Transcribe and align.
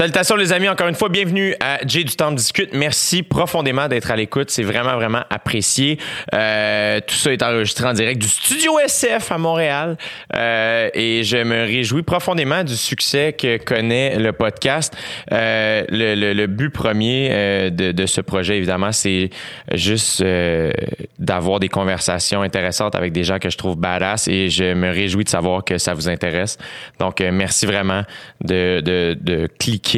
Salutations 0.00 0.36
les 0.36 0.50
amis, 0.54 0.66
encore 0.66 0.88
une 0.88 0.94
fois, 0.94 1.10
bienvenue 1.10 1.54
à 1.60 1.86
J 1.86 2.06
du 2.06 2.16
Temps 2.16 2.32
discute. 2.32 2.72
Merci 2.72 3.22
profondément 3.22 3.86
d'être 3.86 4.10
à 4.10 4.16
l'écoute, 4.16 4.48
c'est 4.48 4.62
vraiment 4.62 4.94
vraiment 4.94 5.24
apprécié. 5.28 5.98
Euh, 6.32 7.00
tout 7.06 7.16
ça 7.16 7.34
est 7.34 7.42
enregistré 7.42 7.86
en 7.86 7.92
direct 7.92 8.18
du 8.18 8.26
Studio 8.26 8.78
SF 8.78 9.30
à 9.30 9.36
Montréal 9.36 9.98
euh, 10.34 10.88
et 10.94 11.22
je 11.22 11.36
me 11.36 11.66
réjouis 11.66 12.02
profondément 12.02 12.64
du 12.64 12.76
succès 12.76 13.34
que 13.34 13.58
connaît 13.58 14.18
le 14.18 14.32
podcast. 14.32 14.96
Euh, 15.32 15.84
le, 15.90 16.14
le, 16.14 16.32
le, 16.32 16.46
but 16.46 16.70
premier 16.70 17.28
euh, 17.30 17.68
de, 17.68 17.92
de, 17.92 18.06
ce 18.06 18.22
projet, 18.22 18.56
évidemment, 18.56 18.92
c'est 18.92 19.28
juste 19.74 20.22
euh, 20.22 20.70
d'avoir 21.18 21.60
des 21.60 21.68
conversations 21.68 22.40
intéressantes 22.40 22.94
avec 22.94 23.12
des 23.12 23.24
gens 23.24 23.38
que 23.38 23.50
je 23.50 23.58
trouve 23.58 23.76
badass 23.76 24.28
et 24.28 24.48
je 24.48 24.72
me 24.72 24.88
réjouis 24.88 25.24
de 25.24 25.28
savoir 25.28 25.62
que 25.62 25.76
ça 25.76 25.92
vous 25.92 26.08
intéresse. 26.08 26.56
Donc, 26.98 27.20
euh, 27.20 27.30
merci 27.30 27.66
vraiment 27.66 28.04
de, 28.42 28.80
de, 28.80 29.14
de 29.20 29.46
cliquer 29.58 29.89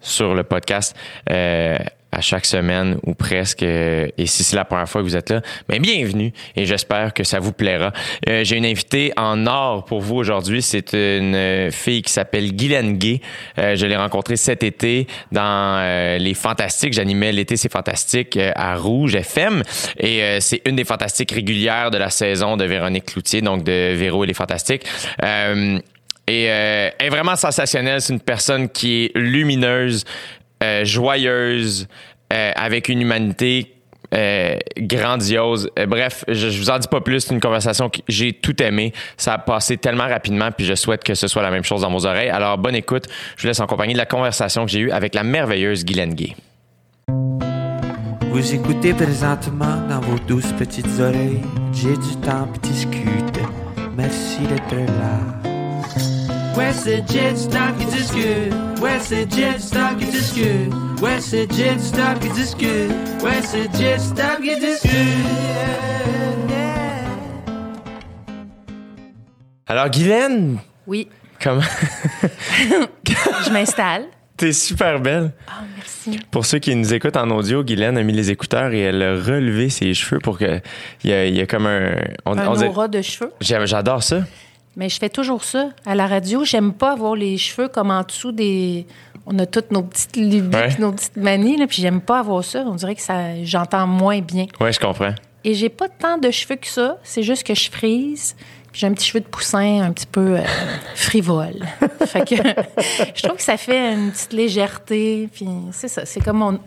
sur 0.00 0.34
le 0.34 0.44
podcast 0.44 0.96
euh, 1.30 1.76
à 2.10 2.20
chaque 2.22 2.46
semaine 2.46 2.98
ou 3.04 3.14
presque. 3.14 3.62
Et 3.62 4.12
si 4.24 4.42
c'est 4.44 4.56
la 4.56 4.64
première 4.64 4.88
fois 4.88 5.02
que 5.02 5.06
vous 5.06 5.16
êtes 5.16 5.30
là, 5.30 5.42
bien 5.68 5.78
bienvenue 5.78 6.32
et 6.56 6.64
j'espère 6.64 7.12
que 7.12 7.22
ça 7.22 7.38
vous 7.38 7.52
plaira. 7.52 7.92
Euh, 8.28 8.44
J'ai 8.44 8.56
une 8.56 8.64
invitée 8.64 9.12
en 9.16 9.46
or 9.46 9.84
pour 9.84 10.00
vous 10.00 10.16
aujourd'hui. 10.16 10.62
C'est 10.62 10.94
une 10.94 11.70
fille 11.70 12.02
qui 12.02 12.12
s'appelle 12.12 12.54
Guylaine 12.54 12.96
Gay. 12.96 13.20
Euh, 13.58 13.76
je 13.76 13.84
l'ai 13.86 13.96
rencontrée 13.96 14.36
cet 14.36 14.62
été 14.62 15.06
dans 15.32 16.16
Les 16.18 16.34
Fantastiques. 16.34 16.94
J'animais 16.94 17.32
l'été 17.32 17.56
c'est 17.56 17.72
fantastique 17.72 18.38
à 18.54 18.76
Rouge 18.76 19.14
FM 19.14 19.62
et 19.98 20.38
c'est 20.40 20.62
une 20.64 20.76
des 20.76 20.84
fantastiques 20.84 21.32
régulières 21.32 21.90
de 21.90 21.98
la 21.98 22.10
saison 22.10 22.56
de 22.56 22.64
Véronique 22.64 23.06
Cloutier, 23.06 23.42
donc 23.42 23.64
de 23.64 23.94
Véro 23.94 24.24
et 24.24 24.26
les 24.26 24.34
Fantastiques. 24.34 24.84
Et 26.28 26.46
euh, 26.50 26.90
vraiment 27.08 27.36
sensationnelle. 27.36 28.00
C'est 28.02 28.12
une 28.12 28.20
personne 28.20 28.68
qui 28.68 29.04
est 29.04 29.18
lumineuse, 29.18 30.04
euh, 30.62 30.84
joyeuse, 30.84 31.88
euh, 32.32 32.52
avec 32.54 32.88
une 32.88 33.00
humanité 33.00 33.74
grandiose. 34.78 35.70
Bref, 35.86 36.24
je, 36.28 36.48
je 36.48 36.58
vous 36.58 36.70
en 36.70 36.78
dis 36.78 36.88
pas 36.88 37.02
plus. 37.02 37.20
C'est 37.20 37.34
une 37.34 37.40
conversation 37.40 37.90
que 37.90 37.98
j'ai 38.08 38.32
tout 38.32 38.62
aimé. 38.62 38.94
Ça 39.18 39.34
a 39.34 39.38
passé 39.38 39.76
tellement 39.76 40.08
rapidement, 40.08 40.50
puis 40.50 40.64
je 40.64 40.74
souhaite 40.74 41.04
que 41.04 41.14
ce 41.14 41.28
soit 41.28 41.42
la 41.42 41.50
même 41.50 41.64
chose 41.64 41.82
dans 41.82 41.90
vos 41.90 42.06
oreilles. 42.06 42.30
Alors, 42.30 42.56
bonne 42.56 42.74
écoute. 42.74 43.04
Je 43.36 43.42
vous 43.42 43.48
laisse 43.48 43.60
en 43.60 43.66
compagnie 43.66 43.92
de 43.92 43.98
la 43.98 44.06
conversation 44.06 44.64
que 44.64 44.70
j'ai 44.70 44.80
eue 44.80 44.90
avec 44.92 45.14
la 45.14 45.24
merveilleuse 45.24 45.84
Guylaine 45.84 46.14
Gay. 46.14 46.34
Vous 48.30 48.54
écoutez 48.54 48.94
présentement 48.94 49.76
dans 49.88 50.00
vos 50.00 50.18
douces 50.26 50.52
petites 50.52 51.00
oreilles. 51.00 51.42
J'ai 51.74 51.96
du 51.96 52.16
temps 52.22 52.48
puis 52.50 52.70
discute. 52.70 53.40
Merci 53.94 54.40
d'être 54.46 54.74
là. 54.74 55.47
Ouais, 56.58 56.72
c'est 56.72 57.08
Jet 57.08 57.36
Stop 57.36 57.78
qui 57.78 57.86
discute. 57.86 58.52
Ouais, 58.82 58.98
c'est 59.00 59.32
Jet 59.32 59.60
Stop 59.60 59.96
qui 60.00 60.06
discute. 60.06 60.74
Ouais, 61.00 61.20
c'est 61.20 61.48
Jet 61.52 61.78
Stop 61.78 62.18
qui 62.20 62.28
discute. 62.30 62.90
Ouais, 63.22 63.40
c'est 63.44 63.72
Jet 63.76 64.00
Stop 64.00 64.42
qui 64.42 64.58
discute. 64.58 64.92
Alors, 69.68 69.88
Guylaine, 69.88 70.58
Oui, 70.88 71.08
comment? 71.40 71.60
je 73.04 73.52
m'installe. 73.52 74.06
T'es 74.36 74.52
super 74.52 74.98
belle. 74.98 75.30
Ah, 75.46 75.62
merci. 75.76 76.18
Pour 76.32 76.44
ceux 76.44 76.58
qui 76.58 76.74
nous 76.74 76.92
écoutent 76.92 77.16
en 77.16 77.30
audio, 77.30 77.62
Guylaine 77.62 77.96
a 77.98 78.02
mis 78.02 78.12
les 78.12 78.32
écouteurs 78.32 78.72
et 78.72 78.80
elle 78.80 79.00
a 79.00 79.14
relevé 79.14 79.68
ses 79.68 79.94
cheveux 79.94 80.18
pour 80.18 80.38
que 80.38 80.60
il 81.04 81.10
y 81.10 81.12
a, 81.12 81.24
il 81.24 81.36
y 81.36 81.40
a 81.40 81.46
comme 81.46 81.66
un 81.66 81.94
on, 82.26 82.36
Un 82.36 82.48
on 82.48 82.62
aura 82.62 82.88
de 82.88 83.00
cheveux. 83.00 83.32
J'adore 83.40 84.02
ça. 84.02 84.22
Mais 84.78 84.88
je 84.88 84.98
fais 84.98 85.10
toujours 85.10 85.42
ça. 85.44 85.70
À 85.84 85.94
la 85.94 86.06
radio, 86.06 86.44
j'aime 86.44 86.72
pas 86.72 86.92
avoir 86.92 87.14
les 87.16 87.36
cheveux 87.36 87.68
comme 87.68 87.90
en 87.90 88.02
dessous 88.02 88.32
des. 88.32 88.86
On 89.26 89.38
a 89.40 89.44
toutes 89.44 89.72
nos 89.72 89.82
petites 89.82 90.16
lubies, 90.16 90.56
Ouais. 90.56 90.68
nos 90.78 90.92
petites 90.92 91.16
manies, 91.16 91.56
là, 91.58 91.66
puis 91.66 91.82
j'aime 91.82 92.00
pas 92.00 92.20
avoir 92.20 92.42
ça. 92.44 92.62
On 92.64 92.74
dirait 92.76 92.94
que 92.94 93.02
ça, 93.02 93.42
j'entends 93.44 93.86
moins 93.86 94.20
bien. 94.20 94.46
Ouais, 94.60 94.72
je 94.72 94.78
comprends. 94.80 95.12
Et 95.44 95.52
j'ai 95.54 95.68
pas 95.68 95.88
tant 95.88 96.16
de 96.16 96.30
cheveux 96.30 96.56
que 96.56 96.66
ça. 96.66 96.96
C'est 97.02 97.22
juste 97.22 97.42
que 97.44 97.54
je 97.54 97.70
frise. 97.70 98.34
Puis 98.70 98.80
j'ai 98.80 98.86
un 98.86 98.92
petit 98.92 99.06
cheveu 99.08 99.20
de 99.20 99.26
poussin 99.26 99.82
un 99.82 99.92
petit 99.92 100.06
peu 100.06 100.38
euh, 100.38 100.42
frivole. 100.94 101.64
fait 102.06 102.20
que 102.28 102.36
je 103.14 103.22
trouve 103.22 103.36
que 103.36 103.42
ça 103.42 103.56
fait 103.56 103.92
une 103.94 104.12
petite 104.12 104.32
légèreté. 104.32 105.28
Puis 105.32 105.46
c'est 105.72 105.88
ça. 105.88 106.06
C'est 106.06 106.20
comme 106.20 106.38
mon. 106.38 106.58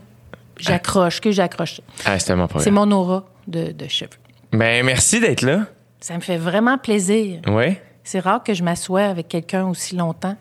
J'accroche, 0.60 1.22
que 1.22 1.32
j'accroche. 1.32 1.82
Ah, 2.06 2.18
mon 2.36 2.48
C'est 2.60 2.72
mon 2.72 2.92
aura 2.92 3.24
de, 3.48 3.72
de 3.72 3.88
cheveux. 3.88 4.10
Ben 4.52 4.86
merci 4.86 5.20
d'être 5.20 5.42
là. 5.44 5.66
Ça 6.02 6.16
me 6.16 6.20
fait 6.20 6.38
vraiment 6.38 6.78
plaisir. 6.78 7.40
Ouais. 7.48 7.82
C'est 8.04 8.20
rare 8.20 8.44
que 8.44 8.54
je 8.54 8.64
m'assoie 8.64 9.04
avec 9.04 9.28
quelqu'un 9.28 9.66
aussi 9.68 9.96
longtemps. 9.96 10.36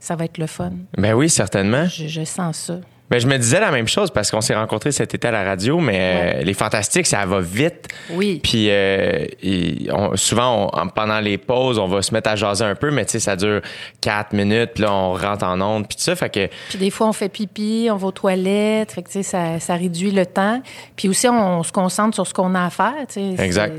Ça 0.00 0.16
va 0.16 0.24
être 0.26 0.38
le 0.38 0.46
fun. 0.46 0.72
Ben 0.98 1.14
oui, 1.14 1.30
certainement. 1.30 1.86
Je, 1.86 2.06
je 2.08 2.24
sens 2.24 2.56
ça. 2.58 2.74
Ben 3.10 3.20
je 3.20 3.26
me 3.26 3.36
disais 3.36 3.60
la 3.60 3.70
même 3.70 3.86
chose 3.86 4.10
parce 4.10 4.30
qu'on 4.30 4.40
s'est 4.40 4.54
rencontrés 4.54 4.90
cet 4.90 5.14
été 5.14 5.28
à 5.28 5.30
la 5.30 5.44
radio, 5.44 5.78
mais 5.78 6.36
euh, 6.38 6.42
les 6.42 6.54
fantastiques, 6.54 7.06
ça 7.06 7.24
va 7.26 7.40
vite. 7.40 7.88
Oui. 8.10 8.40
Puis 8.42 8.70
euh, 8.70 9.26
et 9.42 9.88
on- 9.92 10.16
souvent, 10.16 10.70
on- 10.74 10.78
en- 10.78 10.88
pendant 10.88 11.20
les 11.20 11.36
pauses, 11.36 11.78
on 11.78 11.86
va 11.86 12.00
se 12.00 12.14
mettre 12.14 12.30
à 12.30 12.36
jaser 12.36 12.64
un 12.64 12.74
peu, 12.74 12.90
mais 12.90 13.04
tu 13.04 13.12
sais, 13.12 13.18
ça 13.20 13.36
dure 13.36 13.60
quatre 14.00 14.32
minutes, 14.32 14.70
puis 14.74 14.84
là, 14.84 14.92
on 14.92 15.12
rentre 15.12 15.44
en 15.44 15.60
onde, 15.60 15.86
puis 15.86 15.96
tout 15.96 16.02
ça, 16.02 16.16
fait 16.16 16.30
que 16.30 16.48
Puis 16.70 16.78
des 16.78 16.90
fois, 16.90 17.06
on 17.08 17.12
fait 17.12 17.28
pipi, 17.28 17.88
on 17.90 17.96
va 17.96 18.06
aux 18.08 18.10
toilettes. 18.12 18.92
Fait 18.92 19.02
que, 19.02 19.08
tu 19.08 19.12
sais, 19.18 19.22
ça, 19.22 19.60
ça 19.60 19.74
réduit 19.74 20.10
le 20.10 20.24
temps. 20.24 20.62
Puis 20.96 21.08
aussi, 21.10 21.28
on, 21.28 21.62
se 21.62 21.72
concentre 21.72 22.14
sur 22.14 22.26
ce 22.26 22.32
qu'on 22.32 22.54
a 22.54 22.64
à 22.64 22.70
faire. 22.70 22.94
tu 23.06 23.36
sais. 23.36 23.42
Exact. 23.44 23.74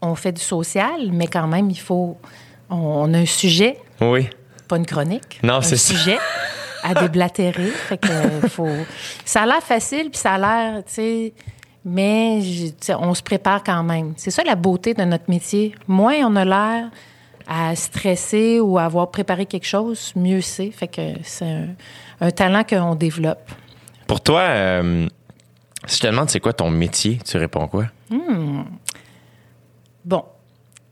On 0.00 0.14
fait 0.14 0.32
du 0.32 0.42
social, 0.42 1.10
mais 1.12 1.26
quand 1.26 1.48
même, 1.48 1.68
il 1.68 1.78
faut. 1.80 2.16
On, 2.74 3.12
a 3.12 3.18
un 3.18 3.26
sujet, 3.26 3.78
oui. 4.00 4.28
pas 4.66 4.76
une 4.76 4.86
chronique. 4.86 5.40
Non, 5.42 5.54
un 5.56 5.62
c'est 5.62 5.76
ça. 5.76 5.92
sujet 5.94 6.18
à 6.82 6.94
déblatérer. 7.02 7.66
Fait 7.66 7.98
que, 7.98 8.08
euh, 8.08 8.48
faut... 8.48 8.68
Ça 9.24 9.42
a 9.42 9.46
l'air 9.46 9.62
facile, 9.62 10.10
puis 10.10 10.18
ça 10.18 10.32
a 10.32 10.38
l'air, 10.38 10.84
tu 10.84 10.92
sais. 10.94 11.32
Mais 11.84 12.40
on 12.98 13.12
se 13.12 13.22
prépare 13.22 13.62
quand 13.62 13.82
même. 13.82 14.14
C'est 14.16 14.30
ça 14.30 14.42
la 14.44 14.54
beauté 14.54 14.94
de 14.94 15.02
notre 15.02 15.28
métier. 15.28 15.74
Moins 15.88 16.14
on 16.24 16.36
a 16.36 16.44
l'air 16.44 16.90
à 17.46 17.74
stresser 17.74 18.60
ou 18.60 18.78
à 18.78 18.84
avoir 18.84 19.10
préparé 19.10 19.46
quelque 19.46 19.66
chose, 19.66 20.12
mieux 20.14 20.40
c'est. 20.40 20.70
Fait 20.70 20.86
que 20.88 21.14
c'est 21.24 21.44
un, 21.44 21.66
un 22.22 22.30
talent 22.30 22.62
qu'on 22.64 22.94
développe. 22.94 23.50
Pour 24.06 24.20
toi, 24.20 24.40
euh, 24.42 25.08
si 25.86 25.96
je 25.96 26.02
te 26.02 26.06
demande 26.06 26.30
c'est 26.30 26.40
quoi 26.40 26.52
ton 26.52 26.70
métier, 26.70 27.18
tu 27.24 27.36
réponds 27.36 27.66
quoi? 27.66 27.86
Bon, 30.04 30.24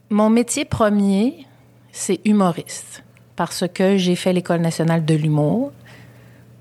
mon 0.08 0.28
métier 0.30 0.64
premier, 0.64 1.46
c'est 1.92 2.20
humoriste 2.24 3.02
parce 3.36 3.64
que 3.72 3.96
j'ai 3.96 4.16
fait 4.16 4.32
l'École 4.32 4.60
nationale 4.60 5.04
de 5.04 5.14
l'humour 5.14 5.72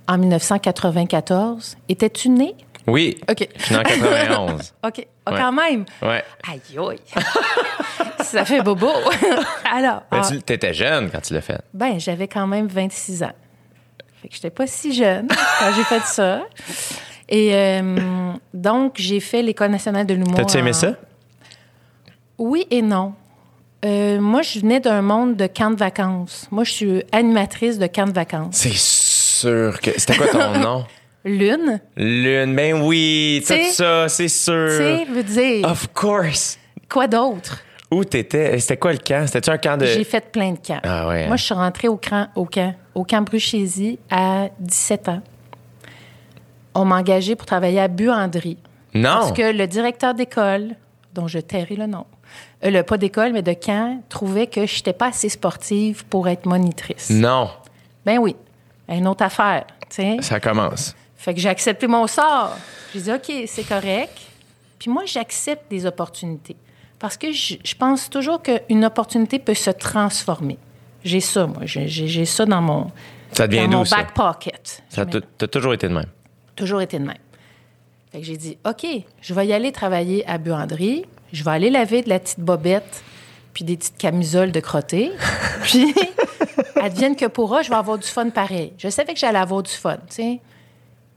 en 0.08 0.18
1994. 0.18 1.78
Étais-tu 1.88 2.30
né? 2.30 2.56
Oui. 2.88 3.18
OK. 3.30 3.48
Je 3.58 3.64
suis 3.66 3.76
en 3.76 3.84
91. 3.84 4.74
OK. 4.86 5.08
Ah, 5.26 5.32
Ouais. 5.34 5.40
quand 5.40 5.52
même. 5.52 5.86
Ouais. 6.02 6.24
Aïe, 6.50 6.62
aïe. 6.78 7.00
Ça 8.24 8.46
fait 8.46 8.62
bobo. 8.64 8.88
Alors, 9.72 10.02
Ben, 10.12 10.22
ah, 10.24 10.28
tu 10.28 10.54
étais 10.54 10.74
jeune 10.74 11.10
quand 11.12 11.22
tu 11.22 11.34
l'as 11.34 11.42
fait. 11.42 11.62
ben, 11.74 12.00
j'avais 12.00 12.28
quand 12.28 12.48
même 12.48 12.68
26 12.68 13.22
ans. 13.24 13.32
Fait 14.22 14.28
que 14.28 14.34
j'étais 14.36 14.50
pas 14.50 14.66
si 14.66 14.94
jeune 14.94 15.28
quand 15.28 15.72
j'ai 15.76 15.84
fait 15.84 16.02
ça. 16.02 16.42
Et 17.30 17.54
euh, 17.54 18.32
donc, 18.56 18.94
j'ai 18.98 19.20
fait 19.20 19.44
l'École 19.44 19.70
nationale 19.70 20.06
de 20.08 20.16
l'humour. 20.16 20.36
T'as-tu 20.36 20.58
aimé 20.58 20.72
en- 20.72 20.74
ça? 20.74 20.94
Oui 22.40 22.66
et 22.72 22.82
non. 22.82 23.14
Euh, 23.86 24.20
moi, 24.20 24.42
je 24.42 24.60
venais 24.60 24.80
d'un 24.80 25.02
monde 25.02 25.36
de 25.38 25.48
camp 25.48 25.72
de 25.72 25.78
vacances. 25.78 26.48
Moi, 26.52 26.64
je 26.66 26.72
suis 26.72 27.04
animatrice 27.12 27.80
de 27.80 27.88
camp 27.88 28.08
de 28.08 28.12
vacances. 28.14 28.56
C'est 28.56 28.74
sûr 28.76 29.80
que. 29.80 29.92
C'était 29.98 30.16
quoi 30.18 30.28
ton 30.28 30.60
nom? 30.60 30.86
Lune, 31.26 31.80
Lune. 31.98 32.56
Ben 32.56 32.82
oui, 32.82 33.44
tout 33.46 33.54
ça, 33.72 34.08
c'est 34.10 34.24
tu 34.24 34.30
sûr. 34.30 34.70
sais, 34.70 35.06
veut 35.06 35.24
dire, 35.24 35.68
Of 35.70 35.88
course. 35.94 36.58
quoi 36.90 37.08
d'autre? 37.08 37.62
Où 37.92 38.04
t'étais? 38.04 38.60
C'était 38.60 38.78
quoi 38.78 38.92
le 38.94 39.00
camp? 39.00 39.26
C'était-tu 39.28 39.50
un 39.50 39.58
camp 39.58 39.78
de. 39.78 39.86
J'ai 39.86 40.04
fait 40.04 40.32
plein 40.32 40.52
de 40.52 40.60
camps. 40.60 40.80
Ah 40.84 41.08
ouais, 41.08 41.24
hein? 41.24 41.28
Moi, 41.28 41.38
je 41.38 41.44
suis 41.46 41.54
rentrée 41.54 41.88
au 41.88 41.98
camp, 41.98 42.28
au 42.36 42.46
camp, 42.46 42.74
au 42.96 43.04
camp 43.04 43.22
Bruchésie 43.22 43.98
à 44.12 44.50
17 44.60 45.10
ans. 45.10 45.22
On 46.76 46.86
m'a 46.86 46.98
engagée 46.98 47.36
pour 47.36 47.46
travailler 47.46 47.80
à 47.82 47.88
Buanderie. 47.88 48.58
Non! 48.94 49.10
Parce 49.10 49.32
que 49.34 49.52
le 49.52 49.68
directeur 49.68 50.14
d'école, 50.14 50.76
dont 51.14 51.28
je 51.28 51.40
tairai 51.40 51.76
le 51.76 51.88
nom, 51.88 52.06
euh, 52.64 52.70
le 52.70 52.84
pas 52.84 52.98
d'école, 52.98 53.34
mais 53.34 53.42
de 53.42 53.54
camp, 53.54 54.02
trouvait 54.10 54.48
que 54.48 54.66
je 54.66 54.76
n'étais 54.76 54.94
pas 54.94 55.08
assez 55.08 55.30
sportive 55.30 56.06
pour 56.06 56.28
être 56.28 56.46
monitrice? 56.46 57.10
Non! 57.10 57.50
Ben 58.06 58.18
oui, 58.20 58.36
une 58.88 59.08
autre 59.08 59.24
affaire, 59.24 59.66
tu 59.90 59.98
sais. 59.98 60.18
Ça 60.22 60.40
commence. 60.40 60.96
Fait 61.18 61.34
que 61.34 61.40
j'ai 61.40 61.50
accepté 61.50 61.86
mon 61.88 62.08
sort. 62.08 62.56
J'ai 62.94 63.02
dit, 63.02 63.12
OK, 63.12 63.32
c'est 63.48 63.68
correct. 63.68 64.18
Puis 64.80 64.90
moi, 64.90 65.04
j'accepte 65.06 65.70
des 65.70 65.86
opportunités. 65.86 66.56
Parce 66.98 67.18
que 67.18 67.32
je, 67.32 67.56
je 67.64 67.76
pense 67.76 68.10
toujours 68.10 68.42
qu'une 68.42 68.84
opportunité 68.86 69.38
peut 69.40 69.54
se 69.54 69.70
transformer. 69.70 70.58
J'ai 71.04 71.20
ça, 71.22 71.46
moi. 71.48 71.62
J'ai, 71.66 72.26
ça 72.26 72.46
dans 72.46 72.62
mon, 72.62 72.92
Ça 73.34 73.48
devient 73.48 73.64
dans 73.68 73.70
mon 73.70 73.80
d'où, 73.80 73.86
ça? 73.86 73.98
back 73.98 74.14
pocket. 74.14 74.82
Ça 74.90 74.96
Je 74.98 75.02
a 75.02 75.06
t- 75.06 75.28
t'as 75.38 75.48
toujours 75.48 75.74
été 75.74 75.88
de 75.88 75.94
même? 75.94 76.08
toujours 76.56 76.82
été 76.82 77.00
de 77.00 77.06
même. 77.06 77.18
Fait 78.12 78.20
que 78.20 78.26
j'ai 78.26 78.36
dit, 78.38 78.58
OK, 78.66 78.86
je 79.22 79.34
vais 79.34 79.48
y 79.48 79.54
aller 79.54 79.72
travailler 79.72 80.28
à 80.28 80.38
Buanderie. 80.38 81.06
Je 81.34 81.44
vais 81.44 81.52
aller 81.52 81.70
laver 81.70 82.02
de 82.02 82.10
la 82.10 82.20
petite 82.20 82.40
bobette 82.40 83.04
puis 83.54 83.64
des 83.64 83.78
petites 83.78 83.98
camisoles 83.98 84.52
de 84.52 84.60
crotté. 84.60 85.12
Puis, 85.64 85.94
advienne 86.82 87.16
que 87.16 87.26
pourra, 87.26 87.62
je 87.62 87.70
vais 87.70 87.76
avoir 87.76 87.98
du 87.98 88.08
fun 88.08 88.30
pareil. 88.30 88.74
Je 88.78 88.90
savais 88.90 89.14
que 89.14 89.20
j'allais 89.20 89.40
avoir 89.40 89.64
du 89.64 89.72
fun, 89.72 89.98
tu 90.08 90.16
sais. 90.16 90.40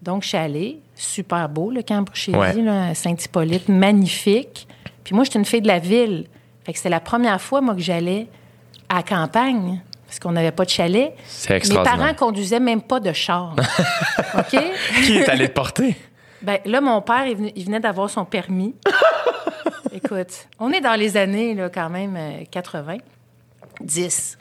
Donc, 0.01 0.23
je 0.25 0.29
suis 0.29 0.37
allée. 0.39 0.81
Super 0.97 1.49
beau, 1.49 1.71
le 1.71 1.83
camp 1.83 2.03
Bruchésie, 2.03 2.37
Ouais. 2.37 2.95
Saint-Hippolyte. 2.95 3.69
Magnifique. 3.69 4.67
Puis 5.05 5.15
moi, 5.15 5.25
j'étais 5.25 5.39
une 5.39 5.45
fille 5.45 5.61
de 5.63 5.69
la 5.69 5.79
ville. 5.79 6.27
Fait 6.65 6.73
que 6.73 6.79
c'était 6.79 6.89
la 6.91 7.01
première 7.01 7.41
fois, 7.41 7.61
moi, 7.61 7.75
que 7.75 7.81
j'allais 7.81 8.27
à 8.89 8.97
la 8.97 9.03
campagne. 9.03 9.81
Parce 10.07 10.19
qu'on 10.19 10.33
n'avait 10.33 10.53
pas 10.53 10.65
de 10.65 10.71
chalet. 10.71 11.15
C'est 11.27 11.69
Mes 11.69 11.75
parents 11.83 12.13
conduisaient 12.15 12.61
même 12.61 12.83
pas 12.83 13.01
de 13.01 13.13
char. 13.13 13.55
OK? 14.39 14.61
Qui 15.05 15.19
est 15.19 15.29
allé 15.29 15.49
te 15.49 15.55
porter? 15.55 15.97
Ben, 16.43 16.59
là, 16.67 16.81
mon 16.81 17.01
père, 17.01 17.27
il 17.27 17.37
venait, 17.37 17.53
il 17.57 17.65
venait 17.65 17.81
d'avoir 17.81 18.11
son 18.11 18.25
permis. 18.25 18.75
Écoute, 19.95 20.49
on 20.59 20.71
est 20.71 20.81
dans 20.81 20.99
les 20.99 21.17
années, 21.17 21.55
là, 21.55 21.69
quand 21.69 21.91
même, 21.91 22.17
euh, 22.17 22.45
80. 22.51 22.99
10. 23.81 24.39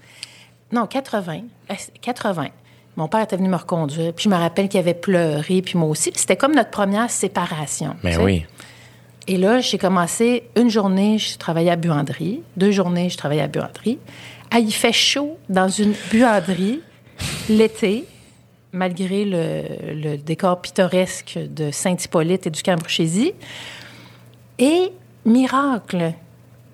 Non, 0.71 0.85
80. 0.85 1.41
Euh, 1.69 1.73
80. 2.01 2.47
Mon 2.95 3.07
père 3.07 3.21
était 3.21 3.37
venu 3.37 3.49
me 3.49 3.55
reconduire, 3.55 4.13
puis 4.13 4.23
je 4.25 4.29
me 4.29 4.35
rappelle 4.35 4.69
qu'il 4.69 4.79
avait 4.79 4.93
pleuré, 4.93 5.61
puis 5.61 5.77
moi 5.77 5.89
aussi. 5.89 6.11
Puis 6.11 6.21
c'était 6.21 6.35
comme 6.35 6.55
notre 6.55 6.69
première 6.69 7.09
séparation. 7.09 7.95
Mais 8.03 8.11
tu 8.11 8.17
sais. 8.17 8.23
oui. 8.23 8.45
Et 9.27 9.37
là, 9.37 9.59
j'ai 9.59 9.77
commencé 9.77 10.49
une 10.55 10.69
journée, 10.69 11.17
je 11.17 11.37
travaillais 11.37 11.69
à 11.69 11.75
buanderie. 11.75 12.41
Deux 12.57 12.71
journées, 12.71 13.09
je 13.09 13.17
travaillais 13.17 13.43
à 13.43 13.47
buanderie. 13.47 13.99
Ah, 14.49 14.59
il 14.59 14.73
fait 14.73 14.91
chaud 14.91 15.37
dans 15.47 15.69
une 15.69 15.93
buanderie 16.11 16.81
l'été, 17.47 18.05
malgré 18.73 19.25
le, 19.25 19.93
le 19.93 20.17
décor 20.17 20.59
pittoresque 20.61 21.37
de 21.37 21.71
Saint-Hippolyte 21.71 22.47
et 22.47 22.49
du 22.49 22.63
camp 22.63 22.79
Bruchésie. 22.79 23.33
Et 24.57 24.91
miracle, 25.25 26.13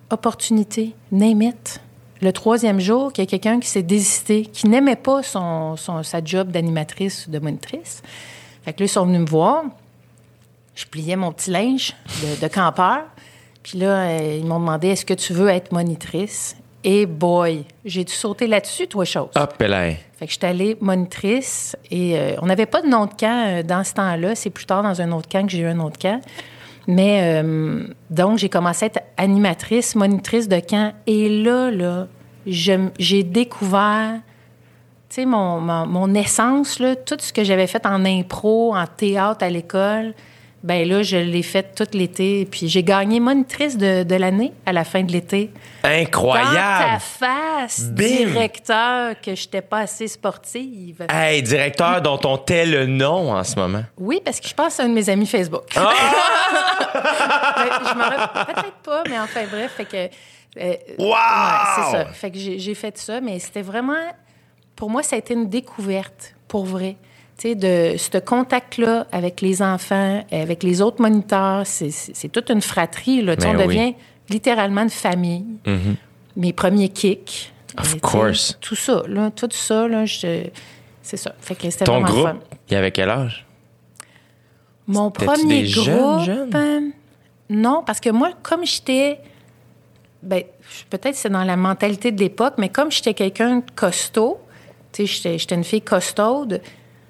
opportunité, 0.09 0.93
name 1.11 1.41
it. 1.41 1.81
Le 2.21 2.31
troisième 2.33 2.79
jour, 2.79 3.13
qu'il 3.13 3.23
y 3.23 3.27
a 3.27 3.29
quelqu'un 3.29 3.59
qui 3.59 3.67
s'est 3.67 3.83
désisté, 3.83 4.43
qui 4.43 4.67
n'aimait 4.67 4.95
pas 4.95 5.21
son, 5.21 5.75
son- 5.75 6.01
sa 6.03 6.23
job 6.23 6.49
d'animatrice 6.51 7.27
ou 7.27 7.31
de 7.31 7.39
monitrice. 7.39 8.01
Fait 8.63 8.73
que 8.73 8.79
là, 8.79 8.85
ils 8.85 8.89
sont 8.89 9.05
venus 9.05 9.21
me 9.21 9.25
voir 9.27 9.63
je 10.75 10.85
pliais 10.85 11.15
mon 11.15 11.31
petit 11.31 11.49
linge 11.49 11.95
de, 12.21 12.39
de 12.39 12.47
campeur. 12.47 13.05
Puis 13.63 13.79
là, 13.79 13.87
euh, 14.09 14.37
ils 14.39 14.45
m'ont 14.45 14.59
demandé 14.59 14.89
est-ce 14.89 15.05
que 15.05 15.15
tu 15.15 15.33
veux 15.33 15.49
être 15.49 15.71
monitrice? 15.71 16.55
Et 16.83 17.07
boy, 17.07 17.65
j'ai 17.83 18.03
dû 18.03 18.13
sauter 18.13 18.45
là-dessus, 18.45 18.87
toi, 18.87 19.03
chose? 19.03 19.29
Hop, 19.35 19.55
là. 19.59 19.89
Fait 20.17 20.27
que 20.27 20.31
j'étais 20.31 20.45
allée 20.47 20.77
monitrice 20.79 21.75
et 21.89 22.17
euh, 22.17 22.35
on 22.43 22.45
n'avait 22.45 22.67
pas 22.67 22.83
de 22.83 22.87
nom 22.87 23.07
de 23.07 23.13
camp 23.15 23.45
euh, 23.47 23.63
dans 23.63 23.83
ce 23.83 23.93
temps-là. 23.95 24.35
C'est 24.35 24.51
plus 24.51 24.65
tard 24.65 24.83
dans 24.83 25.01
un 25.01 25.11
autre 25.11 25.27
camp 25.27 25.43
que 25.47 25.51
j'ai 25.51 25.59
eu 25.59 25.65
un 25.67 25.79
autre 25.79 25.97
camp. 25.97 26.21
Mais 26.87 27.43
euh, 27.43 27.83
donc, 28.09 28.37
j'ai 28.37 28.49
commencé 28.49 28.85
à 28.85 28.87
être 28.87 29.03
animatrice, 29.17 29.95
monitrice 29.95 30.47
de 30.47 30.59
camp. 30.59 30.93
Et 31.05 31.43
là, 31.43 31.69
là, 31.69 32.07
j'ai 32.45 33.23
découvert, 33.23 34.21
tu 35.09 35.15
sais, 35.15 35.25
mon, 35.25 36.13
essence, 36.13 36.81
tout 37.05 37.17
ce 37.19 37.33
que 37.33 37.43
j'avais 37.43 37.67
fait 37.67 37.85
en 37.85 38.05
impro, 38.05 38.73
en 38.75 38.87
théâtre 38.87 39.43
à 39.43 39.49
l'école. 39.49 40.13
Ben 40.67 40.85
là, 40.87 41.01
je 41.01 41.15
l'ai 41.15 41.43
fait 41.43 41.73
tout 41.73 41.87
l'été. 41.93 42.45
Puis 42.45 42.67
j'ai 42.67 42.83
gagné 42.83 43.21
monitrice 43.21 43.77
de, 43.77 44.03
de 44.03 44.15
l'année 44.15 44.51
à 44.65 44.73
la 44.73 44.83
fin 44.83 45.01
de 45.01 45.11
l'été. 45.13 45.45
Dans 45.81 45.89
ta 45.89 45.95
Incroyable! 45.95 46.99
face, 46.99 47.83
Bim! 47.91 48.05
directeur, 48.31 49.15
que 49.21 49.33
je 49.33 49.45
n'étais 49.45 49.61
pas 49.61 49.79
assez 49.79 50.09
sportive. 50.09 51.05
Hey, 51.09 51.41
directeur 51.41 52.01
dont 52.01 52.19
on 52.25 52.37
tait 52.37 52.65
le 52.65 52.85
nom 52.85 53.31
en 53.31 53.43
ce 53.45 53.55
moment. 53.55 53.83
Oui, 53.97 54.19
parce 54.25 54.41
que 54.41 54.47
je 54.49 54.53
pense 54.53 54.77
à 54.79 54.83
un 54.83 54.89
de 54.89 54.93
mes 54.93 55.09
amis 55.09 55.25
Facebook. 55.25 55.63
Ah! 55.77 55.89
Ben, 57.57 57.69
je 57.89 57.93
m'en 57.95 58.03
rappelle 58.03 58.45
peut-être 58.55 58.77
pas, 58.83 59.03
mais 59.09 59.19
enfin 59.19 59.41
bref, 59.49 59.73
fait 59.77 59.85
que. 59.85 59.97
euh, 60.59 60.73
Wow! 60.97 61.07
ouais, 61.09 61.15
c'est 61.75 61.91
ça. 61.91 62.05
Fait 62.13 62.31
que 62.31 62.37
j'ai 62.37 62.59
j'ai 62.59 62.73
fait 62.75 62.97
ça, 62.97 63.19
mais 63.21 63.39
c'était 63.39 63.61
vraiment. 63.61 63.93
Pour 64.75 64.89
moi, 64.89 65.01
ça 65.03 65.15
a 65.15 65.19
été 65.19 65.33
une 65.33 65.49
découverte, 65.49 66.35
pour 66.47 66.65
vrai. 66.65 66.95
De 67.43 67.95
ce 67.97 68.17
contact-là 68.17 69.05
avec 69.11 69.41
les 69.41 69.61
enfants, 69.61 70.25
avec 70.31 70.63
les 70.63 70.81
autres 70.81 71.01
moniteurs, 71.01 71.67
c'est- 71.67 72.29
toute 72.31 72.49
une 72.49 72.61
fratrie. 72.63 73.21
Là. 73.21 73.35
Ben 73.35 73.49
on 73.49 73.51
oui. 73.51 73.57
Mm-hmm. 73.63 73.67
devient 73.67 73.93
littéralement 74.29 74.81
une 74.81 74.89
famille. 74.89 75.45
Mes 76.35 76.51
premiers 76.51 76.89
kicks. 76.89 77.53
Of 77.77 77.91
sais, 77.91 77.99
course. 77.99 78.57
Tout 78.59 78.75
ça, 78.75 79.03
là, 79.07 79.29
tout 79.29 79.47
ça, 79.51 79.87
là, 79.87 80.05
je- 80.05 80.47
c'est 81.03 81.17
ça. 81.17 81.35
Fait 81.39 81.53
que 81.53 81.67
Ton 81.83 82.01
groupe, 82.01 82.23
fun. 82.25 82.39
il 82.69 82.75
avait 82.75 82.91
quel 82.91 83.09
âge? 83.11 83.45
Mon 84.87 85.11
premier 85.11 85.63
des 85.63 85.71
groupe. 85.71 85.85
jeunes, 85.85 86.23
jeunes? 86.23 86.55
euh, 86.55 86.79
non, 87.51 87.83
parce 87.85 87.99
que 87.99 88.09
moi, 88.09 88.31
comme 88.41 88.65
j'étais. 88.65 89.19
Ben, 90.23 90.43
peut-être 90.89 91.15
c'est 91.15 91.29
dans 91.29 91.43
la 91.43 91.55
mentalité 91.55 92.11
de 92.11 92.19
l'époque, 92.19 92.55
mais 92.57 92.69
comme 92.69 92.91
j'étais 92.91 93.13
quelqu'un 93.13 93.57
de 93.57 93.63
costaud, 93.75 94.39
j'étais 94.97 95.37
une 95.51 95.63
fille 95.63 95.81
costaude, 95.83 96.61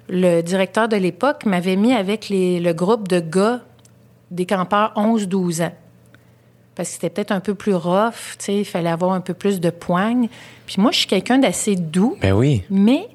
le 0.08 0.40
directeur 0.42 0.88
de 0.88 0.96
l'époque 0.96 1.44
m'avait 1.46 1.76
mis 1.76 1.92
avec 1.92 2.28
les- 2.28 2.60
le 2.60 2.72
groupe 2.72 3.08
de 3.08 3.20
gars 3.20 3.60
des 4.30 4.46
campeurs 4.46 4.92
11-12 4.96 5.62
ans. 5.62 5.72
Parce 6.74 6.90
que 6.90 6.94
c'était 6.94 7.10
peut-être 7.10 7.32
un 7.32 7.40
peu 7.40 7.54
plus 7.54 7.74
rough, 7.74 8.36
tu 8.38 8.44
sais, 8.44 8.56
il 8.60 8.64
fallait 8.64 8.90
avoir 8.90 9.12
un 9.12 9.20
peu 9.20 9.34
plus 9.34 9.58
de 9.60 9.70
poigne. 9.70 10.28
Puis 10.66 10.76
moi, 10.80 10.92
je 10.92 10.98
suis 10.98 11.06
quelqu'un 11.08 11.38
d'assez 11.38 11.74
doux. 11.76 12.16
Ben 12.20 12.32
oui. 12.32 12.62
Mais 12.70 13.08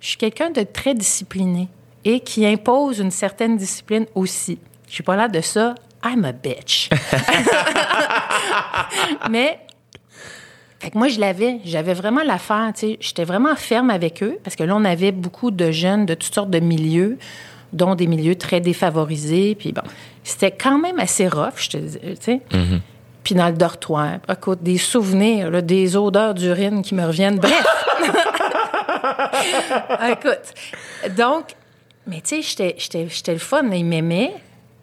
je 0.00 0.08
suis 0.08 0.16
quelqu'un 0.16 0.50
de 0.50 0.62
très 0.62 0.94
discipliné 0.94 1.68
et 2.04 2.20
qui 2.20 2.46
impose 2.46 3.00
une 3.00 3.10
certaine 3.10 3.56
discipline 3.56 4.06
aussi. 4.14 4.58
Je 4.88 4.94
suis 4.94 5.02
pas 5.02 5.16
là 5.16 5.26
de 5.28 5.40
ça. 5.40 5.74
I'm 6.04 6.24
a 6.24 6.30
bitch. 6.32 6.88
Mais 9.30 9.58
fait 10.80 10.90
que 10.90 10.98
moi, 10.98 11.08
je 11.08 11.20
l'avais. 11.20 11.58
J'avais 11.64 11.94
vraiment 11.94 12.22
l'affaire. 12.22 12.70
tu 12.74 12.80
sais. 12.80 12.96
J'étais 13.00 13.24
vraiment 13.24 13.56
ferme 13.56 13.90
avec 13.90 14.22
eux 14.22 14.38
parce 14.44 14.56
que 14.56 14.64
là, 14.64 14.74
on 14.76 14.84
avait 14.84 15.12
beaucoup 15.12 15.50
de 15.50 15.70
jeunes 15.70 16.06
de 16.06 16.14
toutes 16.14 16.34
sortes 16.34 16.50
de 16.50 16.60
milieux, 16.60 17.18
dont 17.72 17.94
des 17.94 18.06
milieux 18.06 18.36
très 18.36 18.60
défavorisés. 18.60 19.54
Puis 19.54 19.72
bon, 19.72 19.82
c'était 20.22 20.50
quand 20.52 20.78
même 20.78 20.98
assez 21.00 21.28
rough, 21.28 21.54
je 21.58 21.70
te 21.70 21.76
dis. 21.78 21.98
tu 21.98 22.16
sais. 22.20 22.40
Puis 23.24 23.34
dans 23.34 23.48
le 23.48 23.54
dortoir, 23.54 24.18
écoute, 24.30 24.62
des 24.62 24.78
souvenirs, 24.78 25.50
là, 25.50 25.60
des 25.60 25.96
odeurs 25.96 26.34
d'urine 26.34 26.82
qui 26.82 26.94
me 26.94 27.04
reviennent. 27.04 27.38
Bref. 27.38 27.64
Écoute, 30.10 31.14
donc, 31.16 31.44
mais 32.06 32.20
tu 32.20 32.42
sais, 32.42 32.74
j'étais- 32.78 33.32
le 33.32 33.38
fun, 33.38 33.64
ils 33.72 33.84
m'aimaient, 33.84 34.34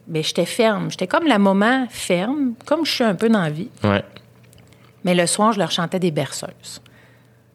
mais 0.08 0.22
j'étais 0.22 0.44
ferme. 0.44 0.90
J'étais 0.90 1.06
comme 1.06 1.26
la 1.26 1.38
maman 1.38 1.86
ferme, 1.90 2.52
comme 2.66 2.84
je 2.84 2.92
suis 2.92 3.04
un 3.04 3.14
peu 3.14 3.28
dans 3.28 3.42
la 3.42 3.50
vie. 3.50 3.68
Ouais. 3.82 4.02
Mais 5.04 5.14
le 5.14 5.26
soir, 5.26 5.52
je 5.52 5.58
leur 5.58 5.70
chantais 5.70 5.98
des 6.00 6.10
berceuses 6.10 6.80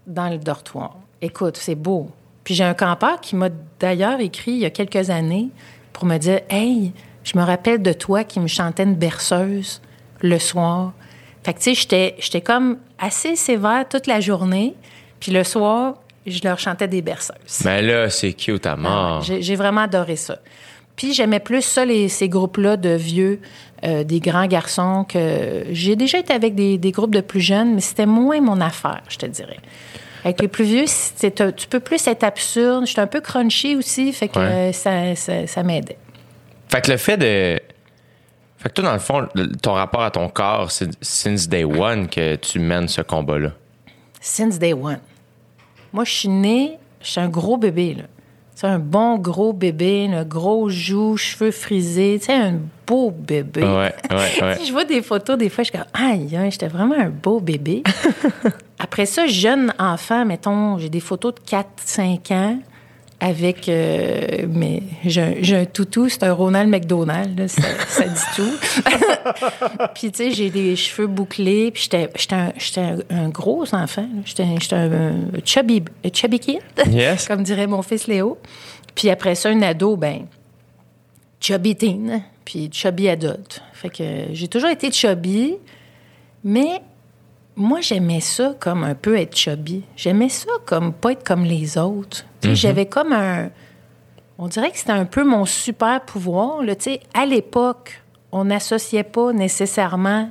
dans 0.08 0.30
le 0.30 0.38
dortoir. 0.38 0.96
Écoute, 1.22 1.58
c'est 1.58 1.76
beau. 1.76 2.10
Puis 2.44 2.56
j'ai 2.56 2.64
un 2.64 2.74
campeur 2.74 3.20
qui 3.22 3.36
m'a 3.36 3.50
d'ailleurs 3.80 4.20
écrit 4.20 4.52
il 4.52 4.60
y 4.60 4.66
a 4.66 4.70
quelques 4.70 5.10
années 5.10 5.50
pour 5.94 6.06
me 6.06 6.18
dire 6.18 6.40
Hey, 6.50 6.94
je 7.24 7.38
me 7.38 7.44
rappelle 7.44 7.82
de 7.82 7.94
toi 7.94 8.24
qui 8.24 8.40
me 8.40 8.48
chantait 8.48 8.84
une 8.84 8.96
berceuse 8.96 9.82
le 10.22 10.40
soir. 10.40 10.94
Fait 11.44 11.54
que, 11.54 11.60
tu 11.60 11.76
sais, 11.76 12.16
j'étais- 12.20 12.42
comme 12.42 12.78
assez 12.98 13.36
sévère 13.36 13.88
toute 13.88 14.08
la 14.08 14.20
journée. 14.20 14.74
Puis 15.20 15.32
le 15.32 15.44
soir, 15.44 15.96
je 16.26 16.40
leur 16.44 16.60
chantais 16.60 16.88
des 16.88 17.02
berceuses. 17.02 17.62
Mais 17.66 17.82
là, 17.82 18.10
c'est 18.10 18.34
cute 18.34 18.66
à 18.66 18.76
mort. 18.76 19.22
J'ai 19.22 19.42
j'ai 19.42 19.56
vraiment 19.56 19.82
adoré 19.82 20.16
ça. 20.16 20.38
Puis 20.96 21.14
j'aimais 21.14 21.40
plus 21.40 21.62
ça, 21.62 21.86
les, 21.86 22.10
ces 22.10 22.28
groupes-là 22.28 22.76
de 22.76 22.90
vieux, 22.90 23.40
euh, 23.84 24.04
des 24.04 24.20
grands 24.20 24.48
garçons, 24.48 25.06
que 25.08 25.66
j'ai 25.72 25.96
déjà 25.96 26.18
été 26.20 26.34
avec 26.34 26.56
des, 26.56 26.78
des 26.78 26.92
groupes 26.92 27.14
de 27.16 27.22
plus 27.22 27.42
jeunes, 27.42 27.76
mais 27.76 27.82
c'était 27.82 28.06
moins 28.06 28.42
mon 28.42 28.60
affaire, 28.62 29.02
je 29.10 29.18
te 29.18 29.26
dirais. 29.26 29.58
Avec 30.26 30.42
les 30.42 30.48
plus 30.50 30.66
vieux, 30.66 30.86
tu 31.56 31.68
peux 31.68 31.80
plus 31.80 32.06
être 32.08 32.24
absurde. 32.26 32.86
J'étais 32.86 33.00
un 33.00 33.08
peu 33.08 33.22
crunchy 33.22 33.76
aussi, 33.78 34.12
fait 34.12 34.28
que 34.28 34.38
Ouais. 34.40 34.74
ça, 34.74 35.16
ça, 35.16 35.48
ça 35.48 35.64
m'aidait. 35.64 35.98
Fait 36.68 36.82
que 36.82 36.92
le 36.92 36.98
fait 36.98 37.16
de. 37.18 37.60
Fait 38.58 38.68
que 38.68 38.74
toi, 38.74 38.84
dans 38.84 38.94
le 38.94 39.00
fond, 39.00 39.28
ton 39.62 39.72
rapport 39.74 40.04
à 40.04 40.12
ton 40.12 40.28
corps, 40.28 40.70
c'est 40.72 40.90
since 41.02 41.48
day 41.48 41.64
one 41.64 42.10
que 42.10 42.36
tu 42.36 42.60
mènes 42.60 42.90
ce 42.90 43.02
combat-là? 43.02 43.52
Since 44.20 44.60
day 44.60 44.74
one. 44.74 45.00
Moi, 45.94 46.04
je 46.04 46.12
suis 46.12 46.28
née, 46.28 46.78
je 47.02 47.12
suis 47.12 47.22
un 47.22 47.30
gros 47.30 47.56
bébé, 47.56 47.96
là. 47.96 48.04
C'est 48.60 48.68
un 48.68 48.80
bon 48.80 49.18
gros 49.18 49.54
bébé, 49.54 50.10
un 50.14 50.26
gros 50.26 50.68
joues, 50.68 51.16
cheveux 51.16 51.52
frisés, 51.52 52.18
tu 52.20 52.26
sais, 52.26 52.34
un 52.34 52.60
beau 52.86 53.10
bébé. 53.10 53.64
Ouais, 53.64 53.96
ouais, 54.12 54.42
ouais. 54.42 54.56
Si 54.58 54.66
je 54.66 54.74
vois 54.74 54.84
des 54.84 55.02
photos, 55.02 55.38
des 55.38 55.48
fois, 55.48 55.64
je 55.64 55.70
suis 55.70 55.80
comme, 55.80 55.88
aïe, 55.94 56.36
aïe, 56.36 56.52
j'étais 56.52 56.68
vraiment 56.68 56.96
un 56.96 57.08
beau 57.08 57.40
bébé. 57.40 57.84
Après 58.80 59.06
ça, 59.06 59.28
jeune 59.28 59.74
enfant, 59.80 60.26
mettons, 60.26 60.78
j'ai 60.78 60.90
des 60.90 61.00
photos 61.00 61.36
de 61.36 61.40
4-5 61.40 62.34
ans 62.34 62.60
avec. 63.20 63.68
euh, 63.70 64.46
mais 64.50 64.82
j'ai 65.06 65.56
un, 65.56 65.66
toutou, 65.66 66.10
c'est 66.10 66.24
un 66.24 66.34
Ronald 66.34 66.70
McDonald, 66.70 67.38
là, 67.40 67.48
ça, 67.48 67.62
ça 67.88 68.06
dit 68.06 68.22
tout. 68.36 68.54
puis, 69.96 70.12
tu 70.12 70.18
sais, 70.18 70.32
j'ai 70.32 70.50
des 70.50 70.76
cheveux 70.76 71.08
bouclés, 71.08 71.72
puis 71.72 71.84
j'étais 71.84 72.10
j'étais 72.16 72.36
un, 72.36 72.54
j'étais 72.58 72.82
un, 72.82 72.98
un 73.10 73.30
gros 73.30 73.64
enfant, 73.74 74.08
j'étais 74.26 74.46
j'étais 74.60 74.76
un, 74.76 75.14
chubby, 75.46 75.84
chubby 76.14 76.40
kid, 76.40 76.62
Yes. 76.90 77.28
comme 77.28 77.44
dirait 77.44 77.68
mon 77.68 77.82
fils 77.82 78.08
Léo. 78.08 78.38
Puis 78.96 79.10
après 79.10 79.36
ça, 79.36 79.50
un 79.50 79.62
ado, 79.62 79.96
ben, 79.96 80.26
chubby 81.40 81.76
teen, 81.76 82.22
puis 82.46 82.70
chubby 82.72 83.10
adulte. 83.10 83.62
Fait 83.74 83.90
que 83.90 84.04
j'ai 84.34 84.48
toujours 84.48 84.70
été 84.70 84.92
chubby, 84.92 85.56
mais 86.44 86.82
moi, 87.60 87.82
j'aimais 87.82 88.22
ça 88.22 88.56
comme 88.60 88.84
un 88.84 88.96
peu 88.96 89.18
être 89.18 89.36
chubby. 89.36 89.84
J'aimais 89.98 90.30
ça 90.30 90.50
comme 90.66 90.94
pas 90.94 91.12
être 91.12 91.26
comme 91.26 91.44
les 91.44 91.78
autres. 91.78 92.26
Sais, 92.42 92.56
J'avais 92.56 92.86
comme 92.86 93.12
un. 93.12 93.50
On 94.38 94.48
dirait 94.48 94.72
que 94.72 94.78
c'était 94.78 94.94
un 94.94 95.06
peu 95.06 95.26
mon 95.26 95.46
super 95.46 96.02
pouvoir. 96.02 96.64
Là. 96.64 96.74
À 97.14 97.26
l'époque, 97.26 98.02
on 98.32 98.46
n'associait 98.46 99.04
pas 99.04 99.34
nécessairement 99.34 100.30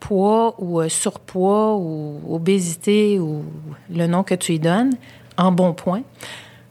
poids 0.00 0.56
ou 0.58 0.80
euh, 0.80 0.88
surpoids 0.88 1.76
ou 1.76 2.20
obésité 2.28 3.18
ou 3.20 3.44
le 3.88 4.06
nom 4.06 4.24
que 4.24 4.34
tu 4.34 4.54
y 4.54 4.58
donnes 4.58 4.94
en 5.38 5.52
bon 5.52 5.74
point. 5.74 6.02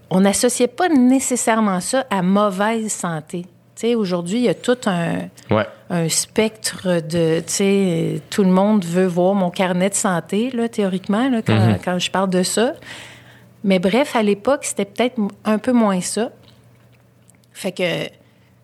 On 0.09 0.21
n'associait 0.21 0.67
pas 0.67 0.89
nécessairement 0.89 1.79
ça 1.79 2.05
à 2.09 2.21
mauvaise 2.21 2.91
santé. 2.91 3.45
Sais, 3.75 3.94
Aujourd'hui, 3.96 4.38
il 4.38 4.44
y 4.44 4.50
a 4.50 4.53
tout 4.53 4.77
un, 4.86 5.27
Ouais. 5.51 5.65
un 5.89 6.08
spectre 6.08 7.01
de, 7.01 7.44
sais, 7.46 8.22
tout 8.29 8.44
le 8.44 8.50
monde 8.51 8.86
veut 8.86 9.05
voir 9.05 9.34
mon 9.34 9.50
carnet 9.50 9.89
de 9.89 9.96
santé, 9.96 10.50
là, 10.51 10.70
théoriquement, 10.70 11.29
là, 11.29 11.41
quand, 11.41 11.77
quand 11.84 12.00
je 12.00 12.10
parle 12.10 12.29
de 12.29 12.41
ça. 12.44 12.74
Mais 13.65 13.79
bref, 13.79 14.15
à 14.15 14.24
l'époque, 14.24 14.63
c'était 14.63 14.86
peut-être 14.86 15.15
un 15.44 15.58
peu 15.58 15.74
moins 15.74 16.00
ça. 16.00 16.29
Fait 17.51 17.72
que, 17.72 18.08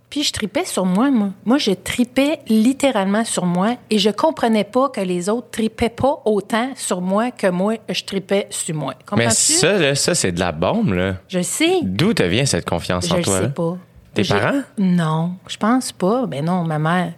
puis 0.09 0.23
je 0.23 0.31
tripais 0.31 0.65
sur 0.65 0.85
moi, 0.85 1.09
moi. 1.11 1.29
Moi, 1.45 1.57
je 1.57 1.71
tripais 1.71 2.39
littéralement 2.47 3.23
sur 3.25 3.45
moi 3.45 3.75
et 3.89 3.97
je 3.99 4.09
comprenais 4.09 4.63
pas 4.65 4.89
que 4.89 5.01
les 5.01 5.27
autres 5.29 5.47
tripaient 5.51 5.89
pas 5.89 6.21
autant 6.25 6.69
sur 6.75 7.01
moi 7.01 7.31
que 7.31 7.47
moi, 7.47 7.75
je 7.89 8.03
tripais 8.03 8.47
sur 8.49 8.75
moi. 8.75 8.93
Mais 9.15 9.29
ça, 9.29 9.77
là, 9.77 9.95
ça 9.95 10.13
c'est 10.15 10.31
de 10.33 10.39
la 10.39 10.51
bombe, 10.51 10.93
là. 10.93 11.15
Je 11.29 11.41
sais. 11.41 11.79
D'où 11.83 12.13
te 12.13 12.23
vient 12.23 12.45
cette 12.45 12.67
confiance 12.69 13.07
Je 13.07 13.13
en 13.15 13.21
toi? 13.21 13.35
sais 13.37 13.43
là? 13.43 13.49
pas. 13.49 13.77
Tes 14.13 14.23
parents? 14.25 14.61
Non, 14.77 15.35
je 15.47 15.57
pense 15.57 15.91
pas. 15.91 16.25
Ben 16.25 16.43
non, 16.45 16.63
ma 16.63 16.79
mère, 16.79 17.13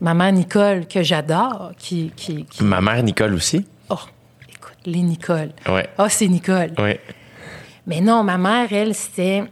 ma 0.00 0.14
mère 0.14 0.32
Nicole, 0.32 0.86
que 0.86 1.02
j'adore, 1.02 1.72
qui, 1.76 2.10
qui, 2.16 2.44
qui- 2.44 2.64
Ma 2.64 2.80
mère 2.80 3.02
Nicole 3.02 3.34
aussi? 3.34 3.66
Oh, 3.90 3.96
écoute, 4.48 4.76
les 4.86 5.02
Nicole. 5.02 5.50
Ouais. 5.68 5.88
Oh, 5.98 6.06
c'est 6.08 6.28
Nicole. 6.28 6.72
Ouais. 6.78 7.00
Mais 7.86 8.00
non, 8.00 8.22
ma 8.24 8.38
mère, 8.38 8.72
elle, 8.72 8.94
c'était. 8.94 9.44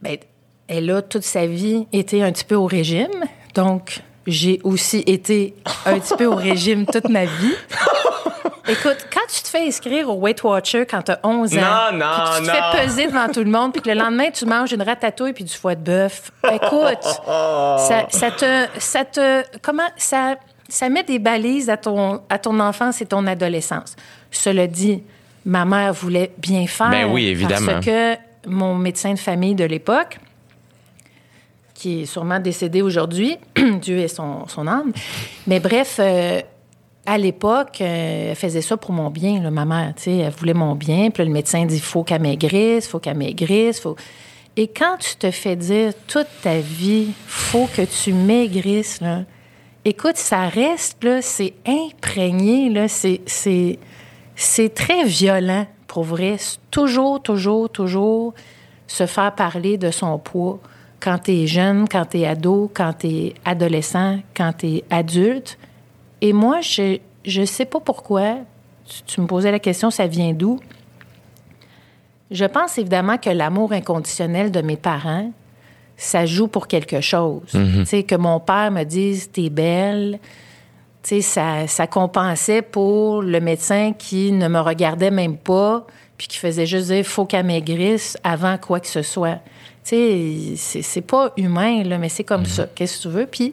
Ben, 0.00 0.16
elle 0.68 0.90
a 0.90 1.02
toute 1.02 1.22
sa 1.24 1.46
vie 1.46 1.86
été 1.92 2.22
un 2.22 2.32
petit 2.32 2.44
peu 2.44 2.54
au 2.56 2.66
régime. 2.66 3.10
Donc, 3.54 4.00
j'ai 4.26 4.60
aussi 4.64 4.98
été 5.06 5.54
un 5.86 5.98
petit 5.98 6.14
peu 6.16 6.26
au 6.26 6.34
régime 6.34 6.86
toute 6.86 7.08
ma 7.08 7.24
vie. 7.24 7.54
Écoute, 8.68 9.08
quand 9.12 9.26
tu 9.28 9.42
te 9.42 9.48
fais 9.48 9.66
inscrire 9.66 10.08
au 10.08 10.14
Weight 10.20 10.42
Watcher 10.44 10.86
quand 10.86 11.02
tu 11.02 11.10
as 11.12 11.18
11 11.24 11.58
ans, 11.58 11.60
Non, 11.92 11.98
non, 11.98 12.06
puis 12.06 12.22
que 12.22 12.36
tu 12.38 12.42
te 12.42 12.46
non. 12.46 12.52
fais 12.72 12.84
peser 12.84 13.06
devant 13.08 13.28
tout 13.28 13.40
le 13.42 13.50
monde, 13.50 13.72
puis 13.72 13.82
que 13.82 13.88
le 13.88 13.96
lendemain, 13.96 14.30
tu 14.30 14.46
manges 14.46 14.72
une 14.72 14.82
ratatouille 14.82 15.32
puis 15.32 15.42
du 15.44 15.52
foie 15.52 15.74
de 15.74 15.80
bœuf, 15.82 16.30
écoute, 16.44 17.02
ça, 17.02 18.06
ça 18.08 18.30
te. 18.30 18.66
Ça 18.78 19.04
te. 19.04 19.42
Comment. 19.62 19.88
Ça, 19.96 20.36
ça 20.68 20.88
met 20.88 21.02
des 21.02 21.18
balises 21.18 21.68
à 21.68 21.76
ton, 21.76 22.22
à 22.30 22.38
ton 22.38 22.58
enfance 22.60 23.02
et 23.02 23.06
ton 23.06 23.26
adolescence. 23.26 23.96
Cela 24.30 24.66
dit, 24.68 25.02
ma 25.44 25.64
mère 25.64 25.92
voulait 25.92 26.30
bien 26.38 26.66
faire. 26.68 26.88
Ben 26.90 27.10
oui, 27.10 27.26
évidemment. 27.26 27.72
Parce 27.72 27.84
que 27.84 28.14
mon 28.46 28.74
médecin 28.76 29.12
de 29.12 29.18
famille 29.18 29.54
de 29.56 29.64
l'époque, 29.64 30.18
qui 31.82 32.02
est 32.02 32.06
sûrement 32.06 32.38
décédé 32.38 32.80
aujourd'hui, 32.80 33.38
Dieu 33.82 33.98
ait 33.98 34.06
son, 34.06 34.46
âme, 34.68 34.92
mais 35.48 35.58
bref, 35.58 35.96
euh, 35.98 36.40
à 37.04 37.18
l'époque, 37.18 37.80
euh, 37.80 38.30
elle 38.30 38.36
faisait 38.36 38.62
ça 38.62 38.76
pour 38.76 38.92
mon 38.92 39.10
bien, 39.10 39.42
là, 39.42 39.50
ma 39.50 39.64
mère. 39.64 39.92
Elle 40.06 40.30
voulait 40.30 40.54
mon 40.54 40.76
bien. 40.76 41.10
Puis 41.10 41.24
là, 41.24 41.24
le 41.24 41.32
médecin 41.32 41.66
dit 41.66 41.80
faut 41.80 42.04
qu'elle 42.04 42.22
maigrisse, 42.22 42.86
faut 42.86 43.00
qu'elle 43.00 43.16
maigrisse. 43.16 43.82
Et 44.56 44.68
quand 44.68 44.96
tu 45.00 45.16
te 45.16 45.32
fais 45.32 45.56
dire 45.56 45.92
toute 46.06 46.28
ta 46.40 46.60
vie, 46.60 47.08
faut 47.26 47.66
que 47.66 47.82
tu 47.82 48.12
maigrisses, 48.12 49.00
là, 49.00 49.24
écoute, 49.84 50.16
ça 50.16 50.46
reste, 50.46 51.02
là, 51.02 51.20
c'est 51.20 51.54
imprégné, 51.66 52.70
là, 52.70 52.86
c'est, 52.86 53.22
c'est, 53.26 54.68
très 54.72 55.02
violent, 55.02 55.66
pour 55.88 56.04
vrai. 56.04 56.36
Toujours, 56.70 57.20
toujours, 57.20 57.68
toujours 57.68 58.34
se 58.86 59.06
faire 59.06 59.34
parler 59.34 59.78
de 59.78 59.90
son 59.90 60.16
poids 60.20 60.60
quand 61.02 61.18
tu 61.18 61.32
es 61.32 61.46
jeune, 61.46 61.88
quand 61.88 62.06
tu 62.06 62.20
es 62.20 62.26
ado, 62.26 62.70
quand 62.72 62.92
tu 62.92 63.06
es 63.08 63.34
adolescent, 63.44 64.20
quand 64.36 64.52
tu 64.56 64.66
es 64.66 64.84
adulte. 64.90 65.58
Et 66.20 66.32
moi, 66.32 66.60
je 66.60 66.98
je 67.24 67.44
sais 67.44 67.64
pas 67.64 67.80
pourquoi. 67.80 68.38
Tu, 68.84 69.02
tu 69.02 69.20
me 69.20 69.26
posais 69.26 69.50
la 69.50 69.58
question, 69.58 69.90
ça 69.90 70.06
vient 70.06 70.32
d'où? 70.32 70.58
Je 72.30 72.44
pense 72.44 72.78
évidemment 72.78 73.18
que 73.18 73.30
l'amour 73.30 73.72
inconditionnel 73.72 74.50
de 74.50 74.60
mes 74.60 74.76
parents, 74.76 75.30
ça 75.96 76.26
joue 76.26 76.48
pour 76.48 76.66
quelque 76.66 77.00
chose. 77.00 77.42
Tu 77.50 77.86
sais, 77.86 78.02
que 78.02 78.14
mon 78.14 78.40
père 78.40 78.70
me 78.70 78.84
dise 78.84 79.30
T'es 79.30 79.50
belle. 79.50 80.18
Tu 81.02 81.16
sais, 81.16 81.20
ça, 81.20 81.66
ça 81.66 81.86
compensait 81.86 82.62
pour 82.62 83.22
le 83.22 83.40
médecin 83.40 83.92
qui 83.92 84.32
ne 84.32 84.48
me 84.48 84.60
regardait 84.60 85.10
même 85.10 85.36
pas, 85.36 85.84
puis 86.16 86.28
qui 86.28 86.38
faisait 86.38 86.66
juste 86.66 86.86
dire 86.88 87.04
faut 87.04 87.24
qu'elle 87.24 87.46
maigrisse 87.46 88.16
avant 88.22 88.56
quoi 88.56 88.80
que 88.80 88.86
ce 88.86 89.02
soit. 89.02 89.40
Tu 89.84 90.56
sais, 90.56 90.82
c'est- 90.82 91.00
pas 91.00 91.32
humain, 91.36 91.82
là, 91.82 91.98
mais 91.98 92.08
c'est 92.08 92.24
comme 92.24 92.46
ça. 92.46 92.66
Qu'est-ce 92.74 92.98
que 92.98 93.02
tu 93.02 93.08
veux? 93.08 93.26
Puis, 93.26 93.52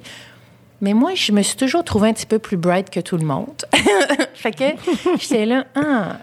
mais 0.81 0.93
moi, 0.93 1.15
je 1.15 1.31
me 1.31 1.41
suis 1.41 1.57
toujours 1.57 1.83
trouvée 1.83 2.09
un 2.09 2.13
petit 2.13 2.25
peu 2.27 2.39
plus 2.39 2.57
bright 2.57 2.89
que 2.89 2.99
tout 2.99 3.17
le 3.17 3.25
monde. 3.25 3.65
fait 4.35 4.51
que 4.51 4.63
j'étais 5.19 5.45
là, 5.45 5.65
ah, 5.75 6.17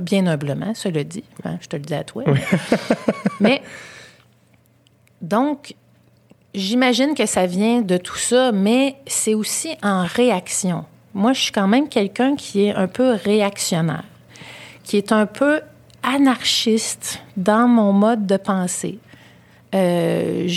bien 0.00 0.26
humblement, 0.26 0.74
cela 0.74 1.02
dit. 1.04 1.24
hein, 1.44 1.58
je 1.60 1.66
te 1.66 1.76
le 1.76 1.82
dis 1.82 1.94
à 1.94 2.04
toi. 2.04 2.24
mais, 3.40 3.62
donc, 5.20 5.74
J'imagine 6.54 7.14
que 7.14 7.24
ça 7.24 7.46
vient 7.46 7.80
de 7.80 7.96
tout 7.96 8.18
ça, 8.18 8.52
mais 8.52 8.96
c'est 9.06 9.32
aussi 9.32 9.74
en 9.82 10.04
réaction. 10.04 10.84
Moi, 11.14 11.32
je 11.32 11.40
suis 11.44 11.52
quand 11.52 11.66
même 11.66 11.88
quelqu'un 11.88 12.36
qui 12.36 12.66
est 12.66 12.74
un 12.74 12.88
peu 12.88 13.12
réactionnaire, 13.12 14.04
qui 14.84 14.98
est 14.98 15.12
un 15.12 15.24
peu 15.24 15.62
anarchiste 16.02 17.20
dans 17.38 17.66
mon 17.68 17.94
mode 17.94 18.26
de 18.26 18.36
pensée. 18.36 18.98
Euh, 19.74 20.48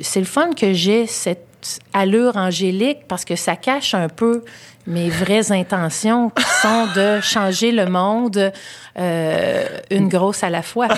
c'est 0.00 0.20
le 0.20 0.26
fun 0.26 0.50
que 0.52 0.72
j'ai 0.72 1.06
cette 1.06 1.80
allure 1.92 2.36
angélique 2.36 3.06
parce 3.08 3.24
que 3.24 3.36
ça 3.36 3.56
cache 3.56 3.94
un 3.94 4.08
peu 4.08 4.44
mes 4.86 5.08
vraies 5.08 5.52
intentions 5.52 6.30
qui 6.30 6.44
sont 6.44 6.86
de 6.94 7.20
changer 7.20 7.72
le 7.72 7.86
monde 7.86 8.52
euh, 8.98 9.64
une 9.90 10.08
grosse 10.08 10.44
à 10.44 10.50
la 10.50 10.62
fois. 10.62 10.88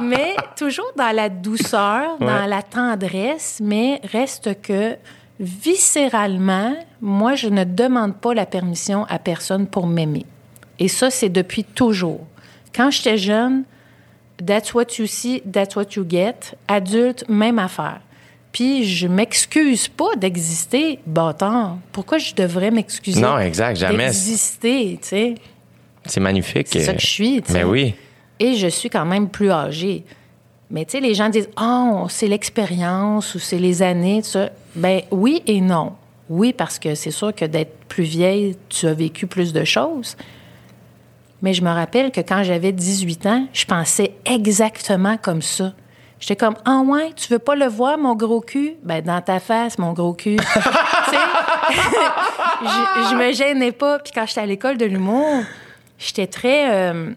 Mais 0.00 0.36
toujours 0.56 0.90
dans 0.96 1.14
la 1.14 1.28
douceur, 1.28 2.18
dans 2.18 2.46
la 2.46 2.62
tendresse, 2.62 3.58
mais 3.62 4.00
reste 4.12 4.60
que 4.60 4.96
viscéralement, 5.40 6.74
moi, 7.00 7.34
je 7.34 7.48
ne 7.48 7.64
demande 7.64 8.16
pas 8.16 8.34
la 8.34 8.46
permission 8.46 9.06
à 9.08 9.18
personne 9.18 9.66
pour 9.66 9.86
m'aimer. 9.86 10.26
Et 10.78 10.88
ça, 10.88 11.10
c'est 11.10 11.28
depuis 11.28 11.64
toujours. 11.64 12.20
Quand 12.74 12.90
j'étais 12.90 13.18
jeune, 13.18 13.64
that's 14.44 14.74
what 14.74 14.98
you 14.98 15.06
see, 15.06 15.42
that's 15.50 15.76
what 15.76 15.94
you 15.96 16.04
get. 16.08 16.54
Adulte, 16.66 17.24
même 17.28 17.58
affaire. 17.58 18.00
Puis 18.52 18.84
je 18.84 19.06
m'excuse 19.06 19.88
pas 19.88 20.16
d'exister, 20.16 21.00
bâtard. 21.06 21.78
Pourquoi 21.92 22.18
je 22.18 22.34
devrais 22.34 22.70
m'excuser? 22.70 23.20
Non, 23.20 23.38
exact, 23.38 23.76
jamais. 23.76 24.06
D'exister, 24.06 24.98
tu 25.02 25.08
sais? 25.08 25.34
C'est 26.04 26.20
magnifique. 26.20 26.68
C'est 26.70 26.80
ça 26.80 26.94
que 26.94 27.00
je 27.00 27.06
suis, 27.06 27.42
tu 27.42 27.52
sais. 27.52 27.58
Mais 27.58 27.64
oui. 27.64 27.94
Et 28.40 28.54
je 28.54 28.68
suis 28.68 28.88
quand 28.88 29.04
même 29.04 29.28
plus 29.28 29.50
âgée. 29.50 30.04
Mais 30.70 30.84
tu 30.84 30.92
sais, 30.92 31.00
les 31.00 31.14
gens 31.14 31.28
disent 31.28 31.48
Oh, 31.60 32.06
c'est 32.08 32.28
l'expérience 32.28 33.34
ou 33.34 33.38
c'est 33.38 33.58
les 33.58 33.82
années, 33.82 34.22
tout 34.22 34.30
ça. 34.30 34.50
Ben 34.74 35.02
oui 35.10 35.42
et 35.46 35.60
non. 35.60 35.92
Oui, 36.28 36.52
parce 36.52 36.78
que 36.78 36.94
c'est 36.94 37.10
sûr 37.10 37.34
que 37.34 37.44
d'être 37.44 37.74
plus 37.88 38.04
vieille, 38.04 38.56
tu 38.68 38.86
as 38.86 38.92
vécu 38.94 39.26
plus 39.26 39.52
de 39.52 39.64
choses. 39.64 40.16
Mais 41.42 41.54
je 41.54 41.62
me 41.62 41.70
rappelle 41.70 42.10
que 42.10 42.20
quand 42.20 42.42
j'avais 42.42 42.72
18 42.72 43.26
ans, 43.26 43.46
je 43.52 43.64
pensais 43.64 44.14
exactement 44.24 45.16
comme 45.16 45.42
ça. 45.42 45.72
J'étais 46.20 46.36
comme 46.36 46.56
Ah 46.64 46.82
ouais, 46.84 47.12
tu 47.14 47.32
veux 47.32 47.38
pas 47.38 47.54
le 47.54 47.66
voir, 47.66 47.96
mon 47.96 48.16
gros 48.16 48.40
cul? 48.40 48.74
Ben, 48.82 49.02
dans 49.02 49.20
ta 49.20 49.38
face, 49.38 49.78
mon 49.78 49.92
gros 49.92 50.14
cul. 50.14 50.36
je, 51.70 53.10
je 53.10 53.14
me 53.14 53.32
gênais 53.32 53.72
pas. 53.72 53.98
Puis 54.00 54.12
quand 54.12 54.26
j'étais 54.26 54.40
à 54.40 54.46
l'école 54.46 54.76
de 54.78 54.84
l'humour, 54.84 55.44
j'étais 55.98 56.26
très. 56.26 56.70
euh, 56.72 57.12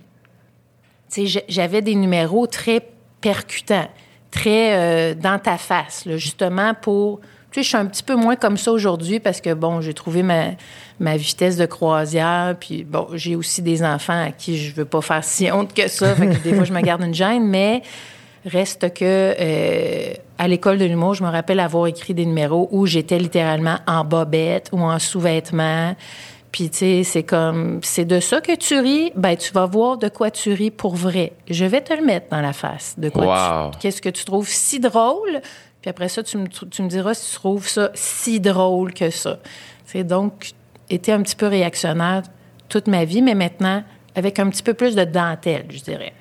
j'avais 1.48 1.82
des 1.82 1.96
numéros 1.96 2.48
très 2.48 2.88
percutants, 3.22 3.88
très 4.30 4.76
euh, 4.78 5.16
dans 5.16 5.40
ta 5.40 5.58
face, 5.58 6.08
justement 6.18 6.74
pour. 6.74 7.22
Tu 7.52 7.60
sais, 7.60 7.64
je 7.64 7.68
suis 7.68 7.78
un 7.78 7.86
petit 7.86 8.04
peu 8.04 8.16
moins 8.16 8.38
comme 8.38 8.56
ça 8.56 8.72
aujourd'hui 8.72 9.20
parce 9.20 9.42
que, 9.42 9.54
bon, 9.54 9.82
j'ai 9.82 9.94
trouvé 9.94 10.24
ma, 10.24 10.52
ma 11.02 11.18
vitesse 11.18 11.58
de 11.58 11.66
croisière, 11.66 12.56
puis, 12.58 12.86
bon, 12.86 13.08
j'ai 13.14 13.36
aussi 13.36 13.62
des 13.62 13.84
enfants 13.84 14.28
à 14.28 14.32
qui 14.32 14.58
je 14.58 14.74
veux 14.74 14.86
pas 14.86 15.02
faire 15.02 15.24
si 15.24 15.52
honte 15.52 15.74
que 15.74 15.90
ça, 15.90 16.16
fait 16.16 16.28
que 16.28 16.44
des 16.44 16.54
fois, 16.54 16.64
je 16.64 16.72
me 16.72 16.80
garde 16.80 17.02
une 17.02 17.14
gêne, 17.14 17.46
mais 17.46 17.82
reste 18.46 18.94
que 18.94 19.36
euh, 19.38 20.14
à 20.38 20.48
l'école 20.48 20.78
de 20.78 20.86
l'humour, 20.86 21.14
je 21.14 21.24
me 21.24 21.30
rappelle 21.30 21.60
avoir 21.60 21.88
écrit 21.88 22.14
des 22.14 22.26
numéros 22.26 22.70
où 22.72 22.86
j'étais 22.86 23.20
littéralement 23.20 23.78
en 23.86 24.06
bobette 24.06 24.70
ou 24.72 24.80
en 24.80 24.98
sous-vêtements. 24.98 25.96
Puis, 26.52 26.70
tu 26.70 26.78
sais, 26.78 27.04
c'est 27.04 27.24
comme, 27.24 27.80
c'est 27.82 28.06
de 28.06 28.20
ça 28.20 28.42
que 28.42 28.56
tu 28.56 28.80
ris, 28.80 29.12
ben, 29.16 29.36
tu 29.36 29.54
vas 29.54 29.66
voir 29.66 29.98
de 29.98 30.10
quoi 30.10 30.32
tu 30.32 30.54
ris 30.54 30.72
pour 30.72 30.96
vrai. 30.96 31.34
Je 31.50 31.66
vais 31.66 31.82
te 31.82 31.94
le 31.94 32.04
mettre 32.04 32.28
dans 32.30 32.42
la 32.42 32.54
face. 32.54 32.96
De 32.98 33.10
quoi 33.10 33.66
Wow. 33.66 33.72
Qu'est-ce 33.80 34.02
que 34.02 34.10
tu 34.10 34.26
trouves 34.26 34.50
si 34.50 34.80
drôle 34.80 35.42
Puis 35.82 35.90
après 35.90 36.10
ça, 36.10 36.22
tu 36.24 36.38
me, 36.38 36.48
tu 36.48 36.82
me 36.82 36.88
diras 36.88 37.14
si 37.14 37.32
tu 37.32 37.36
trouves 37.36 37.68
ça 37.68 37.90
si 37.94 38.40
drôle 38.40 38.94
que 38.94 39.10
ça. 39.10 39.40
C'est 39.86 40.04
donc 40.04 40.52
été 40.90 41.12
un 41.12 41.22
petit 41.22 41.36
peu 41.36 41.48
réactionnaire 41.48 42.24
toute 42.70 42.88
ma 42.88 43.06
vie, 43.06 43.22
mais 43.22 43.36
maintenant 43.36 43.84
avec 44.16 44.40
un 44.40 44.50
petit 44.50 44.64
peu 44.64 44.74
plus 44.74 44.96
de 44.96 45.04
dentelle, 45.04 45.66
je 45.70 45.82
dirais. 45.82 46.14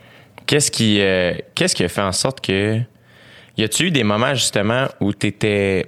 Qu'est-ce 0.47 0.71
qui, 0.71 1.01
euh, 1.01 1.35
qu'est-ce 1.55 1.75
qui 1.75 1.85
a 1.85 1.89
fait 1.89 2.03
en 2.03 2.13
sorte 2.13 2.41
que. 2.41 2.81
Y 3.57 3.65
a-tu 3.65 3.87
eu 3.87 3.91
des 3.91 4.05
moments 4.05 4.35
justement 4.35 4.87
où 5.01 5.13
tu 5.13 5.27
étais. 5.27 5.87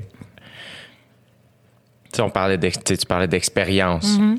Tu 2.12 2.16
sais, 2.16 2.22
on 2.22 2.30
parlait 2.30 2.58
tu 2.58 3.06
parlais 3.08 3.28
d'expérience. 3.28 4.18
Mm-hmm. 4.18 4.38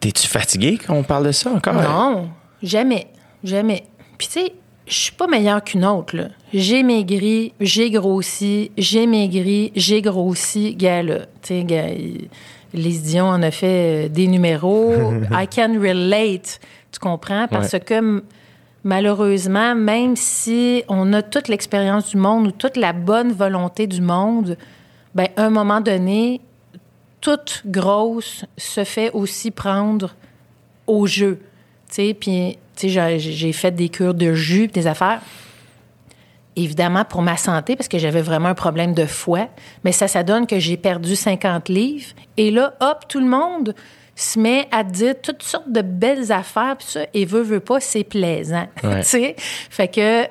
T'es-tu 0.00 0.26
fatigué 0.26 0.78
quand 0.84 0.94
on 0.94 1.04
parle 1.04 1.26
de 1.26 1.32
ça 1.32 1.50
encore? 1.50 1.74
Non, 1.74 2.30
jamais, 2.62 3.06
jamais. 3.44 3.84
Puis 4.18 4.26
tu 4.26 4.32
sais, 4.40 4.52
je 4.86 4.94
suis 4.94 5.12
pas 5.12 5.26
meilleure 5.26 5.62
qu'une 5.62 5.84
autre, 5.84 6.16
là. 6.16 6.28
J'ai 6.52 6.82
maigri, 6.82 7.52
j'ai 7.60 7.90
grossi, 7.90 8.70
j'ai 8.76 9.06
maigri, 9.06 9.72
j'ai 9.76 10.02
grossi. 10.02 10.74
Gars, 10.74 11.02
là, 11.02 11.20
tu 11.20 11.26
sais, 11.42 11.64
gars, 11.64 11.88
il- 11.88 12.28
Lise 12.74 13.02
Dion 13.02 13.26
en 13.26 13.42
a 13.42 13.50
fait 13.50 14.06
euh, 14.06 14.08
des 14.08 14.26
numéros. 14.26 14.94
I 15.30 15.46
can 15.46 15.74
relate, 15.80 16.58
tu 16.90 16.98
comprends? 17.00 17.46
Parce 17.48 17.72
Ouais. 17.74 17.80
que 17.80 18.22
malheureusement, 18.82 19.74
même 19.74 20.16
si 20.16 20.82
on 20.88 21.12
a 21.12 21.22
toute 21.22 21.48
l'expérience 21.48 22.08
du 22.10 22.16
monde 22.16 22.46
ou 22.48 22.50
toute 22.50 22.76
la 22.76 22.92
bonne 22.92 23.32
volonté 23.32 23.86
du 23.86 24.00
monde, 24.00 24.56
ben 25.14 25.28
à 25.36 25.44
un 25.44 25.50
moment 25.50 25.80
donné, 25.80 26.40
toute 27.20 27.62
grosse 27.66 28.44
se 28.56 28.84
fait 28.84 29.10
aussi 29.12 29.50
prendre 29.50 30.14
au 30.86 31.06
jeu. 31.06 31.40
Puis, 32.18 32.58
tu 32.88 32.92
sais, 32.92 33.18
j'ai- 33.18 33.52
fait 33.52 33.70
des 33.70 33.88
cures 33.88 34.14
de 34.14 34.32
jus, 34.34 34.68
des 34.68 34.86
affaires. 34.86 35.20
Évidemment, 36.54 37.04
pour 37.06 37.22
ma 37.22 37.38
santé, 37.38 37.76
parce 37.76 37.88
que 37.88 37.98
j'avais 37.98 38.20
vraiment 38.20 38.48
un 38.50 38.54
problème 38.54 38.92
de 38.92 39.06
foie. 39.06 39.48
Mais 39.84 39.92
ça, 39.92 40.06
ça 40.06 40.22
donne 40.22 40.46
que 40.46 40.58
j'ai 40.58 40.76
perdu 40.76 41.16
50 41.16 41.70
livres. 41.70 42.12
Et 42.36 42.50
là, 42.50 42.74
hop, 42.80 43.04
tout 43.08 43.20
le 43.20 43.26
monde 43.26 43.74
se 44.14 44.38
met 44.38 44.68
à 44.70 44.84
dire 44.84 45.14
toutes 45.22 45.42
sortes 45.42 45.72
de 45.72 45.80
belles 45.80 46.30
affaires, 46.30 46.76
puis 46.78 46.86
ça, 46.90 47.00
et 47.14 47.24
veut, 47.24 47.40
veut 47.40 47.60
pas, 47.60 47.80
c'est 47.80 48.04
plaisant. 48.04 48.66
Ouais. 48.84 49.00
tu 49.00 49.08
sais? 49.08 49.34
Fait 49.38 49.88
que, 49.88 50.24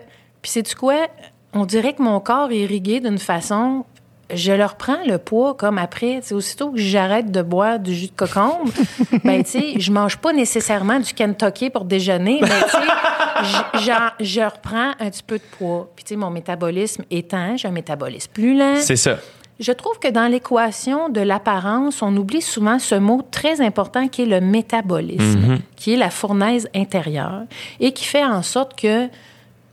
puis 0.44 0.52
sais-tu 0.52 0.76
quoi? 0.76 1.08
On 1.54 1.66
dirait 1.66 1.94
que 1.94 2.04
mon 2.04 2.20
corps 2.20 2.52
est 2.52 2.60
irrigué 2.60 3.00
d'une 3.00 3.18
façon 3.18 3.84
je 4.34 4.52
leur 4.52 4.76
prends 4.76 5.04
le 5.06 5.18
poids 5.18 5.54
comme 5.54 5.78
après. 5.78 6.20
Tu 6.22 6.28
sais, 6.28 6.34
aussitôt 6.34 6.72
que 6.72 6.80
j'arrête 6.80 7.32
de 7.32 7.42
boire 7.42 7.80
du 7.80 7.94
jus 7.94 8.08
de 8.08 8.12
cocombe, 8.16 8.70
ben, 9.24 9.44
tu 9.44 9.52
sais, 9.52 9.80
je 9.80 9.92
mange 9.92 10.18
pas 10.18 10.34
nécessairement 10.34 11.00
du 11.00 11.14
Kentucky 11.14 11.70
pour 11.70 11.86
déjeuner, 11.86 12.40
mais 12.42 12.48
tu 12.48 13.82
sais, 13.82 13.92
je 14.20 14.42
reprends 14.42 14.92
un 15.00 15.10
petit 15.10 15.24
peu 15.24 15.38
de 15.38 15.44
poids. 15.58 15.90
Puis, 15.96 16.04
tu 16.04 16.10
sais, 16.10 16.16
mon 16.16 16.30
métabolisme 16.30 17.04
étant, 17.10 17.58
j'ai 17.58 17.68
un 17.68 17.72
métabolisme 17.72 18.32
plus 18.34 18.58
lent. 18.58 18.78
C'est 18.80 18.96
ça. 18.96 19.18
Je 19.62 19.72
trouve 19.72 20.00
que 20.00 20.08
dans 20.08 20.26
l'équation 20.26 21.10
de 21.10 21.22
l'apparence, 21.22 22.02
on 22.02 22.18
oublie 22.18 22.42
souvent 22.42 22.80
ce 22.80 22.96
mot 22.96 23.22
très 23.30 23.62
important 23.62 24.08
qui 24.08 24.24
est 24.24 24.26
le 24.26 24.42
métabolisme, 24.42 25.60
qui 25.76 25.94
est 25.94 25.98
la 25.98 26.10
fournaise 26.10 26.68
intérieure 26.76 27.44
et 27.80 27.92
qui 27.92 28.06
fait 28.06 28.26
en 28.26 28.42
sorte 28.42 28.80
que 28.80 29.08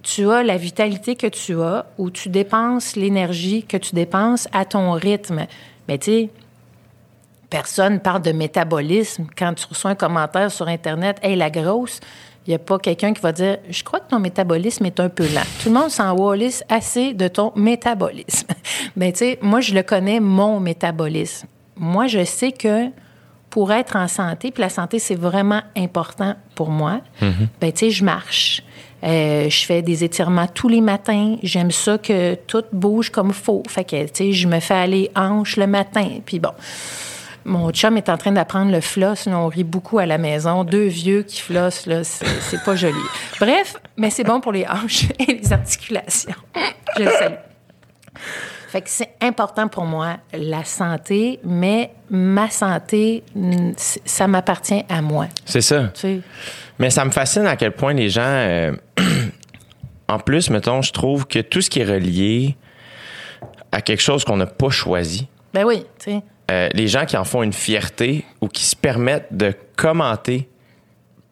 tu 0.02 0.30
as 0.30 0.42
la 0.42 0.56
vitalité 0.56 1.16
que 1.16 1.26
tu 1.26 1.60
as 1.60 1.86
ou 1.98 2.10
tu 2.10 2.28
dépenses 2.28 2.96
l'énergie 2.96 3.64
que 3.64 3.76
tu 3.76 3.94
dépenses 3.94 4.48
à 4.52 4.64
ton 4.64 4.92
rythme. 4.92 5.46
Mais 5.88 5.98
tu 5.98 6.10
sais, 6.10 6.30
personne 7.50 8.00
parle 8.00 8.22
de 8.22 8.32
métabolisme 8.32 9.26
quand 9.36 9.54
tu 9.54 9.66
reçois 9.66 9.92
un 9.92 9.94
commentaire 9.94 10.50
sur 10.50 10.68
Internet, 10.68 11.18
Hey, 11.22 11.36
la 11.36 11.50
grosse, 11.50 12.00
il 12.46 12.50
n'y 12.50 12.54
a 12.54 12.58
pas 12.58 12.78
quelqu'un 12.78 13.12
qui 13.12 13.20
va 13.20 13.32
dire 13.32 13.58
Je 13.68 13.82
crois 13.82 14.00
que 14.00 14.08
ton 14.08 14.20
métabolisme 14.20 14.86
est 14.86 15.00
un 15.00 15.08
peu 15.08 15.24
lent. 15.24 15.42
Tout 15.62 15.68
le 15.68 15.74
monde 15.74 15.90
s'en 15.90 16.16
wallis 16.16 16.62
assez 16.68 17.12
de 17.12 17.28
ton 17.28 17.52
métabolisme. 17.56 18.48
Mais 18.96 19.12
tu 19.12 19.18
sais, 19.18 19.38
moi, 19.42 19.60
je 19.60 19.74
le 19.74 19.82
connais, 19.82 20.20
mon 20.20 20.60
métabolisme. 20.60 21.46
Moi, 21.76 22.06
je 22.06 22.24
sais 22.24 22.52
que 22.52 22.86
pour 23.50 23.72
être 23.72 23.96
en 23.96 24.08
santé, 24.08 24.50
puis 24.50 24.62
la 24.62 24.68
santé, 24.68 24.98
c'est 24.98 25.14
vraiment 25.14 25.62
important 25.76 26.36
pour 26.54 26.70
moi, 26.70 27.00
ben 27.60 27.72
tu 27.72 27.78
sais, 27.78 27.90
je 27.90 28.04
marche. 28.04 28.62
Euh, 29.04 29.48
je 29.48 29.64
fais 29.64 29.82
des 29.82 30.04
étirements 30.04 30.46
tous 30.46 30.68
les 30.68 30.80
matins. 30.80 31.36
J'aime 31.42 31.70
ça 31.70 31.98
que 31.98 32.34
tout 32.34 32.64
bouge 32.72 33.10
comme 33.10 33.32
faut. 33.32 33.62
Fait 33.68 33.84
que, 33.84 34.04
tu 34.04 34.10
sais, 34.12 34.32
je 34.32 34.48
me 34.48 34.60
fais 34.60 34.74
aller 34.74 35.10
hanche 35.14 35.56
le 35.56 35.66
matin. 35.66 36.08
Puis 36.26 36.40
bon, 36.40 36.50
mon 37.44 37.70
chum 37.70 37.96
est 37.96 38.08
en 38.08 38.16
train 38.16 38.32
d'apprendre 38.32 38.72
le 38.72 38.80
floss. 38.80 39.26
Là, 39.26 39.38
on 39.38 39.46
rit 39.46 39.64
beaucoup 39.64 39.98
à 39.98 40.06
la 40.06 40.18
maison. 40.18 40.64
Deux 40.64 40.86
vieux 40.86 41.22
qui 41.22 41.40
flossent, 41.40 41.86
là, 41.86 42.02
c'est 42.04 42.62
pas 42.64 42.74
joli. 42.74 42.94
Bref, 43.40 43.76
mais 43.96 44.10
c'est 44.10 44.24
bon 44.24 44.40
pour 44.40 44.52
les 44.52 44.66
hanches 44.66 45.04
et 45.18 45.32
les 45.34 45.52
articulations. 45.52 46.34
Je 46.96 47.04
le 47.04 47.10
salue. 47.10 47.34
Fait 48.68 48.82
que 48.82 48.90
c'est 48.90 49.14
important 49.22 49.66
pour 49.66 49.86
moi, 49.86 50.18
la 50.34 50.62
santé, 50.62 51.40
mais 51.42 51.90
ma 52.10 52.50
santé, 52.50 53.22
ça 54.04 54.26
m'appartient 54.26 54.84
à 54.90 55.00
moi. 55.00 55.26
C'est 55.46 55.62
ça. 55.62 55.84
Tu 55.94 56.00
sais. 56.00 56.20
Mais 56.78 56.90
ça 56.90 57.04
me 57.04 57.10
fascine 57.10 57.46
à 57.46 57.56
quel 57.56 57.72
point 57.72 57.92
les 57.94 58.08
gens. 58.08 58.22
euh, 58.24 58.72
en 60.08 60.18
plus, 60.18 60.50
mettons, 60.50 60.82
je 60.82 60.92
trouve 60.92 61.26
que 61.26 61.40
tout 61.40 61.60
ce 61.60 61.70
qui 61.70 61.80
est 61.80 61.84
relié 61.84 62.56
à 63.72 63.80
quelque 63.82 64.00
chose 64.00 64.24
qu'on 64.24 64.36
n'a 64.36 64.46
pas 64.46 64.70
choisi, 64.70 65.28
Ben 65.52 65.64
oui, 65.64 65.84
tu 65.98 66.12
sais. 66.12 66.22
euh, 66.50 66.68
les 66.72 66.88
gens 66.88 67.04
qui 67.04 67.16
en 67.16 67.24
font 67.24 67.42
une 67.42 67.52
fierté 67.52 68.24
ou 68.40 68.48
qui 68.48 68.64
se 68.64 68.74
permettent 68.76 69.28
de 69.36 69.52
commenter 69.76 70.48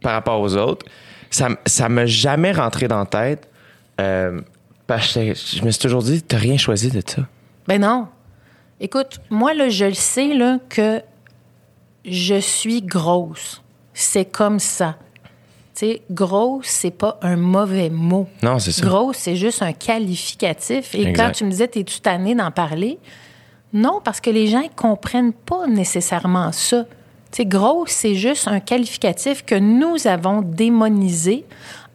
par 0.03 0.13
rapport 0.13 0.41
aux 0.41 0.55
autres, 0.57 0.85
ça, 1.31 1.49
ça 1.65 1.89
m'a 1.89 2.07
jamais 2.07 2.53
rentré 2.53 2.89
dans 2.89 2.99
la 2.99 3.07
tête. 3.07 3.49
euh, 4.01 4.41
parce 4.87 5.15
que 5.15 5.35
je 5.35 5.65
me 5.65 5.71
suis 5.73 5.81
toujours 5.81 6.03
dit, 6.03 6.23
t'as 6.23 6.37
rien 6.37 6.57
choisi 6.57 6.91
de 6.91 7.03
ça. 7.05 7.23
Ben 7.67 7.81
non. 7.81 8.07
Écoute, 8.79 9.21
moi, 9.31 9.53
là, 9.53 9.69
je 9.69 9.87
le 9.87 9.95
sais, 9.95 10.33
là, 10.35 10.59
que 10.69 11.03
je 12.05 12.39
suis 12.39 12.83
grosse. 12.83 13.63
C'est 13.95 14.27
comme 14.27 14.61
ça. 14.61 14.97
Sais, 15.79 16.01
grosse, 16.11 16.69
c'est 16.69 16.91
pas 16.91 17.19
un 17.21 17.37
mauvais 17.37 17.91
mot. 17.91 18.27
Non, 18.43 18.59
c'est 18.59 18.73
ça. 18.73 18.87
Grosse, 18.87 19.19
c'est 19.19 19.37
juste 19.37 19.61
un 19.61 19.75
qualificatif. 19.75 20.95
Et 20.95 21.03
Exact. 21.09 21.27
quand 21.27 21.33
tu 21.33 21.45
me 21.45 21.51
disais, 21.51 21.69
t'es-tu 21.69 22.01
tanné 22.01 22.35
d'en 22.35 22.51
parler? 22.51 22.99
Non, 23.75 24.01
parce 24.03 24.23
que 24.23 24.31
les 24.31 24.47
gens 24.47 24.63
ne 24.63 24.69
comprennent 24.75 25.35
pas 25.35 25.67
nécessairement 25.67 26.51
ça. 26.53 26.85
Tu 27.31 27.43
sais, 27.43 27.45
grosse, 27.45 27.91
c'est 27.91 28.15
juste 28.15 28.49
un 28.49 28.61
qualificatif 28.61 29.45
que 29.45 29.55
nous 29.55 30.07
avons 30.07 30.41
démonisé 30.41 31.45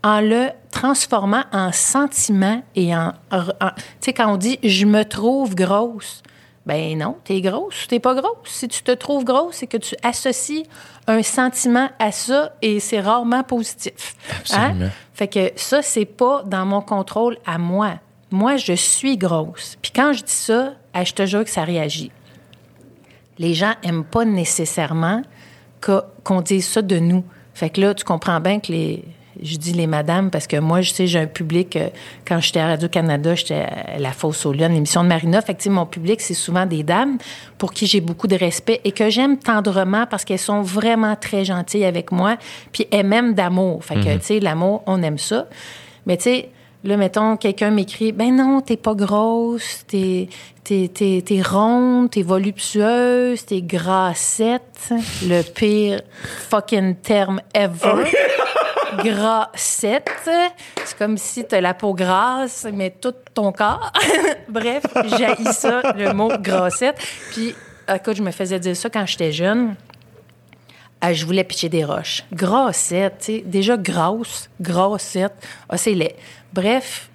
en 0.04 0.22
le 0.22 0.50
transformant 0.70 1.44
en 1.52 1.72
sentiment 1.72 2.62
et 2.76 2.96
en... 2.96 3.14
en- 3.32 3.44
tu 3.46 3.82
sais, 4.02 4.14
quand 4.14 4.32
on 4.32 4.38
dit 4.38 4.60
«je 4.64 4.86
me 4.86 5.04
trouve 5.06 5.56
grosse», 5.56 6.22
ben 6.66 6.98
non, 6.98 7.18
t'es 7.24 7.42
grosse 7.42 7.86
ou 7.86 7.88
t'es 7.88 8.00
pas 8.00 8.14
grosse. 8.14 8.36
Si 8.46 8.68
tu 8.68 8.84
te 8.84 8.92
trouves 8.92 9.24
grosse, 9.24 9.56
c'est 9.56 9.68
que 9.68 9.78
tu 9.78 9.96
associes 10.04 10.64
un 11.08 11.24
sentiment 11.24 11.90
à 11.98 12.12
ça 12.12 12.54
et 12.62 12.80
c'est 12.80 13.00
rarement 13.00 13.44
positif. 13.44 14.16
Hein? 14.30 14.36
Absolument. 14.40 14.90
Fait 15.14 15.28
que 15.28 15.52
ça, 15.56 15.82
c'est 15.82 16.06
pas 16.06 16.44
dans 16.46 16.66
mon 16.66 16.82
contrôle 16.82 17.38
à 17.46 17.58
moi. 17.58 17.96
Moi, 18.30 18.58
je 18.58 18.74
suis 18.74 19.18
grosse. 19.18 19.78
Puis 19.82 19.92
quand 19.94 20.14
je 20.14 20.24
dis 20.24 20.32
ça, 20.32 20.74
je 20.96 21.12
te 21.14 21.26
jure 21.26 21.44
que 21.44 21.50
ça 21.50 21.64
réagit. 21.64 22.12
Les 23.40 23.54
gens 23.54 23.74
aiment 23.84 24.06
pas 24.06 24.24
nécessairement 24.24 25.24
qu'on 25.82 26.42
dise 26.42 26.68
ça 26.68 26.82
de 26.82 27.00
nous. 27.00 27.24
Fait 27.56 27.72
que 27.72 27.82
là, 27.82 27.94
tu 27.94 28.04
comprends 28.04 28.40
bien 28.40 28.60
que 28.60 28.72
les... 28.72 29.04
Je 29.42 29.58
dis 29.58 29.74
les 29.74 29.88
madames 29.88 30.30
parce 30.30 30.46
que 30.46 30.58
moi, 30.58 30.82
je 30.82 30.92
sais, 30.92 31.08
j'ai 31.08 31.20
un 31.20 31.26
public... 31.26 31.76
euh, 31.76 31.90
quand 32.28 32.40
j'étais 32.40 32.60
à 32.60 32.68
Radio-Canada, 32.68 33.34
j'étais 33.34 33.66
à 33.66 33.98
La 33.98 34.12
Fosse 34.12 34.46
aux 34.46 34.54
Lyonnes, 34.54 34.74
l'émission 34.74 35.04
de 35.04 35.10
Marina. 35.10 35.42
Sais, 35.42 35.70
mon 35.70 35.86
public, 35.86 36.22
c'est 36.22 36.36
souvent 36.36 36.66
des 36.66 36.84
dames 36.84 37.18
pour 37.58 37.74
qui 37.74 37.88
j'ai 37.88 38.02
beaucoup 38.02 38.28
de 38.28 38.36
respect 38.36 38.82
et 38.84 38.92
que 38.92 39.10
j'aime 39.10 39.38
tendrement 39.38 40.06
parce 40.06 40.26
qu'elles 40.26 40.40
sont 40.40 40.62
vraiment 40.62 41.16
très 41.16 41.44
gentilles 41.46 41.86
avec 41.86 42.12
moi. 42.12 42.38
Puis 42.72 42.88
elles 42.92 43.06
m'aiment 43.06 43.34
d'amour. 43.34 43.84
Fait 43.84 43.96
que, 43.96 44.14
tu 44.16 44.22
sais, 44.22 44.40
l'amour, 44.40 44.84
on 44.86 45.02
aime 45.02 45.18
ça. 45.18 45.48
Mais 46.06 46.18
tu 46.18 46.24
sais, 46.24 46.50
là, 46.84 46.98
mettons, 46.98 47.38
quelqu'un 47.38 47.72
m'écrit 47.72 48.12
Ben 48.12 48.36
non, 48.36 48.62
t'es 48.62 48.78
pas 48.78 48.96
grosse, 48.96 49.86
t'es, 49.88 50.30
t'es, 50.64 50.90
t'es, 50.94 51.24
t'es 51.26 51.42
ronde, 51.42 52.12
t'es 52.12 52.22
voluptueuse, 52.24 53.46
t'es 53.46 53.62
grassette. 53.62 54.94
Le 55.28 55.42
pire 55.42 56.02
fucking 56.50 56.96
terme 56.96 57.42
ever. 57.54 58.06
Grassette. 58.98 60.10
C'est 60.86 60.98
comme 60.98 61.18
si 61.18 61.46
t'as 61.46 61.62
la 61.62 61.74
peau 61.74 61.94
grasse, 61.94 62.68
mais 62.74 62.90
tout 62.90 63.14
ton 63.34 63.52
corps. 63.52 63.92
Bref, 64.50 64.84
j'ai 65.18 65.52
ça, 65.52 65.94
le 65.96 66.14
mot 66.14 66.32
grassette. 66.40 66.98
Puis, 67.32 67.56
écoute, 67.94 68.18
je 68.18 68.24
me 68.24 68.32
faisais 68.32 68.60
dire 68.60 68.76
ça 68.76 68.90
quand 68.90 69.06
j'étais 69.06 69.32
jeune. 69.32 69.76
Ah, 71.02 71.14
je 71.14 71.26
voulais 71.26 71.44
pitcher 71.44 71.70
des 71.70 71.84
roches. 71.84 72.24
Grassette, 72.32 73.18
tu 73.20 73.26
sais, 73.26 73.44
déjà 73.44 73.76
grosse, 73.76 74.50
grassette. 74.60 75.34
Ah, 75.68 75.78
c'est 75.78 75.96
laid. 75.96 76.16
Bref, 76.54 77.10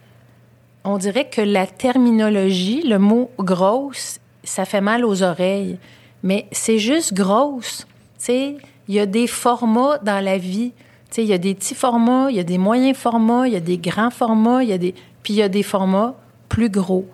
on 0.82 0.98
dirait 0.98 1.28
que 1.28 1.40
la 1.40 1.66
terminologie, 1.66 2.82
le 2.82 2.98
mot 2.98 3.30
grosse, 3.38 4.18
ça 4.42 4.64
fait 4.64 4.80
mal 4.80 5.04
aux 5.04 5.22
oreilles. 5.22 5.78
Mais 6.22 6.46
c'est 6.50 6.78
juste 6.78 7.14
grosse. 7.14 7.86
Tu 8.18 8.24
sais, 8.24 8.56
il 8.88 8.94
y 8.94 9.00
a 9.00 9.06
des 9.06 9.26
formats 9.26 9.98
dans 9.98 10.24
la 10.24 10.38
vie. 10.38 10.72
Il 11.16 11.24
y 11.24 11.32
a 11.32 11.38
des 11.38 11.54
petits 11.54 11.74
formats, 11.74 12.28
il 12.30 12.36
y 12.36 12.40
a 12.40 12.44
des 12.44 12.58
moyens 12.58 12.96
formats, 12.96 13.46
il 13.46 13.54
y 13.54 13.56
a 13.56 13.60
des 13.60 13.78
grands 13.78 14.10
formats, 14.10 14.62
il 14.62 14.68
y 14.68 14.72
a 14.72 14.78
des... 14.78 14.94
Puis 15.22 15.32
il 15.34 15.36
y 15.36 15.42
a 15.42 15.48
des 15.48 15.62
formats 15.62 16.14
plus 16.48 16.68
gros. 16.68 17.08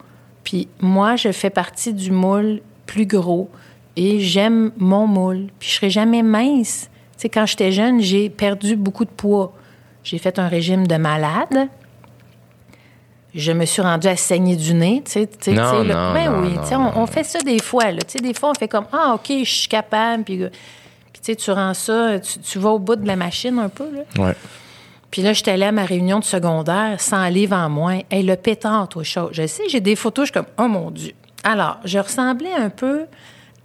Puis 0.45 0.69
moi, 0.81 1.17
je 1.17 1.31
fais 1.33 1.51
partie 1.51 1.93
du 1.93 2.11
moule 2.11 2.61
plus 2.87 3.07
gros 3.07 3.49
et 3.97 4.21
j'aime 4.21 4.73
mon 4.77 5.07
moule. 5.07 5.49
Puis 5.59 5.69
je 5.71 5.75
serai 5.77 5.91
jamais 5.91 6.23
mince. 6.23 6.91
Tu 7.17 7.23
sais, 7.23 7.29
quand 7.29 7.47
j'étais 7.47 7.73
jeune, 7.73 8.01
j'ai 8.01 8.29
perdu 8.29 8.77
beaucoup 8.77 9.05
de 9.05 9.11
poids. 9.11 9.53
J'ai 10.03 10.19
fait 10.19 10.39
un 10.39 10.49
régime 10.49 10.87
de 10.87 10.97
malade. 10.97 11.69
Je 13.35 13.53
me 13.53 13.65
suis 13.65 13.81
rendue 13.81 14.09
à 14.09 14.17
saigner 14.17 14.57
du 14.57 14.75
nez, 14.75 15.03
tu 15.05 15.13
sais. 15.13 15.27
tu 15.27 15.37
sais, 15.41 15.53
Non, 15.53 15.71
tu 15.71 15.77
sais, 15.79 15.85
là. 15.85 16.09
non, 16.09 16.13
Ben 16.13 16.31
non, 16.31 16.43
oui, 16.43 16.55
non, 16.55 16.63
tu 16.63 16.69
sais, 16.69 16.77
on, 16.77 17.07
fait 17.07 17.25
ça 17.25 17.39
des 17.41 17.63
fois, 17.63 17.91
là. 17.91 18.01
Tu 18.03 18.13
sais, 18.13 18.19
des 18.19 18.35
fois, 18.35 18.51
on 18.51 18.55
fait 18.55 18.69
comme, 18.69 18.85
ah, 18.93 19.15
OK, 19.15 19.33
je 19.43 19.51
suis 19.51 19.69
capable. 19.69 20.25
Puis, 20.25 20.45
sais, 21.23 21.37
tu 21.37 21.51
rends 21.51 21.75
ça, 21.75 22.19
tu, 22.19 22.39
tu 22.41 22.59
vas 22.59 22.71
au 22.71 22.79
bout 22.79 22.97
de 22.97 23.07
la 23.07 23.17
machine 23.17 23.59
un 23.59 23.69
peu, 23.69 23.89
là. 23.95 24.25
Ouais. 24.25 24.35
Puis 25.13 25.21
là, 25.21 25.35
j'étais 25.35 25.51
allée 25.53 25.67
à 25.67 25.73
ma 25.73 25.85
réunion 25.85 26.19
de 26.19 26.25
secondaire, 26.25 26.99
100 26.99 27.29
livres 27.29 27.55
en 27.55 27.69
moins. 27.69 28.01
Hey, 28.11 28.23
le 28.23 28.35
pétard, 28.35 28.89
toi, 28.89 29.05
chaud. 29.05 29.29
Je 29.31 29.47
sais, 29.47 29.65
j'ai 29.69 29.81
des 29.81 29.95
photos, 29.95 30.27
je 30.27 30.33
suis 30.33 30.33
comme, 30.33 30.51
oh 30.59 30.69
mon 30.69 30.91
Dieu. 30.91 31.13
Alors, 31.45 31.79
je 31.85 31.99
ressemblais 31.99 32.53
un 32.53 32.71
peu, 32.71 33.01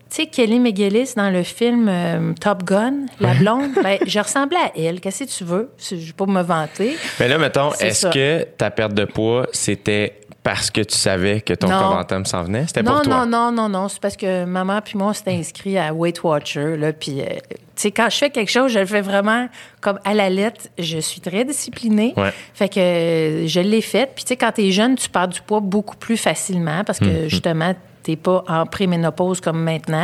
tu 0.09 0.17
sais, 0.17 0.25
Kelly 0.25 0.59
McGillis 0.59 1.13
dans 1.15 1.29
le 1.29 1.43
film 1.43 1.87
euh, 1.87 2.33
Top 2.33 2.63
Gun, 2.63 3.05
la 3.21 3.33
blonde. 3.33 3.71
ben, 3.83 3.97
je 4.05 4.19
ressemblais 4.19 4.57
à 4.57 4.71
elle. 4.77 4.99
Qu'est-ce 4.99 5.23
que 5.23 5.29
tu 5.29 5.45
veux? 5.45 5.71
Je 5.77 5.95
ne 5.95 6.01
vais 6.01 6.11
pas 6.11 6.25
me 6.25 6.41
vanter. 6.41 6.97
Mais 7.17 7.29
là, 7.29 7.37
mettons, 7.37 7.71
est-ce 7.79 8.07
que 8.07 8.43
ta 8.57 8.69
perte 8.69 8.93
de 8.93 9.05
poids, 9.05 9.47
c'était 9.53 10.19
parce 10.47 10.71
que 10.71 10.79
tu 10.79 10.95
savais 10.95 11.41
que 11.41 11.53
ton. 11.53 11.67
Coventum 11.67 12.25
s'en 12.25 12.43
venait? 12.43 12.65
C'était 12.67 12.81
Non, 12.81 12.93
pour 12.93 13.01
toi? 13.01 13.25
non, 13.25 13.51
non, 13.51 13.51
non, 13.51 13.67
non. 13.67 13.87
C'est 13.89 13.99
parce 13.99 14.15
que 14.15 14.45
maman 14.45 14.79
puis 14.81 14.97
moi, 14.97 15.07
on 15.07 15.13
s'était 15.13 15.33
inscrits 15.33 15.77
à 15.77 15.93
Weight 15.93 16.23
Watcher. 16.23 16.77
Là, 16.77 16.93
puis, 16.93 17.19
euh, 17.19 17.25
tu 17.25 17.57
sais, 17.75 17.91
quand 17.91 18.09
je 18.09 18.15
fais 18.17 18.29
quelque 18.29 18.49
chose, 18.49 18.71
je 18.71 18.79
le 18.79 18.85
fais 18.85 19.01
vraiment 19.01 19.49
comme 19.81 19.99
à 20.05 20.13
la 20.13 20.29
lettre. 20.29 20.69
Je 20.79 20.99
suis 20.99 21.19
très 21.19 21.43
disciplinée. 21.43 22.13
Ouais. 22.15 22.31
Fait 22.53 22.69
que 22.69 22.79
euh, 22.79 23.45
je 23.47 23.59
l'ai 23.59 23.81
faite. 23.81 24.11
Puis, 24.15 24.23
tu 24.23 24.29
sais, 24.29 24.37
quand 24.37 24.53
t'es 24.53 24.71
jeune, 24.71 24.95
tu 24.95 25.09
perds 25.09 25.27
du 25.27 25.41
poids 25.41 25.59
beaucoup 25.59 25.97
plus 25.97 26.15
facilement 26.17 26.85
parce 26.85 26.99
que, 26.99 27.05
Mm-hmm. 27.05 27.27
justement, 27.27 27.75
t'es 28.03 28.15
pas 28.15 28.45
en 28.47 28.65
préménopause 28.65 29.41
comme 29.41 29.61
maintenant. 29.61 30.03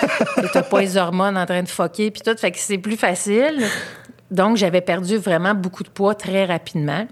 T'as 0.52 0.62
pas 0.62 0.80
les 0.80 0.96
hormones 0.96 1.38
en 1.38 1.46
train 1.46 1.62
de 1.62 1.68
foquer 1.68 2.10
puis 2.10 2.20
tout. 2.20 2.36
Fait 2.36 2.50
que 2.50 2.58
c'est 2.58 2.78
plus 2.78 2.96
facile. 2.96 3.62
Donc, 4.32 4.56
j'avais 4.56 4.80
perdu 4.80 5.18
vraiment 5.18 5.54
beaucoup 5.54 5.84
de 5.84 5.88
poids 5.88 6.16
très 6.16 6.46
rapidement. 6.46 7.06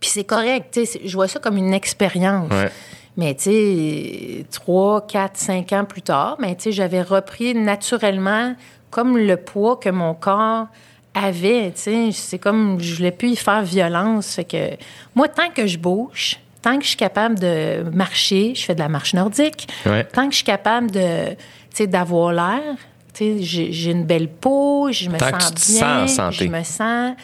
Puis 0.00 0.10
c'est 0.10 0.24
correct, 0.24 0.68
tu 0.72 0.80
sais, 0.80 0.86
c'est- 0.86 1.08
je 1.08 1.12
vois 1.14 1.28
ça 1.28 1.40
comme 1.40 1.56
une 1.56 1.74
expérience. 1.74 2.50
Ouais. 2.52 2.70
Mais 3.16 3.34
tu 3.34 3.50
sais, 3.50 4.44
trois, 4.52 5.06
quatre, 5.06 5.36
cinq 5.36 5.72
ans 5.72 5.84
plus 5.84 6.02
tard, 6.02 6.36
mais 6.38 6.54
tu 6.54 6.64
sais, 6.64 6.72
j'avais 6.72 7.02
repris 7.02 7.54
naturellement 7.54 8.54
comme 8.90 9.18
le 9.18 9.36
poids 9.36 9.76
que 9.76 9.88
mon 9.88 10.14
corps 10.14 10.66
avait. 11.14 11.72
Tu 11.74 11.80
sais, 11.82 12.08
c'est 12.12 12.38
comme 12.38 12.78
je 12.80 12.94
voulais 12.94 13.10
plus 13.10 13.30
y 13.30 13.36
faire 13.36 13.62
violence. 13.62 14.34
Fait 14.36 14.44
que 14.44 14.70
moi, 15.16 15.26
tant 15.26 15.50
que 15.50 15.66
je 15.66 15.78
bouge, 15.78 16.38
tant 16.62 16.76
que 16.78 16.84
je 16.84 16.88
suis 16.90 16.96
capable 16.96 17.38
de 17.40 17.82
marcher, 17.92 18.54
je 18.54 18.64
fais 18.64 18.74
de 18.76 18.80
la 18.80 18.88
marche 18.88 19.14
nordique. 19.14 19.66
Ouais. 19.84 20.04
Tant 20.04 20.26
que 20.26 20.30
je 20.32 20.36
suis 20.36 20.44
capable 20.44 20.90
de, 20.92 21.30
tu 21.30 21.36
sais, 21.74 21.86
d'avoir 21.88 22.32
l'air. 22.32 22.76
Tu 23.14 23.38
sais, 23.40 23.70
j'ai 23.72 23.90
une 23.90 24.04
belle 24.04 24.28
peau, 24.28 24.90
je 24.92 25.08
me 25.08 25.18
Tant 25.18 25.32
que 25.32 25.42
sens 25.42 25.54
tu 25.54 25.60
te 25.66 25.72
bien, 25.72 26.06
sens 26.06 26.12
en 26.12 26.30
santé. 26.30 26.44
je 26.44 26.50
me 26.50 26.62
sens. 26.62 27.14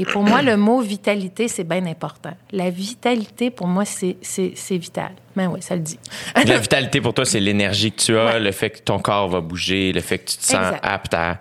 Et 0.00 0.04
pour 0.06 0.22
moi, 0.22 0.40
le 0.42 0.56
mot 0.56 0.80
vitalité, 0.80 1.46
c'est 1.48 1.64
bien 1.64 1.84
important. 1.86 2.32
La 2.52 2.70
vitalité, 2.70 3.50
pour 3.50 3.66
moi, 3.66 3.84
c'est 3.84 4.16
vital. 4.70 5.10
Ben 5.36 5.48
oui, 5.48 5.60
ça 5.62 5.74
le 5.76 5.82
dit. 5.82 5.98
La 6.46 6.58
vitalité 6.58 7.00
pour 7.00 7.12
toi, 7.14 7.24
c'est 7.24 7.40
l'énergie 7.40 7.92
que 7.92 8.00
tu 8.00 8.16
as, 8.18 8.24
Ouais. 8.24 8.40
le 8.40 8.50
fait 8.52 8.70
que 8.70 8.78
ton 8.80 8.98
corps 8.98 9.28
va 9.28 9.40
bouger, 9.40 9.92
le 9.92 10.00
fait 10.00 10.18
que 10.18 10.30
tu 10.30 10.36
te 10.38 10.44
sens 10.44 10.54
Exact. 10.66 10.80
apte 10.82 11.14
à 11.14 11.38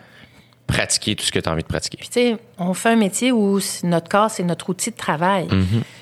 pratiquer 0.67 1.15
tout 1.15 1.25
ce 1.25 1.31
que 1.31 1.39
tu 1.39 1.49
as 1.49 1.51
envie 1.51 1.63
de 1.63 1.67
pratiquer. 1.67 1.97
Puis, 1.97 2.09
tu 2.09 2.13
sais, 2.13 2.37
on 2.57 2.73
fait 2.73 2.89
un 2.89 2.95
métier 2.95 3.31
où 3.31 3.59
notre 3.83 4.09
corps, 4.09 4.29
c'est 4.29 4.43
notre 4.43 4.69
outil 4.69 4.91
de 4.91 4.95
travail. 4.97 5.47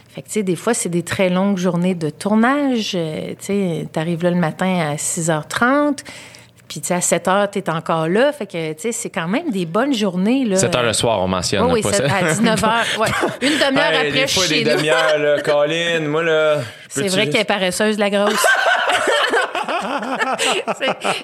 Fait 0.10 0.22
que, 0.24 0.28
tu 0.28 0.34
sais, 0.34 0.44
des 0.44 0.56
fois, 0.56 0.74
c'est 0.74 0.90
des 0.90 1.04
très 1.04 1.30
longues 1.30 1.58
journées 1.58 1.94
de 1.96 2.10
tournage. 2.10 2.94
Euh, 2.96 3.30
tu 3.40 3.46
sais, 3.46 3.88
t'arrives 3.92 4.24
là 4.24 4.32
le 4.32 4.38
matin 4.38 4.92
à 4.92 4.96
6h30. 4.98 6.00
Puis, 6.68 6.82
tu 6.82 6.88
sais, 6.88 6.96
à 6.96 7.02
7 7.02 7.26
h, 7.28 7.50
t'es 7.50 7.70
encore 7.70 8.08
là. 8.10 8.34
Fait 8.34 8.46
que, 8.46 8.74
tu 8.74 8.82
sais, 8.82 8.92
c'est 8.92 9.10
quand 9.10 9.28
même 9.28 9.50
des 9.52 9.66
bonnes 9.66 9.94
journées, 9.94 10.44
là. 10.46 10.58
7 10.58 10.76
heures 10.76 10.84
le 10.84 10.94
soir, 10.94 11.22
on 11.22 11.28
mentionne. 11.28 11.66
Là, 11.66 11.74
oui, 11.74 11.82
pas 11.82 11.94
sept- 11.94 12.08
ça. 12.10 12.16
à 12.16 12.24
19 12.24 12.62
h. 12.62 12.68
Ouais. 13.00 13.08
Une 13.42 13.54
demi-heure 13.58 13.84
Hey, 13.92 14.08
après, 14.08 14.12
des 14.12 14.28
je 14.28 14.34
fois, 14.34 14.44
suis 14.44 14.64
des 14.64 14.66
chez 14.66 14.72
nous. 14.72 14.78
demi-heures, 14.78 15.18
là, 15.20 15.42
Colin, 15.46 16.00
moi, 16.08 16.24
là. 16.24 16.58
C'est 16.90 17.08
vrai 17.08 17.30
qu'elle 17.30 17.42
est 17.42 17.46
paresseuse, 17.46 17.98
la 17.98 18.10
grosse. 18.10 18.46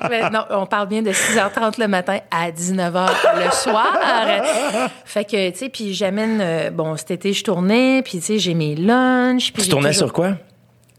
Mais 0.10 0.30
non, 0.30 0.46
on 0.52 0.66
parle 0.66 0.88
bien 0.88 1.02
de 1.02 1.12
6h30 1.12 1.80
le 1.80 1.88
matin 1.88 2.20
à 2.32 2.52
19h 2.52 3.08
le 3.46 3.52
soir. 3.52 3.98
Fait 5.06 5.26
que, 5.26 5.50
tu 5.52 5.58
sais, 5.58 5.70
puis 5.70 5.94
j'amène... 5.94 6.40
euh, 6.42 6.70
bon, 6.70 6.96
cet 6.98 7.12
été, 7.12 7.34
je 7.34 7.44
tournais, 7.44 8.02
puis, 8.04 8.20
tu 8.20 8.26
sais, 8.26 8.40
j'ai 8.40 8.54
mes 8.54 8.76
lunchs. 8.76 9.52
Tu 9.54 9.68
tournais 9.70 9.90
toujours- 9.92 10.08
sur 10.08 10.14
quoi? 10.14 10.30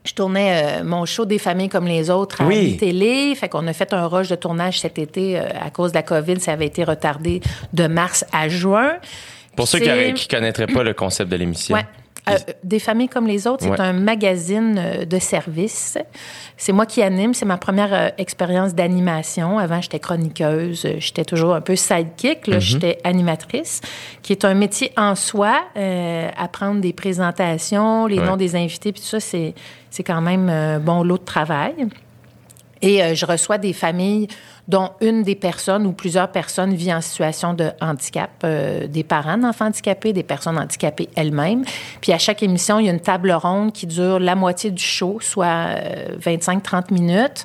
Je 0.05 0.13
tournais 0.13 0.81
euh, 0.81 0.85
mon 0.85 1.07
show 1.07 1.25
des 1.25 1.39
familles 1.39 1.71
comme 1.71 1.87
les 1.87 2.11
autres 2.11 2.43
à 2.43 2.47
Oui. 2.47 2.77
télé. 2.77 3.35
Fait 3.35 3.49
qu'on 3.49 3.67
a 3.67 3.73
fait 3.73 3.93
un 3.95 4.07
rush 4.07 4.29
de 4.29 4.35
tournage 4.37 4.81
cet 4.81 4.99
été 4.99 5.39
euh, 5.39 5.49
à 5.61 5.71
cause 5.71 5.93
de 5.93 5.97
la 5.97 6.03
COVID. 6.03 6.41
Ça 6.41 6.53
avait 6.53 6.67
été 6.67 6.85
retardé 6.85 7.41
de 7.73 7.87
mars 7.87 8.25
à 8.33 8.49
juin. 8.49 8.97
Pour 9.57 9.67
Puis, 9.67 9.79
ceux 9.79 9.79
qui, 9.79 10.13
qui 10.15 10.29
connaîtraient 10.29 10.67
pas 10.67 10.83
le 10.83 10.93
concept 10.95 11.31
de 11.31 11.37
l'émission. 11.37 11.75
Ouais. 11.75 11.87
Euh, 12.29 12.37
des 12.63 12.79
familles 12.79 13.09
comme 13.09 13.27
les 13.27 13.47
autres, 13.47 13.65
c'est 13.65 13.71
Ouais. 13.71 13.81
un 13.81 13.93
magazine 13.93 14.77
euh, 14.79 15.05
de 15.05 15.19
service. 15.19 15.99
C'est 16.57 16.73
moi 16.73 16.87
qui 16.87 17.03
anime. 17.03 17.35
C'est 17.35 17.45
ma 17.45 17.59
première 17.59 17.93
euh, 17.93 18.09
expérience 18.17 18.75
d'animation. 18.75 19.59
Avant, 19.59 19.81
j'étais 19.83 19.99
chroniqueuse. 19.99 20.87
J'étais 20.99 21.25
toujours 21.27 21.55
un 21.55 21.61
peu 21.61 21.77
sidekick. 21.77 22.47
Mm-hmm. 22.47 22.51
Là, 22.51 22.59
j'étais 22.61 22.99
animatrice, 23.05 23.83
qui 24.23 24.33
est 24.33 24.45
un 24.47 24.55
métier 24.55 24.91
en 24.97 25.15
soi. 25.15 25.65
Euh, 25.77 26.31
apprendre 26.37 26.81
des 26.81 26.95
présentations, 26.95 28.07
les 28.07 28.19
Ouais. 28.19 28.25
noms 28.27 28.37
des 28.37 28.57
invités, 28.57 28.93
puis 28.93 29.03
tout 29.03 29.09
ça, 29.09 29.21
c'est, 29.21 29.55
c'est 29.91 30.03
quand 30.03 30.23
même 30.23 30.81
bon 30.83 31.03
lot 31.03 31.19
de 31.19 31.25
travail. 31.25 31.75
Et 32.81 33.15
je 33.15 33.25
reçois 33.27 33.57
des 33.59 33.73
familles 33.73 34.29
dont 34.69 34.91
une 35.01 35.23
des 35.23 35.35
personnes 35.35 35.87
ou 35.87 35.93
plusieurs 35.93 36.29
personnes 36.29 36.75
vit 36.75 36.93
en 36.93 37.01
situation 37.01 37.55
de 37.55 37.71
handicap, 37.81 38.31
euh, 38.45 38.87
des 38.87 39.05
parents 39.05 39.37
d'enfants 39.37 39.67
handicapés, 39.67 40.13
des 40.13 40.23
personnes 40.23 40.59
handicapées 40.59 41.09
elles-mêmes. 41.17 41.65
Puis 42.01 42.13
à 42.13 42.19
chaque 42.19 42.43
émission, 42.43 42.79
il 42.79 42.87
y 42.87 42.89
a 42.89 42.93
une 42.93 43.01
table 43.01 43.33
ronde 43.33 43.73
qui 43.73 43.87
dure 43.87 44.19
la 44.19 44.35
moitié 44.35 44.71
du 44.71 44.83
show, 44.83 45.19
soit 45.21 45.47
euh, 45.47 46.17
25-30 46.19 46.93
minutes. 46.93 47.45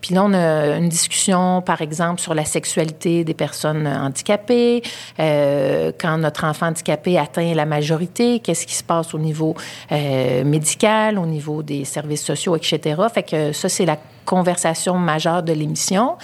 Puis 0.00 0.14
là, 0.14 0.24
on 0.24 0.32
a 0.34 0.76
une 0.76 0.88
discussion, 0.88 1.62
par 1.62 1.80
exemple, 1.80 2.20
sur 2.20 2.34
la 2.34 2.44
sexualité 2.44 3.24
des 3.24 3.34
personnes 3.34 3.86
handicapées, 3.86 4.82
euh, 5.18 5.90
quand 5.98 6.18
notre 6.18 6.44
enfant 6.44 6.66
handicapé 6.66 7.18
atteint 7.18 7.54
la 7.54 7.66
majorité, 7.66 8.40
qu'est-ce 8.40 8.66
qui 8.66 8.74
se 8.74 8.84
passe 8.84 9.14
au 9.14 9.18
niveau 9.18 9.56
euh, 9.92 10.44
médical, 10.44 11.18
au 11.18 11.26
niveau 11.26 11.62
des 11.64 11.84
services 11.84 12.22
sociaux, 12.22 12.54
etc. 12.54 13.02
Fait 13.12 13.22
que 13.22 13.52
ça, 13.52 13.68
c'est 13.68 13.84
la 13.86 13.98
conversation 14.24 14.94
majeure 14.96 15.42
de 15.42 15.52
l'émission. 15.52 16.16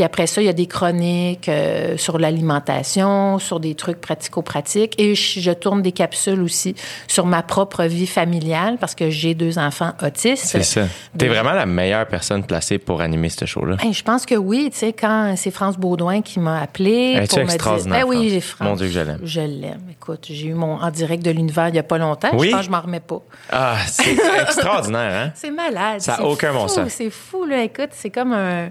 Puis 0.00 0.06
après 0.06 0.26
ça, 0.26 0.40
il 0.40 0.46
y 0.46 0.48
a 0.48 0.54
des 0.54 0.64
chroniques 0.64 1.50
euh, 1.50 1.98
sur 1.98 2.18
l'alimentation, 2.18 3.38
sur 3.38 3.60
des 3.60 3.74
trucs 3.74 4.00
pratico-pratiques. 4.00 4.94
Et 4.96 5.14
je, 5.14 5.40
je 5.40 5.50
tourne 5.50 5.82
des 5.82 5.92
capsules 5.92 6.40
aussi 6.40 6.74
sur 7.06 7.26
ma 7.26 7.42
propre 7.42 7.84
vie 7.84 8.06
familiale 8.06 8.78
parce 8.80 8.94
que 8.94 9.10
j'ai 9.10 9.34
deux 9.34 9.58
enfants 9.58 9.92
autistes. 10.02 10.46
C'est 10.46 10.62
ça. 10.62 10.86
T'es 11.18 11.28
vraiment 11.28 11.52
la 11.52 11.66
meilleure 11.66 12.06
personne 12.06 12.44
placée 12.44 12.78
pour 12.78 13.02
animer 13.02 13.28
ce 13.28 13.44
show-là. 13.44 13.76
Hey, 13.82 13.92
je 13.92 14.02
pense 14.02 14.24
que 14.24 14.36
oui, 14.36 14.70
tu 14.72 14.78
sais, 14.78 14.94
quand 14.94 15.34
c'est 15.36 15.50
France 15.50 15.76
Baudouin 15.76 16.22
qui 16.22 16.40
m'a 16.40 16.62
appelé 16.62 17.22
pour 17.28 17.38
me 17.40 17.44
dire... 17.44 17.90
Ben 17.90 18.04
oui, 18.04 18.30
j'ai 18.30 18.40
France. 18.40 18.66
Mon 18.66 18.76
Dieu, 18.76 18.86
que 18.86 18.92
je 18.94 19.00
l'aime. 19.00 19.20
Je 19.22 19.40
l'aime. 19.42 19.82
Écoute, 19.90 20.28
j'ai 20.30 20.46
eu 20.46 20.54
mon 20.54 20.80
en 20.80 20.90
direct 20.90 21.22
de 21.22 21.30
l'univers 21.30 21.68
il 21.68 21.74
y 21.74 21.78
a 21.78 21.82
pas 21.82 21.98
longtemps. 21.98 22.30
Oui? 22.32 22.46
Je 22.46 22.52
pense 22.52 22.60
que 22.60 22.66
je 22.68 22.70
m'en 22.70 22.80
remets 22.80 23.00
pas. 23.00 23.20
Ah, 23.52 23.76
c'est 23.86 24.12
extraordinaire, 24.40 25.26
hein? 25.26 25.32
C'est 25.34 25.50
malade. 25.50 26.00
Ça 26.00 26.14
a 26.14 26.16
c'est 26.16 26.22
aucun 26.22 26.54
bon 26.54 26.68
sens. 26.68 26.88
C'est 26.88 27.10
fou, 27.10 27.44
là. 27.44 27.64
Écoute, 27.64 27.90
c'est 27.90 28.08
comme 28.08 28.32
un... 28.32 28.70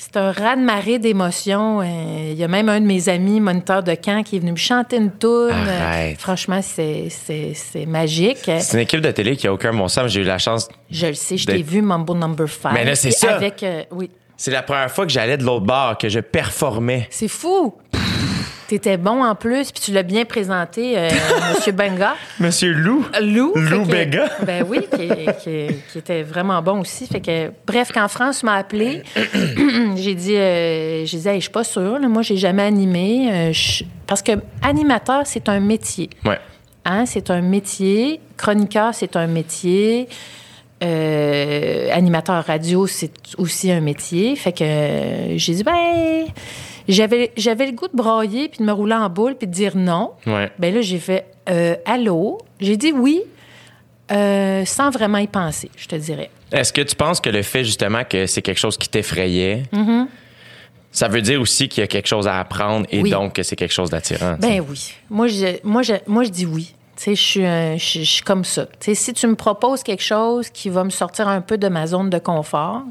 C'est 0.00 0.16
un 0.16 0.30
raz-de-marée 0.30 1.00
d'émotions. 1.00 1.80
Euh, 1.80 2.30
Il 2.30 2.38
y 2.38 2.44
a 2.44 2.48
même 2.48 2.68
un 2.68 2.80
de 2.80 2.86
mes 2.86 3.08
amis, 3.08 3.40
moniteur 3.40 3.82
de 3.82 3.94
camp, 3.96 4.22
qui 4.22 4.36
est 4.36 4.38
venu 4.38 4.52
me 4.52 4.56
chanter 4.56 4.96
une 4.96 5.10
toune. 5.10 5.50
Arrête. 5.50 6.20
franchement, 6.20 6.60
c'est, 6.62 7.08
c'est, 7.10 7.52
c'est 7.54 7.84
magique. 7.84 8.38
C'est 8.60 8.74
une 8.74 8.82
équipe 8.84 9.00
de 9.00 9.10
télé 9.10 9.36
qui 9.36 9.48
a 9.48 9.52
aucun 9.52 9.72
bon 9.74 9.88
sens. 9.88 10.12
J'ai 10.12 10.20
eu 10.20 10.24
la 10.24 10.38
chance. 10.38 10.68
Je 10.88 11.08
le 11.08 11.14
sais, 11.14 11.36
je 11.36 11.46
t'ai 11.46 11.62
vu, 11.62 11.82
Mambo 11.82 12.14
Number 12.14 12.48
5. 12.48 12.72
Mais 12.74 12.84
là, 12.84 12.94
c'est 12.94 13.10
ça. 13.10 13.34
Avec, 13.34 13.64
euh, 13.64 13.82
oui. 13.90 14.08
C'est 14.36 14.52
la 14.52 14.62
première 14.62 14.88
fois 14.88 15.04
que 15.04 15.10
j'allais 15.10 15.36
de 15.36 15.42
l'autre 15.42 15.66
bar, 15.66 15.98
que 15.98 16.08
je 16.08 16.20
performais. 16.20 17.08
C'est 17.10 17.26
fou. 17.26 17.74
T'étais 18.68 18.98
bon 18.98 19.24
en 19.24 19.34
plus, 19.34 19.72
puis 19.72 19.80
tu 19.82 19.92
l'as 19.92 20.02
bien 20.02 20.26
présenté, 20.26 20.98
euh, 20.98 21.08
Monsieur 21.56 21.72
Benga. 21.72 22.14
Monsieur 22.38 22.72
Lou. 22.74 23.04
Lou. 23.20 23.52
Lou 23.56 23.84
Benga. 23.86 24.28
Ben 24.42 24.62
oui, 24.68 24.80
qui, 24.94 25.08
qui- 25.42 25.74
qui 25.90 25.98
était 25.98 26.22
vraiment 26.22 26.60
bon 26.60 26.80
aussi. 26.80 27.06
Fait 27.06 27.20
que, 27.22 27.50
bref, 27.66 27.88
quand 27.94 28.06
France 28.08 28.42
m'a 28.42 28.56
appelé, 28.56 29.02
j'ai 29.96 30.14
dit, 30.14 30.36
euh, 30.36 31.06
j'ai 31.06 31.16
dit, 31.18 31.28
Hey, 31.28 31.36
je 31.36 31.44
suis 31.44 31.50
pas 31.50 31.64
sûre. 31.64 31.98
là. 31.98 32.08
moi, 32.08 32.20
j'ai 32.20 32.36
jamais 32.36 32.62
animé. 32.62 33.30
euh, 33.32 33.52
je- 33.54 33.84
Parce 34.06 34.20
que 34.20 34.32
animateur, 34.60 35.22
c'est 35.24 35.48
un 35.48 35.60
métier. 35.60 36.10
Ouais. 36.26 36.38
Hein, 36.84 37.06
c'est 37.06 37.30
un 37.30 37.40
métier. 37.40 38.20
Chroniqueur, 38.36 38.94
c'est 38.94 39.16
un 39.16 39.26
métier. 39.28 40.08
Euh, 40.84 41.88
animateur 41.92 42.44
radio, 42.44 42.86
c'est 42.86 43.10
aussi 43.36 43.70
un 43.72 43.80
métier. 43.80 44.36
Fait 44.36 44.52
que 44.52 44.62
euh, 44.62 45.38
j'ai 45.38 45.54
dit, 45.54 45.64
ben, 45.64 46.26
j'avais, 46.88 47.32
j'avais 47.36 47.66
le 47.66 47.72
goût 47.72 47.88
de 47.88 47.96
brailler, 47.96 48.48
puis 48.48 48.58
de 48.58 48.64
me 48.64 48.72
rouler 48.72 48.94
en 48.94 49.08
boule, 49.08 49.34
puis 49.36 49.46
de 49.46 49.52
dire 49.52 49.76
non. 49.76 50.12
Ouais. 50.26 50.50
Ben 50.58 50.74
là, 50.74 50.80
j'ai 50.80 50.98
fait, 50.98 51.26
euh, 51.50 51.76
allô? 51.84 52.38
J'ai 52.60 52.76
dit 52.76 52.92
oui. 52.92 53.22
euh, 54.10 54.64
sans 54.64 54.90
vraiment 54.90 55.18
y 55.18 55.26
penser, 55.26 55.70
je 55.76 55.86
te 55.86 55.94
dirais. 55.96 56.30
Est-ce 56.50 56.72
que 56.72 56.80
tu 56.80 56.96
penses 56.96 57.20
que 57.20 57.28
le 57.28 57.42
fait 57.42 57.62
justement 57.64 58.04
que 58.04 58.26
c'est 58.26 58.40
quelque 58.42 58.58
chose 58.58 58.78
qui 58.78 58.88
t'effrayait, 58.88 59.64
ça 60.90 61.08
veut 61.08 61.20
dire 61.20 61.40
aussi 61.40 61.68
qu'il 61.68 61.82
y 61.82 61.84
a 61.84 61.86
quelque 61.86 62.06
chose 62.08 62.26
à 62.26 62.40
apprendre 62.40 62.86
et 62.90 63.02
Oui. 63.02 63.10
donc 63.10 63.34
que 63.34 63.42
c'est 63.42 63.54
quelque 63.56 63.74
chose 63.74 63.90
d'attirant? 63.90 64.36
Ben 64.40 64.64
oui. 64.66 64.94
Moi, 65.10 65.28
je, 65.28 65.58
moi, 65.62 65.82
je, 65.82 65.92
moi, 66.06 66.24
je 66.24 66.30
dis 66.30 66.46
oui. 66.46 66.74
Je 67.06 67.12
suis, 67.12 67.44
un- 67.44 67.76
je, 67.76 68.00
je 68.00 68.04
suis 68.04 68.22
comme 68.22 68.44
ça. 68.44 68.66
Si 68.80 69.12
tu 69.12 69.26
me 69.28 69.36
proposes 69.36 69.82
quelque 69.84 70.02
chose 70.02 70.48
qui 70.50 70.68
va 70.70 70.82
me 70.84 70.90
sortir 70.90 71.28
un 71.28 71.40
peu 71.42 71.56
de 71.58 71.68
ma 71.68 71.86
zone 71.86 72.08
de 72.10 72.18
confort, 72.18 72.82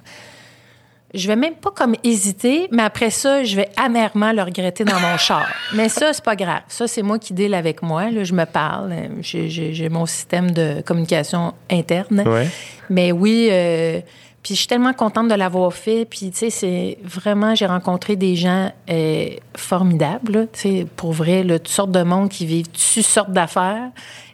je 1.13 1.27
vais 1.27 1.35
même 1.35 1.55
pas 1.55 1.71
comme 1.71 1.95
hésiter, 2.03 2.67
mais 2.71 2.83
après 2.83 3.09
ça, 3.09 3.43
je 3.43 3.55
vais 3.55 3.69
amèrement 3.77 4.33
le 4.33 4.41
regretter 4.41 4.83
dans 4.83 4.99
mon 4.99 5.17
char. 5.17 5.47
Mais 5.73 5.87
ça, 5.89 6.11
c'est 6.11 6.23
pas 6.23 6.35
grave. 6.35 6.61
Ça, 6.67 6.87
c'est 6.87 7.01
moi 7.01 7.17
qui 7.17 7.33
deal 7.33 7.53
avec 7.53 7.81
moi. 7.81 8.09
Là, 8.11 8.23
je 8.23 8.33
me 8.33 8.45
parle. 8.45 8.93
J'ai, 9.21 9.89
mon 9.89 10.05
système 10.05 10.51
de 10.51 10.81
communication 10.85 11.53
interne. 11.71 12.23
Ouais. 12.25 12.49
Mais 12.89 13.11
oui, 13.13 13.47
euh, 13.51 14.01
puis 14.43 14.53
je 14.53 14.59
suis 14.59 14.67
tellement 14.67 14.93
contente 14.93 15.29
de 15.29 15.33
l'avoir 15.33 15.73
fait. 15.73 16.05
Puis, 16.05 16.31
tu 16.31 16.37
sais, 16.37 16.49
c'est 16.49 16.97
vraiment, 17.03 17.55
j'ai 17.55 17.65
rencontré 17.65 18.17
des 18.17 18.35
gens 18.35 18.71
euh, 18.89 19.29
formidables, 19.55 20.47
tu 20.51 20.59
sais, 20.59 20.87
pour 20.95 21.13
vrai, 21.13 21.43
là, 21.43 21.57
toutes 21.57 21.67
sortes 21.69 21.91
de 21.91 22.03
monde 22.03 22.29
qui 22.29 22.45
vivent 22.45 22.67
toutes 22.67 23.03
sortes 23.03 23.31
d'affaires. 23.31 23.89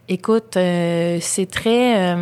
Écoute, 0.08 0.56
euh, 0.56 1.18
c'est 1.20 1.48
très... 1.50 2.16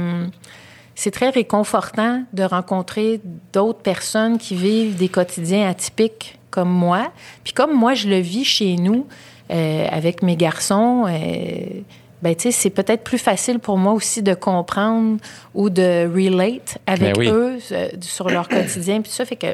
c'est 0.95 1.11
très 1.11 1.31
réconfortant 1.31 2.23
de 2.33 2.43
rencontrer 2.43 3.21
d'autres 3.53 3.81
personnes 3.81 4.39
qui 4.39 4.55
vivent 4.55 4.97
des 4.97 5.09
quotidiens 5.09 5.69
atypiques 5.69 6.39
comme 6.51 6.71
moi. 6.71 7.11
Puis 7.45 7.53
comme 7.53 7.73
moi, 7.73 7.95
je 7.95 8.09
le 8.09 8.19
vis 8.19 8.45
chez 8.45 8.77
nous 8.77 9.07
euh, 9.51 9.87
avec 9.91 10.23
mes 10.23 10.37
garçons, 10.37 11.07
euh, 11.09 11.81
ben, 12.23 12.37
tu 12.37 12.43
sais, 12.43 12.53
c'est 12.53 12.71
peut-être 12.71 13.03
plus 13.03 13.19
facile 13.19 13.59
pour 13.59 13.79
moi 13.79 13.93
aussi 13.93 14.23
de 14.23 14.35
comprendre 14.35 15.19
ou 15.55 15.71
de 15.71 16.09
relate 16.09 16.79
avec 16.87 17.17
Ben 17.17 17.19
oui. 17.19 17.29
eux 17.29 17.59
euh, 17.73 17.89
sur 18.01 18.29
leur 18.29 18.49
quotidien. 18.49 19.01
Puis 19.01 19.11
ça 19.11 19.25
fait 19.25 19.37
que 19.37 19.49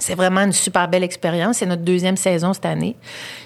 c'est 0.00 0.14
vraiment 0.14 0.40
une 0.42 0.52
super 0.52 0.88
belle 0.88 1.04
expérience. 1.04 1.58
C'est 1.58 1.66
notre 1.66 1.82
deuxième 1.82 2.16
saison 2.16 2.52
cette 2.52 2.66
année. 2.66 2.96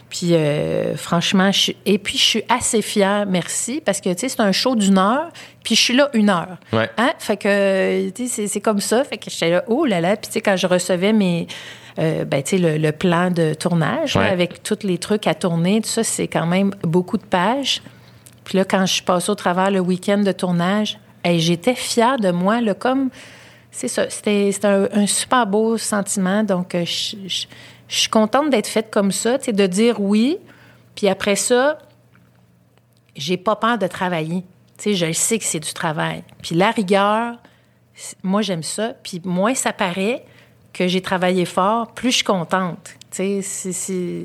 Puis 0.08 0.34
euh, 0.34 0.96
franchement, 0.96 1.50
je 1.50 1.58
suis... 1.58 1.76
et 1.84 1.98
puis 1.98 2.16
je 2.18 2.22
suis 2.22 2.42
assez 2.48 2.82
fière, 2.82 3.26
merci, 3.26 3.82
parce 3.84 4.00
que 4.00 4.10
tu 4.10 4.20
sais, 4.20 4.28
c'est 4.28 4.40
un 4.40 4.52
show 4.52 4.76
d'une 4.76 4.98
heure, 4.98 5.30
puis 5.64 5.74
je 5.74 5.80
suis 5.80 5.96
là 5.96 6.08
une 6.12 6.30
heure. 6.30 6.56
Ouais. 6.72 6.88
Hein? 6.98 7.10
Fait 7.18 7.36
que 7.36 8.10
tu 8.10 8.28
sais, 8.28 8.46
c'est- 8.46 8.60
comme 8.60 8.80
ça. 8.80 9.02
Fait 9.04 9.18
que 9.18 9.28
j'étais 9.28 9.50
là, 9.50 9.64
oh 9.66 9.84
là 9.84 10.00
là. 10.00 10.16
Puis 10.16 10.28
tu 10.28 10.32
sais, 10.34 10.40
quand 10.40 10.56
je 10.56 10.66
recevais 10.66 11.12
mes 11.12 11.46
euh, 11.98 12.24
ben, 12.24 12.42
tu 12.42 12.56
sais, 12.56 12.58
le, 12.58 12.76
le 12.78 12.92
plan 12.92 13.30
de 13.30 13.54
tournage 13.54 14.16
là, 14.16 14.24
avec 14.24 14.62
tous 14.62 14.78
les 14.82 14.98
trucs 14.98 15.26
à 15.26 15.34
tourner, 15.34 15.80
tout 15.80 15.88
ça, 15.88 16.02
c'est 16.02 16.26
quand 16.28 16.46
même 16.46 16.72
beaucoup 16.82 17.18
de 17.18 17.24
pages. 17.24 17.82
Puis 18.44 18.58
là, 18.58 18.64
quand 18.64 18.84
je 18.84 18.94
suis 18.94 19.02
passée 19.02 19.30
au 19.30 19.34
travers 19.36 19.70
le 19.70 19.80
week-end 19.80 20.18
de 20.18 20.32
tournage, 20.32 20.98
hey, 21.24 21.40
j'étais 21.40 21.74
fière 21.74 22.18
de 22.18 22.30
moi, 22.30 22.60
là, 22.60 22.74
comme 22.74 23.10
c'est 23.76 23.88
ça. 23.88 24.08
C'était 24.08 24.50
un, 24.62 25.06
super 25.06 25.46
beau 25.46 25.76
sentiment. 25.76 26.44
Donc, 26.44 26.74
euh, 26.74 26.84
je, 26.84 27.16
je- 27.26 27.46
suis 27.88 28.08
contente 28.08 28.50
d'être 28.50 28.66
faite 28.68 28.90
comme 28.90 29.10
ça, 29.12 29.36
de 29.36 29.66
dire 29.66 30.00
oui. 30.00 30.38
Puis 30.94 31.08
après 31.08 31.36
ça, 31.36 31.78
j'ai 33.16 33.36
pas 33.36 33.56
peur 33.56 33.78
de 33.78 33.86
travailler. 33.86 34.42
Tu 34.78 34.84
sais, 34.84 34.94
je 34.94 35.12
sais 35.12 35.38
que 35.38 35.44
c'est 35.44 35.60
du 35.60 35.72
travail. 35.72 36.22
Puis 36.42 36.54
la 36.54 36.70
rigueur, 36.70 37.36
moi, 38.22 38.42
j'aime 38.42 38.62
ça. 38.62 38.94
Puis 39.02 39.20
moins 39.24 39.54
ça 39.54 39.72
paraît 39.72 40.24
que 40.72 40.88
j'ai 40.88 41.00
travaillé 41.02 41.44
fort, 41.44 41.92
plus 41.92 42.10
je 42.10 42.16
suis 42.16 42.24
contente. 42.24 42.94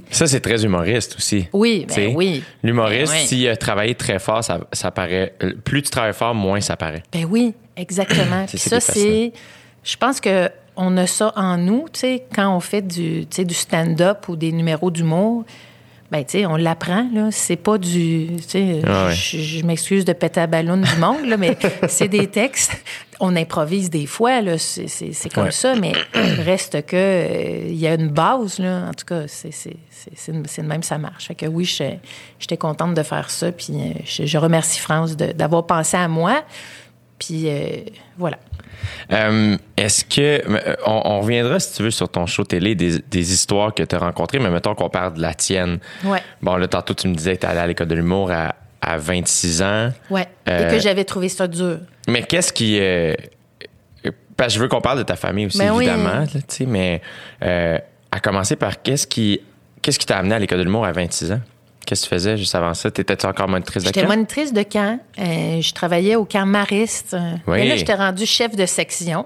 Ça, 0.10 0.28
c'est 0.28 0.39
très 0.39 0.63
humoriste 0.63 1.15
aussi. 1.17 1.47
Oui, 1.54 1.86
ben 1.88 1.93
sais, 1.93 2.13
oui. 2.15 2.43
L'humoriste, 2.63 3.12
Ben 3.13 3.19
oui. 3.21 3.28
s'il 3.28 3.47
a 3.47 3.56
travaillé 3.56 3.95
très 3.95 4.19
fort, 4.19 4.43
ça, 4.43 4.60
ça 4.73 4.91
paraît. 4.91 5.34
Plus 5.63 5.84
tu 5.84 5.89
travailles 5.89 6.13
fort, 6.13 6.34
moins 6.34 6.62
ça 6.62 6.75
paraît. 6.75 7.04
Ben 7.13 7.25
oui, 7.30 7.54
exactement. 7.78 8.45
Puis 8.47 8.58
ça 8.58 8.80
c'est. 8.80 9.32
Je 9.84 9.97
pense 9.97 10.19
que 10.19 10.49
on 10.75 10.95
a 10.97 11.08
ça 11.08 11.34
en 11.36 11.58
nous, 11.58 11.86
tu 11.91 11.99
sais, 11.99 12.23
quand 12.34 12.56
on 12.56 12.60
fait 12.60 12.82
du, 12.82 13.25
du 13.25 13.54
stand-up 13.54 14.28
ou 14.30 14.36
des 14.36 14.52
numéros 14.52 14.91
d'humour. 14.91 15.45
Ben, 16.12 16.26
tu 16.26 16.39
sais, 16.39 16.45
on 16.48 16.56
l'apprend, 16.56 17.08
là. 17.13 17.30
C'est 17.32 17.56
pas 17.56 17.78
du. 17.78 18.28
Tu 18.38 18.43
sais, 18.48 18.82
Ah 18.88 19.06
ouais. 19.08 19.13
je, 19.13 19.38
je 19.38 19.63
m'excuse 19.63 20.06
de 20.06 20.13
péter 20.13 20.39
la 20.39 20.48
ballon 20.48 20.78
du 20.78 20.95
monde, 21.00 21.26
là, 21.28 21.38
mais 21.38 21.56
c'est 21.88 22.08
des 22.08 22.26
textes. 22.28 22.76
On 23.19 23.36
improvise 23.36 23.89
des 23.91 24.08
fois, 24.08 24.41
là. 24.41 24.58
C'est, 24.58 24.88
comme 25.34 25.43
Ouais. 25.45 25.52
ça, 25.52 25.76
mais 25.76 25.91
reste 26.43 26.84
que. 26.88 26.95
euh, 26.95 27.65
Il 27.67 27.76
y 27.76 27.86
a 27.86 27.93
une 27.93 28.08
base, 28.10 28.58
là. 28.58 28.88
En 28.89 28.93
tout 28.93 29.06
cas, 29.06 29.28
c'est, 29.28 29.52
c'est, 29.52 29.76
c'est, 29.91 30.12
c'est, 30.15 30.34
c'est 30.48 30.62
de 30.63 30.67
même, 30.67 30.82
ça 30.84 30.98
marche. 30.98 31.28
Fait 31.28 31.36
que 31.36 31.45
oui, 31.45 31.65
j'étais, 31.65 32.58
contente 32.58 32.95
de 32.95 33.04
faire 33.04 33.30
ça. 33.30 33.52
Puis 33.52 33.67
euh, 33.74 33.93
je, 34.06 34.26
je 34.26 34.38
remercie 34.39 34.80
France 34.80 35.15
d'avoir 35.15 35.67
pensé 35.67 35.95
à 35.98 36.08
moi. 36.08 36.43
Puis 37.19 37.43
euh, 37.49 37.82
voilà. 38.17 38.38
Euh, 39.12 39.58
Est-ce 39.77 40.05
que. 40.05 40.41
euh, 40.49 40.75
On, 40.86 41.01
on 41.05 41.19
reviendra, 41.21 41.60
si 41.60 41.75
tu 41.75 41.84
veux, 41.84 41.91
sur 41.91 42.08
ton 42.10 42.25
show 42.25 42.43
télé, 42.45 42.75
des, 42.75 42.99
des 42.99 43.34
histoires 43.34 43.73
que 43.73 43.84
tu 43.84 43.95
as 43.95 43.99
rencontrées, 43.99 44.39
mais 44.39 44.49
mettons 44.49 44.73
qu'on 44.75 44.89
parle 44.89 45.13
de 45.15 45.21
la 45.21 45.34
tienne. 45.34 45.79
Ouais. 46.05 46.21
Bon, 46.41 46.55
là, 46.55 46.67
tantôt, 46.67 46.93
tu 46.93 47.08
me 47.08 47.13
disais 47.15 47.36
que 47.36 47.41
tu 47.41 47.47
allé 47.47 47.60
à 47.60 47.67
l'école 47.67 47.88
de 47.88 47.95
l'humour 47.95 48.32
à, 48.32 48.55
à 48.82 48.97
26 48.97 49.62
ans. 49.62 49.89
Ouais. 50.10 50.27
Euh, 50.47 50.69
Et 50.69 50.71
que 50.75 50.79
j'avais 50.79 51.03
trouvé 51.03 51.27
ça 51.29 51.47
dur. 51.47 51.79
Mais 52.08 52.23
qu'est-ce 52.23 52.53
qui. 52.53 52.79
parce 54.38 54.53
que 54.53 54.55
je 54.55 54.60
veux 54.62 54.67
qu'on 54.69 54.82
parle 54.82 54.99
de 54.99 55.03
ta 55.03 55.15
famille 55.17 55.47
aussi, 55.47 55.58
Ben 55.58 55.71
oui. 55.73 55.86
évidemment, 55.86 56.19
là, 56.21 56.25
tu 56.27 56.41
sais, 56.47 56.65
mais 56.65 57.01
à 57.41 58.19
commencer 58.21 58.55
par 58.55 58.82
qu'est-ce 58.82 59.05
qui 59.08 59.41
qu'est-ce 59.82 59.99
qui 59.99 60.05
t'a 60.05 60.17
amené 60.17 60.36
à 60.36 60.39
l'école 60.39 60.60
de 60.60 60.63
l'humour 60.63 60.86
à 60.86 60.91
26 60.91 61.32
ans? 61.34 61.41
Qu'est-ce 61.89 62.04
que 62.04 62.10
tu 62.10 62.15
faisais 62.15 62.38
juste 62.38 62.54
avant 62.54 62.75
ça? 62.75 62.91
T'étais-tu 62.91 63.25
encore 63.25 63.47
monitrice 63.47 63.82
de 63.82 63.88
J'étais 63.88 64.02
camp? 64.04 64.10
monitrice 64.10 64.54
de 64.54 64.62
camp. 64.62 64.99
Euh, 65.17 65.60
je 65.60 65.73
travaillais 65.73 66.15
au 66.15 66.23
camp 66.25 66.45
Mariste. 66.45 67.15
Euh, 67.15 67.32
Oui. 67.47 67.58
Mais 67.58 67.67
là, 67.67 67.75
j'étais 67.78 67.95
rendue 67.95 68.28
chef 68.28 68.56
de 68.56 68.67
section. 68.67 69.25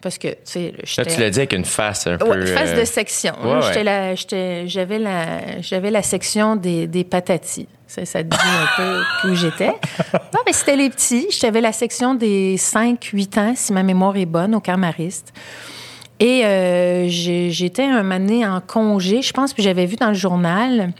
Parce 0.00 0.18
que, 0.18 0.26
tu 0.28 0.36
sais, 0.46 0.72
Là, 0.72 0.78
j'étais... 0.82 1.14
tu 1.14 1.20
l'as 1.20 1.30
dit 1.30 1.38
avec 1.38 1.52
une 1.52 1.64
face 1.64 2.08
un 2.08 2.16
Ouais, 2.18 2.18
peu. 2.40 2.46
face 2.46 2.70
euh, 2.70 2.80
de 2.80 2.84
section. 2.84 3.34
ouais, 3.44 3.52
ouais. 3.54 3.62
J'étais 3.68 3.84
la- 3.84 4.14
j'étais- 4.16 4.66
J'avais 4.66 4.98
la, 4.98 5.90
la 5.90 6.02
section 6.02 6.56
des, 6.56 6.88
des 6.88 7.04
patatis. 7.04 7.68
Ça, 7.86 8.04
ça 8.04 8.24
te 8.24 8.28
dit 8.30 8.36
un 8.36 8.66
peu 8.76 9.02
où 9.30 9.34
j'étais. 9.36 9.68
Non, 9.68 10.40
mais 10.44 10.52
c'était 10.52 10.74
les 10.74 10.90
petits. 10.90 11.28
J'avais 11.30 11.60
la 11.60 11.70
section 11.70 12.16
des 12.16 12.56
5-8 12.56 13.38
ans, 13.38 13.52
si 13.54 13.72
ma 13.72 13.84
mémoire 13.84 14.16
est 14.16 14.26
bonne, 14.26 14.56
au 14.56 14.60
camp 14.60 14.76
Mariste. 14.76 15.32
Et 16.18 16.44
euh, 16.44 17.06
j'étais 17.08 17.84
un 17.84 18.02
moment 18.02 18.18
donné 18.18 18.44
en 18.44 18.60
congé, 18.60 19.22
je 19.22 19.32
pense, 19.32 19.52
puis 19.54 19.62
j'avais 19.62 19.86
vu 19.86 19.94
dans 19.94 20.08
le 20.08 20.14
journal. 20.14 20.90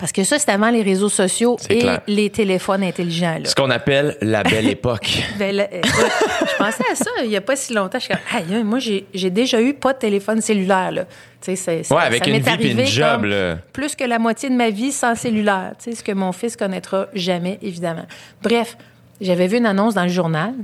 Parce 0.00 0.12
que 0.12 0.24
ça, 0.24 0.38
c'était 0.38 0.52
avant 0.52 0.70
les 0.70 0.82
réseaux 0.82 1.08
sociaux 1.10 1.56
C'est 1.60 1.74
et 1.74 1.78
clair. 1.80 2.00
les 2.06 2.30
téléphones 2.30 2.82
intelligents. 2.82 3.36
Là. 3.38 3.44
Ce 3.44 3.54
qu'on 3.54 3.70
appelle 3.70 4.16
la 4.22 4.42
belle 4.42 4.68
époque. 4.70 5.22
Ben, 5.38 5.54
là, 5.54 5.68
écoute, 5.72 5.92
je 6.40 6.56
pensais 6.56 6.84
à 6.90 6.94
ça 6.94 7.10
il 7.22 7.28
n'y 7.28 7.36
a 7.36 7.40
pas 7.42 7.54
si 7.54 7.74
longtemps. 7.74 7.98
Je 7.98 8.04
suis 8.06 8.14
comme, 8.14 8.56
aïe, 8.56 8.64
moi, 8.64 8.78
j'ai 8.78 9.30
déjà 9.30 9.60
eu 9.60 9.74
pas 9.74 9.92
de 9.92 9.98
téléphone 9.98 10.40
cellulaire. 10.40 10.90
Là. 10.90 11.04
C'est- 11.42 11.56
ça- 11.56 11.72
Ouais, 11.72 12.02
avec 12.02 12.24
ça 12.24 12.30
une 12.30 12.38
vie 12.38 12.48
arrivé 12.48 12.82
une 12.82 12.88
job, 12.88 13.24
là. 13.24 13.58
Plus 13.72 13.94
que 13.94 14.04
la 14.04 14.18
moitié 14.18 14.48
de 14.48 14.54
ma 14.54 14.70
vie 14.70 14.90
sans 14.92 15.14
cellulaire. 15.14 15.72
Ce 15.78 16.02
que 16.02 16.12
mon 16.12 16.32
fils 16.32 16.56
connaîtra 16.56 17.06
jamais, 17.14 17.58
évidemment. 17.62 18.06
Bref, 18.42 18.76
j'avais 19.20 19.46
vu 19.48 19.58
une 19.58 19.66
annonce 19.66 19.94
dans 19.94 20.04
le 20.04 20.08
journal 20.08 20.54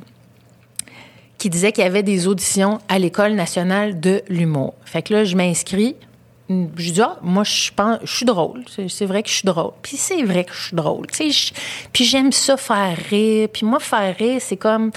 qui 1.38 1.51
disait 1.51 1.72
qu'il 1.72 1.85
y 1.85 1.87
avait 1.87 2.03
des 2.03 2.27
auditions 2.27 2.79
à 2.88 2.99
l'École 2.99 3.33
nationale 3.33 4.01
de 4.01 4.22
l'humour. 4.29 4.75
Fait 4.87 5.03
que 5.03 5.12
là, 5.12 5.25
je 5.25 5.37
m'inscris. 5.37 5.94
Je 6.48 6.90
dis, 6.92 7.00
ah, 7.02 7.16
moi, 7.22 7.42
je 7.44 7.70
pense, 7.74 7.98
je 8.04 8.16
suis 8.16 8.26
drôle. 8.26 8.62
C'est- 8.88 9.04
vrai 9.06 9.22
que 9.22 9.28
je 9.28 9.35
suis 9.35 9.46
drôle. 9.46 9.72
Puis 9.82 9.96
c'est 9.96 10.22
vrai 10.22 10.44
que 10.44 10.52
je 10.54 10.66
suis 10.68 10.76
drôle. 10.76 11.06
Tu 11.09 11.16
sais, 11.16 11.30
je- 11.30 11.52
puis 11.92 12.04
j'aime 12.04 12.30
ça 12.30 12.56
faire 12.56 12.96
rire. 13.11 13.48
Puis 13.52 13.66
moi, 13.66 13.80
faire 13.80 14.14
rire, 14.16 14.40
c'est 14.40 14.56
comme, 14.56 14.92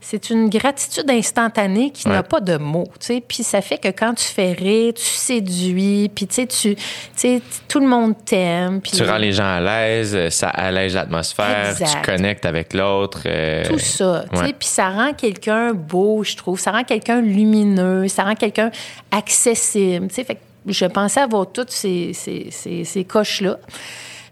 c'est 0.00 0.30
une 0.30 0.48
gratitude 0.48 1.08
instantanée 1.10 1.90
qui 1.90 2.08
n'a 2.08 2.22
pas 2.24 2.40
de 2.40 2.56
mots. 2.56 2.88
Tu 3.00 3.06
sais, 3.06 3.20
puis 3.26 3.42
ça 3.44 3.60
fait 3.60 3.78
que 3.78 3.88
quand 3.88 4.14
tu 4.14 4.24
fais 4.24 4.52
rire, 4.52 4.94
tu 4.94 5.02
séduis. 5.02 6.08
Puis 6.14 6.26
tu 6.28 6.34
sais, 6.34 6.46
tu, 6.46 6.74
tu 6.76 6.82
sais, 7.16 7.42
tout 7.68 7.80
le 7.80 7.86
monde 7.86 8.14
t'aime. 8.24 8.80
Puis 8.80 8.92
Tu 8.92 9.02
rends 9.04 9.16
les 9.16 9.32
gens 9.32 9.56
à 9.56 9.60
l'aise, 9.60 10.14
euh, 10.14 10.30
ça 10.30 10.48
allège 10.50 10.94
l'atmosphère, 10.94 11.74
tu 11.76 11.84
connectes 12.04 12.44
avec 12.46 12.74
l'autre. 12.74 13.22
euh, 13.26 13.64
tout 13.66 13.78
ça. 13.78 14.24
tu 14.32 14.38
sais. 14.38 14.52
Puis 14.52 14.68
ça 14.68 14.88
rend 14.90 15.12
quelqu'un 15.14 15.72
beau, 15.72 16.22
je 16.24 16.36
trouve. 16.36 16.60
Ça 16.60 16.70
rend 16.72 16.84
quelqu'un 16.84 17.20
lumineux. 17.20 18.06
Ça 18.08 18.22
rend 18.24 18.34
quelqu'un 18.36 18.70
accessible. 19.10 20.08
tu 20.08 20.14
sais. 20.14 20.24
Fait 20.24 20.34
que 20.36 20.40
je 20.66 20.84
pensais 20.86 21.20
avoir 21.20 21.50
toutes 21.50 21.70
ces, 21.70 22.12
ces, 22.12 22.48
ces, 22.50 22.84
ces 22.84 23.04
coches-là. 23.04 23.58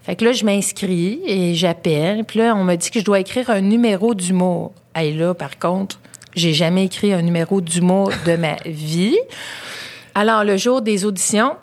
Fait 0.03 0.17
que 0.17 0.25
là, 0.25 0.33
je 0.33 0.45
m'inscris 0.45 1.21
et 1.27 1.55
j'appelle. 1.55 2.25
Puis 2.25 2.39
là, 2.39 2.55
on 2.57 2.65
m'a 2.65 2.77
dit 2.77 2.91
que 2.91 3.01
je 3.01 3.05
dois 3.05 3.21
écrire 3.21 3.51
un 3.51 3.61
numéro 3.61 4.15
d'humour. 4.15 4.73
Et 4.99 5.13
là, 5.13 5.35
par 5.35 5.59
contre, 5.59 6.01
j'ai 6.35 6.55
jamais 6.55 6.87
écrit 6.87 7.13
un 7.13 7.23
numéro 7.23 7.61
d'humour 7.61 8.11
de 8.27 8.37
ma 8.37 8.57
vie. 8.65 9.19
Alors, 10.15 10.45
le 10.45 10.57
jour 10.57 10.83
des 10.83 11.05
auditions, 11.05 11.57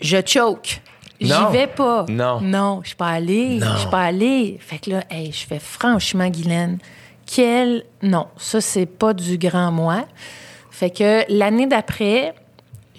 je 0.00 0.18
choke. 0.26 0.80
J'y 1.20 1.32
vais 1.52 1.66
pas. 1.66 2.04
Non. 2.08 2.40
Non, 2.42 2.80
je 2.82 2.88
suis 2.88 2.96
pas 2.96 3.08
allée. 3.08 3.60
Je 3.60 3.78
suis 3.78 3.88
pas 3.88 4.02
allée. 4.02 4.58
Fait 4.60 4.78
que 4.78 4.90
là, 4.90 5.04
hey, 5.10 5.32
je 5.32 5.46
fais 5.46 5.58
franchement, 5.58 6.28
Guylaine, 6.28 6.78
quel... 7.24 7.84
Non, 8.02 8.26
ça, 8.36 8.60
c'est 8.60 8.86
pas 8.86 9.14
du 9.14 9.38
grand 9.38 9.72
moi. 9.72 10.04
Fait 10.70 10.90
que 10.90 11.22
l'année 11.30 11.66
d'après, 11.66 12.34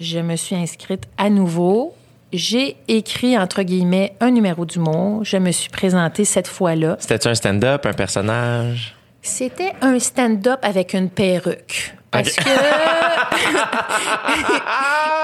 je 0.00 0.18
me 0.18 0.36
suis 0.36 0.56
inscrite 0.56 1.04
à 1.16 1.30
nouveau 1.30 1.94
j'ai 2.32 2.76
écrit, 2.88 3.38
entre 3.38 3.62
guillemets, 3.62 4.14
un 4.20 4.30
numéro 4.30 4.66
d'humour. 4.66 5.24
Je 5.24 5.38
me 5.38 5.50
suis 5.50 5.70
présentée 5.70 6.24
cette 6.24 6.46
fois-là. 6.46 6.96
C'était-tu 7.00 7.28
un 7.28 7.34
stand-up, 7.34 7.86
un 7.86 7.92
personnage? 7.92 8.94
C'était 9.22 9.72
un 9.80 9.98
stand-up 9.98 10.58
avec 10.62 10.92
une 10.92 11.08
perruque. 11.08 11.94
Parce 12.10 12.32
que 12.34 12.42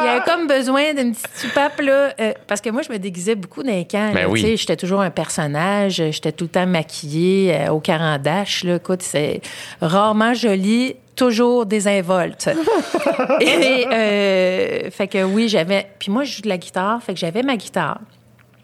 il 0.01 0.07
y 0.07 0.09
avait 0.09 0.25
comme 0.25 0.47
besoin 0.47 0.93
d'une 0.95 1.15
petite 1.15 1.37
soupape 1.37 1.81
là, 1.81 2.13
euh, 2.21 2.33
parce 2.47 2.61
que 2.61 2.69
moi 2.71 2.83
je 2.83 2.93
me 2.93 2.99
déguisais 2.99 3.35
beaucoup 3.35 3.63
dans 3.63 3.73
les 3.73 3.87
camps. 3.87 4.13
Ben 4.13 4.27
oui. 4.29 4.43
tu 4.43 4.47
sais, 4.49 4.57
j'étais 4.57 4.77
toujours 4.77 5.01
un 5.01 5.11
personnage, 5.11 5.95
j'étais 6.11 6.33
tout 6.33 6.45
le 6.45 6.51
temps 6.51 6.67
maquillée 6.67 7.55
euh, 7.55 7.73
au 7.73 7.81
carandache 7.81 8.65
là. 8.65 8.77
Écoute, 8.77 9.03
c'est 9.03 9.41
rarement 9.81 10.35
joli, 10.35 10.97
toujours 11.17 11.65
désinvolte. 11.67 12.51
Et 13.41 13.87
euh, 13.91 14.91
fait 14.91 15.09
que 15.09 15.23
oui, 15.25 15.49
j'avais. 15.49 15.87
Puis 15.99 16.11
moi 16.13 16.25
je 16.25 16.37
joue 16.37 16.43
de 16.43 16.49
la 16.49 16.59
guitare, 16.59 17.03
fait 17.03 17.15
que 17.15 17.21
j'avais 17.21 17.43
ma 17.43 17.57
guitare. 17.57 18.01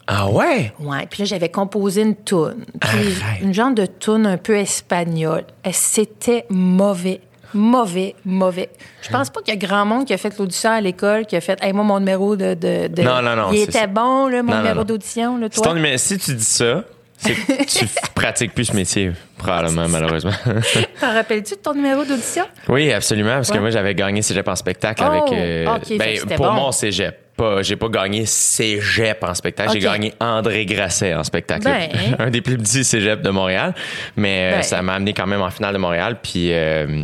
Ah 0.07 0.29
ouais? 0.29 0.73
Ouais, 0.79 1.07
puis 1.09 1.21
là 1.21 1.25
j'avais 1.25 1.49
composé 1.49 2.01
une 2.01 2.15
toune, 2.15 2.65
puis 2.81 2.89
Arrête. 3.23 3.41
une 3.41 3.53
genre 3.53 3.71
de 3.71 3.85
toune 3.85 4.25
un 4.25 4.37
peu 4.37 4.57
espagnole. 4.57 5.45
C'était 5.71 6.45
mauvais. 6.49 7.21
Mauvais, 7.53 8.15
mauvais. 8.25 8.69
Je 9.01 9.09
pense 9.09 9.29
pas 9.29 9.41
qu'il 9.41 9.53
y 9.53 9.57
a 9.57 9.59
grand 9.59 9.85
monde 9.85 10.05
qui 10.05 10.13
a 10.13 10.17
fait 10.17 10.37
l'audition 10.37 10.69
à 10.71 10.81
l'école, 10.81 11.25
qui 11.25 11.35
a 11.35 11.41
fait, 11.41 11.57
hey, 11.63 11.73
moi, 11.73 11.83
mon 11.83 11.99
numéro 11.99 12.35
de. 12.35 12.53
de, 12.53 12.87
de- 12.87 13.01
Non, 13.01 13.21
non, 13.21 13.35
non, 13.35 13.49
Il 13.51 13.61
était 13.61 13.71
ça. 13.79 13.87
bon, 13.87 14.27
là, 14.27 14.41
mon 14.43 14.51
Non, 14.53 14.57
numéro 14.59 14.83
d'audition, 14.83 15.39
Si, 15.51 15.61
toi? 15.61 15.73
ton 15.73 15.97
si 15.97 16.17
tu 16.17 16.33
dis 16.35 16.43
ça, 16.43 16.83
c'est 17.17 17.33
que 17.33 17.65
tu 17.79 17.85
pratiques 18.15 18.53
plus 18.53 18.65
ce 18.65 18.75
métier, 18.75 19.11
probablement, 19.37 19.87
malheureusement. 19.89 20.31
T'en 21.01 21.13
rappelles-tu 21.13 21.55
de 21.55 21.59
ton 21.59 21.73
numéro 21.73 22.03
d'audition? 22.05 22.45
oui, 22.69 22.91
absolument, 22.91 23.35
parce 23.35 23.49
que 23.49 23.55
Ouais. 23.55 23.59
moi, 23.61 23.69
j'avais 23.69 23.93
gagné 23.95 24.21
Cégep 24.21 24.47
en 24.47 24.55
spectacle 24.55 25.03
Oh, 25.05 25.11
avec... 25.11 25.23
euh, 25.33 25.75
ok, 25.75 25.85
fait 25.87 25.97
ben, 25.97 26.35
pour 26.35 26.47
bon. 26.47 26.53
mon 26.53 26.71
Cégep. 26.71 27.17
Pas, 27.37 27.61
j'ai 27.63 27.75
pas 27.77 27.87
gagné 27.87 28.25
Cégep 28.25 29.23
en 29.23 29.33
spectacle, 29.33 29.71
j'ai 29.73 29.79
gagné 29.79 30.13
André 30.19 30.65
Grasset 30.65 31.13
en 31.15 31.23
spectacle. 31.23 31.63
Ben. 31.63 31.89
un 32.19 32.29
des 32.29 32.41
plus 32.41 32.57
petits 32.57 32.83
Cégep 32.83 33.21
de 33.21 33.29
Montréal. 33.29 33.73
Mais 34.15 34.51
euh, 34.51 34.55
Ben. 34.57 34.63
ça 34.63 34.81
m'a 34.81 34.93
amené 34.95 35.13
quand 35.13 35.25
même 35.25 35.41
en 35.41 35.49
finale 35.49 35.73
de 35.73 35.79
Montréal. 35.79 36.17
Puis, 36.21 36.49
euh, 36.53 37.03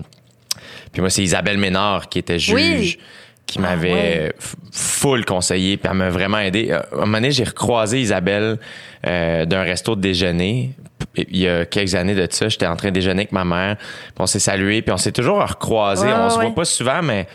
puis 0.98 1.02
moi, 1.02 1.12
c'est 1.12 1.22
Isabelle 1.22 1.60
Ménard 1.60 2.10
qui 2.10 2.18
était 2.18 2.40
juge. 2.40 2.54
Oui. 2.56 2.98
qui 3.46 3.60
Ah, 3.60 3.62
m'avait 3.62 3.94
ouais. 3.94 4.34
full 4.74 5.24
conseillé, 5.26 5.78
puis 5.78 5.88
elle 5.90 5.96
m'a 5.98 6.10
vraiment 6.10 6.40
aidé. 6.40 6.70
Euh, 6.72 6.80
À 6.92 6.96
un 6.96 7.00
moment 7.02 7.14
donné, 7.20 7.30
j'ai 7.32 7.44
recroisé 7.46 8.02
Isabelle 8.02 8.58
euh, 9.06 9.46
d'un 9.46 9.62
resto 9.62 9.96
de 9.96 10.02
déjeuner. 10.02 10.72
Il 11.16 11.38
y 11.38 11.48
a 11.48 11.66
quelques 11.66 11.94
années 11.96 12.14
de 12.16 12.28
ça, 12.30 12.50
j'étais 12.50 12.66
en 12.66 12.76
train 12.76 12.90
de 12.90 12.94
déjeuner 12.96 13.22
avec 13.22 13.32
ma 13.32 13.46
mère, 13.46 13.78
puis 13.78 14.16
on 14.18 14.26
s'est 14.26 14.40
salué, 14.40 14.82
puis 14.82 14.92
on 14.92 14.98
s'est 14.98 15.12
toujours 15.14 15.40
recroisé. 15.48 16.08
Ouais, 16.08 16.14
on 16.14 16.30
se 16.30 16.36
voit 16.40 16.54
pas 16.54 16.66
souvent, 16.66 17.02
mais 17.04 17.28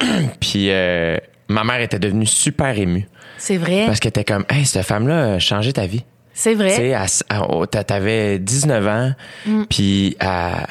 puis 0.40 0.70
euh, 0.70 1.18
ma 1.48 1.64
mère 1.64 1.80
était 1.80 1.98
devenue 1.98 2.24
super 2.26 2.78
émue 2.78 3.06
C'est 3.36 3.56
vrai. 3.58 3.84
parce 3.86 4.00
qu'elle 4.00 4.10
était 4.10 4.24
comme, 4.24 4.44
hey, 4.48 4.64
cette 4.64 4.86
femme-là 4.86 5.34
a 5.34 5.38
changé 5.38 5.72
ta 5.72 5.86
vie. 5.86 6.04
C'est 6.32 6.52
Tu 6.52 6.58
sais, 6.60 6.64
vrai. 6.64 6.86
elle 6.88 7.02
s- 7.02 7.24
elle- 7.28 7.42
oh, 7.50 7.66
t'a- 7.66 7.84
t'avais 7.84 8.38
19 8.38 8.86
ans, 8.86 9.12
Mm. 9.44 9.64
puis 9.68 10.16
elle, 10.18 10.66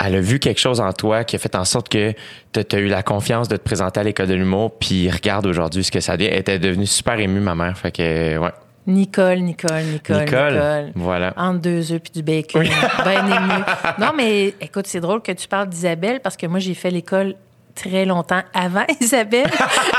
elle- 0.00 0.14
a 0.16 0.20
vu 0.20 0.38
quelque 0.38 0.60
chose 0.60 0.80
en 0.80 0.92
toi 0.92 1.24
qui 1.24 1.36
a 1.36 1.38
fait 1.38 1.54
en 1.54 1.64
sorte 1.64 1.88
que 1.88 2.12
t'as 2.52 2.62
as 2.72 2.78
eu 2.80 2.88
la 2.88 3.02
confiance 3.02 3.48
de 3.48 3.56
te 3.56 3.62
présenter 3.62 4.00
à 4.00 4.02
l'école 4.02 4.26
de 4.26 4.34
l'humour, 4.34 4.72
puis 4.78 5.10
regarde 5.10 5.46
aujourd'hui 5.46 5.84
ce 5.84 5.90
que 5.92 6.00
ça 6.00 6.16
devient. 6.16 6.30
Elle 6.32 6.40
était 6.40 6.58
devenue 6.58 6.86
super 6.86 7.18
émue, 7.18 7.40
ma 7.40 7.54
mère. 7.54 7.76
Fait 7.78 7.92
que, 7.92 8.36
ouais. 8.38 8.50
Nicole, 8.86 9.40
Nicole, 9.40 9.82
Nicole, 9.82 10.20
Nicole, 10.24 10.52
Nicole. 10.54 10.92
voilà. 10.94 11.34
Entre 11.36 11.60
deux 11.60 11.92
œufs 11.92 12.00
puis 12.00 12.10
du 12.14 12.22
bacon. 12.22 12.64
Ben 13.04 13.26
ému. 13.26 13.64
Non, 13.98 14.12
mais 14.16 14.54
écoute, 14.62 14.86
c'est 14.86 15.00
drôle 15.00 15.20
que 15.20 15.32
tu 15.32 15.46
parles 15.46 15.68
d'Isabelle 15.68 16.20
parce 16.20 16.38
que 16.38 16.46
moi, 16.46 16.58
j'ai 16.58 16.72
fait 16.72 16.90
l'école 16.90 17.34
très 17.80 18.04
longtemps 18.04 18.42
avant 18.52 18.84
Isabelle. 19.00 19.50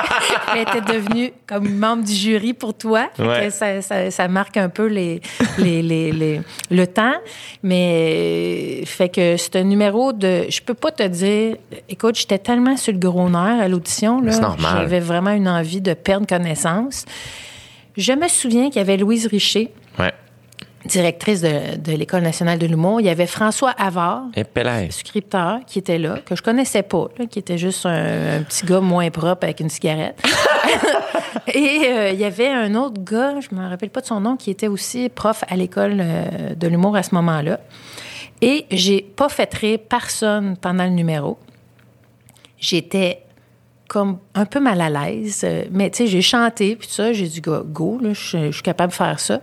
Elle 0.56 0.62
était 0.62 0.82
devenue 0.82 1.32
comme 1.48 1.70
membre 1.78 2.04
du 2.04 2.14
jury 2.14 2.54
pour 2.54 2.74
toi. 2.74 3.10
Ouais. 3.18 3.50
ça, 3.50 3.82
ça- 3.82 4.12
ça 4.12 4.28
marque 4.28 4.58
un 4.58 4.70
peu 4.70 4.88
les, 4.88 5.22
les, 5.58 5.82
les, 5.82 6.12
les- 6.12 6.42
le 6.72 6.88
temps. 6.88 7.14
Mais 7.64 8.82
euh, 8.82 8.86
fait 8.86 9.10
que 9.10 9.38
c'est 9.38 9.56
un 9.56 9.64
numéro 9.64 10.14
de. 10.14 10.46
Je 10.50 10.62
peux 10.62 10.74
pas 10.74 10.92
te 10.92 11.04
dire. 11.04 11.56
Écoute, 11.88 12.16
j'étais 12.16 12.38
tellement 12.40 12.78
sur 12.78 12.94
le 12.94 13.00
gros 13.00 13.30
nerf 13.30 13.60
à 13.62 13.68
l'audition. 13.68 14.22
C'est 14.30 14.42
normal. 14.42 14.78
J'avais 14.82 15.00
vraiment 15.00 15.32
une 15.32 15.48
envie 15.48 15.82
de 15.82 15.94
perdre 15.94 16.28
connaissance. 16.28 17.06
Je 17.98 18.14
me 18.14 18.28
souviens 18.28 18.68
qu'il 18.70 18.78
y 18.78 18.80
avait 18.80 18.98
Louise 18.98 19.28
Richer, 19.28 19.72
Ouais. 19.98 20.14
Directrice 20.90 21.42
de, 21.42 21.78
de 21.78 21.92
l'École 21.94 22.24
nationale 22.24 22.60
de 22.60 22.66
l'humour. 22.66 23.00
Il 23.00 23.06
y 23.06 23.10
avait 23.10 23.28
François 23.28 23.72
Havard, 23.78 24.24
scripteur, 24.92 25.60
qui 25.66 25.80
était 25.80 25.98
là, 25.98 26.18
que 26.26 26.36
je 26.36 26.42
connaissais 26.42 26.84
pas, 26.84 27.08
là, 27.18 27.26
qui 27.26 27.40
était 27.40 27.58
juste 27.58 27.86
un, 27.86 28.40
un 28.40 28.44
petit 28.44 28.66
gars 28.66 28.82
moins 28.82 29.10
propre 29.10 29.44
avec 29.44 29.60
une 29.60 29.70
cigarette. 29.70 30.22
Et 31.54 31.82
euh, 31.86 32.12
il 32.12 32.20
y 32.20 32.26
avait 32.26 32.50
un 32.50 32.76
autre 32.76 33.02
gars, 33.02 33.40
je 33.40 33.56
me 33.56 33.68
rappelle 33.68 33.90
pas 33.90 34.02
de 34.02 34.06
son 34.06 34.20
nom, 34.20 34.36
qui 34.36 34.52
était 34.52 34.68
aussi 34.68 35.10
prof 35.10 35.44
à 35.48 35.56
l'École 35.56 35.98
euh, 36.00 36.56
de 36.56 36.68
l'humour 36.68 36.96
à 36.96 37.04
ce 37.04 37.16
moment-là. 37.16 37.60
Et 38.42 38.66
j'ai 38.72 39.02
pas 39.02 39.30
fait 39.30 39.54
rire 39.54 39.80
personne 39.88 40.58
pendant 40.58 40.86
le 40.86 40.92
numéro. 40.92 41.38
J'étais 42.58 43.24
comme 43.88 44.20
un 44.36 44.46
peu 44.46 44.60
mal 44.60 44.80
à 44.80 44.90
l'aise. 44.90 45.42
Euh, 45.44 45.66
Mais 45.72 45.90
tu 45.90 45.98
sais, 45.98 46.08
j'ai 46.08 46.22
chanté, 46.22 46.76
puis 46.76 46.88
ça, 46.90 47.12
j'ai 47.12 47.28
dit 47.28 47.42
go, 47.42 47.64
go 47.66 48.00
là, 48.02 48.14
je, 48.14 48.48
je 48.48 48.52
suis 48.52 48.62
capable 48.62 48.92
de 48.92 48.98
faire 48.98 49.20
ça. 49.20 49.42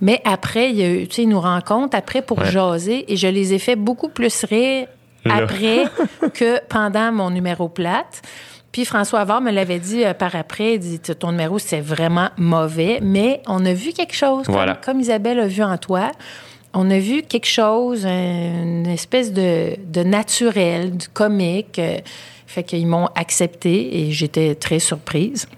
Mais 0.00 0.20
après, 0.24 0.70
il 0.70 0.76
y 0.76 0.82
a 0.82 0.90
eu, 0.90 1.06
tu 1.08 1.14
sais, 1.16 1.22
ils 1.22 1.28
nous 1.28 1.40
rencontrent 1.40 1.96
après 1.96 2.22
pour 2.22 2.38
Ouais. 2.38 2.50
jaser 2.50 3.10
et 3.12 3.16
je 3.16 3.26
les 3.28 3.54
ai 3.54 3.58
fait 3.58 3.76
beaucoup 3.76 4.08
plus 4.08 4.44
rire 4.44 4.86
Là. 5.24 5.36
après 5.36 5.84
que 6.34 6.60
pendant 6.68 7.12
mon 7.12 7.30
numéro 7.30 7.68
plate. 7.68 8.22
Puis 8.72 8.84
François 8.84 9.20
Havard 9.20 9.40
me 9.40 9.50
l'avait 9.50 9.78
dit 9.78 10.04
euh, 10.04 10.12
par 10.12 10.36
après, 10.36 10.74
il 10.74 10.78
dit 10.80 10.98
ton 11.00 11.30
numéro 11.32 11.58
c'est 11.58 11.80
vraiment 11.80 12.28
mauvais, 12.36 12.98
mais 13.00 13.40
on 13.46 13.64
a 13.64 13.72
vu 13.72 13.92
quelque 13.92 14.14
chose, 14.14 14.46
comme- 14.84 15.00
Isabelle 15.00 15.40
a 15.40 15.46
vu 15.46 15.62
en 15.62 15.78
toi. 15.78 16.12
On 16.74 16.90
a 16.90 16.98
vu 16.98 17.22
quelque 17.22 17.46
chose, 17.46 18.04
une 18.04 18.86
espèce 18.86 19.32
de, 19.32 19.76
de 19.86 20.02
naturel, 20.02 20.94
du 20.94 21.08
comique. 21.08 21.78
euh, 21.78 21.96
Fait 22.46 22.62
qu'ils 22.64 22.86
m'ont 22.86 23.08
accepté 23.14 23.98
et 24.06 24.12
j'étais 24.12 24.54
très 24.54 24.78
surprise. 24.78 25.48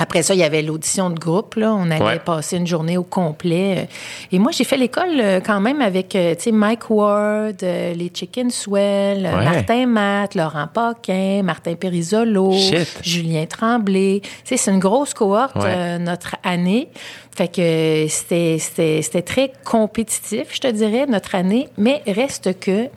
Après 0.00 0.22
ça, 0.22 0.32
il 0.34 0.38
y 0.40 0.44
avait 0.44 0.62
l'audition 0.62 1.10
de 1.10 1.18
groupe. 1.18 1.56
Là. 1.56 1.74
On 1.74 1.90
allait 1.90 2.02
Ouais. 2.04 2.18
passer 2.20 2.56
une 2.56 2.66
journée 2.66 2.96
au 2.96 3.02
complet. 3.02 3.74
euh. 3.78 3.84
Et 4.32 4.38
moi, 4.38 4.52
j'ai 4.52 4.62
fait 4.64 4.76
l'école 4.76 5.18
euh, 5.20 5.40
quand 5.44 5.60
même 5.60 5.80
avec 5.82 6.14
euh, 6.14 6.34
tu 6.36 6.42
sais, 6.44 6.52
Mike 6.52 6.88
Ward, 6.88 7.56
les 7.62 8.10
Chicken 8.14 8.50
Swell, 8.50 9.22
Ouais. 9.24 9.44
Martin 9.44 9.86
Matt, 9.86 10.34
Laurent 10.36 10.68
Paquin, 10.72 11.42
Martin 11.42 11.74
Perisolo, 11.74 12.52
Shit. 12.52 13.00
Julien 13.02 13.44
Tremblay. 13.46 14.20
Tu 14.22 14.30
sais, 14.44 14.56
c'est 14.56 14.70
une 14.70 14.78
grosse 14.78 15.14
cohorte, 15.14 15.56
Ouais. 15.56 15.62
euh, 15.66 15.98
notre 15.98 16.36
année. 16.44 16.88
Fait 17.36 17.48
que 17.48 18.06
c'était, 18.08 18.56
c'était, 18.58 19.02
c'était 19.02 19.22
très 19.22 19.52
compétitif, 19.64 20.48
je 20.52 20.60
te 20.60 20.66
dirais, 20.68 21.06
notre 21.06 21.34
année. 21.34 21.68
Mais 21.76 22.02
reste 22.06 22.58
que 22.58 22.88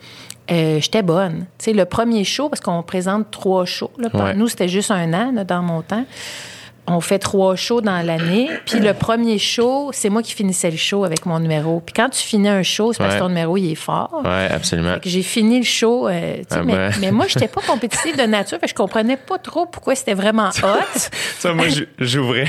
euh, 0.50 0.80
j'étais 0.80 1.02
bonne. 1.02 1.46
Tu 1.58 1.66
sais, 1.66 1.72
le 1.72 1.84
premier 1.84 2.24
show, 2.24 2.48
parce 2.48 2.60
qu'on 2.60 2.82
présente 2.82 3.30
trois 3.30 3.64
shows. 3.64 3.90
Là, 3.98 4.08
Ouais. 4.12 4.34
Nous, 4.34 4.48
c'était 4.48 4.68
juste 4.68 4.90
un 4.90 5.12
an 5.14 5.32
là, 5.32 5.44
dans 5.44 5.62
mon 5.62 5.82
temps. 5.82 6.04
On 6.88 7.00
fait 7.00 7.20
trois 7.20 7.54
shows 7.54 7.80
dans 7.80 8.04
l'année. 8.04 8.50
Puis 8.66 8.80
le 8.80 8.92
premier 8.92 9.38
show, 9.38 9.90
c'est 9.92 10.08
moi 10.10 10.20
qui 10.20 10.32
finissais 10.32 10.68
le 10.70 10.76
show 10.76 11.04
avec 11.04 11.26
mon 11.26 11.38
numéro. 11.38 11.80
Puis 11.80 11.92
quand 11.94 12.08
tu 12.08 12.20
finis 12.20 12.48
un 12.48 12.64
show, 12.64 12.92
c'est 12.92 12.98
parce 12.98 13.10
que 13.10 13.14
Ouais. 13.14 13.20
ton 13.20 13.28
numéro, 13.28 13.56
il 13.56 13.70
est 13.70 13.74
fort. 13.76 14.20
Ouais, 14.24 14.48
absolument. 14.52 14.96
J'ai 15.04 15.22
fini 15.22 15.58
le 15.60 15.64
show. 15.64 16.08
euh, 16.08 16.38
Ah 16.50 16.62
mais, 16.64 16.72
ben. 16.74 16.92
mais 17.00 17.10
moi, 17.12 17.26
j'étais 17.28 17.46
pas 17.46 17.60
compétitive 17.60 18.16
de 18.16 18.24
nature. 18.24 18.58
Fait 18.58 18.66
que 18.66 18.70
je 18.70 18.74
comprenais 18.74 19.16
pas 19.16 19.38
trop 19.38 19.66
pourquoi 19.66 19.94
c'était 19.94 20.14
vraiment 20.14 20.48
hot. 20.48 20.98
Ça, 21.38 21.52
moi, 21.52 21.66
j'ouvrais. 21.98 22.48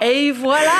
Et 0.00 0.30
voilà! 0.30 0.70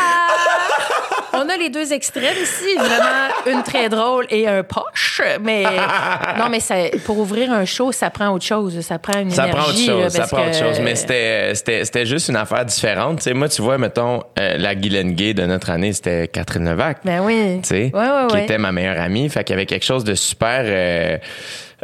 On 1.37 1.49
a 1.49 1.57
les 1.57 1.69
deux 1.71 1.93
extrêmes 1.93 2.37
ici, 2.43 2.75
vraiment 2.77 3.29
une 3.59 3.63
très 3.63 3.89
drôle 3.89 4.27
et 4.31 4.47
un 4.49 4.63
poche. 4.63 5.21
Mais 5.43 5.63
non, 6.39 6.49
mais 6.51 6.61
ça, 6.61 6.75
pour 7.05 7.19
ouvrir 7.19 7.53
un 7.53 7.65
show, 7.65 7.93
ça 7.93 8.11
prend 8.11 8.29
autre 8.31 8.45
chose. 8.45 8.81
Ça 8.81 8.99
prend 8.99 9.21
une 9.21 9.31
Ça 9.31 9.49
prend 9.49 9.61
autre 9.61 9.71
énergie. 9.71 9.87
chose, 9.87 10.03
là, 10.19 10.27
ça 10.27 10.37
prend 10.37 10.47
autre 10.47 10.59
chose. 10.59 10.81
Mais 10.81 10.95
c'était, 10.95 12.07
juste 12.07 12.29
une 12.29 12.37
affaire 12.37 12.65
différente. 12.65 13.19
Tu 13.19 13.25
sais, 13.25 13.35
moi, 13.35 13.49
tu 13.49 13.63
vois, 13.63 13.79
mettons, 13.79 14.23
euh, 14.39 14.57
la 14.59 14.75
Guylaine 14.75 15.13
Gay 15.15 15.35
de 15.35 15.45
notre 15.47 15.71
année, 15.71 15.93
c'était 15.93 16.29
Catherine 16.29 16.69
Levac. 16.69 16.99
Ben 17.05 17.21
oui. 17.21 17.61
tu 17.63 17.69
sais, 17.69 17.91
Ouais, 17.95 18.01
ouais, 18.01 18.27
qui 18.29 18.35
ouais. 18.37 18.45
était 18.45 18.59
ma 18.59 18.73
meilleure 18.73 19.01
amie. 19.01 19.29
Fait 19.29 19.45
qu'il 19.45 19.55
y 19.55 19.57
avait 19.59 19.67
quelque 19.67 19.85
chose 19.85 20.05
de 20.05 20.15
super. 20.15 20.63
euh, 20.65 21.19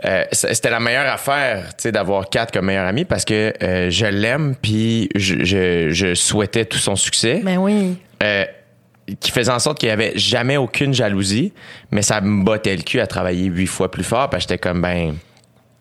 euh, 0.06 0.24
c'était 0.32 0.70
la 0.70 0.80
meilleure 0.80 1.06
affaire, 1.12 1.66
tu 1.76 1.82
sais, 1.82 1.92
d'avoir 1.92 2.28
Kat 2.30 2.46
comme 2.52 2.64
meilleure 2.66 2.86
amie 2.86 3.04
parce 3.04 3.26
que 3.26 3.52
euh, 3.62 3.90
je 3.90 4.06
l'aime 4.06 4.54
puis 4.60 5.10
je, 5.14 5.44
je, 5.44 5.90
je 5.90 6.14
souhaitais 6.14 6.64
tout 6.64 6.78
son 6.78 6.96
succès. 6.96 7.40
Ben 7.44 7.58
oui. 7.58 7.98
Euh, 8.22 8.44
qui 9.20 9.30
faisait 9.30 9.50
en 9.52 9.58
sorte 9.58 9.78
qu'il 9.78 9.88
y 9.88 9.92
avait 9.92 10.12
jamais 10.16 10.56
aucune 10.56 10.94
jalousie, 10.94 11.52
mais 11.90 12.02
ça 12.02 12.20
me 12.20 12.44
bottait 12.44 12.76
le 12.76 12.82
cul 12.82 13.00
à 13.00 13.06
travailler 13.06 13.44
huit 13.46 13.66
fois 13.66 13.90
plus 13.90 14.04
fort 14.04 14.30
parce 14.30 14.44
que 14.44 14.50
j'étais 14.50 14.58
comme 14.58 14.80
ben 14.82 15.14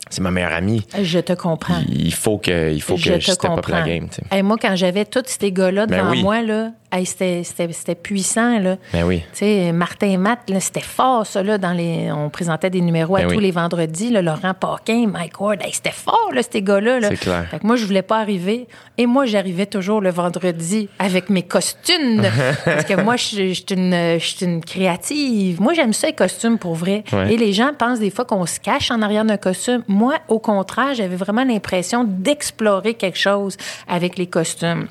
c'est 0.09 0.21
ma 0.21 0.31
meilleure 0.31 0.51
amie. 0.53 0.85
Je 1.01 1.19
te 1.19 1.33
comprends. 1.33 1.81
Il 1.89 2.13
faut 2.13 2.37
que 2.37 2.71
il 2.73 2.81
faut 2.81 2.97
je 2.97 3.11
que 3.13 3.19
je 3.19 3.31
step 3.31 3.49
up 3.49 3.55
comprends. 3.57 3.75
la 3.79 3.81
game, 3.83 4.09
tu 4.09 4.15
sais. 4.15 4.23
Hey, 4.29 4.43
moi, 4.43 4.57
quand 4.61 4.75
j'avais 4.75 5.05
tous 5.05 5.23
ces 5.25 5.51
gars-là 5.51 5.85
Ben 5.87 5.99
devant 5.99 6.11
oui. 6.11 6.21
moi, 6.23 6.41
là, 6.41 6.71
hey, 6.91 7.05
c'était, 7.05 7.95
puissant, 7.95 8.59
là. 8.59 8.77
Ben 8.93 9.03
oui. 9.03 9.19
Tu 9.33 9.39
sais, 9.39 9.71
Martin 9.71 10.07
et 10.07 10.17
Matt, 10.17 10.39
c'était 10.59 10.81
fort, 10.81 11.25
ça, 11.25 11.43
là, 11.43 11.57
dans 11.57 11.71
les... 11.73 12.11
On 12.11 12.29
présentait 12.29 12.69
des 12.69 12.81
numéros 12.81 13.15
à 13.15 13.21
Ben 13.21 13.31
tous 13.33 13.39
les 13.39 13.51
vendredis, 13.51 14.09
là, 14.09 14.21
Laurent 14.21 14.53
Paquin, 14.53 15.07
Mike 15.07 15.39
Ward, 15.39 15.61
hey, 15.61 15.71
c'était 15.73 15.91
fort, 15.91 16.31
là, 16.33 16.41
ces 16.49 16.61
gars-là. 16.61 16.99
Là. 16.99 17.09
C'est 17.09 17.17
clair. 17.17 17.47
Fait 17.49 17.59
que 17.59 17.65
moi, 17.67 17.75
je 17.75 17.85
voulais 17.85 18.01
pas 18.01 18.19
arriver. 18.19 18.67
Et 18.97 19.05
moi, 19.05 19.25
j'arrivais 19.25 19.65
toujours 19.65 20.01
le 20.01 20.09
vendredi 20.11 20.89
avec 20.99 21.29
mes 21.29 21.43
costumes. 21.43 22.23
parce 22.65 22.85
que 22.85 23.01
moi, 23.01 23.15
je 23.15 23.23
suis- 23.23 23.65
une, 23.71 24.19
une 24.41 24.63
créative. 24.63 25.61
Moi, 25.61 25.73
j'aime 25.73 25.93
ça, 25.93 26.07
les 26.07 26.13
costumes, 26.13 26.57
pour 26.57 26.75
vrai. 26.75 27.03
Ouais. 27.13 27.33
Et 27.33 27.37
les 27.37 27.53
gens 27.53 27.71
pensent 27.77 27.99
des 27.99 28.09
fois 28.09 28.25
qu'on 28.25 28.45
se 28.45 28.59
cache 28.59 28.91
en 28.91 29.01
arrière 29.01 29.25
d'un 29.25 29.37
costume. 29.37 29.83
Moi, 29.87 30.15
au 30.27 30.39
contraire, 30.39 30.93
j'avais 30.93 31.15
vraiment 31.15 31.43
l'impression 31.43 32.03
d'explorer 32.05 32.93
quelque 32.95 33.17
chose 33.17 33.57
avec 33.87 34.17
les 34.17 34.27
costumes. 34.27 34.87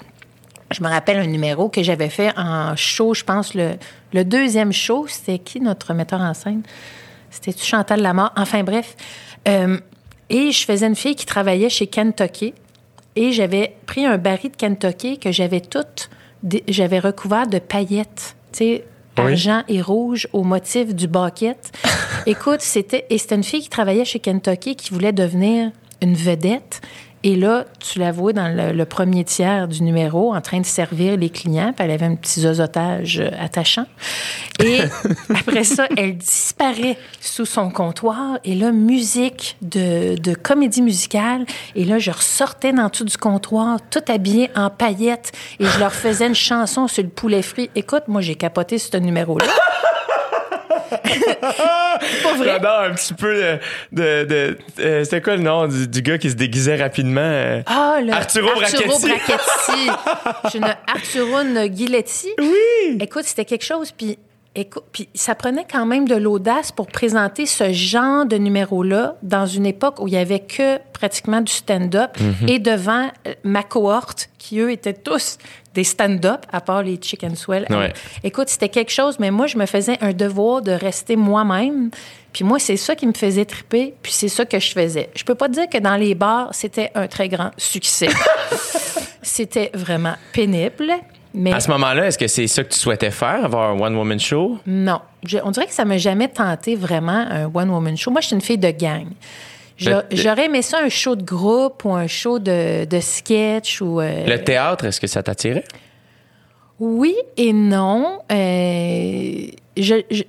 Je 0.73 0.83
me 0.83 0.89
rappelle 0.89 1.19
un 1.19 1.27
numéro 1.27 1.69
que 1.69 1.83
j'avais 1.83 2.09
fait 2.09 2.33
en 2.37 2.77
show, 2.77 3.13
je 3.15 3.25
pense, 3.25 3.55
le, 3.55 3.73
le 4.13 4.25
deuxième 4.25 4.73
show. 4.73 5.07
C'était 5.09 5.39
qui 5.39 5.61
notre 5.61 5.95
metteur 5.95 6.21
en 6.21 6.33
scène? 6.35 6.63
C'était-tu 7.31 7.65
Chantal 7.65 8.01
Lamar? 8.01 8.33
Enfin, 8.37 8.63
bref. 8.63 8.97
Euh, 9.49 9.79
et 10.29 10.53
je 10.53 10.65
faisais 10.65 10.87
une 10.87 10.95
fille 10.97 11.17
qui 11.17 11.27
travaillait 11.27 11.69
chez 11.71 11.87
Kentucky. 11.89 12.55
Et 13.17 13.33
j'avais 13.33 13.75
pris 13.87 14.07
un 14.07 14.17
baril 14.19 14.53
de 14.53 14.57
Kentucky 14.57 15.19
que 15.19 15.33
j'avais 15.33 15.61
tout, 15.61 15.81
j'avais 16.69 17.01
recouvert 17.01 17.49
de 17.49 17.59
paillettes. 17.59 18.37
Tu 18.53 18.59
sais, 18.59 18.85
Oui. 19.19 19.33
argent 19.33 19.63
et 19.69 19.83
rouge 19.83 20.29
au 20.33 20.45
motif 20.45 20.95
du 20.95 21.09
bucket. 21.09 21.73
Écoute, 22.27 22.61
c'était, 22.61 23.07
et 23.11 23.19
c'était 23.19 23.35
une 23.35 23.43
fille 23.45 23.63
qui 23.63 23.69
travaillait 23.69 24.05
chez 24.05 24.21
Kentucky 24.21 24.77
qui 24.77 24.95
voulait 24.95 25.13
devenir 25.13 25.73
une 26.01 26.15
vedette. 26.15 26.81
Et 27.23 27.37
là, 27.37 27.65
tu 27.81 27.99
la 27.99 28.13
vois 28.13 28.33
dans 28.33 28.49
le, 28.49 28.73
le 28.73 28.85
premier 28.87 29.25
tiers 29.25 29.69
du 29.69 29.83
numéro 29.83 30.35
en 30.35 30.41
train 30.41 30.61
de 30.61 30.67
servir 30.67 31.19
les 31.19 31.29
clients. 31.29 31.73
Puis 31.77 31.85
elle 31.85 31.91
avait 31.91 32.07
un 32.07 32.15
petit 32.15 32.41
zozotage 32.41 33.21
euh, 33.21 33.31
attachant. 33.39 33.85
Et 34.59 34.79
après 35.35 35.65
ça, 35.65 35.87
elle 35.97 36.17
disparaît 36.17 36.97
sous 37.21 37.45
son 37.45 37.71
comptoir. 37.71 38.39
Et 38.45 38.55
là, 38.55 38.73
musique 38.73 39.59
de, 39.61 40.17
de 40.17 40.35
comédie 40.35 40.83
musicale. 40.83 41.45
Et 41.75 41.85
là, 41.85 41.99
je 41.99 42.11
ressortais 42.11 42.73
dans 42.73 42.89
tout 42.89 43.05
du 43.05 43.19
comptoir, 43.19 43.79
tout 43.91 44.05
habillée 44.09 44.51
en 44.57 44.71
paillettes. 44.71 45.33
Et 45.59 45.67
je 45.67 45.79
leur 45.79 45.93
faisais 45.93 46.27
une 46.27 46.35
chanson 46.35 46.89
sur 46.89 47.03
le 47.03 47.11
poulet 47.11 47.43
frit. 47.43 47.71
Écoute, 47.75 48.05
moi, 48.09 48.23
j'ai 48.23 48.35
capoté 48.35 48.79
ce 48.79 48.97
numéro-là. 48.97 49.47
Pas 50.91 52.35
vrai? 52.37 52.45
J'adore 52.45 52.81
un 52.81 52.95
petit 52.95 53.15
peu 53.15 53.35
de. 53.35 53.59
de, 53.93 54.25
de- 54.25 54.59
euh, 54.81 55.05
C'était 55.05 55.21
quoi 55.21 55.37
le 55.37 55.43
nom 55.43 55.67
du, 55.69 55.87
du 55.89 56.03
gars 56.03 56.19
qui 56.19 56.31
se 56.31 56.35
déguisait 56.37 56.77
rapidement? 56.77 57.21
euh? 57.23 57.63
Ah, 57.67 57.99
le 58.03 58.13
Arturo 58.13 58.49
Brachetti. 58.55 58.85
Brachetti. 58.85 60.57
Une 60.57 60.65
Arturo 60.65 61.39
Guiletti. 61.69 62.29
Oui! 62.39 62.99
Écoute, 63.01 63.25
c'était 63.25 63.45
quelque 63.45 63.65
chose, 63.65 63.91
puis 63.93 64.19
écoute, 64.55 64.85
puis 64.93 65.09
ça 65.15 65.35
prenait 65.37 65.67
quand 65.71 65.87
même 65.87 66.09
de 66.09 66.17
l'audace 66.17 66.73
pour 66.73 66.89
présenter 66.89 67.47
ce 67.47 67.73
genre 67.73 68.27
de 68.27 68.37
numéro-là 68.37 69.17
dans 69.23 69.47
une 69.47 69.65
époque 69.67 70.01
où 70.01 70.09
il 70.09 70.15
y 70.15 70.17
avait 70.17 70.41
que 70.41 70.79
pratiquement 70.93 71.41
du 71.41 71.53
stand-up 71.53 72.11
Mhm. 72.21 72.49
et 72.49 72.59
devant 72.59 73.11
euh, 73.29 73.35
ma 73.45 73.63
cohorte 73.63 74.29
qui 74.39 74.59
eux 74.59 74.71
étaient 74.73 74.93
tous 74.95 75.39
des 75.75 75.85
stand-up 75.85 76.47
à 76.53 76.61
part 76.61 76.83
les 76.83 76.99
chicken 77.01 77.37
swell. 77.37 77.67
Ouais. 77.71 77.93
Écoute, 78.25 78.49
c'était 78.49 78.69
quelque 78.69 78.91
chose, 78.91 79.19
mais 79.19 79.31
moi 79.31 79.47
je 79.47 79.57
me 79.57 79.67
faisais 79.67 79.97
un 80.01 80.13
devoir 80.13 80.63
de 80.63 80.73
rester 80.73 81.17
moi-même. 81.17 81.91
Puis 82.33 82.45
moi, 82.45 82.61
c'est 82.61 82.77
ça 82.77 82.95
qui 82.95 83.09
me 83.09 83.13
faisait 83.13 83.45
triper, 83.45 83.93
puis 84.03 84.13
c'est 84.13 84.29
ça 84.29 84.45
que 84.45 84.57
je 84.61 84.71
faisais. 84.71 85.11
Je 85.17 85.25
peux 85.25 85.35
pas 85.35 85.49
dire 85.49 85.69
que 85.69 85.79
dans 85.79 85.97
les 85.97 86.15
bars, 86.15 86.51
c'était 86.53 86.93
un 86.95 87.09
très 87.09 87.29
grand 87.29 87.51
succès. 87.57 88.07
c'était 89.23 89.71
vraiment 89.75 90.15
pénible, 90.33 90.93
mais 91.35 91.53
À 91.53 91.61
ce 91.61 91.69
moment-là, 91.71 92.07
est-ce 92.07 92.19
que 92.19 92.27
c'est 92.29 92.47
ça 92.47 92.65
que 92.65 92.73
tu 92.73 92.79
souhaitais 92.79 93.11
faire, 93.11 93.45
avoir 93.45 93.71
un 93.71 93.81
one-woman 93.81 94.19
show? 94.21 94.59
non. 94.67 95.01
Je- 95.27 95.37
on 95.45 95.51
dirait 95.51 95.67
que 95.67 95.75
ça 95.75 95.85
m'a 95.85 95.99
jamais 95.99 96.29
tenté 96.29 96.75
vraiment 96.77 97.27
un 97.31 97.45
one-woman 97.53 97.95
show. 97.97 98.11
Moi, 98.11 98.21
je 98.23 98.29
suis 98.29 98.35
une 98.37 98.41
fille 98.41 98.57
de 98.59 98.71
gang. 98.71 99.07
J'aurais 100.13 100.45
aimé 100.47 100.63
ça 100.63 100.79
un 100.85 100.89
show 100.89 101.17
de 101.17 101.23
groupe 101.25 101.85
ou 101.85 101.93
un 101.95 102.07
show 102.07 102.39
de, 102.39 102.85
de 102.85 103.01
sketch 103.01 103.81
ou... 103.81 104.01
euh, 104.01 104.27
Le 104.27 104.43
théâtre, 104.45 104.85
est-ce 104.85 105.01
que 105.01 105.07
ça 105.07 105.23
t'attirait? 105.23 105.65
Oui 106.79 107.15
et 107.37 107.53
non. 107.53 108.21
Euh, 108.31 109.47
je, 109.77 109.95
je, 110.11 110.23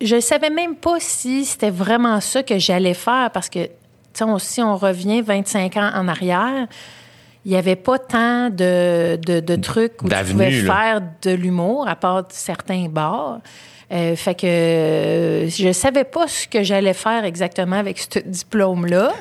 je 0.00 0.20
savais 0.20 0.50
même 0.50 0.76
pas 0.76 0.96
si 1.00 1.44
c'était 1.44 1.70
vraiment 1.70 2.20
ça 2.20 2.42
que 2.42 2.58
j'allais 2.58 2.94
faire 2.94 3.30
parce 3.32 3.48
que, 3.48 3.64
tu 3.64 3.70
sais, 4.14 4.24
on- 4.24 4.38
si 4.38 4.62
on 4.62 4.76
revient 4.76 5.22
25 5.22 5.76
ans 5.76 5.90
en 5.94 6.06
arrière, 6.08 6.66
il 7.44 7.50
n'y 7.52 7.56
avait 7.56 7.76
pas 7.76 7.98
tant 7.98 8.50
de, 8.50 9.16
de, 9.16 9.40
de 9.40 9.56
trucs 9.56 10.02
où 10.02 10.08
tu 10.08 10.14
pouvais 10.32 10.50
là. 10.50 10.74
faire 10.74 11.02
de 11.22 11.30
l'humour, 11.30 11.88
à 11.88 11.96
part 11.96 12.24
certains 12.30 12.88
bars. 12.88 13.40
Euh, 13.90 14.16
fait 14.16 14.34
que 14.34 14.46
euh, 14.46 15.48
je 15.48 15.72
savais 15.72 16.04
pas 16.04 16.26
ce 16.28 16.46
que 16.46 16.62
j'allais 16.62 16.92
faire 16.94 17.24
exactement 17.24 17.76
avec 17.76 17.98
ce 17.98 18.18
diplôme-là. 18.18 19.12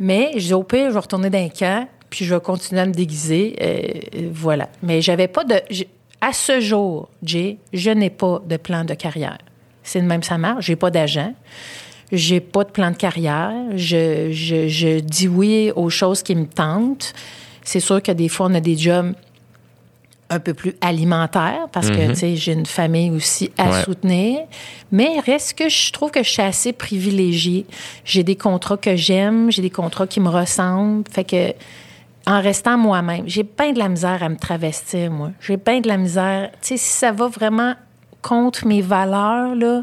Mais 0.00 0.32
dis 0.36 0.52
au 0.54 0.64
pire, 0.64 0.86
je 0.88 0.94
vais 0.94 0.98
retourner 0.98 1.30
dans 1.30 1.38
un 1.38 1.48
camp, 1.48 1.86
puis 2.10 2.24
je 2.24 2.34
vais 2.34 2.40
continuer 2.40 2.80
à 2.80 2.86
me 2.86 2.92
déguiser. 2.92 3.54
euh, 3.62 4.28
voilà. 4.32 4.68
Mais 4.82 5.00
j'avais 5.02 5.28
pas 5.28 5.44
de. 5.44 5.54
j'ai- 5.70 5.88
À 6.20 6.32
ce 6.32 6.60
jour, 6.60 7.08
Jay, 7.22 7.58
je 7.72 7.90
n'ai 7.90 8.10
pas 8.10 8.40
de 8.44 8.56
plan 8.56 8.84
de 8.84 8.94
carrière. 8.94 9.38
C'est 9.84 10.00
de 10.00 10.06
même 10.06 10.22
ça 10.22 10.38
marche. 10.38 10.66
J'ai 10.66 10.76
pas 10.76 10.90
d'agent. 10.90 11.34
J'ai 12.12 12.40
pas 12.40 12.62
de 12.64 12.70
plan 12.70 12.90
de 12.90 12.96
carrière. 12.96 13.52
Je, 13.74 14.30
je, 14.32 14.68
je 14.68 15.00
dis 15.00 15.28
oui 15.28 15.72
aux 15.74 15.90
choses 15.90 16.22
qui 16.22 16.34
me 16.36 16.46
tentent. 16.46 17.12
C'est 17.64 17.80
sûr 17.80 18.02
que 18.02 18.12
des 18.12 18.28
fois, 18.28 18.46
on 18.50 18.54
a 18.54 18.60
des 18.60 18.76
jobs 18.76 19.14
un 20.34 20.40
peu 20.40 20.54
plus 20.54 20.74
alimentaires 20.80 21.66
parce 21.72 21.90
que, 21.90 22.08
tu 22.10 22.14
sais, 22.16 22.36
j'ai 22.36 22.52
une 22.52 22.66
famille 22.66 23.10
aussi 23.10 23.50
à 23.58 23.70
Ouais. 23.70 23.82
soutenir. 23.84 24.40
Mais 24.90 25.20
reste 25.20 25.54
que 25.58 25.68
je 25.68 25.92
trouve 25.92 26.10
que 26.10 26.22
je 26.22 26.28
suis 26.30 26.42
assez 26.42 26.72
privilégiée. 26.72 27.66
J'ai 28.04 28.22
des 28.24 28.36
contrats 28.36 28.76
que 28.76 28.96
j'aime, 28.96 29.50
j'ai 29.52 29.62
des 29.62 29.70
contrats 29.70 30.06
qui 30.06 30.20
me 30.20 30.28
ressemblent. 30.28 31.04
Fait 31.10 31.24
que, 31.24 31.52
en 32.26 32.40
restant 32.40 32.78
moi-même, 32.78 33.24
j'ai 33.26 33.44
pas 33.44 33.72
de 33.72 33.78
la 33.78 33.88
misère 33.88 34.22
à 34.22 34.28
me 34.28 34.36
travestir, 34.36 35.10
moi. 35.10 35.30
J'ai 35.40 35.56
pas 35.56 35.80
de 35.80 35.88
la 35.88 35.96
misère. 35.96 36.50
Tu 36.62 36.68
sais, 36.68 36.76
si 36.76 36.90
ça 36.92 37.10
va 37.12 37.26
vraiment 37.28 37.74
contre 38.22 38.66
mes 38.68 38.82
valeurs, 38.82 39.56
là, 39.56 39.82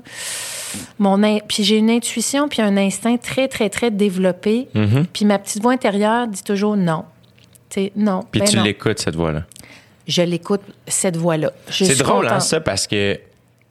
mon 0.98 1.22
in- 1.24 1.40
puis 1.48 1.64
j'ai 1.64 1.78
une 1.78 1.90
intuition 1.90 2.48
puis 2.48 2.62
un 2.62 2.78
instinct 2.78 3.18
très 3.18 3.48
très 3.50 3.70
très 3.70 3.92
développé 3.92 4.68
Mm-hmm. 4.74 5.06
puis 5.12 5.26
ma 5.26 5.38
petite 5.40 5.62
voix 5.62 5.74
intérieure 5.74 6.28
dit 6.28 6.44
toujours 6.44 6.78
non 6.78 7.04
tu 7.70 7.82
sais 7.82 7.92
non 7.98 8.22
Puis 8.32 8.40
ben 8.40 8.48
tu 8.48 8.58
l'écoutes, 8.62 9.00
cette 9.00 9.16
voix-là. 9.16 9.44
Je 10.10 10.24
l'écoute 10.24 10.62
cette 10.88 11.16
voix 11.16 11.38
là 11.38 11.52
Je 11.70 11.86
C'est 11.86 12.00
drôle, 12.00 12.28
hein, 12.28 12.40
ça, 12.42 12.60
parce 12.60 12.88
que 12.88 13.18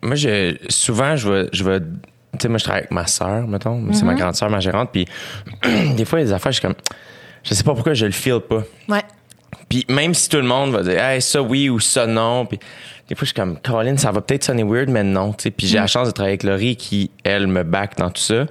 moi, 0.00 0.14
je, 0.14 0.56
souvent, 0.68 1.16
je 1.16 1.28
vais. 1.30 1.48
Je 1.52 1.64
vais 1.64 1.80
tu 1.80 2.42
sais, 2.42 2.48
moi, 2.48 2.58
je 2.58 2.64
travaille 2.64 2.82
avec 2.82 2.92
ma 2.92 3.06
sœur, 3.06 3.48
mettons. 3.48 3.92
C'est 3.92 4.04
ma 4.04 4.14
grande 4.14 4.34
sœur, 4.34 4.48
ma 4.50 4.60
gérante. 4.60 4.90
Puis 4.92 5.06
des 5.96 6.04
fois, 6.04 6.20
il 6.20 6.22
y 6.22 6.24
a 6.26 6.28
des 6.28 6.32
affaires, 6.32 6.52
je 6.52 6.58
suis 6.58 6.66
comme. 6.66 6.76
Je 7.42 7.54
sais 7.54 7.64
pas 7.64 7.74
pourquoi 7.74 7.94
je 7.94 8.06
le 8.06 8.12
feel 8.12 8.40
pas. 8.40 8.62
ouais 8.88 9.02
Puis 9.68 9.84
même 9.88 10.14
si 10.14 10.28
tout 10.28 10.36
le 10.36 10.42
monde 10.44 10.70
va 10.72 10.82
dire, 10.82 11.02
hey, 11.02 11.20
ça 11.20 11.42
oui 11.42 11.68
ou 11.68 11.80
ça 11.80 12.06
non. 12.06 12.46
Puis 12.46 12.58
des 13.08 13.14
fois, 13.14 13.22
je 13.24 13.30
suis 13.30 13.34
comme, 13.34 13.58
Colin, 13.58 13.96
ça 13.96 14.12
va 14.12 14.20
peut-être 14.20 14.44
sonner 14.44 14.62
weird, 14.62 14.90
mais 14.90 15.02
non. 15.02 15.32
tu 15.32 15.44
sais. 15.44 15.50
Puis 15.50 15.66
j'ai 15.66 15.78
la 15.78 15.86
chance 15.86 16.06
de 16.06 16.12
travailler 16.12 16.32
avec 16.34 16.42
Laurie 16.42 16.76
qui, 16.76 17.10
elle, 17.24 17.46
me 17.46 17.64
back 17.64 17.96
dans 17.96 18.10
tout 18.10 18.20
ça. 18.20 18.44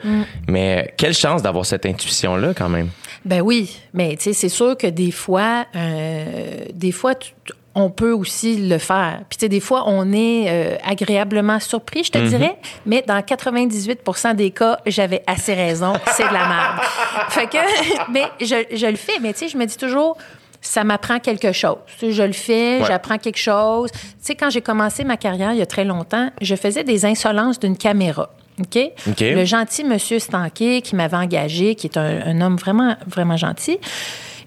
Mais 0.47 0.93
quelle 0.97 1.13
chance 1.13 1.43
d'avoir 1.43 1.65
cette 1.65 1.85
intuition-là, 1.85 2.53
quand 2.55 2.69
même. 2.69 2.89
Ben 3.23 3.41
oui, 3.41 3.77
mais 3.93 4.15
tu 4.17 4.23
sais, 4.23 4.33
c'est 4.33 4.49
sûr 4.49 4.75
que 4.75 4.87
des 4.87 5.11
fois, 5.11 5.65
euh, 5.75 6.65
des 6.73 6.91
fois, 6.91 7.13
tu- 7.15 7.33
on 7.79 7.91
peut 7.91 8.11
aussi 8.11 8.57
le 8.67 8.79
faire. 8.79 9.19
Puis 9.29 9.37
tu 9.37 9.45
sais, 9.45 9.49
des 9.49 9.59
fois, 9.59 9.83
on 9.85 10.11
est 10.11 10.45
euh, 10.49 10.75
agréablement 10.83 11.59
surpris, 11.59 12.03
je 12.03 12.11
te 12.11 12.17
dirais, 12.17 12.57
mais 12.87 13.03
dans 13.07 13.19
98% 13.19 14.35
des 14.35 14.49
cas, 14.51 14.79
j'avais 14.87 15.21
assez 15.27 15.53
raison, 15.53 15.93
c'est 16.15 16.27
de 16.27 16.33
la 16.33 16.47
merde. 16.47 16.79
fait 17.29 17.45
que, 17.47 17.57
mais 18.11 18.23
je, 18.41 18.75
je 18.75 18.87
le 18.87 18.95
fais, 18.95 19.19
mais 19.21 19.31
tu 19.33 19.39
sais, 19.39 19.47
je 19.49 19.57
me 19.57 19.65
dis 19.65 19.77
toujours, 19.77 20.17
ça 20.59 20.83
m'apprend 20.83 21.19
quelque 21.19 21.51
chose. 21.51 21.77
Je 22.01 22.23
le 22.23 22.33
fais, 22.33 22.79
Ouais. 22.79 22.85
j'apprends 22.87 23.19
quelque 23.19 23.37
chose. 23.37 23.91
Tu 23.91 23.99
sais, 24.21 24.35
quand 24.35 24.49
j'ai 24.49 24.61
commencé 24.61 25.03
ma 25.03 25.15
carrière 25.15 25.51
il 25.51 25.59
y 25.59 25.61
a 25.61 25.65
très 25.67 25.85
longtemps, 25.85 26.31
je 26.41 26.55
faisais 26.55 26.83
des 26.83 27.05
insolences 27.05 27.59
d'une 27.59 27.77
caméra. 27.77 28.31
OK? 28.59 28.79
OK. 29.07 29.19
Le 29.21 29.45
gentil 29.45 29.83
monsieur 29.83 30.17
Stanquet 30.17 30.81
qui 30.81 30.95
m'avait 30.95 31.15
engagé, 31.17 31.75
qui 31.75 31.85
est 31.85 31.95
un, 31.97 32.21
un 32.25 32.41
homme 32.41 32.55
vraiment, 32.55 32.95
vraiment 33.05 33.37
gentil. 33.37 33.77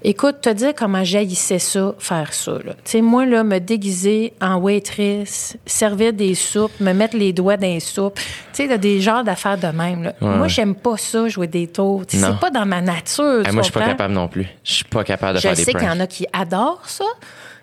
Écoute, 0.03 0.41
te 0.41 0.51
dire 0.51 0.73
comment 0.75 1.05
j'haïssais 1.05 1.59
ça, 1.59 1.95
faire 1.99 2.33
ça. 2.33 2.53
Tu 2.63 2.71
sais, 2.85 3.01
moi, 3.03 3.27
là, 3.27 3.45
me 3.45 3.59
déguiser 3.59 4.33
en 4.41 4.57
waitress, 4.57 5.57
servir 5.67 6.13
des 6.13 6.35
soupes, 6.35 6.73
me 6.81 6.93
mettre 6.93 7.17
les 7.17 7.33
doigts 7.33 7.57
dans 7.59 7.67
les 7.67 7.81
soupes, 7.81 8.19
tu 8.55 8.67
sais, 8.67 8.79
des 8.79 9.01
genres 9.01 9.25
d'affaires 9.25 9.59
de 9.59 9.67
même. 9.67 10.05
Là. 10.05 10.15
Moi, 10.21 10.49
j'aime 10.49 10.75
pas 10.75 10.97
ça, 10.97 11.29
jouer 11.29 11.47
des 11.49 11.67
tours. 11.67 12.05
C'est 12.09 12.39
pas 12.39 12.51
dans 12.51 12.67
ma 12.67 12.81
nature. 12.81 13.43
Tu 13.45 13.53
moi, 13.53 13.63
je 13.63 13.71
suis 13.71 13.73
pas 13.73 13.87
capable 13.87 14.15
non 14.15 14.29
plus. 14.29 14.47
Je 14.65 14.73
suis 14.73 14.85
pas 14.85 15.05
capable 15.05 15.35
de 15.35 15.39
Je 15.39 15.49
faire 15.49 15.57
des 15.57 15.65
sais 15.65 15.73
qu'il 15.73 15.83
y 15.83 15.91
en 15.91 16.01
a 16.01 16.07
qui 16.07 16.27
adorent 16.33 16.89
ça. 16.89 17.05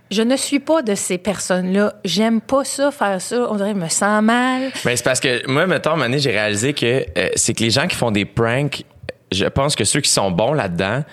Je 0.09 0.21
ne 0.21 0.37
suis 0.37 0.59
pas 0.59 0.81
de 0.81 0.95
ces 0.95 1.17
personnes-là. 1.17 1.95
J'aime 2.05 2.39
pas 2.39 2.63
ça, 2.63 2.91
faire 2.91 3.21
ça. 3.21 3.47
On 3.49 3.55
dirait 3.55 3.73
que 3.73 3.79
je 3.79 3.83
me 3.83 3.89
sens 3.89 4.23
mal. 4.23 4.71
Ben, 4.85 4.95
c'est 4.95 5.03
parce 5.03 5.19
que 5.19 5.45
moi, 5.51 5.67
mettons, 5.67 5.97
donné, 5.97 6.19
j'ai 6.19 6.31
réalisé 6.31 6.73
que 6.73 7.05
euh, 7.17 7.29
c'est 7.35 7.53
que 7.53 7.63
les 7.63 7.71
gens 7.71 7.87
qui 7.87 7.95
font 7.95 8.11
des 8.11 8.23
pranks, 8.23 8.83
je 9.31 9.45
pense 9.45 9.75
que 9.75 9.83
ceux 9.83 9.99
qui 9.99 10.09
sont 10.09 10.31
bons 10.31 10.53
là-dedans, 10.53 11.03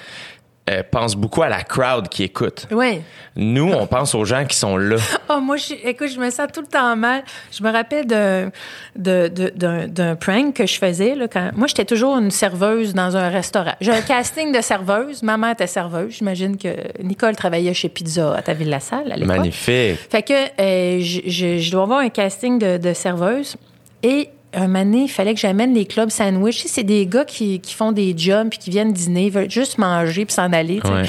euh, 0.70 0.82
pense 0.90 1.14
beaucoup 1.14 1.42
à 1.42 1.48
la 1.48 1.62
crowd 1.62 2.08
qui 2.08 2.22
écoute. 2.24 2.66
Oui. 2.70 3.02
Nous, 3.36 3.70
on 3.70 3.86
pense 3.86 4.14
aux 4.14 4.24
gens 4.24 4.46
qui 4.46 4.56
sont 4.56 4.76
là. 4.78 4.96
Oh, 5.28 5.38
moi, 5.42 5.56
je, 5.56 5.74
écoute, 5.84 6.08
je 6.08 6.18
me 6.18 6.30
sens 6.30 6.46
tout 6.54 6.62
le 6.62 6.66
temps 6.66 6.96
mal. 6.96 7.22
Je 7.52 7.62
me 7.62 7.70
rappelle 7.70 8.06
d'un, 8.06 8.50
de- 8.96 9.28
de- 9.28 9.52
d'un, 9.54 9.88
d'un 9.88 10.16
prank 10.16 10.54
que 10.54 10.66
je 10.66 10.78
faisais. 10.78 11.14
Là, 11.14 11.28
quand, 11.28 11.50
moi, 11.54 11.66
j'étais 11.66 11.84
toujours 11.84 12.16
une 12.16 12.30
serveuse 12.30 12.94
dans 12.94 13.14
un 13.16 13.28
restaurant. 13.28 13.74
J'ai 13.80 13.92
un 13.92 14.00
casting 14.08 14.52
de 14.56 14.60
serveuse. 14.62 15.22
Ma 15.22 15.36
mère 15.36 15.50
était 15.50 15.66
serveuse. 15.66 16.14
J'imagine 16.18 16.56
que 16.56 16.68
Nicole 17.02 17.36
travaillait 17.36 17.74
chez 17.74 17.88
Pizza 17.90 18.34
à 18.34 18.40
Taville-la-Salle 18.40 19.12
à 19.12 19.16
l'époque. 19.16 19.36
Magnifique. 19.36 19.98
Fait 20.10 20.22
que 20.22 20.32
euh, 20.60 21.00
je, 21.00 21.20
je- 21.26 21.58
je 21.58 21.70
dois 21.72 21.82
avoir 21.82 21.98
un 22.00 22.08
casting 22.08 22.58
de, 22.58 22.78
de 22.78 22.92
serveuse. 22.94 23.56
Et 24.02 24.30
un 24.62 24.66
moment 24.68 24.84
donné, 24.84 25.02
il 25.04 25.08
fallait 25.08 25.34
que 25.34 25.40
j'amène 25.40 25.74
les 25.74 25.86
clubs 25.86 26.10
sandwich. 26.10 26.64
C'est 26.66 26.84
des 26.84 27.06
gars 27.06 27.24
qui, 27.24 27.60
qui 27.60 27.74
font 27.74 27.92
des 27.92 28.14
jobs 28.16 28.48
puis 28.48 28.58
qui 28.58 28.70
viennent 28.70 28.92
dîner, 28.92 29.30
veulent 29.30 29.50
juste 29.50 29.78
manger 29.78 30.24
puis 30.24 30.34
s'en 30.34 30.52
aller. 30.52 30.80
Ouais. 30.84 31.04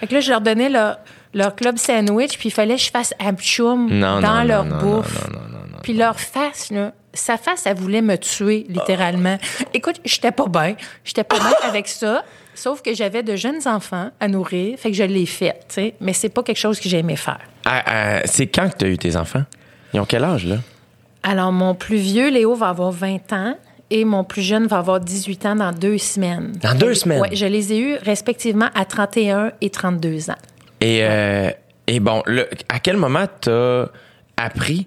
Fait 0.00 0.06
que 0.06 0.14
là, 0.14 0.20
je 0.20 0.30
leur 0.30 0.40
donnais 0.40 0.68
leur, 0.68 0.98
leur 1.32 1.54
club 1.54 1.78
sandwich, 1.78 2.38
puis 2.38 2.48
il 2.48 2.52
fallait 2.52 2.76
que 2.76 2.82
je 2.82 2.90
fasse 2.90 3.14
abchoum 3.18 3.88
dans 4.00 4.20
non, 4.20 4.44
leur 4.44 4.64
non, 4.64 4.78
bouffe. 4.78 5.28
non, 5.28 5.38
non, 5.38 5.48
non, 5.50 5.58
non. 5.72 5.78
Puis 5.82 5.92
leur 5.94 6.18
face, 6.18 6.70
là, 6.70 6.92
sa 7.12 7.36
face, 7.36 7.66
elle 7.66 7.76
voulait 7.76 8.02
me 8.02 8.16
tuer, 8.16 8.66
littéralement. 8.68 9.38
Écoute, 9.72 10.00
j'étais 10.04 10.32
pas 10.32 10.46
bien. 10.48 10.74
J'étais 11.04 11.24
pas 11.24 11.38
bien 11.38 11.54
avec 11.62 11.88
ça. 11.88 12.24
Sauf 12.54 12.82
que 12.82 12.94
j'avais 12.94 13.22
de 13.22 13.34
jeunes 13.34 13.66
enfants 13.66 14.10
à 14.20 14.28
nourrir, 14.28 14.78
fait 14.78 14.90
que 14.90 14.96
je 14.96 15.02
l'ai 15.02 15.26
fait, 15.26 15.54
tu 15.68 15.74
sais. 15.74 15.94
Mais 16.00 16.12
c'est 16.12 16.28
pas 16.28 16.42
quelque 16.42 16.58
chose 16.58 16.78
que 16.78 16.88
j'aimais 16.88 17.16
faire. 17.16 17.40
Ah, 17.64 17.82
ah, 17.84 18.20
c'est 18.26 18.46
quand 18.46 18.68
que 18.70 18.76
tu 18.76 18.84
as 18.84 18.88
eu 18.88 18.98
tes 18.98 19.16
enfants? 19.16 19.42
Ils 19.92 20.00
ont 20.00 20.04
quel 20.04 20.22
âge, 20.22 20.46
là? 20.46 20.56
Alors, 21.24 21.50
mon 21.52 21.74
plus 21.74 21.96
vieux, 21.96 22.30
Léo, 22.30 22.54
va 22.54 22.68
avoir 22.68 22.90
20 22.92 23.32
ans 23.32 23.56
et 23.90 24.04
mon 24.04 24.24
plus 24.24 24.42
jeune 24.42 24.66
va 24.66 24.78
avoir 24.78 25.00
18 25.00 25.46
ans 25.46 25.56
dans 25.56 25.72
deux 25.72 25.98
semaines. 25.98 26.52
Dans 26.62 26.74
deux 26.76 26.94
semaines? 26.94 27.20
Oui, 27.22 27.34
je 27.34 27.46
les 27.46 27.72
ai 27.72 27.78
eus 27.80 27.96
respectivement 28.02 28.68
à 28.74 28.84
31 28.84 29.52
et 29.60 29.70
32 29.70 30.30
ans. 30.30 30.34
Et, 30.80 31.00
euh, 31.02 31.50
et 31.86 31.98
bon, 31.98 32.22
là, 32.26 32.44
à 32.68 32.78
quel 32.78 32.96
moment 32.98 33.24
t'as 33.40 33.86
appris 34.36 34.86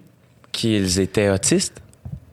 qu'ils 0.52 1.00
étaient 1.00 1.28
autistes? 1.28 1.80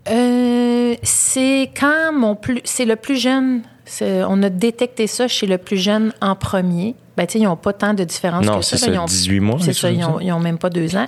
Euh, 0.09 0.95
c'est 1.01 1.71
quand 1.79 2.13
mon 2.13 2.35
plus. 2.35 2.61
C'est 2.63 2.85
le 2.85 2.95
plus 2.95 3.19
jeune. 3.19 3.61
On 4.01 4.41
a 4.43 4.49
détecté 4.49 5.07
ça 5.07 5.27
chez 5.27 5.47
le 5.47 5.57
plus 5.57 5.77
jeune 5.77 6.13
en 6.21 6.35
premier. 6.35 6.95
Ben, 7.17 7.25
ils 7.33 7.43
n'ont 7.43 7.55
pas 7.55 7.73
tant 7.73 7.93
de 7.93 8.03
différence 8.03 8.45
Non, 8.45 8.59
que 8.59 8.65
c'est 8.65 8.77
ça. 8.77 8.87
ça, 8.87 8.91
Ils 8.91 8.99
ont- 8.99 9.05
18 9.05 9.39
mois, 9.39 9.57
C'est 9.61 9.73
ça, 9.73 9.89
ils 9.89 9.99
comme 10.01 10.15
ont, 10.15 10.17
ça. 10.19 10.23
ils 10.23 10.31
ont 10.33 10.39
même 10.39 10.57
pas 10.57 10.69
deux 10.69 10.95
ans. 10.95 11.07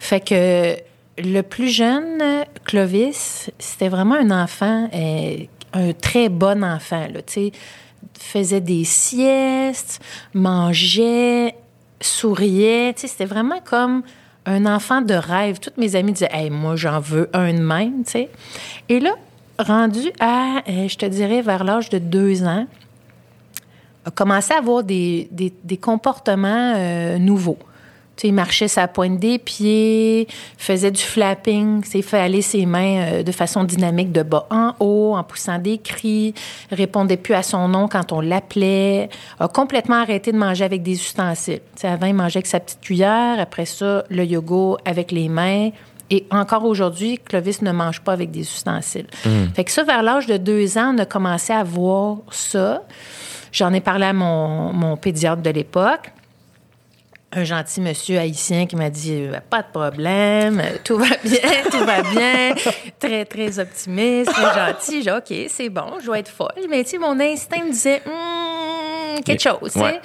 Fait 0.00 0.20
que 0.20 0.76
le 1.18 1.42
plus 1.42 1.68
jeune, 1.68 2.22
Clovis, 2.64 3.50
c'était 3.58 3.88
vraiment 3.88 4.16
un 4.16 4.30
enfant, 4.30 4.88
euh, 4.92 5.36
un 5.72 5.92
très 5.92 6.28
bon 6.28 6.62
enfant, 6.64 7.06
tu. 7.26 7.50
Faisait 8.18 8.60
des 8.60 8.84
siestes, 8.84 10.00
mangeait, 10.34 11.54
souriait. 12.00 12.94
C'était 12.96 13.24
vraiment 13.24 13.60
comme 13.64 14.02
un 14.46 14.66
enfant 14.66 15.00
de 15.00 15.14
rêve. 15.14 15.58
Toutes 15.58 15.76
mes 15.76 15.96
amies 15.96 16.12
disaient, 16.12 16.30
hey, 16.32 16.50
moi, 16.50 16.76
j'en 16.76 17.00
veux 17.00 17.28
un 17.32 17.52
de 17.52 17.58
même, 17.58 18.04
tu. 18.04 18.26
Et 18.88 19.00
là, 19.00 19.14
rendu 19.58 20.12
à, 20.20 20.62
euh, 20.68 20.88
je 20.88 20.96
te 20.96 21.06
dirais, 21.06 21.42
vers 21.42 21.64
l'âge 21.64 21.90
de 21.90 21.98
deux 21.98 22.44
ans, 22.44 22.66
a 24.04 24.10
commencé 24.10 24.54
à 24.54 24.58
avoir 24.58 24.82
des 24.84 25.28
comportements 25.80 26.74
euh, 26.76 27.18
nouveaux. 27.18 27.58
Tu 28.16 28.22
sais, 28.22 28.28
il 28.28 28.32
marchait 28.32 28.68
sa 28.68 28.88
pointe 28.88 29.18
des 29.18 29.38
pieds, 29.38 30.26
faisait 30.56 30.90
du 30.90 31.02
flapping, 31.02 31.84
il 31.92 32.02
fait 32.02 32.18
aller 32.18 32.40
ses 32.40 32.64
mains 32.64 33.02
euh, 33.02 33.22
de 33.22 33.32
façon 33.32 33.64
dynamique 33.64 34.10
de 34.10 34.22
bas 34.22 34.46
en 34.50 34.72
haut, 34.80 35.14
en 35.14 35.22
poussant 35.22 35.58
des 35.58 35.76
cris, 35.76 36.32
répondait 36.70 37.18
plus 37.18 37.34
à 37.34 37.42
son 37.42 37.68
nom 37.68 37.88
quand 37.88 38.12
on 38.12 38.22
l'appelait, 38.22 39.10
a 39.38 39.48
complètement 39.48 39.96
arrêté 39.96 40.32
de 40.32 40.38
manger 40.38 40.64
avec 40.64 40.82
des 40.82 40.94
ustensiles. 40.94 41.60
Tu 41.74 41.82
sais, 41.82 41.88
avant, 41.88 42.06
il 42.06 42.14
mangeait 42.14 42.38
avec 42.38 42.46
sa 42.46 42.60
petite 42.60 42.80
cuillère, 42.80 43.38
après 43.38 43.66
ça, 43.66 44.04
le 44.08 44.24
yoga 44.24 44.78
avec 44.86 45.12
les 45.12 45.28
mains. 45.28 45.70
Et 46.08 46.26
encore 46.30 46.64
aujourd'hui, 46.64 47.18
Clovis 47.18 47.62
ne 47.62 47.72
mange 47.72 48.00
pas 48.00 48.12
avec 48.12 48.30
des 48.30 48.40
ustensiles. 48.40 49.06
Fait 49.54 49.64
que 49.64 49.72
ça, 49.72 49.82
vers 49.82 50.02
l'âge 50.02 50.26
de 50.26 50.36
deux 50.36 50.78
ans, 50.78 50.94
on 50.94 50.98
a 50.98 51.04
commencé 51.04 51.52
à 51.52 51.64
voir 51.64 52.18
ça. 52.30 52.82
J'en 53.52 53.72
ai 53.72 53.80
parlé 53.80 54.06
à 54.06 54.12
mon, 54.12 54.72
mon 54.72 54.96
pédiatre 54.96 55.42
de 55.42 55.50
l'époque. 55.50 56.12
Un 57.38 57.44
gentil 57.44 57.82
monsieur 57.82 58.18
haïtien 58.18 58.64
qui 58.64 58.76
m'a 58.76 58.88
dit 58.88 59.12
Euh, 59.12 59.40
Pas 59.50 59.60
de 59.60 59.68
problème, 59.70 60.62
tout 60.82 60.96
va 60.96 61.18
bien, 61.22 61.64
tout 61.70 61.84
va 61.84 62.00
bien. 62.02 62.54
Très, 62.98 63.26
très 63.26 63.58
optimiste, 63.58 64.32
très 64.32 64.54
gentil. 64.54 65.02
J'ai 65.02 65.12
OK, 65.12 65.46
c'est 65.50 65.68
bon, 65.68 66.00
je 66.00 66.06
dois 66.06 66.18
être 66.18 66.30
folle. 66.30 66.48
Mais 66.70 66.82
tu 66.82 66.92
sais, 66.92 66.98
mon 66.98 67.20
instinct 67.20 67.62
me 67.62 67.72
disait 67.72 68.00
Hmm, 68.06 69.20
quelque 69.20 69.42
chose. 69.42 69.76
Ouais. 69.76 70.00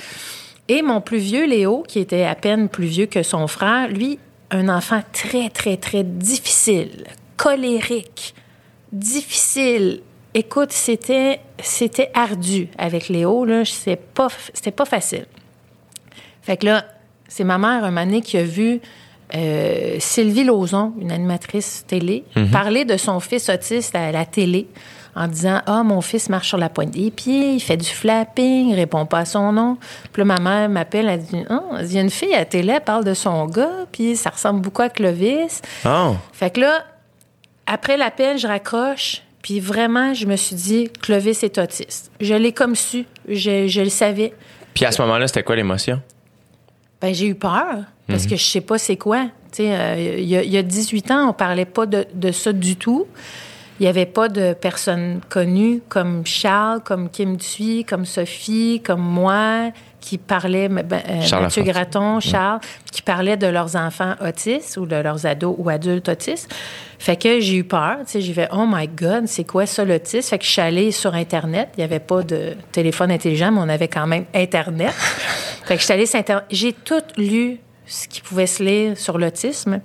Et 0.68 0.82
mon 0.82 1.00
plus 1.00 1.20
vieux, 1.20 1.46
Léo, 1.46 1.86
qui 1.88 2.00
était 2.00 2.26
à 2.26 2.36
peine 2.36 2.68
plus 2.68 2.88
vieux 2.88 3.06
que 3.06 3.24
son 3.24 3.48
frère, 3.48 3.88
lui, 3.88 4.20
un 4.50 4.68
enfant 4.68 5.02
très, 5.14 5.50
très, 5.50 5.78
très 5.78 6.04
difficile, 6.04 7.06
colérique, 7.38 8.36
difficile. 8.92 10.02
Écoute, 10.34 10.74
c'était, 10.74 11.40
c'était 11.64 12.12
ardu 12.14 12.68
avec 12.78 13.08
Léo, 13.08 13.46
là. 13.46 13.64
C'était 13.64 13.96
pas, 13.96 14.28
c'était 14.54 14.72
pas 14.72 14.86
facile. 14.86 15.28
Fait 16.42 16.58
que 16.58 16.66
là, 16.66 16.86
c'est 17.32 17.46
ma 17.46 17.58
mère, 17.58 17.86
un 17.86 17.94
donné, 17.94 18.20
qui 18.20 18.38
a 18.38 18.44
vu 18.44 18.82
euh, 19.34 19.96
Sylvie 20.00 20.44
Lauzon, 20.44 20.94
une 21.00 21.14
animatrice 21.14 21.86
télé, 21.88 22.26
parler 22.52 22.84
de 22.84 22.98
son 22.98 23.22
fils 23.22 23.50
autiste 23.50 23.96
à 23.96 24.12
la 24.12 24.26
télé 24.26 24.68
en 25.16 25.30
disant 25.30 25.62
Ah, 25.66 25.84
mon 25.84 26.02
fils 26.02 26.28
marche 26.28 26.50
sur 26.50 26.58
la 26.58 26.68
pointe 26.68 26.92
des 26.92 27.10
pieds, 27.10 27.54
il 27.54 27.62
fait 27.62 27.78
du 27.78 27.88
flapping, 27.88 28.68
il 28.68 28.76
répond 28.76 29.06
pas 29.06 29.20
à 29.20 29.26
son 29.26 29.54
nom. 29.54 29.78
Puis 30.12 30.22
là, 30.22 30.26
ma 30.26 30.40
mère 30.42 30.70
m'appelle, 30.70 31.08
elle 31.08 31.22
dit 31.22 31.46
Ah, 31.50 31.62
il 31.80 31.94
y 31.94 31.98
a 31.98 32.02
une 32.02 32.10
fille 32.10 32.34
à 32.34 32.40
la 32.40 32.46
télé, 32.46 32.74
elle 32.74 32.82
parle 32.82 33.06
de 33.06 33.14
son 33.14 33.46
gars, 33.46 33.86
puis 33.94 34.18
ça 34.18 34.32
ressemble 34.32 34.60
beaucoup 34.60 34.82
à 34.82 34.90
Clovis. 34.90 35.62
Oh! 35.86 36.16
Fait 36.34 36.50
que 36.50 36.60
là, 36.60 36.84
après 37.66 37.96
l'appel, 37.96 38.38
je 38.40 38.48
raccroche, 38.48 39.22
puis 39.42 39.62
vraiment, 39.62 40.14
je 40.14 40.26
me 40.26 40.36
suis 40.36 40.58
dit 40.58 40.90
Clovis 41.02 41.44
est 41.44 41.58
autiste. 41.58 42.12
Je 42.20 42.34
l'ai 42.34 42.52
comme 42.52 42.76
su, 42.76 43.06
je, 43.30 43.68
je 43.68 43.82
le 43.82 43.90
savais. 43.90 44.34
Puis 44.74 44.84
à 44.84 44.92
ce 44.92 45.02
moment-là, 45.02 45.28
c'était 45.28 45.44
quoi 45.44 45.56
l'émotion? 45.56 46.02
Ben, 47.02 47.14
j'ai 47.14 47.28
eu 47.28 47.36
peur 47.36 47.84
parce 48.08 48.26
que 48.28 48.36
je 48.36 48.44
sais 48.44 48.62
pas 48.62 48.78
c'est 48.78 48.98
quoi. 48.98 49.24
Tu 49.52 49.64
sais, 49.64 49.76
euh, 49.76 50.16
il 50.20 50.26
y, 50.26 50.50
y 50.50 50.58
a 50.58 50.62
18 50.64 51.12
ans, 51.12 51.30
on 51.30 51.34
parlait 51.34 51.66
pas 51.66 51.86
de, 51.86 52.06
de 52.14 52.32
ça 52.32 52.54
du 52.54 52.76
tout. 52.76 53.08
Il 53.80 53.84
n'y 53.84 53.90
avait 53.90 54.06
pas 54.06 54.30
de 54.30 54.54
personnes 54.54 55.22
connues 55.30 55.82
comme 55.90 56.26
Charles, 56.26 56.82
comme 56.84 57.10
Kim 57.10 57.38
Thuy, 57.38 57.84
comme 57.84 58.06
Sophie, 58.06 58.82
comme 58.86 59.02
moi, 59.02 59.72
qui 60.02 60.18
parlaient, 60.18 60.68
ben, 60.68 60.84
euh, 60.92 61.22
Charles 61.22 61.44
Mathieu. 61.44 61.64
Graton, 61.64 62.20
Charles, 62.20 62.60
qui 62.92 63.02
parlaient 63.02 63.38
de 63.38 63.48
leurs 63.48 63.76
enfants 63.76 64.16
autistes 64.20 64.76
ou 64.78 64.86
de 64.86 64.96
leurs 64.96 65.26
ados 65.26 65.56
ou 65.58 65.70
adultes 65.70 66.10
autistes. 66.10 66.54
Fait 67.00 67.16
que 67.16 67.40
j'ai 67.40 67.56
eu 67.56 67.64
peur. 67.64 68.00
Tu 68.06 68.14
sais, 68.14 68.22
j'ai 68.22 68.34
fait, 68.34 68.50
oh 68.52 68.66
my 68.68 68.88
God, 68.88 69.28
c'est 69.28 69.44
quoi 69.44 69.66
ça 69.66 69.86
l'autisme? 69.86 70.28
Fait 70.28 70.40
que 70.40 70.44
je 70.44 70.50
suis 70.50 70.62
allée 70.62 70.92
sur 70.92 71.14
Internet. 71.14 71.70
Il 71.78 71.80
n'y 71.80 71.84
avait 71.84 72.00
pas 72.00 72.24
de 72.24 72.56
téléphone 72.72 73.12
intelligent, 73.12 73.52
mais 73.52 73.62
on 73.62 73.70
avait 73.70 73.88
quand 73.88 74.08
même 74.08 74.26
Internet. 74.34 74.92
fait 75.64 75.76
que 75.76 75.80
je 75.80 75.86
suis 75.86 75.94
allée 75.94 76.06
sur 76.06 76.20
Internet. 76.20 76.46
J'ai 76.50 76.74
tout 76.74 77.04
lu 77.18 77.60
ce 77.86 78.08
qui 78.08 78.22
pouvait 78.22 78.48
se 78.48 78.64
lire 78.64 78.98
sur 78.98 79.18
l'autisme. 79.18 79.82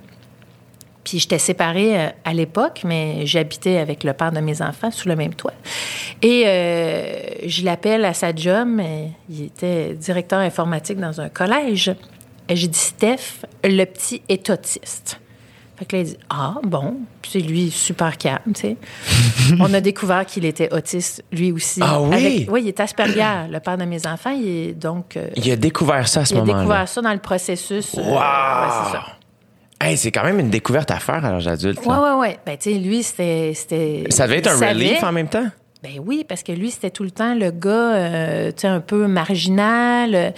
Puis 1.09 1.21
j'étais 1.21 1.39
séparée 1.39 2.01
euh, 2.01 2.09
à 2.25 2.35
l'époque, 2.35 2.81
mais 2.85 3.27
j'habitais 3.27 3.77
avec 3.79 4.03
le 4.03 4.13
père 4.13 4.33
de 4.33 4.41
mes 4.41 4.61
enfants 4.61 4.91
sous 4.91 5.09
le 5.09 5.15
même 5.15 5.35
toit. 5.35 5.53
Et 6.21 6.43
euh, 6.47 7.13
je 7.47 7.65
l'appelle 7.65 8.05
à 8.05 8.13
sa 8.13 8.35
job, 8.35 8.67
mais 8.69 9.11
il 9.31 9.45
était 9.45 9.95
directeur 9.95 10.41
informatique 10.41 10.99
dans 10.99 11.21
un 11.21 11.29
collège. 11.29 11.95
Et 12.49 12.57
j'ai 12.57 12.67
dit, 12.67 12.77
Steph, 12.79 13.45
le 13.63 13.85
petit 13.85 14.21
est 14.29 14.51
autiste. 14.51 15.21
Fait 15.77 15.85
que 15.85 15.95
là, 15.95 16.03
il 16.03 16.09
dit, 16.09 16.17
ah, 16.29 16.55
bon. 16.65 16.97
Puis 17.23 17.31
c'est 17.35 17.39
lui, 17.41 17.71
super 17.71 18.19
calme, 18.19 18.41
tu 18.55 18.63
sais. 18.63 18.77
On 19.61 19.73
a 19.75 19.81
découvert 19.81 20.27
qu'il 20.27 20.45
était 20.45 20.73
autiste, 20.75 21.23
lui 21.31 21.53
aussi. 21.53 21.79
Ah 21.85 22.01
oui? 22.03 22.15
Avec- 22.17 22.51
oui, 22.51 22.63
il 22.65 22.69
est 22.69 22.81
Asperger, 22.81 23.49
le 23.49 23.61
père 23.61 23.79
de 23.79 23.85
mes 23.85 24.05
enfants. 24.09 24.31
Il 24.37 24.49
est 24.49 24.73
donc... 24.73 25.17
euh, 25.17 25.29
Il 25.37 25.49
a 25.53 25.57
découvert 25.57 26.09
ça 26.09 26.21
à 26.23 26.25
ce 26.25 26.35
il 26.35 26.39
a 26.39 26.41
moment-là. 26.41 26.59
découvert 26.63 26.89
ça 26.89 27.01
dans 27.01 27.13
le 27.13 27.19
processus. 27.21 27.95
euh, 27.97 28.01
Wow! 28.03 28.11
ouais, 28.15 28.73
c'est 28.87 28.93
ça. 28.93 29.05
Hey, 29.81 29.97
c'est 29.97 30.11
quand 30.11 30.25
même 30.25 30.39
une 30.41 30.51
découverte 30.51 30.91
à 30.91 30.99
faire 30.99 31.25
à 31.25 31.31
l'âge 31.33 31.47
adulte. 31.47 31.79
Oui, 31.85 31.95
oui, 31.95 32.11
oui. 32.19 32.29
Ben, 32.47 32.57
tu 32.57 32.73
sais, 32.73 32.79
lui, 32.79 33.03
c'était. 33.03 33.53
c'était- 33.55 34.05
Ça 34.11 34.27
devait 34.27 34.39
être 34.39 34.51
un 34.51 34.57
savait. 34.57 34.73
relief 34.73 35.03
en 35.05 35.13
même 35.13 35.29
temps? 35.29 35.47
Ben 35.83 36.01
oui, 36.05 36.25
parce 36.27 36.43
que 36.43 36.53
lui, 36.53 36.71
c'était 36.71 36.91
tout 36.91 37.05
le 37.05 37.11
temps 37.11 37.35
le 37.35 37.51
gars, 37.51 37.71
euh, 37.95 38.47
tu 38.53 38.63
sais, 38.63 38.69
un 38.69 38.81
peu 38.81 39.07
marginal. 39.07 40.33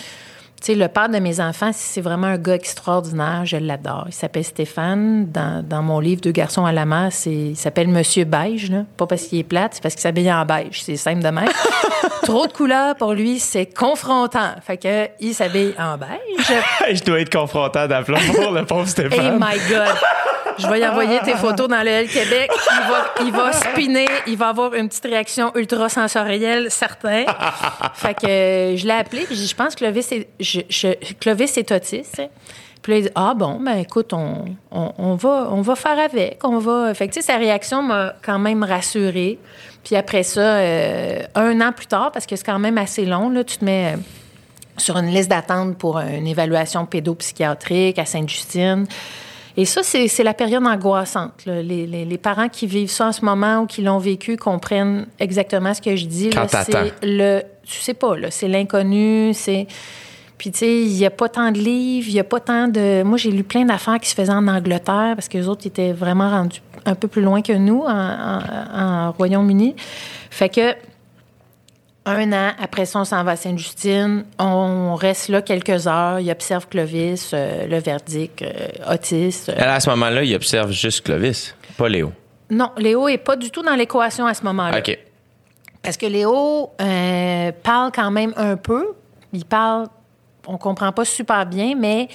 Tu 0.60 0.72
sais, 0.72 0.74
le 0.74 0.88
père 0.88 1.08
de 1.08 1.18
mes 1.18 1.40
enfants, 1.40 1.70
c'est 1.72 2.00
vraiment 2.00 2.26
un 2.26 2.36
gars 2.36 2.54
extraordinaire. 2.56 3.42
Je 3.44 3.56
l'adore. 3.58 4.04
Il 4.08 4.12
s'appelle 4.12 4.42
Stéphane. 4.44 5.26
Dans, 5.30 5.64
dans 5.64 5.82
mon 5.82 6.00
livre 6.00 6.20
Deux 6.20 6.32
garçons 6.32 6.64
à 6.66 6.72
la 6.72 6.84
mer, 6.84 7.10
il 7.26 7.56
s'appelle 7.56 7.86
Monsieur 7.88 8.24
Beige. 8.24 8.70
Là. 8.70 8.82
Pas 8.96 9.06
parce 9.06 9.22
qu'il 9.22 9.38
est 9.38 9.44
plate, 9.44 9.74
c'est 9.74 9.82
parce 9.82 9.94
qu'il 9.94 10.02
s'habille 10.02 10.32
en 10.32 10.44
beige. 10.44 10.82
C'est 10.82 10.96
simple 10.96 11.22
de 11.22 11.28
même. 11.28 11.48
Trop 12.24 12.46
de 12.48 12.52
couleurs, 12.52 12.96
pour 12.96 13.12
lui, 13.12 13.38
c'est 13.38 13.66
confrontant. 13.66 14.50
Fait 14.60 14.76
que 14.76 15.08
il 15.20 15.32
s'habille 15.32 15.74
en 15.78 15.96
beige. 15.96 16.58
je 16.92 17.04
dois 17.04 17.20
être 17.20 17.32
confrontant 17.32 17.86
d'appeler 17.86 18.18
pour 18.34 18.50
le 18.50 18.64
pauvre 18.64 18.82
Hey 18.86 18.88
Stéphane. 18.88 19.38
my 19.40 19.58
God! 19.68 19.94
Je 20.58 20.66
vais 20.66 20.80
y 20.80 20.86
envoyer 20.86 21.20
tes 21.20 21.34
photos 21.34 21.68
dans 21.68 21.82
le 21.82 21.88
L 21.88 22.08
Québec. 22.08 22.50
Il 22.52 22.88
va, 22.90 23.24
il 23.24 23.32
va 23.32 23.52
spinner. 23.52 24.08
Il 24.26 24.36
va 24.36 24.48
avoir 24.48 24.74
une 24.74 24.88
petite 24.88 25.04
réaction 25.04 25.52
ultra 25.54 25.88
sensorielle, 25.88 26.70
certain. 26.70 27.24
fait 27.94 28.14
que 28.14 28.26
euh, 28.26 28.76
je 28.76 28.86
l'ai 28.86 28.92
appelé. 28.94 29.24
Puis 29.24 29.36
je 29.36 29.54
pense 29.54 29.74
que 29.74 29.80
Clovis 29.80 30.12
est, 30.12 30.28
je, 30.40 30.94
Clovis 31.20 31.56
est 31.56 31.70
autiste. 31.72 32.22
Puis 32.82 32.92
là, 32.92 32.98
il 32.98 33.02
dit, 33.04 33.10
ah 33.14 33.34
bon, 33.36 33.60
ben 33.60 33.76
écoute, 33.78 34.12
on, 34.12 34.44
on, 34.70 35.14
va, 35.16 35.48
on 35.50 35.60
va 35.62 35.74
faire 35.74 35.98
avec. 35.98 36.38
On 36.44 36.58
va. 36.58 36.94
Fait 36.94 37.08
que, 37.08 37.22
sa 37.22 37.36
réaction 37.36 37.82
m'a 37.82 38.14
quand 38.22 38.38
même 38.38 38.62
rassurée. 38.62 39.38
Puis 39.84 39.96
après 39.96 40.22
ça, 40.22 40.40
euh, 40.40 41.22
un 41.34 41.60
an 41.60 41.72
plus 41.72 41.86
tard, 41.86 42.10
parce 42.12 42.26
que 42.26 42.36
c'est 42.36 42.44
quand 42.44 42.58
même 42.58 42.78
assez 42.78 43.04
long, 43.04 43.30
là, 43.30 43.44
tu 43.44 43.58
te 43.58 43.64
mets. 43.64 43.94
euh, 43.94 43.96
sur 44.76 44.96
une 44.96 45.08
liste 45.08 45.28
d'attente 45.28 45.76
pour 45.76 45.98
une 45.98 46.28
évaluation 46.28 46.86
pédopsychiatrique 46.86 47.98
à 47.98 48.04
Sainte-Justine. 48.04 48.86
Et 49.60 49.64
ça, 49.64 49.82
c'est 49.82 50.22
la 50.22 50.34
période 50.34 50.64
angoissante. 50.64 51.44
là. 51.44 51.60
Les, 51.62 51.84
les- 51.86 52.04
les 52.04 52.18
parents 52.18 52.48
qui 52.48 52.66
vivent 52.68 52.90
ça 52.90 53.08
en 53.08 53.12
ce 53.12 53.24
moment 53.24 53.62
ou 53.62 53.66
qui 53.66 53.82
l'ont 53.82 53.98
vécu 53.98 54.36
comprennent 54.36 55.06
exactement 55.18 55.74
ce 55.74 55.82
que 55.82 55.96
je 55.96 56.06
dis. 56.06 56.30
Quand. 56.30 56.46
C'est 56.48 56.94
le... 57.02 57.42
Tu 57.66 57.80
sais 57.80 57.92
pas. 57.94 58.14
C'est 58.30 58.46
l'inconnu, 58.48 59.32
c'est... 59.34 59.66
Puis, 60.38 60.52
tu 60.52 60.58
sais, 60.60 60.82
il 60.82 60.96
n'y 60.96 61.04
a 61.04 61.10
pas 61.10 61.28
tant 61.28 61.50
de 61.50 61.58
livres, 61.58 62.06
il 62.08 62.14
n'y 62.14 62.20
a 62.20 62.24
pas 62.24 62.38
tant 62.38 62.68
de... 62.68 63.02
Moi, 63.02 63.18
j'ai 63.18 63.32
lu 63.32 63.42
plein 63.42 63.64
d'affaires 63.64 63.98
qui 63.98 64.08
se 64.08 64.14
faisaient 64.14 64.32
en 64.32 64.46
Angleterre 64.46 65.14
parce 65.16 65.26
que 65.28 65.36
les 65.36 65.48
autres 65.48 65.66
étaient 65.66 65.92
vraiment 65.92 66.30
rendus 66.30 66.62
un 66.86 66.94
peu 66.94 67.08
plus 67.08 67.22
loin 67.22 67.42
que 67.42 67.52
nous 67.52 67.80
en, 67.82 67.90
en- 67.90 68.80
en 69.08 69.10
Royaume-Uni. 69.10 69.74
Fait 70.30 70.48
que 70.48 70.74
un 72.08 72.32
an, 72.32 72.52
après 72.58 72.86
ça, 72.86 73.00
on 73.00 73.04
s'en 73.04 73.22
va 73.22 73.32
à 73.32 73.36
Sainte-Justine. 73.36 74.24
On 74.38 74.94
reste 74.94 75.28
là 75.28 75.42
quelques 75.42 75.86
heures. 75.86 76.20
Il 76.20 76.30
observe 76.30 76.66
Clovis, 76.68 77.30
euh, 77.34 77.66
le 77.66 77.78
verdict, 77.78 78.42
euh, 78.42 78.92
autiste. 78.92 79.52
Elle, 79.54 79.68
à 79.68 79.80
ce 79.80 79.90
moment-là, 79.90 80.24
il 80.24 80.34
observe 80.34 80.70
juste 80.70 81.04
Clovis, 81.04 81.54
pas 81.76 81.88
Léo. 81.88 82.12
Non, 82.50 82.70
Léo 82.78 83.08
est 83.08 83.18
pas 83.18 83.36
du 83.36 83.50
tout 83.50 83.62
dans 83.62 83.74
l'équation 83.74 84.26
à 84.26 84.32
ce 84.32 84.42
moment-là. 84.44 84.78
OK. 84.78 84.98
Parce 85.82 85.96
que 85.96 86.06
Léo 86.06 86.70
euh, 86.80 87.52
parle 87.62 87.92
quand 87.94 88.10
même 88.10 88.32
un 88.36 88.56
peu. 88.56 88.94
Il 89.32 89.44
parle, 89.44 89.88
on 90.46 90.56
comprend 90.56 90.92
pas 90.92 91.04
super 91.04 91.44
bien, 91.44 91.74
mais 91.76 92.08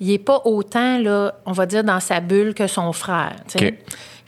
il 0.00 0.12
est 0.12 0.18
pas 0.18 0.40
autant, 0.44 0.98
là, 0.98 1.34
on 1.46 1.52
va 1.52 1.66
dire, 1.66 1.82
dans 1.82 2.00
sa 2.00 2.20
bulle 2.20 2.54
que 2.54 2.66
son 2.68 2.92
frère. 2.92 3.36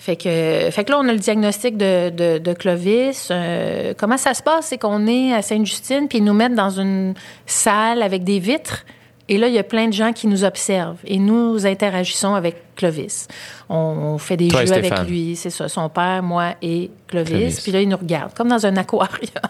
Fait 0.04 0.16
que, 0.16 0.68
fait 0.70 0.84
que 0.84 0.90
là, 0.90 0.98
on 1.00 1.08
a 1.08 1.12
le 1.12 1.18
diagnostic 1.18 1.78
de, 1.78 2.10
de- 2.10 2.36
de 2.36 2.52
Clovis. 2.52 3.28
Euh, 3.30 3.94
comment 3.96 4.18
ça 4.18 4.34
se 4.34 4.42
passe? 4.42 4.66
C'est 4.66 4.76
qu'on 4.76 5.06
est 5.06 5.32
à 5.32 5.40
Sainte-Justine, 5.40 6.08
puis 6.08 6.18
ils 6.18 6.24
nous 6.24 6.34
mettent 6.34 6.54
dans 6.54 6.78
une 6.78 7.14
salle 7.46 8.02
avec 8.02 8.22
des 8.22 8.38
vitres. 8.38 8.84
Et 9.30 9.38
là, 9.38 9.48
il 9.48 9.54
y 9.54 9.58
a 9.58 9.62
plein 9.62 9.86
de 9.88 9.94
gens 9.94 10.12
qui 10.12 10.26
nous 10.26 10.44
observent. 10.44 10.98
Et 11.06 11.16
nous 11.18 11.64
interagissons 11.64 12.34
avec 12.34 12.56
Clovis. 12.76 13.28
On, 13.70 13.76
on 13.76 14.18
fait 14.18 14.36
des 14.36 14.48
Toi 14.48 14.66
jeux 14.66 14.74
avec 14.74 14.92
lui. 15.08 15.36
C'est 15.36 15.48
ça, 15.48 15.70
son 15.70 15.88
père, 15.88 16.22
moi 16.22 16.50
et 16.60 16.90
Clovis. 17.08 17.30
Clovis. 17.30 17.60
Puis 17.62 17.72
là, 17.72 17.80
il 17.80 17.88
nous 17.88 17.96
regarde, 17.96 18.34
comme 18.34 18.48
dans 18.48 18.66
un 18.66 18.76
aquarium. 18.76 19.08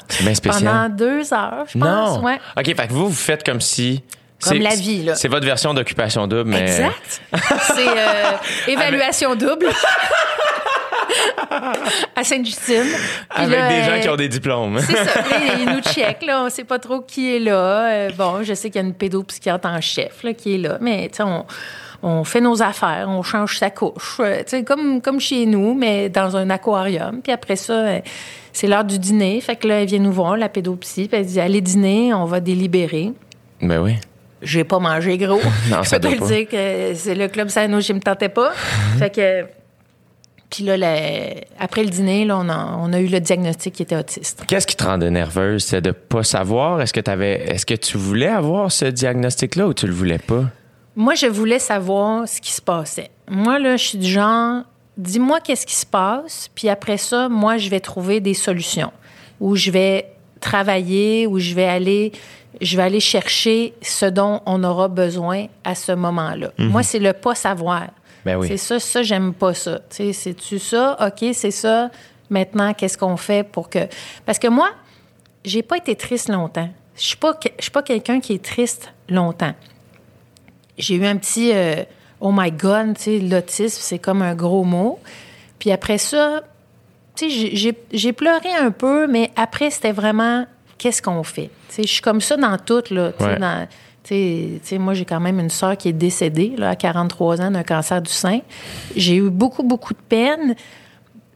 C'est 0.08 0.22
bien 0.22 0.34
spécial. 0.34 0.62
Pendant 0.72 0.88
deux 0.88 1.34
heures, 1.34 1.64
je 1.66 1.76
pense. 1.76 2.18
Non. 2.18 2.22
Ouais. 2.24 2.38
OK, 2.56 2.64
fait 2.64 2.86
que 2.86 2.92
vous, 2.92 3.08
vous 3.08 3.12
faites 3.12 3.42
comme 3.44 3.60
si. 3.60 4.04
Comme 4.44 4.52
c'est- 4.52 4.58
la 4.62 4.76
vie, 4.76 5.02
là. 5.02 5.16
C'est 5.16 5.26
votre 5.26 5.46
version 5.46 5.74
d'occupation 5.74 6.28
double, 6.28 6.50
mais. 6.50 6.60
Exact. 6.60 7.22
C'est 7.74 7.88
euh, 7.88 8.32
évaluation 8.68 9.34
double. 9.34 9.66
à 12.16 12.24
Sainte-Justine. 12.24 12.82
Avec 13.30 13.58
là, 13.58 13.68
des 13.68 13.82
gens 13.84 13.90
euh, 13.92 13.98
qui 14.00 14.08
ont 14.08 14.16
des 14.16 14.28
diplômes. 14.28 14.78
C'est 14.80 14.96
ça. 14.96 15.20
Là, 15.30 15.54
ils 15.58 15.66
nous 15.66 15.80
checkent. 15.82 16.24
Là. 16.24 16.40
On 16.42 16.44
ne 16.46 16.50
sait 16.50 16.64
pas 16.64 16.78
trop 16.78 17.00
qui 17.00 17.36
est 17.36 17.40
là. 17.40 17.88
Euh, 17.90 18.10
bon, 18.16 18.42
je 18.42 18.54
sais 18.54 18.70
qu'il 18.70 18.80
y 18.80 18.84
a 18.84 18.86
une 18.86 18.94
pédopsychiatre 18.94 19.68
en 19.68 19.80
chef 19.80 20.22
là, 20.22 20.32
qui 20.34 20.54
est 20.54 20.58
là. 20.58 20.78
Mais 20.80 21.08
tu 21.08 21.16
sais, 21.16 21.22
on, 21.22 21.44
on 22.02 22.24
fait 22.24 22.40
nos 22.40 22.62
affaires. 22.62 23.06
On 23.08 23.22
change 23.22 23.58
sa 23.58 23.70
couche. 23.70 24.16
euh, 24.20 24.38
tu 24.38 24.50
sais, 24.58 24.64
comme, 24.64 25.00
comme 25.00 25.20
chez 25.20 25.46
nous, 25.46 25.74
mais 25.74 26.08
dans 26.08 26.36
un 26.36 26.50
aquarium. 26.50 27.20
Puis 27.22 27.32
après 27.32 27.56
ça, 27.56 27.72
euh, 27.72 28.00
c'est 28.52 28.66
l'heure 28.66 28.84
du 28.84 28.98
dîner. 28.98 29.40
Fait 29.40 29.56
que 29.56 29.66
là, 29.66 29.80
elle 29.82 29.86
vient 29.88 29.98
nous 30.00 30.12
voir, 30.12 30.36
la 30.36 30.48
pédopsie. 30.48 31.08
Puis 31.08 31.18
elle 31.18 31.26
dit 31.26 31.40
Allez 31.40 31.60
dîner, 31.60 32.12
on 32.14 32.24
va 32.24 32.40
délibérer. 32.40 33.12
Ben 33.60 33.80
oui. 33.80 33.94
J'ai 34.42 34.64
pas 34.64 34.78
mangé 34.78 35.16
gros. 35.16 35.40
Non, 35.70 35.82
je 35.82 35.88
ça 35.88 35.98
peux 35.98 36.08
te 36.08 36.16
doit 36.16 36.16
le 36.16 36.18
pas. 36.20 36.26
dire 36.26 36.48
que 36.48 36.94
c'est 36.94 37.14
le 37.14 37.28
club 37.28 37.48
Sano, 37.48 37.80
je 37.80 37.92
me 37.94 38.00
tentais 38.00 38.28
pas. 38.28 38.52
fait 38.98 39.10
que. 39.10 39.44
Puis 40.54 40.62
là, 40.62 40.76
la- 40.76 41.34
après 41.58 41.82
le 41.82 41.90
dîner, 41.90 42.24
là, 42.24 42.38
on, 42.38 42.48
a, 42.48 42.76
on 42.78 42.92
a 42.92 43.00
eu 43.00 43.08
le 43.08 43.18
diagnostic 43.18 43.74
qui 43.74 43.82
était 43.82 43.96
autiste. 43.96 44.44
Qu'est-ce 44.46 44.68
qui 44.68 44.76
te 44.76 44.84
rendait 44.84 45.10
nerveuse? 45.10 45.64
C'est 45.64 45.80
de 45.80 45.90
pas 45.90 46.22
savoir? 46.22 46.80
Est-ce 46.80 46.92
que, 46.92 47.00
t'avais, 47.00 47.40
est-ce 47.48 47.66
que 47.66 47.74
tu 47.74 47.98
voulais 47.98 48.28
avoir 48.28 48.70
ce 48.70 48.84
diagnostic-là 48.84 49.66
ou 49.66 49.74
tu 49.74 49.86
le 49.88 49.92
voulais 49.92 50.18
pas? 50.18 50.44
Moi, 50.94 51.14
je 51.16 51.26
voulais 51.26 51.58
savoir 51.58 52.28
ce 52.28 52.40
qui 52.40 52.52
se 52.52 52.62
passait. 52.62 53.10
Moi, 53.28 53.58
là, 53.58 53.76
je 53.76 53.82
suis 53.84 53.98
du 53.98 54.06
genre, 54.08 54.62
dis-moi 54.96 55.40
qu'est-ce 55.40 55.66
qui 55.66 55.74
se 55.74 55.86
passe, 55.86 56.48
puis 56.54 56.68
après 56.68 56.98
ça, 56.98 57.28
moi, 57.28 57.56
je 57.56 57.68
vais 57.68 57.80
trouver 57.80 58.20
des 58.20 58.34
solutions. 58.34 58.92
Ou 59.40 59.56
je 59.56 59.72
vais 59.72 60.06
travailler, 60.40 61.26
ou 61.26 61.40
je 61.40 61.52
vais 61.54 61.64
aller, 61.66 62.12
je 62.60 62.76
vais 62.76 62.84
aller 62.84 63.00
chercher 63.00 63.74
ce 63.82 64.06
dont 64.06 64.40
on 64.46 64.62
aura 64.62 64.86
besoin 64.86 65.46
à 65.64 65.74
ce 65.74 65.90
moment-là. 65.90 66.52
Moi, 66.58 66.84
c'est 66.84 67.00
le 67.00 67.12
pas 67.12 67.34
savoir. 67.34 67.86
Ben 68.24 68.36
oui. 68.38 68.48
C'est 68.48 68.56
ça, 68.56 68.78
ça, 68.80 69.02
j'aime 69.02 69.34
pas 69.34 69.54
ça. 69.54 69.78
Tu 69.90 69.96
sais, 69.96 70.12
c'est-tu 70.12 70.58
ça? 70.58 70.96
OK, 71.00 71.28
c'est 71.34 71.50
ça. 71.50 71.90
Maintenant, 72.30 72.72
qu'est-ce 72.72 72.96
qu'on 72.96 73.16
fait 73.16 73.46
pour 73.46 73.68
que. 73.68 73.80
Parce 74.24 74.38
que 74.38 74.48
moi, 74.48 74.70
j'ai 75.44 75.62
pas 75.62 75.76
été 75.76 75.94
triste 75.94 76.28
longtemps. 76.28 76.70
Je 76.96 77.02
suis 77.02 77.16
pas, 77.16 77.38
je 77.58 77.62
suis 77.62 77.70
pas 77.70 77.82
quelqu'un 77.82 78.20
qui 78.20 78.34
est 78.34 78.44
triste 78.44 78.92
longtemps. 79.08 79.52
J'ai 80.78 80.94
eu 80.96 81.04
un 81.06 81.16
petit 81.16 81.52
euh, 81.52 81.84
oh 82.20 82.32
my 82.32 82.50
god, 82.50 82.96
tu 82.96 83.02
sais, 83.02 83.18
l'autisme, 83.18 83.78
c'est 83.80 83.98
comme 83.98 84.22
un 84.22 84.34
gros 84.34 84.64
mot. 84.64 84.98
Puis 85.58 85.70
après 85.70 85.98
ça, 85.98 86.42
tu 87.14 87.30
sais, 87.30 87.72
j'ai- 87.92 88.12
pleuré 88.12 88.52
un 88.58 88.70
peu, 88.70 89.06
mais 89.06 89.30
après, 89.36 89.70
c'était 89.70 89.92
vraiment 89.92 90.46
qu'est-ce 90.78 91.00
qu'on 91.02 91.22
fait? 91.22 91.50
Tu 91.68 91.74
sais, 91.76 91.82
je 91.82 91.88
suis 91.92 92.02
comme 92.02 92.20
ça 92.20 92.36
dans 92.36 92.56
tout, 92.58 92.82
là. 92.90 93.12
tu 93.12 93.24
sais, 93.24 93.30
Ouais. 93.30 93.38
dans- 93.38 93.68
tu 94.04 94.08
sais, 94.14 94.48
tu 94.62 94.68
sais, 94.68 94.78
moi, 94.78 94.94
j'ai 94.94 95.04
quand 95.06 95.18
même 95.20 95.40
une 95.40 95.50
sœur 95.50 95.76
qui 95.76 95.88
est 95.88 95.92
décédée 95.94 96.52
là, 96.56 96.70
à 96.70 96.76
43 96.76 97.40
ans 97.40 97.50
d'un 97.50 97.62
cancer 97.62 98.00
du 98.02 98.12
sein. 98.12 98.40
J'ai 98.94 99.16
eu 99.16 99.30
beaucoup, 99.30 99.62
beaucoup 99.62 99.94
de 99.94 99.98
peine. 100.08 100.54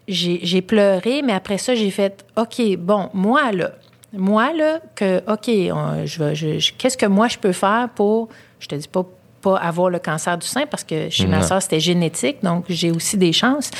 J'ai 0.06 0.62
pleuré, 0.62 1.20
mais 1.22 1.34
après 1.34 1.58
ça, 1.58 1.74
j'ai 1.74 1.90
fait 1.90 2.24
OK, 2.36 2.62
bon, 2.78 3.10
moi, 3.12 3.52
là, 3.52 3.72
moi, 4.14 4.52
là, 4.54 4.80
que, 4.94 5.18
OK, 5.30 5.48
on- 5.74 6.06
je 6.06 6.34
je- 6.34 6.58
je- 6.58 6.72
qu'est-ce 6.78 6.96
que 6.96 7.04
moi, 7.04 7.28
je 7.28 7.36
peux 7.36 7.52
faire 7.52 7.88
pour, 7.94 8.28
je 8.58 8.68
te 8.68 8.74
dis 8.74 8.88
pas, 8.88 9.04
pas 9.42 9.56
avoir 9.58 9.90
le 9.90 9.98
cancer 9.98 10.36
du 10.38 10.46
sein, 10.46 10.64
parce 10.66 10.82
que 10.82 11.10
chez 11.10 11.26
ma 11.26 11.42
soeur, 11.42 11.60
c'était 11.62 11.78
génétique, 11.78 12.38
donc 12.42 12.64
j'ai 12.70 12.90
aussi 12.90 13.18
des 13.18 13.32
chances. 13.34 13.70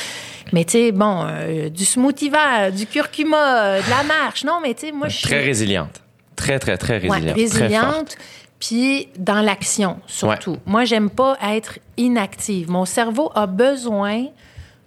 Mais, 0.53 0.65
tu 0.65 0.73
sais, 0.73 0.91
bon, 0.91 1.25
euh, 1.27 1.69
du 1.69 1.83
smoothie 1.83 2.29
vert, 2.29 2.71
du 2.71 2.85
curcuma, 2.85 3.79
de 3.81 3.89
la 3.89 4.03
marche. 4.03 4.43
Non, 4.45 4.59
mais, 4.61 4.73
tu 4.75 4.85
sais, 4.87 4.91
moi, 4.91 5.07
je 5.09 5.17
suis. 5.17 5.27
Très 5.27 5.43
résiliente. 5.43 6.01
Très, 6.35 6.59
très, 6.59 6.77
très 6.77 6.93
Ouais, 7.07 7.17
résiliente. 7.17 7.33
Très 7.33 7.33
résiliente, 7.67 8.17
puis 8.59 9.07
dans 9.17 9.41
l'action, 9.41 9.99
surtout. 10.07 10.57
Moi, 10.65 10.85
j'aime 10.85 11.09
pas 11.09 11.37
être 11.43 11.79
inactive. 11.97 12.69
Mon 12.69 12.85
cerveau 12.85 13.31
a 13.35 13.47
besoin 13.47 14.25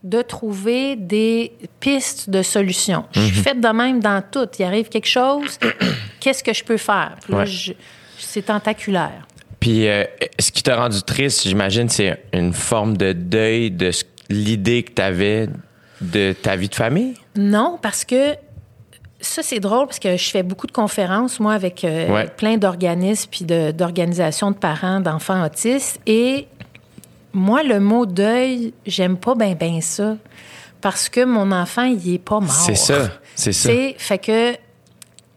de 0.04 0.20
trouver 0.20 0.96
des 0.96 1.52
pistes 1.80 2.28
de 2.28 2.42
solutions. 2.42 3.04
Je 3.12 3.20
Mhm. 3.20 3.26
suis 3.26 3.36
faite 3.36 3.60
de 3.60 3.68
même 3.68 4.00
dans 4.00 4.22
tout. 4.22 4.48
Il 4.58 4.64
arrive 4.64 4.88
quelque 4.88 5.08
chose, 5.08 5.58
qu'est-ce 6.20 6.42
que 6.42 6.52
je 6.52 6.64
peux 6.64 6.76
faire? 6.76 7.16
Ouais. 7.28 7.44
c'est 8.18 8.42
tentaculaire. 8.42 9.26
Puis, 9.60 9.86
euh, 9.88 10.04
ce 10.40 10.50
qui 10.50 10.62
t'a 10.62 10.76
rendu 10.76 11.02
triste, 11.02 11.42
j'imagine, 11.42 11.88
c'est 11.88 12.22
une 12.32 12.52
forme 12.52 12.96
de 12.96 13.12
deuil 13.12 13.70
de 13.70 13.90
l'idée 14.28 14.82
que 14.82 14.92
tu 14.92 15.02
avais 15.02 15.48
de 16.00 16.32
ta 16.32 16.56
vie 16.56 16.68
de 16.68 16.74
famille? 16.74 17.14
Non, 17.36 17.78
parce 17.80 18.04
que 18.04 18.34
ça, 19.22 19.42
c'est 19.42 19.60
drôle 19.60 19.86
parce 19.86 19.98
que 19.98 20.16
je 20.16 20.30
fais 20.30 20.42
beaucoup 20.42 20.66
de 20.66 20.72
conférences, 20.72 21.40
moi, 21.40 21.54
avec 21.54 21.84
euh, 21.84 22.12
Ouais. 22.12 22.26
plein 22.26 22.58
d'organismes 22.58 23.30
puis 23.30 23.44
d'organisations 23.44 24.50
de, 24.50 24.56
parents 24.56 25.00
d'enfants 25.00 25.44
autistes. 25.44 26.00
Et 26.06 26.48
moi, 27.32 27.62
le 27.62 27.80
mot 27.80 28.04
deuil, 28.04 28.74
j'aime 28.84 29.16
pas 29.16 29.34
bien 29.34 29.54
ben 29.54 29.80
ça. 29.80 30.16
Parce 30.80 31.08
que 31.08 31.24
mon 31.24 31.52
enfant, 31.52 31.84
il 31.84 32.14
est 32.14 32.18
pas 32.18 32.40
mort. 32.40 32.50
C'est 32.50 32.74
ça. 32.74 33.08
C'est 33.36 33.52
ça. 33.52 33.70
Fait 33.96 34.18
que 34.18 34.56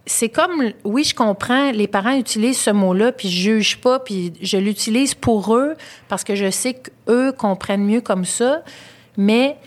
c'est 0.08 0.30
comme, 0.30 0.72
oui, 0.84 1.04
je 1.04 1.16
comprends, 1.16 1.72
les 1.72 1.88
parents 1.88 2.16
utilisent 2.18 2.60
ce 2.60 2.72
mot-là, 2.72 3.12
puis 3.12 3.30
je 3.30 3.52
juge 3.52 3.78
pas, 3.78 4.00
puis 4.00 4.34
je 4.42 4.58
l'utilise 4.58 5.14
pour 5.16 5.56
eux, 5.56 5.76
parce 6.08 6.24
que 6.24 6.36
je 6.36 6.50
sais 6.52 6.74
qu'eux 6.76 7.32
comprennent 7.32 7.86
mieux 7.86 8.02
comme 8.02 8.26
ça. 8.26 8.62
Mais 9.18 9.58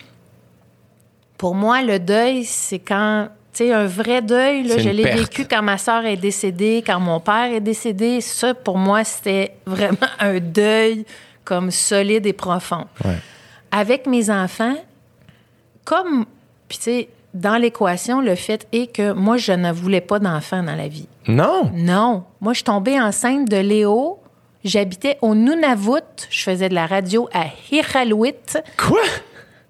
pour 1.38 1.54
moi, 1.54 1.82
le 1.82 1.98
deuil, 1.98 2.44
c'est 2.44 2.78
quand, 2.78 3.28
sais, 3.58 3.72
un 3.72 3.86
vrai 3.86 4.22
deuil, 4.22 4.64
là, 4.64 4.78
je 4.78 4.88
l'ai 4.88 5.04
vécu 5.04 5.44
quand 5.44 5.62
ma 5.62 5.78
soeur 5.78 6.04
est 6.04 6.16
décédée, 6.16 6.82
quand 6.86 7.00
mon 7.00 7.20
père 7.20 7.52
est 7.52 7.60
décédé. 7.60 8.20
Ça, 8.20 8.54
pour 8.54 8.78
moi, 8.78 9.04
c'était 9.04 9.54
vraiment 9.66 9.96
un 10.18 10.38
deuil 10.38 11.04
comme 11.44 11.70
solide 11.70 12.26
et 12.26 12.32
profond. 12.32 12.86
Ouais. 13.04 13.18
Avec 13.70 14.06
mes 14.06 14.30
enfants, 14.30 14.76
comme, 15.84 16.24
puis 16.68 16.78
tu 16.78 16.84
sais, 16.84 17.08
dans 17.34 17.56
l'équation, 17.56 18.20
le 18.20 18.34
fait 18.34 18.66
est 18.72 18.92
que 18.92 19.12
moi, 19.12 19.36
je 19.36 19.52
ne 19.52 19.70
voulais 19.70 20.00
pas 20.00 20.18
d'enfant 20.18 20.62
dans 20.62 20.74
la 20.74 20.88
vie. 20.88 21.08
Non? 21.26 21.70
Non. 21.74 22.24
Moi, 22.40 22.52
je 22.52 22.58
suis 22.58 22.64
tombée 22.64 23.00
enceinte 23.00 23.48
de 23.48 23.56
Léo 23.56 24.18
J'habitais 24.64 25.18
au 25.22 25.34
Nunavut. 25.34 26.02
Je 26.30 26.42
faisais 26.42 26.68
de 26.68 26.74
la 26.74 26.86
radio 26.86 27.28
à 27.32 27.46
Iqaluit. 27.70 28.34
Quoi? 28.76 29.00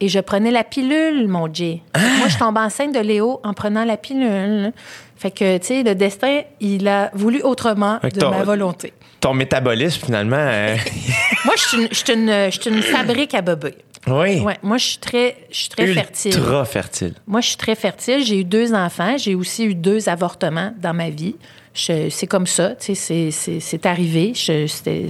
Et 0.01 0.09
je 0.09 0.21
prenais 0.21 0.51
la 0.53 0.63
pilule, 0.65 1.27
mon 1.27 1.53
Jay. 1.53 1.83
Moi, 1.97 2.29
je 2.29 2.39
tombe 2.39 2.57
enceinte 2.57 2.95
de 2.95 3.01
Léo 3.01 3.41
en 3.43 3.53
prenant 3.53 3.85
la 3.85 3.97
pilule. 3.97 4.73
Fait 5.17 5.33
que, 5.33 5.59
tu 5.59 5.67
sais, 5.67 5.83
le 5.83 5.97
destin, 5.97 6.43
il 6.61 6.87
a 6.87 7.11
voulu 7.15 7.43
autrement 7.43 7.99
de 8.05 8.09
ton- 8.11 8.31
ma 8.31 8.45
volonté. 8.45 8.93
Ton 9.21 9.35
métabolisme, 9.35 10.07
finalement. 10.07 10.37
euh, 10.39 10.77
Moi, 11.45 11.55
je 11.57 11.89
suis 11.93 12.69
une, 12.71 12.83
fabrique 12.83 13.35
à 13.35 13.43
bébés. 13.43 13.75
oui. 14.07 14.39
Ouais, 14.41 14.57
moi, 14.63 14.79
je 14.79 14.85
suis 14.85 14.99
très, 14.99 15.37
je 15.51 15.57
suis 15.57 15.69
très 15.71 15.89
fertile. 15.93 16.37
Ultra 16.37 16.65
fertile. 16.65 17.15
Moi, 17.27 17.41
je 17.41 17.49
suis 17.49 17.57
très 17.57 17.75
fertile. 17.75 18.25
J'ai 18.25 18.39
eu 18.39 18.45
deux 18.45 18.73
enfants. 18.73 19.17
J'ai 19.19 19.35
aussi 19.35 19.65
eu 19.65 19.75
deux 19.75 20.09
avortements 20.09 20.73
dans 20.81 20.95
ma 20.95 21.11
vie. 21.11 21.35
C'est 21.75 22.27
comme 22.29 22.47
ça, 22.47 22.77
tu 22.77 22.95
sais, 22.95 23.31
c'est- 23.33 23.87
arrivé. 23.87 24.33
Je, 24.37 24.69
c'était- 24.69 25.09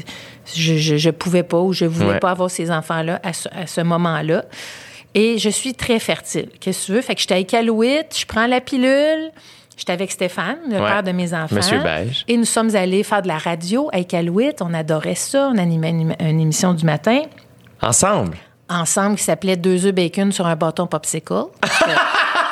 je, 0.55 0.75
je, 0.77 0.97
je 0.97 1.11
pouvais 1.11 1.43
pas 1.43 1.59
ou 1.61 1.73
je 1.73 1.85
voulais 1.85 2.13
Ouais. 2.15 2.19
pas 2.21 2.31
avoir 2.31 2.51
ces 2.51 2.71
enfants-là 2.71 3.21
à 3.23 3.33
ce, 3.33 3.49
à 3.51 3.67
ce 3.67 3.81
moment-là. 3.81 4.45
Et 5.15 5.39
je 5.39 5.49
suis 5.49 5.75
très 5.75 5.99
fertile. 5.99 6.49
Qu'est-ce 6.61 6.83
que 6.83 6.87
tu 6.87 6.93
veux? 6.93 7.01
Fait 7.01 7.15
que 7.15 7.21
j'étais 7.21 7.35
à 7.35 7.39
Iqaluit, 7.39 8.05
je 8.17 8.27
prends 8.27 8.47
la 8.47 8.61
pilule. 8.61 9.31
J'étais 9.77 9.93
avec 9.93 10.11
Stéphane, 10.11 10.59
le 10.69 10.77
Ouais. 10.81 10.87
père 10.89 11.03
de 11.03 11.13
mes 11.13 11.33
enfants. 11.35 11.55
Monsieur 11.55 11.79
Beige. 11.81 12.25
Et 12.29 12.37
nous 12.37 12.45
sommes 12.45 12.75
allés 12.75 13.03
faire 13.05 13.23
de 13.23 13.29
la 13.29 13.39
radio 13.39 13.89
à 13.93 13.99
Iqaluit. 14.01 14.55
On 14.61 14.75
adorait 14.75 15.15
ça. 15.15 15.51
On 15.55 15.59
animait 15.59 15.91
une, 15.91 16.17
une 16.21 16.41
émission 16.41 16.75
du 16.75 16.85
matin 16.85 17.23
Ensemble? 17.81 18.37
ensemble 18.71 19.17
qui 19.17 19.23
s'appelait 19.23 19.57
Deux 19.57 19.87
œufs 19.87 19.95
bacon 19.95 20.31
sur 20.31 20.47
un 20.47 20.57
bâton 20.57 20.87
popsicle. 20.87 21.33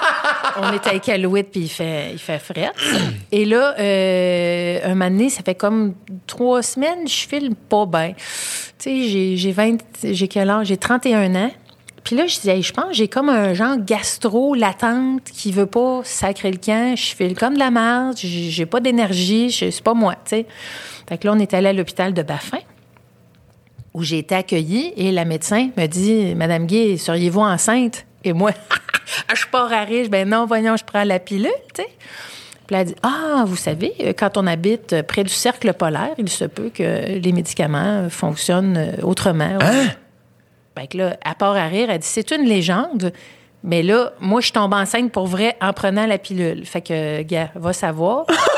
On 0.63 0.73
était 0.73 0.91
à 0.91 0.95
Iqaluit, 0.95 1.43
puis 1.45 1.61
il 1.63 1.69
fait, 1.69 2.13
il 2.13 2.19
fait 2.19 2.39
fret. 2.39 2.71
Et 3.33 3.45
là, 3.45 3.75
euh, 3.79 4.79
un 4.85 4.95
moment 4.95 5.29
ça 5.29 5.43
fait 5.45 5.55
comme 5.55 5.95
trois 6.27 6.63
semaines, 6.63 7.07
je 7.07 7.27
file 7.29 7.55
pas 7.55 7.87
bien. 7.87 8.13
Tu 8.17 8.23
sais, 8.79 9.09
j'ai- 9.09 9.37
j'ai 9.37 9.53
20... 9.53 9.79
J'ai 10.03 10.29
quel 10.29 10.49
âge? 10.51 10.67
J'ai 10.69 10.77
31 10.77 11.35
ans. 11.35 11.51
Puis 12.05 12.15
là, 12.15 12.27
je 12.27 12.37
disais, 12.37 12.63
je 12.63 12.73
pense 12.73 12.95
j'ai 12.97 13.09
comme 13.09 13.29
un 13.29 13.53
genre 13.53 13.77
gastro 13.79 14.55
latente 14.55 15.25
qui 15.25 15.51
veut 15.51 15.67
pas 15.67 16.03
sacrer 16.05 16.53
le 16.53 16.59
camp. 16.59 16.95
Je 16.97 17.15
file 17.17 17.35
comme 17.37 17.55
de 17.55 17.59
la 17.59 17.71
merde. 17.73 18.17
J'ai 18.17 18.65
pas 18.67 18.79
d'énergie. 18.81 19.51
C'est 19.51 19.83
pas 19.83 19.95
moi, 19.95 20.15
tu 20.15 20.31
sais. 20.37 20.47
Fait 21.09 21.19
que 21.19 21.27
là, 21.27 21.35
on 21.35 21.39
est 21.41 21.53
allé 21.53 21.69
à 21.69 21.73
l'hôpital 21.73 22.15
de 22.15 22.23
Baffin 22.23 22.59
où 23.93 24.03
j'ai 24.03 24.19
été 24.19 24.35
accueillie 24.35 24.93
et 24.97 25.11
la 25.11 25.25
médecin 25.25 25.71
me 25.77 25.87
dit 25.87 26.35
Madame 26.37 26.67
Gay, 26.67 26.97
seriez-vous 26.99 27.41
enceinte 27.41 28.05
Et 28.27 28.33
moi, 28.33 28.51
je 29.35 29.47
pars 29.47 29.73
à 29.73 29.87
ben 30.11 30.29
non, 30.29 30.47
voyons, 30.47 30.77
je 30.77 30.85
prends 30.85 31.05
la 31.05 31.21
pilule, 31.21 31.51
tu 31.73 31.83
sais. 31.83 31.89
Puis 32.67 32.77
elle 32.77 32.87
dit 32.87 32.97
Ah, 33.05 33.45
vous 33.47 33.55
savez, 33.55 33.95
euh, 34.01 34.13
quand 34.19 34.37
on 34.37 34.49
habite 34.49 34.93
euh, 34.93 35.03
près 35.05 35.23
du 35.23 35.33
cercle 35.33 35.73
polaire, 35.75 36.15
il 36.19 36.29
se 36.29 36.45
peut 36.45 36.71
que 36.75 37.19
les 37.19 37.33
médicaments 37.33 38.03
euh, 38.07 38.09
fonctionnent 38.09 38.97
autrement. 39.05 39.59
Fait 40.77 40.89
que 40.89 40.99
là, 40.99 41.17
à 41.25 41.37
part 41.37 41.57
à 41.57 41.67
rire, 41.69 41.89
elle 41.89 42.01
dit 42.01 42.07
C'est 42.07 42.33
une 42.33 42.49
légende. 42.49 43.13
Mais 43.63 43.85
là, 43.85 44.13
moi, 44.21 44.41
je 44.41 44.53
tombe 44.53 44.75
enceinte 44.75 45.13
pour 45.13 45.29
vrai 45.29 45.57
en 45.61 45.73
prenant 45.73 46.07
la 46.07 46.19
pilule. 46.19 46.67
Fait 46.67 46.83
que, 46.83 47.23
gars, 47.23 47.51
va 47.55 47.73
savoir. 47.73 48.27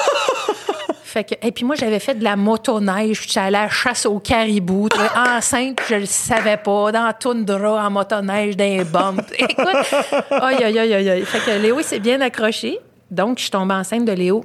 Fait 1.08 1.24
que, 1.24 1.34
et 1.40 1.52
puis 1.52 1.64
moi, 1.64 1.74
j'avais 1.74 2.00
fait 2.00 2.16
de 2.16 2.22
la 2.22 2.36
motoneige. 2.36 3.22
J'étais 3.22 3.40
allée 3.40 3.56
à 3.56 3.62
la 3.62 3.68
chasse 3.70 4.04
au 4.04 4.18
caribou. 4.18 4.90
Enceinte, 5.16 5.80
je 5.88 5.94
le 5.94 6.04
savais 6.04 6.58
pas. 6.58 6.92
Dans 6.92 7.04
la 7.04 7.14
toundra, 7.14 7.86
en 7.86 7.90
motoneige, 7.90 8.58
dans 8.58 8.64
les 8.64 8.84
bumps. 8.84 9.24
Écoute, 9.38 9.66
aïe, 10.30 10.62
aïe, 10.62 10.78
aïe, 10.78 11.08
aïe. 11.08 11.24
Fait 11.24 11.38
que 11.38 11.62
Léo, 11.62 11.80
s'est 11.80 11.98
bien 11.98 12.20
accroché. 12.20 12.78
Donc, 13.10 13.38
je 13.38 13.44
suis 13.44 13.50
tombée 13.50 13.72
enceinte 13.72 14.04
de 14.04 14.12
Léo. 14.12 14.44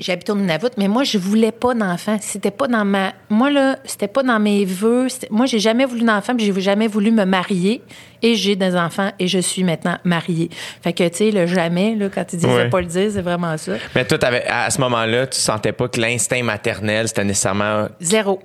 J'habite 0.00 0.30
au 0.30 0.34
Nunavut, 0.34 0.70
mais 0.78 0.88
moi, 0.88 1.04
je 1.04 1.18
voulais 1.18 1.52
pas 1.52 1.74
d'enfant. 1.74 2.16
C'était 2.22 2.50
pas 2.50 2.66
dans 2.68 2.86
ma. 2.86 3.12
Moi, 3.28 3.50
là, 3.50 3.76
c'était 3.84 4.08
pas 4.08 4.22
dans 4.22 4.40
mes 4.40 4.64
vœux. 4.64 5.08
Moi, 5.30 5.44
j'ai 5.44 5.58
jamais 5.58 5.84
voulu 5.84 6.02
d'enfant, 6.04 6.34
puis 6.34 6.46
j'ai 6.46 6.60
jamais 6.60 6.86
voulu 6.86 7.10
me 7.10 7.24
marier. 7.24 7.82
Et 8.22 8.34
j'ai 8.34 8.56
des 8.56 8.74
enfants, 8.76 9.10
et 9.18 9.28
je 9.28 9.38
suis 9.38 9.62
maintenant 9.62 9.98
mariée. 10.04 10.48
Fait 10.82 10.94
que, 10.94 11.06
tu 11.08 11.16
sais, 11.16 11.30
le 11.30 11.46
jamais, 11.46 11.94
là, 11.96 12.08
quand 12.08 12.24
tu 12.24 12.36
dis 12.36 12.46
Ouais. 12.46 12.68
pas 12.70 12.80
le 12.80 12.86
dire, 12.86 13.10
c'est 13.12 13.20
vraiment 13.20 13.56
ça. 13.58 13.72
Mais 13.94 14.06
toi, 14.06 14.18
à 14.48 14.70
ce 14.70 14.80
moment-là, 14.80 15.26
tu 15.26 15.38
sentais 15.38 15.72
pas 15.72 15.88
que 15.88 16.00
l'instinct 16.00 16.42
maternel, 16.42 17.06
c'était 17.08 17.24
nécessairement. 17.24 17.88
Zéro. 18.00 18.40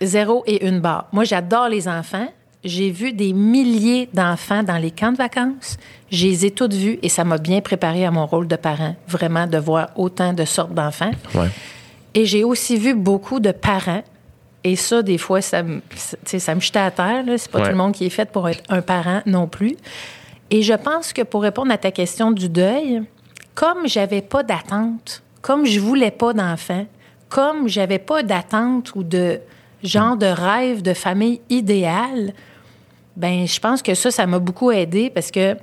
Zéro 0.00 0.42
et 0.46 0.66
une 0.66 0.80
barre. 0.80 1.06
Moi, 1.12 1.24
j'adore 1.24 1.68
les 1.68 1.86
enfants. 1.86 2.28
J'ai 2.64 2.90
vu 2.90 3.12
des 3.12 3.32
milliers 3.34 4.08
d'enfants 4.14 4.62
dans 4.62 4.78
les 4.78 4.90
camps 4.90 5.12
de 5.12 5.18
vacances. 5.18 5.76
Je 6.10 6.26
les 6.26 6.46
ai 6.46 6.50
toutes 6.50 6.72
vus 6.72 6.98
et 7.02 7.08
ça 7.08 7.22
m'a 7.24 7.36
bien 7.38 7.60
préparé 7.60 8.06
à 8.06 8.10
mon 8.10 8.24
rôle 8.26 8.48
de 8.48 8.56
parent, 8.56 8.96
vraiment, 9.06 9.46
de 9.46 9.58
voir 9.58 9.88
autant 9.96 10.32
de 10.32 10.44
sortes 10.44 10.72
d'enfants. 10.72 11.10
Ouais. 11.34 11.48
Et 12.14 12.24
j'ai 12.24 12.42
aussi 12.44 12.76
vu 12.76 12.94
beaucoup 12.94 13.38
de 13.40 13.50
parents. 13.50 14.02
Et 14.62 14.76
ça, 14.76 15.02
des 15.02 15.18
fois, 15.18 15.42
ça 15.42 15.62
me, 15.62 15.82
ça 16.24 16.54
me 16.54 16.60
jetait 16.60 16.78
à 16.78 16.90
terre. 16.90 17.24
C'est 17.36 17.50
pas 17.50 17.58
Ouais. 17.58 17.64
tout 17.66 17.70
le 17.70 17.76
monde 17.76 17.92
qui 17.92 18.06
est 18.06 18.10
fait 18.10 18.30
pour 18.30 18.48
être 18.48 18.62
un 18.70 18.80
parent 18.80 19.20
non 19.26 19.46
plus. 19.46 19.76
Et 20.50 20.62
je 20.62 20.72
pense 20.72 21.12
que 21.12 21.20
pour 21.22 21.42
répondre 21.42 21.70
à 21.72 21.76
ta 21.76 21.90
question 21.90 22.30
du 22.30 22.48
deuil, 22.48 23.02
comme 23.54 23.86
j'avais 23.86 24.22
pas 24.22 24.42
d'attente, 24.42 25.22
comme 25.42 25.66
je 25.66 25.80
voulais 25.80 26.10
pas 26.10 26.32
d'enfant, 26.32 26.86
comme 27.28 27.68
j'avais 27.68 27.98
pas 27.98 28.22
d'attente 28.22 28.94
ou 28.94 29.02
de 29.02 29.40
genre 29.82 30.16
de 30.16 30.26
rêve 30.26 30.80
de 30.80 30.94
famille 30.94 31.40
idéale, 31.50 32.32
ben 33.16 33.46
je 33.46 33.60
pense 33.60 33.82
que 33.82 33.94
ça, 33.94 34.10
ça 34.10 34.26
m'a 34.26 34.38
beaucoup 34.38 34.70
aidé 34.72 35.10
parce 35.10 35.30
que 35.30 35.56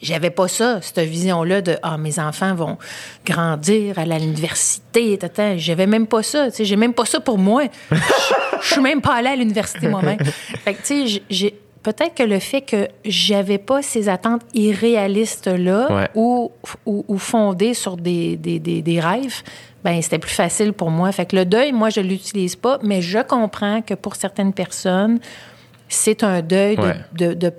j'avais 0.00 0.30
pas 0.30 0.46
ça, 0.46 0.80
cette 0.82 1.00
vision-là 1.00 1.62
de 1.62 1.76
ah 1.82 1.96
mes 1.96 2.18
enfants 2.18 2.54
vont 2.54 2.76
grandir 3.24 3.98
à 3.98 4.04
l'université, 4.04 5.16
tata. 5.16 5.56
J'avais 5.56 5.86
même 5.86 6.06
pas 6.06 6.22
ça, 6.22 6.50
tu 6.50 6.56
sais, 6.58 6.64
j'ai 6.66 6.76
même 6.76 6.92
pas 6.92 7.06
ça 7.06 7.18
pour 7.20 7.38
moi. 7.38 7.62
Je 8.60 8.72
suis 8.74 8.80
même 8.82 9.00
pas 9.00 9.14
allée 9.14 9.28
à 9.30 9.36
l'université 9.36 9.88
moi-même. 9.88 10.18
Fait 10.64 10.74
que 10.74 10.78
tu 10.82 10.84
sais, 10.86 11.06
j'ai- 11.06 11.22
j'ai 11.30 11.60
peut-être 11.82 12.14
que 12.14 12.22
le 12.24 12.38
fait 12.40 12.60
que 12.62 12.88
j'avais 13.06 13.58
pas 13.58 13.80
ces 13.80 14.08
attentes 14.08 14.42
irréalistes 14.52 15.46
là 15.46 15.90
Ouais. 15.90 16.08
ou, 16.14 16.50
ou, 16.84 17.04
ou 17.08 17.16
fondées 17.18 17.74
sur 17.74 17.96
des, 17.96 18.36
des, 18.36 18.58
des, 18.58 18.82
des 18.82 19.00
rêves, 19.00 19.42
ben 19.82 20.02
c'était 20.02 20.18
plus 20.18 20.34
facile 20.34 20.72
pour 20.74 20.90
moi. 20.90 21.10
Fait 21.12 21.24
que 21.26 21.36
le 21.36 21.44
deuil, 21.46 21.72
moi 21.72 21.88
je 21.90 22.00
l'utilise 22.00 22.56
pas, 22.56 22.78
mais 22.82 23.00
je 23.02 23.20
comprends 23.20 23.80
que 23.82 23.94
pour 23.94 24.16
certaines 24.16 24.52
personnes, 24.52 25.20
c'est 25.88 26.22
un 26.22 26.42
deuil 26.42 26.76
de, 26.76 26.82
Ouais. 26.82 26.96
de, 27.14 27.34
de 27.34 27.52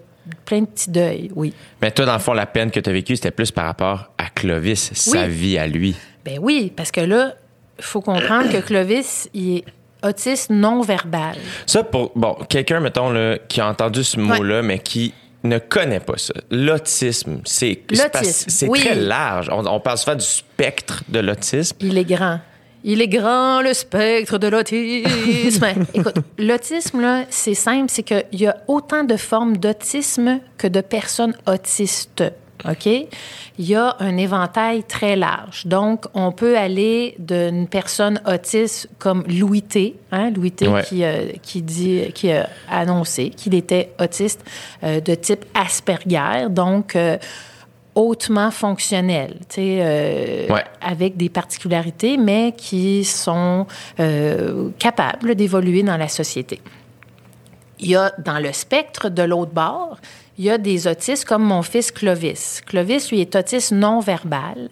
plein 0.46 0.62
de 0.62 0.66
petits 0.66 0.90
deuils, 0.92 1.32
oui. 1.36 1.54
Mais 1.82 1.92
toi, 1.92 2.06
dans 2.06 2.14
le 2.14 2.20
fond, 2.20 2.34
la 2.34 2.46
peine 2.46 2.70
que 2.72 2.80
tu 2.80 2.90
as 2.90 2.94
vécue, 2.94 3.16
c'était 3.16 3.32
plus 3.32 3.52
par 3.52 3.66
rapport 3.66 4.12
à 4.18 4.30
Clovis, 4.30 4.92
sa 4.94 5.28
vie 5.28 5.58
à 5.58 5.68
lui. 5.68 5.96
Ben 6.26 6.38
oui, 6.42 6.72
parce 6.76 6.92
que 6.92 7.02
là, 7.02 7.34
il 7.80 7.84
faut 7.84 8.02
comprendre 8.02 8.52
que 8.52 8.58
Clovis, 8.58 9.30
il 9.34 9.58
est 9.58 9.64
autiste 10.04 10.50
non 10.50 10.82
verbal. 10.82 11.36
Ça, 11.66 11.84
pour 11.84 12.12
bon, 12.16 12.36
quelqu'un, 12.50 12.80
mettons, 12.82 13.10
là, 13.10 13.38
qui 13.48 13.62
a 13.62 13.68
entendu 13.70 14.04
ce 14.04 14.20
mot-là, 14.20 14.62
mais 14.62 14.80
qui 14.80 15.14
ne 15.44 15.60
connaît 15.60 16.00
pas 16.02 16.18
ça. 16.18 16.34
L'autisme, 16.52 17.40
c'est 17.46 17.84
c'est 17.94 18.12
pas- 18.12 18.20
L'autisme, 18.20 18.50
c'est 18.50 18.68
oui. 18.68 18.80
très 18.82 18.96
large. 18.96 19.48
On, 19.52 19.66
on 19.66 19.80
parle 19.80 19.98
souvent 19.98 20.16
du 20.16 20.26
spectre 20.26 21.04
de 21.08 21.20
l'autisme. 21.20 21.78
Il 21.80 21.98
est 21.98 22.04
grand. 22.04 22.40
Il 22.84 23.02
est 23.02 23.08
grand, 23.08 23.62
le 23.62 23.74
spectre 23.74 24.38
de 24.38 24.48
l'autisme. 24.48 25.66
Écoute, 25.94 26.16
l'autisme, 26.38 27.02
là, 27.02 27.24
c'est 27.30 27.54
simple, 27.54 27.88
c'est 27.90 28.04
qu'il 28.04 28.24
y 28.40 28.46
a 28.48 28.58
autant 28.68 29.04
de 29.04 29.18
formes 29.18 29.58
d'autisme 29.58 30.40
que 30.58 30.68
de 30.68 30.82
personnes 30.82 31.36
autistes. 31.48 32.24
OK? 32.68 32.86
Il 32.88 33.66
y 33.66 33.76
a 33.76 33.96
un 34.00 34.18
éventail 34.18 34.84
très 34.84 35.16
large. 35.16 35.66
Donc, 35.68 36.06
on 36.14 36.32
peut 36.32 36.58
aller 36.58 37.16
d'une 37.20 37.68
personne 37.68 38.20
autiste 38.26 38.90
comme 39.00 39.24
Louis 39.28 39.62
T, 39.62 39.96
hein, 40.12 40.32
Louis 40.32 40.52
T 40.52 40.68
Ouais. 40.68 40.84
qui, 40.84 41.04
euh, 41.04 41.28
qui, 41.44 41.62
dit, 41.62 42.12
qui 42.16 42.32
a 42.32 42.50
annoncé 42.70 43.30
qu'il 43.30 43.54
était 43.54 43.92
autiste 44.00 44.44
euh, 44.84 45.00
de 45.02 45.14
type 45.16 45.46
Asperger, 45.54 46.48
donc 46.50 46.96
euh, 46.96 47.18
hautement 47.98 48.52
fonctionnel, 48.52 49.38
tu 49.50 49.56
sais, 49.56 49.78
euh, 49.82 50.54
Ouais. 50.54 50.64
avec 50.82 51.18
des 51.18 51.30
particularités, 51.30 52.16
mais 52.18 52.54
qui 52.56 53.04
sont 53.04 53.66
euh, 54.00 54.70
capables 54.78 55.34
d'évoluer 55.36 55.82
dans 55.84 55.98
la 55.98 56.08
société. 56.08 56.62
Il 57.80 57.89
y 57.89 57.95
a 57.95 58.12
dans 58.20 58.39
le 58.39 58.52
spectre 58.54 59.10
de 59.10 59.24
l'autre 59.24 59.52
bord, 59.52 59.98
il 60.38 60.45
y 60.45 60.50
a 60.52 60.58
des 60.58 60.88
autistes 60.88 61.26
comme 61.26 61.43
mon 61.43 61.64
fils 61.64 61.91
Clovis. 61.91 62.62
Clovis, 62.66 63.10
lui, 63.12 63.22
est 63.22 63.36
autiste 63.36 63.72
non 63.72 64.00
verbal. 64.00 64.70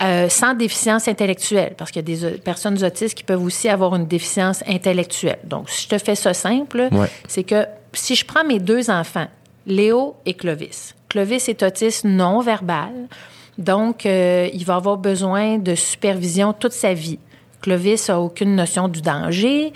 euh, 0.00 0.28
sans 0.28 0.54
déficience 0.54 1.08
intellectuelle, 1.08 1.74
parce 1.76 1.90
qu'il 1.90 2.08
y 2.08 2.24
a 2.24 2.30
des 2.30 2.38
personnes 2.38 2.80
autistes 2.84 3.16
qui 3.18 3.24
peuvent 3.24 3.42
aussi 3.42 3.68
avoir 3.68 3.96
une 3.96 4.06
déficience 4.06 4.62
intellectuelle. 4.68 5.40
Donc, 5.42 5.68
si 5.68 5.82
je 5.82 5.88
te 5.88 5.98
fais 5.98 6.14
ça 6.14 6.34
simple, 6.34 6.86
Ouais. 6.92 7.08
c'est 7.26 7.42
que 7.42 7.66
si 7.92 8.14
je 8.14 8.24
prends 8.24 8.44
mes 8.44 8.60
deux 8.60 8.90
enfants, 8.90 9.26
Léo 9.66 10.14
et 10.24 10.34
Clovis, 10.34 10.94
Clovis 11.08 11.48
est 11.48 11.62
autiste 11.62 12.04
non 12.04 12.40
verbal, 12.40 13.08
donc 13.56 14.06
euh, 14.06 14.48
il 14.52 14.64
va 14.64 14.76
avoir 14.76 14.98
besoin 14.98 15.58
de 15.58 15.74
supervision 15.74 16.52
toute 16.52 16.72
sa 16.72 16.92
vie. 16.94 17.18
Clovis 17.60 18.08
a 18.08 18.20
aucune 18.20 18.54
notion 18.54 18.88
du 18.88 19.02
danger. 19.02 19.72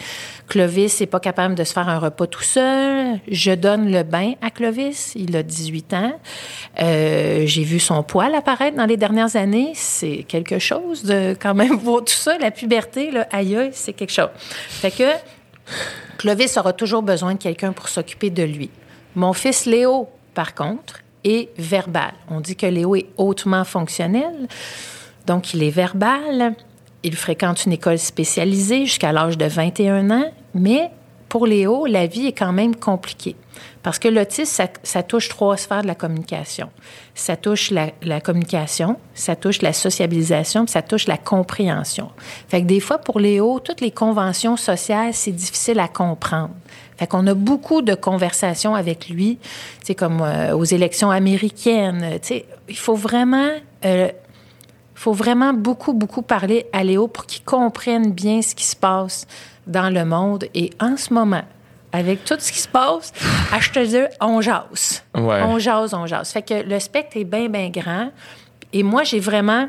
Clovis 0.48 1.00
n'est 1.00 1.06
pas 1.06 1.18
capable 1.18 1.54
de 1.54 1.64
se 1.64 1.72
faire 1.72 1.88
un 1.88 1.98
repas 1.98 2.26
tout 2.26 2.42
seul. 2.42 3.18
Je 3.28 3.52
donne 3.52 3.90
le 3.90 4.02
bain 4.04 4.34
à 4.40 4.50
Clovis. 4.50 5.12
Il 5.16 5.36
a 5.36 5.42
18 5.42 5.94
ans. 5.94 6.12
Euh, 6.80 7.42
j'ai 7.46 7.64
vu 7.64 7.80
son 7.80 8.02
poil 8.02 8.34
apparaître 8.34 8.76
dans 8.76 8.86
les 8.86 8.96
dernières 8.96 9.34
années. 9.34 9.72
C'est 9.74 10.24
quelque 10.28 10.58
chose 10.58 11.02
de 11.04 11.36
quand 11.40 11.54
même 11.54 11.76
voir 11.76 12.04
tout 12.04 12.14
ça. 12.14 12.38
La 12.38 12.50
puberté, 12.50 13.10
là, 13.10 13.26
aïe, 13.32 13.70
c'est 13.72 13.94
quelque 13.94 14.12
chose. 14.12 14.30
Fait 14.36 14.90
que 14.90 15.10
Clovis 16.18 16.56
aura 16.56 16.72
toujours 16.72 17.02
besoin 17.02 17.34
de 17.34 17.38
quelqu'un 17.38 17.72
pour 17.72 17.88
s'occuper 17.88 18.30
de 18.30 18.44
lui. 18.44 18.70
Mon 19.16 19.32
fils 19.32 19.66
Léo, 19.66 20.08
par 20.34 20.54
contre, 20.54 21.00
est 21.24 21.50
verbal. 21.58 22.12
On 22.28 22.40
dit 22.40 22.56
que 22.56 22.66
Léo 22.66 22.96
est 22.96 23.06
hautement 23.16 23.64
fonctionnel. 23.64 24.48
Donc, 25.26 25.54
il 25.54 25.62
est 25.62 25.70
verbal. 25.70 26.54
Il 27.02 27.16
fréquente 27.16 27.64
une 27.66 27.72
école 27.72 27.98
spécialisée 27.98 28.86
jusqu'à 28.86 29.12
l'âge 29.12 29.36
de 29.36 29.46
21 29.46 30.10
ans, 30.10 30.32
mais 30.54 30.90
pour 31.28 31.46
Léo, 31.46 31.86
la 31.86 32.06
vie 32.06 32.26
est 32.26 32.32
quand 32.32 32.52
même 32.52 32.76
compliquée. 32.76 33.36
Parce 33.82 33.98
que 33.98 34.08
l'autisme, 34.08 34.64
ça, 34.82 35.02
touche 35.02 35.28
trois 35.28 35.56
sphères 35.56 35.82
de 35.82 35.86
la 35.86 35.94
communication. 35.94 36.70
Ça 37.14 37.36
touche 37.36 37.70
la, 37.70 38.20
communication, 38.20 38.98
ça 39.14 39.36
touche 39.36 39.62
la 39.62 39.72
sociabilisation, 39.72 40.64
puis 40.64 40.72
ça 40.72 40.82
touche 40.82 41.06
la 41.06 41.16
compréhension. 41.16 42.10
Fait 42.48 42.62
que 42.62 42.66
des 42.66 42.80
fois, 42.80 42.98
pour 42.98 43.18
Léo, 43.18 43.58
toutes 43.58 43.80
les 43.80 43.90
conventions 43.90 44.56
sociales, 44.56 45.12
c'est 45.12 45.32
difficile 45.32 45.80
à 45.80 45.88
comprendre. 45.88 46.54
Fait 46.96 47.06
qu'on 47.06 47.26
a 47.26 47.34
beaucoup 47.34 47.82
de 47.82 47.94
conversations 47.94 48.74
avec 48.74 49.08
lui, 49.08 49.38
comme 49.96 50.20
euh, 50.20 50.56
aux 50.56 50.64
élections 50.64 51.10
américaines. 51.10 52.18
Tu 52.22 52.28
sais, 52.28 52.46
il 52.68 52.76
faut 52.76 52.94
vraiment... 52.94 53.50
Euh, 53.84 54.08
faut 54.94 55.12
vraiment 55.12 55.52
beaucoup, 55.52 55.94
beaucoup 55.94 56.22
parler 56.22 56.66
à 56.72 56.84
Léo 56.84 57.08
pour 57.08 57.26
qu'il 57.26 57.42
comprenne 57.42 58.12
bien 58.12 58.40
ce 58.40 58.54
qui 58.54 58.64
se 58.64 58.76
passe 58.76 59.26
dans 59.66 59.90
le 59.90 60.04
monde. 60.04 60.44
Et 60.54 60.70
en 60.78 60.96
ce 60.96 61.12
moment, 61.12 61.42
avec 61.92 62.24
tout 62.24 62.36
ce 62.38 62.50
qui 62.50 62.58
se 62.58 62.68
passe, 62.68 63.12
je 63.60 63.70
te 63.70 63.84
dire, 63.84 64.08
on 64.20 64.40
jase. 64.40 65.04
Ouais. 65.14 65.42
On 65.42 65.58
jase, 65.58 65.94
on 65.94 66.06
jase. 66.06 66.30
Fait 66.32 66.42
que 66.42 66.54
le 66.66 66.80
spectre 66.80 67.16
est 67.16 67.24
bien, 67.24 67.48
bien 67.48 67.68
grand. 67.68 68.10
Et 68.72 68.82
moi, 68.82 69.04
j'ai 69.04 69.20
vraiment 69.20 69.68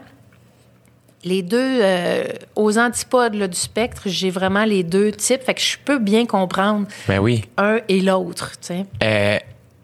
les 1.24 1.42
deux, 1.42 1.58
euh, 1.82 2.24
aux 2.56 2.78
antipodes 2.78 3.36
là, 3.36 3.48
du 3.48 3.58
spectre, 3.58 4.04
j'ai 4.06 4.30
vraiment 4.30 4.66
les 4.66 4.84
deux 4.84 5.12
types. 5.12 5.44
Fait 5.44 5.54
que 5.54 5.62
je 5.62 5.78
peux 5.84 6.00
bien 6.00 6.26
comprendre 6.26 6.88
Ben 7.08 7.20
oui. 7.20 7.46
un 7.58 7.80
et 7.88 8.02
l'autre. 8.02 8.52
Euh, 9.02 9.38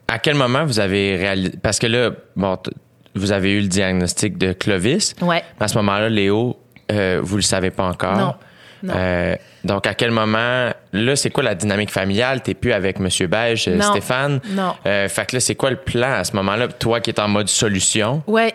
à 0.07 0.19
quel 0.19 0.35
moment 0.35 0.65
vous 0.65 0.79
avez 0.79 1.15
réalisé. 1.15 1.53
Parce 1.61 1.79
que 1.79 1.87
là, 1.87 2.11
bon, 2.35 2.57
vous 3.15 3.31
avez 3.31 3.53
eu 3.53 3.61
le 3.61 3.67
diagnostic 3.67 4.37
de 4.37 4.53
Clovis. 4.53 5.15
Ouais. 5.21 5.43
À 5.59 5.67
ce 5.67 5.77
moment-là, 5.77 6.09
Léo, 6.09 6.57
euh, 6.91 7.19
vous 7.23 7.35
le 7.37 7.41
savez 7.41 7.71
pas 7.71 7.87
encore. 7.87 8.17
Non. 8.17 8.35
Euh, 8.87 9.35
donc, 9.63 9.87
à 9.87 9.93
quel 9.93 10.11
moment, 10.11 10.69
là, 10.93 11.15
c'est 11.15 11.29
quoi 11.29 11.43
la 11.43 11.55
dynamique 11.55 11.91
familiale? 11.91 12.41
T'es 12.41 12.53
plus 12.53 12.71
avec 12.71 12.99
Monsieur 12.99 13.27
Beige, 13.27 13.67
euh, 13.67 13.75
Non. 13.75 13.91
Stéphane? 13.91 14.39
Non. 14.49 14.73
Euh, 14.85 15.09
fait 15.09 15.25
que 15.25 15.35
là, 15.35 15.39
c'est 15.39 15.55
quoi 15.55 15.69
le 15.69 15.75
plan 15.77 16.13
à 16.13 16.23
ce 16.23 16.35
moment-là? 16.37 16.67
Toi 16.69 16.99
qui 17.01 17.09
es 17.09 17.19
en 17.19 17.27
mode 17.27 17.49
solution? 17.49 18.23
Ouais. 18.27 18.53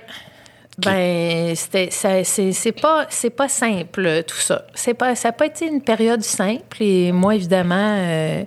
Ben, 0.78 1.54
c'était, 1.54 1.90
ça- 1.90 2.24
c'est, 2.24 2.50
c'est 2.52 2.72
pas, 2.72 3.06
c'est 3.08 3.30
pas 3.30 3.48
simple 3.48 4.24
tout 4.26 4.36
ça. 4.38 4.66
C'est 4.74 4.94
pas, 4.94 5.14
ça 5.14 5.28
n'a 5.28 5.32
pas 5.32 5.46
été 5.46 5.66
une 5.66 5.80
période 5.82 6.22
simple. 6.22 6.82
Et 6.82 7.12
moi, 7.12 7.36
évidemment, 7.36 7.96
euh, 8.00 8.42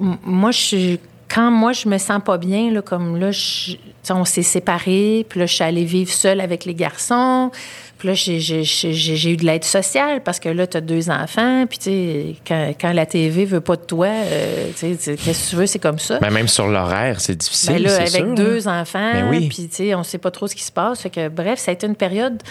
moi, 0.00 0.50
je 0.50 0.58
suis- 0.58 1.00
quand 1.32 1.50
moi 1.50 1.72
je 1.72 1.88
me 1.88 1.98
sens 1.98 2.20
pas 2.24 2.38
bien, 2.38 2.70
là, 2.70 2.82
comme 2.82 3.18
là, 3.18 3.30
je- 3.32 3.76
on 4.10 4.24
s'est 4.24 4.42
séparés, 4.42 5.26
puis 5.28 5.40
là, 5.40 5.46
je 5.46 5.54
suis 5.54 5.64
allée 5.64 5.84
vivre 5.84 6.10
seule 6.12 6.40
avec 6.40 6.64
les 6.64 6.74
garçons. 6.74 7.50
Puis 7.98 8.08
là, 8.08 8.14
j'ai, 8.14 9.32
eu 9.32 9.36
de 9.38 9.44
l'aide 9.46 9.64
sociale 9.64 10.22
parce 10.22 10.38
que 10.38 10.50
là, 10.50 10.66
tu 10.66 10.76
as 10.76 10.80
deux 10.82 11.08
enfants. 11.08 11.64
Puis, 11.66 11.78
tu 11.78 11.84
sais, 11.84 12.34
quand, 12.46 12.74
quand 12.78 12.92
la 12.92 13.06
TV 13.06 13.46
veut 13.46 13.62
pas 13.62 13.76
de 13.76 13.80
toi, 13.80 14.08
euh, 14.08 14.68
tu 14.78 14.94
sais, 14.98 15.16
qu'est-ce 15.16 15.46
que 15.46 15.50
tu 15.50 15.56
veux, 15.56 15.66
c'est 15.66 15.78
comme 15.78 15.98
ça. 15.98 16.18
Ben, 16.18 16.30
même 16.30 16.46
sur 16.46 16.68
l'horaire, 16.68 17.20
c'est 17.22 17.36
difficile. 17.36 17.72
Ben 17.72 17.82
là, 17.84 17.96
avec 17.96 18.10
sûr, 18.10 18.34
deux 18.34 18.68
hein. 18.68 18.82
enfants, 18.82 19.12
Ben 19.14 19.28
oui. 19.30 19.48
puis 19.48 19.66
tu 19.68 19.76
sais, 19.76 19.94
on 19.94 20.02
sait 20.02 20.18
pas 20.18 20.30
trop 20.30 20.46
ce 20.46 20.54
qui 20.54 20.62
se 20.62 20.72
passe. 20.72 21.00
Fait 21.00 21.10
que, 21.10 21.28
bref, 21.28 21.58
ça 21.58 21.70
a 21.70 21.74
été 21.74 21.86
une 21.86 21.96
période, 21.96 22.42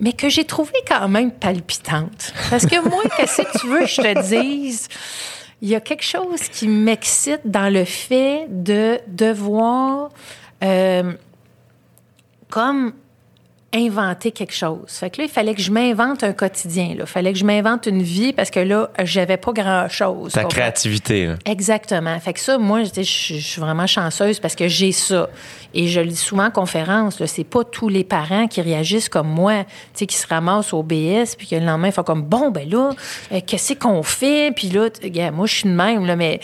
mais 0.00 0.12
que 0.12 0.28
j'ai 0.28 0.44
trouvée 0.44 0.72
quand 0.86 1.08
même 1.08 1.30
palpitante. 1.30 2.32
Parce 2.50 2.66
que 2.66 2.82
moi, 2.88 3.02
qu'est-ce 3.16 3.42
que 3.42 3.58
tu 3.60 3.68
veux 3.68 3.80
que 3.82 3.86
je 3.86 4.02
te 4.02 4.28
dise? 4.28 4.88
Il 5.60 5.68
y 5.68 5.74
a 5.74 5.80
quelque 5.80 6.04
chose 6.04 6.48
qui 6.50 6.68
m'excite 6.68 7.40
dans 7.44 7.72
le 7.72 7.84
fait 7.84 8.46
de 8.48 9.00
devoir, 9.08 10.10
euh, 10.62 11.12
comme 12.48 12.92
inventer 13.74 14.32
quelque 14.32 14.54
chose. 14.54 14.86
Fait 14.88 15.10
que 15.10 15.18
là, 15.18 15.24
il 15.24 15.30
fallait 15.30 15.54
que 15.54 15.60
je 15.60 15.70
m'invente 15.70 16.24
un 16.24 16.32
quotidien. 16.32 16.94
Il 16.98 17.04
fallait 17.04 17.34
que 17.34 17.38
je 17.38 17.44
m'invente 17.44 17.84
une 17.86 18.02
vie 18.02 18.32
parce 18.32 18.50
que 18.50 18.60
là, 18.60 18.90
j'avais 19.02 19.36
pas 19.36 19.52
grand-chose. 19.52 20.32
Ta 20.32 20.44
créativité, 20.44 21.26
là. 21.26 21.34
Exactement. 21.44 22.18
Fait 22.18 22.32
que 22.32 22.40
ça, 22.40 22.56
moi, 22.56 22.84
je, 22.84 23.02
suis 23.02 23.60
vraiment 23.60 23.86
chanceuse 23.86 24.40
parce 24.40 24.54
que 24.54 24.68
j'ai 24.68 24.92
ça. 24.92 25.28
Et 25.74 25.88
je 25.88 26.00
le 26.00 26.06
dis 26.06 26.16
souvent 26.16 26.46
en 26.46 26.50
conférence, 26.50 27.22
c'est 27.26 27.44
pas 27.44 27.62
tous 27.62 27.90
les 27.90 28.04
parents 28.04 28.46
qui 28.46 28.62
réagissent 28.62 29.10
comme 29.10 29.28
moi, 29.28 29.64
tu 29.64 29.70
sais, 29.94 30.06
qui 30.06 30.16
se 30.16 30.26
ramassent 30.26 30.72
au 30.72 30.82
BS, 30.82 31.36
puis 31.36 31.46
que 31.46 31.56
le 31.56 31.66
lendemain, 31.66 31.88
ils 31.88 31.92
font 31.92 32.02
comme, 32.02 32.22
bon, 32.22 32.50
ben 32.50 32.68
là, 32.70 32.92
euh, 33.32 33.40
qu'est-ce 33.46 33.74
qu'on 33.74 34.02
fait? 34.02 34.50
Puis 34.56 34.70
là, 34.70 34.88
moi, 35.30 35.46
je 35.46 35.54
suis 35.54 35.68
de 35.68 35.74
même, 35.74 36.06
là, 36.06 36.16
mais... 36.16 36.40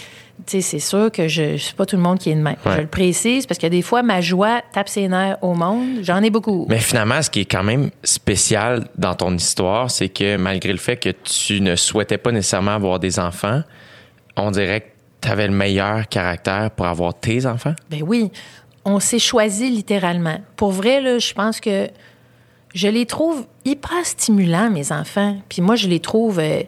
Tu 0.47 0.61
sais, 0.61 0.61
c'est 0.63 0.79
sûr 0.81 1.11
que 1.13 1.29
je, 1.29 1.53
je 1.53 1.63
suis 1.63 1.75
pas 1.75 1.87
tout 1.87 1.97
le 1.97 2.03
monde 2.03 2.19
qui 2.19 2.31
est 2.31 2.35
de 2.35 2.41
même. 2.41 2.57
Ouais. 2.67 2.77
Je 2.77 2.81
le 2.83 2.87
précise 2.87 3.47
parce 3.47 3.59
que 3.59 3.67
des 3.67 3.83
fois, 3.83 4.03
ma 4.03 4.21
joie 4.21 4.61
tape 4.73 4.89
ses 4.89 5.09
nerfs 5.09 5.39
au 5.43 5.55
monde. 5.55 6.01
J'en 6.03 6.23
ai 6.23 6.29
beaucoup. 6.31 6.67
Mais 6.69 6.81
finalement, 6.81 7.23
ce 7.23 7.31
qui 7.31 7.41
est 7.41 7.45
quand 7.51 7.63
même 7.63 7.91
spécial 8.03 8.89
dans 8.99 9.15
ton 9.15 9.35
histoire, 9.35 9.91
c'est 9.91 10.09
que 10.09 10.37
malgré 10.37 10.73
le 10.73 10.79
fait 10.79 10.97
que 10.97 11.11
tu 11.11 11.61
ne 11.61 11.77
souhaitais 11.77 12.19
pas 12.19 12.33
nécessairement 12.33 12.73
avoir 12.75 12.99
des 12.99 13.19
enfants, 13.19 13.63
on 14.37 14.51
dirait 14.51 14.81
que 14.83 14.87
tu 15.23 15.29
avais 15.29 15.47
le 15.47 15.55
meilleur 15.55 16.09
caractère 16.09 16.71
pour 16.73 16.87
avoir 16.87 17.15
tes 17.15 17.47
enfants? 17.47 17.75
Ben 17.89 18.03
oui, 18.03 18.31
on 18.85 19.01
s'est 19.01 19.19
choisi 19.21 19.71
littéralement. 19.71 20.39
Pour 20.57 20.73
vrai, 20.73 21.01
là, 21.01 21.19
je 21.19 21.33
pense 21.33 21.61
que 21.61 21.89
je 22.75 22.89
les 22.89 23.07
trouve 23.07 23.47
hyper 23.65 24.05
stimulants, 24.05 24.69
mes 24.71 24.91
enfants. 24.93 25.39
Puis 25.49 25.63
moi, 25.63 25.77
je 25.77 25.89
les 25.89 26.01
trouve. 26.01 26.41
euh, 26.41 26.63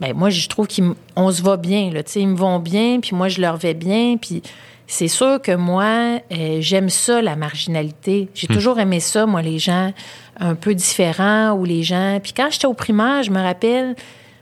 ben 0.00 0.14
moi, 0.14 0.30
je 0.30 0.48
trouve 0.48 0.68
qu'on 0.68 1.30
se 1.30 1.42
va 1.42 1.56
bien. 1.56 1.90
Là, 1.90 2.02
ils 2.14 2.28
me 2.28 2.36
vont 2.36 2.58
bien, 2.58 3.00
puis 3.00 3.14
moi, 3.14 3.28
je 3.28 3.40
leur 3.40 3.56
vais 3.56 3.74
bien. 3.74 4.16
Puis 4.20 4.42
c'est 4.86 5.08
sûr 5.08 5.40
que 5.40 5.54
moi, 5.54 6.20
euh, 6.32 6.58
j'aime 6.60 6.90
ça, 6.90 7.22
la 7.22 7.36
marginalité. 7.36 8.28
J'ai 8.34 8.46
toujours 8.46 8.78
aimé 8.78 9.00
ça, 9.00 9.26
moi, 9.26 9.42
les 9.42 9.58
gens 9.58 9.92
un 10.38 10.54
peu 10.54 10.74
différents 10.74 11.52
ou 11.52 11.64
les 11.64 11.82
gens. 11.82 12.18
Puis 12.22 12.32
quand 12.32 12.48
j'étais 12.50 12.66
au 12.66 12.74
primaire, 12.74 13.22
je 13.22 13.30
me 13.30 13.40
rappelle. 13.40 13.96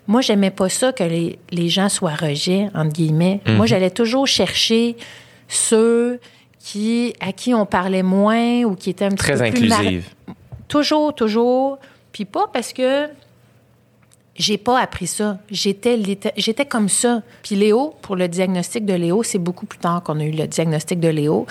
Moi, 0.07 0.21
j'aimais 0.21 0.51
pas 0.51 0.69
ça 0.69 0.93
que 0.93 1.03
les, 1.03 1.39
les 1.51 1.71
gens 1.71 1.89
soient 1.89 2.15
rejets, 2.15 2.69
entre 2.75 2.93
guillemets. 2.93 3.41
Moi, 3.47 3.65
j'allais 3.65 3.91
toujours 3.91 4.27
chercher 4.27 4.97
ceux 5.49 6.21
qui, 6.59 7.15
à 7.21 7.33
qui 7.33 7.55
on 7.55 7.65
parlait 7.65 8.03
moins 8.03 8.65
ou 8.65 8.75
qui 8.75 8.91
étaient 8.91 9.07
un 9.07 9.11
petit 9.11 9.17
Très 9.17 9.33
peu 9.33 9.59
plus 9.59 9.73
inclusive. 9.73 10.09
Toujours, 10.69 11.15
toujours. 11.15 11.79
Puis 12.13 12.25
pas 12.27 12.47
parce 12.53 12.73
que 12.73 13.09
j'ai 14.37 14.59
pas 14.59 14.81
appris 14.81 15.07
ça. 15.07 15.39
J'étais, 15.51 16.01
j'étais 16.37 16.67
comme 16.67 16.89
ça. 16.89 17.23
Puis 17.43 17.55
Léo, 17.55 17.95
pour 18.03 18.17
le 18.17 18.29
diagnostic 18.29 18.85
de 18.85 18.95
Léo, 18.95 19.23
c'est 19.23 19.39
beaucoup 19.39 19.67
plus 19.67 19.79
tard 19.79 20.03
qu'on 20.03 20.19
a 20.21 20.25
eu 20.25 20.33
le 20.33 20.47
diagnostic 20.47 21.01
de 21.01 21.09
Léo. 21.09 21.47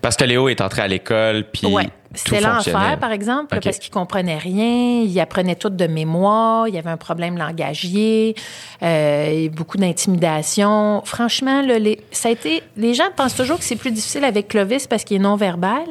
Parce 0.00 0.16
que 0.16 0.24
Léo 0.24 0.48
est 0.48 0.60
entré 0.60 0.82
à 0.82 0.88
l'école, 0.88 1.44
puis 1.52 1.66
Ouais. 1.66 1.88
C'était 2.14 2.40
l'enfer, 2.40 2.98
par 2.98 3.12
exemple, 3.12 3.58
parce 3.62 3.78
qu'il 3.78 3.90
comprenait 3.90 4.38
rien, 4.38 5.02
il 5.02 5.20
apprenait 5.20 5.56
tout 5.56 5.68
de 5.68 5.86
mémoire, 5.86 6.66
il 6.66 6.74
y 6.74 6.78
avait 6.78 6.90
un 6.90 6.96
problème 6.96 7.36
langagier, 7.36 8.34
euh, 8.82 9.50
beaucoup 9.50 9.76
d'intimidation. 9.76 11.02
Franchement, 11.04 11.60
là, 11.60 11.78
les, 11.78 12.00
ça 12.10 12.30
a 12.30 12.32
été, 12.32 12.62
les 12.78 12.94
gens 12.94 13.08
pensent 13.14 13.34
toujours 13.34 13.58
que 13.58 13.64
c'est 13.64 13.76
plus 13.76 13.90
difficile 13.90 14.24
avec 14.24 14.48
Clovis 14.48 14.86
parce 14.86 15.04
qu'il 15.04 15.18
est 15.18 15.20
non-verbal, 15.20 15.84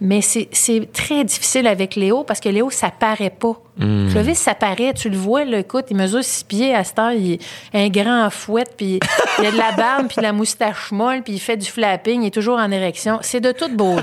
mais 0.00 0.20
c'est 0.20 0.48
très 0.92 1.24
difficile 1.24 1.66
avec 1.66 1.94
Léo 1.94 2.24
parce 2.24 2.40
que 2.40 2.48
Léo, 2.48 2.70
ça 2.70 2.90
paraît 2.90 3.30
pas. 3.30 3.54
Clovis, 3.78 4.38
ça 4.38 4.54
paraît, 4.54 4.92
tu 4.94 5.08
le 5.08 5.16
vois, 5.16 5.44
là, 5.44 5.58
écoute, 5.58 5.86
il 5.90 5.96
mesure 5.96 6.22
six 6.22 6.44
pieds 6.44 6.74
à 6.74 6.84
cette 6.84 6.98
heure, 6.98 7.12
il 7.12 7.32
est 7.32 7.40
un 7.72 7.88
grand 7.88 8.30
fouette, 8.30 8.74
puis 8.76 9.00
il 9.40 9.46
a 9.46 9.50
de 9.50 9.56
la 9.56 9.72
barbe, 9.72 10.06
puis 10.08 10.22
la 10.22 10.32
moustache 10.32 10.92
molle, 10.92 11.22
puis 11.22 11.32
il 11.34 11.40
fait 11.40 11.56
du 11.56 11.68
flapping, 11.68 12.22
il 12.22 12.28
est 12.28 12.30
toujours 12.30 12.58
en 12.58 12.70
érection. 12.70 13.18
C'est 13.22 13.40
de 13.40 13.52
toute 13.52 13.74
beauté. 13.74 14.02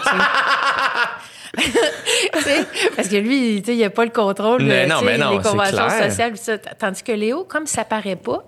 Parce 2.96 3.08
que 3.08 3.18
lui, 3.18 3.58
il 3.58 3.80
n'a 3.80 3.90
pas 3.90 4.06
le 4.06 4.12
contrôle 4.12 4.64
de 4.64 4.72
c'est 4.72 5.50
conventions 5.50 5.90
sociales. 5.90 6.38
ça. 6.38 6.58
Tandis 6.58 7.04
que 7.04 7.12
Léo, 7.12 7.46
comme 7.48 7.68
ça 7.68 7.84
paraît 7.84 8.16
pas, 8.16 8.46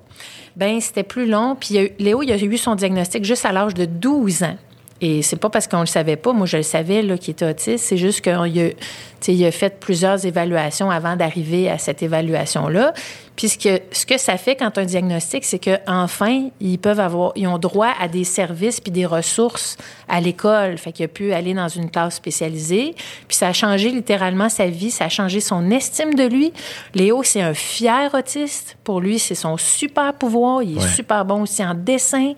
ben 0.56 0.80
c'était 0.80 1.04
plus 1.04 1.26
long. 1.26 1.56
Puis 1.60 1.78
a 1.78 1.84
Léo, 2.00 2.24
il 2.24 2.32
a 2.32 2.38
eu 2.38 2.58
son 2.58 2.76
diagnostic 2.76 3.26
juste 3.26 3.46
à 3.46 3.52
l'âge 3.52 3.74
de 3.74 3.86
12 3.86 4.44
ans. 4.44 4.58
Et 5.06 5.22
c'est 5.22 5.36
pas 5.36 5.49
parce 5.49 5.68
qu'on 5.68 5.82
le 5.82 5.86
savait 5.86 6.16
pas, 6.16 6.32
moi 6.32 6.47
je 6.47 6.56
le 6.56 6.64
savais 6.64 7.01
là, 7.01 7.18
qu'il 7.18 7.34
était 7.34 7.45
autiste, 7.45 7.84
c'est 7.84 7.97
juste 7.97 8.22
qu'il 8.22 8.32
a, 8.32 8.47
il 8.47 9.45
a 9.45 9.51
fait 9.51 9.78
plusieurs 9.78 10.26
évaluations 10.26 10.89
avant 10.89 11.18
d'arriver 11.18 11.70
à 11.70 11.78
cette 11.78 12.01
évaluation-là. 12.01 12.93
Puis 13.36 13.50
ce 13.50 13.58
que, 13.58 13.82
ce 13.92 14.06
que 14.06 14.20
ça 14.20 14.38
fait 14.38 14.56
quand 14.56 14.78
un 14.78 14.86
diagnostic, 14.86 15.44
c'est 15.44 15.58
qu'enfin, 15.58 16.50
ils 16.60 16.78
peuvent 16.78 17.00
avoir, 17.00 17.32
ils 17.36 17.48
ont 17.48 17.58
droit 17.58 17.92
à 18.00 18.08
des 18.08 18.24
services 18.26 18.80
puis 18.80 18.92
des 18.92 19.08
ressources 19.08 19.76
à 20.08 20.22
l'école. 20.22 20.78
Fait 20.78 20.92
qu'il 20.92 21.06
a 21.06 21.08
pu 21.08 21.34
aller 21.34 21.56
dans 21.56 21.68
une 21.68 21.90
classe 21.90 22.16
spécialisée. 22.16 22.94
Puis 23.28 23.36
ça 23.36 23.48
a 23.48 23.54
changé 23.54 23.90
littéralement 23.90 24.50
sa 24.50 24.68
vie, 24.68 24.92
ça 24.92 25.06
a 25.06 25.10
changé 25.10 25.40
son 25.40 25.72
estime 25.72 26.14
de 26.14 26.26
lui. 26.26 26.54
Léo, 26.94 27.24
c'est 27.24 27.42
un 27.42 27.56
fier 27.56 28.14
autiste. 28.14 28.78
Pour 28.84 29.02
lui, 29.02 29.18
c'est 29.18 29.34
son 29.36 29.58
super 29.58 30.14
pouvoir. 30.14 30.62
Il 30.62 30.78
est 30.78 30.82
Ouais. 30.82 30.88
super 30.90 31.26
bon 31.26 31.42
aussi 31.42 31.66
en 31.66 31.74
dessin. 31.74 32.34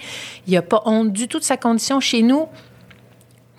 Il 0.47 0.53
n'a 0.53 0.61
pas 0.61 0.81
honte 0.85 1.11
du 1.11 1.27
tout 1.27 1.39
de 1.39 1.43
sa 1.43 1.57
condition. 1.57 1.99
Chez 1.99 2.21
nous, 2.21 2.47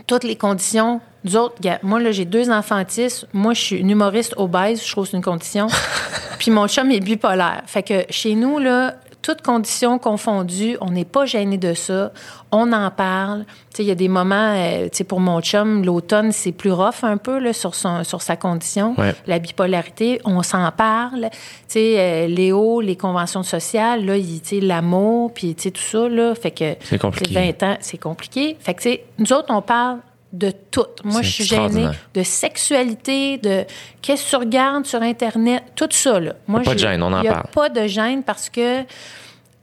toutes 0.06 0.24
les 0.24 0.36
conditions. 0.36 1.00
Nous 1.26 1.36
autres, 1.36 1.56
gars, 1.60 1.80
moi, 1.82 1.98
là, 1.98 2.12
j'ai 2.12 2.24
deux 2.24 2.50
enfants 2.50 2.80
autistes. 2.80 3.26
Moi, 3.32 3.52
je 3.52 3.60
suis 3.60 3.76
une 3.76 3.90
humoriste 3.90 4.34
obèse. 4.36 4.86
Je 4.86 4.92
trouve 4.92 5.06
que 5.06 5.10
c'est 5.10 5.16
une 5.16 5.24
condition. 5.24 5.66
Puis 6.38 6.52
mon 6.52 6.68
chum 6.68 6.88
est 6.92 7.00
bipolaire. 7.00 7.62
Fait 7.66 7.82
que 7.82 8.04
chez 8.10 8.36
nous, 8.36 8.60
là, 8.60 8.94
toutes 9.22 9.42
conditions 9.42 9.98
confondues, 9.98 10.76
on 10.80 10.92
n'est 10.92 11.04
pas 11.04 11.26
gêné 11.26 11.58
de 11.58 11.74
ça. 11.74 12.12
On 12.52 12.72
en 12.72 12.92
parle. 12.92 13.44
Il 13.76 13.86
y 13.86 13.90
a 13.90 13.96
des 13.96 14.06
moments, 14.06 14.54
euh, 14.54 14.86
pour 15.08 15.18
mon 15.18 15.40
chum, 15.40 15.84
l'automne, 15.84 16.30
c'est 16.30 16.52
plus 16.52 16.70
rough 16.70 17.02
un 17.02 17.16
peu, 17.16 17.40
là, 17.40 17.52
sur, 17.52 17.74
son, 17.74 18.04
sur 18.04 18.22
sa 18.22 18.36
condition. 18.36 18.94
Ouais. 18.96 19.12
La 19.26 19.40
bipolarité, 19.40 20.20
on 20.24 20.44
s'en 20.44 20.70
parle. 20.70 21.30
Euh, 21.74 22.26
Léo, 22.28 22.80
les 22.80 22.94
conventions 22.94 23.42
sociales, 23.42 24.06
là, 24.06 24.14
l'amour, 24.62 25.34
puis 25.34 25.56
tout 25.56 25.72
ça, 25.74 26.08
là. 26.08 26.36
Fait 26.36 26.52
que. 26.52 26.76
C'est 26.84 27.00
compliqué. 27.00 27.26
tu 27.26 27.34
sais, 27.34 27.56
20 27.58 27.62
ans, 27.64 27.76
c'est 27.80 27.98
compliqué. 27.98 28.56
Fait 28.60 28.74
que, 28.74 29.00
nous 29.18 29.32
autres, 29.32 29.48
on 29.48 29.60
parle 29.60 29.98
de 30.32 30.52
tout. 30.70 30.86
Moi, 31.04 31.22
je 31.22 31.30
suis 31.30 31.44
gênée 31.44 31.88
de 32.14 32.22
sexualité, 32.22 33.38
de 33.38 33.64
qu'est-ce 34.02 34.24
que 34.24 34.30
tu 34.30 34.36
regardes 34.36 34.84
sur 34.86 35.00
Internet, 35.02 35.62
tout 35.74 35.88
ça, 35.90 36.18
là. 36.20 36.34
Moi, 36.46 36.62
Pas 36.62 36.74
de 36.74 36.78
gêne, 36.78 37.02
on 37.02 37.12
en 37.12 37.20
il 37.22 37.24
y 37.24 37.28
a 37.28 37.32
parle. 37.34 37.46
pas 37.52 37.68
de 37.68 37.86
gêne 37.86 38.22
parce 38.22 38.50
que... 38.50 38.82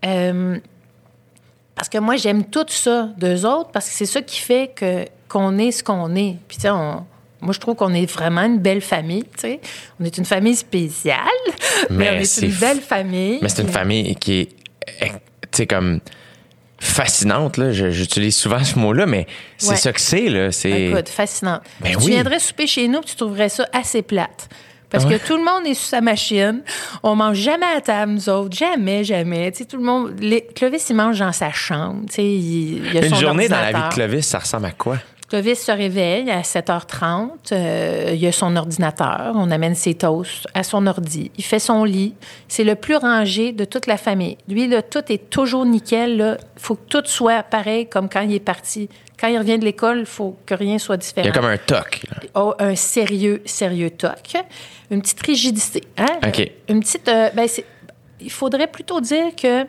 euh, 0.05 0.57
parce 1.75 1.89
que 1.89 1.97
moi, 1.97 2.15
j'aime 2.17 2.45
tout 2.45 2.65
ça 2.67 3.09
d'eux 3.17 3.45
autres 3.45 3.71
parce 3.71 3.89
que 3.89 3.95
c'est 3.95 4.05
ça 4.05 4.21
qui 4.21 4.39
fait 4.39 4.71
que 4.75 5.05
qu'on 5.27 5.57
est 5.57 5.71
ce 5.71 5.83
qu'on 5.83 6.15
est. 6.15 6.37
Puis, 6.47 6.57
tu 6.57 6.61
sais, 6.61 6.69
on... 6.69 7.05
Moi, 7.41 7.51
je 7.51 7.59
trouve 7.59 7.75
qu'on 7.75 7.93
est 7.93 8.05
vraiment 8.05 8.43
une 8.43 8.59
belle 8.59 8.79
famille, 8.81 9.23
tu 9.23 9.41
sais. 9.41 9.59
On 9.99 10.05
est 10.05 10.17
une 10.17 10.23
famille 10.25 10.55
spéciale, 10.55 11.17
mais, 11.89 11.97
Mais 11.97 12.09
on 12.11 12.21
est 12.21 12.41
une 12.41 12.51
belle 12.53 12.79
famille. 12.79 13.39
Mais 13.41 13.49
c'est 13.49 13.63
une 13.63 13.67
famille 13.69 14.15
qui 14.15 14.41
est, 14.41 14.49
eh, 15.01 15.09
tu 15.09 15.15
sais, 15.51 15.67
comme 15.67 15.99
fascinante. 16.83 17.57
Là. 17.57 17.71
J'utilise 17.71 18.35
souvent 18.35 18.63
ce 18.63 18.77
mot-là, 18.77 19.05
mais 19.05 19.27
c'est 19.57 19.69
Ouais. 19.71 19.75
ça 19.77 19.93
que 19.93 20.01
c'est. 20.01 20.29
là. 20.29 20.51
C'est... 20.51 20.87
Écoute, 20.89 21.09
fascinant. 21.09 21.59
Ben 21.81 21.91
tu 21.91 21.97
oui. 21.97 22.11
viendrais 22.11 22.39
souper 22.39 22.67
chez 22.67 22.87
nous, 22.87 22.99
puis 23.01 23.11
tu 23.11 23.15
trouverais 23.15 23.49
ça 23.49 23.67
assez 23.73 24.01
plate. 24.01 24.49
Parce 24.89 25.05
Ouais. 25.05 25.17
que 25.17 25.25
tout 25.27 25.35
le 25.37 25.43
monde 25.43 25.65
est 25.65 25.73
sur 25.73 25.87
sa 25.87 26.01
machine. 26.01 26.61
On 27.01 27.15
mange 27.15 27.37
jamais 27.37 27.65
à 27.65 27.81
table, 27.81 28.11
nous 28.11 28.29
autres. 28.29 28.55
Jamais, 28.55 29.03
jamais. 29.03 29.51
Tu 29.51 29.59
sais, 29.59 29.65
tout 29.65 29.77
le 29.77 29.83
monde. 29.83 30.13
Les... 30.19 30.41
Clovis, 30.55 30.87
il 30.89 30.95
mange 30.95 31.17
dans 31.17 31.31
sa 31.31 31.51
chambre. 31.51 32.01
Tu 32.09 32.15
sais, 32.15 32.23
il, 32.23 32.85
il 32.91 32.97
a 32.99 33.05
Une 33.05 33.09
son 33.15 33.19
journée 33.19 33.49
dans 33.49 33.59
la 33.59 33.71
vie 33.71 33.81
de. 33.89 33.93
Clovis, 33.93 34.27
ça 34.27 34.37
ressemble 34.37 34.67
à 34.67 34.71
quoi? 34.71 34.97
Clovis 35.29 35.59
se 35.59 35.71
réveille 35.71 36.29
à 36.29 36.41
7h30. 36.41 37.29
euh, 37.53 38.13
il 38.15 38.25
a 38.27 38.31
son 38.31 38.55
ordinateur. 38.55 39.31
On 39.35 39.49
amène 39.51 39.73
ses 39.73 39.95
toasts 39.95 40.47
à 40.53 40.63
son 40.63 40.85
ordi. 40.85 41.31
Il 41.37 41.43
fait 41.43 41.59
son 41.59 41.83
lit. 41.85 42.13
C'est 42.47 42.63
le 42.63 42.75
plus 42.75 42.95
rangé 42.97 43.51
de 43.51 43.65
toute 43.65 43.87
la 43.87 43.97
famille. 43.97 44.37
Lui, 44.47 44.67
là, 44.67 44.81
tout 44.81 45.03
est 45.11 45.29
toujours 45.29 45.65
nickel. 45.65 46.37
Il 46.57 46.61
faut 46.61 46.75
que 46.75 46.85
tout 46.87 47.01
soit 47.05 47.41
pareil 47.43 47.87
comme 47.87 48.09
quand 48.09 48.21
il 48.21 48.33
est 48.33 48.39
parti. 48.39 48.89
Quand 49.19 49.27
il 49.29 49.37
revient 49.37 49.57
de 49.57 49.65
l'école, 49.65 49.99
il 50.01 50.05
faut 50.05 50.37
que 50.45 50.53
rien 50.53 50.77
soit 50.77 50.97
différent. 50.97 51.25
Il 51.25 51.29
y 51.29 51.31
a 51.31 51.33
comme 51.33 51.49
un 51.49 51.57
toc. 51.57 52.01
là. 52.11 52.17
Oh, 52.35 52.53
un 52.59 52.75
sérieux, 52.75 53.41
sérieux 53.45 53.89
toc. 53.91 54.33
Une 54.91 55.01
petite 55.01 55.21
rigidité. 55.25 55.81
Hein? 55.97 56.05
OK. 56.27 56.51
Une 56.69 56.81
petite. 56.81 57.07
euh, 57.07 57.29
ben, 57.33 57.47
il 58.19 58.31
faudrait 58.31 58.67
plutôt 58.67 59.01
dire 59.01 59.35
que 59.35 59.65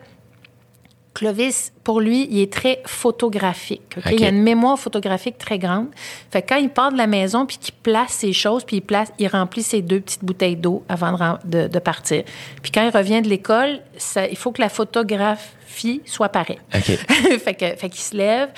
Clovis, 1.15 1.73
pour 1.85 2.01
lui, 2.01 2.27
il 2.31 2.41
est 2.41 2.53
très 2.53 2.83
photographique. 2.87 3.83
OK? 3.97 4.03
OK. 4.07 4.13
Il 4.19 4.25
a 4.25 4.29
une 4.31 4.43
mémoire 4.43 4.79
photographique 4.79 5.39
très 5.39 5.59
grande. 5.59 5.87
Fait 6.31 6.43
que 6.43 6.49
quand 6.55 6.57
il 6.61 6.69
part 6.71 6.91
de 6.93 6.99
la 6.99 7.07
maison 7.07 7.47
puis 7.47 7.57
qu'il 7.57 7.73
place 7.75 8.13
ses 8.13 8.33
choses, 8.33 8.65
puis 8.65 8.77
il, 8.77 8.81
place, 8.83 9.13
il 9.19 9.29
remplit 9.29 9.63
ses 9.63 9.81
deux 9.81 10.01
petites 10.01 10.25
bouteilles 10.25 10.57
d'eau 10.57 10.83
avant 10.89 11.13
de, 11.13 11.17
ren- 11.17 11.39
de- 11.45 11.69
de 11.69 11.79
partir. 11.79 12.25
Puis 12.63 12.73
quand 12.73 12.83
il 12.85 12.91
revient 12.97 13.23
de 13.23 13.29
l'école, 13.29 13.81
il 14.31 14.37
faut 14.37 14.51
que 14.51 14.61
la 14.61 14.69
photographie 14.69 16.03
soit 16.05 16.29
pareille. 16.31 16.59
OK. 16.75 16.83
fait 17.39 17.55
que, 17.55 17.77
fait 17.77 17.89
qu'il 17.89 18.01
se 18.03 18.17
lève, 18.17 18.49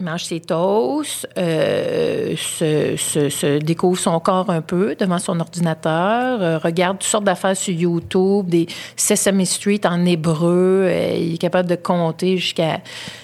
mange 0.00 0.24
ses 0.24 0.40
toasts, 0.40 1.28
euh, 1.38 2.34
se, 2.36 3.58
découvre 3.58 3.98
son 3.98 4.18
corps 4.20 4.50
un 4.50 4.60
peu 4.60 4.94
devant 4.94 5.18
son 5.18 5.40
ordinateur, 5.40 6.42
euh, 6.42 6.58
regarde 6.58 6.98
toutes 6.98 7.08
sortes 7.08 7.24
d'affaires 7.24 7.56
sur 7.56 7.74
YouTube, 7.74 8.48
des 8.48 8.66
Sesame 8.96 9.44
Street 9.44 9.80
en 9.84 10.04
hébreu, 10.04 10.86
euh, 10.86 11.16
il 11.18 11.34
est 11.34 11.38
capable 11.38 11.68
de 11.68 11.76
compter 11.76 12.36
jusqu'à 12.36 12.80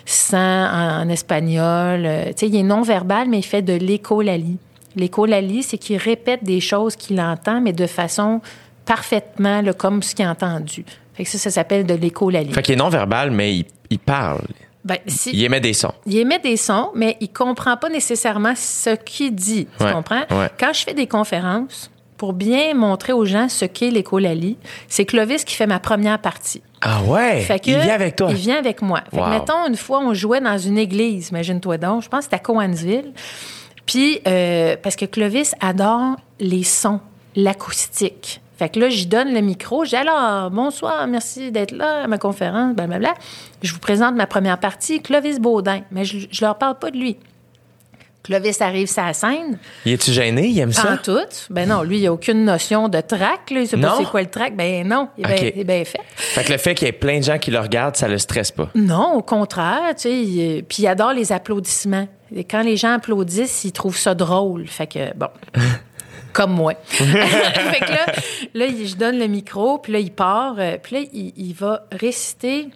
100 0.06 0.36
en, 0.38 1.08
espagnol. 1.08 2.08
tu 2.28 2.32
sais, 2.36 2.48
il 2.48 2.56
est 2.56 2.62
non-verbal, 2.62 3.28
mais 3.28 3.38
il 3.38 3.44
fait 3.44 3.62
de 3.62 3.74
l'écolalie. 3.74 4.58
L'écolalie, 4.96 5.62
c'est 5.62 5.78
qu'il 5.78 5.96
répète 5.96 6.44
des 6.44 6.60
choses 6.60 6.96
qu'il 6.96 7.20
entend, 7.20 7.60
mais 7.60 7.72
de 7.72 7.86
façon 7.86 8.40
parfaitement 8.84 9.62
comme 9.76 10.02
ce 10.02 10.14
qu'il 10.14 10.24
a 10.24 10.30
entendu. 10.30 10.84
Fait 11.14 11.24
que 11.24 11.30
ça, 11.30 11.38
ça 11.38 11.50
s'appelle 11.50 11.86
de 11.86 11.94
l'écolalie. 11.94 12.52
Fait 12.52 12.62
qu'il 12.62 12.74
est 12.74 12.78
non-verbal, 12.78 13.30
mais 13.30 13.64
il 13.90 13.98
parle. 13.98 14.40
Ben, 14.84 14.98
si- 15.06 15.30
Il 15.32 15.44
émet 15.44 15.60
des 15.60 15.74
sons. 15.74 15.92
il 16.06 16.16
émet 16.18 16.38
des 16.40 16.56
sons, 16.56 16.90
mais 16.94 17.16
il 17.20 17.32
comprend 17.32 17.76
pas 17.76 17.88
nécessairement 17.88 18.54
ce 18.56 18.90
qu'il 18.96 19.34
dit. 19.34 19.68
Tu 19.78 19.84
Ouais, 19.84 19.92
comprends? 19.92 20.22
ouais. 20.30 20.50
Quand 20.58 20.72
je 20.72 20.82
fais 20.82 20.94
des 20.94 21.06
conférences, 21.06 21.90
pour 22.16 22.32
bien 22.32 22.74
montrer 22.74 23.12
aux 23.12 23.24
gens 23.24 23.48
ce 23.48 23.64
qu'est 23.64 23.90
l'écolalie, 23.90 24.56
c'est 24.88 25.04
Clovis 25.04 25.44
qui 25.44 25.54
fait 25.54 25.66
ma 25.66 25.78
première 25.80 26.20
partie. 26.20 26.62
Ah 26.80 27.00
ouais? 27.02 27.40
Fait 27.42 27.58
que, 27.60 27.70
il 27.70 27.78
vient 27.78 27.94
avec 27.94 28.16
toi. 28.16 28.28
Il 28.30 28.36
vient 28.36 28.58
avec 28.58 28.82
moi. 28.82 29.02
Fait 29.12 29.18
que, 29.20 29.28
mettons, 29.30 29.66
une 29.68 29.76
fois, 29.76 30.00
on 30.00 30.14
jouait 30.14 30.40
dans 30.40 30.58
une 30.58 30.78
église, 30.78 31.28
imagine-toi 31.30 31.78
donc. 31.78 32.02
Je 32.02 32.08
pense 32.08 32.18
que 32.20 32.24
c'était 32.24 32.36
à 32.36 32.38
Cowansville. 32.40 33.12
Puis, 33.86 34.20
euh, 34.26 34.76
parce 34.82 34.94
que 34.96 35.04
Clovis 35.04 35.54
adore 35.60 36.16
les 36.40 36.62
sons, 36.64 37.00
l'acoustique. 37.56 38.40
Fait 38.58 38.68
que 38.68 38.78
là, 38.78 38.88
j'y 38.90 39.06
donne 39.06 39.32
le 39.34 39.40
micro. 39.40 39.84
J'ai 39.84 39.96
alors, 39.96 40.50
bonsoir, 40.50 41.06
merci 41.06 41.50
d'être 41.50 41.72
là 41.72 42.04
à 42.04 42.06
ma 42.06 42.18
conférence, 42.18 42.74
blablabla. 42.74 43.14
Je 43.62 43.72
vous 43.72 43.80
présente 43.80 44.14
ma 44.14 44.26
première 44.26 44.58
partie, 44.58 45.00
Clovis 45.02 45.40
Baudin. 45.40 45.80
Mais 45.90 46.04
je, 46.04 46.26
je 46.30 46.44
leur 46.44 46.58
parle 46.58 46.78
pas 46.78 46.90
de 46.90 46.96
lui. 46.98 47.16
Clovis 48.22 48.60
arrive 48.62 48.86
sur 48.88 49.02
la 49.02 49.14
scène. 49.14 49.58
Il 49.84 49.92
est-tu 49.94 50.12
gêné? 50.12 50.46
Il 50.46 50.56
aime 50.60 50.68
En 50.68 50.72
ça? 50.72 50.96
tout. 50.96 51.18
Ben 51.50 51.68
non, 51.68 51.82
lui, 51.82 51.98
il 51.98 52.06
a 52.06 52.12
aucune 52.12 52.44
notion 52.44 52.88
de 52.88 53.00
track. 53.00 53.50
Là. 53.50 53.62
Il 53.62 53.66
sait 53.66 53.76
Non? 53.76 53.88
pas 53.88 53.96
c'est 53.98 54.04
quoi 54.04 54.20
le 54.22 54.28
track. 54.30 54.54
Ben 54.54 54.86
non, 54.86 55.08
il 55.18 55.24
est 55.24 55.26
bien- 55.26 55.36
OK. 55.48 55.52
il 55.56 55.60
est 55.62 55.64
bien 55.64 55.84
fait. 55.84 56.00
Fait 56.14 56.44
que 56.44 56.52
le 56.52 56.58
fait 56.58 56.74
qu'il 56.76 56.86
y 56.86 56.88
ait 56.88 56.92
plein 56.92 57.18
de 57.18 57.24
gens 57.24 57.38
qui 57.38 57.50
le 57.50 57.58
regardent, 57.58 57.96
ça 57.96 58.06
le 58.06 58.18
stresse 58.18 58.52
pas? 58.52 58.68
Non, 58.76 59.14
au 59.14 59.22
contraire, 59.22 59.80
tu 59.96 60.02
sais, 60.02 60.12
il- 60.22 60.62
puis 60.62 60.84
il 60.84 60.86
adore 60.86 61.14
les 61.14 61.32
applaudissements. 61.32 62.06
Et 62.32 62.44
quand 62.44 62.62
les 62.62 62.76
gens 62.76 62.92
applaudissent, 62.92 63.64
il 63.64 63.72
trouve 63.72 63.96
ça 63.96 64.14
drôle. 64.14 64.68
Fait 64.68 64.86
que, 64.86 65.12
bon, 65.16 65.26
comme 66.32 66.52
moi. 66.52 66.74
fait 66.86 67.04
que 67.06 67.92
là, 67.92 68.06
là, 68.54 68.66
je 68.84 68.94
donne 68.96 69.18
le 69.18 69.26
micro, 69.26 69.78
puis 69.78 69.92
là, 69.92 69.98
il 69.98 70.12
part, 70.12 70.56
euh, 70.58 70.76
puis 70.82 70.96
là, 70.96 71.02
il, 71.12 71.32
il 71.36 71.54
va 71.54 71.84
réciter 71.92 72.68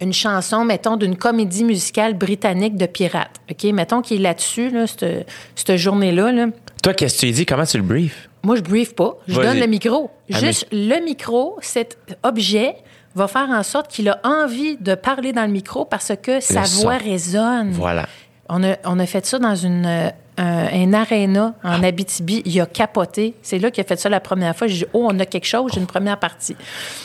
une 0.00 0.12
chanson, 0.12 0.64
mettons, 0.64 0.96
d'une 0.96 1.16
comédie 1.16 1.64
musicale 1.64 2.14
britannique 2.14 2.76
de 2.76 2.86
pirates. 2.86 3.40
OK? 3.50 3.64
Mettons 3.72 4.02
qu'il 4.02 4.18
est 4.18 4.22
là-dessus, 4.22 4.70
là, 4.70 4.86
cette, 4.86 5.26
cette 5.54 5.76
journée-là, 5.76 6.32
là. 6.32 6.46
Toi, 6.82 6.94
qu'est-ce 6.94 7.14
que 7.14 7.20
tu 7.20 7.26
lui 7.26 7.32
dis? 7.32 7.46
Comment 7.46 7.64
tu 7.64 7.78
le 7.78 7.82
briefes? 7.82 8.28
Moi, 8.42 8.56
je 8.56 8.60
briefe 8.60 8.94
pas. 8.94 9.16
Je 9.26 9.40
donne 9.40 9.58
le 9.58 9.66
micro. 9.66 10.10
Ah, 10.32 10.38
Juste 10.38 10.68
le 10.70 11.04
micro, 11.04 11.58
cet 11.62 11.98
objet 12.22 12.76
va 13.16 13.26
faire 13.26 13.48
en 13.50 13.62
sorte 13.64 13.90
qu'il 13.90 14.08
a 14.08 14.20
envie 14.22 14.76
de 14.76 14.94
parler 14.94 15.32
dans 15.32 15.42
le 15.42 15.50
micro 15.50 15.84
parce 15.84 16.12
que 16.22 16.38
sa 16.38 16.64
son. 16.64 16.82
voix 16.82 16.96
résonne. 16.96 17.70
Voilà. 17.72 18.06
On 18.48 18.62
a, 18.62 18.76
on 18.84 19.00
a 19.00 19.06
fait 19.06 19.26
ça 19.26 19.40
dans 19.40 19.56
une, 19.56 19.84
euh, 19.86 20.10
un, 20.38 20.66
un 20.72 20.92
aréna 20.94 21.54
en 21.64 21.82
Abitibi. 21.82 22.42
Il 22.44 22.60
a 22.60 22.66
capoté. 22.66 23.34
C'est 23.42 23.58
là 23.58 23.70
qu'il 23.70 23.82
a 23.82 23.86
fait 23.86 23.96
ça 23.98 24.08
la 24.08 24.20
première 24.20 24.56
fois. 24.56 24.66
J'ai 24.66 24.84
dit, 24.84 24.90
oh, 24.92 25.08
on 25.10 25.18
a 25.18 25.26
quelque 25.26 25.46
chose, 25.46 25.70
j'ai 25.74 25.80
une 25.80 25.86
première 25.86 26.18
partie. 26.18 26.56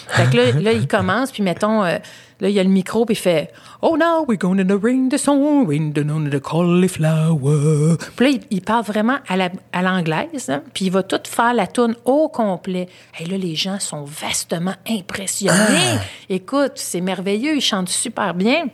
Fait 0.08 0.30
que 0.30 0.38
là, 0.38 0.52
là, 0.62 0.72
il 0.74 0.88
commence, 0.88 1.32
puis 1.32 1.42
mettons, 1.44 1.84
euh, 1.84 1.98
là, 2.40 2.50
il 2.50 2.52
y 2.52 2.60
a 2.60 2.64
le 2.64 2.70
micro, 2.70 3.06
puis 3.06 3.14
il 3.14 3.18
fait, 3.20 3.52
oh, 3.82 3.96
now 3.98 4.26
we're 4.28 4.38
going 4.38 4.58
to 4.66 4.78
ring 4.82 5.10
the 5.12 5.18
song, 5.18 5.66
ring 5.68 5.94
the, 5.94 6.04
the 6.32 6.40
cauliflower. 6.40 7.98
Puis 8.16 8.26
là, 8.26 8.32
il, 8.32 8.42
il 8.58 8.62
parle 8.62 8.84
vraiment 8.84 9.18
à 9.28 9.38
la- 9.38 9.50
à 9.74 9.82
l'anglaise, 9.82 10.50
hein, 10.50 10.62
puis 10.74 10.86
il 10.86 10.92
va 10.92 11.04
tout 11.04 11.20
faire 11.26 11.54
la 11.54 11.68
tourne 11.68 11.96
au 12.06 12.28
complet. 12.30 12.88
Et 13.20 13.26
là, 13.26 13.38
les 13.38 13.56
gens 13.56 13.80
sont 13.80 14.04
vastement 14.04 14.74
impressionnés. 14.90 16.00
Écoute, 16.30 16.74
c'est 16.76 17.02
merveilleux, 17.02 17.56
il 17.56 17.62
chante 17.62 17.90
super 17.90 18.34
bien. 18.34 18.66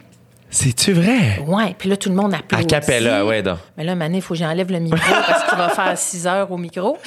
C'est-tu 0.49 0.93
vrai? 0.93 1.39
Ouais, 1.45 1.75
puis 1.77 1.89
là, 1.89 1.97
tout 1.97 2.09
le 2.09 2.15
monde 2.15 2.33
applaudit. 2.33 2.63
À 2.63 2.79
capella, 2.79 3.25
ouais, 3.25 3.43
donc. 3.43 3.57
Mais 3.77 3.83
là, 3.83 3.95
Mané, 3.95 4.17
il 4.17 4.21
faut 4.21 4.33
que 4.33 4.39
j'enlève 4.39 4.71
le 4.71 4.79
micro 4.79 4.97
parce 5.27 5.43
qu'il 5.43 5.57
va 5.57 5.69
faire 5.69 5.97
6 5.97 6.25
heures 6.27 6.51
au 6.51 6.57
micro. 6.57 6.97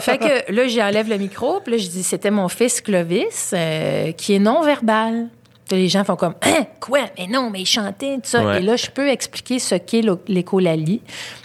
Fait 0.00 0.18
que 0.18 0.52
là, 0.52 0.66
j'enlève 0.66 1.08
le 1.08 1.16
micro, 1.16 1.60
puis 1.60 1.72
là, 1.74 1.78
je 1.78 1.86
dis, 1.88 2.02
c'était 2.02 2.30
mon 2.32 2.48
fils 2.48 2.80
Clovis, 2.80 3.52
euh, 3.54 4.10
qui 4.12 4.34
est 4.34 4.38
non-verbal. 4.40 5.28
Les 5.70 5.88
gens 5.88 6.02
font 6.02 6.16
comme 6.16 6.34
Hein, 6.42 6.64
quoi? 6.80 6.98
Mais 7.16 7.28
non, 7.28 7.48
mais 7.48 7.60
il 7.60 7.66
chantait 7.66 8.16
tout 8.16 8.22
ça. 8.24 8.44
Ouais. 8.44 8.58
Et 8.58 8.62
là, 8.62 8.74
je 8.74 8.90
peux 8.90 9.08
expliquer 9.08 9.60
ce 9.60 9.76
qu'est 9.76 10.02
l'écholalie, 10.26 11.00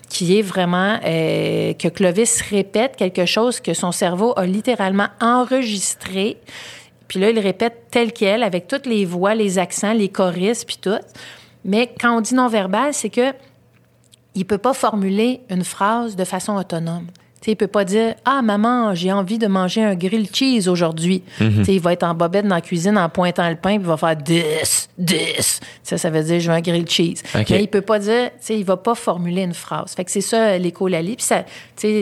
qui 0.10 0.40
est 0.40 0.42
vraiment 0.42 0.98
euh, 1.06 1.74
que 1.74 1.88
Clovis 1.90 2.42
répète 2.50 2.96
quelque 2.96 3.28
chose 3.28 3.60
que 3.60 3.76
son 3.76 3.92
cerveau 3.92 4.34
a 4.36 4.48
littéralement 4.48 5.10
enregistré. 5.22 6.38
Puis 7.08 7.20
là, 7.20 7.30
il 7.30 7.40
répète 7.40 7.88
tel 7.92 8.12
quel, 8.12 8.44
avec 8.44 8.68
toutes 8.68 8.86
les 8.86 9.06
voix, 9.06 9.36
les 9.36 9.60
accents, 9.60 9.94
les 9.94 10.10
choristes, 10.10 10.66
puis 10.66 10.78
tout. 10.82 11.00
Mais 11.64 11.94
quand 12.00 12.18
on 12.18 12.22
dit 12.22 12.36
non-verbal, 12.36 12.94
c'est 12.94 13.10
que 13.10 13.34
il 14.36 14.46
peut 14.46 14.58
pas 14.58 14.74
formuler 14.74 15.42
une 15.50 15.64
phrase 15.64 16.16
de 16.16 16.26
façon 16.26 16.56
autonome. 16.58 17.08
Il 17.52 17.56
peut 17.56 17.68
pas 17.68 17.86
dire 17.86 18.16
Ah, 18.26 18.42
maman, 18.42 18.96
j'ai 18.96 19.12
envie 19.12 19.38
de 19.38 19.48
manger 19.48 19.84
un 19.84 19.96
grilled 19.96 20.36
cheese 20.36 20.68
aujourd'hui. 20.68 21.24
Sais, 21.38 21.76
Il 21.76 21.80
va 21.80 21.94
être 21.94 22.04
en 22.04 22.14
bobette 22.14 22.48
dans 22.48 22.56
la 22.56 22.62
cuisine 22.62 22.98
en 22.98 23.10
pointant 23.10 23.48
le 23.50 23.56
pain, 23.56 23.76
puis 23.76 23.82
il 23.82 23.88
va 23.88 23.98
faire 23.98 24.18
this, 24.18 24.90
this. 25.06 25.60
Ça, 25.84 25.98
ça 25.98 26.10
veut 26.10 26.24
dire 26.24 26.40
je 26.40 26.50
veux 26.50 26.58
un 26.58 26.62
grilled 26.62 26.90
cheese. 26.90 27.22
Mais 27.36 27.64
il 27.64 27.68
peut 27.68 27.82
pas 27.82 28.00
dire, 28.00 28.32
il 28.50 28.66
va 28.66 28.78
pas 28.78 28.96
formuler 28.96 29.44
une 29.44 29.54
phrase. 29.54 29.94
Fait 29.96 30.06
que 30.06 30.12
c'est 30.12 30.22
ça 30.22 30.58
l'écholalie. 30.58 31.16
Puis 31.16 31.26
ça, 31.26 31.44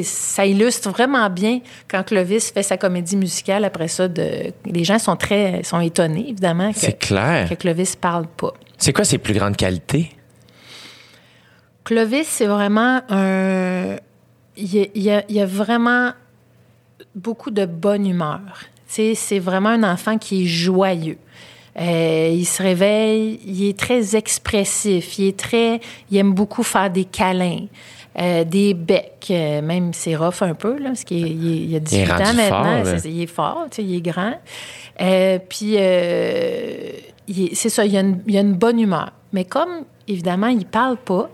ça 0.04 0.46
illustre 0.46 0.90
vraiment 0.90 1.30
bien 1.30 1.60
quand 1.88 2.04
Clovis 2.04 2.52
fait 2.52 2.64
sa 2.64 2.78
comédie 2.78 3.18
musicale. 3.18 3.66
Après 3.66 3.88
ça, 3.88 4.08
de, 4.08 4.54
les 4.66 4.84
gens 4.84 5.00
sont 5.00 5.16
très 5.16 5.62
sont 5.64 5.80
étonnés, 5.80 6.26
évidemment, 6.30 6.72
que, 6.72 6.80
C'est 6.80 6.98
clair. 7.00 7.50
que 7.50 7.56
Clovis 7.56 7.96
parle 7.96 8.28
pas. 8.28 8.54
C'est 8.78 8.94
quoi 8.94 9.06
ses 9.06 9.18
plus 9.18 9.34
grandes 9.34 9.56
qualités? 9.56 10.12
Clovis, 11.84 12.28
c'est 12.28 12.46
vraiment 12.46 13.02
un. 13.10 13.96
Il 14.58 14.74
y, 14.76 14.82
a, 14.82 14.86
il 14.96 15.02
y 15.04 15.12
a- 15.12 15.24
il 15.30 15.36
y 15.36 15.40
a 15.42 15.46
vraiment 15.46 16.12
beaucoup 17.16 17.52
de 17.52 17.66
bonne 17.66 18.06
humeur. 18.06 18.42
C'est 18.88 19.40
vraiment 19.40 19.70
un 19.70 19.84
enfant 19.84 20.18
qui 20.20 20.44
est 20.44 20.48
joyeux. 20.48 21.18
Euh, 21.80 22.30
il 22.32 22.46
se 22.46 22.62
réveille, 22.62 23.40
il 23.48 23.68
est 23.68 23.78
très 23.80 24.16
expressif, 24.16 25.18
il 25.18 25.30
est 25.30 25.38
très, 25.40 25.80
il 26.12 26.18
aime 26.18 26.32
beaucoup 26.34 26.62
faire 26.62 26.92
des 26.92 27.06
câlins, 27.06 27.66
euh, 28.20 28.44
des 28.44 28.76
becs, 28.76 29.26
euh, 29.32 29.64
même 29.64 29.92
c'est 29.92 30.16
rough 30.16 30.42
un 30.44 30.54
peu 30.54 30.78
là, 30.78 30.90
parce 30.90 31.04
qu'il 31.04 31.26
il 31.26 31.72
il 31.72 31.76
a 31.76 31.80
18 31.80 32.06
rendu 32.12 32.22
ans 32.22 32.34
maintenant, 32.36 32.84
fort, 32.84 33.06
il 33.06 33.22
est 33.24 33.26
fort, 33.28 33.66
tu 33.72 33.76
sais, 33.78 33.84
il 33.84 33.96
est 33.96 34.02
grand. 34.02 34.34
Puis 35.50 35.66
il 35.66 35.76
est- 35.80 37.56
c'est 37.56 37.70
ça, 37.70 37.84
il 37.86 37.94
y, 37.94 37.98
a 37.98 38.02
une, 38.02 38.22
il 38.28 38.38
a 38.38 38.42
une 38.42 38.54
bonne 38.54 38.80
humeur. 38.80 39.12
Mais 39.32 39.46
comme 39.46 39.86
évidemment 40.08 40.48
il 40.50 40.68
parle 40.68 40.98
pas, 40.98 41.28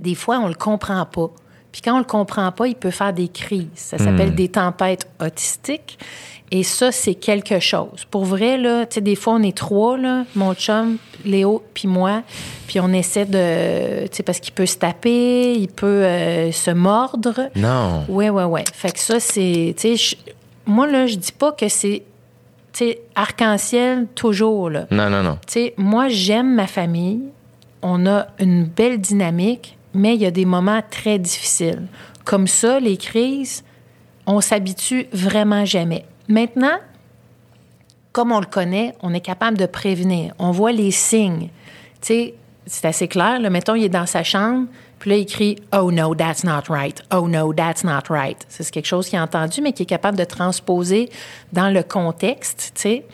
des 0.00 0.16
fois, 0.16 0.40
on 0.40 0.48
le 0.48 0.54
comprend 0.54 1.06
pas. 1.06 1.30
Puis 1.72 1.82
quand 1.82 1.94
on 1.94 1.98
le 1.98 2.04
comprend 2.04 2.50
pas, 2.52 2.66
il 2.66 2.74
peut 2.74 2.90
faire 2.90 3.12
des 3.12 3.28
crises. 3.28 3.66
Ça 3.74 3.98
s'appelle 3.98 4.34
des 4.34 4.48
tempêtes 4.48 5.06
autistiques. 5.24 5.98
Et 6.50 6.62
ça, 6.62 6.90
c'est 6.92 7.14
quelque 7.14 7.60
chose. 7.60 8.06
Pour 8.10 8.24
vrai, 8.24 8.56
là, 8.56 8.86
tu 8.86 8.94
sais, 8.94 9.00
des 9.02 9.16
fois, 9.16 9.34
on 9.34 9.42
est 9.42 9.54
trois, 9.54 9.98
là, 9.98 10.24
mon 10.34 10.54
chum, 10.54 10.96
Léo, 11.26 11.62
puis 11.74 11.86
moi, 11.88 12.22
puis 12.66 12.80
on 12.80 12.90
essaie 12.94 13.26
de... 13.26 14.06
Tu 14.08 14.16
sais, 14.16 14.22
parce 14.22 14.40
qu'il 14.40 14.54
peut 14.54 14.64
se 14.64 14.76
taper, 14.78 15.52
il 15.52 15.68
peut 15.68 15.86
euh, 15.86 16.50
se 16.50 16.70
mordre. 16.70 17.50
Non. 17.54 18.06
Ouais, 18.08 18.30
ouais, 18.30 18.44
ouais. 18.44 18.64
Fait 18.72 18.90
que 18.92 18.98
ça, 18.98 19.20
c'est. 19.20 19.74
Tu 19.76 19.96
sais, 19.96 19.96
je- 19.96 20.16
moi, 20.64 20.86
là, 20.86 21.06
je 21.06 21.16
dis 21.16 21.32
pas 21.32 21.52
que 21.52 21.68
c'est. 21.68 22.02
Tu 22.72 22.78
sais, 22.86 23.00
arc-en-ciel 23.14 24.06
toujours, 24.14 24.70
là. 24.70 24.86
Non, 24.90 25.10
non, 25.10 25.22
non. 25.22 25.38
Tu 25.46 25.52
sais, 25.52 25.74
moi, 25.76 26.08
j'aime 26.08 26.54
ma 26.54 26.66
famille. 26.66 27.20
On 27.82 28.06
a 28.06 28.26
une 28.40 28.64
belle 28.64 29.00
dynamique, 29.00 29.76
mais 29.94 30.14
il 30.14 30.22
y 30.22 30.26
a 30.26 30.30
des 30.30 30.44
moments 30.44 30.82
très 30.90 31.18
difficiles. 31.18 31.86
Comme 32.24 32.46
ça, 32.46 32.80
les 32.80 32.96
crises, 32.96 33.64
on 34.26 34.40
s'habitue 34.40 35.06
vraiment 35.12 35.64
jamais. 35.64 36.04
Maintenant, 36.28 36.78
comme 38.12 38.32
on 38.32 38.40
le 38.40 38.46
connaît, 38.46 38.94
on 39.02 39.14
est 39.14 39.20
capable 39.20 39.56
de 39.56 39.66
prévenir. 39.66 40.34
On 40.38 40.50
voit 40.50 40.72
les 40.72 40.90
signes. 40.90 41.48
Tu 42.00 42.06
sais, 42.06 42.34
c'est 42.66 42.84
assez 42.84 43.08
clair. 43.08 43.40
Là, 43.40 43.50
mettons, 43.50 43.74
il 43.74 43.84
est 43.84 43.88
dans 43.88 44.06
sa 44.06 44.22
chambre, 44.22 44.66
puis 44.98 45.10
là, 45.10 45.16
il 45.16 45.26
crie 45.26 45.56
Oh 45.74 45.90
no, 45.90 46.14
that's 46.14 46.44
not 46.44 46.62
right. 46.68 47.02
Oh 47.12 47.28
no, 47.28 47.52
that's 47.52 47.84
not 47.84 48.10
right. 48.10 48.44
C'est 48.48 48.70
quelque 48.70 48.86
chose 48.86 49.08
qu'il 49.08 49.18
a 49.18 49.22
entendu, 49.22 49.62
mais 49.62 49.72
qui 49.72 49.84
est 49.84 49.86
capable 49.86 50.18
de 50.18 50.24
transposer 50.24 51.08
dans 51.52 51.70
le 51.70 51.82
contexte, 51.82 52.72
tu 52.74 52.82
sais. 52.82 53.06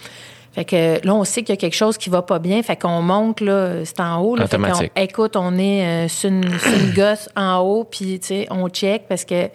Fait 0.55 0.65
que 0.65 1.05
là, 1.05 1.15
on 1.15 1.25
sait 1.25 1.43
qu'il 1.43 1.53
y 1.55 1.59
a 1.59 1.61
quelque 1.61 1.75
chose 1.75 1.99
qui 1.99 2.11
va 2.11 2.23
pas 2.23 2.39
bien. 2.39 2.63
Fait 2.63 2.77
qu'on 2.77 3.03
monte, 3.03 3.41
là, 3.41 3.85
c'est 3.85 3.99
en 4.01 4.21
haut. 4.21 4.37
Là, 4.37 4.47
Fait 4.47 4.57
Automatique. 4.57 4.93
écoute, 4.95 5.35
on 5.37 5.59
est 5.59 5.85
euh, 5.85 6.09
sur, 6.09 6.31
une, 6.31 6.59
sur 6.59 6.73
une 6.73 6.93
gosse 6.97 7.29
en 7.37 7.59
haut, 7.59 7.85
puis, 7.85 8.21
tu 8.21 8.29
sais, 8.29 8.47
on 8.51 8.69
check 8.69 9.03
parce 9.09 9.25
que, 9.25 9.49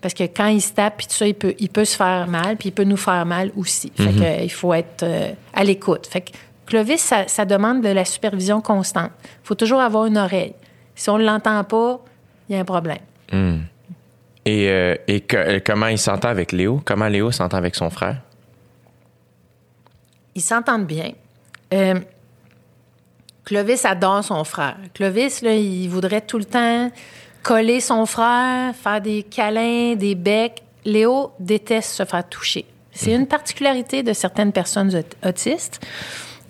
parce 0.00 0.14
que 0.14 0.24
quand 0.24 0.46
il 0.46 0.62
se 0.62 0.72
tape, 0.72 0.96
puis 0.98 1.06
tout 1.06 1.12
ça, 1.12 1.26
il 1.26 1.34
peut, 1.34 1.54
il 1.58 1.68
peut 1.68 1.84
se 1.84 1.96
faire 1.96 2.26
mal, 2.28 2.56
puis 2.56 2.70
il 2.70 2.72
peut 2.72 2.84
nous 2.84 2.96
faire 2.96 3.26
mal 3.26 3.50
aussi. 3.58 3.92
Fait 3.94 4.04
que, 4.10 4.22
euh, 4.22 4.42
il 4.44 4.50
faut 4.50 4.72
être 4.72 5.02
euh, 5.02 5.32
à 5.52 5.64
l'écoute. 5.64 6.06
Fait 6.06 6.22
que 6.22 6.30
Clovis, 6.66 7.00
ça, 7.02 7.28
ça 7.28 7.44
demande 7.44 7.82
de 7.82 7.88
la 7.90 8.04
supervision 8.06 8.60
constante. 8.62 9.10
Il 9.24 9.46
faut 9.46 9.54
toujours 9.54 9.80
avoir 9.80 10.06
une 10.06 10.16
oreille. 10.18 10.54
Si 10.94 11.10
on 11.10 11.18
ne 11.18 11.24
l'entend 11.24 11.62
pas, 11.64 12.00
il 12.48 12.54
y 12.54 12.58
a 12.58 12.60
un 12.60 12.64
problème. 12.64 12.98
Et, 14.46 14.68
euh, 14.70 14.94
et 15.06 15.20
que- 15.20 15.58
comment 15.58 15.88
il 15.88 15.98
s'entend 15.98 16.28
avec 16.28 16.52
Léo? 16.52 16.80
Comment 16.84 17.08
Léo 17.08 17.30
s'entend 17.32 17.58
avec 17.58 17.74
son 17.74 17.90
frère? 17.90 18.16
Ils 20.38 20.42
s'entendent 20.42 20.86
bien. 20.86 21.10
Euh, 21.74 21.98
Clovis 23.44 23.84
adore 23.84 24.22
son 24.22 24.44
frère. 24.44 24.76
Clovis, 24.94 25.42
là, 25.42 25.52
il 25.54 25.88
voudrait 25.88 26.20
tout 26.20 26.38
le 26.38 26.44
temps 26.44 26.92
coller 27.42 27.80
son 27.80 28.06
frère, 28.06 28.72
faire 28.76 29.00
des 29.00 29.24
câlins, 29.24 29.96
des 29.96 30.14
becs. 30.14 30.62
Léo 30.84 31.32
déteste 31.40 31.90
se 31.90 32.04
faire 32.04 32.26
toucher. 32.28 32.64
C'est 32.92 33.12
une 33.12 33.26
particularité 33.26 34.04
de 34.04 34.12
certaines 34.12 34.52
personnes 34.52 34.94
aut- 34.94 35.28
autistes. 35.28 35.84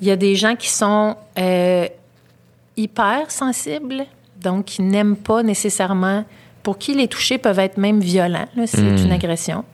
Il 0.03 0.07
y 0.07 0.11
a 0.11 0.16
des 0.16 0.34
gens 0.34 0.55
qui 0.55 0.68
sont 0.68 1.16
euh, 1.39 1.89
hyper 2.76 3.30
sensibles, 3.30 4.05
donc 4.39 4.66
qui 4.66 4.82
n'aiment 4.82 5.16
pas 5.16 5.43
nécessairement, 5.43 6.26
pour 6.62 6.76
qui 6.76 6.93
les 6.95 7.09
toucher 7.09 7.39
peuvent 7.39 7.59
être 7.59 7.78
même 7.78 8.01
violents, 8.01 8.49
c'est 8.66 8.80
une 8.82 9.12
agression. 9.12 9.64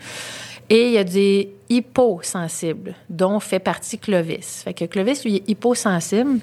Et 0.71 0.87
il 0.87 0.93
y 0.93 0.99
a 0.99 1.05
des 1.05 1.53
hyposensibles, 1.75 2.95
dont 3.09 3.41
fait 3.41 3.59
partie 3.59 3.99
Clovis. 3.99 4.63
Fait 4.65 4.75
que 4.75 4.85
Clovis, 4.85 5.25
lui, 5.25 5.37
est 5.37 5.49
hyposensible. 5.49 6.41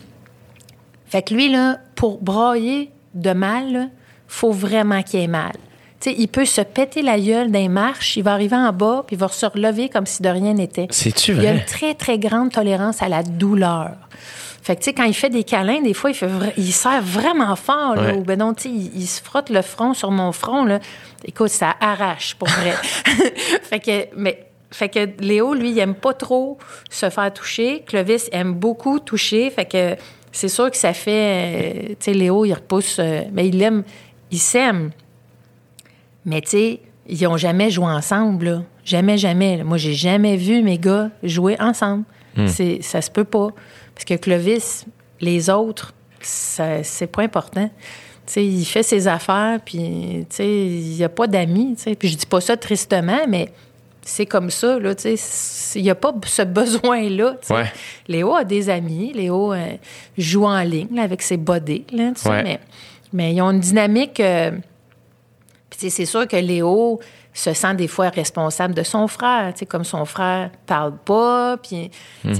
Fait 1.08 1.22
que 1.22 1.34
lui, 1.34 1.50
là, 1.50 1.78
pour 1.96 2.22
brailler 2.22 2.92
de 3.14 3.32
mal, 3.34 3.72
là, 3.72 3.86
faut 4.28 4.52
vraiment 4.52 5.04
qu'il 5.04 5.20
ait 5.22 5.28
mal. 5.28 5.54
Il 6.06 6.28
peut 6.30 6.46
se 6.46 6.62
péter 6.62 7.02
la 7.04 7.20
gueule 7.20 7.52
d'un 7.52 7.70
marche, 7.70 8.18
il 8.18 8.24
va 8.24 8.34
arriver 8.34 8.56
en 8.56 8.74
bas, 8.74 9.04
puis 9.06 9.16
il 9.16 9.20
va 9.20 9.28
se 9.28 9.46
relever 9.46 9.88
comme 9.90 10.06
si 10.08 10.24
de 10.24 10.30
rien 10.30 10.54
n'était. 10.54 10.88
C'est-tu 10.90 11.34
Il 11.34 11.46
a 11.46 11.52
une 11.54 11.66
très, 11.66 11.94
très 11.94 12.18
grande 12.18 12.52
tolérance 12.52 13.04
à 13.04 13.10
la 13.10 13.22
douleur. 13.22 13.92
Fait 14.64 14.76
que, 14.76 14.82
tu 14.82 14.86
sais, 14.86 14.94
quand 14.94 15.04
il 15.04 15.14
fait 15.14 15.30
des 15.30 15.44
câlins, 15.44 15.82
des 15.82 15.94
fois, 15.94 16.12
il, 16.12 16.14
fait 16.16 16.28
vra- 16.28 16.54
il 16.56 16.72
serre 16.72 17.02
vraiment 17.02 17.56
fort, 17.56 17.96
là. 17.96 18.14
Ouais. 18.14 18.18
Ou 18.18 18.24
ben 18.24 18.38
non, 18.40 18.54
tu 18.54 18.64
sais, 18.64 18.70
il, 18.70 18.92
il 18.96 19.08
se 19.08 19.22
frotte 19.22 19.50
le 19.50 19.62
front 19.64 19.94
sur 19.94 20.12
mon 20.12 20.32
front, 20.32 20.66
là. 20.66 20.80
Écoute, 21.26 21.50
ça 21.50 21.76
arrache, 21.80 22.36
pour 22.36 22.48
vrai. 22.48 22.74
fait 23.64 23.80
que, 23.80 24.16
mais, 24.16 24.51
fait 24.72 24.90
que 24.90 25.10
Léo, 25.22 25.54
lui, 25.54 25.72
il 25.72 25.80
aime 25.80 25.96
pas 25.96 26.14
trop 26.14 26.58
se 26.90 27.10
faire 27.10 27.34
toucher. 27.34 27.84
Clovis 27.86 28.30
aime 28.32 28.54
beaucoup 28.54 29.00
toucher. 29.00 29.50
Fait 29.50 29.66
que 29.66 29.96
c'est 30.32 30.48
sûr 30.48 30.72
que 30.72 30.78
ça 30.78 30.94
fait, 30.94 31.12
euh, 31.12 31.88
tu 31.90 31.96
sais, 32.00 32.14
Léo, 32.14 32.46
il 32.46 32.54
repousse, 32.54 32.98
euh, 33.00 33.24
mais 33.34 33.50
il 33.50 33.62
aime, 33.62 33.84
il 34.32 34.40
s'aime. 34.40 34.92
Mais 36.26 36.42
tu 36.42 36.50
sais, 36.50 36.80
ils 37.08 37.28
ont 37.28 37.38
jamais 37.38 37.70
joué 37.70 37.88
ensemble, 37.88 38.46
là. 38.46 38.64
Jamais, 38.86 39.18
jamais. 39.18 39.58
là. 39.58 39.64
Moi, 39.64 39.78
j'ai 39.78 39.94
jamais 39.94 40.38
vu 40.38 40.64
mes 40.64 40.78
gars 40.78 41.10
jouer 41.22 41.56
ensemble. 41.60 42.06
C'est, 42.48 42.82
ça 42.82 43.02
se 43.02 43.12
peut 43.12 43.26
pas. 43.26 43.50
Parce 43.94 44.06
que 44.06 44.14
Clovis, 44.14 44.86
les 45.20 45.50
autres, 45.50 45.94
ça, 46.22 46.82
c'est 46.82 47.08
pas 47.08 47.24
important. 47.24 47.70
Il 48.38 48.64
fait 48.64 48.84
ses 48.84 49.10
affaires, 49.10 49.60
puis, 49.64 50.26
il 50.40 50.96
n'y 50.96 51.04
a 51.04 51.10
pas 51.10 51.28
d'amis. 51.28 51.76
Puis 52.00 52.08
je 52.08 52.18
dis 52.18 52.26
pas 52.26 52.40
ça 52.40 52.56
tristement, 52.56 53.20
mais 53.28 53.52
c'est 54.04 54.26
comme 54.26 54.49
ça, 54.49 54.80
là, 54.80 54.95
tu 54.95 55.16
sais. 55.16 55.80
Il 55.80 55.84
n'y 55.84 55.89
a 55.89 55.95
pas 55.95 56.14
ce 56.26 56.41
besoin-là. 56.41 57.36
Ouais. 57.49 57.72
Léo 58.08 58.34
a 58.36 58.43
des 58.43 58.70
amis. 58.70 59.14
Léo 59.14 59.54
euh, 59.54 59.76
joue 60.18 60.45
en 60.45 60.62
ligne 60.62 60.95
là, 60.95 61.04
avec 61.04 61.22
ses 61.22 61.38
bodés, 61.38 61.86
là, 61.91 62.12
Ouais. 62.26 62.43
mais, 62.43 62.60
mais 63.14 63.34
ils 63.34 63.41
ont 63.41 63.52
une 63.52 63.60
dynamique... 63.60 64.20
euh, 64.20 64.52
puis 65.70 65.89
c'est 65.89 66.06
sûr 66.06 66.28
que 66.28 66.36
Léo 66.36 66.99
se 67.34 67.54
sent 67.54 67.76
des 67.76 67.88
fois 67.88 68.10
responsable 68.10 68.74
de 68.74 68.84
son 68.84 69.08
frère, 69.08 69.54
tu 69.54 69.60
sais, 69.60 69.66
comme 69.66 69.86
son 69.86 70.04
frère 70.06 70.52
parle 70.66 70.97
pas, 70.97 71.58
puis 71.58 71.89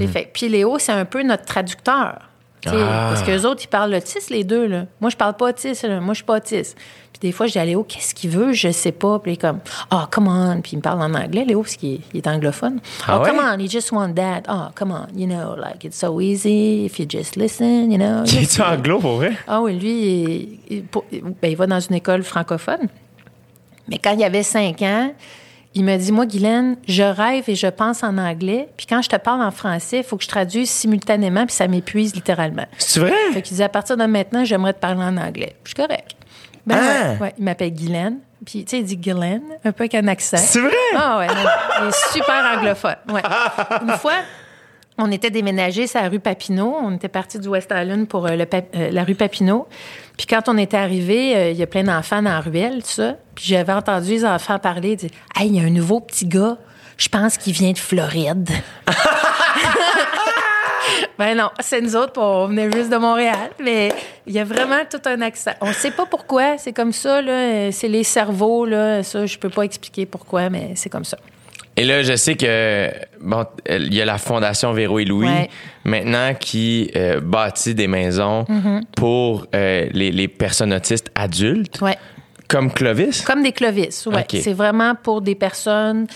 fait- 0.06 0.30
puis 0.32 0.48
Léo 0.48 0.78
c'est 0.78 0.92
un 0.92 1.04
peu 1.06 1.22
notre 1.22 1.44
traducteur. 1.44 2.28
Ah. 2.66 3.08
Parce 3.10 3.22
qu'eux 3.22 3.44
autres, 3.46 3.62
ils 3.64 3.68
parlent 3.68 3.94
autiste, 3.94 4.30
les 4.30 4.44
deux. 4.44 4.66
Là. 4.66 4.84
Moi, 5.00 5.10
je 5.10 5.16
parle 5.16 5.34
pas 5.34 5.48
autiste. 5.48 5.82
là. 5.84 6.00
Moi, 6.00 6.14
je 6.14 6.18
suis 6.18 6.24
pas 6.24 6.36
autiste. 6.36 6.76
Puis 7.12 7.20
des 7.20 7.32
fois, 7.32 7.46
je 7.46 7.52
dis 7.52 7.58
à 7.58 7.64
Léo, 7.64 7.82
qu'est-ce 7.84 8.14
qu'il 8.14 8.30
veut? 8.30 8.52
Je 8.52 8.70
sais 8.70 8.92
pas. 8.92 9.18
Puis 9.18 9.32
il 9.32 9.34
est 9.34 9.40
comme, 9.40 9.58
oh, 9.90 10.02
come 10.10 10.28
on. 10.28 10.60
Puis 10.60 10.72
il 10.74 10.76
me 10.76 10.82
parle 10.82 11.02
en 11.02 11.12
anglais, 11.12 11.44
Léo, 11.44 11.62
parce 11.62 11.76
qu'il 11.76 12.00
est, 12.14 12.26
anglophone. 12.26 12.80
Ah 13.06 13.16
oh, 13.18 13.22
ouais? 13.24 13.30
come 13.30 13.40
on, 13.44 13.58
you 13.58 13.68
just 13.68 13.90
want 13.92 14.14
that. 14.14 14.42
Oh, 14.48 14.70
come 14.74 14.92
on. 14.92 15.06
You 15.18 15.26
know, 15.26 15.56
like, 15.56 15.84
it's 15.84 15.98
so 15.98 16.20
easy 16.20 16.84
if 16.86 16.98
you 16.98 17.06
just 17.08 17.36
listen, 17.36 17.90
you 17.90 17.98
know. 17.98 18.24
Il 18.26 18.42
est 18.42 18.60
anglo 18.60 18.98
pour 19.00 19.16
vrai? 19.16 19.32
Ah 19.48 19.60
oui, 19.60 19.78
lui, 19.78 19.90
il, 20.70 20.76
il- 20.76 20.84
pour- 20.84 21.04
ben, 21.10 21.50
il 21.50 21.56
va 21.56 21.66
dans 21.66 21.80
une 21.80 21.96
école 21.96 22.22
francophone. 22.22 22.88
Mais 23.88 23.98
quand 23.98 24.12
il 24.12 24.22
avait 24.22 24.44
cinq 24.44 24.80
ans, 24.82 25.12
il 25.74 25.84
me 25.84 25.96
dit, 25.96 26.12
moi, 26.12 26.26
Guylaine, 26.26 26.76
je 26.86 27.02
rêve 27.02 27.44
et 27.48 27.54
je 27.54 27.66
pense 27.66 28.02
en 28.02 28.18
anglais. 28.18 28.68
Puis 28.76 28.86
quand 28.86 29.00
je 29.02 29.08
te 29.08 29.16
parle 29.16 29.42
en 29.42 29.50
français, 29.50 29.98
il 29.98 30.04
faut 30.04 30.16
que 30.16 30.24
je 30.24 30.28
traduise 30.28 30.70
simultanément, 30.70 31.46
puis 31.46 31.54
ça 31.54 31.66
m'épuise 31.68 32.14
littéralement. 32.14 32.66
C'est 32.78 33.00
vrai? 33.00 33.12
Fait 33.32 33.42
qu'il 33.42 33.56
dit, 33.56 33.62
à 33.62 33.68
partir 33.68 33.96
de 33.96 34.04
maintenant, 34.04 34.44
j'aimerais 34.44 34.74
te 34.74 34.80
parler 34.80 35.02
en 35.02 35.16
anglais. 35.16 35.56
Je 35.64 35.70
suis 35.70 35.74
correct. 35.76 36.12
Ben, 36.66 36.76
Ah! 36.78 37.12
ouais, 37.12 37.18
ouais, 37.20 37.34
il 37.38 37.44
m'appelle 37.44 37.72
Guylaine. 37.72 38.18
Puis, 38.44 38.64
tu 38.64 38.70
sais, 38.70 38.78
il 38.80 38.84
dit 38.84 38.96
Guylaine, 38.96 39.42
un 39.64 39.72
peu 39.72 39.82
avec 39.84 39.94
un 39.94 40.08
accent. 40.08 40.36
C'est 40.36 40.60
vrai? 40.60 40.72
Ah 40.96 41.18
ouais, 41.18 41.26
il 41.80 41.88
est 41.88 42.12
super 42.12 42.56
anglophone. 42.56 42.96
Ouais. 43.12 43.22
Une 43.82 43.96
fois, 43.98 44.14
on 44.98 45.10
était 45.10 45.30
déménagés 45.30 45.86
sur 45.86 46.02
la 46.02 46.08
rue 46.08 46.18
Papineau. 46.20 46.76
On 46.82 46.94
était 46.94 47.08
partis 47.08 47.38
du 47.38 47.48
West 47.48 47.72
Island 47.74 48.06
pour 48.08 48.26
euh, 48.26 48.36
le 48.36 48.44
euh, 48.74 48.90
la 48.90 49.04
rue 49.04 49.14
Papineau. 49.14 49.66
Puis 50.16 50.26
quand 50.26 50.48
on 50.48 50.58
était 50.58 50.76
arrivé, 50.76 51.36
euh, 51.36 51.50
il 51.50 51.56
y 51.56 51.62
a 51.62 51.66
plein 51.66 51.84
d'enfants 51.84 52.22
dans 52.22 52.30
la 52.30 52.40
ruelle, 52.40 52.82
tout 52.82 52.88
ça. 52.90 53.16
Puis 53.34 53.46
j'avais 53.46 53.72
entendu 53.72 54.10
les 54.10 54.24
enfants 54.24 54.58
parler, 54.58 54.96
dire 54.96 55.10
Hey, 55.36 55.48
il 55.48 55.56
y 55.56 55.60
a 55.60 55.66
un 55.66 55.70
nouveau 55.70 56.00
petit 56.00 56.26
gars, 56.26 56.56
je 56.98 57.08
pense 57.08 57.36
qu'il 57.38 57.52
vient 57.54 57.72
de 57.72 57.78
Floride. 57.78 58.48
ben 61.18 61.36
non, 61.36 61.50
c'est 61.60 61.80
nous 61.80 61.96
autres, 61.96 62.20
on 62.20 62.46
venait 62.48 62.70
juste 62.70 62.90
de 62.90 62.96
Montréal. 62.96 63.50
Mais 63.62 63.92
il 64.26 64.32
y 64.34 64.38
a 64.38 64.44
vraiment 64.44 64.80
tout 64.90 65.00
un 65.06 65.20
accent. 65.22 65.52
On 65.60 65.72
sait 65.72 65.90
pas 65.92 66.06
pourquoi, 66.06 66.58
c'est 66.58 66.72
comme 66.72 66.92
ça, 66.92 67.22
là. 67.22 67.32
euh, 67.32 67.68
C'est 67.72 67.88
les 67.88 68.04
cerveaux, 68.04 68.66
là. 68.66 69.02
Ça, 69.02 69.26
je 69.26 69.38
peux 69.38 69.50
pas 69.50 69.62
expliquer 69.62 70.06
pourquoi, 70.06 70.50
mais 70.50 70.72
c'est 70.74 70.90
comme 70.90 71.04
ça. 71.04 71.16
Et 71.76 71.84
là, 71.84 72.02
je 72.02 72.14
sais 72.16 72.34
que 72.36 72.90
bon, 73.20 73.46
il 73.68 73.94
y 73.94 74.02
a 74.02 74.04
la 74.04 74.18
fondation 74.18 74.72
Véro 74.72 74.98
et 74.98 75.04
Louis 75.06 75.26
Ouais. 75.26 75.48
maintenant 75.84 76.34
qui 76.38 76.90
euh, 76.96 77.20
bâtit 77.20 77.74
des 77.74 77.86
maisons 77.88 78.44
pour 78.94 79.46
euh, 79.54 79.88
les, 79.92 80.12
les 80.12 80.28
personnes 80.28 80.74
autistes 80.74 81.10
adultes, 81.14 81.80
Ouais. 81.80 81.96
comme 82.46 82.70
Clovis? 82.70 83.22
Comme 83.22 83.42
des 83.42 83.52
clovis. 83.52 84.06
OK. 84.06 84.14
C'est 84.42 84.52
vraiment 84.52 84.94
pour 84.94 85.22
des 85.22 85.34
personnes 85.34 86.06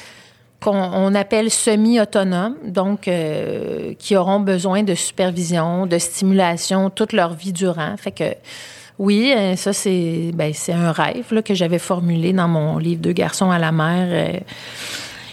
qu'on 0.60 0.76
on 0.76 1.14
appelle 1.14 1.50
semi-autonomes, 1.50 2.56
donc 2.66 3.08
euh, 3.08 3.94
qui 3.98 4.14
auront 4.16 4.40
besoin 4.40 4.82
de 4.82 4.94
supervision, 4.94 5.86
de 5.86 5.98
stimulation 5.98 6.90
toute 6.90 7.12
leur 7.14 7.32
vie 7.34 7.52
durant. 7.54 7.96
Fait 7.96 8.10
que 8.12 8.34
oui, 8.98 9.32
ça 9.56 9.72
c'est 9.72 10.30
ben, 10.34 10.52
c'est 10.54 10.72
un 10.72 10.92
rêve 10.92 11.26
là, 11.32 11.40
que 11.42 11.54
j'avais 11.54 11.78
formulé 11.78 12.32
dans 12.32 12.48
mon 12.48 12.78
livre 12.78 13.00
Deux 13.02 13.12
garçons 13.12 13.50
à 13.50 13.58
la 13.58 13.70
mer. 13.72 14.40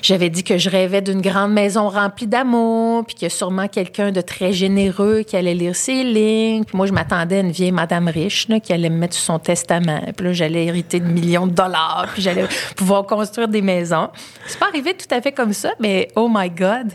J'avais 0.04 0.30
dit 0.30 0.44
que 0.44 0.58
je 0.58 0.70
rêvais 0.70 1.02
d'une 1.02 1.22
grande 1.22 1.54
maison 1.54 1.88
remplie 1.88 2.28
d'amour, 2.28 3.06
puis 3.06 3.16
qu'il 3.16 3.24
y 3.24 3.28
a 3.28 3.30
sûrement 3.30 3.70
quelqu'un 3.70 4.12
de 4.12 4.20
très 4.20 4.52
généreux 4.52 5.24
qui 5.24 5.38
allait 5.38 5.54
lire 5.54 5.76
ses 5.76 6.04
lignes. 6.04 6.66
Puis 6.66 6.76
moi, 6.76 6.86
je 6.86 6.92
m'attendais 6.92 7.38
à 7.38 7.40
une 7.40 7.52
vieille 7.52 7.72
madame 7.72 8.10
riche 8.10 8.50
là, 8.50 8.60
qui 8.60 8.74
allait 8.74 8.90
me 8.90 8.98
mettre 8.98 9.16
sur 9.16 9.24
son 9.24 9.40
testament. 9.40 10.02
Puis 10.16 10.28
là, 10.28 10.34
j'allais 10.34 10.66
hériter 10.66 11.00
de 11.00 11.08
millions 11.08 11.48
de 11.48 11.54
dollars, 11.54 12.10
puis 12.14 12.22
j'allais 12.22 12.46
pouvoir 12.76 13.06
construire 13.06 13.48
des 13.48 13.62
maisons. 13.62 14.10
C'est 14.46 14.60
pas 14.60 14.68
arrivé 14.68 14.94
tout 14.94 15.08
à 15.10 15.22
fait 15.22 15.32
comme 15.32 15.54
ça, 15.54 15.72
mais 15.80 16.10
oh 16.16 16.30
my 16.30 16.50
God! 16.50 16.92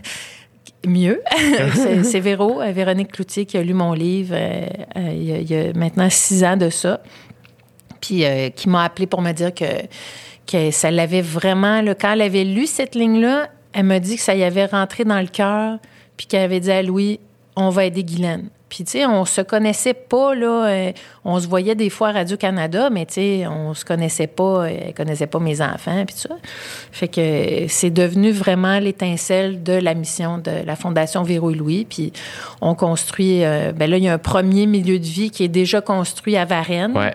Mieux. 0.86 1.20
c'est, 2.04 2.20
Véro, 2.20 2.60
euh, 2.60 2.70
Véronique 2.70 3.10
Cloutier, 3.10 3.46
qui 3.46 3.56
a 3.56 3.62
lu 3.62 3.74
mon 3.74 3.94
livre 3.94 4.34
euh, 4.36 4.66
euh, 4.96 5.10
il, 5.12 5.24
y 5.24 5.32
a, 5.32 5.38
il 5.38 5.50
y 5.50 5.56
a 5.56 5.72
maintenant 5.72 6.08
six 6.08 6.44
ans 6.44 6.56
de 6.56 6.70
ça 6.70 7.00
puis 8.00 8.24
euh, 8.24 8.50
qui 8.50 8.68
m'a 8.68 8.84
appelé 8.84 9.06
pour 9.06 9.22
me 9.22 9.32
dire 9.32 9.54
que, 9.54 9.64
que 10.50 10.70
ça 10.70 10.90
l'avait 10.90 11.22
vraiment, 11.22 11.82
là, 11.82 11.94
quand 11.94 12.12
elle 12.12 12.22
avait 12.22 12.44
lu 12.44 12.66
cette 12.66 12.94
ligne-là, 12.94 13.48
elle 13.72 13.84
m'a 13.84 14.00
dit 14.00 14.16
que 14.16 14.22
ça 14.22 14.34
y 14.34 14.42
avait 14.44 14.66
rentré 14.66 15.04
dans 15.04 15.20
le 15.20 15.26
cœur, 15.26 15.78
puis 16.16 16.26
qu'elle 16.26 16.42
avait 16.42 16.60
dit 16.60 16.72
à 16.72 16.82
Louis, 16.82 17.20
on 17.54 17.68
va 17.70 17.84
aider 17.84 18.02
Guylaine. 18.02 18.48
Puis, 18.68 18.84
tu 18.84 18.90
sais, 18.92 19.06
on 19.06 19.24
se 19.24 19.40
connaissait 19.40 19.94
pas, 19.94 20.34
là. 20.34 20.66
euh, 20.66 20.92
on 21.24 21.40
se 21.40 21.46
voyait 21.48 21.74
des 21.74 21.88
fois 21.88 22.08
à 22.08 22.12
Radio-Canada, 22.12 22.90
mais, 22.90 23.06
tu 23.06 23.14
sais, 23.14 23.46
on 23.46 23.72
se 23.72 23.82
connaissait 23.82 24.26
pas. 24.26 24.64
euh, 24.66 24.78
Elle 24.88 24.94
connaissait 24.94 25.26
pas 25.26 25.38
mes 25.38 25.62
enfants, 25.62 26.04
puis 26.06 26.14
tout 26.14 26.28
ça. 26.28 26.36
Fait 26.92 27.08
que 27.08 27.20
euh, 27.20 27.66
c'est 27.68 27.88
devenu 27.90 28.30
vraiment 28.30 28.78
l'étincelle 28.78 29.62
de 29.62 29.72
la 29.72 29.94
mission 29.94 30.36
de 30.36 30.50
la 30.66 30.76
Fondation 30.76 31.22
Véro 31.22 31.50
et 31.50 31.54
Louis. 31.54 31.86
Puis, 31.88 32.12
on 32.60 32.74
construit... 32.74 33.42
euh, 33.42 33.72
ben 33.72 33.88
là, 33.90 33.96
il 33.96 34.04
y 34.04 34.08
a 34.08 34.12
un 34.12 34.18
premier 34.18 34.66
milieu 34.66 34.98
de 34.98 35.04
vie 35.06 35.30
qui 35.30 35.44
est 35.44 35.48
déjà 35.48 35.80
construit 35.80 36.36
à 36.36 36.44
Varennes 36.44 36.94
Ouais. 36.96 37.14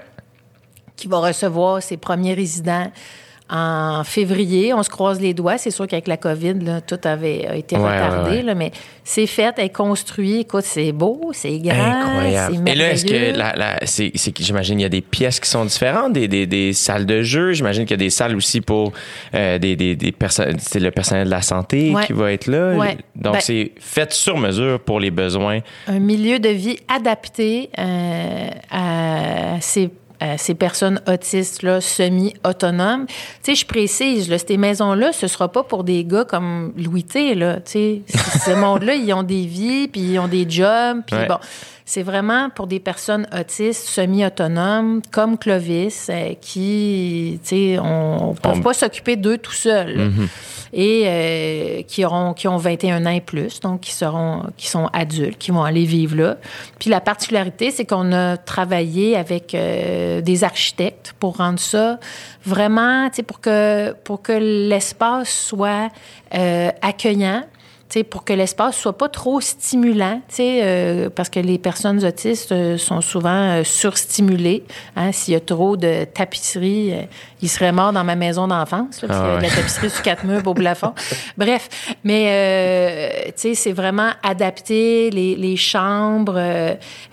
qui 0.95 1.07
va 1.07 1.19
recevoir 1.19 1.83
ses 1.83 1.97
premiers 1.97 2.33
résidents 2.33 2.91
en 3.49 4.03
février. 4.03 4.73
On 4.73 4.81
se 4.83 4.89
croise 4.89 5.19
les 5.21 5.33
doigts. 5.33 5.57
C'est 5.57 5.69
sûr 5.71 5.87
qu'avec 5.87 6.07
la 6.07 6.17
COVID, 6.17 6.55
là, 6.61 6.81
tout 6.81 6.99
avait 7.03 7.59
été 7.59 7.75
Ouais, 7.77 7.81
retardé, 7.83 8.29
ouais, 8.31 8.35
ouais. 8.37 8.41
là, 8.43 8.55
mais 8.55 8.71
c'est 9.03 9.27
fait, 9.27 9.53
elle 9.57 9.65
est 9.65 9.69
construit. 9.69 10.39
Écoute, 10.39 10.63
c'est 10.63 10.91
beau, 10.91 11.31
c'est 11.33 11.59
grand, 11.59 11.73
Incroyable. 11.73 12.57
c'est 12.65 12.71
Et 12.71 12.75
là, 12.75 12.89
est-ce 12.91 13.05
que 13.05 13.11
merveilleux. 13.11 13.37
la, 13.37 13.53
la- 13.55 13.79
c'est, 13.85 14.11
j'imagine 14.39 14.79
il 14.79 14.83
y 14.83 14.85
a 14.85 14.89
des 14.89 15.01
pièces 15.01 15.39
qui 15.39 15.49
sont 15.49 15.65
différentes, 15.65 16.13
des, 16.13 16.27
des, 16.27 16.45
des 16.47 16.73
salles 16.73 17.05
de 17.05 17.21
jeu. 17.21 17.51
J'imagine 17.53 17.83
qu'il 17.83 17.91
y 17.91 18.01
a 18.01 18.05
des 18.05 18.09
salles 18.09 18.35
aussi 18.35 18.61
pour 18.61 18.93
euh, 19.35 19.57
des, 19.59 19.75
des, 19.75 19.95
des 19.95 20.11
personnes. 20.11 20.57
C'est 20.59 20.79
le 20.79 20.91
personnel 20.91 21.25
de 21.25 21.31
la 21.31 21.41
santé 21.41 21.93
qui 22.07 22.13
va 22.13 22.31
être 22.31 22.47
là. 22.47 22.73
Donc 23.15 23.33
Ben- 23.33 23.39
c'est 23.41 23.71
fait 23.79 24.11
sur 24.13 24.37
mesure 24.37 24.79
pour 24.79 24.99
les 24.99 25.11
besoins. 25.11 25.59
un 25.87 25.99
milieu 25.99 26.39
de 26.39 26.49
vie 26.49 26.77
adapté 26.87 27.69
euh, 27.77 28.47
à 28.71 29.57
ces 29.61 29.89
à 30.23 30.37
ces 30.37 30.53
personnes 30.55 31.01
autistes-là, 31.07 31.81
semi-autonomes. 31.81 33.05
Tu 33.07 33.13
sais, 33.43 33.55
je 33.55 33.65
précise, 33.65 34.29
là, 34.29 34.37
ces 34.37 34.57
maisons-là, 34.57 35.11
ce 35.11 35.27
sera 35.27 35.51
pas 35.51 35.63
pour 35.63 35.83
des 35.83 36.03
gars 36.05 36.23
comme 36.23 36.73
Louis 36.77 37.03
T, 37.03 37.35
là, 37.35 37.55
tu 37.55 37.71
sais. 37.71 38.01
C- 38.07 38.39
Ce 38.45 38.51
monde-là, 38.51 38.95
ils 38.95 39.13
ont 39.13 39.23
des 39.23 39.45
vies, 39.45 39.87
puis 39.87 40.01
ils 40.01 40.19
ont 40.19 40.27
des 40.27 40.49
jobs, 40.49 41.01
puis 41.05 41.15
Ouais. 41.17 41.27
bon. 41.27 41.37
C'est 41.85 42.03
vraiment 42.03 42.49
pour 42.49 42.67
des 42.67 42.79
personnes 42.79 43.27
autistes, 43.37 43.87
semi-autonomes, 43.87 45.01
comme 45.11 45.37
Clovis, 45.37 46.07
euh, 46.09 46.33
qui, 46.39 47.39
tu 47.43 47.49
sais, 47.49 47.79
on 47.79 48.31
On- 48.43 48.59
pas 48.61 48.73
s'occuper 48.73 49.15
d'eux 49.17 49.37
tout 49.37 49.51
seuls. 49.51 49.97
là. 49.97 50.03
Et 50.75 51.03
euh, 51.05 51.81
qui, 51.83 52.03
auront, 52.03 52.33
qui 52.33 52.47
ont 52.47 52.57
21 52.57 53.05
ans 53.05 53.11
et 53.11 53.21
plus, 53.21 53.59
donc 53.59 53.81
qui, 53.81 53.91
seront, 53.91 54.43
qui 54.57 54.67
sont 54.67 54.87
adultes, 54.91 55.37
qui 55.37 55.51
vont 55.51 55.63
aller 55.63 55.83
vivre 55.85 56.15
là. 56.15 56.37
Puis 56.79 56.89
la 56.89 56.99
particularité, 56.99 57.69
c'est 57.69 57.85
qu'on 57.85 58.11
a 58.11 58.37
travaillé 58.37 59.15
avec 59.15 59.53
euh, 59.53 60.21
des 60.21 60.43
architectes 60.43 61.13
pour 61.19 61.37
rendre 61.37 61.59
ça 61.59 61.99
vraiment, 62.43 63.07
tu 63.09 63.17
sais, 63.17 63.23
pour 63.23 63.39
que, 63.39 63.91
pour 64.03 64.23
que 64.23 64.31
l'espace 64.33 65.29
soit 65.29 65.89
accueillant. 66.81 67.43
Pour 68.01 68.23
que 68.23 68.33
l'espace 68.33 68.75
soit 68.75 68.97
pas 68.97 69.09
trop 69.09 69.39
stimulant, 69.39 70.19
euh, 70.39 71.09
parce 71.15 71.29
que 71.29 71.39
les 71.39 71.59
personnes 71.59 72.03
autistes 72.03 72.51
euh, 72.51 72.77
sont 72.79 73.01
souvent 73.01 73.29
euh, 73.59 73.63
surstimulées. 73.63 74.63
Hein, 74.95 75.11
S'il 75.11 75.35
y 75.35 75.37
a 75.37 75.39
trop 75.39 75.77
de 75.77 76.05
tapisserie, 76.05 76.93
euh, 76.93 77.01
ils 77.43 77.49
seraient 77.49 77.71
morts 77.71 77.93
dans 77.93 78.03
ma 78.03 78.15
maison 78.15 78.47
d'enfance, 78.47 79.05
Ah 79.07 79.35
ouais. 79.35 79.41
la 79.41 79.49
tapisserie 79.49 79.89
sur 79.91 80.01
quatre 80.01 80.25
murs 80.25 80.41
au 80.47 80.53
plafond. 80.55 80.93
Bref, 81.37 81.69
mais 82.03 82.25
euh, 82.29 83.31
c'est 83.35 83.73
vraiment 83.73 84.09
adapté 84.23 85.11
les, 85.11 85.35
les 85.35 85.57
chambres, 85.57 86.39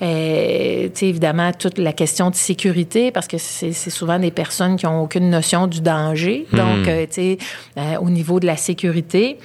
évidemment 0.01 1.51
toute 1.53 1.79
la 1.79 1.93
question 1.93 2.31
de 2.31 2.35
sécurité 2.35 3.11
parce 3.11 3.27
que 3.27 3.39
c'est 3.39 3.73
souvent 3.73 4.19
des 4.19 4.31
personnes 4.31 4.77
qui 4.77 4.87
ont 4.87 5.03
aucune 5.03 5.31
notion 5.31 5.67
du 5.67 5.81
danger. 5.81 6.47
Donc, 6.53 6.85
tu 6.85 6.91
sais, 7.11 7.39
euh, 7.77 7.97
au 8.01 8.11
niveau 8.11 8.41
de 8.41 8.47
la 8.47 8.57
sécurité 8.57 9.39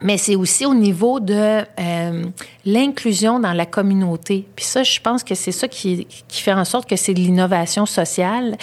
mais 0.00 0.18
c'est 0.18 0.36
aussi 0.36 0.64
au 0.66 0.74
niveau 0.74 1.20
de 1.20 1.62
euh, 1.80 2.24
l'inclusion 2.64 3.40
dans 3.40 3.52
la 3.52 3.66
communauté. 3.66 4.46
Puis 4.54 4.64
ça, 4.64 4.82
je 4.82 5.00
pense 5.00 5.24
que 5.24 5.34
c'est 5.34 5.52
ça 5.52 5.68
qui, 5.68 6.06
qui 6.28 6.42
fait 6.42 6.52
en 6.52 6.64
sorte 6.64 6.88
que 6.88 6.96
c'est 6.96 7.14
de 7.14 7.20
l'innovation 7.20 7.86
sociale. 7.86 8.56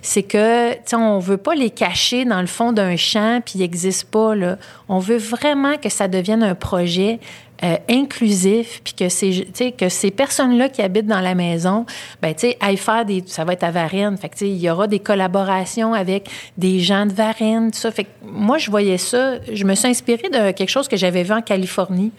C'est 0.00 0.22
que, 0.22 0.72
tu 0.72 0.78
sais, 0.86 0.96
on 0.96 1.18
veut 1.18 1.36
pas 1.36 1.54
les 1.54 1.70
cacher 1.70 2.24
dans 2.24 2.40
le 2.40 2.46
fond 2.46 2.72
d'un 2.72 2.96
champ 2.96 3.40
puis 3.44 3.54
ils 3.56 3.60
n'existent 3.60 4.08
pas, 4.10 4.34
là. 4.34 4.56
On 4.88 4.98
veut 4.98 5.18
vraiment 5.18 5.76
que 5.76 5.88
ça 5.88 6.08
devienne 6.08 6.42
un 6.42 6.54
projet 6.54 7.18
euh, 7.64 7.76
inclusif, 7.88 8.80
puis 8.84 8.94
que 8.94 9.08
ces, 9.08 9.48
que 9.76 9.88
ces 9.88 10.12
personnes-là 10.12 10.68
qui 10.68 10.80
habitent 10.80 11.08
dans 11.08 11.20
la 11.20 11.34
maison, 11.34 11.86
ben, 12.22 12.32
tu 12.32 12.42
sais, 12.42 12.56
aillent 12.60 12.76
faire 12.76 13.04
des, 13.04 13.24
ça 13.26 13.44
va 13.44 13.54
être 13.54 13.64
à 13.64 13.72
Varennes, 13.72 14.16
fait 14.16 14.28
que, 14.28 14.44
il 14.44 14.58
y 14.58 14.70
aura 14.70 14.86
des 14.86 15.00
collaborations 15.00 15.92
avec 15.92 16.30
des 16.56 16.78
gens 16.78 17.04
de 17.04 17.12
Varennes, 17.12 17.72
tout 17.72 17.78
ça. 17.78 17.90
Fait 17.90 18.04
que 18.04 18.10
moi, 18.22 18.58
je 18.58 18.70
voyais 18.70 18.96
ça, 18.96 19.38
je 19.52 19.64
me 19.64 19.74
suis 19.74 19.88
inspirée 19.88 20.28
de 20.28 20.52
quelque 20.52 20.68
chose 20.68 20.86
que 20.86 20.96
j'avais 20.96 21.24
vu 21.24 21.32
en 21.32 21.42
Californie, 21.42 22.12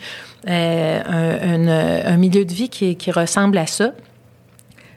euh, 0.49 2.03
un, 2.05 2.17
milieu 2.17 2.43
de 2.43 2.53
vie 2.53 2.67
qui, 2.67 3.11
ressemble 3.11 3.57
à 3.59 3.65
ça. 3.65 3.93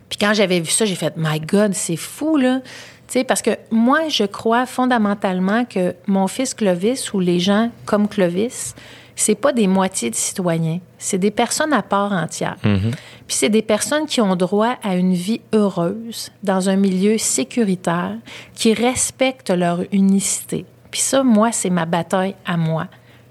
Puis 0.09 0.19
quand 0.19 0.35
j'avais 0.35 0.59
vu 0.59 0.70
ça, 0.70 0.85
j'ai 0.85 0.97
fait 0.97 1.14
My 1.16 1.39
God, 1.39 1.74
c'est 1.74 1.97
fou, 1.97 2.36
là. 2.36 2.62
Parce 3.28 3.43
que 3.43 3.51
moi, 3.70 4.09
je 4.09 4.24
crois 4.24 4.66
fondamentalement 4.66 5.64
que 5.64 5.94
mon 6.06 6.27
fils 6.27 6.55
Clovis 6.55 7.12
ou 7.12 7.20
les 7.20 7.39
gens 7.39 7.70
comme 7.85 8.09
Clovis, 8.09 8.74
c'est 9.16 9.34
pas 9.34 9.52
des 9.52 9.66
moitiés 9.66 10.10
de 10.10 10.14
citoyens. 10.14 10.80
C'est 10.98 11.18
des 11.18 11.30
personnes 11.30 11.72
à 11.72 11.82
part 11.82 12.12
entière. 12.12 12.56
Puis 12.62 13.36
c'est 13.36 13.48
des 13.48 13.62
personnes 13.62 14.06
qui 14.06 14.20
ont 14.20 14.36
droit 14.36 14.76
à 14.82 14.97
une 14.97 15.14
vie 15.14 15.40
heureuse 15.52 16.30
dans 16.43 16.68
un 16.68 16.76
milieu 16.76 17.18
sécuritaire, 17.18 18.16
qui 18.55 18.74
respectent 18.74 19.51
leur 19.51 19.80
unicité. 19.93 20.64
Puis 20.90 21.01
ça, 21.01 21.22
moi, 21.22 21.52
c'est 21.52 21.70
ma 21.70 21.86
bataille 21.86 22.34
à 22.44 22.56
moi. 22.56 22.86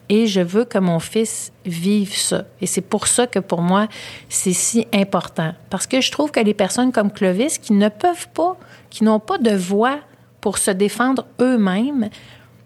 Et 0.10 0.28
je 0.28 0.42
veux 0.42 0.66
que 0.66 0.78
mon 0.78 1.00
fils 1.00 1.54
vive 1.66 2.14
ça. 2.14 2.44
Et 2.60 2.66
c'est 2.66 2.82
pour 2.82 3.08
ça 3.08 3.28
que 3.28 3.40
pour 3.40 3.62
moi, 3.62 3.88
c'est 4.28 4.52
si 4.52 4.86
important. 4.94 5.54
Parce 5.70 5.88
que 5.88 6.02
je 6.02 6.12
trouve 6.12 6.32
que 6.32 6.42
les 6.42 6.54
personnes 6.54 6.92
comme 6.92 7.12
Clovis 7.12 7.58
qui 7.58 7.72
ne 7.72 7.88
peuvent 7.88 8.28
pas, 8.34 8.58
qui 8.90 9.06
n'ont 9.06 9.22
pas 9.22 9.38
de 9.38 9.56
voix 9.56 10.00
pour 10.42 10.58
se 10.58 10.72
défendre 10.72 11.26
eux-mêmes, 11.40 12.10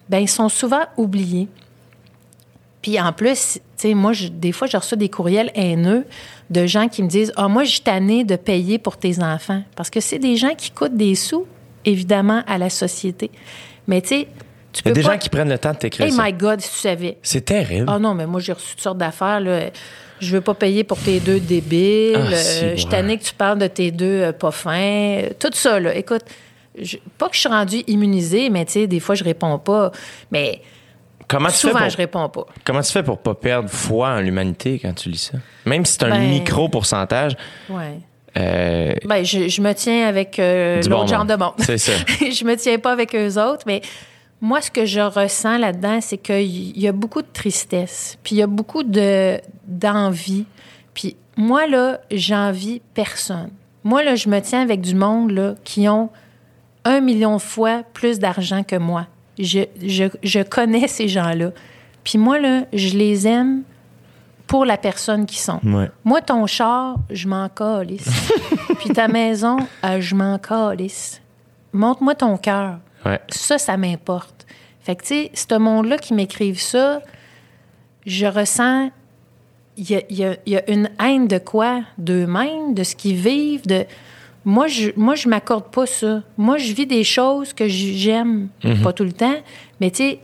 ben 0.10 0.20
ils 0.20 0.30
sont 0.30 0.50
souvent 0.50 0.86
oubliés. 0.98 1.48
Puis 2.86 3.00
en 3.02 3.12
plus, 3.14 3.54
tu 3.56 3.62
sais, 3.78 3.94
moi, 3.96 4.14
je- 4.14 4.28
des 4.28 4.52
fois, 4.52 4.68
je 4.68 4.78
reçois 4.78 4.96
des 4.96 5.10
courriels 5.10 5.50
haineux 5.56 6.06
de 6.52 6.68
gens 6.68 6.88
qui 6.88 7.02
me 7.02 7.08
disent 7.08 7.34
Ah, 7.36 7.48
moi, 7.48 7.64
je 7.64 7.72
suis 7.72 7.82
tannée 7.82 8.24
de 8.24 8.36
payer 8.36 8.78
pour 8.78 8.98
tes 8.98 9.24
enfants. 9.24 9.64
Parce 9.76 9.90
que 9.90 10.00
c'est 10.00 10.20
des 10.20 10.36
gens 10.36 10.54
qui 10.56 10.70
coûtent 10.70 10.96
des 10.96 11.16
sous, 11.16 11.48
évidemment, 11.84 12.44
à 12.46 12.60
la 12.60 12.70
société. 12.70 13.32
Mais 13.88 14.02
tu 14.02 14.10
sais, 14.10 14.28
tu 14.72 14.78
Il 14.78 14.80
y 14.82 14.84
peux 14.84 14.90
a 14.92 14.94
des 14.94 15.02
pas... 15.02 15.12
gens 15.14 15.18
qui 15.18 15.30
prennent 15.30 15.50
le 15.50 15.58
temps 15.58 15.72
de 15.72 15.78
t'écrire 15.78 16.06
Hey 16.06 16.12
ça. 16.12 16.24
my 16.24 16.32
God, 16.34 16.62
si 16.62 16.70
tu 16.74 16.78
savais. 16.78 17.18
C'est 17.24 17.44
terrible. 17.46 17.86
Ah 17.90 17.98
non, 17.98 18.14
mais 18.14 18.28
moi, 18.28 18.40
j'ai 18.40 18.54
reçu 18.54 18.72
toutes 18.76 18.82
sortes 18.82 19.00
d'affaires. 19.00 19.40
Là. 19.40 19.72
Je 20.20 20.32
veux 20.32 20.42
pas 20.42 20.54
payer 20.54 20.84
pour 20.84 21.00
tes 21.00 21.20
deux 21.20 21.40
débiles. 21.40 22.14
Ah, 22.18 22.34
Euh, 22.34 22.36
si, 22.76 22.78
je 22.84 22.88
tannée 22.88 23.18
que 23.18 23.24
tu 23.24 23.34
parles 23.34 23.58
de 23.58 23.68
tes 23.68 23.90
deux 23.90 24.22
euh, 24.26 24.32
pas 24.32 24.52
fins. 24.52 25.22
Tout 25.40 25.50
ça, 25.54 25.80
là. 25.80 25.96
Écoute, 25.96 26.22
je- 26.80 26.98
pas 27.18 27.30
que 27.30 27.36
je 27.36 27.40
suis 27.40 27.50
rendue 27.50 27.84
immunisée, 27.88 28.52
mais 28.52 28.64
tu 28.66 28.74
sais, 28.74 28.86
des 28.88 29.00
fois, 29.00 29.16
je 29.16 29.24
réponds 29.24 29.58
pas. 29.58 29.92
Mais 30.32 30.62
comment, 31.28 31.50
tu 31.50 31.56
fais 31.68 31.72
pour, 31.72 31.90
je 31.90 31.98
réponds 31.98 32.30
pas. 32.30 32.46
comment 32.64 32.82
tu 32.82 32.92
fais 32.92 33.04
pour 33.04 33.20
pas 33.20 33.34
perdre 33.36 33.70
foi 33.70 34.10
en 34.10 34.20
l'humanité 34.22 34.80
quand 34.80 34.94
tu 34.94 35.10
lis 35.10 35.30
ça? 35.32 35.38
Même 35.66 35.86
si 35.86 35.94
c'est 35.94 36.04
un 36.06 36.10
Ben- 36.10 36.30
micro 36.30 36.70
pourcentage, 36.70 37.36
Ouais. 37.70 38.00
euh, 38.38 38.94
Ben, 39.06 39.24
je, 39.24 39.48
je 39.48 39.62
me 39.62 39.74
tiens 39.74 40.08
avec 40.08 40.40
euh, 40.40 40.78
l'autre 40.78 40.90
bon 40.90 41.08
genre 41.08 41.26
de 41.26 41.36
monde. 41.36 41.54
C'est 41.60 41.78
ça. 41.78 41.94
je 42.20 42.44
me 42.46 42.56
tiens 42.56 42.78
pas 42.80 42.92
avec 42.92 43.16
eux 43.16 43.40
autres, 43.42 43.64
mais 43.66 43.82
moi, 44.42 44.62
ce 44.62 44.70
que 44.70 44.86
je 44.86 45.00
ressens 45.00 45.58
là-dedans, 45.58 46.00
c'est 46.02 46.18
qu'il 46.18 46.78
y 46.78 46.88
a 46.88 46.92
beaucoup 46.92 47.22
de 47.22 47.28
tristesse, 47.34 48.18
puis 48.24 48.36
il 48.36 48.40
y 48.40 48.44
a 48.44 48.48
beaucoup 48.48 48.84
de 48.84 49.40
d'envie. 49.66 50.46
Puis 50.94 51.16
moi, 51.38 51.68
là, 51.68 52.00
j'envie 52.12 52.82
personne. 52.94 53.50
Moi, 53.84 54.04
là, 54.04 54.16
je 54.16 54.30
me 54.30 54.40
tiens 54.42 54.62
avec 54.62 54.82
du 54.82 54.96
monde, 54.96 55.32
là, 55.32 55.56
qui 55.64 55.88
ont 55.90 56.10
un 56.84 57.02
million 57.02 57.38
de 57.38 57.42
fois 57.42 57.84
plus 57.94 58.20
d'argent 58.20 58.64
que 58.64 58.76
moi. 58.76 59.08
Je, 59.40 59.62
je, 59.84 60.06
je 60.24 60.42
connais 60.42 60.88
ces 60.88 61.08
gens-là. 61.08 61.52
Puis 62.04 62.18
moi, 62.18 62.40
là, 62.40 62.66
je 62.74 62.98
les 62.98 63.28
aime 63.28 63.64
pour 64.48 64.64
la 64.66 64.78
personne 64.78 65.26
qu'ils 65.26 65.40
sont. 65.40 65.60
Ouais. 65.64 65.90
Moi, 66.04 66.22
ton 66.22 66.46
char, 66.48 66.96
je 67.10 67.28
m'en 67.28 67.50
calisse. 67.50 68.08
Puis 68.80 68.90
ta 68.92 69.08
maison, 69.08 69.58
euh, 69.84 70.00
je 70.00 70.14
m'en 70.16 70.38
calisse. 70.38 71.20
Montre-moi 71.74 72.16
ton 72.16 72.38
cœur. 72.38 72.78
Ouais. 73.06 73.20
Ça, 73.30 73.58
ça 73.58 73.76
m'importe. 73.76 74.46
Fait 74.82 74.96
que, 74.96 75.02
tu 75.02 75.08
sais, 75.08 75.32
ce 75.34 75.58
monde-là 75.58 75.98
qui 75.98 76.14
m'écrivent 76.14 76.62
ça, 76.62 77.02
je 78.06 78.28
ressens. 78.28 78.92
Il 79.78 79.90
y 79.92 79.96
a, 79.96 80.02
il 80.10 80.16
y 80.18 80.24
a- 80.24 80.38
il 80.46 80.54
y 80.54 80.58
a 80.58 80.70
une 80.72 80.90
haine 81.04 81.28
de 81.28 81.38
quoi? 81.40 81.82
D'eux-mêmes, 81.98 82.74
de 82.76 82.84
ce 82.84 82.96
qu'ils 82.96 83.16
vivent? 83.18 83.66
De... 83.68 83.86
Moi, 84.46 84.68
je 84.68 84.92
moi, 84.96 85.16
je 85.16 85.28
m'accorde 85.28 85.72
pas 85.72 85.86
ça. 85.88 86.22
Moi, 86.38 86.58
je 86.58 86.72
vis 86.74 86.86
des 86.86 87.04
choses 87.04 87.52
que 87.54 87.68
j'aime. 87.68 88.50
Pas 88.84 88.94
tout 88.94 89.04
le 89.04 89.12
temps. 89.14 89.36
Mais, 89.82 89.90
tu 89.92 89.98
sais, 89.98 90.20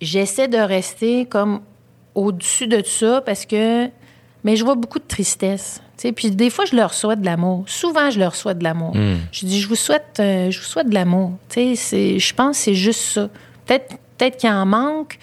j'essaie 0.00 0.48
de 0.48 0.58
rester 0.58 1.26
comme 1.26 1.60
au-dessus 2.14 2.66
de 2.66 2.82
ça 2.84 3.20
parce 3.20 3.46
que. 3.46 3.88
Mais 4.44 4.54
je 4.54 4.64
vois 4.64 4.76
beaucoup 4.76 5.00
de 5.00 5.04
tristesse. 5.06 5.82
tu 5.96 6.02
sais. 6.02 6.12
Puis 6.12 6.30
des 6.30 6.48
fois, 6.48 6.64
je 6.64 6.76
leur 6.76 6.94
souhaite 6.94 7.20
de 7.20 7.26
l'amour. 7.26 7.64
Souvent, 7.66 8.08
je 8.10 8.20
leur 8.20 8.36
souhaite 8.36 8.58
de 8.58 8.64
l'amour. 8.64 8.92
Je 9.32 9.44
dis, 9.46 9.60
je 9.60 9.66
vous 9.68 9.74
souhaite, 9.74 10.18
euh, 10.20 10.50
je 10.52 10.58
vous 10.60 10.64
souhaite 10.64 10.88
de 10.88 10.94
l'amour. 10.94 11.32
Tu 11.48 11.54
sais, 11.54 11.74
c'est- 11.74 12.18
Je 12.20 12.34
pense 12.34 12.56
que 12.56 12.62
c'est 12.64 12.74
juste 12.74 13.00
ça. 13.00 13.28
Peut-être 13.66 13.96
peut 14.16 14.30
qu'il 14.30 14.48
en 14.48 14.64
manque, 14.64 15.18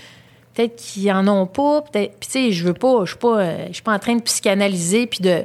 peut-être 0.55 0.75
qu'ils 0.77 1.11
en 1.11 1.27
ont 1.27 1.45
pas. 1.45 1.81
Peut-être. 1.81 2.13
Puis 2.19 2.29
tu 2.29 2.31
sais, 2.31 2.51
je 2.51 2.63
veux 2.65 2.73
pas, 2.73 3.01
je 3.03 3.11
suis 3.11 3.19
pas, 3.19 3.39
euh, 3.39 3.65
je 3.67 3.73
suis 3.73 3.83
pas 3.83 3.93
en 3.93 3.99
train 3.99 4.15
de 4.15 4.21
psychanalyser 4.21 5.07
puis 5.07 5.19
de. 5.19 5.43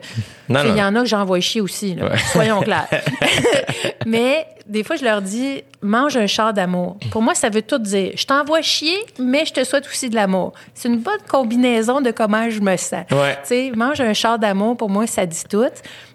Non, 0.48 0.64
non. 0.64 0.72
Il 0.72 0.78
y 0.78 0.82
en 0.82 0.94
a 0.96 1.00
que 1.00 1.08
j'envoie 1.08 1.40
chier 1.40 1.60
aussi. 1.60 1.94
là. 1.94 2.16
Soyons 2.32 2.60
clairs. 2.60 2.88
mais 4.06 4.46
des 4.70 4.84
fois, 4.84 4.94
je 4.96 5.04
leur 5.04 5.20
dis, 5.20 5.62
mange 5.82 6.16
un 6.16 6.26
char 6.28 6.54
d'amour. 6.54 6.96
Pour 7.10 7.22
moi, 7.22 7.34
ça 7.34 7.48
veut 7.48 7.60
tout 7.62 7.78
dire. 7.78 8.12
Je 8.14 8.24
t'envoie 8.24 8.62
chier, 8.62 8.96
mais 9.18 9.44
je 9.44 9.52
te 9.52 9.64
souhaite 9.64 9.86
aussi 9.86 10.08
de 10.08 10.14
l'amour. 10.14 10.52
C'est 10.74 10.88
une 10.88 10.98
bonne 11.00 11.20
combinaison 11.28 12.00
de 12.00 12.10
comment 12.12 12.48
je 12.48 12.60
me 12.60 12.76
sens. 12.76 13.04
Ouais. 13.10 13.34
Tu 13.42 13.48
sais, 13.48 13.72
mange 13.74 14.00
un 14.00 14.12
char 14.14 14.38
d'amour, 14.38 14.76
pour 14.76 14.88
moi, 14.88 15.06
ça 15.08 15.26
dit 15.26 15.42
tout. 15.50 15.64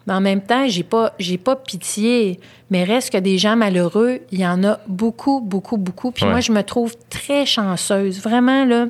Mais 0.08 0.14
en 0.14 0.22
même 0.22 0.42
temps, 0.42 0.68
j'ai 0.68 0.84
pas, 0.84 1.14
j'ai 1.20 1.38
pas 1.38 1.56
pitié. 1.58 2.40
Mais 2.70 2.84
reste 2.86 3.12
que 3.12 3.18
des 3.18 3.38
gens 3.38 3.56
malheureux, 3.58 4.22
il 4.32 4.40
y 4.40 4.48
en 4.48 4.64
a 4.64 4.80
beaucoup, 4.88 5.42
beaucoup, 5.42 5.78
beaucoup. 5.78 6.12
Puis 6.12 6.24
Ouais. 6.24 6.32
moi, 6.32 6.40
je 6.40 6.52
me 6.54 6.64
trouve 6.64 6.96
très 7.10 7.46
chanceuse. 7.46 8.22
Vraiment, 8.22 8.64
là, 8.66 8.88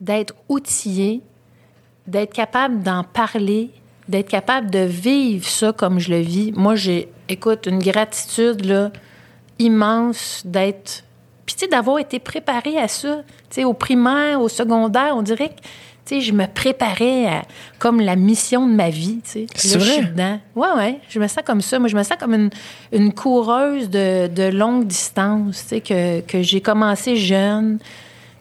d'être 0.00 0.34
outillée, 0.48 1.20
d'être 2.06 2.32
capable 2.32 2.82
d'en 2.82 3.04
parler, 3.04 3.70
d'être 4.08 4.28
capable 4.28 4.70
de 4.70 4.80
vivre 4.80 5.46
ça 5.46 5.72
comme 5.72 5.98
je 5.98 6.10
le 6.10 6.20
vis. 6.20 6.52
Moi, 6.52 6.74
j'ai, 6.74 7.08
écoute, 7.32 7.66
une 7.66 7.78
gratitude 7.78 8.64
là, 8.64 8.90
immense 9.58 10.42
d'être. 10.44 11.04
Puis, 11.46 11.56
tu 11.56 11.64
sais, 11.64 11.68
d'avoir 11.68 11.98
été 11.98 12.18
préparée 12.18 12.78
à 12.78 12.88
ça. 12.88 13.22
Tu 13.50 13.56
sais, 13.56 13.64
au 13.64 13.72
primaire, 13.72 14.40
au 14.40 14.48
secondaire, 14.48 15.14
on 15.16 15.22
dirait 15.22 15.48
que. 15.50 15.60
Tu 16.04 16.16
sais, 16.16 16.20
je 16.20 16.32
me 16.32 16.46
préparais 16.46 17.26
à, 17.26 17.42
comme 17.78 18.00
la 18.00 18.16
mission 18.16 18.66
de 18.66 18.74
ma 18.74 18.90
vie, 18.90 19.20
tu 19.22 19.30
sais. 19.30 19.46
C'est 19.54 19.78
Je 19.78 19.84
suis 19.84 20.06
dedans. 20.06 20.40
Ouais, 20.56 20.72
ouais. 20.76 20.98
Je 21.08 21.20
me 21.20 21.28
sens 21.28 21.44
comme 21.44 21.60
ça. 21.60 21.78
Moi, 21.78 21.88
je 21.88 21.96
me 21.96 22.02
sens 22.02 22.16
comme 22.18 22.34
une, 22.34 22.50
une 22.90 23.12
coureuse 23.12 23.88
de, 23.88 24.26
de 24.26 24.50
longue 24.50 24.86
distance, 24.88 25.62
tu 25.62 25.68
sais, 25.68 25.80
que, 25.80 26.20
que 26.22 26.42
j'ai 26.42 26.60
commencé 26.60 27.14
jeune. 27.16 27.78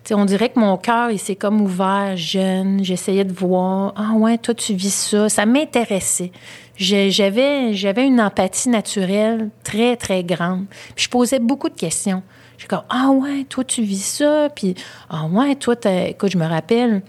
Tu 0.03 0.09
sais, 0.09 0.13
on 0.15 0.25
dirait 0.25 0.49
que 0.49 0.59
mon 0.59 0.77
cœur, 0.77 1.11
il 1.11 1.19
s'est 1.19 1.35
comme 1.35 1.61
ouvert 1.61 2.17
jeune. 2.17 2.83
J'essayais 2.83 3.23
de 3.23 3.33
voir. 3.33 3.93
Ah 3.95 4.13
ouais, 4.15 4.37
toi, 4.37 4.53
tu 4.53 4.73
vis 4.73 4.93
ça. 4.93 5.29
Ça 5.29 5.45
m'intéressait. 5.45 6.31
J'avais, 6.75 7.71
une 8.07 8.19
empathie 8.19 8.69
naturelle 8.69 9.49
très, 9.63 9.95
très 9.95 10.23
grande. 10.23 10.65
Puis 10.95 11.05
je 11.05 11.09
posais 11.09 11.39
beaucoup 11.39 11.69
de 11.69 11.77
questions. 11.77 12.23
Je 12.57 12.61
suis 12.63 12.67
comme, 12.67 12.83
ah 12.89 13.09
ouais, 13.11 13.43
toi, 13.47 13.63
tu 13.63 13.83
vis 13.83 14.03
ça. 14.03 14.49
Puis, 14.55 14.75
ah 15.09 15.25
ouais, 15.25 15.55
toi, 15.55 15.75
écoute, 16.07 16.31
je 16.31 16.37
me 16.37 16.47
rappelle, 16.47 17.03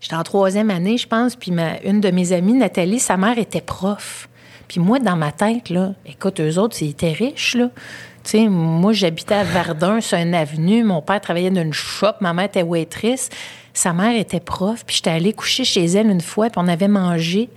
J'étais 0.00 0.16
en 0.16 0.22
troisième 0.22 0.70
année, 0.70 0.96
je 0.96 1.06
pense, 1.06 1.36
puis 1.36 1.50
ma, 1.50 1.78
une 1.82 2.00
de 2.00 2.10
mes 2.10 2.32
amies, 2.32 2.54
Nathalie, 2.54 2.98
sa 2.98 3.18
mère 3.18 3.38
était 3.38 3.60
prof. 3.60 4.28
Puis 4.66 4.80
moi, 4.80 4.98
dans 4.98 5.16
ma 5.16 5.30
tête, 5.30 5.68
là, 5.68 5.92
écoute, 6.06 6.40
eux 6.40 6.58
autres, 6.58 6.82
ils 6.82 6.90
étaient 6.90 7.12
riches, 7.12 7.54
là. 7.54 7.70
Moi, 8.38 8.92
j'habitais 8.92 9.34
à 9.34 9.44
Verdun, 9.44 10.00
sur 10.00 10.18
une 10.18 10.34
avenue. 10.34 10.84
Mon 10.84 11.02
père 11.02 11.20
travaillait 11.20 11.50
dans 11.50 11.62
une 11.62 11.72
shop. 11.72 12.14
Ma 12.20 12.32
mère 12.32 12.46
était 12.46 12.62
waitress. 12.62 13.28
Sa 13.72 13.92
mère 13.92 14.18
était 14.18 14.40
prof. 14.40 14.84
Puis 14.86 14.96
j'étais 14.96 15.10
allée 15.10 15.32
coucher 15.32 15.64
chez 15.64 15.84
elle 15.84 16.08
une 16.08 16.20
fois, 16.20 16.50
puis 16.50 16.60
on 16.62 16.68
avait 16.68 16.88
mangé 16.88 17.48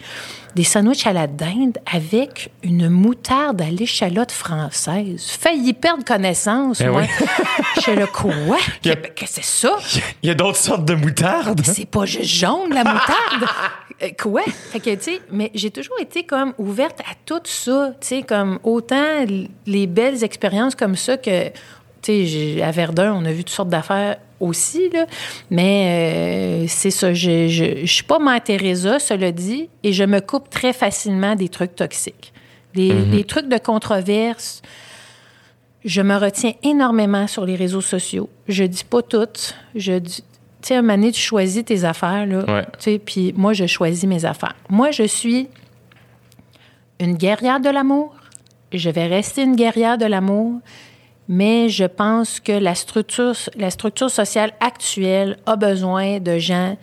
des 0.56 0.64
sandwichs 0.64 1.08
à 1.08 1.14
la 1.14 1.28
dinde 1.28 1.78
avec 1.92 2.52
une 2.64 2.90
moutarde 2.90 3.62
à 3.62 3.70
l'échalote 3.70 4.32
française. 4.32 5.26
Failli 5.40 5.74
perdre 5.74 6.04
connaissance, 6.06 6.80
Ben 6.80 6.92
moi. 6.92 7.02
oui. 7.02 7.26
J'étais 7.78 7.96
là, 7.96 8.08
quoi? 8.08 8.34
Qu'est-ce 8.82 8.96
que 8.96 9.26
c'est 9.28 9.44
ça? 9.44 9.78
Il 10.22 10.28
y 10.28 10.32
a 10.32 10.36
d'autres 10.36 10.58
sortes 10.58 10.86
de 10.86 10.94
moutarde. 10.96 11.62
c'est 11.64 11.86
pas 11.90 12.06
juste 12.06 12.26
jaune, 12.26 12.70
la 12.74 12.84
moutarde. 12.84 13.46
Euh, 14.02 14.08
Quoi? 14.20 14.42
Fait 14.72 14.80
que, 14.80 14.96
tu 14.96 15.04
sais, 15.04 15.22
mais 15.32 15.52
j'ai 15.54 15.70
toujours 15.70 16.00
été 16.02 16.24
comme 16.24 16.54
ouverte 16.58 17.00
à 17.02 17.14
tout 17.28 17.40
ça, 17.44 17.92
tu 18.02 18.08
sais, 18.08 18.22
comme 18.24 18.58
autant 18.64 19.24
les 19.68 19.86
belles 19.88 20.24
expériences 20.24 20.74
comme 20.74 20.96
ça 20.96 21.16
que, 21.16 21.52
à 22.10 22.72
Verdun, 22.72 23.14
on 23.14 23.26
a 23.26 23.32
vu 23.32 23.44
toutes 23.44 23.56
sortes 23.56 23.70
d'affaires 23.70 24.18
aussi, 24.40 24.90
là. 24.90 25.06
Mais 25.50 26.64
euh, 26.64 26.66
c'est 26.68 26.92
ça, 26.92 27.14
je, 27.14 27.48
je, 27.48 27.86
je 27.86 27.94
suis 27.94 28.04
pas 28.04 28.20
Mère 28.20 28.44
Teresa, 28.44 29.00
cela 29.00 29.32
dit, 29.32 29.70
et 29.84 29.94
je 29.94 30.04
me 30.04 30.20
coupe 30.20 30.50
très 30.50 30.74
facilement 30.74 31.36
des 31.36 31.50
trucs 31.50 31.76
toxiques. 31.76 32.34
Les, 32.76 32.92
les 33.06 33.24
trucs 33.24 33.48
de 33.48 33.58
controverse, 33.58 34.62
je 35.86 36.02
me 36.02 36.16
retiens 36.16 36.54
énormément 36.64 37.28
sur 37.28 37.46
les 37.46 37.56
réseaux 37.56 37.82
sociaux. 37.82 38.30
Je 38.48 38.64
dis 38.64 38.84
pas 38.84 39.02
toutes. 39.02 39.56
Je 39.76 39.94
dis, 40.00 40.24
tu 40.62 40.70
sais, 40.70 40.76
un 40.76 40.82
moment 40.82 40.96
donné, 40.96 41.12
tu 41.12 41.22
choisis 41.22 41.64
tes 41.66 41.84
affaires, 41.84 42.26
là. 42.26 42.44
Ouais. 42.48 42.66
Tu 42.80 42.80
sais, 42.80 43.00
puis 43.00 43.34
moi, 43.38 43.54
je 43.54 43.68
choisis 43.68 44.06
mes 44.06 44.26
affaires. 44.26 44.56
Moi, 44.70 44.92
je 44.92 45.04
suis 45.04 45.50
une 47.00 47.16
guerrière 47.16 47.60
de 47.60 47.70
l'amour. 47.70 48.16
Je 48.72 48.90
vais 48.90 49.08
rester 49.08 49.44
une 49.44 49.56
guerrière 49.56 49.98
de 49.98 50.06
l'amour. 50.06 50.62
Mais 51.28 51.70
je 51.70 51.86
pense 51.86 52.40
que 52.40 52.52
la 52.52 52.76
structure, 52.76 53.34
la 53.58 53.70
structure 53.70 54.10
sociale 54.10 54.52
actuelle 54.60 55.38
a 55.46 55.56
besoin 55.56 56.20
de 56.20 56.38
gens 56.38 56.78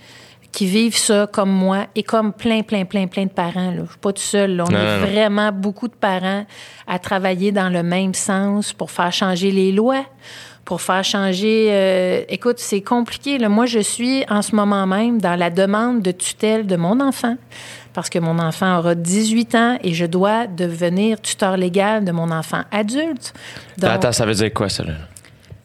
qui 0.53 0.67
vivent 0.67 0.97
ça 0.97 1.29
comme 1.31 1.51
moi 1.51 1.87
et 1.95 2.03
comme 2.03 2.33
plein, 2.33 2.63
plein, 2.63 2.85
plein, 2.85 3.07
plein 3.07 3.25
de 3.25 3.31
parents. 3.31 3.71
Là. 3.71 3.83
Je 3.85 3.91
suis 3.91 3.99
pas 4.01 4.13
tout 4.13 4.23
seul. 4.23 4.57
là. 4.57 4.65
On 4.69 4.73
Non, 4.73 4.79
est 4.79 4.83
non, 4.97 5.01
non. 5.01 5.07
vraiment 5.13 5.53
beaucoup 5.53 5.87
de 5.89 5.95
parents 5.95 6.45
à 6.89 6.99
travailler 6.99 7.53
dans 7.53 7.69
le 7.69 7.83
même 7.83 8.15
sens 8.15 8.73
pour 8.73 8.91
faire 8.91 9.13
changer 9.13 9.53
les 9.53 9.71
lois, 9.71 10.05
pour 10.65 10.81
faire 10.81 11.05
changer... 11.05 11.69
euh, 11.71 12.23
écoute, 12.29 12.59
c'est 12.59 12.81
compliqué. 12.81 13.39
Là. 13.39 13.49
Moi, 13.49 13.67
je 13.67 13.79
suis 13.79 14.25
en 14.29 14.43
ce 14.43 14.57
moment 14.57 14.87
même 14.89 15.21
dans 15.21 15.37
la 15.37 15.51
demande 15.51 16.03
de 16.03 16.11
tutelle 16.11 16.67
de 16.67 16.75
mon 16.77 16.99
enfant 17.01 17.37
parce 17.93 18.09
que 18.11 18.19
mon 18.19 18.39
enfant 18.39 18.79
aura 18.79 18.95
18 18.95 19.55
ans 19.55 19.79
et 19.83 19.95
je 19.95 20.07
dois 20.07 20.47
devenir 20.47 21.21
tuteur 21.21 21.57
légal 21.57 22.05
de 22.05 22.13
mon 22.13 22.31
enfant 22.31 22.63
adulte. 22.71 23.33
Donc, 23.79 23.91
Attends, 23.91 24.13
ça 24.13 24.27
veut 24.27 24.35
dire 24.35 24.53
quoi, 24.53 24.69
ça, 24.69 24.85
là? 24.85 24.93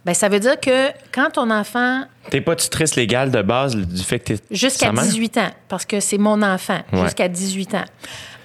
ben, 0.05 0.13
ça 0.13 0.29
veut 0.29 0.39
dire 0.39 0.59
que 0.59 0.89
quand 1.11 1.31
ton 1.31 1.49
enfant 1.51 2.03
T'es 2.29 2.41
pas 2.41 2.55
tutrice 2.55 2.95
légale 2.95 3.31
de 3.31 3.41
base 3.41 3.75
du 3.75 4.03
fait 4.03 4.19
que 4.19 4.33
t'es. 4.33 4.39
Jusqu'à 4.51 4.87
sa 4.87 4.91
mère? 4.91 5.03
18 5.03 5.37
ans, 5.37 5.49
parce 5.67 5.85
que 5.85 5.99
c'est 5.99 6.17
mon 6.17 6.41
enfant, 6.41 6.79
Ouais. 6.93 7.03
jusqu'à 7.03 7.27
18 7.27 7.75
ans. 7.75 7.85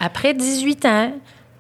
Après 0.01 0.35
18 0.35 0.85
ans, 0.86 1.12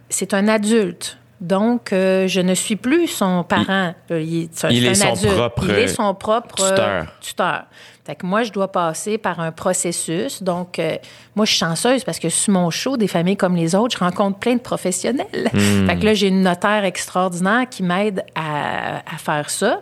c'est 0.08 0.34
un 0.34 0.48
adulte. 0.48 1.16
Donc, 1.40 1.94
euh, 1.94 2.28
je 2.28 2.40
ne 2.42 2.52
suis 2.54 2.76
plus 2.76 3.06
son 3.06 3.44
parent. 3.44 3.94
Euh, 4.10 4.20
Il, 4.20 4.42
est, 4.44 4.64
un 4.64 4.68
est 4.68 4.94
son 4.94 5.14
propre, 5.16 5.64
Il 5.64 5.70
est 5.70 5.88
son 5.88 6.14
propre 6.14 6.62
euh, 6.62 6.68
tuteur. 6.70 7.06
tuteur. 7.22 7.62
Fait 8.06 8.14
que 8.14 8.24
moi, 8.26 8.42
je 8.42 8.50
dois 8.52 8.72
passer 8.72 9.18
par 9.18 9.40
un 9.40 9.52
processus. 9.52 10.42
Donc, 10.42 10.78
euh, 10.78 10.96
moi, 11.36 11.44
je 11.44 11.50
suis 11.50 11.58
chanceuse 11.60 12.02
parce 12.02 12.18
que 12.18 12.28
sur 12.30 12.52
mon 12.52 12.70
show, 12.70 12.96
des 12.96 13.06
familles 13.08 13.36
comme 13.36 13.54
les 13.56 13.74
autres, 13.74 13.96
je 13.98 14.02
rencontre 14.02 14.38
plein 14.38 14.54
de 14.54 14.60
professionnels. 14.60 15.50
Hmm. 15.52 15.86
Fait 15.86 15.96
que 15.98 16.04
là, 16.06 16.14
j'ai 16.14 16.28
une 16.28 16.42
notaire 16.42 16.84
extraordinaire 16.84 17.66
qui 17.70 17.82
m'aide 17.82 18.24
à, 18.34 18.96
à 18.98 19.18
faire 19.18 19.50
ça. 19.50 19.80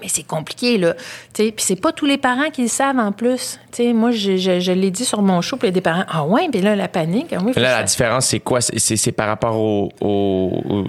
Mais 0.00 0.08
c'est 0.08 0.22
compliqué, 0.22 0.78
là. 0.78 0.94
Puis 1.34 1.52
c'est 1.58 1.80
pas 1.80 1.90
tous 1.92 2.06
les 2.06 2.18
parents 2.18 2.50
qui 2.52 2.62
le 2.62 2.68
savent 2.68 2.98
en 2.98 3.10
plus. 3.10 3.58
Tu 3.72 3.82
sais, 3.82 3.92
moi, 3.92 4.12
je, 4.12 4.36
je, 4.36 4.60
je 4.60 4.70
l'ai 4.70 4.90
dit 4.92 5.04
sur 5.04 5.22
mon 5.22 5.40
show, 5.40 5.56
puis 5.56 5.66
il 5.66 5.70
y 5.70 5.72
a 5.72 5.74
des 5.74 5.80
parents, 5.80 6.04
ah 6.08 6.24
ouais, 6.24 6.48
puis 6.50 6.60
là, 6.60 6.76
la 6.76 6.86
panique. 6.86 7.32
ah 7.32 7.38
oui, 7.44 7.52
Là, 7.56 7.62
la 7.62 7.76
ça- 7.78 7.82
différence, 7.82 8.26
c'est 8.26 8.38
quoi? 8.40 8.60
C'est- 8.60 9.12
par 9.12 9.26
rapport 9.26 9.56
au. 9.56 9.90
au- 10.00 10.84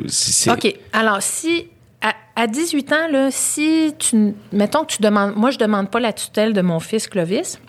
OK. 0.52 0.76
Alors, 0.94 1.22
si 1.22 1.68
à, 2.02 2.14
à 2.36 2.48
18 2.48 2.94
ans, 2.94 3.08
là, 3.10 3.32
si 3.32 3.94
tu. 3.98 4.34
Mettons 4.52 4.82
que 4.86 4.94
tu 4.94 5.02
demandes. 5.02 5.36
Moi, 5.36 5.52
je 5.52 5.58
demande 5.58 5.90
pas 5.90 6.00
la 6.00 6.14
tutelle 6.14 6.54
de 6.54 6.62
mon 6.62 6.80
fils 6.80 7.08
Clovis. 7.08 7.60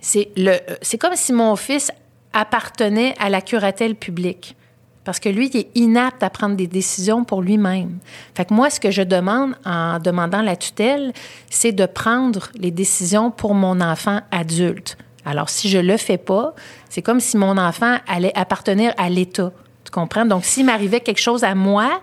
C'est 0.00 0.98
comme 0.98 1.14
si 1.14 1.32
mon 1.32 1.54
fils 1.56 1.92
appartenait 2.32 3.14
à 3.20 3.30
la 3.30 3.40
curatelle 3.40 3.94
publique. 3.94 4.56
Parce 5.04 5.18
que 5.18 5.28
lui, 5.28 5.48
il 5.48 5.56
est 5.56 5.68
inapte 5.74 6.22
à 6.22 6.30
prendre 6.30 6.54
des 6.54 6.68
décisions 6.68 7.24
pour 7.24 7.42
lui-même. 7.42 7.98
Fait 8.34 8.44
que 8.44 8.54
moi, 8.54 8.70
ce 8.70 8.78
que 8.78 8.90
je 8.90 9.02
demande 9.02 9.54
en 9.64 9.98
demandant 9.98 10.42
la 10.42 10.54
tutelle, 10.54 11.12
c'est 11.50 11.72
de 11.72 11.86
prendre 11.86 12.50
les 12.54 12.70
décisions 12.70 13.30
pour 13.30 13.54
mon 13.54 13.80
enfant 13.80 14.20
adulte. 14.30 14.96
Alors, 15.24 15.50
si 15.50 15.68
je 15.68 15.78
le 15.78 15.96
fais 15.96 16.18
pas, 16.18 16.54
c'est 16.88 17.02
comme 17.02 17.20
si 17.20 17.36
mon 17.36 17.56
enfant 17.58 17.98
allait 18.08 18.36
appartenir 18.36 18.92
à 18.96 19.08
l'État. 19.08 19.52
Tu 19.84 19.90
comprends? 19.90 20.24
Donc, 20.24 20.44
s'il 20.44 20.66
m'arrivait 20.66 21.00
quelque 21.00 21.20
chose 21.20 21.42
à 21.42 21.54
moi, 21.54 22.00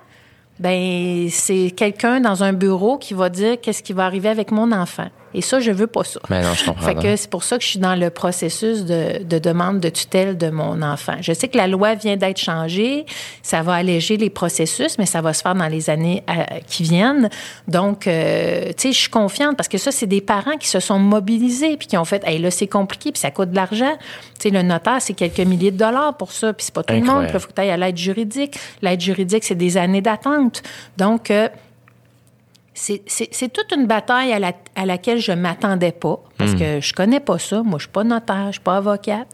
ben 0.60 1.28
c'est 1.30 1.72
quelqu'un 1.76 2.20
dans 2.20 2.44
un 2.44 2.54
bureau 2.54 2.98
qui 2.98 3.14
va 3.14 3.30
dire 3.30 3.60
qu'est-ce 3.62 3.82
qui 3.82 3.94
va 3.94 4.06
arriver 4.06 4.30
avec 4.30 4.52
mon 4.52 4.72
enfant. 4.72 5.08
Et 5.34 5.42
ça, 5.42 5.60
je 5.60 5.72
veux 5.72 5.88
pas 5.88 6.04
ça. 6.04 6.20
Ben 6.30 6.42
non, 6.42 6.54
je 6.54 6.66
comprends. 6.66 6.86
Fait 6.86 6.96
que 6.96 7.16
c'est 7.16 7.30
pour 7.30 7.44
ça 7.44 7.58
que 7.58 7.64
je 7.64 7.70
suis 7.70 7.80
dans 7.80 7.96
le 7.96 8.10
processus 8.10 8.86
de, 8.86 9.24
de 9.24 9.40
demande 9.40 9.80
de 9.80 9.90
tutelle 9.90 10.38
de 10.38 10.50
mon 10.50 10.82
enfant. 10.82 11.16
Je 11.22 11.34
sais 11.34 11.48
que 11.48 11.58
la 11.58 11.68
loi 11.68 11.96
vient 11.96 12.18
d'être 12.18 12.40
changée, 12.40 13.06
ça 13.44 13.62
va 13.62 13.76
alléger 13.76 14.18
les 14.18 14.30
processus, 14.30 14.98
mais 14.98 15.06
ça 15.06 15.22
va 15.22 15.34
se 15.34 15.42
faire 15.42 15.56
dans 15.56 15.68
les 15.68 15.90
années 15.90 16.24
euh, 16.30 16.44
qui 16.68 16.84
viennent. 16.84 17.30
Donc, 17.68 18.08
euh, 18.08 18.68
tu 18.70 18.74
sais, 18.78 18.92
je 18.92 18.98
suis 18.98 19.10
confiante 19.10 19.56
parce 19.56 19.70
que 19.70 19.78
ça, 19.78 19.92
c'est 19.92 20.08
des 20.08 20.22
parents 20.22 20.58
qui 20.58 20.68
se 20.68 20.80
sont 20.80 21.00
mobilisés 21.00 21.78
puis 21.78 21.88
qui 21.88 21.98
ont 21.98 22.06
fait, 22.06 22.24
hey, 22.26 22.40
là, 22.40 22.52
c'est 22.52 22.68
compliqué 22.68 23.12
puis 23.12 23.20
ça 23.20 23.32
coûte 23.32 23.52
de 23.52 23.56
l'argent. 23.56 23.98
Tu 24.40 24.44
sais, 24.44 24.50
le 24.50 24.62
notaire, 24.62 25.02
c'est 25.02 25.14
quelques 25.14 25.40
milliers 25.40 25.72
de 25.72 25.78
dollars 25.78 26.18
pour 26.18 26.32
ça, 26.32 26.54
puis 26.54 26.66
c'est 26.66 26.74
pas 26.74 26.84
tout 26.84 26.94
le 26.94 27.02
monde. 27.02 27.24
Là, 27.24 27.40
faut 27.40 27.48
que 27.48 27.54
tu 27.54 27.62
ailles 27.62 27.72
à 27.72 27.78
l'aide 27.78 27.98
juridique. 27.98 28.58
L'aide 28.82 29.02
juridique, 29.02 29.44
c'est 29.44 29.56
des 29.56 29.78
années 29.78 30.02
d'attente. 30.02 30.64
Donc, 30.98 31.32
euh, 31.32 31.50
c'est- 32.80 33.02
c'est 33.08 33.28
c'est 33.32 33.50
toute 33.52 33.72
une 33.76 33.86
bataille 33.88 34.32
à, 34.34 34.40
la- 34.40 34.54
à 34.76 34.86
laquelle 34.86 35.20
je 35.20 35.32
m'attendais 35.32 35.92
pas, 35.92 36.20
parce 36.38 36.54
que 36.60 36.80
je 36.82 36.94
connais 36.94 37.20
pas 37.20 37.38
ça. 37.40 37.62
Moi, 37.64 37.78
je 37.80 37.84
suis 37.84 37.92
pas 37.92 38.04
notaire, 38.04 38.48
je 38.48 38.52
suis 38.54 38.62
pas 38.62 38.78
avocate. 38.78 39.28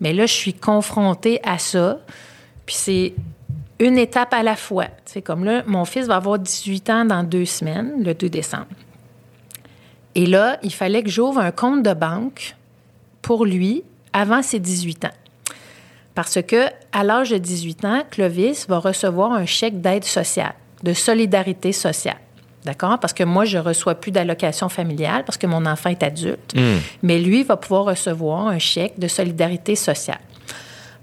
Mais 0.00 0.12
là, 0.12 0.26
je 0.26 0.32
suis 0.32 0.54
confrontée 0.54 1.40
à 1.44 1.58
ça. 1.58 1.98
Puis 2.66 2.74
c'est 2.76 3.14
une 3.80 3.98
étape 3.98 4.32
à 4.34 4.42
la 4.42 4.56
fois. 4.56 4.86
Sais, 5.06 5.22
comme 5.22 5.44
là, 5.44 5.62
mon 5.66 5.84
fils 5.84 6.06
va 6.06 6.16
avoir 6.16 6.38
18 6.38 6.90
ans 6.90 7.04
dans 7.04 7.22
deux 7.24 7.44
semaines, 7.46 8.02
le 8.04 8.14
2 8.14 8.28
décembre. 8.28 8.66
Et 10.14 10.26
là, 10.26 10.58
il 10.62 10.72
fallait 10.72 11.02
que 11.02 11.08
j'ouvre 11.10 11.38
un 11.40 11.50
compte 11.52 11.82
de 11.82 11.94
banque 11.94 12.54
pour 13.22 13.44
lui 13.46 13.82
avant 14.12 14.42
ses 14.42 14.58
18 14.60 15.06
ans. 15.06 15.16
Parce 16.14 16.42
que 16.42 16.66
à 16.92 17.02
l'âge 17.04 17.30
de 17.30 17.38
18 17.38 17.84
ans, 17.86 18.02
Clovis 18.10 18.66
va 18.68 18.78
recevoir 18.78 19.32
un 19.32 19.46
chèque 19.46 19.80
d'aide 19.80 20.04
sociale, 20.04 20.54
de 20.82 20.92
solidarité 20.92 21.72
sociale. 21.72 22.18
D'accord? 22.64 22.98
Parce 23.00 23.12
que 23.12 23.24
moi, 23.24 23.44
je 23.44 23.58
reçois 23.58 23.96
plus 23.96 24.12
d'allocation 24.12 24.68
familiale 24.68 25.24
parce 25.24 25.36
que 25.36 25.46
mon 25.48 25.66
enfant 25.66 25.90
est 25.90 26.02
adulte. 26.02 26.54
Mais 27.02 27.18
lui 27.18 27.42
va 27.42 27.56
pouvoir 27.56 27.84
recevoir 27.84 28.46
un 28.48 28.58
chèque 28.58 28.98
de 28.98 29.08
solidarité 29.08 29.74
sociale. 29.74 30.20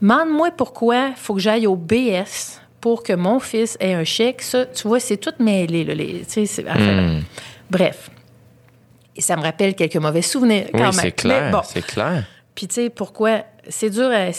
Mande-moi 0.02 0.52
pourquoi 0.52 1.08
il 1.10 1.16
faut 1.18 1.34
que 1.34 1.42
j'aille 1.42 1.68
au 1.68 1.76
BS 1.76 2.62
pour 2.80 3.04
que 3.04 3.12
mon 3.12 3.40
fils 3.42 3.76
ait 3.82 3.94
un 3.94 4.06
chèque. 4.06 4.42
Ça, 4.42 4.66
tu 4.68 4.88
vois, 4.88 5.02
c'est 5.02 5.18
tout 5.18 5.34
mêlé. 5.40 5.84
Là, 5.84 5.94
les, 5.96 6.22
enfin, 6.66 7.20
Bref. 7.70 8.10
Et 9.18 9.22
ça 9.22 9.36
me 9.36 9.42
rappelle 9.42 9.76
quelques 9.76 9.98
mauvais 9.98 10.22
souvenirs 10.22 10.68
quand 10.72 10.78
Oui, 10.78 10.84
même. 10.84 10.94
c'est 10.94 11.12
clair. 11.12 11.52
bon. 11.52 11.60
C'est 11.66 11.86
clair. 11.86 12.24
Puis, 12.56 12.68
tu 12.70 12.76
sais, 12.76 12.90
pourquoi? 12.90 13.42
C'est 13.68 13.90
dur 13.90 14.10
à. 14.10 14.30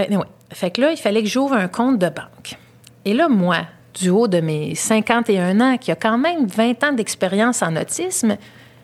anyway. 0.00 0.24
Fait 0.52 0.70
que 0.70 0.80
là, 0.80 0.92
il 0.92 0.96
fallait 0.96 1.22
que 1.22 1.28
j'ouvre 1.28 1.54
un 1.54 1.66
compte 1.68 1.98
de 1.98 2.06
banque. 2.08 2.56
Et 3.04 3.14
là, 3.14 3.28
moi, 3.28 3.58
du 3.94 4.10
haut 4.10 4.28
de 4.28 4.40
mes 4.40 4.74
51 4.74 5.60
ans, 5.60 5.78
qui 5.78 5.90
a 5.90 5.96
quand 5.96 6.18
même 6.18 6.46
20 6.46 6.84
ans 6.84 6.92
d'expérience 6.92 7.62
en 7.62 7.76
autisme, 7.76 8.36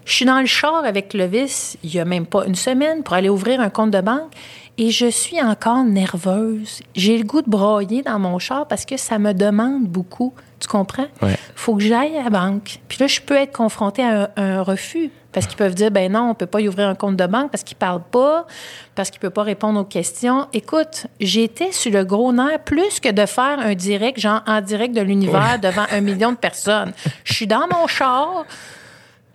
je 0.05 0.13
suis 0.13 0.25
dans 0.25 0.41
le 0.41 0.47
char 0.47 0.85
avec 0.85 1.09
Clovis 1.11 1.79
il 1.83 1.95
y 1.95 1.99
a 1.99 2.05
même 2.05 2.27
pas 2.27 2.47
une 2.47 2.55
semaine 2.55 3.03
pour 3.03 3.15
aller 3.15 3.31
ouvrir 3.31 3.61
un 3.61 3.71
compte 3.71 3.91
de 3.91 4.01
banque 4.01 4.33
et 4.77 4.91
je 4.91 5.07
suis 5.07 5.41
encore 5.41 5.85
nerveuse. 5.85 6.83
J'ai 6.95 7.17
le 7.17 7.25
goût 7.25 7.43
de 7.43 7.49
broyer 7.49 8.03
dans 8.03 8.19
mon 8.19 8.39
char 8.39 8.67
parce 8.67 8.85
que 8.85 8.97
ça 8.97 9.19
me 9.19 9.33
demande 9.33 9.85
beaucoup. 9.85 10.35
Tu 10.61 10.69
comprends? 10.69 11.07
Ouais. 11.23 11.37
faut 11.55 11.77
que 11.77 11.83
j'aille 11.83 12.17
à 12.17 12.25
la 12.25 12.31
banque. 12.31 12.81
Puis 12.89 12.99
là, 13.01 13.07
je 13.07 13.21
peux 13.21 13.37
être 13.37 13.53
confrontée 13.57 14.03
à 14.03 14.25
un, 14.37 14.59
un 14.59 14.63
refus 14.63 15.11
parce 15.35 15.47
qu'ils 15.47 15.57
peuvent 15.57 15.75
dire, 15.75 15.91
ben 15.91 16.11
non, 16.11 16.31
on 16.31 16.35
peut 16.35 16.47
pas 16.47 16.61
y 16.61 16.69
ouvrir 16.69 16.89
un 16.89 16.95
compte 16.95 17.17
de 17.17 17.27
banque 17.27 17.51
parce 17.51 17.65
qu'il 17.65 17.77
parle 17.77 18.01
pas, 18.01 18.47
parce 18.95 19.11
qu'il 19.11 19.21
peut 19.21 19.31
pas 19.31 19.43
répondre 19.43 19.81
aux 19.81 19.85
questions. 19.85 20.47
Écoute, 20.53 21.09
j'étais 21.21 21.73
sur 21.73 21.93
le 21.93 22.05
gros 22.05 22.33
nerf 22.33 22.61
plus 22.61 23.01
que 23.01 23.11
de 23.11 23.27
faire 23.27 23.59
un 23.59 23.75
direct, 23.75 24.21
genre 24.21 24.43
en 24.47 24.61
direct 24.61 24.95
de 24.95 25.03
l'univers 25.03 25.59
devant 25.61 25.85
un 25.91 26.01
million 26.01 26.31
de 26.31 26.37
personnes. 26.37 26.93
Je 27.25 27.35
suis 27.35 27.47
dans 27.49 27.67
mon 27.71 27.89
char. 27.89 28.45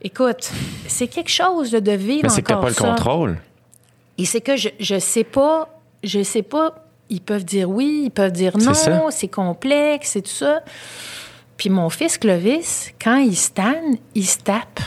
Écoute, 0.02 0.50
c'est 0.88 1.08
quelque 1.08 1.30
chose 1.30 1.72
de 1.72 1.92
vivre 1.92 2.24
Mais 2.24 2.30
c'est 2.30 2.42
que 2.42 2.48
t'as 2.48 2.56
pas 2.56 2.70
le 2.70 2.76
contrôle. 2.76 3.38
Et 4.18 4.26
c'est 4.26 4.42
que 4.42 4.56
je, 4.56 4.70
je 4.80 4.98
sais 4.98 5.26
pas, 5.26 5.68
je 6.04 6.24
sais 6.24 6.44
pas, 6.44 6.86
ils 7.10 7.22
peuvent 7.22 7.44
dire 7.44 7.70
oui, 7.70 8.04
ils 8.06 8.12
peuvent 8.12 8.32
dire 8.32 8.58
non, 8.58 9.10
c'est 9.10 9.28
complexe, 9.28 10.12
c'est 10.12 10.22
tout 10.22 10.30
ça. 10.30 10.62
Puis 11.58 11.70
mon 11.70 11.90
fils 11.90 12.18
Clovis, 12.18 12.94
quand 13.02 13.18
il 13.18 13.36
se 13.36 13.52
tanne, 13.52 13.98
il 14.16 14.26
se 14.26 14.38
tape. 14.38 14.80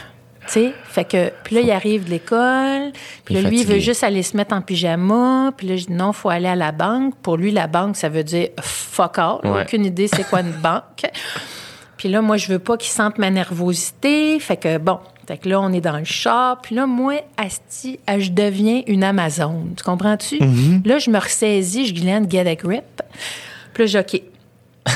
Tu 0.47 0.52
sais, 0.55 0.74
fait 0.85 1.05
que, 1.05 1.31
puis 1.44 1.55
là, 1.55 1.60
il 1.60 1.70
arrive 1.70 2.05
de 2.05 2.10
l'école, 2.10 2.93
puis 3.24 3.35
là, 3.35 3.43
lui, 3.43 3.60
il 3.60 3.66
veut 3.66 3.78
juste 3.78 4.02
aller 4.02 4.24
se 4.24 4.36
mettre 4.36 4.55
en 4.55 4.60
pyjama, 4.60 5.52
puis 5.56 5.69
là, 5.69 5.77
je 5.77 5.86
dis 5.86 5.93
non, 5.93 6.12
faut 6.12 6.31
aller 6.31 6.48
à 6.48 6.56
la 6.56 6.73
banque. 6.73 7.14
Pour 7.23 7.36
lui, 7.36 7.52
la 7.52 7.69
banque, 7.69 7.97
ça 7.97 8.09
veut 8.09 8.24
dire 8.24 8.48
fuck 8.60 9.19
all. 9.19 9.39
Ouais. 9.44 9.62
Aucune 9.62 9.85
idée 9.85 10.09
c'est 10.09 10.28
quoi 10.28 10.40
une 10.40 10.52
banque. 10.52 10.82
Puis 11.97 12.09
là, 12.09 12.20
moi, 12.20 12.36
je 12.36 12.48
veux 12.48 12.59
pas 12.59 12.77
qu'il 12.77 12.90
sente 12.90 13.19
ma 13.19 13.31
nervosité. 13.31 14.40
Fait 14.40 14.56
que 14.56 14.77
bon, 14.78 14.98
fait 15.28 15.39
que 15.39 15.48
là, 15.48 15.60
on 15.60 15.73
est 15.73 15.81
dans 15.81 15.98
le 15.98 16.05
char. 16.05 16.60
Puis 16.60 16.74
là, 16.74 16.86
moi, 16.86 17.23
Asti, 17.36 18.01
ah, 18.09 18.19
je 18.19 18.31
deviens 18.31 18.82
une 18.89 19.05
Amazon. 19.05 19.69
Tu 19.77 19.85
comprends-tu? 19.85 20.39
Là, 20.85 20.98
je 20.98 21.10
me 21.10 21.19
ressaisis, 21.19 21.86
je 21.86 21.94
glande 21.94 22.28
get 22.28 22.48
a 22.48 22.56
grip. 22.56 23.02
Puis 23.73 23.85
là, 23.85 23.86
je 23.86 23.98
OK. 23.98 24.20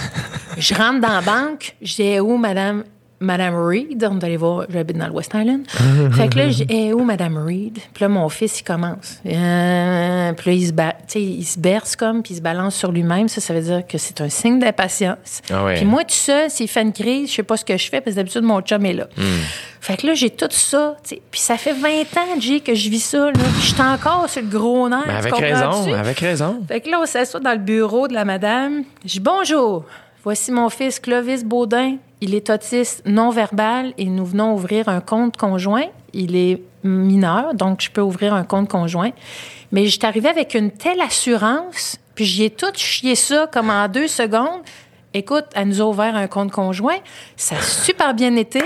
je 0.58 0.74
rentre 0.74 1.00
dans 1.00 1.14
la 1.14 1.20
banque. 1.20 1.76
Je 1.80 1.94
dis, 1.94 2.20
où, 2.20 2.36
madame? 2.36 2.82
Madame 3.18 3.54
Reed, 3.56 4.06
on 4.10 4.18
est 4.18 4.24
allé 4.24 4.36
voir, 4.36 4.66
j'habite 4.68 4.98
dans 4.98 5.06
le 5.06 5.12
West 5.12 5.32
Island. 5.34 5.62
fait 6.12 6.28
que 6.28 6.36
là, 6.38 6.50
je 6.50 6.64
dis, 6.64 6.66
Eh, 6.68 6.92
où, 6.92 7.02
Madame 7.02 7.38
Reed? 7.38 7.78
Puis 7.94 8.02
là, 8.02 8.08
mon 8.08 8.28
fils, 8.28 8.60
il 8.60 8.64
commence. 8.64 9.20
Euh, 9.24 10.32
puis 10.34 10.50
là, 10.50 10.56
il 10.56 10.66
se, 10.66 10.72
ba- 10.72 10.94
il 11.14 11.44
se 11.46 11.58
berce 11.58 11.96
comme, 11.96 12.22
puis 12.22 12.34
il 12.34 12.36
se 12.36 12.42
balance 12.42 12.74
sur 12.74 12.92
lui-même. 12.92 13.28
Ça, 13.28 13.40
ça 13.40 13.54
veut 13.54 13.62
dire 13.62 13.86
que 13.86 13.96
c'est 13.96 14.20
un 14.20 14.28
signe 14.28 14.58
d'impatience. 14.58 15.40
Ah 15.50 15.64
ouais. 15.64 15.76
Puis 15.76 15.84
moi, 15.86 16.02
tout 16.04 16.10
seul, 16.14 16.50
s'il 16.50 16.68
fait 16.68 16.82
une 16.82 16.92
crise, 16.92 17.30
je 17.30 17.36
sais 17.36 17.42
pas 17.42 17.56
ce 17.56 17.64
que 17.64 17.76
je 17.76 17.88
fais, 17.88 18.00
parce 18.00 18.14
que 18.14 18.20
d'habitude, 18.20 18.42
mon 18.42 18.60
chum 18.60 18.84
est 18.84 18.92
là. 18.92 19.04
Hmm. 19.16 19.22
Fait 19.80 19.96
que 19.96 20.06
là, 20.08 20.14
j'ai 20.14 20.30
tout 20.30 20.48
ça. 20.50 20.96
Puis 21.30 21.40
ça 21.40 21.56
fait 21.56 21.72
20 21.72 21.88
ans, 21.88 22.40
Jay, 22.40 22.60
que 22.60 22.74
je 22.74 22.90
vis 22.90 23.00
ça. 23.00 23.26
Là. 23.26 23.32
Puis 23.32 23.62
je 23.68 23.72
suis 23.74 23.80
encore 23.82 24.28
sur 24.28 24.42
le 24.42 24.48
gros 24.48 24.88
nerf. 24.88 25.04
Mais 25.06 25.14
avec 25.14 25.34
raison, 25.34 25.94
avec 25.94 26.18
raison. 26.20 26.60
Fait 26.68 26.80
que 26.80 26.90
là, 26.90 26.98
on 27.02 27.06
s'assoit 27.06 27.40
dans 27.40 27.52
le 27.52 27.58
bureau 27.58 28.08
de 28.08 28.14
la 28.14 28.24
madame. 28.24 28.82
Je 29.04 29.12
dis 29.12 29.20
bonjour. 29.20 29.84
Voici 30.24 30.50
mon 30.50 30.68
fils 30.68 30.98
Clovis 30.98 31.44
Baudin. 31.44 31.96
Il 32.20 32.34
est 32.34 32.48
autiste 32.50 33.02
non-verbal 33.06 33.92
et 33.98 34.06
nous 34.06 34.24
venons 34.24 34.54
ouvrir 34.54 34.88
un 34.88 35.00
compte 35.00 35.36
conjoint. 35.36 35.84
Il 36.14 36.34
est 36.34 36.62
mineur, 36.82 37.54
donc 37.54 37.82
je 37.82 37.90
peux 37.90 38.00
ouvrir 38.00 38.32
un 38.32 38.44
compte 38.44 38.68
conjoint. 38.70 39.10
Mais 39.72 39.86
je 39.86 39.98
arrivée 40.06 40.28
avec 40.28 40.54
une 40.54 40.70
telle 40.70 41.00
assurance, 41.00 41.96
puis 42.14 42.24
j'y 42.24 42.44
ai 42.44 42.50
tout 42.50 42.72
chié 42.74 43.14
ça 43.16 43.48
comme 43.52 43.68
en 43.68 43.86
deux 43.88 44.08
secondes. 44.08 44.62
Écoute, 45.12 45.44
elle 45.54 45.68
nous 45.68 45.82
a 45.82 45.84
ouvert 45.84 46.16
un 46.16 46.26
compte 46.26 46.52
conjoint. 46.52 46.96
Ça 47.36 47.56
a 47.56 47.60
super 47.62 48.14
bien 48.14 48.34
été. 48.36 48.60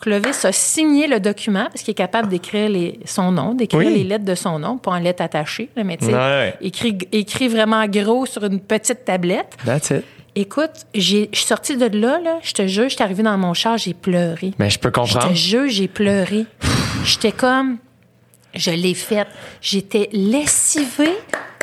Clovis 0.00 0.44
a 0.44 0.52
signé 0.52 1.06
le 1.06 1.20
document 1.20 1.64
parce 1.66 1.82
qu'il 1.82 1.92
est 1.92 1.94
capable 1.94 2.28
d'écrire 2.28 2.68
les- 2.68 3.00
son 3.06 3.32
nom, 3.32 3.54
d'écrire 3.54 3.80
Oui. 3.80 3.94
les 3.94 4.04
lettres 4.04 4.26
de 4.26 4.34
son 4.34 4.58
nom, 4.58 4.76
pas 4.76 4.92
en 4.92 4.98
lettres 4.98 5.22
attachées, 5.22 5.70
là, 5.74 5.84
mais 5.84 5.96
tu 5.96 6.06
sais, 6.06 6.12
Ouais, 6.12 6.18
ouais. 6.18 6.54
écrit, 6.60 6.98
écrit 7.12 7.48
vraiment 7.48 7.84
gros 7.86 8.26
sur 8.26 8.44
une 8.44 8.60
petite 8.60 9.04
tablette. 9.06 9.56
That's 9.64 9.90
it. 9.90 10.04
Écoute, 10.38 10.70
j'ai- 10.94 11.30
je 11.32 11.38
suis 11.38 11.46
sortie 11.46 11.76
de 11.78 11.86
là, 11.86 12.20
là, 12.22 12.38
je 12.42 12.52
te 12.52 12.66
jure, 12.66 12.84
je 12.90 12.94
suis 12.94 13.02
arrivée 13.02 13.22
dans 13.22 13.38
mon 13.38 13.54
char, 13.54 13.78
j'ai 13.78 13.94
pleuré. 13.94 14.52
Mais 14.58 14.68
je 14.68 14.78
peux 14.78 14.88
Je 14.90 14.92
comprendre. 14.92 15.28
te 15.30 15.34
jure, 15.34 15.64
j'ai 15.68 15.88
pleuré. 15.88 16.44
J'étais 17.04 17.32
comme, 17.32 17.78
je 18.54 18.70
l'ai 18.70 18.92
faite. 18.94 19.28
J'étais 19.62 20.08
lessivée 20.12 21.16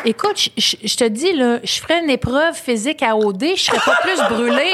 Écoute, 0.06 0.38
je- 0.38 0.50
je 0.58 0.76
je 0.86 0.98
te 0.98 1.06
dis, 1.08 1.32
là, 1.32 1.60
je 1.64 1.80
ferais 1.80 2.04
une 2.04 2.10
épreuve 2.10 2.56
physique 2.56 3.02
à 3.04 3.16
OD, 3.16 3.56
je 3.56 3.62
serais 3.62 3.80
pas 3.86 3.96
plus 4.02 4.36
brûlée 4.36 4.74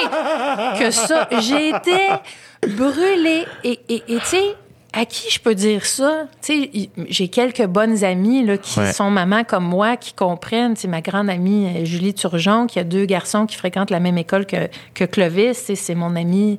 que 0.80 0.90
ça. 0.90 1.30
J'ai 1.42 1.70
été 1.70 2.08
brûlée. 2.68 3.46
Et 3.64 3.80
et- 3.90 4.04
et 4.08 4.18
tu 4.22 4.26
sais, 4.26 4.56
à 4.94 5.06
qui 5.06 5.30
je 5.32 5.40
peux 5.40 5.54
dire 5.56 5.86
ça? 5.86 6.26
Tu 6.42 6.54
sais, 6.64 6.70
y- 6.74 6.90
j'ai 7.10 7.28
quelques 7.28 7.66
bonnes 7.66 8.04
amies 8.04 8.44
là, 8.44 8.58
qui 8.58 8.80
Ouais. 8.80 8.92
sont 8.92 9.10
mamans 9.12 9.44
comme 9.44 9.64
moi, 9.66 9.98
qui 9.98 10.14
comprennent. 10.14 10.76
Sais, 10.76 10.88
ma 10.88 11.02
grande 11.02 11.30
amie 11.30 11.68
euh, 11.68 11.86
Julie 11.86 12.14
Turgeon, 12.14 12.66
qui 12.68 12.80
a 12.80 12.84
deux 12.84 13.06
garçons 13.06 13.46
qui 13.46 13.56
fréquentent 13.56 13.92
la 13.92 14.00
même 14.00 14.18
école 14.18 14.46
que, 14.46 14.68
que 14.96 15.04
Clovis. 15.04 15.72
C'est 15.76 15.96
mon 15.96 16.16
amie. 16.16 16.58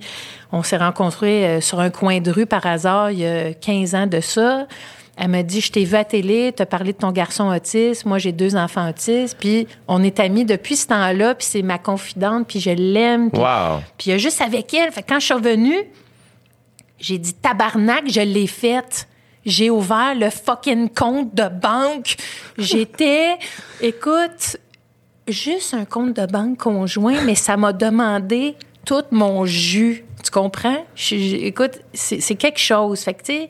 On 0.52 0.62
s'est 0.62 0.76
rencontrés 0.76 1.44
euh, 1.46 1.60
sur 1.60 1.80
un 1.80 1.90
coin 1.90 2.20
de 2.20 2.30
rue 2.30 2.46
par 2.46 2.64
hasard 2.66 3.10
il 3.10 3.18
y 3.20 3.26
a 3.26 3.52
15 3.52 3.94
ans 3.94 4.06
de 4.06 4.20
ça. 4.20 4.66
Elle 5.22 5.28
m'a 5.28 5.42
dit, 5.42 5.60
je 5.60 5.70
t'ai 5.70 5.84
vu 5.84 5.96
à 5.96 6.04
télé, 6.04 6.50
t'as 6.56 6.64
parlé 6.64 6.92
de 6.94 6.98
ton 6.98 7.10
garçon 7.12 7.48
autiste. 7.54 8.06
Moi, 8.06 8.16
j'ai 8.18 8.32
deux 8.32 8.56
enfants 8.56 8.88
autistes. 8.88 9.36
Puis 9.38 9.66
on 9.86 10.02
est 10.02 10.18
amis 10.18 10.46
depuis 10.46 10.76
ce 10.76 10.86
temps-là. 10.86 11.34
Puis 11.34 11.46
c'est 11.50 11.62
ma 11.62 11.76
confidente. 11.78 12.46
Puis 12.48 12.58
je 12.60 12.70
l'aime. 12.70 13.30
Puis 13.30 13.40
Wow. 13.42 13.80
puis 13.98 14.06
il 14.08 14.10
y 14.12 14.14
a 14.14 14.18
juste 14.18 14.40
avec 14.40 14.72
elle. 14.72 14.90
Fait 14.92 15.02
quand 15.02 15.18
je 15.20 15.26
suis 15.26 15.34
revenue, 15.34 15.76
j'ai 17.00 17.18
dit 17.18 17.34
tabarnak, 17.34 18.04
je 18.10 18.20
l'ai 18.20 18.46
faite. 18.46 19.08
J'ai 19.46 19.70
ouvert 19.70 20.14
le 20.14 20.28
fucking 20.28 20.90
compte 20.90 21.34
de 21.34 21.48
banque. 21.48 22.16
J'étais, 22.58 23.36
écoute, 23.80 24.58
juste 25.26 25.72
un 25.74 25.84
compte 25.86 26.14
de 26.14 26.26
banque 26.26 26.58
conjoint, 26.58 27.22
mais 27.24 27.34
ça 27.34 27.56
m'a 27.56 27.72
demandé 27.72 28.54
tout 28.84 29.02
mon 29.10 29.46
jus. 29.46 30.04
Tu 30.22 30.30
comprends? 30.30 30.84
Je- 30.94 31.16
je- 31.16 31.36
écoute, 31.36 31.80
c'est 31.94 32.34
quelque 32.34 32.58
chose. 32.60 33.00
Fait 33.00 33.14
que, 33.14 33.22
tu 33.22 33.32
sais, 33.32 33.48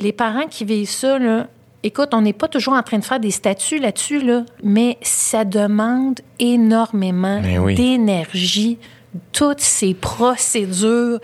les 0.00 0.12
parents 0.12 0.46
qui 0.48 0.66
vivent 0.66 0.90
ça, 0.90 1.18
là, 1.18 1.46
écoute, 1.82 2.10
on 2.12 2.20
n'est 2.20 2.34
pas 2.34 2.48
toujours 2.48 2.74
en 2.74 2.82
train 2.82 2.98
de 2.98 3.04
faire 3.04 3.20
des 3.20 3.30
statuts 3.30 3.78
là-dessus, 3.78 4.20
là, 4.20 4.44
mais 4.62 4.98
ça 5.00 5.44
demande 5.46 6.20
énormément 6.38 7.40
Ben 7.40 7.58
oui. 7.58 7.74
d'énergie, 7.74 8.76
toutes 9.32 9.60
ces 9.60 9.94
procédures-là. 9.94 11.18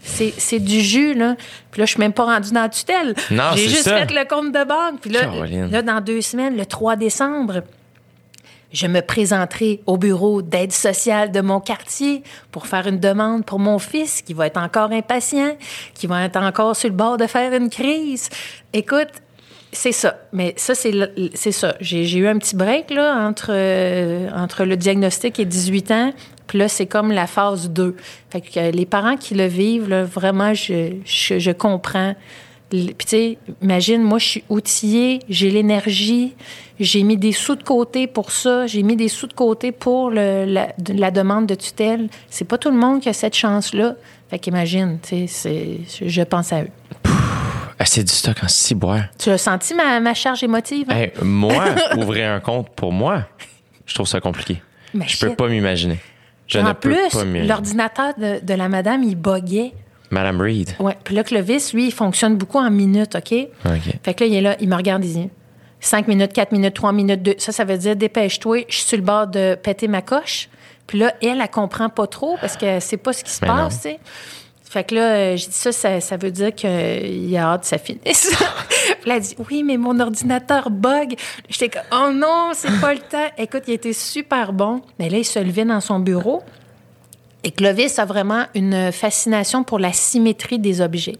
C'est 0.00 0.32
c'est 0.36 0.58
du 0.60 0.80
jus, 0.80 1.14
là. 1.14 1.36
Puis 1.70 1.80
là, 1.80 1.86
je 1.86 1.90
suis 1.92 2.00
même 2.00 2.12
pas 2.12 2.24
rendue 2.24 2.52
dans 2.52 2.62
la 2.62 2.68
tutelle. 2.68 3.14
Non, 3.30 3.50
J'ai 3.54 3.68
juste 3.68 3.82
ça. 3.82 3.96
fait 4.06 4.12
le 4.14 4.26
compte 4.26 4.52
de 4.52 4.64
banque. 4.64 5.00
Puis 5.00 5.10
là, 5.10 5.20
Caroline. 5.20 5.70
là, 5.70 5.82
dans 5.82 6.00
deux 6.00 6.20
semaines, 6.22 6.56
le 6.56 6.64
3 6.64 6.96
décembre, 6.96 7.62
je 8.72 8.86
me 8.86 9.00
présenterai 9.00 9.80
au 9.86 9.96
bureau 9.96 10.42
d'aide 10.42 10.72
sociale 10.72 11.32
de 11.32 11.40
mon 11.40 11.60
quartier 11.60 12.22
pour 12.50 12.66
faire 12.66 12.86
une 12.86 12.98
demande 12.98 13.44
pour 13.44 13.58
mon 13.58 13.78
fils 13.78 14.22
qui 14.22 14.34
va 14.34 14.46
être 14.46 14.58
encore 14.58 14.90
impatient, 14.92 15.56
qui 15.94 16.06
va 16.06 16.24
être 16.24 16.36
encore 16.36 16.74
sur 16.76 16.88
le 16.88 16.94
bord 16.96 17.16
de 17.16 17.26
faire 17.26 17.52
une 17.52 17.70
crise. 17.70 18.28
Écoute, 18.72 19.08
c'est 19.72 19.92
ça. 19.92 20.18
Mais 20.32 20.54
ça, 20.56 20.74
c'est 20.74 21.52
ça. 21.52 21.76
J'ai 21.80 22.04
j'ai 22.04 22.18
eu 22.18 22.26
un 22.28 22.38
petit 22.38 22.56
break 22.56 22.90
là, 22.90 23.14
entre, 23.26 23.50
euh, 23.50 24.28
entre 24.34 24.64
le 24.64 24.76
diagnostic 24.76 25.38
et 25.38 25.44
18 25.44 25.90
ans. 25.90 26.12
Puis 26.46 26.58
là, 26.58 26.68
c'est 26.68 26.86
comme 26.86 27.10
la 27.12 27.26
phase 27.26 27.70
2. 27.70 27.96
Fait 28.30 28.40
que 28.40 28.58
euh, 28.58 28.70
les 28.70 28.86
parents 28.86 29.16
qui 29.16 29.34
le 29.34 29.46
vivent, 29.46 29.88
là, 29.88 30.04
vraiment, 30.04 30.54
je, 30.54 30.92
je, 31.04 31.38
je 31.38 31.50
comprends. 31.50 32.14
Puis, 32.70 32.94
tu 32.98 33.06
sais, 33.06 33.38
imagine, 33.62 34.02
moi, 34.02 34.18
je 34.18 34.26
suis 34.26 34.44
outillée, 34.48 35.20
j'ai 35.28 35.50
l'énergie, 35.50 36.34
j'ai 36.80 37.04
mis 37.04 37.16
des 37.16 37.30
sous 37.32 37.54
de 37.54 37.62
côté 37.62 38.06
pour 38.08 38.32
ça, 38.32 38.66
j'ai 38.66 38.82
mis 38.82 38.96
des 38.96 39.06
sous 39.08 39.28
de 39.28 39.32
côté 39.34 39.70
pour 39.70 40.10
le- 40.10 40.44
la, 40.46 40.72
de- 40.78 40.92
la 40.94 41.12
demande 41.12 41.46
de 41.46 41.54
tutelle. 41.54 42.08
C'est 42.28 42.44
pas 42.44 42.58
tout 42.58 42.70
le 42.70 42.76
monde 42.76 43.00
qui 43.00 43.08
a 43.08 43.12
cette 43.12 43.36
chance-là. 43.36 43.94
Fait 44.30 44.40
qu'imagine, 44.40 44.98
tu 45.00 45.28
sais, 45.28 45.78
je- 46.04 46.22
pense 46.22 46.52
à 46.52 46.62
eux. 46.62 46.70
Ah, 47.78 47.84
c'est 47.84 48.02
du 48.02 48.12
stock 48.12 48.36
en 48.42 48.48
ciboire. 48.48 49.04
Tu 49.18 49.30
as 49.30 49.38
senti 49.38 49.74
ma, 49.74 50.00
ma 50.00 50.14
charge 50.14 50.42
émotive? 50.42 50.86
hein? 50.90 50.96
Hey, 50.96 51.12
moi, 51.22 51.66
ouvrir 51.96 52.30
un 52.32 52.40
compte 52.40 52.70
pour 52.70 52.90
moi, 52.92 53.26
je 53.84 53.94
trouve 53.94 54.08
ça 54.08 54.18
compliqué. 54.20 54.60
Mais 54.94 55.06
Je 55.06 55.18
peux 55.18 55.34
pas 55.36 55.46
m'imaginer. 55.48 55.98
Je 56.46 56.58
ne 56.58 56.68
en 56.68 56.74
peux 56.74 56.90
plus, 56.90 57.08
pas 57.12 57.24
l'ordinateur 57.24 58.14
de, 58.16 58.44
de 58.44 58.54
la 58.54 58.68
madame, 58.68 59.02
il 59.02 59.16
buguait. 59.16 59.72
Madame 60.10 60.40
Reed. 60.40 60.70
Ouais. 60.78 60.96
Puis 61.02 61.14
là, 61.14 61.24
Clovis, 61.24 61.72
lui, 61.72 61.86
il 61.88 61.92
fonctionne 61.92 62.36
beaucoup 62.36 62.58
en 62.58 62.70
minutes, 62.70 63.16
OK? 63.16 63.34
OK. 63.64 63.98
Fait 64.02 64.14
que 64.14 64.24
là, 64.24 64.30
il 64.30 64.34
est 64.34 64.40
là, 64.40 64.56
il 64.60 64.68
me 64.68 64.76
regarde, 64.76 65.04
il 65.04 65.12
dit 65.12 65.30
5 65.80 66.08
minutes, 66.08 66.32
4 66.32 66.52
minutes, 66.52 66.74
3 66.74 66.92
minutes, 66.92 67.22
2. 67.22 67.34
Ça, 67.38 67.52
ça 67.52 67.64
veut 67.64 67.78
dire 67.78 67.96
dépêche-toi, 67.96 68.66
je 68.68 68.76
suis 68.76 68.86
sur 68.86 68.96
le 68.96 69.02
bord 69.02 69.26
de 69.26 69.56
péter 69.60 69.88
ma 69.88 70.02
coche. 70.02 70.48
Puis 70.86 70.98
là, 70.98 71.12
elle, 71.20 71.40
elle 71.40 71.50
comprend 71.50 71.88
pas 71.88 72.06
trop 72.06 72.36
parce 72.40 72.56
que 72.56 72.78
c'est 72.80 72.96
pas 72.96 73.12
ce 73.12 73.24
qui 73.24 73.30
se 73.30 73.40
Mais 73.42 73.48
passe, 73.48 73.76
tu 73.76 73.88
sais. 73.88 74.00
Fait 74.76 74.84
que 74.84 74.94
là, 74.94 75.14
euh, 75.14 75.36
j'ai 75.38 75.46
dit 75.46 75.54
ça, 75.54 75.72
ça, 75.72 76.16
veut 76.18 76.30
dire 76.30 76.54
qu'il 76.54 77.34
a 77.34 77.44
hâte 77.44 77.62
que 77.62 77.66
ça 77.66 77.78
finisse. 77.78 78.30
Puis 79.00 79.08
là, 79.08 79.16
elle 79.16 79.22
dit 79.22 79.34
Oui, 79.50 79.62
mais 79.62 79.78
mon 79.78 79.98
ordinateur 80.00 80.68
bug. 80.68 81.14
J'étais 81.48 81.70
comme 81.70 81.82
Oh 81.92 82.12
non, 82.12 82.50
c'est 82.52 82.78
pas 82.78 82.92
le 82.92 83.00
temps. 83.00 83.26
Écoute, 83.38 83.62
il 83.68 83.72
était 83.72 83.94
super 83.94 84.52
bon. 84.52 84.82
Mais 84.98 85.08
là, 85.08 85.16
il 85.16 85.24
se 85.24 85.38
levait 85.38 85.64
dans 85.64 85.80
son 85.80 85.98
bureau. 85.98 86.42
Et 87.42 87.52
Clovis 87.52 87.98
a 87.98 88.04
vraiment 88.04 88.44
une 88.54 88.92
fascination 88.92 89.64
pour 89.64 89.78
la 89.78 89.94
symétrie 89.94 90.58
des 90.58 90.82
objets. 90.82 91.16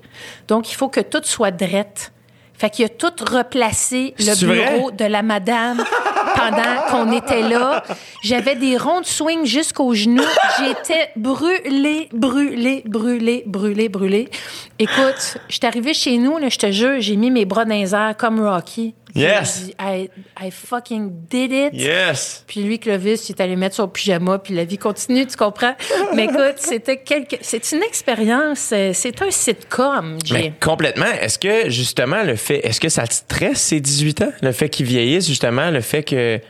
Donc, 0.48 0.70
il 0.70 0.74
faut 0.74 0.88
que 0.88 1.00
tout 1.00 1.22
soit 1.22 1.50
drette. 1.50 2.12
Fait 2.58 2.70
qu'il 2.70 2.84
a 2.86 2.88
tout 2.88 3.12
replacé 3.30 4.14
le 4.18 4.46
bureau 4.46 4.90
de 4.90 5.04
la 5.04 5.22
madame 5.22 5.84
pendant 6.34 6.82
qu'on 6.90 7.12
était 7.12 7.42
là. 7.42 7.82
J'avais 8.22 8.56
des 8.56 8.76
ronds 8.76 9.00
de 9.00 9.06
swing 9.06 9.44
jusqu'aux 9.44 9.94
genoux. 9.94 10.22
J'étais 10.58 11.10
brûlée, 11.16 12.08
brûlée, 12.12 12.82
brûlée, 12.86 13.42
brûlée, 13.46 13.88
brûlée. 13.88 14.28
Écoute, 14.78 15.38
je 15.48 15.54
suis 15.54 15.66
arrivée 15.66 15.94
chez 15.94 16.18
nous, 16.18 16.38
là, 16.38 16.48
je 16.48 16.58
te 16.58 16.70
jure, 16.70 17.00
j'ai 17.00 17.16
mis 17.16 17.30
mes 17.30 17.44
bras 17.44 17.64
dans 17.64 17.74
les 17.74 17.94
airs 17.94 18.14
comme 18.16 18.40
Rocky. 18.40 18.94
Yes. 19.16 19.70
I, 19.80 20.10
I 20.40 20.50
fucking 20.50 21.26
did 21.28 21.52
it. 21.52 21.72
Yes! 21.72 22.44
Puis 22.46 22.62
lui, 22.62 22.78
Clovis, 22.78 23.28
il 23.28 23.32
est 23.32 23.40
allé 23.40 23.56
mettre 23.56 23.76
son 23.76 23.88
pyjama, 23.88 24.38
puis 24.38 24.54
la 24.54 24.64
vie 24.64 24.78
continue, 24.78 25.26
tu 25.26 25.36
comprends? 25.36 25.74
Mais 26.14 26.24
écoute, 26.24 26.56
c'était 26.56 26.98
quelque... 26.98 27.36
c'est 27.40 27.72
une 27.72 27.82
expérience, 27.82 28.70
euh, 28.72 28.90
c'est 28.92 29.20
un 29.22 29.30
sitcom, 29.30 30.18
Jay. 30.24 30.34
Mais 30.34 30.52
complètement. 30.60 31.06
Est-ce 31.06 31.38
que, 31.38 31.70
justement, 31.70 32.22
le 32.22 32.36
fait. 32.36 32.66
Est-ce 32.66 32.80
que 32.80 32.88
ça 32.88 33.06
te 33.06 33.14
stresse, 33.14 33.60
ces 33.60 33.80
18 33.80 34.22
ans? 34.22 34.32
Le 34.42 34.52
fait 34.52 34.68
qu'ils 34.68 34.86
vieillissent, 34.86 35.28
justement, 35.28 35.70
le 35.70 35.80
fait 35.80 36.02
que. 36.02 36.40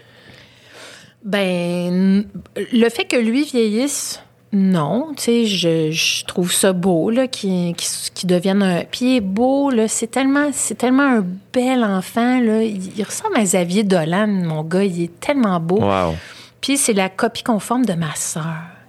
Ben, 1.24 2.24
le 2.72 2.88
fait 2.88 3.05
que 3.05 3.16
lui 3.16 3.44
vieillisse, 3.44 4.20
non. 4.52 5.09
Tu 5.16 5.23
sais, 5.23 5.47
je, 5.47 5.90
je 5.90 6.24
trouve 6.24 6.52
ça 6.52 6.73
beau, 6.73 7.10
là, 7.10 7.27
qu'il 7.27 7.74
qu'il- 7.74 8.12
qu'il 8.14 8.28
devienne 8.28 8.62
un... 8.62 8.85
Puis 8.85 9.05
il 9.05 9.16
est 9.16 9.20
beau, 9.20 9.70
là, 9.70 9.89
c'est 9.89 10.06
tellement, 10.06 10.48
c'est 10.52 10.77
tellement 10.77 11.02
un 11.18 11.24
bel 11.52 11.85
enfant, 11.85 12.40
là. 12.40 12.62
Il, 12.62 12.97
il 12.98 13.02
ressemble 13.05 13.36
à 13.36 13.43
Xavier 13.43 13.82
Dolan, 13.85 14.27
mon 14.28 14.62
gars, 14.62 14.85
il 14.85 15.02
est 15.02 15.20
tellement 15.20 15.60
beau. 15.60 15.81
Wow. 15.82 16.14
Puis 16.60 16.77
c'est 16.78 16.93
la 16.94 17.09
copie 17.09 17.43
conforme 17.43 17.85
de 17.85 17.93
ma 17.94 18.14
sœur. 18.14 18.44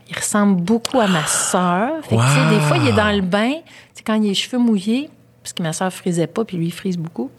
Il 0.09 0.15
ressemble 0.15 0.61
beaucoup 0.61 0.99
à 0.99 1.07
ma 1.07 1.25
sœur. 1.25 1.91
Fait 2.03 2.15
que, 2.15 2.21
tu 2.21 2.27
sais, 2.27 2.55
des 2.55 2.61
fois, 2.61 2.77
il 2.77 2.87
est 2.87 2.93
dans 2.93 3.13
le 3.13 3.21
bain, 3.21 3.51
tu 3.55 3.61
sais, 3.95 4.03
quand 4.05 4.13
il 4.13 4.25
a 4.25 4.27
les 4.29 4.33
cheveux 4.35 4.57
mouillés, 4.57 5.09
parce 5.43 5.51
que 5.53 5.61
ma 5.63 5.73
sœur 5.73 5.91
frisait 5.91 6.27
pas, 6.27 6.45
puis 6.45 6.55
lui, 6.57 6.67
il 6.67 6.71
frise 6.73 6.97
beaucoup. 6.97 7.29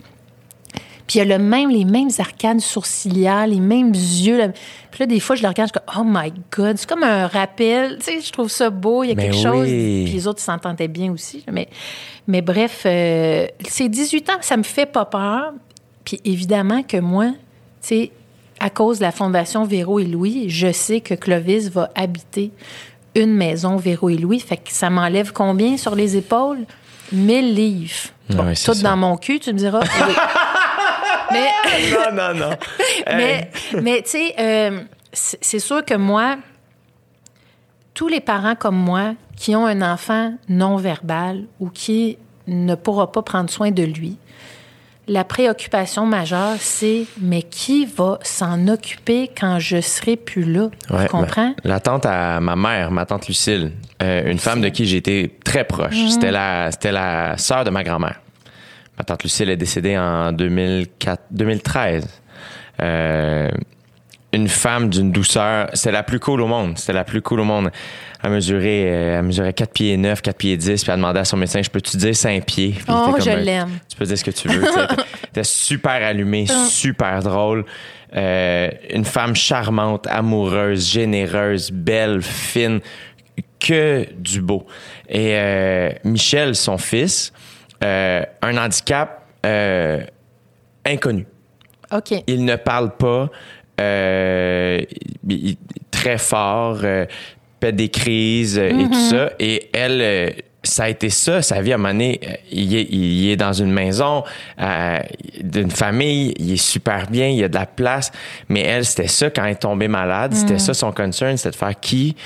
Puis 1.09 1.19
il 1.19 1.23
a 1.23 1.39
le 1.39 1.43
même, 1.43 1.71
les 1.71 1.85
mêmes 1.85 2.11
arcades 2.19 2.61
sourcilières, 2.61 3.47
les 3.49 3.59
mêmes 3.61 3.93
yeux. 3.93 4.37
là. 4.39 4.49
Puis 4.91 5.01
là, 5.01 5.07
des 5.07 5.19
fois, 5.19 5.35
je 5.35 5.43
le 5.43 5.49
regarde, 5.49 5.71
je 5.75 5.81
comme, 5.81 6.01
oh 6.01 6.07
my 6.07 6.33
God, 6.57 6.77
c'est 6.77 6.89
comme 6.89 7.03
un 7.03 7.27
rappel. 7.27 7.97
Tu 7.99 8.05
sais, 8.05 8.21
je 8.21 8.31
trouve 8.31 8.49
ça 8.51 8.69
beau, 8.71 9.03
il 9.03 9.09
y 9.09 9.13
a 9.13 9.15
Mais 9.17 9.25
quelque 9.31 9.43
chose. 9.43 9.67
Puis 9.67 10.13
les 10.13 10.27
autres, 10.29 10.39
ils 10.41 10.45
s'entendaient 10.45 10.87
bien 10.87 11.11
aussi. 11.11 11.39
là. 11.47 11.53
Mais, 11.53 11.69
mais 12.27 12.43
bref, 12.43 12.83
euh, 12.87 13.47
ces 13.67 13.89
18 13.89 14.31
ans, 14.31 14.39
ça 14.43 14.57
me 14.57 14.63
fait 14.63 14.87
pas 14.87 15.07
peur. 15.07 15.55
Puis 16.05 16.21
évidemment 16.25 16.83
que 16.83 16.99
moi, 16.99 17.27
tu 17.31 17.89
sais, 17.89 18.11
à 18.61 18.71
cause 18.71 18.99
de 18.99 19.05
la 19.05 19.13
Fondation 19.13 19.65
Véro 19.65 19.99
et 19.99 20.05
Louis, 20.05 20.51
je 20.51 20.71
sais 20.73 21.01
que 21.01 21.15
Clovis 21.15 21.71
va 21.71 21.91
habiter 21.95 22.51
une 23.15 23.33
maison 23.35 23.77
Véro 23.77 24.11
et 24.11 24.17
Louis. 24.19 24.41
Fait 24.41 24.57
que 24.59 24.73
ça 24.73 24.91
m'enlève 24.91 25.33
combien 25.33 25.77
sur 25.79 25.95
les 25.95 26.17
épaules? 26.17 26.59
1000 27.13 27.55
livres. 27.55 27.95
Bon, 28.31 28.45
c'est 28.55 28.67
tout 28.67 28.75
ça. 28.75 28.83
dans 28.91 28.97
mon 28.99 29.17
cul, 29.17 29.41
tu 29.41 29.53
me 29.55 29.59
diras. 29.59 29.81
Oui. 30.07 30.15
Mais, 31.31 31.49
Non, 31.93 32.15
non, 32.15 32.35
non. 32.35 32.51
mais, 33.07 33.51
mais 33.83 34.03
tu 34.03 34.11
sais, 34.11 34.35
euh, 34.39 34.81
c'est 35.13 35.59
sûr 35.59 35.85
que 35.85 35.95
moi, 35.95 36.37
tous 37.95 38.09
les 38.09 38.21
parents 38.21 38.55
comme 38.55 38.77
moi 38.77 39.15
qui 39.37 39.55
ont 39.57 39.67
un 39.67 39.83
enfant 39.83 40.35
non 40.49 40.77
verbal 40.77 41.45
ou 41.61 41.69
qui 41.71 42.19
ne 42.47 42.75
pourra 42.75 43.13
pas 43.13 43.23
prendre 43.23 43.51
soin 43.51 43.71
de 43.71 43.83
lui, 43.83 44.17
la 45.09 45.25
préoccupation 45.25 46.05
majeure, 46.07 46.57
c'est 46.59 47.07
mais 47.21 47.43
qui 47.43 47.87
va 47.87 48.19
s'en 48.23 48.69
occuper 48.69 49.31
quand 49.39 49.59
je 49.59 49.81
serai 49.81 50.17
plus 50.17 50.45
là? 50.45 50.69
Ouais, 50.91 51.05
tu 51.05 51.09
comprends? 51.09 51.49
ben, 51.49 51.55
la 51.65 51.81
tante 51.81 52.05
à 52.05 52.41
ma 52.41 52.57
mère, 52.57 52.91
ma 52.91 53.07
tante 53.07 53.27
Lucille, 53.27 53.73
euh, 54.03 54.31
une 54.31 54.39
femme 54.39 54.61
de 54.61 54.69
qui 54.69 54.85
j'ai 54.85 54.99
été 54.99 55.39
très 55.45 55.65
proche. 55.65 55.97
Mhm. 55.97 56.09
C'était 56.09 56.31
la, 56.31 56.71
c'était 56.71 56.93
la 56.93 57.39
sœur 57.39 57.65
de 57.65 57.71
ma 57.71 57.83
grand-mère. 57.83 58.21
Ma 58.99 59.05
tante 59.05 59.23
Lucille 59.23 59.51
est 59.51 59.57
décédée 59.57 59.97
en 59.97 60.33
2004, 60.33 61.23
2013. 61.31 62.09
Euh, 62.81 63.49
une 64.33 64.49
femme 64.49 64.91
d'une 64.91 65.11
douceur. 65.11 65.69
C'était 65.73 65.93
la 65.93 66.03
plus 66.03 66.21
cool 66.21 66.41
au 66.43 66.47
monde. 66.47 66.77
C'était 66.77 66.93
la 66.93 67.05
plus 67.05 67.23
cool 67.23 67.41
au 67.41 67.45
monde. 67.45 67.71
Elle 68.23 68.33
mesurait, 68.33 68.85
euh, 68.87 69.19
elle 69.19 69.25
mesurait 69.25 69.53
4 69.53 69.73
pieds 69.73 69.97
9, 69.97 70.21
4 70.21 70.37
pieds 70.37 70.57
10, 70.57 70.83
puis 70.83 70.91
elle 70.91 70.97
demandait 70.99 71.21
à 71.21 71.25
son 71.25 71.37
médecin, 71.37 71.63
je 71.63 71.71
peux-tu 71.71 71.97
dire 71.97 72.15
5 72.15 72.45
pieds? 72.45 72.71
Puis 72.73 72.85
Oh, 72.89 73.15
je 73.19 73.31
euh, 73.31 73.37
l'aime. 73.37 73.79
Tu 73.89 73.97
peux 73.97 74.05
dire 74.05 74.19
ce 74.19 74.25
que 74.25 74.33
tu 74.33 74.49
veux. 74.49 74.65
était 75.29 75.45
super 75.45 76.05
allumée, 76.05 76.47
super 76.69 77.23
drôle. 77.23 77.65
Euh, 78.17 78.71
une 78.91 79.05
femme 79.05 79.37
charmante, 79.37 80.07
amoureuse, 80.09 80.91
généreuse, 80.91 81.71
belle, 81.71 82.23
fine, 82.23 82.81
que 83.61 84.07
du 84.17 84.41
beau. 84.41 84.67
Et 85.09 85.35
euh, 85.35 85.91
Michel, 86.05 86.55
son 86.55 86.79
fils, 86.79 87.33
euh, 87.85 88.23
un 88.43 88.57
handicap 88.57 89.23
euh, 89.47 90.01
inconnu. 90.85 91.27
OK. 91.93 92.15
Il 92.27 92.45
ne 92.45 92.57
parle 92.57 92.97
pas 92.97 93.31
euh, 93.81 94.81
il- 95.29 95.57
très 95.91 96.19
fort, 96.19 96.79
pète 97.61 97.77
des 97.77 97.89
crises 97.89 98.59
et 98.59 98.71
tout 98.71 99.09
ça. 99.11 99.31
Et 99.39 99.69
elle, 99.73 100.35
ça 100.63 100.85
a 100.85 100.89
été 100.89 101.09
ça, 101.11 101.41
sa 101.43 101.61
vie 101.61 101.73
à 101.73 101.75
un 101.77 101.79
moment 101.79 101.93
donné. 101.93 102.21
Il 102.51 102.75
est, 102.77 102.83
il 102.91 103.31
est 103.31 103.37
dans 103.37 103.53
une 103.53 103.73
maison 103.73 104.23
euh, 104.61 104.99
d'une 105.43 105.71
famille, 105.71 106.35
il 106.39 106.53
est 106.53 106.57
super 106.57 107.07
bien, 107.09 107.29
il 107.29 107.37
y 107.37 107.45
a 107.45 107.49
de 107.49 107.55
la 107.55 107.67
place. 107.67 108.11
Mais 108.49 108.61
elle, 108.63 108.85
c'était 108.85 109.09
ça 109.09 109.31
quand 109.31 109.45
elle 109.45 109.53
est 109.53 109.57
tombée 109.63 109.89
malade, 109.89 110.35
c'était 110.35 110.59
ça 110.59 110.75
son 110.75 110.93
concern, 110.93 111.37
c'était 111.37 111.51
de 111.51 111.57
faire 111.57 111.79
qui. 111.81 112.17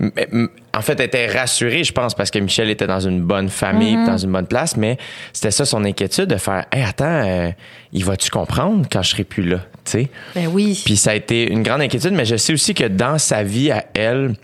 En 0.00 0.80
fait, 0.80 0.98
elle 0.98 1.06
était 1.06 1.26
rassurée, 1.26 1.84
je 1.84 1.92
pense, 1.92 2.14
parce 2.14 2.30
que 2.30 2.38
Michel 2.38 2.68
était 2.68 2.86
dans 2.86 3.00
une 3.00 3.22
bonne 3.22 3.48
famille, 3.48 3.96
puis 3.96 4.06
dans 4.06 4.18
une 4.18 4.32
bonne 4.32 4.46
place, 4.46 4.76
mais 4.76 4.98
c'était 5.32 5.52
ça 5.52 5.64
son 5.64 5.84
inquiétude 5.84 6.26
de 6.26 6.36
faire 6.36 6.66
Hey, 6.72 6.82
attends, 6.82 7.04
euh, 7.04 7.50
il 7.92 8.04
va-tu 8.04 8.30
comprendre 8.30 8.86
quand 8.90 9.02
je 9.02 9.10
serai 9.10 9.24
plus 9.24 9.44
là? 9.44 9.58
tu 9.84 9.92
sais? 9.92 10.08
Ben 10.34 10.48
oui. 10.48 10.82
Puis 10.84 10.96
ça 10.96 11.12
a 11.12 11.14
été 11.14 11.50
une 11.50 11.62
grande 11.62 11.80
inquiétude, 11.80 12.12
mais 12.12 12.24
je 12.24 12.36
sais 12.36 12.52
aussi 12.52 12.74
que 12.74 12.84
dans 12.84 13.18
sa 13.18 13.42
vie 13.42 13.70
à 13.70 13.84
elle, 13.94 14.34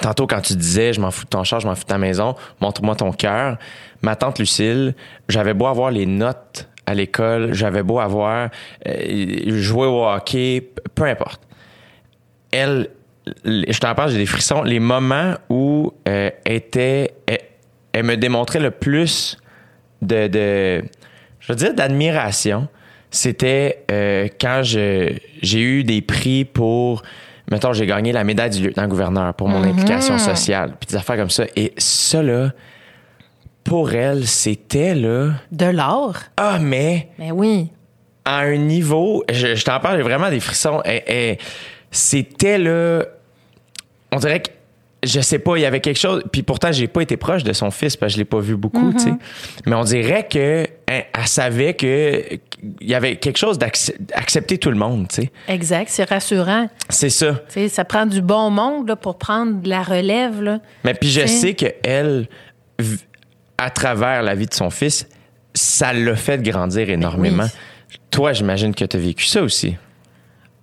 tantôt 0.00 0.26
quand 0.26 0.40
tu 0.40 0.54
disais 0.54 0.92
je 0.92 1.00
m'en 1.00 1.10
fous 1.10 1.24
de 1.24 1.30
ton 1.30 1.44
char, 1.44 1.60
je 1.60 1.66
m'en 1.66 1.74
fous 1.74 1.84
de 1.84 1.88
ta 1.88 1.98
maison, 1.98 2.34
montre-moi 2.60 2.96
ton 2.96 3.12
cœur, 3.12 3.58
ma 4.02 4.16
tante 4.16 4.38
Lucille, 4.38 4.94
j'avais 5.28 5.54
beau 5.54 5.66
avoir 5.66 5.90
les 5.90 6.06
notes 6.06 6.68
à 6.86 6.94
l'école, 6.94 7.52
j'avais 7.54 7.82
beau 7.82 8.00
avoir 8.00 8.48
euh, 8.88 9.60
jouer 9.60 9.86
au 9.86 10.04
hockey, 10.04 10.70
peu 10.94 11.04
importe. 11.04 11.40
Elle, 12.50 12.88
je 13.44 13.78
t'en 13.78 13.94
parle, 13.94 14.10
j'ai 14.10 14.18
des 14.18 14.26
frissons. 14.26 14.62
Les 14.62 14.80
moments 14.80 15.34
où 15.48 15.92
euh, 16.08 16.30
était, 16.46 17.14
elle, 17.26 17.38
elle 17.92 18.04
me 18.04 18.16
démontrait 18.16 18.60
le 18.60 18.70
plus 18.70 19.36
de, 20.02 20.26
de 20.28 20.82
je 21.40 21.52
veux 21.52 21.56
dire, 21.56 21.74
d'admiration, 21.74 22.68
c'était 23.10 23.84
euh, 23.90 24.28
quand 24.40 24.62
je, 24.62 25.12
j'ai 25.42 25.60
eu 25.60 25.84
des 25.84 26.00
prix 26.02 26.44
pour, 26.44 27.02
mettons, 27.50 27.72
j'ai 27.72 27.86
gagné 27.86 28.12
la 28.12 28.22
médaille 28.24 28.50
du 28.50 28.62
lieutenant-gouverneur 28.62 29.34
pour 29.34 29.48
mon 29.48 29.62
implication 29.64 30.16
sociale, 30.18 30.74
puis 30.78 30.88
des 30.88 30.96
affaires 30.96 31.16
comme 31.16 31.30
ça. 31.30 31.44
Et 31.56 31.72
ça, 31.76 32.22
là, 32.22 32.52
pour 33.64 33.92
elle, 33.92 34.26
c'était, 34.26 34.94
là, 34.94 35.30
De 35.52 35.66
l'or. 35.66 36.16
ah, 36.36 36.58
mais 36.60 37.08
Ben 37.18 37.32
oui. 37.32 37.70
à 38.24 38.38
un 38.40 38.56
niveau, 38.56 39.24
je, 39.30 39.54
je 39.54 39.64
t'en 39.64 39.80
parle, 39.80 39.96
j'ai 39.96 40.02
vraiment 40.02 40.30
des 40.30 40.40
frissons. 40.40 40.80
Et- 40.84 41.30
et 41.32 41.38
C'était 41.90 42.58
là, 42.58 43.04
on 44.12 44.16
dirait 44.18 44.40
que 44.40 44.50
je 45.02 45.20
sais 45.20 45.38
pas, 45.38 45.56
il 45.56 45.62
y 45.62 45.64
avait 45.64 45.80
quelque 45.80 45.98
chose. 45.98 46.22
Puis 46.30 46.42
pourtant, 46.42 46.72
j'ai 46.72 46.86
pas 46.86 47.00
été 47.00 47.16
proche 47.16 47.42
de 47.42 47.54
son 47.54 47.70
fils 47.70 47.96
parce 47.96 48.12
que 48.12 48.14
je 48.14 48.18
l'ai 48.18 48.26
pas 48.26 48.38
vu 48.40 48.54
beaucoup, 48.54 48.92
tu 48.92 48.98
sais. 48.98 49.14
Mais 49.64 49.74
on 49.74 49.82
dirait 49.84 50.28
que 50.28 50.64
hein, 50.90 51.00
elle 51.18 51.26
savait 51.26 51.72
que 51.72 52.22
il 52.82 52.86
y 52.86 52.94
avait 52.94 53.16
quelque 53.16 53.38
chose 53.38 53.56
d'accepter 53.58 54.58
tout 54.58 54.68
le 54.70 54.76
monde, 54.76 55.08
tu 55.08 55.22
sais. 55.22 55.32
Exact. 55.48 55.88
C'est 55.88 56.06
rassurant. 56.06 56.68
C'est 56.90 57.08
ça. 57.08 57.32
Tu 57.48 57.54
sais, 57.54 57.68
ça 57.70 57.86
prend 57.86 58.04
du 58.04 58.20
bon 58.20 58.50
monde 58.50 58.88
là, 58.88 58.96
pour 58.96 59.16
prendre 59.16 59.62
de 59.62 59.70
la 59.70 59.82
relève. 59.82 60.42
Là. 60.42 60.60
Mais 60.84 60.92
puis 60.92 61.08
je 61.08 61.20
T'sais. 61.22 61.28
sais 61.28 61.54
que 61.54 61.66
elle, 61.82 62.28
à 63.56 63.70
travers 63.70 64.22
la 64.22 64.34
vie 64.34 64.46
de 64.46 64.54
son 64.54 64.68
fils, 64.68 65.08
ça 65.54 65.94
l'a 65.94 66.14
fait 66.14 66.42
grandir 66.42 66.90
énormément. 66.90 67.44
oui. 67.44 67.96
Toi, 68.10 68.32
j'imagine 68.34 68.74
que 68.74 68.84
tu 68.84 68.96
as 68.96 69.00
vécu 69.00 69.24
ça 69.24 69.42
aussi. 69.42 69.76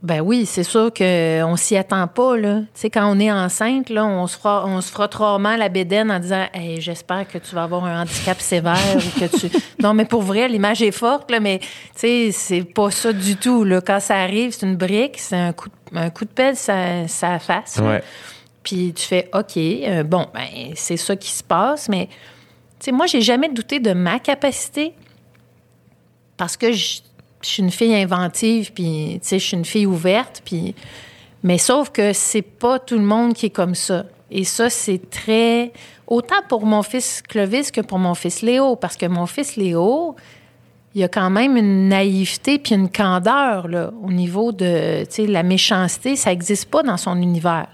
Ben 0.03 0.21
oui, 0.21 0.45
c'est 0.45 0.63
sûr 0.63 0.93
qu'on 0.93 1.55
s'y 1.55 1.75
attend 1.75 2.07
pas. 2.07 2.37
Là. 2.37 2.59
Tu 2.59 2.67
sais, 2.75 2.89
quand 2.91 3.11
on 3.11 3.19
est 3.19 3.31
enceinte, 3.31 3.89
là, 3.89 4.05
on, 4.05 4.27
se 4.27 4.37
fera, 4.37 4.63
on 4.67 4.79
se 4.79 4.91
frotte 4.91 5.15
rarement 5.15 5.55
la 5.55 5.69
bédaine 5.69 6.11
en 6.11 6.19
disant 6.19 6.45
hey, 6.53 6.79
J'espère 6.79 7.27
que 7.27 7.39
tu 7.39 7.55
vas 7.55 7.63
avoir 7.63 7.83
un 7.85 8.03
handicap 8.03 8.39
sévère 8.39 8.77
ou 8.95 9.19
que 9.19 9.25
tu. 9.37 9.49
Non, 9.81 9.93
mais 9.93 10.05
pour 10.05 10.21
vrai, 10.21 10.47
l'image 10.47 10.81
est 10.83 10.91
forte, 10.91 11.31
là, 11.31 11.39
mais 11.39 11.59
tu 11.59 11.67
sais, 11.95 12.29
c'est 12.31 12.63
pas 12.63 12.91
ça 12.91 13.11
du 13.11 13.37
tout. 13.37 13.63
Là. 13.63 13.81
Quand 13.81 13.99
ça 13.99 14.17
arrive, 14.17 14.51
c'est 14.51 14.67
une 14.67 14.75
brique, 14.75 15.17
c'est 15.17 15.35
un 15.35 15.53
coup 15.53 15.69
de, 15.69 15.97
un 15.97 16.09
coup 16.11 16.25
de 16.25 16.29
pelle, 16.29 16.55
ça, 16.55 17.07
ça 17.07 17.39
face. 17.39 17.77
Ouais. 17.81 18.03
Puis 18.61 18.93
tu 18.93 19.03
fais 19.03 19.29
OK, 19.33 19.57
euh, 19.57 20.03
bon, 20.03 20.27
ben, 20.33 20.73
c'est 20.75 20.97
ça 20.97 21.15
qui 21.15 21.31
se 21.31 21.43
passe, 21.43 21.89
mais 21.89 22.07
tu 22.79 22.85
sais, 22.85 22.91
moi, 22.91 23.07
j'ai 23.07 23.21
jamais 23.21 23.49
douté 23.49 23.79
de 23.79 23.93
ma 23.93 24.19
capacité 24.19 24.93
parce 26.37 26.55
que 26.55 26.71
je, 26.71 26.99
je 27.47 27.53
suis 27.53 27.63
une 27.63 27.71
fille 27.71 27.95
inventive, 27.95 28.71
puis 28.73 29.19
tu 29.21 29.27
sais, 29.27 29.39
je 29.39 29.45
suis 29.45 29.57
une 29.57 29.65
fille 29.65 29.85
ouverte, 29.85 30.41
puis. 30.43 30.75
Mais 31.43 31.57
sauf 31.57 31.91
que 31.91 32.13
c'est 32.13 32.41
pas 32.41 32.79
tout 32.79 32.97
le 32.97 33.03
monde 33.03 33.33
qui 33.33 33.45
est 33.45 33.51
comme 33.51 33.75
ça. 33.75 34.05
Et 34.31 34.43
ça, 34.43 34.69
c'est 34.69 35.09
très. 35.09 35.71
Autant 36.07 36.41
pour 36.49 36.65
mon 36.65 36.83
fils 36.83 37.21
Clovis 37.21 37.71
que 37.71 37.81
pour 37.81 37.99
mon 37.99 38.15
fils 38.15 38.41
Léo, 38.41 38.75
parce 38.75 38.97
que 38.97 39.05
mon 39.05 39.25
fils 39.27 39.55
Léo, 39.55 40.15
il 40.95 41.01
y 41.01 41.03
a 41.03 41.07
quand 41.07 41.29
même 41.29 41.55
une 41.57 41.89
naïveté 41.89 42.57
puis 42.59 42.75
une 42.75 42.89
candeur 42.89 43.67
là, 43.67 43.91
au 44.03 44.11
niveau 44.11 44.51
de 44.51 45.03
tu 45.05 45.07
sais, 45.09 45.27
la 45.27 45.43
méchanceté, 45.43 46.15
ça 46.15 46.31
n'existe 46.31 46.69
pas 46.69 46.81
dans 46.81 46.97
son 46.97 47.21
univers. 47.21 47.67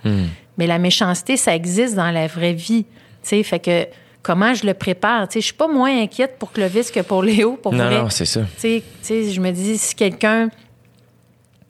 Mais 0.57 0.67
la 0.67 0.77
méchanceté, 0.77 1.37
ça 1.37 1.55
existe 1.55 1.95
dans 1.95 2.11
la 2.11 2.27
vraie 2.27 2.53
vie. 2.53 2.83
Tu 2.83 3.29
sais, 3.29 3.43
fait 3.43 3.59
que 3.59 3.87
comment 4.23 4.53
je 4.53 4.65
le 4.65 4.73
prépare? 4.73 5.27
Je 5.31 5.39
suis 5.39 5.53
pas 5.53 5.67
moins 5.67 6.01
inquiète 6.01 6.37
pour 6.39 6.51
Clovis 6.51 6.89
que 6.89 7.01
pour 7.01 7.21
Léo, 7.21 7.57
pour 7.61 7.73
Non, 7.73 7.85
vrai. 7.85 8.01
non, 8.01 8.09
c'est 8.09 8.25
ça. 8.25 8.41
Je 8.63 9.39
me 9.39 9.51
dis, 9.51 9.77
si 9.77 9.93
quelqu'un 9.93 10.49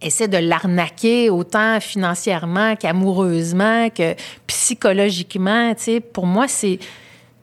essaie 0.02 0.28
de 0.28 0.38
l'arnaquer 0.38 1.30
autant 1.30 1.80
financièrement 1.82 2.76
qu'amoureusement, 2.76 3.90
que 3.90 4.16
psychologiquement, 4.48 5.74
pour 6.14 6.26
moi, 6.26 6.48
c'est... 6.48 6.80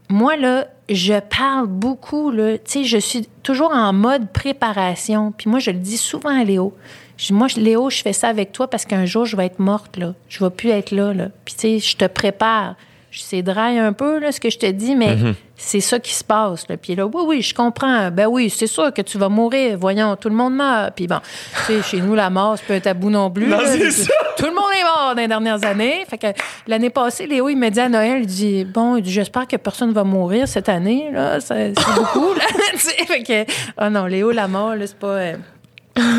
Moi, 0.09 0.37
là, 0.37 0.67
je 0.89 1.21
parle 1.21 1.69
beaucoup, 1.69 2.33
là. 2.33 2.59
Tu 2.59 2.65
sais, 2.67 2.85
je 2.85 2.99
suis 2.99 3.29
toujours 3.45 3.71
en 3.73 3.93
mode 3.93 4.29
préparation. 4.33 5.33
Puis 5.37 5.49
moi, 5.49 5.61
je 5.61 5.71
le 5.71 5.79
dis 5.79 5.97
souvent 5.97 6.37
à 6.41 6.43
Léo. 6.43 6.75
Je 7.17 7.33
moi, 7.33 7.47
Léo, 7.57 7.91
je 7.91 8.03
fais 8.03 8.13
ça 8.13 8.29
avec 8.29 8.51
toi 8.51 8.69
parce 8.69 8.85
qu'un 8.85 9.07
jour, 9.07 9.25
je 9.25 9.37
vais 9.37 9.47
être 9.47 9.61
morte, 9.61 9.97
là. 9.97 10.15
Je 10.29 10.43
vais 10.43 10.51
plus 10.51 10.71
être 10.71 10.91
là, 10.91 11.15
là. 11.15 11.29
Puis, 11.45 11.55
tu 11.55 11.61
sais, 11.61 11.79
je 11.79 11.97
te 11.97 12.07
prépare. 12.07 12.75
Je 13.11 13.21
sais 13.21 13.43
draille 13.43 13.79
un 13.79 13.93
peu, 13.93 14.21
là, 14.21 14.31
ce 14.31 14.39
que 14.39 14.51
je 14.51 14.59
te 14.59 14.67
dis, 14.67 14.95
mais 14.95 15.17
c'est 15.57 15.81
ça 15.81 15.99
qui 15.99 16.15
se 16.15 16.23
passe, 16.23 16.69
là. 16.69 16.77
Puis 16.77 16.95
là, 16.95 17.07
oui, 17.07 17.23
oui, 17.27 17.43
je 17.43 17.53
comprends. 17.53 18.11
Ben 18.13 18.27
oui, 18.29 18.49
c'est 18.51 18.69
sûr 18.69 18.93
que 18.95 19.03
tu 19.03 19.19
vas 19.19 19.29
mourir. 19.29 19.77
Voyons, 19.79 20.15
tout 20.15 20.29
le 20.29 20.35
monde 20.37 20.55
meurt. 20.55 20.95
Puis 20.95 21.09
bon, 21.09 21.19
tu 21.67 21.75
sais, 21.75 21.83
chez 21.83 22.01
nous, 22.01 22.15
la 22.15 22.31
mort, 22.31 22.57
c'est 22.57 22.67
pas 22.67 22.75
un 22.75 22.81
tabou 22.81 23.11
non 23.11 23.29
plus. 23.31 23.49
Non, 23.49 23.59
là. 23.59 23.67
c'est 23.67 23.91
ça. 23.91 24.13
Tout 24.37 24.47
le 24.47 24.53
monde 24.55 24.71
est 24.79 24.85
mort 24.85 25.15
dans 25.17 25.21
les 25.21 25.29
dernières 25.29 25.65
années. 25.65 26.05
Fait 26.09 26.19
que 26.19 26.29
l'année 26.69 26.91
passée, 26.91 27.27
Léo, 27.27 27.49
il 27.49 27.57
me 27.57 27.69
dit 27.69 27.81
à 27.81 27.89
Noël, 27.89 28.21
il 28.21 28.27
dit 28.27 28.65
Bon, 28.65 29.03
j'espère 29.03 29.49
que 29.49 29.57
personne 29.57 29.93
va 29.93 30.05
mourir 30.05 30.47
cette 30.47 30.69
année. 30.69 31.11
Là. 31.13 31.41
C'est 31.41 31.73
c'est 31.77 31.95
beaucoup. 31.97 32.33
Là. 32.35 32.45
Fait 33.07 33.23
que, 33.25 33.53
oh 33.81 33.91
non, 33.91 34.07
Léo, 34.07 34.31
la 34.31 34.47
mort, 34.47 34.77
là, 34.77 34.87
c'est 34.87 34.99
pas. 34.99 35.07
euh, 35.09 35.37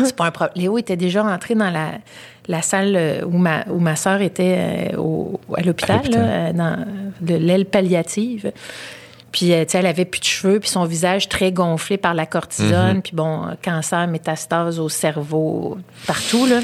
c'est 0.04 0.14
pas 0.14 0.26
un 0.26 0.30
problème. 0.30 0.62
Léo 0.62 0.76
était 0.76 0.96
déjà 0.96 1.22
rentré 1.22 1.54
dans 1.54 1.70
la, 1.70 1.92
la 2.48 2.62
salle 2.62 2.94
euh, 2.96 3.24
où 3.24 3.36
ma, 3.38 3.64
où 3.70 3.78
ma 3.78 3.96
soeur 3.96 4.20
était 4.20 4.56
euh, 4.94 4.96
au- 4.98 5.40
à 5.56 5.62
l'hôpital, 5.62 6.00
euh, 6.18 6.52
dans 6.52 6.84
de 7.20 7.34
l'aile 7.34 7.66
palliative. 7.66 8.52
Puis, 9.30 9.46
tu 9.46 9.52
sais, 9.52 9.78
elle 9.78 9.86
avait 9.86 10.04
plus 10.04 10.20
de 10.20 10.24
cheveux, 10.26 10.60
puis 10.60 10.68
son 10.68 10.84
visage 10.84 11.28
très 11.30 11.52
gonflé 11.52 11.96
par 11.96 12.12
la 12.12 12.26
cortisone, 12.26 13.00
puis 13.00 13.12
bon, 13.14 13.42
cancer, 13.64 14.06
métastase 14.06 14.78
au 14.78 14.90
cerveau, 14.90 15.78
partout, 16.06 16.44
là. 16.46 16.60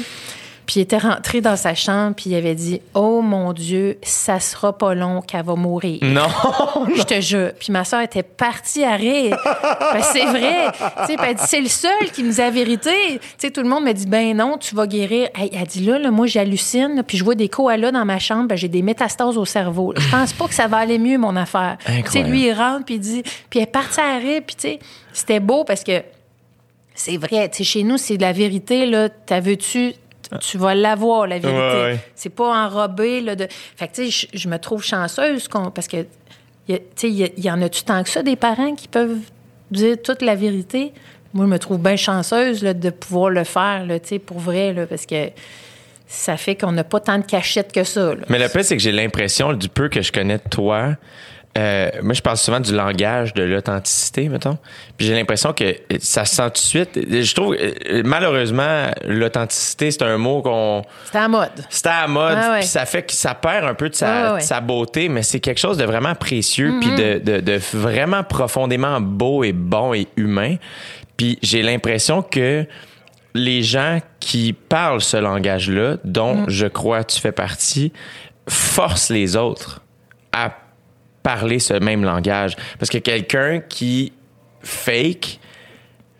Puis 0.69 0.81
il 0.81 0.83
était 0.83 0.99
rentré 0.99 1.41
dans 1.41 1.55
sa 1.55 1.73
chambre, 1.73 2.13
puis 2.15 2.29
il 2.29 2.35
avait 2.35 2.53
dit 2.53 2.79
Oh 2.93 3.23
mon 3.23 3.53
Dieu, 3.53 3.97
ça 4.03 4.39
sera 4.39 4.77
pas 4.77 4.93
long 4.93 5.19
qu'elle 5.19 5.43
va 5.43 5.55
mourir. 5.55 5.97
Non! 6.03 6.27
Je 6.95 7.01
te 7.01 7.19
jure. 7.21 7.53
Puis 7.59 7.71
ma 7.71 7.83
soeur 7.83 8.01
était 8.01 8.21
partie 8.21 8.83
à 8.83 8.95
rire. 8.95 9.35
Ben, 9.43 10.03
c'est 10.03 10.25
vrai. 10.25 10.67
Tu 10.71 11.07
sais, 11.07 11.17
puis 11.17 11.25
elle 11.27 11.35
dit, 11.37 11.43
c'est 11.47 11.61
le 11.61 11.69
seul 11.69 12.11
qui 12.13 12.21
dit 12.21 12.37
la 12.37 12.51
vérité. 12.51 12.91
Tu 13.13 13.19
sais, 13.39 13.49
tout 13.49 13.63
le 13.63 13.67
monde 13.67 13.83
me 13.83 13.93
dit, 13.93 14.05
ben 14.05 14.37
non, 14.37 14.59
tu 14.59 14.75
vas 14.75 14.85
guérir. 14.85 15.29
Elle 15.33 15.65
dit, 15.65 15.83
là, 15.83 15.97
là, 15.97 16.11
moi, 16.11 16.27
j'hallucine, 16.27 17.01
puis 17.01 17.17
je 17.17 17.23
vois 17.23 17.33
des 17.33 17.49
koalas 17.49 17.91
dans 17.91 18.05
ma 18.05 18.19
chambre, 18.19 18.49
ben, 18.49 18.55
j'ai 18.55 18.67
des 18.67 18.83
métastases 18.83 19.39
au 19.39 19.45
cerveau. 19.45 19.95
Je 19.97 20.07
pense 20.11 20.33
pas 20.33 20.47
que 20.47 20.53
ça 20.53 20.67
va 20.67 20.77
aller 20.77 20.99
mieux, 20.99 21.17
mon 21.17 21.35
affaire. 21.35 21.77
Tu 21.87 22.11
sais, 22.11 22.21
lui, 22.21 22.45
il 22.45 22.53
rentre, 22.53 22.85
puis 22.85 22.95
il 22.95 22.99
dit, 22.99 23.23
puis 23.49 23.57
elle 23.57 23.63
est 23.63 23.65
partie 23.65 24.01
à 24.01 24.19
rire, 24.19 24.43
puis 24.45 24.55
tu 24.55 24.67
sais, 24.67 24.79
c'était 25.13 25.39
beau 25.39 25.63
parce 25.63 25.83
que 25.83 26.03
c'est 26.93 27.17
vrai. 27.17 27.49
Chez 27.59 27.81
nous, 27.81 27.97
c'est 27.97 28.17
de 28.17 28.21
la 28.21 28.33
vérité, 28.33 28.85
là. 28.85 29.09
T'as 29.09 29.39
vu-tu? 29.39 29.95
Tu 30.41 30.57
vas 30.57 30.75
l'avoir, 30.75 31.25
la 31.27 31.39
vérité. 31.39 31.59
Ouais, 31.59 31.83
ouais. 31.83 31.99
C'est 32.15 32.29
pas 32.29 32.65
enrobé, 32.65 33.21
là. 33.21 33.35
De... 33.35 33.47
Fait 33.75 33.87
que, 33.87 33.95
tu 33.95 34.11
sais, 34.11 34.27
je, 34.33 34.47
me 34.47 34.57
trouve 34.57 34.83
chanceuse 34.83 35.47
parce 35.73 35.87
que 35.87 36.05
tu 36.67 36.75
sais, 36.95 37.09
il 37.09 37.43
y 37.43 37.49
en 37.49 37.61
a-tu 37.61 37.83
tant 37.83 38.03
que 38.03 38.09
ça, 38.09 38.21
des 38.21 38.35
parents 38.35 38.75
qui 38.75 38.87
peuvent 38.87 39.17
dire 39.71 39.97
toute 40.03 40.21
la 40.21 40.35
vérité? 40.35 40.93
Moi, 41.33 41.45
je 41.45 41.49
me 41.49 41.59
trouve 41.59 41.79
bien 41.79 41.95
chanceuse 41.95 42.63
là, 42.63 42.73
de 42.73 42.89
pouvoir 42.89 43.29
le 43.31 43.43
faire, 43.43 43.85
là, 43.85 43.99
tu 43.99 44.09
sais, 44.09 44.19
pour 44.19 44.39
vrai, 44.39 44.73
là, 44.73 44.85
parce 44.85 45.05
que 45.05 45.29
ça 46.07 46.37
fait 46.37 46.55
qu'on 46.55 46.71
n'a 46.71 46.83
pas 46.83 46.99
tant 46.99 47.19
de 47.19 47.25
cachette 47.25 47.71
que 47.71 47.83
ça. 47.83 48.15
là. 48.15 48.21
Mais 48.29 48.39
le 48.39 48.49
pire, 48.49 48.63
c'est 48.63 48.75
que 48.75 48.81
j'ai 48.81 48.91
l'impression, 48.91 49.53
du 49.53 49.69
peu 49.69 49.89
que 49.89 50.01
je 50.01 50.11
connais 50.11 50.37
de 50.37 50.49
toi, 50.49 50.95
euh, 51.59 51.89
moi, 52.01 52.13
je 52.13 52.21
parle 52.21 52.37
souvent 52.37 52.59
du 52.59 52.73
langage 52.73 53.33
de 53.33 53.43
l'authenticité, 53.43 54.29
mettons. 54.29 54.57
Puis 54.97 55.07
j'ai 55.07 55.13
l'impression 55.15 55.51
que 55.51 55.75
ça 55.99 56.23
se 56.23 56.35
sent 56.35 56.43
tout 56.45 56.51
de 56.53 56.57
suite. 56.57 56.89
Je 56.95 57.35
trouve, 57.35 57.55
euh, 57.59 58.01
malheureusement, 58.05 58.85
l'authenticité, 59.05 59.91
c'est 59.91 60.03
un 60.03 60.17
mot 60.17 60.41
qu'on. 60.41 60.83
C'était 61.05 61.17
à 61.17 61.27
mode. 61.27 61.49
C'était 61.69 61.89
à 61.89 62.01
la 62.01 62.07
mode, 62.07 62.37
Ah 62.39 62.51
ouais. 62.51 62.59
puis 62.59 62.67
ça 62.67 62.85
fait 62.85 63.03
que 63.03 63.13
ça 63.13 63.35
perd 63.35 63.65
un 63.65 63.73
peu 63.73 63.89
de 63.89 63.95
sa, 63.95 64.07
Ah 64.07 64.33
ouais. 64.33 64.37
Mm-hmm. 64.39 64.41
de 64.41 64.47
sa 64.47 64.61
beauté, 64.61 65.09
mais 65.09 65.23
c'est 65.23 65.39
quelque 65.39 65.59
chose 65.59 65.77
de 65.77 65.83
vraiment 65.83 66.15
précieux, 66.15 66.75
puis 66.79 66.89
de, 66.95 67.19
de, 67.19 67.39
de 67.41 67.59
vraiment 67.73 68.23
profondément 68.23 69.01
beau 69.01 69.43
et 69.43 69.51
bon 69.53 69.93
et 69.93 70.07
humain. 70.15 70.55
Puis 71.17 71.37
j'ai 71.41 71.61
l'impression 71.61 72.21
que 72.21 72.65
les 73.33 73.61
gens 73.63 73.99
qui 74.19 74.53
parlent 74.53 75.01
ce 75.01 75.17
langage-là, 75.17 75.97
dont 76.03 76.35
Mm. 76.35 76.45
je 76.49 76.67
crois 76.67 77.03
tu 77.03 77.19
fais 77.19 77.31
partie, 77.31 77.91
forcent 78.47 79.09
les 79.09 79.35
autres 79.35 79.81
à 80.31 80.51
parler 81.33 81.59
ce 81.59 81.73
même 81.75 82.03
langage. 82.03 82.55
Parce 82.79 82.89
que 82.89 82.97
quelqu'un 82.97 83.59
qui 83.59 84.13
fake, 84.61 85.39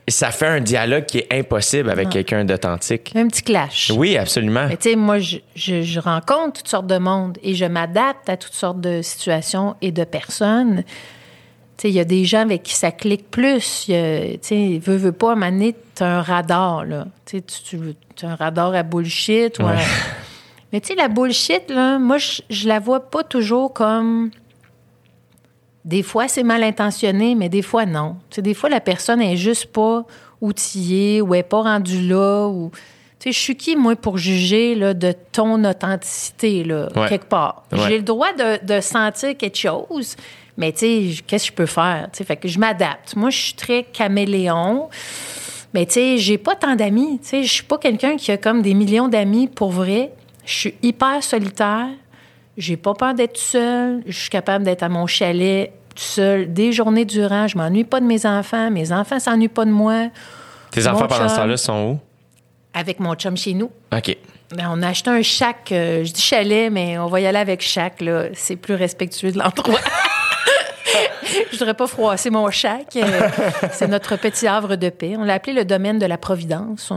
ça 0.07 0.31
fait 0.31 0.47
un 0.47 0.59
dialogue 0.61 1.05
qui 1.05 1.19
est 1.19 1.33
impossible 1.33 1.89
avec 1.89 2.09
quelqu'un 2.09 2.45
d'authentique. 2.45 3.11
Un 3.15 3.27
petit 3.27 3.43
clash. 3.43 3.91
Oui, 3.95 4.17
absolument. 4.17 4.67
Tu 4.69 4.75
sais, 4.91 4.95
moi, 4.95 5.19
je, 5.19 5.37
je- 5.55 5.81
je 5.81 5.99
rencontre 5.99 6.59
toutes 6.59 6.67
sortes 6.67 6.87
de 6.87 6.97
monde 6.97 7.37
et 7.43 7.53
je 7.55 7.65
m'adapte 7.65 8.27
à 8.29 8.37
toutes 8.37 8.53
sortes 8.53 8.81
de 8.81 9.01
situations 9.01 9.75
et 9.81 9.91
de 9.91 10.03
personnes. 10.03 10.83
Tu 11.77 11.83
sais, 11.83 11.89
il 11.89 11.95
y 11.95 11.99
a 11.99 12.05
des 12.05 12.25
gens 12.25 12.41
avec 12.41 12.63
qui 12.63 12.73
ça 12.75 12.91
clique 12.91 13.29
plus. 13.31 13.85
Tu 13.85 13.93
sais, 14.41 14.79
veux, 14.83 14.95
veux 14.97 15.11
pas, 15.11 15.33
donné, 15.35 15.75
t'as 15.95 16.07
un 16.17 16.21
radar, 16.21 16.85
là. 16.85 17.05
Tu 17.25 17.37
sais, 17.37 17.43
tu- 17.43 17.95
tu 18.15 18.25
as 18.25 18.29
un 18.31 18.35
radar 18.35 18.73
à 18.75 18.83
bullshit 18.83 19.57
Ouais. 19.59 19.75
Mais 20.71 20.81
tu 20.81 20.87
sais, 20.89 20.95
la 20.95 21.07
bullshit, 21.07 21.69
là, 21.69 21.97
moi, 21.99 22.17
je, 22.19 22.41
je 22.49 22.67
la 22.67 22.79
vois 22.79 23.09
pas 23.09 23.23
toujours 23.23 23.73
comme... 23.73 24.29
Des 25.85 26.03
fois, 26.03 26.27
c'est 26.27 26.43
mal 26.43 26.63
intentionné, 26.63 27.35
mais 27.35 27.49
des 27.49 27.61
fois, 27.61 27.85
non. 27.85 28.17
Tu 28.29 28.35
sais, 28.35 28.41
des 28.41 28.53
fois, 28.53 28.69
la 28.69 28.81
personne 28.81 29.21
est 29.21 29.37
juste 29.37 29.67
pas 29.67 30.05
outillée 30.41 31.21
ou 31.21 31.33
est 31.35 31.43
pas 31.43 31.61
rendue 31.61 32.01
là. 32.07 32.47
Ou... 32.47 32.71
Tu 33.19 33.29
sais, 33.29 33.31
je 33.31 33.39
suis 33.39 33.55
qui, 33.55 33.75
moi, 33.75 33.95
pour 33.95 34.17
juger 34.17 34.75
là, 34.75 34.93
de 34.93 35.13
ton 35.31 35.63
authenticité, 35.65 36.63
là, 36.63 36.89
Ouais. 36.95 37.07
quelque 37.09 37.25
part? 37.27 37.63
Ouais. 37.71 37.79
J'ai 37.87 37.97
le 37.97 38.03
droit 38.03 38.33
de, 38.33 38.63
de 38.65 38.81
sentir 38.81 39.35
quelque 39.37 39.57
chose, 39.57 40.15
mais 40.57 40.71
tu 40.73 40.79
sais, 40.79 41.23
qu'est-ce 41.25 41.45
que 41.45 41.51
je 41.51 41.55
peux 41.55 41.65
faire? 41.65 42.09
Tu 42.11 42.17
sais, 42.19 42.23
fait 42.23 42.35
que 42.37 42.47
je 42.47 42.59
m'adapte. 42.59 43.15
Moi, 43.15 43.29
je 43.29 43.37
suis 43.37 43.53
très 43.53 43.83
caméléon. 43.83 44.89
Mais 45.73 45.85
tu 45.85 45.93
sais, 45.93 46.17
j'ai 46.17 46.37
pas 46.37 46.55
tant 46.55 46.75
d'amis. 46.75 47.19
Tu 47.21 47.27
sais, 47.29 47.43
je 47.43 47.51
suis 47.53 47.63
pas 47.63 47.77
quelqu'un 47.77 48.17
qui 48.17 48.31
a 48.31 48.37
comme 48.37 48.61
des 48.61 48.73
millions 48.73 49.07
d'amis 49.07 49.47
pour 49.47 49.69
vrai. 49.71 50.11
Je 50.45 50.53
suis 50.53 50.73
hyper 50.81 51.21
solitaire. 51.23 51.87
J'ai 52.59 52.75
pas 52.77 52.93
peur 52.93 53.13
d'être 53.13 53.37
seule. 53.37 54.03
Je 54.05 54.19
suis 54.19 54.29
capable 54.29 54.65
d'être 54.65 54.83
à 54.83 54.89
mon 54.89 55.07
chalet 55.07 55.71
tout 55.95 56.03
seul 56.03 56.53
des 56.53 56.71
journées 56.73 57.05
durant. 57.05 57.47
Je 57.47 57.57
m'ennuie 57.57 57.85
pas 57.85 57.99
de 58.01 58.05
mes 58.05 58.25
enfants. 58.25 58.69
Mes 58.69 58.91
enfants 58.91 59.17
s'ennuient 59.19 59.47
pas 59.47 59.65
de 59.65 59.71
moi. 59.71 60.09
Tes 60.71 60.81
Mon 60.81 60.87
enfants 60.89 61.07
pendant 61.07 61.29
ce 61.29 61.35
temps-là 61.37 61.57
sont 61.57 61.83
où? 61.93 61.99
Avec 62.73 62.99
mon 62.99 63.15
chum 63.15 63.35
chez 63.37 63.53
nous. 63.53 63.71
OK. 63.95 64.15
Ben, 64.55 64.67
on 64.71 64.81
a 64.81 64.89
acheté 64.89 65.09
un 65.09 65.21
chac. 65.21 65.71
euh, 65.71 66.03
je 66.03 66.11
dis 66.11 66.21
chalet, 66.21 66.71
mais 66.71 66.97
on 66.97 67.07
va 67.07 67.21
y 67.21 67.25
aller 67.27 67.37
avec 67.39 67.61
chac. 67.61 68.01
Là. 68.01 68.25
C'est 68.33 68.55
plus 68.57 68.75
respectueux 68.75 69.31
de 69.31 69.37
l'endroit. 69.39 69.79
je 71.51 71.57
voudrais 71.57 71.73
pas 71.73 71.87
froisser 71.87 72.29
mon 72.29 72.49
chac. 72.51 72.95
Euh, 72.95 73.01
c'est 73.71 73.87
notre 73.87 74.15
petit 74.17 74.47
havre 74.47 74.75
de 74.75 74.89
paix. 74.89 75.15
On 75.17 75.23
l'a 75.23 75.35
appelé 75.35 75.53
le 75.53 75.65
domaine 75.65 75.99
de 75.99 76.05
la 76.05 76.17
Providence. 76.17 76.91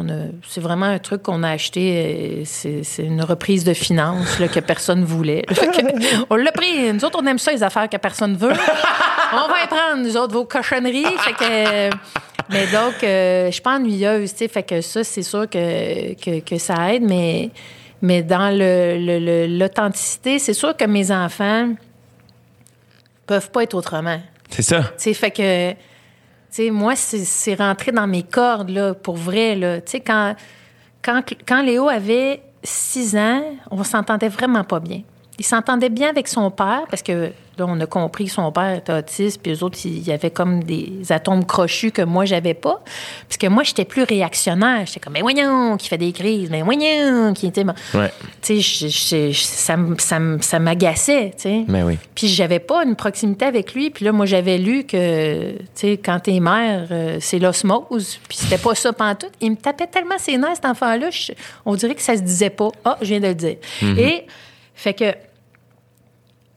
C'est 0.48 0.60
vraiment 0.60 0.86
un 0.86 0.98
truc 0.98 1.22
qu'on 1.22 1.42
a 1.42 1.50
acheté. 1.50 2.42
euh, 2.42 2.42
C'est, 2.44 3.02
une 3.02 3.22
reprise 3.22 3.64
de 3.64 3.74
finances 3.74 4.38
là, 4.38 4.48
que 4.48 4.60
personne 4.60 5.04
voulait. 5.04 5.44
On 6.30 6.36
l'a 6.36 6.52
pris. 6.52 6.92
Nous 6.92 7.04
autres, 7.04 7.18
on 7.22 7.26
aime 7.26 7.38
ça, 7.38 7.52
les 7.52 7.62
affaires 7.62 7.88
que 7.88 7.96
personne 7.96 8.36
veut. 8.36 8.52
On 9.34 9.48
va 9.48 9.62
y 9.64 9.66
prendre, 9.66 10.02
nous 10.04 10.16
autres, 10.16 10.34
vos 10.34 10.44
cochonneries. 10.44 11.04
Fait 11.18 11.32
que... 11.32 11.90
Mais 12.50 12.66
donc, 12.66 13.02
euh, 13.02 13.46
je 13.46 13.52
suis 13.52 13.62
pas 13.62 13.76
ennuyeuse, 13.76 14.34
tu 14.34 14.46
que 14.48 14.80
ça, 14.82 15.04
c'est 15.04 15.22
sûr 15.22 15.48
que, 15.48 16.58
ça 16.58 16.92
aide. 16.92 17.02
Mais, 17.04 17.50
dans 18.22 18.50
le, 18.50 18.96
le- 18.98 19.46
l'authenticité, 19.58 20.38
c'est 20.38 20.52
sûr 20.52 20.76
que 20.76 20.84
mes 20.84 21.10
enfants 21.10 21.68
peuvent 23.26 23.50
pas 23.50 23.62
être 23.62 23.74
autrement. 23.74 24.20
C'est 24.50 24.62
ça. 24.62 24.92
Sais, 24.96 25.14
fait 25.14 25.30
que, 25.30 25.72
tu 25.72 25.76
sais, 26.50 26.70
moi, 26.70 26.94
c'est, 26.96 27.24
c'est 27.24 27.54
rentré 27.54 27.92
dans 27.92 28.06
mes 28.06 28.22
cordes, 28.22 28.70
là, 28.70 28.94
pour 28.94 29.16
vrai, 29.16 29.54
là. 29.54 29.80
Tu 29.80 29.92
sais, 29.92 30.00
quand, 30.00 30.34
quand, 31.02 31.22
quand 31.46 31.62
Léo 31.62 31.88
avait 31.88 32.42
six 32.62 33.16
ans, 33.16 33.42
on 33.70 33.82
s'entendait 33.84 34.28
vraiment 34.28 34.64
pas 34.64 34.80
bien. 34.80 35.02
Il 35.38 35.44
s'entendait 35.44 35.88
bien 35.88 36.10
avec 36.10 36.28
son 36.28 36.50
père, 36.50 36.82
parce 36.90 37.02
que 37.02 37.32
là, 37.58 37.66
on 37.68 37.78
a 37.80 37.86
compris 37.86 38.26
que 38.26 38.32
son 38.32 38.50
père 38.52 38.76
était 38.76 38.92
autiste, 38.92 39.42
puis 39.42 39.52
eux 39.52 39.62
autres, 39.62 39.78
il 39.84 40.06
y 40.06 40.12
avait 40.12 40.30
comme 40.30 40.64
des 40.64 41.00
atomes 41.10 41.44
crochus 41.44 41.92
que 41.92 42.02
moi, 42.02 42.24
j'avais 42.24 42.54
pas. 42.54 42.82
Parce 43.28 43.36
que 43.38 43.46
moi, 43.46 43.62
j'étais 43.62 43.84
plus 43.84 44.02
réactionnaire. 44.02 44.86
J'étais 44.86 45.00
comme, 45.00 45.12
mais 45.12 45.20
voyons, 45.20 45.76
qui 45.76 45.88
fait 45.88 45.98
des 45.98 46.12
crises, 46.12 46.50
mais 46.50 46.62
voyons, 46.62 47.34
qui 47.34 47.46
était. 47.46 47.64
Ouais. 47.94 48.12
Tu 48.40 48.62
sais, 48.62 49.32
ça, 49.32 49.76
ça, 50.40 50.58
m'agaçait, 50.58 51.32
tu 51.36 51.42
sais. 51.42 51.64
Mais 51.68 51.82
oui. 51.82 51.98
Puis 52.14 52.28
j'avais 52.28 52.58
pas 52.58 52.84
une 52.84 52.96
proximité 52.96 53.44
avec 53.44 53.74
lui. 53.74 53.90
Puis 53.90 54.04
là, 54.04 54.12
moi, 54.12 54.26
j'avais 54.26 54.58
lu 54.58 54.84
que, 54.84 55.52
tu 55.52 55.64
sais, 55.74 56.00
quand 56.02 56.20
t'es 56.20 56.40
mère, 56.40 56.88
euh, 56.90 57.18
c'est 57.20 57.38
l'osmose. 57.38 58.18
Puis 58.28 58.38
c'était 58.38 58.58
pas 58.58 58.74
ça 58.74 58.92
pantoute. 58.92 59.32
Il 59.40 59.52
me 59.52 59.56
tapait 59.56 59.86
tellement 59.86 60.18
ses 60.18 60.36
nerfs, 60.38 60.56
cet 60.56 60.66
enfant-là, 60.66 61.10
on 61.66 61.74
dirait 61.74 61.94
que 61.94 62.02
ça 62.02 62.16
se 62.16 62.22
disait 62.22 62.50
pas. 62.50 62.68
Ah, 62.84 62.98
je 63.00 63.08
viens 63.08 63.20
de 63.20 63.28
le 63.28 63.34
dire. 63.34 63.56
Et, 63.82 64.26
fait 64.74 64.94
que, 64.94 65.14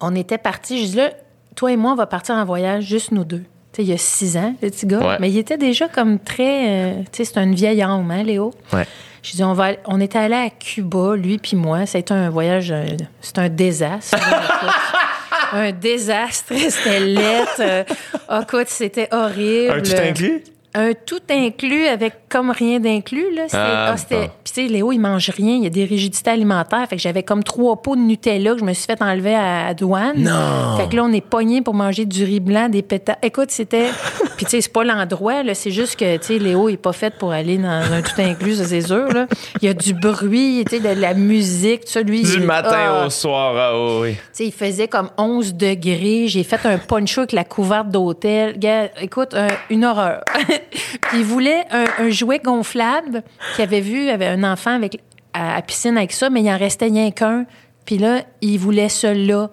on 0.02 0.16
était 0.16 0.38
partis. 0.38 0.86
Je 0.86 0.92
dis 0.92 0.98
là, 0.98 1.12
toi 1.56 1.72
et 1.72 1.78
moi, 1.78 1.92
on 1.94 1.96
va 1.96 2.06
partir 2.06 2.36
en 2.36 2.46
voyage, 2.46 2.84
juste 2.86 3.12
nous 3.12 3.24
deux. 3.24 3.44
Tu 3.74 3.82
sais, 3.82 3.84
il 3.84 3.90
y 3.90 3.94
a 3.94 3.98
six 3.98 4.38
ans, 4.38 4.56
le 4.62 4.70
petit 4.70 4.86
gars. 4.86 5.00
Ouais. 5.00 5.18
Mais 5.20 5.30
il 5.30 5.38
était 5.38 5.58
déjà 5.58 5.88
comme 5.90 6.20
très. 6.20 6.70
euh, 6.70 6.94
tu 7.12 7.24
sais, 7.24 7.26
c'est 7.26 7.38
un 7.40 7.52
vieil 7.52 7.84
homme, 7.84 8.10
hein, 8.12 8.24
Léo? 8.24 8.54
Ouais. 8.74 8.86
Je 9.22 9.32
dis, 9.32 9.44
on, 9.44 9.54
va, 9.54 9.64
aller- 9.66 9.80
on 9.86 10.00
était 10.00 10.20
allé 10.20 10.36
à 10.36 10.50
Cuba, 10.50 11.16
lui 11.16 11.38
puis 11.40 11.58
moi. 11.58 11.86
Ça 11.86 11.98
a 11.98 12.00
été 12.00 12.14
un 12.14 12.30
voyage, 12.30 12.72
euh, 12.72 12.86
c'est 13.22 13.40
un 13.40 13.50
désastre. 13.50 14.18
un 15.52 15.72
désastre. 15.72 16.54
C'était 16.70 17.00
lettre. 17.00 17.60
Euh, 17.60 17.84
oh, 18.30 18.40
écoute, 18.44 18.68
c'était 18.68 19.08
horrible. 19.12 19.72
Un 19.74 19.82
tout 19.82 19.92
inclus? 20.02 20.44
Un 20.78 20.92
tout 20.94 21.22
inclus 21.32 21.88
avec 21.88 22.28
comme 22.30 22.50
rien 22.52 22.80
d'inclus. 22.82 23.34
Là. 23.34 23.44
C'était, 23.48 23.58
Ah, 23.58 23.96
ah. 23.96 23.96
Puis, 24.44 24.54
tu 24.54 24.62
sais, 24.62 24.68
Léo, 24.68 24.92
il 24.92 25.00
mange 25.00 25.30
rien. 25.30 25.56
Il 25.56 25.64
y 25.64 25.68
a 25.68 25.70
des 25.70 25.86
rigidités 25.86 26.30
alimentaires. 26.32 26.86
Fait 26.90 26.98
que 26.98 27.02
j'avais 27.02 27.24
comme 27.24 27.44
trois 27.44 27.82
pots 27.82 27.96
de 27.96 28.02
Nutella 28.02 28.54
que 28.54 28.60
je 28.60 28.66
me 28.66 28.74
suis 28.74 28.86
fait 28.86 29.02
enlever 29.02 29.34
à, 29.36 29.68
à 29.68 29.74
douane. 29.74 30.18
Non! 30.22 30.76
Fait 30.78 30.90
que 30.90 30.96
là, 30.98 31.04
on 31.06 31.14
est 31.14 31.26
pogné 31.26 31.62
pour 31.62 31.74
manger 31.74 32.04
du 32.06 32.26
riz 32.26 32.42
blanc, 32.42 32.68
des 32.68 32.82
pétards. 32.82 33.16
Écoute, 33.22 33.52
c'était. 33.52 33.88
Puis, 34.36 34.46
tu 34.46 34.52
sais, 34.52 34.62
c'est 34.62 34.72
pas 34.74 34.84
l'endroit, 34.84 35.44
là. 35.44 35.54
C'est 35.56 35.72
juste 35.72 35.96
que, 35.98 36.18
tu 36.18 36.24
sais, 36.26 36.40
Léo 36.40 36.68
est 36.68 36.76
pas 36.76 36.92
fait 36.92 37.14
pour 37.18 37.32
aller 37.32 37.58
dans 37.58 37.70
un 37.70 38.02
tout 38.02 38.20
inclus, 38.22 38.56
ça, 38.56 38.66
c'est 38.66 38.82
sûr, 38.82 39.08
là. 39.14 39.28
Il 39.62 39.68
y 39.68 39.70
a 39.70 39.74
du 39.74 39.94
bruit, 39.94 40.66
tu 40.70 40.76
sais, 40.78 40.96
de 40.96 41.00
la 41.00 41.14
musique, 41.14 41.86
tout 41.86 41.92
ça. 41.92 42.02
Lui, 42.02 42.22
Du 42.22 42.34
il- 42.34 42.42
matin 42.44 42.76
ah. 43.02 43.06
au 43.06 43.10
soir, 43.10 43.56
ah 43.58 44.00
oui. 44.02 44.12
Tu 44.16 44.20
sais, 44.34 44.46
il 44.48 44.52
faisait 44.52 44.90
comme 44.90 45.10
11 45.18 45.54
degrés. 45.56 46.26
J'ai 46.28 46.44
fait 46.44 46.66
un 46.66 46.78
poncho 46.78 47.22
avec 47.22 47.32
la 47.32 47.46
couverte 47.46 47.88
d'hôtel. 47.90 48.60
Écoute, 49.00 49.34
un- 49.34 49.48
une 49.70 49.86
horreur. 49.86 50.22
Puis 50.72 51.20
il 51.20 51.24
voulait 51.24 51.66
un, 51.72 51.86
un 52.00 52.10
jouet 52.10 52.40
gonflable 52.40 53.24
qu'il 53.56 53.64
avait 53.64 53.82
vu, 53.82 54.04
il 54.04 54.10
avait 54.10 54.28
un 54.28 54.44
enfant 54.44 54.76
avec, 54.76 55.02
à, 55.34 55.56
à 55.56 55.62
piscine 55.62 55.98
avec 55.98 56.12
ça, 56.12 56.30
mais 56.30 56.42
il 56.42 56.50
en 56.50 56.58
restait 56.58 56.86
rien 56.86 57.12
qu'un. 57.12 57.46
Puis 57.86 57.98
là, 57.98 58.24
il 58.42 58.58
voulait 58.58 58.90
celui-là. 58.90 59.50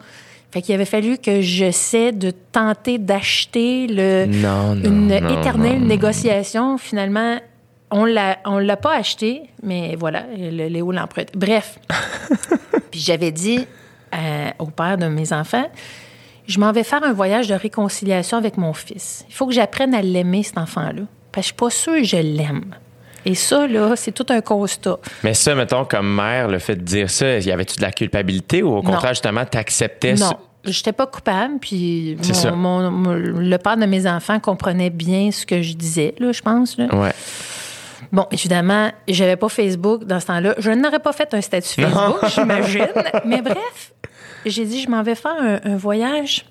Fait 0.52 0.60
qu'il 0.60 0.74
avait 0.74 0.84
fallu 0.84 1.16
que 1.16 1.40
j'essaie 1.40 2.12
de 2.12 2.30
tenter 2.30 2.98
d'acheter 2.98 3.86
le, 3.86 4.26
Non, 4.26 4.74
non, 4.74 4.84
une 4.84 5.06
non, 5.09 5.40
éternelle 5.40 5.82
négociation. 5.82 6.76
Finalement, 6.76 7.39
on 7.90 8.05
l'a, 8.05 8.39
on 8.44 8.59
l'a 8.59 8.76
pas 8.76 8.97
acheté, 8.97 9.43
mais 9.62 9.97
voilà, 9.98 10.24
le 10.36 10.68
Léo 10.68 10.93
l'emprunte. 10.93 11.30
Bref. 11.34 11.78
Puis 12.90 13.01
j'avais 13.01 13.30
dit 13.30 13.66
euh, 14.14 14.51
au 14.59 14.66
père 14.66 14.98
de 14.98 15.06
mes 15.06 15.32
enfants, 15.32 15.66
je 16.47 16.59
m'en 16.60 16.73
vais 16.73 16.82
faire 16.85 17.02
un 17.05 17.12
voyage 17.12 17.48
de 17.48 17.55
réconciliation 17.55 18.36
avec 18.39 18.56
mon 18.56 18.73
fils. 18.73 19.24
Il 19.28 19.35
faut 19.35 19.47
que 19.47 19.52
j'apprenne 19.52 19.94
à 19.94 20.02
l'aimer, 20.02 20.43
cet 20.43 20.59
enfant-là. 20.59 21.02
Parce 21.32 21.35
que 21.35 21.40
je 21.43 21.47
suis 21.47 21.55
pas 21.55 21.70
sûre 21.70 21.97
que 21.97 22.05
je 22.05 22.16
l'aime. 22.16 22.74
Et 23.24 23.35
ça, 23.36 23.66
là, 23.69 23.94
c'est 23.94 24.12
tout 24.12 24.27
un 24.31 24.40
constat. 24.40 24.98
Mais 25.23 25.32
ça, 25.35 25.55
mettons, 25.55 25.85
comme 25.85 26.12
mère, 26.14 26.48
le 26.48 26.59
fait 26.59 26.74
de 26.77 26.82
dire 26.82 27.09
ça, 27.09 27.39
y 27.39 27.51
avait-tu 27.52 27.77
de 27.77 27.82
la 27.82 27.93
culpabilité 27.93 28.62
ou 28.62 28.74
au 28.77 28.82
contraire, 28.82 29.10
justement, 29.14 29.44
t'acceptais 29.44 30.14
Non, 30.14 30.27
ça? 30.31 30.39
j'étais 30.64 30.93
pas 30.93 31.06
coupable. 31.06 31.59
Puis 31.60 32.16
mon- 32.55 32.90
le 33.14 33.56
père 33.59 33.77
de 33.77 33.86
mes 33.86 34.09
enfants 34.09 34.40
comprenait 34.40 34.90
bien 34.90 35.31
ce 35.31 35.47
que 35.47 35.62
je 35.62 35.74
disais, 35.74 36.14
là, 36.19 36.32
je 36.32 36.43
pense. 36.43 36.77
Là. 36.77 36.93
Ouais. 36.93 37.12
Bon, 38.10 38.27
évidemment, 38.32 38.90
j'avais 39.09 39.36
pas 39.36 39.48
Facebook 39.48 40.05
dans 40.05 40.19
ce 40.20 40.27
temps-là. 40.27 40.55
Je 40.59 40.70
n'aurais 40.73 40.98
pas 40.98 41.12
fait 41.12 41.32
un 41.32 41.40
statut 41.40 41.81
Facebook, 41.81 42.19
j'imagine. 42.35 42.89
Mais 43.24 43.40
bref, 43.40 43.93
j'ai 44.51 44.64
dit, 44.64 44.81
je 44.81 44.89
m'en 44.89 45.02
vais 45.02 45.14
faire 45.14 45.36
un, 45.39 45.60
un 45.64 45.77
voyage 45.77 46.44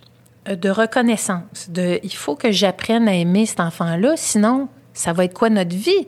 euh, 0.47 0.55
de 0.55 0.69
reconnaissance. 0.69 1.69
De, 1.69 1.99
il 2.03 2.13
faut 2.13 2.35
que 2.35 2.51
j'apprenne 2.51 3.07
à 3.07 3.15
aimer 3.15 3.45
cet 3.45 3.59
enfant-là, 3.59 4.13
sinon, 4.15 4.69
ça 4.93 5.13
va 5.13 5.25
être 5.25 5.33
quoi 5.33 5.49
notre 5.49 5.75
vie? 5.75 6.07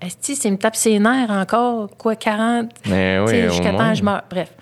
Esti, 0.00 0.36
c'est 0.36 0.50
me 0.50 0.56
tape 0.56 0.76
ses 0.76 0.98
nerfs 0.98 1.30
encore, 1.30 1.88
quoi, 1.96 2.16
40. 2.16 2.70
Mais 2.86 3.18
oui, 3.20 3.42
jusqu'à 3.48 3.72
temps, 3.72 3.94
je 3.94 4.02
meurs. 4.02 4.22
Bref. 4.30 4.52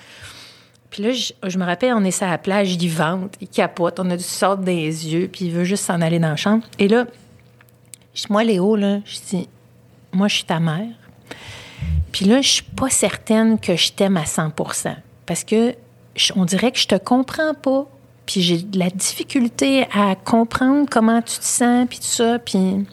Puis 0.90 1.02
là, 1.02 1.12
je, 1.12 1.32
je 1.46 1.58
me 1.58 1.64
rappelle, 1.64 1.92
on 1.94 2.04
est 2.04 2.10
sur 2.10 2.26
la 2.26 2.38
plage, 2.38 2.74
il 2.74 2.88
vente, 2.88 3.34
il 3.40 3.48
capote, 3.48 4.00
on 4.00 4.08
a 4.10 4.16
du 4.16 4.22
sort 4.22 4.56
des 4.56 4.84
yeux, 4.84 5.28
puis 5.30 5.46
il 5.46 5.52
veut 5.52 5.64
juste 5.64 5.84
s'en 5.84 6.00
aller 6.00 6.18
dans 6.18 6.30
la 6.30 6.36
chambre. 6.36 6.64
Et 6.78 6.88
là, 6.88 7.06
je 8.14 8.24
moi, 8.30 8.44
Léo, 8.44 8.76
là, 8.76 9.00
je 9.04 9.18
dis, 9.28 9.48
moi, 10.12 10.28
je 10.28 10.36
suis 10.36 10.44
ta 10.44 10.58
mère. 10.58 10.88
Puis 12.12 12.24
là, 12.24 12.40
je 12.40 12.48
suis 12.48 12.62
pas 12.62 12.88
certaine 12.88 13.58
que 13.58 13.76
je 13.76 13.92
t'aime 13.92 14.16
à 14.16 14.24
100% 14.24 14.94
Parce 15.26 15.44
que 15.44 15.74
on 16.34 16.44
dirait 16.44 16.72
que 16.72 16.78
je 16.78 16.88
te 16.88 16.96
comprends 16.96 17.54
pas. 17.54 17.86
Puis 18.26 18.42
j'ai 18.42 18.58
de 18.58 18.78
la 18.78 18.90
difficulté 18.90 19.86
à 19.94 20.16
comprendre 20.16 20.88
comment 20.90 21.22
tu 21.22 21.38
te 21.38 21.44
sens, 21.44 21.86
puis 21.88 21.98
tout 21.98 22.06
ça. 22.06 22.38
Puis, 22.40 22.84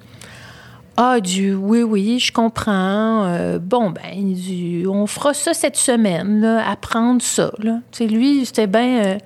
ah, 0.95 1.19
du 1.19 1.55
oui, 1.55 1.81
oui, 1.81 2.19
je 2.19 2.31
comprends. 2.31 3.25
Euh, 3.25 3.57
bon, 3.57 3.89
ben, 3.89 4.33
du, 4.33 4.85
on 4.87 5.07
fera 5.07 5.33
ça 5.33 5.55
cette 5.55 5.75
semaine, 5.75 6.43
apprendre 6.45 7.21
ça, 7.21 7.51
là. 7.57 7.79
Tu 7.91 7.97
sais, 7.97 8.07
lui, 8.07 8.45
c'était 8.45 8.67
bien. 8.67 9.05
euh, 9.05 9.17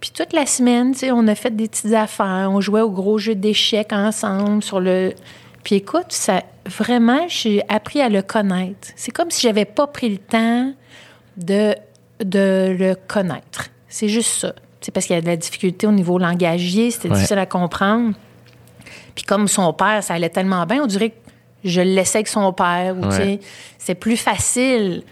puis 0.00 0.10
toute 0.10 0.32
la 0.32 0.46
semaine, 0.46 0.92
tu 0.92 0.98
sais, 0.98 1.12
on 1.12 1.26
a 1.28 1.34
fait 1.34 1.54
des 1.54 1.68
petites 1.68 1.94
affaires. 1.94 2.50
On 2.52 2.60
jouait 2.60 2.80
au 2.80 2.90
gros 2.90 3.18
jeu 3.18 3.34
d'échecs 3.34 3.92
ensemble 3.92 4.62
sur 4.62 4.80
le. 4.80 5.14
Puis 5.62 5.76
écoute, 5.76 6.06
ça, 6.10 6.42
vraiment, 6.66 7.26
j'ai 7.28 7.62
appris 7.68 8.00
à 8.00 8.08
le 8.08 8.22
connaître. 8.22 8.88
C'est 8.96 9.10
comme 9.10 9.30
si 9.30 9.42
j'avais 9.42 9.64
pas 9.64 9.86
pris 9.86 10.08
le 10.08 10.18
temps 10.18 10.72
de, 11.36 11.74
de 12.24 12.74
le 12.78 12.94
connaître. 13.06 13.68
C'est 13.88 14.08
juste 14.08 14.30
ça. 14.40 14.54
C'est 14.80 14.92
parce 14.92 15.06
qu'il 15.06 15.14
y 15.16 15.18
a 15.18 15.22
de 15.22 15.26
la 15.26 15.36
difficulté 15.36 15.86
au 15.86 15.92
niveau 15.92 16.18
langagier, 16.18 16.90
c'était 16.90 17.08
Ouais. 17.08 17.14
difficile 17.14 17.38
à 17.38 17.46
comprendre. 17.46 18.14
Puis 19.14 19.24
comme 19.24 19.48
son 19.48 19.72
père, 19.72 20.02
ça 20.02 20.14
allait 20.14 20.28
tellement 20.28 20.64
bien, 20.66 20.82
on 20.82 20.86
dirait 20.86 21.10
que 21.10 21.16
je 21.64 21.80
le 21.80 21.90
laissais 21.94 22.18
avec 22.18 22.28
son 22.28 22.52
père. 22.52 22.94
Ou, 22.96 23.06
Ouais. 23.06 23.40
c'est 23.78 23.94
plus 23.94 24.16
facile 24.16 25.02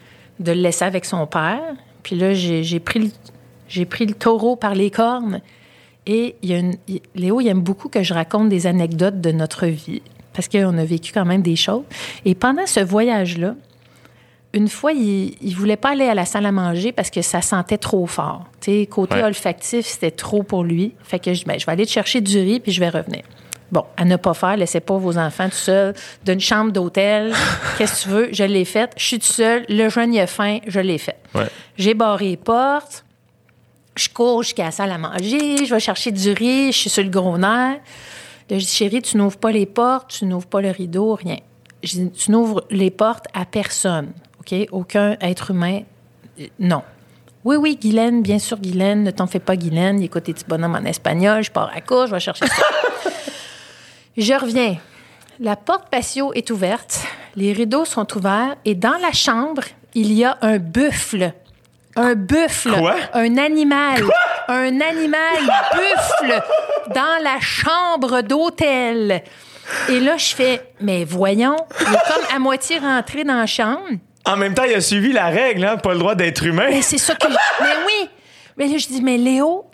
de 0.41 0.53
le 0.53 0.61
laisser 0.61 0.85
avec 0.85 1.05
son 1.05 1.27
père. 1.27 1.61
Puis 2.03 2.17
là, 2.17 2.35
j'ai 2.35 2.63
j'ai 2.63 2.81
pris, 2.81 2.99
le- 3.01 3.11
j'ai 3.69 3.85
pris 3.87 4.07
le 4.07 4.15
taureau 4.15 4.57
par 4.57 4.75
les 4.75 4.91
cornes. 4.91 5.41
Et 6.07 6.37
il 6.43 6.51
y 6.51 6.55
a 6.55 6.59
une- 6.59 6.77
il- 6.87 7.01
Léo, 7.15 7.41
il 7.41 7.49
aime 7.49 7.63
beaucoup 7.63 7.89
que 7.89 8.03
je 8.03 8.13
raconte 8.13 8.51
des 8.51 8.67
anecdotes 8.67 9.21
de 9.23 9.33
notre 9.33 9.67
vie, 9.67 10.03
parce 10.35 10.49
qu'on 10.49 10.77
a 10.77 10.85
vécu 10.85 11.13
quand 11.13 11.25
même 11.25 11.41
des 11.43 11.57
choses. 11.57 11.85
Et 12.27 12.35
pendant 12.35 12.67
ce 12.67 12.81
voyage-là, 12.81 13.55
une 14.55 14.69
fois, 14.69 14.93
il, 14.93 15.37
il 15.43 15.55
voulait 15.55 15.77
pas 15.77 15.91
aller 15.91 16.07
à 16.07 16.15
la 16.15 16.25
salle 16.25 16.47
à 16.47 16.53
manger 16.53 16.93
parce 16.93 17.11
que 17.11 17.21
ça 17.23 17.43
sentait 17.43 17.77
trop 17.79 18.07
fort. 18.07 18.45
Côté 18.91 19.17
Ouais. 19.17 19.23
olfactif, 19.23 19.85
c'était 19.87 20.11
trop 20.11 20.43
pour 20.43 20.65
lui. 20.65 20.95
Fait 21.03 21.19
que 21.19 21.35
je, 21.35 21.45
ben, 21.45 21.59
je 21.61 21.67
vais 21.67 21.73
aller 21.73 21.85
te 21.87 21.91
chercher 21.91 22.21
du 22.23 22.39
riz 22.39 22.61
puis 22.61 22.73
je 22.73 22.81
vais 22.81 22.89
revenir. 22.89 23.23
Bon, 23.73 23.85
à 23.97 24.05
ne 24.05 24.17
pas 24.17 24.35
faire, 24.35 24.57
laissez 24.57 24.81
pas 24.81 24.97
vos 24.97 25.19
enfants 25.19 25.49
tout 25.49 25.57
seuls 25.57 25.95
d'une 26.25 26.41
chambre 26.41 26.71
d'hôtel. 26.73 27.33
Qu'est-ce 27.79 28.05
que 28.05 28.09
tu 28.09 28.09
veux? 28.15 28.29
Je 28.33 28.45
l'ai 28.45 28.65
faite. 28.65 28.93
Je 28.97 29.05
suis 29.05 29.19
tout 29.19 29.27
seul. 29.27 29.65
Le 29.69 29.89
jeune, 29.89 30.15
il 30.15 30.21
a 30.21 30.27
faim. 30.27 30.59
Je 30.67 30.81
l'ai 30.81 30.99
fait. 30.99 31.17
Ouais. 31.35 31.49
J'ai 31.77 31.95
barré 31.95 32.31
les 32.31 32.37
portes. 32.37 33.05
Je 33.97 34.09
cours 34.09 34.43
jusqu'à 34.43 34.65
la 34.67 34.71
salle 34.71 34.93
à 34.93 34.99
manger. 34.99 35.67
Je 35.67 35.75
vais 35.75 35.81
chercher 35.81 36.13
du 36.13 36.31
riz. 36.33 36.73
Je 36.73 36.79
suis 36.79 36.91
sur 36.91 37.03
le 37.03 37.11
gros 37.11 37.37
nerf. 37.39 37.79
Là, 38.51 38.59
je 38.59 38.65
dis, 38.65 38.67
chérie, 38.67 39.03
tu 39.03 39.17
n'ouvres 39.17 39.39
pas 39.39 39.51
les 39.51 39.65
portes, 39.67 40.11
tu 40.19 40.27
n'ouvres 40.27 40.47
pas 40.47 40.61
le 40.61 40.71
rideau, 40.71 41.15
rien. 41.15 41.39
Je 41.83 41.93
dis, 41.93 42.11
tu 42.11 42.31
n'ouvres 42.31 42.63
les 42.71 42.91
portes 42.91 43.25
à 43.33 43.47
personne, 43.47 44.13
OK? 44.45 44.69
Aucun 44.73 45.17
être 45.21 45.51
humain, 45.51 45.81
euh, 46.41 46.47
non. 46.59 46.83
Oui, 47.45 47.57
oui, 47.57 47.79
Guylaine, 47.81 48.23
bien 48.23 48.39
sûr, 48.39 48.59
Guylaine, 48.59 49.03
ne 49.03 49.11
t'en 49.11 49.27
fais 49.27 49.39
pas, 49.39 49.57
Guylaine. 49.57 50.03
Écoute 50.03 50.25
tes 50.25 50.33
petits 50.33 50.47
bonhommes 50.47 50.75
en 50.75 50.85
espagnol? 50.85 51.43
Je 51.43 51.51
pars 51.51 51.71
à 51.75 51.81
court, 51.81 52.07
je 52.07 52.13
vais 52.13 52.21
chercher 52.21 52.47
ça. 52.47 52.63
je 54.17 54.33
reviens. 54.35 54.77
La 55.41 55.57
porte 55.57 55.91
patio 55.91 56.33
est 56.33 56.51
ouverte, 56.51 57.03
les 57.37 57.53
rideaux 57.53 57.85
sont 57.85 58.07
ouverts 58.17 58.55
et 58.65 58.75
dans 58.75 58.97
la 59.03 59.13
chambre, 59.13 59.63
il 59.95 60.13
y 60.13 60.25
a 60.25 60.39
un 60.43 60.59
buffle. 60.59 61.33
Un 61.97 62.15
buffle. 62.15 62.77
Quoi? 62.79 62.95
Un 63.13 63.37
animal. 63.37 64.05
Un 64.49 64.81
animal 64.81 65.39
buffle 65.73 66.43
dans 66.95 67.23
la 67.23 67.41
chambre 67.41 68.23
d'hôtel. 68.23 69.23
Et 69.89 70.01
là, 70.01 70.17
je 70.17 70.35
fais, 70.35 70.61
mais 70.81 71.05
voyons, 71.05 71.57
il 71.81 71.87
est 71.87 72.13
comme 72.13 72.37
à 72.37 72.39
moitié 72.39 72.79
rentré 72.79 73.25
dans 73.25 73.37
la 73.37 73.47
chambre. 73.47 73.89
En 74.27 74.37
même 74.37 74.55
temps, 74.55 74.65
il 74.65 74.75
a 74.75 74.81
suivi 74.81 75.13
la 75.13 75.27
règle, 75.27 75.65
hein? 75.65 75.77
Pas 75.77 75.93
le 75.93 75.99
droit 75.99 76.15
d'être 76.15 76.45
humain. 76.45 76.67
Mais 76.71 76.83
c'est 76.83 76.99
ça 76.99 77.15
que. 77.15 77.27
mais 77.61 77.75
oui! 77.87 78.09
Mais 78.57 78.69
là, 78.69 78.79
je 78.79 78.87
dis, 78.87 79.03
mais 79.03 79.17
Léo, 79.19 79.65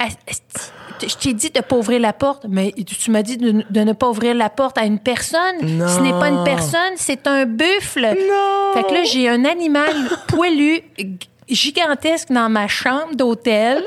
je 1.03 1.15
t'ai 1.15 1.35
dit 1.35 1.51
de 1.51 1.61
pas 1.61 1.77
ouvrir 1.77 2.01
la 2.01 2.13
porte, 2.13 2.47
mais 2.49 2.73
tu 2.73 3.11
m'as 3.11 3.23
dit 3.23 3.37
de, 3.37 3.63
de 3.69 3.81
ne 3.81 3.93
pas 3.93 4.09
ouvrir 4.09 4.35
la 4.35 4.49
porte 4.49 4.79
à 4.79 4.85
une 4.85 4.99
personne. 4.99 5.57
Non. 5.63 5.89
Ce 5.89 6.01
n'est 6.01 6.13
pas 6.13 6.29
une 6.29 6.45
personne, 6.45 6.95
c'est 6.97 7.27
un 7.27 7.45
buffle. 7.45 8.03
Non. 8.03 8.73
Fait 8.75 8.85
que 8.85 8.95
là, 8.95 9.05
j'ai 9.05 9.29
un 9.29 9.45
animal 9.45 9.93
poilu, 10.29 10.81
gigantesque 11.49 12.31
dans 12.31 12.49
ma 12.49 12.69
chambre 12.69 13.15
d'hôtel. 13.15 13.83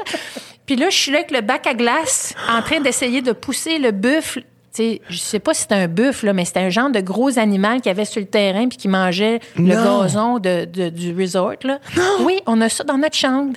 Puis 0.66 0.76
là, 0.76 0.90
je 0.90 0.98
suis 0.98 1.12
là 1.12 1.20
avec 1.20 1.32
le 1.32 1.42
bac 1.42 1.68
à 1.68 1.74
glace, 1.74 2.34
en 2.50 2.62
train 2.62 2.80
d'essayer 2.80 3.22
de 3.22 3.32
pousser 3.32 3.80
le 3.80 3.92
buffle. 3.92 4.44
Tu 4.76 4.82
sais, 4.84 5.02
je 5.08 5.18
sais 5.18 5.38
pas 5.38 5.54
si 5.54 5.62
c'était 5.62 5.76
un 5.76 5.88
buffle, 5.88 6.34
mais 6.34 6.46
c'était 6.46 6.62
un 6.62 6.70
genre 6.70 6.90
de 6.90 7.00
gros 7.00 7.38
animal 7.38 7.78
qu'il 7.80 7.88
y 7.88 7.90
avait 7.92 8.06
sur 8.06 8.20
le 8.22 8.26
terrain 8.26 8.68
puis 8.68 8.78
qui 8.80 8.88
mangeait 8.88 9.40
le 9.56 9.76
Non. 9.76 10.02
gazon 10.02 10.40
de, 10.40 10.66
de- 10.66 10.90
du 10.90 11.16
resort. 11.16 11.54
Là. 11.64 11.78
Oui, 12.22 12.40
on 12.48 12.60
a 12.60 12.70
ça 12.70 12.84
dans 12.84 12.98
notre 12.98 13.16
chambre. 13.16 13.54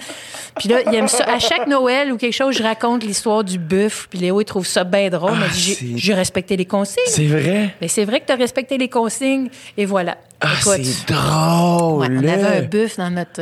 Puis 0.59 0.69
là, 0.69 0.81
il 0.87 0.95
aime 0.95 1.09
ça. 1.09 1.25
À 1.25 1.39
chaque 1.39 1.67
Noël 1.69 2.13
ou 2.13 2.19
quelque 2.19 2.35
chose, 2.35 2.55
je 2.59 2.63
raconte 2.63 3.03
l'histoire 3.03 3.45
du 3.45 3.57
buffle. 3.59 4.09
Puis 4.11 4.19
Léo, 4.19 4.43
il 4.43 4.45
trouve 4.45 4.67
ça 4.67 4.85
bien 4.85 5.09
drôle. 5.09 5.33
Ah, 5.43 5.47
j'ai- 5.55 6.13
respecté 6.13 6.55
les 6.57 6.67
consignes. 6.67 7.03
C'est 7.07 7.27
vrai? 7.27 7.75
Mais 7.81 7.89
c'est 7.89 8.05
vrai 8.05 8.21
que 8.21 8.27
tu 8.27 8.33
as 8.33 8.37
respecté 8.37 8.77
les 8.77 8.89
consignes. 8.91 9.49
Et 9.79 9.87
voilà. 9.87 10.19
Ah, 10.43 10.49
c'est 10.61 11.07
drôle. 11.07 12.01
Ouais, 12.01 12.09
on 12.11 12.29
avait 12.29 12.59
un 12.59 12.63
buff 12.63 12.99
dans 12.99 13.09
notre. 13.11 13.41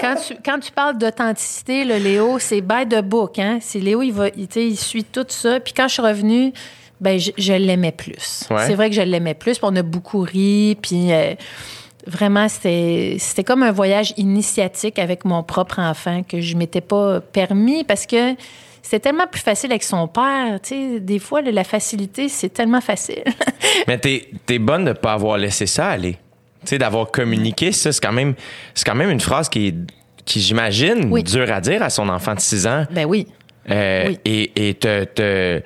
Quand, 0.00 0.14
tu, 0.16 0.34
quand 0.44 0.58
tu 0.58 0.72
parles 0.72 0.98
d'authenticité, 0.98 1.84
le 1.84 1.96
Léo, 1.96 2.38
c'est 2.38 2.60
by 2.60 2.86
the 2.88 3.00
book. 3.02 3.38
Hein? 3.38 3.58
C'est 3.60 3.80
Léo, 3.80 4.02
il, 4.02 4.12
va, 4.12 4.28
il, 4.28 4.76
suit 4.76 5.04
tout 5.04 5.26
ça. 5.28 5.60
Puis 5.60 5.72
quand 5.72 5.88
je 5.88 5.94
suis 5.94 6.02
revenue, 6.02 6.52
ben, 7.00 7.18
je, 7.18 7.30
je 7.36 7.52
l'aimais 7.52 7.92
plus. 7.92 8.44
Ouais. 8.50 8.66
C'est 8.66 8.74
vrai 8.74 8.90
que 8.90 8.96
je 8.96 9.02
l'aimais 9.02 9.34
plus. 9.34 9.58
On 9.62 9.74
a 9.76 9.82
beaucoup 9.82 10.20
ri. 10.20 10.76
Puis 10.80 11.12
euh, 11.12 11.34
vraiment, 12.06 12.48
c'était 12.48 13.16
c'était 13.18 13.44
comme 13.44 13.62
un 13.62 13.72
voyage 13.72 14.14
initiatique 14.16 14.98
avec 14.98 15.24
mon 15.24 15.42
propre 15.42 15.78
enfant 15.78 16.22
que 16.22 16.40
je 16.40 16.56
m'étais 16.56 16.82
pas 16.82 17.20
permis 17.20 17.84
parce 17.84 18.06
que. 18.06 18.34
C'était 18.80 19.10
tellement 19.10 19.26
plus 19.26 19.42
facile 19.42 19.70
avec 19.70 19.82
son 19.82 20.08
père. 20.08 20.58
Tu 20.62 20.68
sais, 20.94 21.00
des 21.00 21.18
fois, 21.18 21.42
la 21.42 21.64
facilité, 21.64 22.30
c'est 22.30 22.48
tellement 22.48 22.80
facile. 22.80 23.24
Mais 23.86 23.98
t'es 23.98 24.30
es 24.48 24.58
bonne 24.58 24.86
de 24.86 24.92
pas 24.92 25.12
avoir 25.12 25.36
laissé 25.36 25.66
ça 25.66 25.88
aller. 25.88 26.16
Tu 26.62 26.68
sais, 26.70 26.78
d'avoir 26.78 27.10
communiqué, 27.10 27.72
ça, 27.72 27.92
c'est 27.92 28.00
quand 28.02 28.12
même, 28.12 28.34
c'est 28.74 28.84
quand 28.86 28.94
même 28.96 29.10
une 29.10 29.20
phrase 29.20 29.48
qui 29.48 29.68
est, 29.68 29.74
qui 30.24 30.40
j'imagine, 30.40 31.08
Oui. 31.10 31.22
dure 31.22 31.50
à 31.52 31.60
dire 31.60 31.82
à 31.82 31.90
son 31.90 32.08
enfant 32.08 32.34
de 32.34 32.40
6 32.40 32.66
ans. 32.66 32.84
ben 32.90 33.04
oui. 33.06 33.26
Euh, 33.70 34.08
Oui. 34.08 34.18
Et, 34.24 34.68
et 34.68 34.74
te, 34.74 35.04
te- 35.04 35.62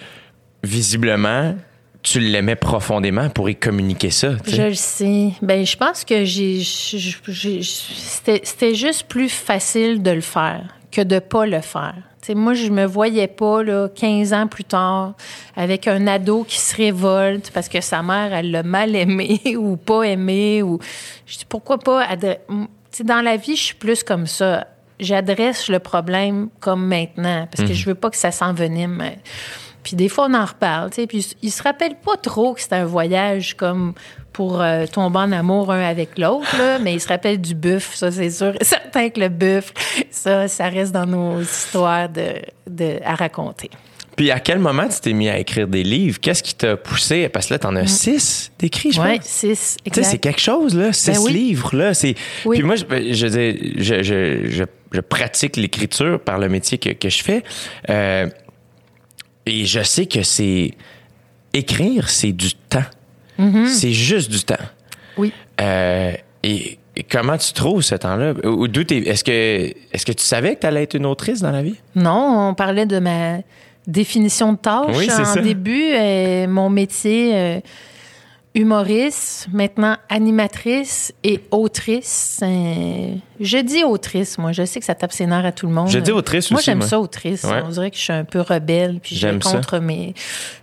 visiblement, 0.62 1.55
tu 2.02 2.19
l'aimais 2.20 2.56
profondément 2.56 3.28
pour 3.31 3.48
y 3.48 3.56
communiquer 3.56 4.10
ça. 4.10 4.32
Je 4.47 4.62
le 4.62 4.74
sais. 4.74 5.31
Ben, 5.40 5.64
je 5.64 5.77
pense 5.77 6.05
que 6.05 6.24
j'ai, 6.24 6.59
j'ai- 6.60 6.98
j'ai- 7.28 7.62
c'était, 7.62 8.40
c'était 8.44 8.74
juste 8.74 9.05
plus 9.09 9.28
facile 9.28 10.02
de 10.02 10.10
le 10.10 10.20
faire 10.20 10.62
que 10.90 11.01
de 11.01 11.19
pas 11.20 11.47
le 11.47 11.60
faire. 11.60 11.94
Moi, 12.28 12.54
je 12.54 12.70
me 12.70 12.84
voyais 12.84 13.26
pas, 13.26 13.62
là, 13.62 13.88
15 13.88 14.32
ans 14.32 14.46
plus 14.46 14.64
tard, 14.64 15.14
avec 15.56 15.88
un 15.88 16.06
ado 16.06 16.44
qui 16.44 16.58
se 16.58 16.76
révolte 16.76 17.50
parce 17.50 17.68
que 17.68 17.80
sa 17.80 18.02
mère, 18.02 18.32
elle 18.32 18.50
l'a 18.50 18.62
mal 18.62 18.94
aimé 18.94 19.40
ou 19.56 19.76
pas 19.76 20.02
aimé. 20.02 20.62
Ou... 20.62 20.78
Je 21.26 21.38
dis, 21.38 21.44
pourquoi 21.44 21.78
pas... 21.78 22.04
adre- 22.06 22.38
dans 23.00 23.22
la 23.22 23.36
vie, 23.36 23.56
je 23.56 23.62
suis 23.62 23.74
plus 23.74 24.04
comme 24.04 24.26
ça. 24.26 24.66
J'adresse 25.00 25.68
le 25.68 25.78
problème 25.78 26.48
comme 26.60 26.86
maintenant 26.86 27.48
parce 27.50 27.66
que 27.66 27.74
je 27.74 27.86
veux 27.86 27.94
pas 27.94 28.10
que 28.10 28.16
ça 28.16 28.30
s'envenime. 28.30 29.02
Puis 29.82 29.96
des 29.96 30.08
fois, 30.08 30.26
on 30.30 30.34
en 30.34 30.44
reparle. 30.44 30.90
Puis 30.90 31.34
il 31.42 31.50
se 31.50 31.62
rappelle 31.62 31.96
pas 31.96 32.16
trop 32.16 32.54
que 32.54 32.60
c'était 32.60 32.76
un 32.76 32.84
voyage 32.84 33.56
comme 33.56 33.94
pour 34.32 34.60
euh, 34.60 34.86
tomber 34.86 35.18
en 35.18 35.32
amour 35.32 35.70
un 35.72 35.82
avec 35.82 36.18
l'autre, 36.18 36.56
mais 36.82 36.94
il 36.94 37.00
se 37.00 37.09
rappelle 37.09 37.40
du 37.40 37.54
buff, 37.54 37.94
ça, 37.94 38.10
c'est 38.10 38.30
sûr. 38.30 38.54
Certain 38.62 39.10
que 39.10 39.20
le 39.20 39.28
buff, 39.28 39.72
ça, 40.10 40.48
ça 40.48 40.68
reste 40.68 40.92
dans 40.92 41.06
nos 41.06 41.40
histoires 41.40 42.09
de, 42.09 42.34
de, 42.68 42.98
à 43.04 43.14
raconter. 43.14 43.70
Puis 44.16 44.30
à 44.30 44.40
quel 44.40 44.59
moment 44.59 44.86
tu 44.88 45.00
t'es 45.00 45.14
mis 45.14 45.28
à 45.30 45.38
écrire 45.38 45.66
des 45.66 45.82
livres? 45.82 46.20
Qu'est-ce 46.20 46.42
qui 46.42 46.54
t'a 46.54 46.76
poussé? 46.76 47.30
Parce 47.30 47.46
que 47.46 47.54
là, 47.54 47.59
t'en 47.59 47.74
as 47.76 47.86
six 47.86 48.52
d'écrits, 48.59 48.92
je 48.92 49.00
Oui, 49.00 49.16
pense. 49.16 49.24
six, 49.26 49.76
Tu 49.84 49.90
sais, 49.94 50.02
c'est 50.02 50.18
quelque 50.18 50.40
chose, 50.40 50.76
là. 50.76 50.92
Six 50.92 51.12
Ben 51.12 51.18
oui. 51.20 51.32
livres, 51.32 51.74
là. 51.74 51.94
C'est... 51.94 52.14
Oui. 52.44 52.59
Puis 52.59 52.66
moi, 52.66 52.76
je, 52.76 52.84
je, 53.12 53.26
dis- 53.26 53.72
je, 53.82 54.02
je, 54.02 54.50
je, 54.50 54.64
je 54.92 55.00
pratique 55.00 55.56
l'écriture 55.56 56.20
par 56.20 56.38
le 56.38 56.50
métier 56.50 56.76
que, 56.76 56.90
que 56.90 57.09
je 57.09 57.22
fais. 57.22 57.42
Euh, 57.88 58.28
et 59.46 59.64
je 59.64 59.82
sais 59.82 60.04
que 60.06 60.22
c'est. 60.22 60.72
Écrire, 61.54 62.09
c'est 62.10 62.32
du 62.32 62.52
temps. 62.54 62.84
C'est 63.66 63.92
juste 63.92 64.30
du 64.30 64.40
temps. 64.44 64.54
Oui. 65.16 65.32
Euh, 65.60 66.12
et, 66.42 66.78
et 66.96 67.02
comment 67.02 67.36
tu 67.36 67.52
trouves 67.52 67.82
ce 67.82 67.94
temps-là? 67.94 68.34
Ou 68.44 68.68
d'où 68.68 68.84
t'es- 68.84 68.98
Est-ce 69.09 69.24
que, 69.24 69.72
est-ce 69.92 70.06
que 70.06 70.12
tu 70.12 70.24
savais 70.24 70.54
que 70.56 70.60
tu 70.60 70.66
allais 70.66 70.82
être 70.84 70.94
une 70.94 71.06
autrice 71.06 71.40
dans 71.40 71.50
la 71.50 71.62
vie? 71.62 71.76
Non, 71.94 72.48
on 72.50 72.54
parlait 72.54 72.86
de 72.86 72.98
ma 72.98 73.38
définition 73.86 74.52
de 74.52 74.59
tâche 74.59 74.96
Oui, 74.96 75.09
en 75.12 75.24
ça. 75.24 75.40
début. 75.40 75.92
euh, 75.94 76.46
mon 76.46 76.70
métier, 76.70 77.32
euh, 77.34 77.60
humoriste, 78.54 79.48
maintenant 79.50 79.96
animatrice 80.10 81.14
et 81.24 81.40
autrice. 81.50 82.40
Euh, 82.42 83.14
je 83.40 83.58
dis 83.58 83.82
autrice, 83.82 84.36
moi. 84.36 84.52
Je 84.52 84.64
sais 84.66 84.78
que 84.78 84.84
ça 84.84 84.94
tape 84.94 85.12
ses 85.12 85.26
nerfs 85.26 85.46
à 85.46 85.52
tout 85.52 85.66
le 85.66 85.72
monde. 85.72 85.88
Je 85.88 85.98
dis 85.98 86.12
autrice 86.12 86.50
moi, 86.50 86.58
aussi, 86.58 86.66
j'aime 86.66 86.78
moi. 86.78 86.86
ça, 86.86 87.00
autrice. 87.00 87.44
Ouais. 87.44 87.62
On 87.64 87.70
dirait 87.70 87.90
que 87.90 87.96
je 87.96 88.02
suis 88.02 88.12
un 88.12 88.24
peu 88.24 88.40
rebelle, 88.40 89.00
puis 89.02 89.16
je 89.16 89.26
vais 89.26 89.32
J'aime 89.32 89.42
ça. 89.42 89.52
contre 89.52 89.78
mes... 89.78 90.14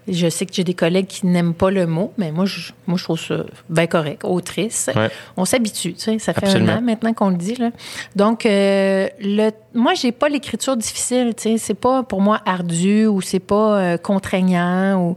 Je 0.08 0.30
sais 0.30 0.46
que 0.46 0.54
j'ai 0.54 0.64
des 0.64 0.76
collègues 0.76 1.08
qui 1.08 1.26
n'aiment 1.26 1.56
pas 1.56 1.72
le 1.72 1.88
mot, 1.88 2.14
mais 2.18 2.32
moi, 2.32 2.46
je, 2.46 2.72
moi, 2.86 2.98
je 2.98 3.04
trouve 3.04 3.20
ça 3.20 3.44
bien 3.70 3.88
correct. 3.88 4.24
Autrice. 4.24 4.90
Ouais. 4.96 5.10
On 5.36 5.46
s'habitue, 5.46 5.94
tu 5.94 6.02
sais. 6.02 6.20
Ça 6.20 6.34
fait 6.34 6.46
Absolument. 6.46 6.74
un 6.74 6.78
an 6.78 6.82
maintenant 6.82 7.14
qu'on 7.14 7.30
le 7.30 7.38
dit, 7.38 7.56
là. 7.56 7.72
Donc, 8.16 8.46
euh, 8.46 9.08
le, 9.20 9.50
moi, 9.74 9.96
j'ai 9.96 10.12
pas 10.12 10.30
l'écriture 10.30 10.78
difficile, 10.78 11.34
tu 11.36 11.44
sais. 11.44 11.58
C'est 11.58 11.74
pas, 11.74 12.04
pour 12.04 12.22
moi, 12.22 12.40
ardu 12.46 13.08
ou 13.08 13.22
c'est 13.22 13.40
pas 13.40 13.80
euh, 13.80 13.98
contraignant 13.98 15.02
ou... 15.02 15.16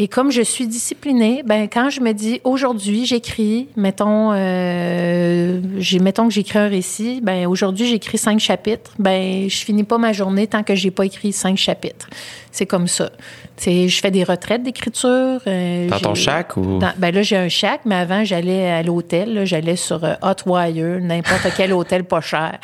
Et 0.00 0.06
comme 0.06 0.30
je 0.30 0.42
suis 0.42 0.68
disciplinée, 0.68 1.42
ben 1.44 1.68
quand 1.68 1.90
je 1.90 2.00
me 2.00 2.12
dis 2.12 2.40
aujourd'hui 2.44 3.04
j'écris, 3.04 3.66
mettons, 3.76 4.30
euh, 4.32 5.60
j'ai 5.78 5.98
mettons 5.98 6.28
que 6.28 6.32
j'écris 6.34 6.60
un 6.60 6.68
récit, 6.68 7.20
ben 7.20 7.48
aujourd'hui 7.48 7.88
j'écris 7.88 8.16
cinq 8.16 8.38
chapitres, 8.38 8.92
ben 9.00 9.48
je 9.50 9.56
finis 9.56 9.82
pas 9.82 9.98
ma 9.98 10.12
journée 10.12 10.46
tant 10.46 10.62
que 10.62 10.76
j'ai 10.76 10.92
pas 10.92 11.04
écrit 11.04 11.32
cinq 11.32 11.56
chapitres. 11.58 12.08
C'est 12.52 12.64
comme 12.66 12.86
ça. 12.86 13.10
Sais, 13.56 13.88
je 13.88 14.00
fais 14.00 14.12
des 14.12 14.22
retraites 14.22 14.62
d'écriture. 14.62 15.40
euh, 15.48 15.88
Dans 15.88 15.98
ton 15.98 16.14
shack 16.14 16.56
ou- 16.56 16.78
Dans- 16.78 16.92
ben 16.96 17.12
là 17.12 17.22
j'ai 17.22 17.36
un 17.36 17.48
shack, 17.48 17.80
mais 17.84 17.96
avant 17.96 18.24
j'allais 18.24 18.70
à 18.70 18.84
l'hôtel, 18.84 19.44
j'allais 19.46 19.74
sur 19.74 20.04
euh, 20.04 20.14
Hotwire, 20.22 21.00
n'importe 21.00 21.48
quel 21.56 21.72
hôtel 21.72 22.04
pas 22.04 22.20
cher, 22.20 22.58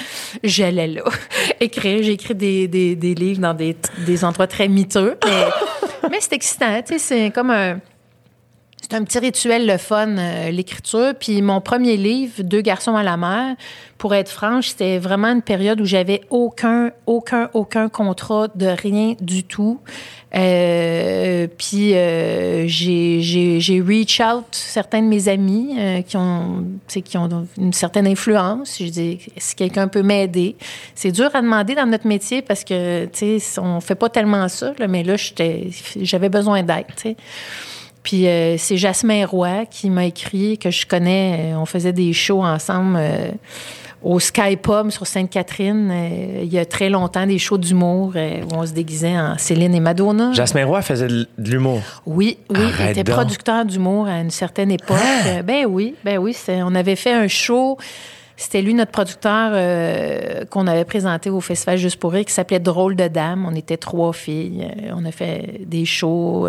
j'allais 0.44 0.86
là 0.86 1.02
écrire. 1.60 2.00
J'ai 2.04 2.12
écrit 2.12 2.36
des, 2.36 2.68
des, 2.68 2.94
des 2.94 3.14
livres 3.16 3.40
dans 3.40 3.54
des, 3.54 3.76
des 4.06 4.24
endroits 4.24 4.46
très 4.46 4.68
miteux, 4.68 5.16
mais, 5.26 5.32
mais 6.10 6.20
c'est 6.20 6.34
excitant. 6.34 6.80
Tu 6.82 6.94
sais, 6.94 6.98
c'est 6.98 7.30
comme 7.30 7.50
un 7.50 7.78
c'est 8.84 8.92
un 8.92 9.04
petit 9.04 9.18
rituel 9.18 9.66
le 9.66 9.78
fun, 9.78 10.18
euh, 10.18 10.50
l'écriture. 10.50 11.14
Puis 11.18 11.40
mon 11.40 11.62
premier 11.62 11.96
livre, 11.96 12.42
Deux 12.42 12.60
garçons 12.60 12.96
à 12.96 13.02
la 13.02 13.16
mer, 13.16 13.56
pour 13.96 14.14
être 14.14 14.28
franche, 14.28 14.68
c'était 14.68 14.98
vraiment 14.98 15.28
une 15.28 15.40
période 15.40 15.80
où 15.80 15.86
j'avais 15.86 16.20
aucun, 16.28 16.90
aucun, 17.06 17.48
aucun 17.54 17.88
contrat 17.88 18.48
de 18.54 18.66
rien 18.66 19.14
du 19.22 19.42
tout. 19.42 19.80
Euh, 20.36 21.46
puis 21.58 21.94
euh, 21.94 22.64
j'ai, 22.66 23.82
reach 23.86 24.20
out 24.20 24.44
certains 24.50 25.00
de 25.00 25.06
mes 25.06 25.28
amis 25.28 25.76
euh, 25.78 26.02
qui 26.02 26.16
ont, 26.16 26.64
qui 26.88 27.16
ont 27.16 27.46
une 27.56 27.72
certaine 27.72 28.06
influence. 28.06 28.78
Je 28.80 28.88
dis, 28.88 29.18
si 29.36 29.54
quelqu'un 29.54 29.86
peut 29.86 30.02
m'aider, 30.02 30.56
c'est 30.94 31.12
dur 31.12 31.30
à 31.34 31.40
demander 31.40 31.74
dans 31.74 31.86
notre 31.86 32.08
métier 32.08 32.42
parce 32.42 32.64
que, 32.64 33.06
tu 33.06 33.38
sais, 33.38 33.60
on 33.60 33.80
fait 33.80 33.94
pas 33.94 34.08
tellement 34.08 34.48
ça. 34.48 34.72
Là, 34.78 34.88
mais 34.88 35.04
là, 35.04 35.14
j'avais 36.00 36.28
besoin 36.28 36.62
d'aide. 36.62 36.86
Puis 38.04 38.28
euh, 38.28 38.56
c'est 38.58 38.76
Jasmin 38.76 39.26
Roy 39.26 39.64
qui 39.66 39.90
m'a 39.90 40.04
écrit, 40.04 40.58
que 40.58 40.70
je 40.70 40.86
connais. 40.86 41.52
Euh, 41.52 41.58
on 41.58 41.64
faisait 41.64 41.92
des 41.92 42.12
shows 42.12 42.44
ensemble 42.44 42.98
au 44.04 44.20
Sky 44.20 44.56
Pub 44.56 44.90
sur 44.90 45.06
Sainte-Catherine. 45.06 45.90
euh, 45.90 46.40
il 46.42 46.52
y 46.52 46.58
a 46.58 46.66
très 46.66 46.90
longtemps, 46.90 47.26
des 47.26 47.38
shows 47.38 47.56
d'humour 47.58 48.12
euh, 48.16 48.42
où 48.42 48.54
on 48.54 48.66
se 48.66 48.72
déguisait 48.72 49.18
en 49.18 49.38
Céline 49.38 49.74
et 49.74 49.80
Madonna. 49.80 50.30
Jasmin 50.32 50.66
Roy 50.66 50.82
faisait 50.82 51.08
de 51.08 51.26
l'humour. 51.38 51.80
Oui, 52.04 52.36
oui, 52.50 52.58
il 52.80 52.90
était 52.90 53.02
donc. 53.02 53.16
producteur 53.16 53.64
d'humour 53.64 54.06
à 54.06 54.20
une 54.20 54.30
certaine 54.30 54.70
époque. 54.70 54.98
Euh, 55.26 55.42
Ben 55.42 55.64
oui, 55.66 55.94
ben 56.04 56.18
oui, 56.18 56.36
on 56.48 56.74
avait 56.74 56.96
fait 56.96 57.14
un 57.14 57.28
show. 57.28 57.78
C'était 58.36 58.62
lui 58.62 58.74
notre 58.74 58.90
producteur 58.90 59.52
euh, 59.54 60.44
qu'on 60.50 60.66
avait 60.66 60.84
présenté 60.84 61.30
au 61.30 61.40
festival 61.40 61.78
Juste 61.78 62.00
pour 62.00 62.12
rire 62.12 62.24
qui 62.24 62.32
s'appelait 62.32 62.58
Drôle 62.58 62.96
de 62.96 63.06
dame. 63.06 63.46
On 63.48 63.54
était 63.54 63.76
trois 63.76 64.12
filles. 64.12 64.68
On 64.94 65.04
a 65.04 65.12
fait 65.12 65.60
des 65.66 65.84
shows. 65.84 66.48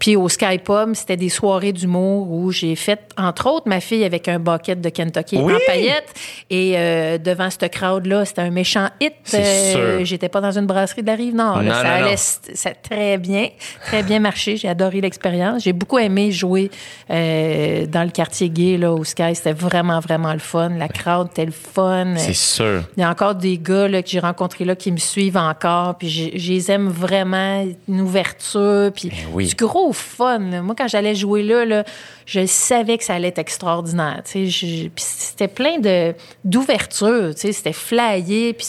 Euh, 0.00 0.06
puis 0.10 0.16
au 0.16 0.28
Sky 0.28 0.58
Pub, 0.58 0.94
c'était 0.94 1.16
des 1.16 1.28
soirées 1.28 1.72
d'humour 1.72 2.30
où 2.30 2.50
j'ai 2.50 2.74
fait, 2.74 3.00
entre 3.16 3.48
autres, 3.50 3.68
ma 3.68 3.80
fille 3.80 4.04
avec 4.04 4.28
un 4.28 4.38
bucket 4.38 4.80
de 4.80 4.88
Kentucky 4.88 5.36
Oui! 5.38 5.52
en 5.52 5.58
paillettes. 5.66 6.12
Et 6.48 6.72
euh, 6.76 7.18
devant 7.18 7.48
ce 7.50 7.66
crowd-là, 7.66 8.24
c'était 8.24 8.40
un 8.40 8.50
méchant 8.50 8.88
hit. 9.00 9.12
Sûr. 9.24 10.04
J'étais 10.04 10.28
pas 10.28 10.40
dans 10.40 10.56
une 10.58 10.66
brasserie 10.66 11.02
de 11.02 11.06
la 11.06 11.14
Rive-Nord. 11.14 11.62
Non, 11.62 11.70
ça 11.72 11.82
non, 11.84 11.90
allait 11.90 12.16
ça 12.16 12.70
a 12.70 12.74
très 12.74 13.18
bien, 13.18 13.48
très 13.86 14.02
bien 14.02 14.20
marché. 14.20 14.56
J'ai 14.56 14.68
adoré 14.68 15.00
l'expérience. 15.00 15.62
J'ai 15.62 15.72
beaucoup 15.72 15.98
aimé 15.98 16.32
jouer 16.32 16.70
euh, 17.10 17.86
dans 17.86 18.04
le 18.04 18.10
quartier 18.10 18.48
gay 18.50 18.76
là, 18.78 18.92
au 18.92 19.04
Sky. 19.04 19.34
C'était 19.34 19.52
vraiment, 19.52 20.00
vraiment 20.00 20.32
le 20.32 20.38
fun. 20.38 20.70
La 20.78 20.88
crowd 20.88 21.28
était 21.30 21.46
le 21.46 21.52
fun. 21.52 22.14
C'est 22.16 22.32
sûr. 22.34 22.82
Il 22.96 23.00
y 23.00 23.04
a 23.04 23.10
encore 23.10 23.34
des 23.34 23.58
gars 23.58 23.88
là, 23.88 24.02
que 24.02 24.08
j'ai 24.08 24.20
rencontrés 24.20 24.64
là 24.64 24.74
qui 24.76 24.90
me 24.92 24.96
suivent 24.96 25.36
encore. 25.36 25.96
Puis 25.98 26.08
je, 26.08 26.38
je 26.38 26.52
les 26.52 26.70
aime 26.70 26.88
vraiment. 26.88 27.64
Une 27.88 28.00
ouverture. 28.00 28.90
Puis 28.94 29.08
Ben 29.08 29.16
oui. 29.32 29.46
du 29.48 29.54
gros 29.54 29.89
fun. 29.92 30.38
là. 30.50 30.62
Moi, 30.62 30.74
quand 30.76 30.88
j'allais 30.88 31.14
jouer 31.14 31.42
là, 31.42 31.64
là, 31.64 31.84
je 32.26 32.46
savais 32.46 32.98
que 32.98 33.04
ça 33.04 33.14
allait 33.14 33.28
être 33.28 33.38
extraordinaire. 33.38 34.22
Puis 34.24 34.50
c'était 34.96 35.48
plein 35.48 35.78
de 35.78 36.14
d'ouverture. 36.44 37.32
C'était 37.36 37.72
flyé. 37.72 38.52
Puis 38.52 38.66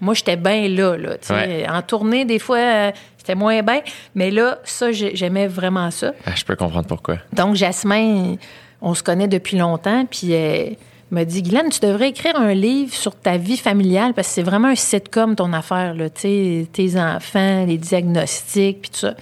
moi, 0.00 0.14
j'étais 0.14 0.36
bien 0.36 0.68
là. 0.68 0.96
là. 0.96 1.16
Ouais. 1.30 1.66
En 1.68 1.82
tournée, 1.82 2.24
des 2.24 2.38
fois, 2.38 2.58
euh, 2.58 2.90
c'était 3.16 3.34
moins 3.34 3.62
bien. 3.62 3.80
Mais 4.14 4.30
là, 4.30 4.58
ça, 4.64 4.92
j'ai- 4.92 5.14
j'aimais 5.16 5.46
vraiment 5.46 5.90
ça. 5.90 6.12
Ah, 6.26 6.32
je 6.34 6.44
peux 6.44 6.56
comprendre 6.56 6.86
pourquoi. 6.86 7.18
Donc, 7.32 7.54
Jasmin, 7.56 8.36
on 8.80 8.94
se 8.94 9.02
connaît 9.02 9.28
depuis 9.28 9.56
longtemps, 9.58 10.04
puis 10.08 10.32
elle 10.32 10.76
m'a 11.10 11.24
dit, 11.24 11.42
Glenn, 11.42 11.68
tu 11.70 11.80
devrais 11.80 12.10
écrire 12.10 12.36
un 12.36 12.52
livre 12.54 12.94
sur 12.94 13.14
ta 13.14 13.36
vie 13.36 13.56
familiale, 13.56 14.12
parce 14.14 14.28
que 14.28 14.34
c'est 14.34 14.42
vraiment 14.42 14.68
un 14.68 14.74
sitcom, 14.74 15.34
ton 15.36 15.52
affaire, 15.52 15.94
là, 15.94 16.08
tes 16.10 16.66
enfants, 16.96 17.64
les 17.66 17.76
diagnostics, 17.78 18.82
puis 18.82 18.90
tout 18.90 18.98
ça. 18.98 19.14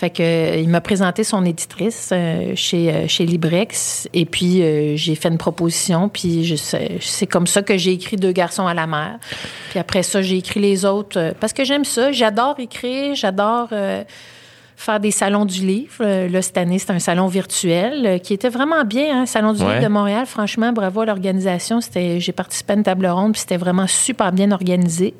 Fait 0.00 0.08
que, 0.08 0.22
euh, 0.22 0.56
il 0.56 0.70
m'a 0.70 0.80
présenté 0.80 1.24
son 1.24 1.44
éditrice 1.44 2.08
euh, 2.10 2.54
chez, 2.56 2.90
euh, 2.90 3.06
chez 3.06 3.26
Librex, 3.26 4.08
et 4.14 4.24
puis 4.24 4.62
j'ai 4.96 5.14
fait 5.14 5.28
une 5.28 5.36
proposition, 5.36 6.08
puis 6.08 6.58
c'est 7.02 7.26
comme 7.26 7.46
ça 7.46 7.60
que 7.60 7.76
j'ai 7.76 7.92
écrit 7.92 8.16
Deux 8.16 8.32
garçons 8.32 8.66
à 8.66 8.72
la 8.72 8.86
mer. 8.86 9.18
Puis 9.68 9.78
après 9.78 10.02
ça, 10.02 10.22
j'ai 10.22 10.38
écrit 10.38 10.58
les 10.58 10.86
autres, 10.86 11.34
parce 11.38 11.52
que 11.52 11.64
j'aime 11.64 11.84
ça, 11.84 12.12
j'adore 12.12 12.58
écrire, 12.58 13.14
j'adore... 13.14 13.68
faire 14.80 14.98
des 15.00 15.10
salons 15.10 15.44
du 15.44 15.60
livre. 15.66 15.92
Euh, 16.00 16.28
Là, 16.28 16.40
cette 16.42 16.56
année, 16.56 16.78
c'est 16.78 16.90
un 16.90 16.98
salon 16.98 17.26
virtuel 17.26 18.06
euh, 18.06 18.18
qui 18.18 18.32
était 18.32 18.48
vraiment 18.48 18.84
bien. 18.84 19.20
Hein, 19.22 19.26
salon 19.26 19.52
du 19.52 19.62
Ouais. 19.62 19.74
livre 19.74 19.82
de 19.84 19.88
Montréal, 19.92 20.24
franchement, 20.26 20.72
bravo 20.72 21.02
à 21.02 21.06
l'organisation. 21.06 21.80
C'était, 21.80 22.18
j'ai 22.20 22.32
participé 22.32 22.72
à 22.72 22.76
une 22.76 22.82
table 22.82 23.06
ronde, 23.06 23.32
puis 23.32 23.40
c'était 23.40 23.56
vraiment 23.58 23.86
super 23.86 24.32
bien 24.32 24.50
organisé. 24.52 25.14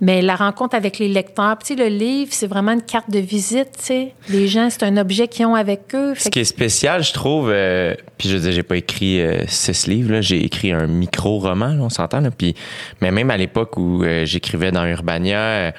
Mais 0.00 0.20
la 0.22 0.36
rencontre 0.36 0.74
avec 0.76 0.98
les 0.98 1.08
lecteurs, 1.08 1.56
puis 1.56 1.76
le 1.76 1.86
livre, 1.86 2.30
c'est 2.32 2.46
vraiment 2.46 2.72
une 2.72 2.82
carte 2.82 3.10
de 3.10 3.18
visite. 3.20 3.90
Les 4.28 4.48
gens, 4.48 4.68
c'est 4.70 4.82
un 4.82 4.96
objet 4.96 5.28
qu'ils 5.28 5.46
ont 5.46 5.54
avec 5.54 5.94
eux. 5.94 6.14
Ce 6.16 6.28
qui 6.28 6.40
est 6.40 6.44
spécial, 6.44 7.02
je 7.02 7.12
trouve, 7.12 7.50
euh, 7.50 7.94
puis 8.18 8.28
je 8.28 8.36
veux 8.36 8.50
j'ai 8.50 8.62
pas 8.62 8.76
écrit 8.76 9.20
euh, 9.20 9.44
six 9.46 9.86
livres, 9.86 10.12
là, 10.12 10.20
j'ai 10.20 10.44
écrit 10.44 10.72
un 10.72 10.86
micro-roman, 10.86 11.76
on 11.80 11.88
s'entend, 11.88 12.20
là, 12.20 12.30
puis, 12.30 12.54
mais 13.00 13.10
même 13.10 13.30
à 13.30 13.36
l'époque 13.36 13.76
où 13.76 14.02
euh, 14.02 14.24
j'écrivais 14.26 14.72
dans 14.72 14.84
Urbania, 14.84 15.72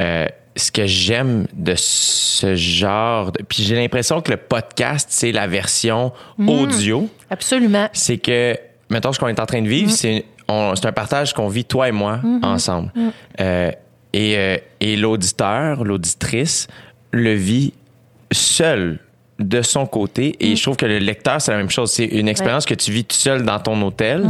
euh, 0.00 0.26
ce 0.60 0.70
que 0.72 0.86
j'aime 0.86 1.46
de 1.52 1.74
ce 1.76 2.54
genre, 2.54 3.32
de- 3.32 3.42
puis 3.42 3.62
j'ai 3.62 3.74
l'impression 3.76 4.20
que 4.20 4.30
le 4.30 4.36
podcast, 4.36 5.08
c'est 5.10 5.32
la 5.32 5.46
version 5.46 6.12
audio, 6.46 7.02
que- 7.02 7.34
absolument. 7.34 7.88
c'est 7.92 8.18
que, 8.18 8.56
mettons, 8.90 9.12
ce 9.12 9.18
qu'on 9.18 9.28
est 9.28 9.40
en 9.40 9.46
train 9.46 9.62
de 9.62 9.68
vivre, 9.68 9.90
c'est 9.90 10.24
on- 10.48 10.74
c'est 10.76 10.86
un 10.86 10.92
partage 10.92 11.32
qu'on 11.32 11.48
vit, 11.48 11.64
toi 11.64 11.88
et 11.88 11.92
moi, 11.92 12.20
ensemble. 12.42 12.90
Euh, 13.40 13.70
et 14.12 14.36
euh, 14.36 14.56
et 14.80 14.96
l'auditeur, 14.96 15.84
l'auditrice, 15.84 16.66
le 17.12 17.34
vit 17.34 17.72
seul 18.32 18.98
de 19.38 19.62
son 19.62 19.86
côté. 19.86 20.36
Et 20.40 20.56
je 20.56 20.62
trouve 20.62 20.76
que 20.76 20.86
le 20.86 20.98
lecteur, 20.98 21.40
c'est 21.40 21.50
la 21.52 21.56
même 21.58 21.70
chose. 21.70 21.90
C'est 21.92 22.04
une 22.04 22.28
expérience 22.28 22.66
que 22.66 22.74
tu 22.74 22.90
vis 22.92 23.04
tout 23.04 23.16
seul 23.16 23.42
dans 23.44 23.58
ton 23.58 23.80
hôtel. 23.82 24.24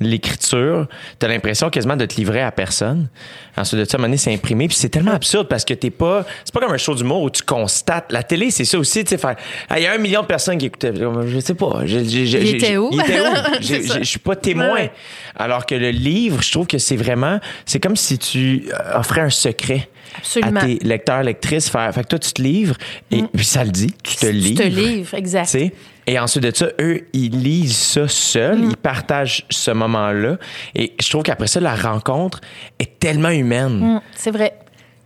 L'écriture, 0.00 0.86
tu 1.18 1.26
as 1.26 1.28
l'impression 1.28 1.70
quasiment 1.70 1.96
de 1.96 2.06
te 2.06 2.16
livrer 2.16 2.42
à 2.42 2.50
personne. 2.52 3.08
Ensuite 3.56 3.80
de 3.80 3.84
ça, 3.84 3.96
à 3.96 3.96
un 3.96 3.98
moment 3.98 4.08
donné, 4.08 4.16
c'est 4.16 4.32
imprimé. 4.32 4.68
Puis 4.68 4.76
c'est 4.76 4.88
tellement 4.88 5.12
absurde 5.12 5.48
parce 5.48 5.64
que 5.64 5.74
t'es 5.74 5.90
pas. 5.90 6.24
C'est 6.44 6.54
pas 6.54 6.60
comme 6.60 6.72
un 6.72 6.78
show 6.78 6.94
d'humour 6.94 7.22
où 7.22 7.30
tu 7.30 7.42
constates. 7.42 8.12
La 8.12 8.22
télé, 8.22 8.50
c'est 8.50 8.64
ça 8.64 8.78
aussi. 8.78 9.04
Tu 9.04 9.16
sais, 9.16 9.36
Il 9.76 9.82
y 9.82 9.86
a 9.86 9.92
un 9.92 9.98
million 9.98 10.22
de 10.22 10.26
personnes 10.26 10.58
qui 10.58 10.66
écoutaient. 10.66 10.92
Je 10.94 11.40
sais 11.40 11.54
pas. 11.54 11.80
Je, 11.84 11.98
je- 11.98 12.24
je- 12.26 12.38
Il 12.38 12.56
était 12.56 12.76
où? 12.76 12.90
Il 12.92 13.00
était 13.00 13.20
où? 13.20 13.24
Je 14.00 14.04
suis 14.04 14.18
pas 14.18 14.36
témoin. 14.36 14.72
Ouais. 14.72 14.92
Alors 15.36 15.66
que 15.66 15.74
le 15.74 15.90
livre, 15.90 16.40
je 16.42 16.50
trouve 16.52 16.66
que 16.66 16.78
c'est 16.78 16.96
vraiment. 16.96 17.40
C'est 17.66 17.80
comme 17.80 17.96
si 17.96 18.18
tu 18.18 18.64
euh, 18.72 18.98
offrais 18.98 19.20
un 19.22 19.30
secret. 19.30 19.88
Absolument. 20.16 20.60
À 20.60 20.64
tes 20.64 20.78
lecteurs, 20.82 21.22
lectrices. 21.22 21.68
Faire, 21.68 21.92
fait 21.94 22.02
que 22.02 22.08
toi, 22.08 22.18
tu 22.18 22.32
te 22.32 22.42
livres 22.42 22.76
et 23.10 23.22
puis 23.22 23.44
ça 23.44 23.64
le 23.64 23.70
dit. 23.70 23.92
Tu 24.02 24.16
te 24.16 24.26
Tu 24.26 24.32
livres. 24.32 24.62
te 24.62 24.68
livres, 24.68 25.14
exact. 25.14 25.44
Tu 25.46 25.58
sais? 25.58 25.72
Et 26.06 26.18
ensuite 26.18 26.42
de 26.44 26.52
ça, 26.54 26.68
eux, 26.80 27.06
ils 27.12 27.30
lisent 27.42 27.76
ça 27.76 28.08
seuls, 28.08 28.58
Mm. 28.58 28.70
ils 28.70 28.76
partagent 28.76 29.44
ce 29.50 29.70
moment-là. 29.70 30.38
Et 30.74 30.94
je 31.00 31.10
trouve 31.10 31.22
qu'après 31.22 31.46
ça, 31.48 31.60
la 31.60 31.74
rencontre 31.74 32.40
est 32.78 32.98
tellement 32.98 33.28
humaine. 33.30 33.78
Mm, 33.96 34.00
c'est 34.14 34.30
vrai. 34.30 34.54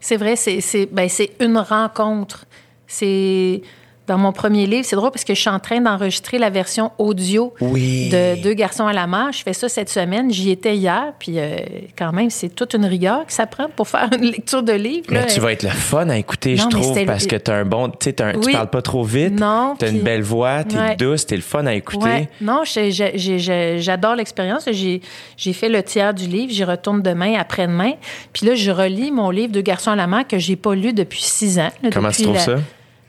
C'est 0.00 0.16
vrai, 0.16 0.36
c'est, 0.36 0.60
ben, 0.92 1.08
c'est 1.08 1.30
une 1.40 1.58
rencontre. 1.58 2.44
C'est 2.86 3.62
dans 4.08 4.18
mon 4.18 4.32
premier 4.32 4.66
livre. 4.66 4.84
C'est 4.84 4.96
drôle 4.96 5.10
parce 5.12 5.24
que 5.24 5.32
je 5.34 5.40
suis 5.40 5.48
en 5.50 5.60
train 5.60 5.80
d'enregistrer 5.80 6.38
la 6.38 6.50
version 6.50 6.90
audio 6.98 7.54
Oui. 7.60 8.08
de 8.10 8.42
Deux 8.42 8.54
garçons 8.54 8.86
à 8.86 8.92
la 8.92 9.06
mer. 9.06 9.28
Je 9.32 9.42
fais 9.42 9.52
ça 9.52 9.68
cette 9.68 9.88
semaine. 9.88 10.30
J'y 10.32 10.50
étais 10.50 10.76
hier. 10.76 11.12
Puis 11.20 11.34
euh, 11.38 11.56
quand 11.96 12.12
même, 12.12 12.28
c'est 12.28 12.48
toute 12.48 12.74
une 12.74 12.84
rigueur 12.84 13.24
que 13.26 13.32
ça 13.32 13.46
prend 13.46 13.68
pour 13.68 13.86
faire 13.86 14.08
une 14.12 14.24
lecture 14.24 14.62
de 14.64 14.72
livre. 14.72 15.06
Mais 15.10 15.20
là. 15.20 15.24
tu 15.26 15.38
vas 15.40 15.52
être 15.52 15.62
le 15.62 15.68
fun 15.70 16.08
à 16.08 16.16
écouter, 16.18 16.56
Non, 16.56 16.64
je 16.64 16.76
trouve, 16.76 17.04
parce 17.06 17.26
que 17.26 17.36
t'as 17.36 17.54
un 17.54 17.64
bon. 17.64 17.90
Tu 17.90 18.08
un- 18.20 18.32
tu 18.40 18.50
parles 18.52 18.70
pas 18.70 18.82
trop 18.82 19.04
vite. 19.04 19.38
Non, 19.38 19.76
T'as 19.78 19.86
une 19.88 19.94
puis- 19.96 20.02
belle 20.02 20.22
voix, 20.22 20.64
t'es 20.64 20.76
Ouais. 20.76 20.96
douce, 20.96 21.24
t'es 21.26 21.36
le 21.36 21.42
fun 21.42 21.64
à 21.66 21.74
écouter. 21.74 22.04
Ouais. 22.04 22.28
Non, 22.40 22.62
j'adore 22.66 24.16
l'expérience. 24.16 24.68
J'ai 24.72 25.52
fait 25.52 25.68
le 25.68 25.82
tiers 25.82 26.14
du 26.14 26.26
livre. 26.26 26.52
J'y 26.52 26.64
retourne 26.64 27.02
demain, 27.02 27.34
après-demain. 27.38 27.92
Puis 28.32 28.46
là, 28.46 28.54
je 28.54 28.70
relis 28.70 29.10
mon 29.12 29.30
livre 29.30 29.52
Deux 29.52 29.60
garçons 29.62 29.90
à 29.92 29.96
la 29.96 30.06
mer 30.06 30.26
que 30.26 30.38
j'ai 30.38 30.56
pas 30.56 30.74
lu 30.74 30.92
depuis 30.92 31.22
six 31.22 31.58
ans. 31.58 31.70
là, 31.82 31.90
Comment 31.92 32.10
tu 32.10 32.22
trouves 32.22 32.34
la- 32.34 32.40
ça? 32.40 32.54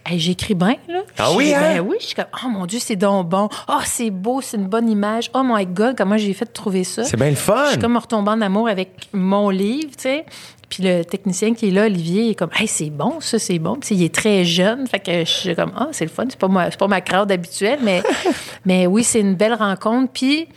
Hey, 0.05 0.19
J'écris 0.19 0.53
bien, 0.53 0.75
là. 0.89 1.01
Ah 1.17 1.31
oui, 1.33 1.53
hein? 1.53 1.61
Ben 1.61 1.79
oui, 1.79 1.95
je 1.99 2.07
suis 2.07 2.15
comme, 2.15 2.25
oh 2.43 2.49
mon 2.49 2.65
Dieu, 2.65 2.79
c'est 2.79 2.97
donc 2.97 3.29
bon. 3.29 3.47
Oh, 3.69 3.79
c'est 3.85 4.09
beau, 4.09 4.41
c'est 4.41 4.57
une 4.57 4.67
bonne 4.67 4.89
image. 4.89 5.31
Oh 5.33 5.41
my 5.45 5.65
God, 5.65 5.95
comment 5.97 6.17
j'ai 6.17 6.33
fait 6.33 6.45
de 6.45 6.51
trouver 6.51 6.83
ça? 6.83 7.05
C'est 7.05 7.15
bien 7.15 7.29
le 7.29 7.35
fun. 7.35 7.65
Je 7.65 7.71
suis 7.71 7.79
comme 7.79 7.95
retombée 7.95 8.31
en 8.31 8.41
amour 8.41 8.67
avec 8.67 9.07
mon 9.13 9.49
livre, 9.49 9.91
tu 9.95 10.03
sais. 10.03 10.25
Puis 10.69 10.83
le 10.83 11.03
technicien 11.03 11.53
qui 11.53 11.69
est 11.69 11.71
là, 11.71 11.85
Olivier, 11.85 12.23
il 12.23 12.29
est 12.31 12.35
comme, 12.35 12.49
hey, 12.57 12.67
c'est 12.67 12.89
bon, 12.89 13.21
ça, 13.21 13.39
c'est 13.39 13.59
bon. 13.59 13.75
Puis 13.75 13.95
il 13.95 14.03
est 14.03 14.13
très 14.13 14.43
jeune. 14.43 14.87
Fait 14.87 14.99
que 14.99 15.19
je 15.19 15.31
suis 15.31 15.55
comme, 15.55 15.71
ah, 15.77 15.87
c'est 15.91 16.05
le 16.05 16.11
fun. 16.11 16.25
C'est 16.27 16.39
pas, 16.39 16.49
c'est 16.69 16.79
pas 16.79 16.87
ma 16.87 16.99
crowd 16.99 17.31
habituelle, 17.31 17.79
mais, 17.81 18.03
mais 18.65 18.87
oui, 18.87 19.03
c'est 19.03 19.21
une 19.21 19.35
belle 19.35 19.53
rencontre. 19.53 20.11
Puis 20.11 20.49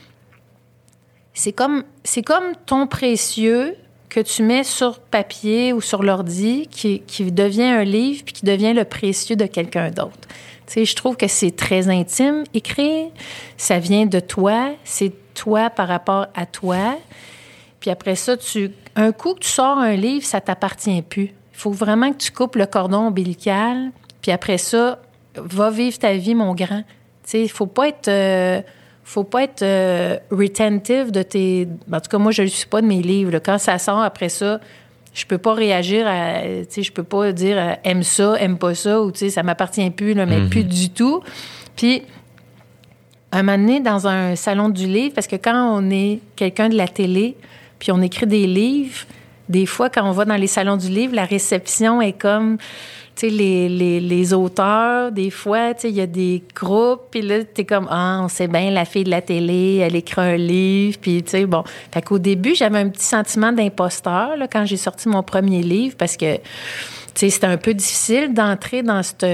c'est 1.34 1.52
comme, 1.52 1.84
c'est 2.02 2.22
comme 2.22 2.54
ton 2.64 2.86
précieux 2.86 3.76
que 4.16 4.22
tu 4.22 4.42
mets 4.42 4.64
sur 4.64 4.98
papier 4.98 5.74
ou 5.74 5.82
sur 5.82 6.02
l'ordi 6.02 6.68
qui, 6.70 7.00
qui 7.00 7.30
devient 7.30 7.64
un 7.64 7.84
livre 7.84 8.22
puis 8.24 8.32
qui 8.32 8.46
devient 8.46 8.72
le 8.72 8.86
précieux 8.86 9.36
de 9.36 9.44
quelqu'un 9.44 9.90
d'autre. 9.90 10.26
Tu 10.66 10.72
sais, 10.72 10.84
je 10.86 10.96
trouve 10.96 11.18
que 11.18 11.28
c'est 11.28 11.54
très 11.54 11.90
intime 11.90 12.44
écrire. 12.54 13.10
Ça 13.58 13.78
vient 13.78 14.06
de 14.06 14.18
toi. 14.18 14.70
C'est 14.84 15.12
toi 15.34 15.68
par 15.68 15.86
rapport 15.86 16.28
à 16.34 16.46
toi. 16.46 16.96
Puis 17.78 17.90
après 17.90 18.14
ça, 18.14 18.38
tu, 18.38 18.70
un 18.94 19.12
coup 19.12 19.34
que 19.34 19.40
tu 19.40 19.50
sors 19.50 19.76
un 19.76 19.96
livre, 19.96 20.24
ça 20.24 20.40
t'appartient 20.40 21.02
plus. 21.02 21.34
Il 21.52 21.58
faut 21.58 21.72
vraiment 21.72 22.10
que 22.10 22.16
tu 22.16 22.32
coupes 22.32 22.56
le 22.56 22.64
cordon 22.64 23.08
ombilical. 23.08 23.90
Puis 24.22 24.32
après 24.32 24.56
ça, 24.56 24.98
va 25.34 25.68
vivre 25.68 25.98
ta 25.98 26.14
vie, 26.14 26.34
mon 26.34 26.54
grand. 26.54 26.84
Tu 27.24 27.32
sais, 27.32 27.42
il 27.42 27.50
faut 27.50 27.66
pas 27.66 27.88
être, 27.88 28.08
euh, 28.08 28.62
faut 29.06 29.22
pas 29.22 29.44
être 29.44 29.62
euh, 29.62 30.18
retentive 30.32 31.12
de 31.12 31.22
tes. 31.22 31.68
En 31.92 32.00
tout 32.00 32.10
cas, 32.10 32.18
moi, 32.18 32.32
je 32.32 32.42
ne 32.42 32.48
suis 32.48 32.66
pas 32.66 32.82
de 32.82 32.86
mes 32.88 33.02
livres. 33.02 33.30
là. 33.30 33.40
Quand 33.40 33.56
ça 33.56 33.78
sort 33.78 34.00
après 34.00 34.28
ça, 34.28 34.60
je 35.14 35.24
peux 35.24 35.38
pas 35.38 35.54
réagir 35.54 36.08
à. 36.08 36.40
Tu 36.42 36.66
sais, 36.68 36.82
je 36.82 36.92
peux 36.92 37.04
pas 37.04 37.30
dire 37.32 37.56
euh, 37.56 37.72
aime 37.84 38.02
ça, 38.02 38.34
aime 38.40 38.58
pas 38.58 38.74
ça, 38.74 39.00
ou 39.00 39.12
tu 39.12 39.20
sais, 39.20 39.30
ça 39.30 39.44
m'appartient 39.44 39.88
plus, 39.90 40.12
là, 40.12 40.26
mais 40.26 40.48
plus 40.48 40.64
du 40.64 40.90
tout. 40.90 41.22
Puis 41.76 42.02
un 43.30 43.44
moment 43.44 43.58
donné, 43.58 43.78
dans 43.78 44.08
un 44.08 44.34
salon 44.34 44.70
du 44.70 44.86
livre, 44.86 45.14
parce 45.14 45.28
que 45.28 45.36
quand 45.36 45.78
on 45.78 45.88
est 45.90 46.18
quelqu'un 46.34 46.68
de 46.68 46.76
la 46.76 46.88
télé, 46.88 47.36
puis 47.78 47.92
on 47.92 48.02
écrit 48.02 48.26
des 48.26 48.48
livres, 48.48 49.06
des 49.48 49.66
fois, 49.66 49.88
quand 49.88 50.04
on 50.04 50.12
va 50.12 50.24
dans 50.24 50.36
les 50.36 50.48
salons 50.48 50.76
du 50.76 50.88
livre, 50.88 51.14
la 51.14 51.26
réception 51.26 52.02
est 52.02 52.12
comme, 52.12 52.58
les, 53.22 53.68
les, 53.68 54.00
les 54.00 54.32
auteurs, 54.32 55.10
des 55.12 55.30
fois, 55.30 55.72
il 55.84 55.90
y 55.90 56.00
a 56.00 56.06
des 56.06 56.42
groupes, 56.54 57.02
puis 57.10 57.22
là, 57.22 57.44
t'es 57.44 57.64
comme, 57.64 57.86
ah, 57.90 58.20
on 58.22 58.28
sait 58.28 58.48
bien, 58.48 58.70
la 58.70 58.84
fille 58.84 59.04
de 59.04 59.10
la 59.10 59.22
télé, 59.22 59.76
elle 59.76 59.96
écrit 59.96 60.20
un 60.20 60.36
livre, 60.36 60.98
puis 61.00 61.22
tu 61.22 61.30
sais, 61.30 61.46
bon. 61.46 61.64
Fait 61.92 62.02
qu'au 62.02 62.18
début, 62.18 62.54
j'avais 62.54 62.78
un 62.78 62.88
petit 62.88 63.04
sentiment 63.04 63.52
d'imposteur, 63.52 64.36
là, 64.36 64.46
quand 64.48 64.64
j'ai 64.66 64.76
sorti 64.76 65.08
mon 65.08 65.22
premier 65.22 65.62
livre, 65.62 65.96
parce 65.96 66.16
que, 66.16 66.36
tu 66.36 66.42
sais, 67.14 67.30
c'était 67.30 67.46
un 67.46 67.56
peu 67.56 67.74
difficile 67.74 68.34
d'entrer 68.34 68.82
dans 68.82 69.02
cette... 69.02 69.26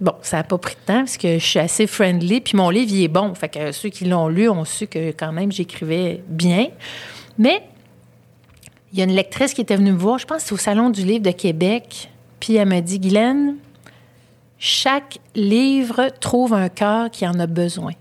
Bon, 0.00 0.14
ça 0.22 0.38
n'a 0.38 0.42
pas 0.42 0.58
pris 0.58 0.74
de 0.74 0.92
temps 0.92 0.98
parce 1.00 1.16
que 1.16 1.38
je 1.38 1.44
suis 1.44 1.60
assez 1.60 1.86
friendly, 1.86 2.40
puis 2.40 2.56
mon 2.56 2.68
livre, 2.68 2.90
il 2.92 3.04
est 3.04 3.08
bon. 3.08 3.32
Fait 3.34 3.48
que 3.48 3.70
ceux 3.70 3.90
qui 3.90 4.04
l'ont 4.04 4.26
lu 4.26 4.48
ont 4.48 4.64
su 4.64 4.88
que 4.88 5.10
quand 5.12 5.32
même 5.32 5.52
j'écrivais 5.52 6.20
bien. 6.26 6.66
Mais 7.38 7.62
il 8.92 8.98
y 8.98 9.02
a 9.02 9.04
une 9.04 9.14
lectrice 9.14 9.54
qui 9.54 9.60
était 9.60 9.76
venue 9.76 9.92
me 9.92 9.98
voir, 9.98 10.18
je 10.18 10.26
pense 10.26 10.42
que 10.42 10.48
c'est 10.48 10.54
au 10.54 10.58
Salon 10.58 10.90
du 10.90 11.04
livre 11.04 11.22
de 11.22 11.30
Québec, 11.30 12.10
puis 12.44 12.56
elle 12.56 12.68
me 12.68 12.80
dit 12.80 12.98
Guylaine, 12.98 13.54
chaque 14.58 15.18
livre 15.34 16.10
trouve 16.20 16.52
un 16.52 16.68
cœur 16.68 17.10
qui 17.10 17.26
en 17.26 17.40
a 17.40 17.46
besoin. 17.46 17.92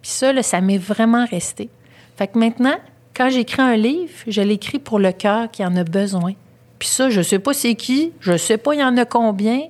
Puis 0.00 0.10
ça, 0.10 0.32
là, 0.32 0.42
ça 0.42 0.62
m'est 0.62 0.78
vraiment 0.78 1.26
resté. 1.26 1.68
Fait 2.16 2.28
que 2.28 2.38
maintenant, 2.38 2.76
quand 3.14 3.28
j'écris 3.28 3.60
un 3.60 3.76
livre, 3.76 4.10
je 4.26 4.40
l'écris 4.40 4.78
pour 4.78 4.98
le 4.98 5.12
cœur 5.12 5.50
qui 5.50 5.62
en 5.62 5.76
a 5.76 5.84
besoin. 5.84 6.32
Puis 6.78 6.88
ça, 6.88 7.10
je 7.10 7.20
sais 7.20 7.38
pas 7.38 7.52
c'est 7.52 7.74
qui, 7.74 8.12
je 8.20 8.38
sais 8.38 8.56
pas 8.56 8.72
il 8.72 8.80
y 8.80 8.84
en 8.84 8.96
a 8.96 9.04
combien. 9.04 9.60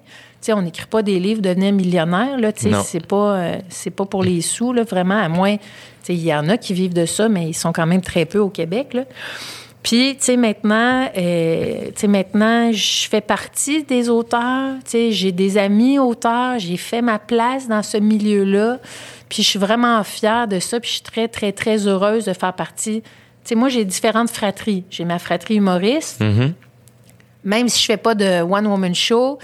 On 0.49 0.63
n'écrit 0.63 0.87
pas 0.87 1.03
des 1.03 1.19
livres 1.19 1.43
devenir 1.43 1.73
millionnaire, 1.73 2.39
là. 2.39 2.53
C'est 2.85 3.05
pas, 3.05 3.35
euh, 3.35 3.59
c'est 3.69 3.91
pas 3.91 4.05
pour 4.05 4.23
les 4.23 4.43
sous, 4.43 4.73
là, 4.73 4.85
vraiment. 4.85 5.19
À 5.19 5.29
moins, 5.29 5.57
il 6.09 6.23
y 6.23 6.33
en 6.33 6.49
a 6.51 6.57
qui 6.57 6.73
vivent 6.73 6.95
de 6.95 7.07
ça, 7.07 7.29
mais 7.29 7.49
ils 7.49 7.55
sont 7.55 7.73
quand 7.73 7.87
même 7.87 8.03
très 8.03 8.27
peu 8.27 8.39
au 8.39 8.51
Québec, 8.51 8.95
là. 8.95 9.07
Puis, 9.85 10.17
tu 10.17 10.25
sais, 10.25 10.37
maintenant, 10.39 11.09
euh, 11.17 11.85
tu 11.89 11.93
sais, 12.01 12.07
maintenant, 12.09 12.73
je 12.73 13.07
fais 13.09 13.21
partie 13.21 13.85
des 13.85 14.09
auteurs. 14.09 14.73
Tu 14.85 14.91
sais, 14.91 15.13
j'ai 15.13 15.31
des 15.31 15.59
amis 15.59 15.99
auteurs. 15.99 16.59
J'ai 16.59 16.77
fait 16.79 17.03
ma 17.03 17.19
place 17.21 17.69
dans 17.69 17.83
ce 17.83 17.99
milieu-là. 17.99 18.79
Puis, 19.29 19.43
je 19.43 19.49
suis 19.51 19.59
vraiment 19.59 20.03
fière 20.03 20.49
de 20.49 20.59
ça. 20.59 20.81
Puis, 20.81 20.89
je 20.89 20.95
suis 20.95 21.03
très, 21.03 21.29
très, 21.29 21.53
très 21.53 21.87
heureuse 21.87 22.25
de 22.25 22.33
faire 22.33 22.55
partie. 22.55 23.03
Tu 23.03 23.09
sais, 23.45 23.55
moi, 23.55 23.69
j'ai 23.69 23.85
différentes 23.85 24.31
fratries. 24.31 24.85
J'ai 24.91 25.05
ma 25.05 25.19
fratrie 25.19 25.57
humoriste. 25.57 26.19
Même 27.45 27.69
si 27.69 27.81
je 27.83 27.87
fais 27.87 27.99
pas 27.99 28.15
de 28.15 28.41
one-woman 28.43 28.95
show, 28.95 29.39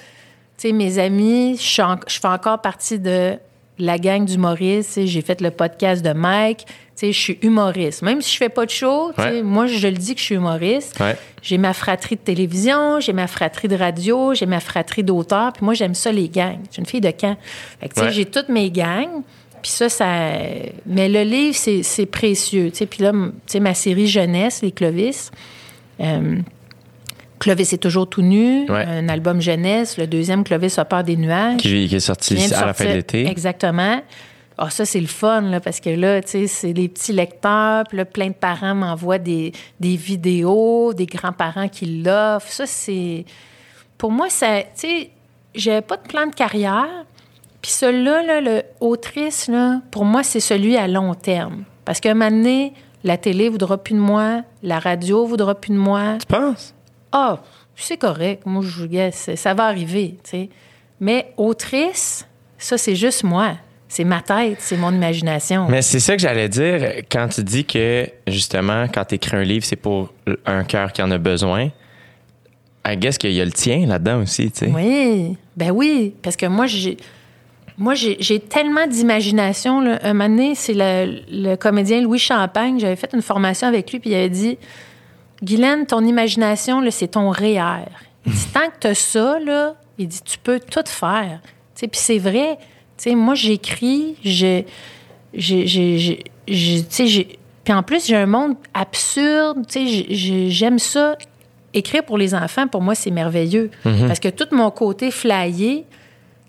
tu 0.57 0.69
sais, 0.69 0.73
mes 0.73 0.99
amis, 0.99 1.57
je, 1.59 1.63
suis 1.63 1.83
en- 1.83 1.99
je 2.09 2.19
fais 2.19 2.29
encore 2.29 2.63
partie 2.63 2.99
de 2.99 3.35
la 3.79 3.99
gang 3.99 4.25
d'humoristes. 4.25 5.05
J'ai 5.05 5.21
fait 5.21 5.43
le 5.43 5.51
podcast 5.51 6.03
de 6.03 6.13
Mike. 6.15 6.67
Je 7.01 7.19
suis 7.19 7.39
humoriste. 7.43 8.03
Même 8.03 8.21
si 8.23 8.33
je 8.33 8.37
fais 8.37 8.49
pas 8.49 8.67
de 8.67 8.71
show, 8.71 9.13
Ouais. 9.19 9.43
moi, 9.43 9.67
je 9.67 9.87
le 9.89 9.95
dis 9.95 10.15
que 10.15 10.21
je 10.21 10.25
suis 10.27 10.35
humoriste. 10.35 10.99
Ouais. 11.01 11.17
J'ai 11.43 11.57
ma 11.59 11.73
fratrie 11.73 12.17
de 12.17 12.21
télévision, 12.21 13.01
j'ai 13.01 13.13
ma 13.15 13.27
fratrie 13.27 13.69
de 13.69 13.77
radio, 13.77 14.35
j'ai 14.35 14.47
ma 14.47 14.61
fratrie 14.61 15.03
d'auteurs. 15.03 15.53
Puis 15.55 15.65
moi, 15.65 15.75
j'aime 15.75 15.95
ça, 15.95 16.13
les 16.13 16.29
gangs. 16.29 16.59
Je 16.69 16.73
suis 16.75 16.81
une 16.81 16.87
fille 16.87 17.01
de 17.01 17.11
camp. 17.11 17.37
Fait 17.81 17.89
que, 17.89 17.95
tu 17.95 18.01
sais, 18.01 18.07
Ouais. 18.07 18.13
j'ai 18.13 18.25
toutes 18.27 18.49
mes 18.51 18.71
gangs. 18.71 19.23
Puis 19.63 19.71
ça, 19.73 19.89
ça... 19.89 20.07
Mais 20.87 21.09
le 21.09 21.23
livre, 21.23 21.55
c'est 21.83 22.07
précieux. 22.07 22.71
Puis 22.71 23.03
là, 23.03 23.11
m- 23.11 23.33
tu 23.47 23.53
sais, 23.53 23.61
ma 23.61 23.75
série 23.75 24.07
jeunesse, 24.07 24.63
Les 24.63 24.73
Clovis... 24.73 25.31
euh, 26.01 26.37
Clovis 27.39 27.73
est 27.73 27.79
toujours 27.79 28.07
tout 28.09 28.21
nu, 28.23 28.71
Ouais. 28.71 28.85
un 28.87 29.09
album 29.09 29.41
jeunesse. 29.41 29.97
Le 29.97 30.07
deuxième, 30.07 30.45
Clovis 30.45 30.79
a 30.79 30.85
peur 30.85 31.03
des 31.05 31.17
nuages. 31.17 31.57
Qui, 31.59 31.89
qui 31.89 31.97
est 31.97 32.01
sorti 32.01 32.37
à 32.55 32.67
la 32.67 32.75
fin 32.75 32.85
de 32.85 32.91
l'été. 32.93 33.27
Exactement. 33.27 34.03
Ah, 34.63 34.69
ça, 34.69 34.85
c'est 34.85 35.01
le 35.01 35.07
fun, 35.07 35.41
là, 35.41 35.59
parce 35.59 35.81
que 35.81 35.89
là, 35.89 36.21
tu 36.21 36.33
sais, 36.33 36.47
c'est 36.47 36.75
les 36.75 36.87
petits 36.91 37.15
lecteurs, 37.15 37.85
puis 37.89 37.97
là, 37.97 38.05
plein 38.05 38.29
de 38.29 38.35
parents 38.35 38.75
m'envoient 38.75 39.17
des, 39.17 39.53
des 39.81 39.97
vidéos, 39.97 40.93
des 40.93 41.07
grands-parents 41.07 41.69
qui 41.69 42.03
l'offrent. 42.03 42.53
Ça, 42.53 42.67
c'est... 42.67 43.25
Pour 43.97 44.13
moi, 44.13 44.29
ça... 44.29 44.61
Tu 44.61 44.69
sais, 44.75 45.11
j'avais 45.55 45.81
pas 45.81 45.97
de 45.97 46.07
plan 46.07 46.27
de 46.27 46.35
carrière, 46.35 47.07
puis 47.63 47.71
celui-là, 47.71 48.23
là, 48.23 48.41
le 48.43 48.63
autrice, 48.81 49.49
là, 49.49 49.81
pour 49.91 50.05
moi, 50.05 50.23
c'est 50.23 50.41
celui 50.41 50.77
à 50.77 50.87
long 50.87 51.15
terme. 51.15 51.65
Parce 51.87 51.99
qu'à 51.99 52.11
un 52.11 52.15
moment 52.15 52.31
donné, 52.31 52.75
la 53.03 53.17
télé 53.17 53.49
voudra 53.49 53.79
plus 53.79 53.95
de 53.95 54.01
moi, 54.01 54.43
la 54.63 54.79
radio 54.79 55.25
voudra 55.25 55.55
plus 55.55 55.73
de 55.73 55.79
moi. 55.79 56.19
Tu 56.21 56.27
penses? 56.27 56.75
Ah, 57.13 57.39
c'est 57.77 57.97
correct. 57.97 58.45
Moi, 58.45 58.63
je 58.63 58.85
guess, 58.85 59.31
ça 59.37 59.55
va 59.55 59.65
arriver, 59.65 60.17
tu 60.23 60.31
sais. 60.31 60.49
Mais 61.01 61.33
autrice, 61.39 62.27
ça, 62.59 62.77
c'est 62.77 62.95
juste 62.95 63.25
moi. 63.25 63.55
C'est 63.91 64.05
ma 64.05 64.23
tête, 64.23 64.59
c'est 64.61 64.77
mon 64.77 64.93
imagination. 64.93 65.67
Mais 65.69 65.83
c'est 65.83 65.99
ça 65.99 66.15
que 66.15 66.23
j'allais 66.23 66.49
dire 66.49 67.03
quand 67.11 67.27
tu 67.27 67.43
dis 67.43 67.65
que, 67.65 68.09
justement, 68.29 68.87
quand 68.87 69.05
tu 69.05 69.17
écris 69.17 69.37
un 69.37 69.43
livre, 69.43 69.65
c'est 69.65 69.75
pour 69.75 70.15
un 70.47 70.63
cœur 70.63 70.93
qui 70.93 71.03
en 71.03 71.11
a 71.11 71.19
besoin. 71.19 71.71
I 72.87 72.97
guess 72.97 73.19
qu'il 73.19 73.33
y 73.33 73.41
a 73.41 73.45
le 73.45 73.51
tien 73.51 73.87
là-dedans 73.87 74.23
aussi, 74.23 74.49
tu 74.53 74.67
sais. 74.67 74.73
Oui, 74.73 75.37
ben 75.57 75.73
oui, 75.73 76.15
parce 76.23 76.37
que 76.37 76.47
moi, 76.47 76.67
j'ai... 76.67 76.97
Moi, 77.77 77.95
j'ai 77.95 78.39
tellement 78.39 78.87
d'imagination. 78.87 79.81
Un 79.81 80.13
moment 80.13 80.29
donné, 80.29 80.55
c'est 80.55 80.75
le, 80.75 81.23
le 81.29 81.57
comédien 81.57 82.01
Louis 82.01 82.19
Champagne. 82.19 82.79
J'avais 82.79 82.95
fait 82.95 83.11
une 83.13 83.23
formation 83.23 83.67
avec 83.67 83.91
lui, 83.91 83.99
puis 83.99 84.11
il 84.11 84.15
avait 84.15 84.29
dit 84.29 84.57
Guylaine, 85.43 85.87
ton 85.87 86.05
imagination, 86.05 86.81
c'est 86.91 87.09
ton 87.09 87.31
REER. 87.31 87.87
Il 88.27 88.33
dit 88.33 88.47
Tant 88.53 88.69
que 88.69 88.79
tu 88.81 88.87
as 88.87 88.95
ça, 88.95 89.39
là, 89.41 89.75
il 89.99 90.07
dit 90.07 90.21
Tu 90.23 90.39
peux 90.39 90.61
tout 90.61 90.85
faire. 90.87 91.41
Tu 91.75 91.81
sais, 91.81 91.89
Puis 91.89 92.01
c'est 92.01 92.19
vrai. 92.19 92.59
Tu 93.03 93.09
sais, 93.11 93.15
moi, 93.15 93.35
j'écris, 93.35 94.17
j'ai. 94.23 94.67
Puis 97.65 97.73
en 97.75 97.83
plus, 97.83 98.07
j'ai 98.07 98.17
un 98.17 98.27
monde 98.27 98.57
absurde. 98.75 99.59
Tu 99.69 99.73
sais, 99.73 99.87
j'ai- 99.87 100.07
j'ai- 100.15 100.51
J'aime 100.51 100.79
ça. 100.79 101.17
Écrire 101.73 102.05
pour 102.05 102.19
les 102.19 102.35
enfants, 102.35 102.67
pour 102.67 102.81
moi, 102.83 102.95
c'est 102.97 103.13
merveilleux. 103.13 103.71
Parce 104.07 104.19
que 104.19 104.29
tout 104.29 104.47
mon 104.51 104.71
côté 104.73 105.11
flyé, 105.13 105.85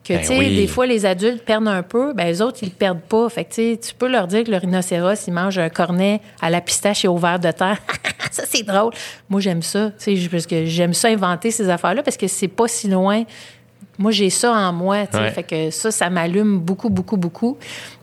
que, 0.04 0.14
Ben 0.14 0.22
tu 0.22 0.26
sais, 0.28 0.38
oui. 0.40 0.56
des 0.56 0.66
fois, 0.66 0.88
les 0.88 1.06
adultes 1.06 1.46
perdent 1.46 1.68
un 1.68 1.84
peu, 1.84 2.12
ben 2.14 2.26
les 2.26 2.42
autres, 2.42 2.58
ils 2.64 2.70
le 2.70 2.72
perdent 2.72 3.02
pas. 3.02 3.30
Fait 3.30 3.44
que, 3.46 3.54
tu 3.54 3.56
sais, 3.74 3.78
tu 3.80 3.94
peux 3.94 4.08
leur 4.10 4.26
dire 4.26 4.44
que 4.44 4.50
le 4.50 4.58
rhinocéros, 4.58 5.28
il 5.28 5.34
mange 5.34 5.60
un 5.60 5.70
cornet 5.70 6.22
à 6.42 6.50
la 6.50 6.60
pistache 6.60 7.06
et 7.06 7.08
au 7.08 7.18
verre 7.18 7.40
de 7.40 7.52
terre. 7.52 7.78
ça, 8.32 8.44
c'est 8.50 8.64
drôle. 8.64 8.94
Moi, 9.30 9.42
j'aime 9.42 9.62
ça, 9.62 9.92
tu 10.04 10.18
sais, 10.18 10.28
parce 10.30 10.48
que 10.48 10.66
j'aime 10.66 10.96
ça 10.96 11.10
inventer 11.10 11.52
ces 11.52 11.70
affaires-là 11.70 12.02
parce 12.02 12.18
que 12.18 12.26
c'est 12.28 12.48
pas 12.48 12.68
si 12.68 12.88
loin. 12.90 13.24
Moi, 14.02 14.12
j'ai 14.12 14.32
ça 14.32 14.52
en 14.52 14.74
moi, 14.74 15.06
tu 15.06 15.18
sais. 15.18 15.24
Ouais. 15.24 15.32
Fait 15.32 15.44
que 15.44 15.70
ça, 15.70 15.92
ça 15.92 16.10
m'allume 16.10 16.58
beaucoup, 16.58 16.90
beaucoup, 16.90 17.18
beaucoup. 17.18 17.58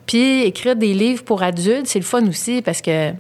Puis 0.06 0.42
écrire 0.42 0.76
des 0.76 0.94
livres 0.94 1.24
pour 1.24 1.42
adultes, 1.42 1.86
c'est 1.86 1.98
le 1.98 2.04
fun 2.04 2.24
aussi 2.28 2.62
parce 2.62 2.80
que 2.80 3.12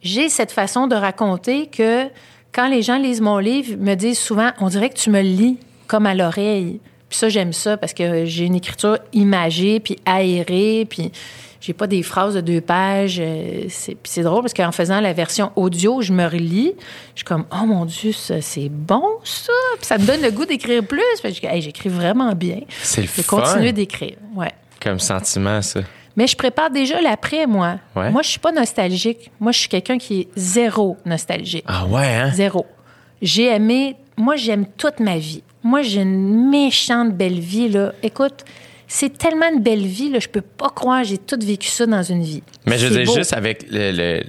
j'ai 0.00 0.28
cette 0.28 0.52
façon 0.52 0.86
de 0.86 0.94
raconter 0.94 1.66
que 1.66 2.06
quand 2.52 2.68
les 2.68 2.82
gens 2.82 2.98
lisent 2.98 3.20
mon 3.20 3.38
livre, 3.38 3.72
ils 3.72 3.78
me 3.78 3.94
disent 3.96 4.20
souvent, 4.20 4.52
on 4.60 4.68
dirait 4.68 4.90
que 4.90 4.96
tu 4.96 5.10
me 5.10 5.20
le 5.20 5.28
lis 5.28 5.58
comme 5.88 6.06
à 6.06 6.14
l'oreille. 6.14 6.80
Puis 7.14 7.20
ça, 7.20 7.28
j'aime 7.28 7.52
ça 7.52 7.76
parce 7.76 7.94
que 7.94 8.24
j'ai 8.24 8.44
une 8.44 8.56
écriture 8.56 8.98
imagée, 9.12 9.78
puis 9.78 9.96
aérée, 10.04 10.84
puis 10.90 11.12
j'ai 11.60 11.72
pas 11.72 11.86
des 11.86 12.02
phrases 12.02 12.34
de 12.34 12.40
deux 12.40 12.60
pages. 12.60 13.18
euh, 13.20 13.66
c'est- 13.68 13.92
Puis 13.94 14.10
c'est 14.10 14.22
drôle 14.24 14.40
parce 14.40 14.52
qu'en 14.52 14.72
faisant 14.72 15.00
la 15.00 15.12
version 15.12 15.52
audio, 15.54 16.02
je 16.02 16.12
me 16.12 16.24
relis. 16.26 16.72
Je 17.14 17.20
suis 17.20 17.24
comme, 17.24 17.44
oh 17.52 17.66
mon 17.66 17.84
Dieu, 17.84 18.10
ça, 18.10 18.40
c'est 18.40 18.68
bon, 18.68 19.04
ça. 19.22 19.52
Puis 19.76 19.86
ça 19.86 19.96
me 19.96 20.04
donne 20.04 20.22
le 20.22 20.32
goût 20.32 20.44
d'écrire 20.44 20.84
plus. 20.84 20.98
Que 21.22 21.28
je 21.28 21.34
dis, 21.40 21.46
Hey, 21.46 21.62
j'écris 21.62 21.88
vraiment 21.88 22.32
bien. 22.32 22.62
C'est 22.82 23.02
le 23.02 23.06
Je 23.06 23.12
vais 23.12 23.22
fun. 23.22 23.40
continuer 23.42 23.70
d'écrire. 23.70 24.16
Ouais. 24.34 24.50
Comme 24.82 24.98
sentiment, 24.98 25.62
ça. 25.62 25.82
Mais 26.16 26.26
je 26.26 26.34
prépare 26.36 26.70
déjà 26.70 27.00
l'après, 27.00 27.46
moi. 27.46 27.76
Ouais. 27.94 28.10
Moi, 28.10 28.22
je 28.22 28.30
suis 28.30 28.40
pas 28.40 28.50
nostalgique. 28.50 29.30
Moi, 29.38 29.52
je 29.52 29.60
suis 29.60 29.68
quelqu'un 29.68 29.98
qui 29.98 30.22
est 30.22 30.28
zéro 30.34 30.96
nostalgique. 31.06 31.64
Ah 31.68 31.86
ouais, 31.86 32.06
hein? 32.12 32.30
Zéro. 32.34 32.66
J'ai 33.22 33.44
aimé. 33.54 33.94
Moi, 34.16 34.34
j'aime 34.34 34.66
toute 34.76 34.98
ma 34.98 35.16
vie. 35.16 35.44
Moi, 35.64 35.82
j'ai 35.82 36.02
une 36.02 36.50
méchante 36.50 37.14
belle 37.16 37.40
vie, 37.40 37.68
là. 37.68 37.92
Écoute, 38.02 38.44
c'est 38.86 39.16
tellement 39.18 39.48
une 39.52 39.62
belle 39.62 39.84
vie, 39.86 40.10
là. 40.10 40.18
Je 40.20 40.28
peux 40.28 40.42
pas 40.42 40.68
croire, 40.68 41.02
j'ai 41.02 41.18
tout 41.18 41.38
vécu 41.42 41.68
ça 41.68 41.86
dans 41.86 42.02
une 42.02 42.22
vie. 42.22 42.42
Mais 42.66 42.78
je 42.78 42.86
veux 42.86 43.02
dire, 43.04 43.12
juste 43.14 43.32
avec 43.32 43.64
le. 43.70 43.90
le- 43.92 44.22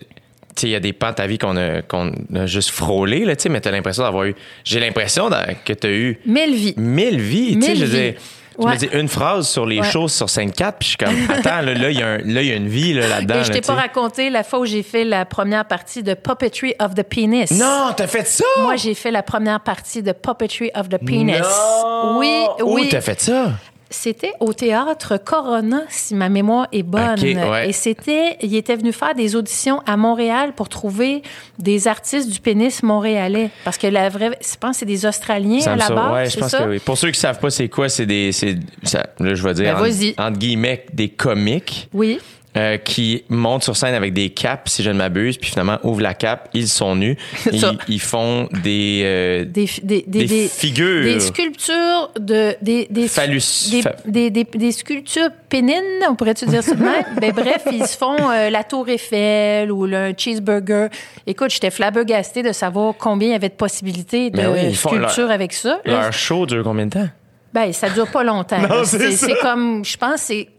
tu 0.56 0.62
sais, 0.62 0.68
il 0.70 0.72
y 0.72 0.76
a 0.76 0.80
des 0.80 0.94
pans 0.94 1.10
de 1.10 1.16
ta 1.16 1.28
vie 1.28 1.38
qu'on 1.38 1.57
a, 1.57 1.82
qu'on 1.82 2.14
a 2.34 2.45
juste 2.45 2.70
frôlé, 2.70 3.26
là, 3.26 3.36
tu 3.36 3.44
sais, 3.44 3.49
mais 3.49 3.60
t'as 3.60 3.72
l'impression 3.72 4.03
d'avoir 4.03 4.24
eu. 4.24 4.36
J'ai 4.64 4.80
l'impression 4.80 5.30
que 5.66 5.74
t'as 5.74 5.90
eu 5.90 6.18
Mille 6.26 6.56
vies. 6.56 6.74
mille 6.78 7.20
vies, 7.20 7.56
tu 7.60 7.62
sais. 7.66 7.76
Je 7.76 7.84
veux 7.86 7.91
dire, 7.99 8.14
tu 8.60 8.65
Ouais. 8.65 8.73
me 8.73 8.77
dis 8.77 8.90
une 8.94 9.07
phrase 9.07 9.48
sur 9.48 9.65
les 9.65 9.80
Ouais. 9.82 9.90
choses 9.91 10.14
sur 10.14 10.30
scène 10.30 10.52
4, 10.52 10.77
puis 10.80 10.86
je 10.86 10.90
suis 10.90 10.98
comme, 10.98 11.15
attends, 11.38 11.61
là, 11.61 11.73
là, 11.73 11.90
il 11.90 11.98
y, 11.98 11.99
là, 11.99 12.41
il 12.41 12.48
y 12.48 12.52
a 12.52 12.56
une 12.56 12.68
vie 12.68 12.94
là, 12.94 13.07
là-dedans. 13.07 13.36
Et 13.36 13.44
je 13.44 13.49
là, 13.49 13.56
t'ai 13.56 13.61
pas 13.61 13.73
raconté 13.76 14.30
la 14.30 14.44
fois 14.44 14.60
où 14.60 14.65
j'ai 14.65 14.84
fait 14.84 15.03
la 15.03 15.26
première 15.26 15.65
partie 15.65 16.03
de 16.03 16.14
Puppetry 16.14 16.73
of 16.80 16.95
the 16.95 17.03
Penis. 17.03 17.48
Non, 17.52 17.94
t'as 17.95 18.07
fait 18.07 18.26
ça? 18.27 18.44
Moi, 18.61 18.76
j'ai 18.77 18.94
fait 18.94 19.11
la 19.11 19.23
première 19.23 19.60
partie 19.60 20.02
de 20.02 20.11
Puppetry 20.11 20.72
of 20.76 20.90
the 20.90 20.98
Penis. 20.98 21.40
Non! 21.40 22.18
Oui, 22.19 22.45
Où 22.61 22.76
oui. 22.76 22.90
t'as 22.90 23.02
fait 23.02 23.19
ça? 23.22 23.52
C'était 23.96 24.34
au 24.40 24.52
théâtre 24.54 25.18
Corona, 25.24 25.84
si 25.90 26.16
ma 26.16 26.28
mémoire 26.30 26.68
est 26.72 26.84
bonne. 26.84 27.16
Ouais. 27.24 27.70
Et 27.70 27.72
c'était, 27.72 28.38
il 28.42 28.54
était 28.56 28.76
venu 28.76 28.92
faire 28.92 29.16
des 29.16 29.36
auditions 29.36 29.82
à 29.86 29.96
Montréal 29.98 30.52
pour 30.56 30.70
trouver 30.70 31.24
des 31.58 31.88
artistes 31.88 32.30
du 32.30 32.40
pénis 32.40 32.84
montréalais. 32.84 33.50
Parce 33.64 33.78
que 33.78 33.88
la 33.88 34.10
vraie, 34.10 34.38
je 34.42 34.56
pense 34.60 34.72
que 34.72 34.78
c'est 34.80 34.86
des 34.86 35.06
Australiens 35.06 35.62
Ça 35.62 35.74
à 35.74 35.76
la 35.78 35.90
base. 35.90 36.14
Ouais, 36.14 36.30
je 36.30 36.38
pense 36.40 36.52
ça? 36.52 36.60
que 36.64 36.70
oui. 36.70 36.80
Pour 36.80 36.98
ceux 36.98 37.10
qui 37.12 37.20
savent 37.20 37.40
pas 37.40 37.50
c'est 37.50 37.70
quoi, 37.70 37.88
c'est 37.90 38.06
des. 38.06 38.32
c'est- 38.32 38.58
ça- 38.84 39.08
là, 39.20 39.34
je 39.34 39.42
vais 39.44 39.54
dire. 39.54 39.76
Ben, 39.76 39.92
entre 40.18 40.38
guillemets, 40.38 40.86
des 40.94 41.10
comiques. 41.10 41.90
Oui. 41.94 42.20
Euh, 42.57 42.77
qui 42.77 43.23
montent 43.30 43.64
sur 43.64 43.76
scène 43.76 43.94
avec 43.95 44.14
des 44.14 44.30
capes, 44.30 44.69
si 44.69 44.82
je 44.84 44.90
ne 44.90 44.95
m'abuse, 44.98 45.38
puis 45.38 45.49
finalement 45.49 45.77
ouvrent 45.84 46.02
la 46.02 46.14
cape, 46.14 46.49
ils 46.53 46.68
sont 46.69 46.95
nus, 46.95 47.18
ils, 47.52 47.61
ils 47.88 47.99
font 48.02 48.48
des, 48.64 49.02
euh, 49.03 49.45
Des, 49.45 49.65
des, 49.84 50.03
des, 50.07 50.19
des 50.19 50.26
des- 50.26 50.48
figures. 50.48 51.03
des 51.03 51.19
sculptures 51.19 52.11
de 52.19 52.56
des 52.61 52.88
des, 52.90 53.07
Phallus- 53.07 53.69
des, 54.06 54.72
sculptures 54.72 55.30
pénines, 55.49 55.82
on 56.10 56.15
pourrait-tu 56.15 56.45
dire 56.45 56.64
ça 56.64 56.73
de 56.76 56.84
même? 56.84 57.03
ben, 57.22 57.32
bref, 57.32 57.65
ils 57.72 57.86
se 57.86 57.98
font 57.98 58.15
euh, 58.32 58.49
la 58.49 58.64
tour 58.64 58.88
Eiffel 58.90 59.72
ou 59.72 59.86
le 59.86 60.14
cheeseburger. 60.18 60.88
Écoute, 61.27 61.52
j'étais 61.52 61.72
flabbergastée 61.72 62.44
de 62.44 62.52
savoir 62.52 62.94
combien 62.98 63.30
il 63.30 63.32
y 63.32 63.36
avait 63.36 63.49
de 63.49 63.53
possibilités 63.56 64.30
de 64.30 64.38
Ben 64.38 64.52
oui, 64.53 64.60
ils 64.69 64.76
font 64.76 64.90
sculptures 64.90 65.23
leur- 65.23 65.32
avec 65.32 65.53
ça. 65.53 65.80
Leur 65.86 66.14
show 66.14 66.45
dure 66.45 66.64
combien 66.64 66.86
de 66.86 66.91
temps? 66.91 67.10
Ben, 67.53 67.72
ça 67.72 67.90
dure 67.90 68.10
pas 68.11 68.23
longtemps. 68.23 68.57
C'est 68.84 69.40
comme, 69.41 69.86
je 69.86 69.95
pense, 69.98 70.22
c'est 70.23 70.49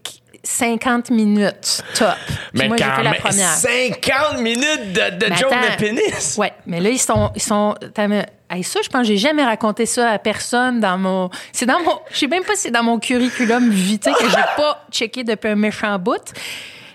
50 0.47 1.11
minutes 1.11 1.83
top. 1.95 2.09
Puis 2.55 2.69
moi, 2.69 2.77
j'ai 2.77 2.85
fait 2.85 3.03
la 3.03 3.15
première. 3.15 3.49
50 3.51 4.39
minutes 4.41 4.93
de, 4.93 5.19
de 5.19 5.27
Mais 5.31 5.37
joke 5.37 5.53
attends. 5.53 5.73
de 5.73 5.77
pénis! 5.79 6.37
Ouais, 6.39 6.53
mais 6.67 6.81
là, 6.81 6.91
ils 6.91 6.99
sont. 6.99 7.31
Ils 7.35 7.43
sont 7.43 7.75
Hey, 8.49 8.63
ça, 8.63 8.79
je 8.83 8.89
pense 8.89 9.03
que 9.03 9.09
j'ai 9.09 9.17
jamais 9.17 9.43
raconté 9.45 9.87
ça 9.87 10.11
à 10.11 10.19
personne 10.21 10.79
dans 10.79 10.97
mon. 10.99 11.31
C'est 11.53 11.67
dans 11.67 11.81
mon. 11.81 11.99
Je 12.13 12.19
sais 12.19 12.27
même 12.29 12.45
pas 12.45 12.55
si 12.55 12.63
c'est 12.63 12.71
dans 12.71 12.85
mon 12.85 12.99
curriculum 13.01 13.69
vitae 13.71 14.13
que 14.13 14.29
j'ai 14.29 14.37
pas 14.57 14.87
checké 14.93 15.25
depuis 15.25 15.49
un 15.49 15.57
méchant 15.57 15.99
bout. 15.99 16.33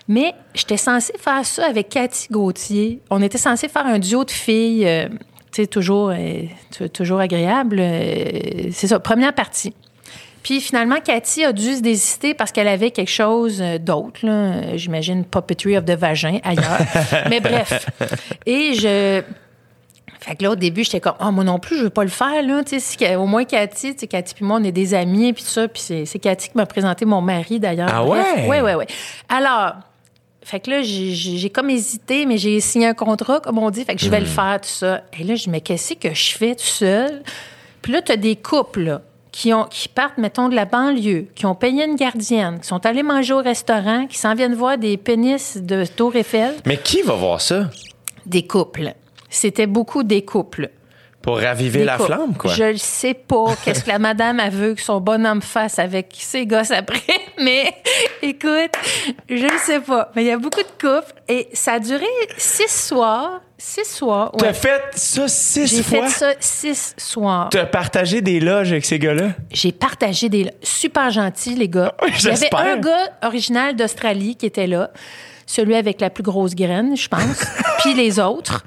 Mais 0.08 0.34
j'étais 0.54 0.78
censée 0.78 1.12
faire 1.18 1.44
ça 1.44 1.66
avec 1.66 1.90
Cathy 1.90 2.28
Gauthier. 2.30 3.00
On 3.10 3.22
était 3.22 3.38
censé 3.38 3.68
faire 3.68 3.86
un 3.86 3.98
duo 3.98 4.24
de 4.24 4.30
filles. 4.30 4.86
euh, 4.88 5.08
tu 5.52 5.62
sais, 5.62 5.66
toujours, 5.66 6.10
euh, 6.16 6.88
toujours 6.94 7.20
agréable. 7.20 7.76
euh, 7.78 8.70
c'est 8.72 8.86
ça, 8.86 8.98
première 8.98 9.34
partie. 9.34 9.74
Puis 10.42 10.60
finalement, 10.60 10.96
Cathy 11.04 11.44
a 11.44 11.52
dû 11.52 11.76
se 11.76 11.80
désister 11.82 12.34
parce 12.34 12.50
qu'elle 12.52 12.68
avait 12.68 12.90
quelque 12.90 13.10
chose 13.10 13.60
euh, 13.60 13.78
d'autre, 13.78 14.20
là. 14.26 14.32
Euh, 14.32 14.72
j'imagine 14.76 15.24
Puppetry 15.24 15.76
of 15.76 15.84
the 15.84 15.92
Vagin 15.92 16.38
ailleurs. 16.42 16.78
Mais 17.30 17.40
bref. 17.40 17.86
Et 18.46 18.74
je. 18.74 19.22
Fait 20.20 20.36
que 20.36 20.44
là, 20.44 20.50
au 20.52 20.56
début, 20.56 20.84
j'étais 20.84 21.00
comme, 21.00 21.14
oh, 21.20 21.32
moi 21.32 21.42
non 21.42 21.58
plus, 21.58 21.76
je 21.78 21.82
veux 21.84 21.90
pas 21.90 22.04
le 22.04 22.10
faire, 22.10 22.42
là. 22.44 22.62
Tu 22.64 22.78
sais, 22.78 23.16
au 23.16 23.26
moins 23.26 23.44
Cathy, 23.44 23.92
tu 23.94 24.00
sais, 24.00 24.06
Cathy 24.06 24.34
puis 24.34 24.44
moi, 24.44 24.58
on 24.60 24.64
est 24.64 24.70
des 24.72 24.94
amis, 24.94 25.32
puis 25.32 25.42
ça. 25.42 25.66
Puis 25.68 25.82
c'est 25.84 26.06
c'est 26.06 26.18
Cathy 26.20 26.48
qui 26.50 26.56
m'a 26.56 26.66
présenté 26.66 27.04
mon 27.04 27.20
mari, 27.20 27.58
d'ailleurs. 27.58 27.90
Ah 27.92 28.04
ouais? 28.04 28.46
Ouais, 28.48 28.60
ouais, 28.60 28.74
ouais. 28.74 28.86
Alors, 29.28 29.74
fait 30.44 30.60
que 30.60 30.70
là, 30.70 30.82
j'ai- 30.82 31.50
comme 31.50 31.70
hésité, 31.70 32.26
mais 32.26 32.36
j'ai 32.38 32.58
signé 32.60 32.86
un 32.88 32.94
contrat, 32.94 33.40
comme 33.40 33.58
on 33.58 33.70
dit. 33.70 33.84
Fait 33.84 33.94
que 33.96 34.00
je 34.00 34.10
vais 34.10 34.18
Hmm. 34.18 34.24
le 34.24 34.26
faire, 34.26 34.60
tout 34.60 34.68
ça. 34.68 35.02
Et 35.18 35.24
là, 35.24 35.34
je 35.34 35.44
dis, 35.44 35.50
mais 35.50 35.60
qu'est-ce 35.60 35.94
que 35.94 36.12
je 36.14 36.36
fais 36.36 36.54
tout 36.54 36.64
seul? 36.64 37.22
Puis 37.80 37.92
là, 37.92 38.00
tu 38.02 38.12
as 38.12 38.16
des 38.16 38.36
couples, 38.36 38.80
là, 38.82 39.02
qui, 39.32 39.52
ont, 39.52 39.64
qui 39.64 39.88
partent, 39.88 40.18
mettons, 40.18 40.48
de 40.48 40.54
la 40.54 40.66
banlieue, 40.66 41.26
qui 41.34 41.46
ont 41.46 41.54
payé 41.54 41.84
une 41.84 41.96
gardienne, 41.96 42.60
qui 42.60 42.68
sont 42.68 42.84
allés 42.86 43.02
manger 43.02 43.32
au 43.32 43.42
restaurant, 43.42 44.06
qui 44.06 44.18
s'en 44.18 44.34
viennent 44.34 44.54
voir 44.54 44.78
des 44.78 44.96
pénis 44.98 45.56
de 45.56 45.84
Tour 45.86 46.14
Eiffel. 46.14 46.54
Mais 46.66 46.76
qui 46.76 47.02
va 47.02 47.14
voir 47.14 47.40
ça? 47.40 47.70
Des 48.26 48.46
couples. 48.46 48.94
C'était 49.30 49.66
beaucoup 49.66 50.02
des 50.02 50.22
couples. 50.24 50.70
Pour 51.22 51.38
raviver 51.38 51.84
la 51.84 51.98
flamme, 51.98 52.34
quoi? 52.36 52.52
Je 52.52 52.64
ne 52.64 52.76
sais 52.76 53.14
pas 53.14 53.54
qu'est-ce 53.64 53.84
que 53.84 53.90
la 53.90 53.98
madame 53.98 54.40
a 54.40 54.48
vu 54.48 54.74
que 54.74 54.82
son 54.82 55.00
bonhomme 55.00 55.40
fasse 55.42 55.78
avec 55.78 56.08
ses 56.18 56.46
gosses 56.46 56.72
après, 56.72 57.00
mais 57.42 57.72
écoute, 58.22 58.72
je 59.28 59.44
ne 59.44 59.58
sais 59.58 59.80
pas. 59.80 60.10
Mais 60.16 60.24
il 60.24 60.26
y 60.26 60.30
a 60.32 60.38
beaucoup 60.38 60.62
de 60.62 60.80
couples 60.80 61.12
et 61.28 61.48
ça 61.52 61.74
a 61.74 61.78
duré 61.78 62.06
six 62.36 62.68
soirs. 62.68 63.40
Six 63.56 63.84
soirs. 63.84 64.32
T'as 64.36 64.46
ouais. 64.46 64.54
fait 64.54 64.82
ça 64.96 65.28
six 65.28 65.76
J'ai 65.76 65.84
fois? 65.84 66.08
fait 66.08 66.18
ça 66.18 66.32
six 66.40 66.94
soirs. 66.98 67.48
T'as 67.50 67.64
partagé 67.66 68.20
des 68.20 68.40
loges 68.40 68.72
avec 68.72 68.84
ces 68.84 68.98
gars-là? 68.98 69.28
J'ai 69.52 69.70
partagé 69.70 70.28
des 70.28 70.50
super 70.64 71.10
gentils, 71.12 71.54
les 71.54 71.68
gars. 71.68 71.94
Il 72.04 72.24
y 72.24 72.28
avait 72.28 72.52
un 72.52 72.78
gars 72.78 73.10
original 73.22 73.76
d'Australie 73.76 74.34
qui 74.34 74.46
était 74.46 74.66
là, 74.66 74.90
celui 75.46 75.76
avec 75.76 76.00
la 76.00 76.10
plus 76.10 76.24
grosse 76.24 76.56
graine, 76.56 76.96
je 76.96 77.06
pense, 77.06 77.46
puis 77.78 77.94
les 77.94 78.18
autres. 78.18 78.64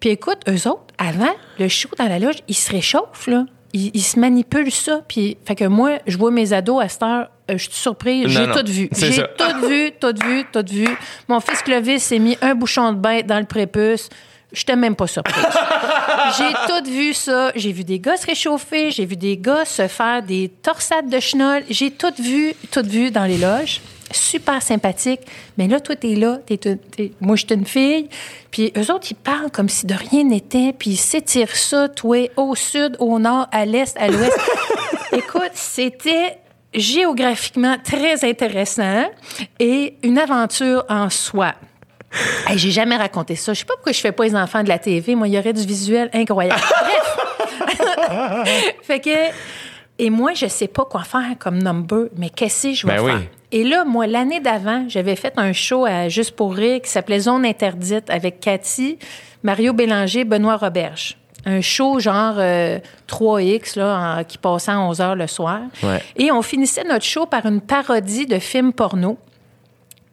Puis 0.00 0.10
écoute, 0.10 0.38
eux 0.48 0.68
autres, 0.68 0.86
avant, 0.98 1.34
le 1.58 1.68
show 1.68 1.88
dans 1.98 2.08
la 2.08 2.18
loge, 2.18 2.36
ils 2.48 2.54
se 2.54 2.70
réchauffent, 2.70 3.26
là. 3.26 3.44
Ils, 3.72 3.90
ils 3.94 4.02
se 4.02 4.18
manipulent 4.18 4.72
ça. 4.72 5.02
Puis, 5.06 5.36
fait 5.44 5.54
que 5.54 5.64
moi, 5.64 5.98
je 6.06 6.18
vois 6.18 6.30
mes 6.30 6.52
ados 6.52 6.82
à 6.82 6.88
cette 6.88 7.02
heure, 7.02 7.30
euh, 7.50 7.58
je 7.58 7.64
suis 7.64 7.72
surprise, 7.72 8.28
j'ai 8.28 8.46
tout 8.50 8.66
vu. 8.66 8.88
J'ai 8.92 9.22
tout 9.36 9.68
vu, 9.68 9.92
tout 9.92 10.14
vu, 10.24 10.44
tout 10.52 10.64
vu. 10.68 10.88
Mon 11.28 11.40
fils 11.40 11.62
Clovis 11.62 12.02
s'est 12.02 12.18
mis 12.18 12.36
un 12.40 12.54
bouchon 12.54 12.92
de 12.92 12.98
bain 12.98 13.20
dans 13.24 13.38
le 13.38 13.46
prépuce. 13.46 14.08
Je 14.52 14.60
n'étais 14.60 14.76
même 14.76 14.96
pas 14.96 15.06
surprise. 15.06 15.44
j'ai 16.38 16.52
tout 16.66 16.90
vu 16.90 17.14
ça. 17.14 17.52
J'ai 17.54 17.72
vu 17.72 17.84
des 17.84 18.00
gars 18.00 18.16
se 18.16 18.26
réchauffer. 18.26 18.90
J'ai 18.90 19.06
vu 19.06 19.16
des 19.16 19.36
gars 19.36 19.64
se 19.64 19.86
faire 19.86 20.22
des 20.22 20.50
torsades 20.62 21.08
de 21.08 21.20
chenol. 21.20 21.62
J'ai 21.70 21.92
tout 21.92 22.12
vu, 22.18 22.54
tout 22.72 22.84
vu 22.84 23.10
dans 23.10 23.24
les 23.26 23.38
loges. 23.38 23.80
Super 24.10 24.62
sympathique. 24.62 25.20
Mais 25.56 25.68
là, 25.68 25.80
toi, 25.80 25.96
t'es 25.96 26.14
là. 26.14 26.38
T'es, 26.44 26.56
t'es- 26.56 27.12
moi, 27.20 27.36
je 27.36 27.46
suis 27.46 27.54
une 27.54 27.66
fille. 27.66 28.08
Puis 28.50 28.72
eux 28.76 28.92
autres, 28.92 29.08
ils 29.10 29.14
parlent 29.16 29.50
comme 29.50 29.68
si 29.68 29.86
de 29.86 29.94
rien 29.94 30.24
n'était. 30.24 30.74
Puis 30.76 30.90
ils 30.90 30.96
s'étirent 30.96 31.56
ça, 31.56 31.88
toi, 31.88 32.30
au 32.36 32.54
sud, 32.54 32.96
au 32.98 33.18
nord, 33.18 33.46
à 33.52 33.64
l'est, 33.64 33.96
à 33.96 34.08
l'ouest. 34.08 34.38
Écoute, 35.12 35.50
c'était 35.54 36.38
géographiquement 36.72 37.76
très 37.82 38.24
intéressant 38.24 39.08
et 39.58 39.96
une 40.02 40.18
aventure 40.18 40.84
en 40.88 41.10
soi. 41.10 41.54
Hey, 42.46 42.58
j'ai 42.58 42.70
jamais 42.70 42.96
raconté 42.96 43.36
ça. 43.36 43.52
Je 43.54 43.60
sais 43.60 43.64
pas 43.64 43.74
pourquoi 43.74 43.92
je 43.92 44.00
fais 44.00 44.12
pas 44.12 44.24
les 44.24 44.34
enfants 44.34 44.62
de 44.62 44.68
la 44.68 44.78
TV. 44.78 45.14
Moi, 45.14 45.28
il 45.28 45.34
y 45.34 45.38
aurait 45.38 45.52
du 45.52 45.64
visuel 45.64 46.10
incroyable. 46.12 46.60
Bref. 46.60 48.76
fait 48.82 49.00
que, 49.00 49.10
et 49.98 50.10
moi, 50.10 50.32
je 50.34 50.46
sais 50.46 50.68
pas 50.68 50.84
quoi 50.84 51.02
faire 51.04 51.36
comme 51.38 51.58
number, 51.62 52.06
mais 52.16 52.30
qu'est-ce 52.30 52.68
que 52.68 52.74
je 52.74 52.86
vais 52.86 52.96
Ben 52.96 53.02
oui. 53.04 53.12
Et 53.52 53.64
là, 53.64 53.84
moi, 53.84 54.06
l'année 54.06 54.40
d'avant, 54.40 54.84
j'avais 54.88 55.16
fait 55.16 55.32
un 55.36 55.52
show 55.52 55.84
à 55.84 56.08
Juste 56.08 56.36
pour 56.36 56.54
rire 56.54 56.80
qui 56.82 56.88
s'appelait 56.90 57.20
Zone 57.20 57.44
interdite 57.44 58.08
avec 58.08 58.38
Cathy, 58.40 58.98
Mario 59.42 59.72
Bélanger, 59.72 60.24
Benoît 60.24 60.56
Roberge. 60.56 61.16
Un 61.46 61.60
show 61.62 61.98
genre 62.00 62.34
euh, 62.38 62.78
3X 63.08 63.78
là, 63.78 64.18
en- 64.18 64.24
qui 64.24 64.36
passait 64.38 64.70
à 64.72 64.78
11 64.80 64.98
h 65.00 65.14
le 65.16 65.26
soir. 65.26 65.60
Ouais. 65.82 66.02
Et 66.16 66.30
on 66.30 66.42
finissait 66.42 66.84
notre 66.84 67.04
show 67.04 67.26
par 67.26 67.46
une 67.46 67.60
parodie 67.60 68.26
de 68.26 68.38
film 68.38 68.72
porno. 68.72 69.18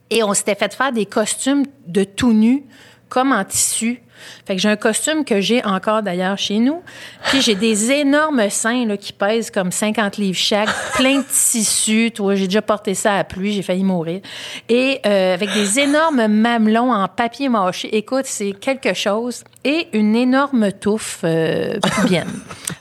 Et 0.10 0.24
on 0.24 0.34
s'était 0.34 0.56
fait 0.56 0.74
faire 0.74 0.94
des 0.94 1.06
costumes 1.06 1.66
de 1.86 2.06
tout 2.06 2.32
nu, 2.34 2.64
comme 3.10 3.34
en 3.34 3.44
tissu. 3.44 4.02
Fait 4.46 4.56
que 4.56 4.62
j'ai 4.62 4.70
un 4.70 4.76
costume 4.76 5.26
que 5.26 5.42
j'ai 5.42 5.64
encore 5.66 6.02
d'ailleurs 6.04 6.38
chez 6.38 6.60
nous. 6.60 6.82
Puis 7.30 7.42
j'ai 7.42 7.56
des 7.56 7.92
énormes 7.92 8.50
seins 8.50 8.86
là, 8.86 8.98
qui 8.98 9.14
pèsent 9.14 9.52
comme 9.52 9.72
50 9.72 10.18
livres 10.18 10.38
chaque, 10.38 10.70
plein 10.96 11.20
de 11.20 11.24
tissus. 11.24 12.12
Toi, 12.14 12.36
j'ai 12.36 12.46
déjà 12.48 12.62
porté 12.62 12.94
ça 12.94 13.14
à 13.14 13.18
la 13.18 13.24
pluie, 13.24 13.54
j'ai 13.54 13.62
failli 13.62 13.84
mourir. 13.84 14.22
Et 14.70 15.00
euh, 15.06 15.34
avec 15.34 15.52
des 15.54 15.80
énormes 15.80 16.28
mamelons 16.28 16.92
en 16.92 17.08
papier 17.08 17.50
mâché. 17.50 17.96
Écoute, 17.96 18.26
c'est 18.26 18.52
quelque 18.54 18.94
chose. 18.94 19.44
Et 19.64 19.88
une 19.94 20.16
énorme 20.16 20.72
touffe 20.72 21.20
euh, 21.24 21.78
pubienne. 22.02 22.30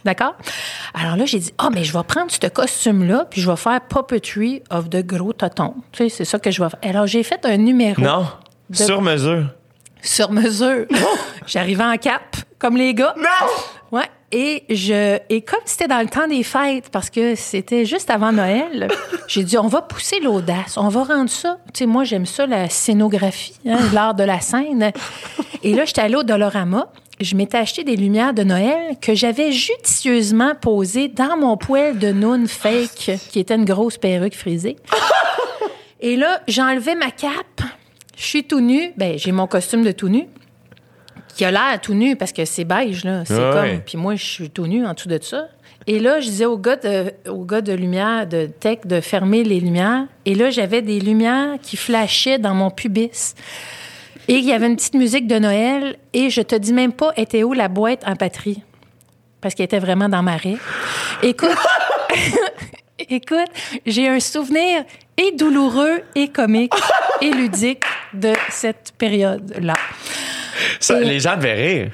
D'accord? 0.05 0.37
Alors 0.95 1.17
là, 1.17 1.25
j'ai 1.25 1.39
dit, 1.41 1.53
ah, 1.59 1.69
mais 1.73 1.83
je 1.83 1.93
vais 1.93 2.05
prendre 2.05 2.31
ce 2.31 2.47
costume-là, 2.47 3.27
puis 3.29 3.41
je 3.41 3.51
vais 3.51 3.57
faire 3.57 3.81
Puppetry 3.89 4.63
of 4.71 4.89
the 4.89 5.05
Gros 5.05 5.33
Toton. 5.33 5.75
Tu 5.93 6.05
sais, 6.05 6.09
c'est 6.09 6.25
ça 6.25 6.39
que 6.39 6.51
je 6.51 6.63
vais 6.63 6.69
faire. 6.71 6.79
Alors, 6.89 7.07
j'ai 7.09 7.23
fait 7.25 7.45
un 7.45 7.57
numéro. 7.57 8.01
Non. 8.01 8.27
De- 8.71 8.77
Sur 8.77 9.03
mesure. 9.03 9.49
Sur 10.07 10.31
mesure. 10.31 10.87
J'arrivais 11.47 11.85
en 11.85 11.97
cap, 11.97 12.37
comme 12.59 12.77
les 12.77 12.95
gars. 12.95 13.15
Non! 13.19 13.99
Ouais. 13.99 14.09
Et 14.33 14.65
je 14.69 15.19
et 15.29 15.43
comme 15.43 15.61
c'était 15.65 15.87
dans 15.87 16.01
le 16.01 16.09
temps 16.09 16.27
des 16.27 16.43
fêtes, 16.43 16.91
parce 16.91 17.11
que 17.11 17.37
c'était 17.37 17.85
juste 17.85 18.11
avant 18.11 18.33
Noël, 18.33 18.89
j'ai 19.29 19.45
dit 19.45 19.57
on 19.57 19.69
va 19.69 19.83
pousser 19.83 20.19
l'audace, 20.21 20.77
on 20.77 20.89
va 20.89 21.05
rendre 21.05 21.31
ça. 21.31 21.59
Tu 21.73 21.79
sais, 21.81 21.87
moi 21.87 22.03
j'aime 22.05 22.27
ça 22.27 22.47
la 22.47 22.69
scénographie, 22.69 23.55
hein, 23.67 23.79
l'art 23.93 24.15
de 24.15 24.25
la 24.25 24.41
scène. 24.41 24.93
Et 25.63 25.75
là, 25.75 25.85
j'étais 25.85 26.03
allée 26.03 26.17
au 26.17 26.23
Dolorama. 26.23 26.91
Je 27.21 27.35
m'étais 27.35 27.57
acheté 27.57 27.83
des 27.83 27.97
lumières 27.97 28.35
de 28.35 28.43
Noël 28.43 28.97
que 29.01 29.15
j'avais 29.15 29.51
judicieusement 29.51 30.55
posées 30.55 31.09
dans 31.09 31.37
mon 31.37 31.57
poêle 31.57 31.99
de 31.99 32.13
noun 32.13 32.47
fake, 32.47 33.19
qui 33.31 33.39
était 33.39 33.55
une 33.55 33.65
grosse 33.65 33.97
perruque 33.97 34.35
frisée. 34.35 34.77
Et 36.01 36.17
là, 36.17 36.43
j'enlevais 36.47 36.95
ma 36.95 37.11
cape. 37.11 37.63
Je 38.17 38.25
suis 38.25 38.45
tout 38.45 38.61
nu. 38.61 38.93
Ben, 38.97 39.19
j'ai 39.19 39.33
mon 39.33 39.47
costume 39.47 39.85
de 39.85 39.93
tout 39.93 40.09
nu 40.09 40.27
qui 41.35 41.45
a 41.45 41.51
l'air 41.51 41.79
tout 41.83 41.93
nu 41.93 42.17
parce 42.17 42.33
que 42.33 42.45
c'est 42.47 42.65
beige, 42.65 43.05
là. 43.05 43.25
C'est 43.27 43.35
Ouais, 43.35 43.53
comme. 43.53 43.81
Puis 43.83 43.99
moi, 43.99 44.15
je 44.15 44.25
suis 44.25 44.51
tout 44.51 44.67
nu 44.67 44.87
en 44.87 44.95
dessous 44.95 45.09
de 45.09 45.19
ça. 45.23 45.49
Et 45.87 45.99
là, 46.01 46.19
je 46.21 46.27
disais 46.29 46.47
au 46.47 46.57
gars 46.57 46.77
de, 46.77 47.13
au 47.29 47.45
gars 47.45 47.61
de 47.61 47.73
lumière, 47.75 48.27
de 48.27 48.47
tech, 48.47 48.79
de 48.87 49.01
fermer 49.01 49.45
les 49.45 49.61
lumières. 49.61 50.07
Et 50.25 50.35
là, 50.35 50.51
j'avais 50.51 50.81
des 50.83 50.99
lumières 50.99 51.59
qui 51.63 51.77
flashaient 51.77 52.39
dans 52.39 52.55
mon 52.55 52.71
pubis. 52.71 53.35
Et 54.29 54.35
il 54.37 54.45
y 54.45 54.53
avait 54.53 54.67
une 54.67 54.77
petite 54.77 54.95
musique 54.95 55.27
de 55.27 55.39
Noël. 55.39 55.97
Et 56.15 56.31
je 56.31 56.41
te 56.41 56.57
dis 56.57 56.73
même 56.73 56.93
pas, 56.93 57.13
était 57.17 57.45
où 57.45 57.53
la 57.53 57.69
boîte 57.69 58.03
en 58.07 58.17
patrie? 58.17 58.63
Parce 59.41 59.55
qu'elle 59.55 59.65
était 59.67 59.79
vraiment 59.79 60.09
dans 60.09 60.23
ma 60.23 60.37
raie. 60.37 60.57
Écoute, 61.23 61.51
écoute, 62.99 63.49
j'ai 63.85 64.09
un 64.09 64.21
souvenir 64.21 64.85
et 65.17 65.33
douloureux 65.33 66.03
et 66.15 66.29
comique 66.29 66.73
et 67.21 67.31
ludique 67.31 67.85
de 68.13 68.33
cette 68.51 68.93
période-là. 68.99 69.75
Ça, 70.81 71.01
les 71.01 71.21
gens 71.21 71.37
devaient 71.37 71.55
rire. 71.55 71.93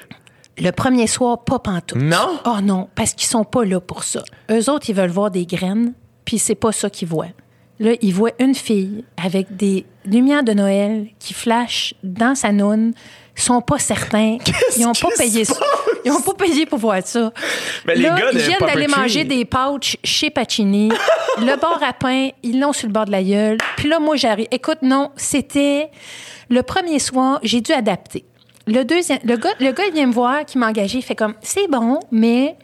Le 0.57 0.71
premier 0.71 1.07
soir, 1.07 1.43
pas 1.43 1.59
pantoute. 1.59 2.01
Non? 2.01 2.39
Oh 2.45 2.61
non, 2.61 2.87
parce 2.95 3.13
qu'ils 3.13 3.27
sont 3.27 3.43
pas 3.43 3.65
là 3.65 3.79
pour 3.79 4.03
ça. 4.03 4.23
Eux 4.51 4.69
autres, 4.69 4.89
ils 4.89 4.95
veulent 4.95 5.09
voir 5.09 5.31
des 5.31 5.45
graines, 5.45 5.93
puis 6.25 6.37
c'est 6.37 6.55
pas 6.55 6.71
ça 6.71 6.89
qu'ils 6.89 7.07
voient. 7.07 7.31
Là, 7.79 7.93
ils 8.01 8.13
voient 8.13 8.33
une 8.39 8.53
fille 8.53 9.03
avec 9.17 9.55
des 9.55 9.85
lumières 10.05 10.43
de 10.43 10.53
Noël 10.53 11.07
qui 11.19 11.33
flashent 11.33 11.95
dans 12.03 12.35
sa 12.35 12.51
noune. 12.51 12.93
Ils 13.35 13.41
sont 13.41 13.61
pas 13.61 13.79
certains. 13.79 14.37
Ils 14.77 14.85
ont 14.85 14.93
pas 14.93 15.09
payé 15.17 15.43
ça. 15.43 15.55
Ils 16.05 16.11
ont 16.11 16.21
pas 16.21 16.33
payé 16.33 16.65
pour 16.65 16.79
voir 16.79 17.01
ça. 17.05 17.31
Mais 17.85 17.95
les 17.95 18.03
Là, 18.03 18.15
gars 18.19 18.29
ils 18.31 18.39
viennent 18.39 18.59
d'aller 18.59 18.87
manger 18.87 19.23
des 19.23 19.45
pouches 19.45 19.97
chez 20.03 20.29
Pacini. 20.29 20.89
le 21.39 21.59
bar 21.59 21.81
à 21.81 21.93
pain, 21.93 22.29
ils 22.43 22.59
l'ont 22.59 22.73
sur 22.73 22.87
le 22.87 22.93
bord 22.93 23.05
de 23.05 23.11
la 23.11 23.23
gueule. 23.23 23.57
Puis 23.77 23.87
là, 23.87 23.99
moi, 23.99 24.15
j'arrive. 24.15 24.47
Écoute, 24.51 24.79
non, 24.81 25.11
c'était 25.15 25.89
le 26.49 26.61
premier 26.63 26.99
soir, 26.99 27.39
j'ai 27.43 27.61
dû 27.61 27.71
adapter. 27.71 28.25
Le 28.67 28.83
deuxième, 28.83 29.19
le 29.23 29.35
gars, 29.35 29.53
le 29.59 29.71
gars, 29.71 29.83
il 29.87 29.93
vient 29.93 30.07
me 30.07 30.13
voir, 30.13 30.45
qui 30.45 30.57
m'a 30.57 30.67
engagé, 30.67 30.99
il 30.99 31.01
fait 31.01 31.15
comme, 31.15 31.33
c'est 31.41 31.67
bon, 31.67 31.99
mais 32.11 32.55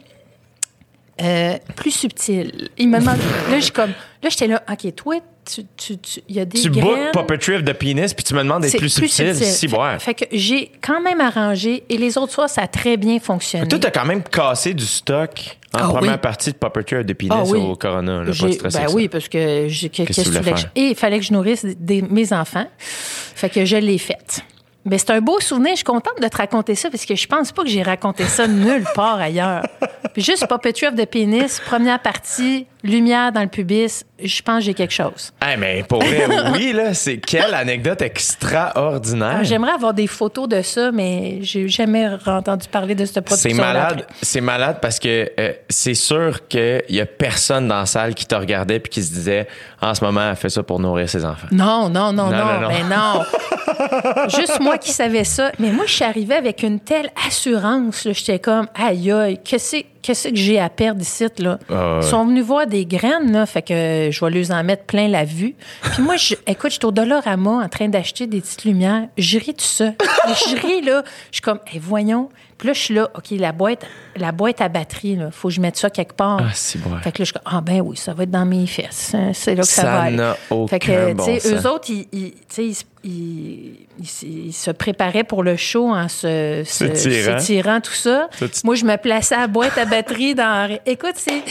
euh, 1.20 1.58
plus 1.76 1.90
subtil. 1.90 2.70
Il 2.78 2.88
me 2.88 2.98
demande, 2.98 3.18
là, 3.50 3.56
je 3.56 3.64
suis 3.64 3.72
comme, 3.72 3.92
là, 4.22 4.28
j'étais 4.30 4.46
là, 4.46 4.62
OK, 4.70 4.94
toi, 4.94 5.16
tu, 5.54 5.62
tu, 5.76 5.98
tu- 5.98 6.20
y 6.28 6.40
a 6.40 6.44
des 6.44 6.60
Tu 6.60 6.70
bookes 6.70 7.12
Puppetry 7.12 7.56
of 7.56 7.64
the 7.64 7.72
Penis, 7.72 8.14
puis 8.14 8.24
tu 8.24 8.34
me 8.34 8.42
demandes 8.42 8.62
d'être 8.62 8.76
plus 8.78 8.88
subtil. 8.88 9.34
Si, 9.34 9.68
fait, 9.68 9.76
ouais. 9.76 9.98
fait 9.98 10.14
que 10.14 10.24
j'ai 10.32 10.70
quand 10.80 11.00
même 11.00 11.20
arrangé 11.20 11.84
et 11.88 11.96
les 11.98 12.16
autres 12.18 12.32
soirs, 12.32 12.48
ça 12.50 12.62
a 12.62 12.66
très 12.68 12.96
bien 12.96 13.18
fonctionné. 13.20 13.66
Toi, 13.68 13.78
t'as 13.78 13.90
quand 13.90 14.04
même 14.06 14.22
cassé 14.22 14.74
du 14.74 14.84
stock 14.86 15.58
en 15.74 15.78
Ah 15.78 15.88
première 15.88 16.12
oui. 16.14 16.18
partie 16.18 16.50
de 16.52 16.56
Puppetry 16.56 16.96
of 16.96 17.06
the 17.06 17.14
Penis 17.14 17.30
Ah 17.32 17.42
oui. 17.46 17.58
au 17.58 17.76
Corona. 17.76 18.22
Là, 18.24 18.32
pas 18.38 18.48
de 18.48 18.56
ben 18.62 18.70
ça. 18.70 18.90
oui, 18.92 19.08
parce 19.08 19.28
que 19.28 19.66
j'ai 19.68 19.88
que- 19.88 19.96
Qu'est-ce 19.96 20.06
qu'est-ce 20.08 20.20
que 20.30 20.34
tu 20.36 20.38
voulais 20.38 20.56
faire? 20.56 20.70
Et 20.74 20.80
il 20.88 20.94
fallait 20.96 21.18
que 21.18 21.24
je 21.24 21.32
nourrisse 21.32 21.64
des, 21.64 22.02
mes 22.02 22.32
enfants. 22.32 22.66
Fait 22.78 23.48
que 23.50 23.64
je 23.64 23.76
l'ai 23.76 23.98
faite. 23.98 24.42
Mais 24.84 24.96
c'est 24.98 25.10
un 25.10 25.20
beau 25.20 25.38
souvenir. 25.40 25.72
Je 25.72 25.76
suis 25.76 25.84
contente 25.84 26.20
de 26.22 26.26
te 26.28 26.36
raconter 26.36 26.74
ça 26.74 26.88
parce 26.90 27.04
que 27.04 27.14
je 27.14 27.26
pense 27.26 27.52
pas 27.52 27.62
que 27.62 27.68
j'ai 27.68 27.82
raconté 27.82 28.24
ça 28.24 28.46
nulle 28.46 28.84
part 28.94 29.18
ailleurs. 29.20 29.62
Puis 30.14 30.22
juste 30.22 30.46
Puppetry 30.48 30.86
of 30.86 30.94
the 30.94 31.06
Penis, 31.06 31.60
première 31.64 32.00
partie, 32.00 32.66
lumière 32.82 33.30
dans 33.30 33.42
le 33.42 33.46
pubis, 33.48 34.04
je 34.22 34.42
pense 34.42 34.58
que 34.58 34.64
j'ai 34.64 34.74
quelque 34.74 34.92
chose. 34.92 35.32
Hey, 35.40 35.56
mais 35.58 35.84
pour 35.86 36.02
vrai, 36.02 36.26
oui, 36.54 36.72
là, 36.72 36.94
c'est 36.94 37.18
quelle 37.18 37.54
anecdote 37.54 38.00
extraordinaire. 38.02 39.36
Ah, 39.40 39.42
J'aimerais 39.44 39.72
avoir 39.72 39.94
des 39.94 40.06
photos 40.06 40.48
de 40.48 40.62
ça, 40.62 40.90
mais 40.90 41.38
j'ai 41.42 41.68
jamais 41.68 42.08
entendu 42.26 42.66
parler 42.68 42.94
de 42.94 43.04
cette 43.04 43.24
production. 43.24 43.50
C'est 43.50 43.56
malade, 43.56 44.06
c'est 44.22 44.40
malade 44.40 44.78
parce 44.80 44.98
que 44.98 45.30
euh, 45.38 45.52
c'est 45.68 45.94
sûr 45.94 46.48
qu'il 46.48 46.82
y 46.88 47.00
a 47.00 47.06
personne 47.06 47.68
dans 47.68 47.80
la 47.80 47.86
salle 47.86 48.14
qui 48.14 48.26
te 48.26 48.34
regardait 48.34 48.80
puis 48.80 48.90
qui 48.90 49.02
se 49.02 49.12
disait 49.12 49.46
en 49.80 49.94
ce 49.94 50.04
moment 50.04 50.28
elle 50.30 50.36
fait 50.36 50.48
ça 50.50 50.62
pour 50.62 50.80
nourrir 50.80 51.08
ses 51.08 51.24
enfants. 51.24 51.48
Non, 51.52 51.88
non, 51.88 52.12
non, 52.12 52.30
Non, 52.30 52.30
non, 52.30 52.44
non, 52.44 52.60
non. 52.62 52.68
ben 52.68 52.88
non. 52.88 54.28
Juste 54.28 54.58
moi 54.60 54.69
qui 54.78 54.90
savais 54.90 55.24
ça. 55.24 55.52
Mais 55.58 55.70
moi, 55.70 55.84
je 55.86 55.92
suis 55.92 56.04
arrivée 56.04 56.34
avec 56.34 56.62
une 56.62 56.80
telle 56.80 57.10
assurance. 57.26 58.06
J'étais 58.10 58.38
comme, 58.38 58.66
aïe, 58.74 59.10
aïe, 59.10 59.38
qu'est-ce 59.42 59.76
qu'est-ce 60.02 60.28
que 60.28 60.36
j'ai 60.36 60.58
à 60.58 60.68
perdre 60.68 61.02
ici, 61.02 61.26
là? 61.38 61.58
Ah 61.68 61.72
ouais. 61.72 62.00
Ils 62.02 62.08
sont 62.08 62.24
venus 62.24 62.44
voir 62.44 62.66
des 62.66 62.86
graines, 62.86 63.32
là, 63.32 63.46
fait 63.46 63.62
que 63.62 64.08
je 64.10 64.24
vais 64.24 64.30
leur 64.30 64.50
en 64.50 64.64
mettre 64.64 64.84
plein 64.84 65.08
la 65.08 65.24
vue. 65.24 65.54
Puis 65.82 66.02
moi, 66.02 66.16
je, 66.16 66.34
écoute, 66.46 66.70
j'étais 66.70 66.86
au 66.86 66.90
Dollarama 66.90 67.50
en 67.50 67.68
train 67.68 67.88
d'acheter 67.88 68.26
des 68.26 68.40
petites 68.40 68.64
lumières. 68.64 69.08
Je 69.18 69.38
ris 69.38 69.54
tout 69.54 69.64
ça. 69.64 69.92
Je 70.26 70.66
ris, 70.66 70.82
là. 70.82 71.02
Je 71.30 71.36
suis 71.36 71.42
comme, 71.42 71.60
hey, 71.72 71.78
voyons. 71.78 72.30
Puis 72.60 72.66
là, 72.68 72.74
je 72.74 72.78
suis 72.78 72.94
là, 72.94 73.08
OK, 73.16 73.24
la 73.30 73.52
boîte, 73.52 73.86
la 74.16 74.32
boîte 74.32 74.60
à 74.60 74.68
batterie, 74.68 75.16
là, 75.16 75.30
faut 75.32 75.48
que 75.48 75.54
je 75.54 75.62
mette 75.62 75.78
ça 75.78 75.88
quelque 75.88 76.12
part. 76.12 76.40
Ah, 76.42 76.50
c'est 76.52 76.78
bon. 76.78 76.94
Fait 76.98 77.10
que 77.10 77.22
là, 77.22 77.24
je 77.24 77.32
ah 77.46 77.60
ben 77.62 77.80
oui, 77.80 77.96
ça 77.96 78.12
va 78.12 78.24
être 78.24 78.30
dans 78.30 78.44
mes 78.44 78.66
fesses. 78.66 79.14
hein, 79.14 79.30
C'est 79.32 79.54
là 79.54 79.62
que 79.62 79.68
ça, 79.68 79.82
Ça 79.82 79.88
va 79.90 80.00
aller. 80.02 80.16
n'a 80.16 80.36
Fait 80.68 80.78
que, 80.78 80.90
aucun 80.92 81.08
tu 81.08 81.14
bon 81.14 81.24
sens. 81.40 81.46
eux 81.46 81.66
autres, 81.70 81.88
ils, 81.90 82.06
ils- 82.12 82.34
ils, 82.58 82.74
se- 82.74 82.84
ils- 83.02 83.86
ils 83.98 84.06
se- 84.06 84.26
ils 84.26 84.52
se 84.52 84.70
préparaient 84.72 85.24
pour 85.24 85.42
le 85.42 85.56
show 85.56 85.88
en 85.94 86.08
se, 86.08 86.62
s'étirant, 86.66 87.80
tout 87.80 87.92
ça. 87.94 88.28
Moi, 88.64 88.74
je 88.74 88.84
me 88.84 88.96
plaçais 88.96 89.34
à 89.36 89.40
la 89.40 89.46
boîte 89.46 89.78
à 89.78 89.86
batterie 89.86 90.34
dans... 90.34 90.70
Écoute, 90.84 91.14
c'est... 91.16 91.42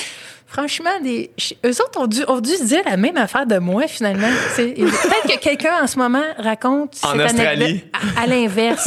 Franchement, 0.52 1.00
des, 1.04 1.30
eux 1.64 1.82
autres 1.82 2.00
ont 2.00 2.08
dû, 2.08 2.24
ont 2.28 2.42
dû 2.42 2.50
se 2.50 2.64
dire 2.64 2.82
la 2.84 2.98
même 2.98 3.18
affaire 3.18 3.46
de 3.46 3.60
moi, 3.60 3.88
finalement. 3.88 4.28
Peut-être 4.56 5.28
que 5.28 5.40
quelqu'un 5.40 5.84
en 5.84 5.86
ce 5.86 6.00
moment 6.00 6.24
raconte 6.40 6.98
En 7.04 7.12
cette 7.12 7.26
Australie. 7.36 7.84
à, 7.94 8.24
à 8.24 8.26
l'inverse. 8.26 8.84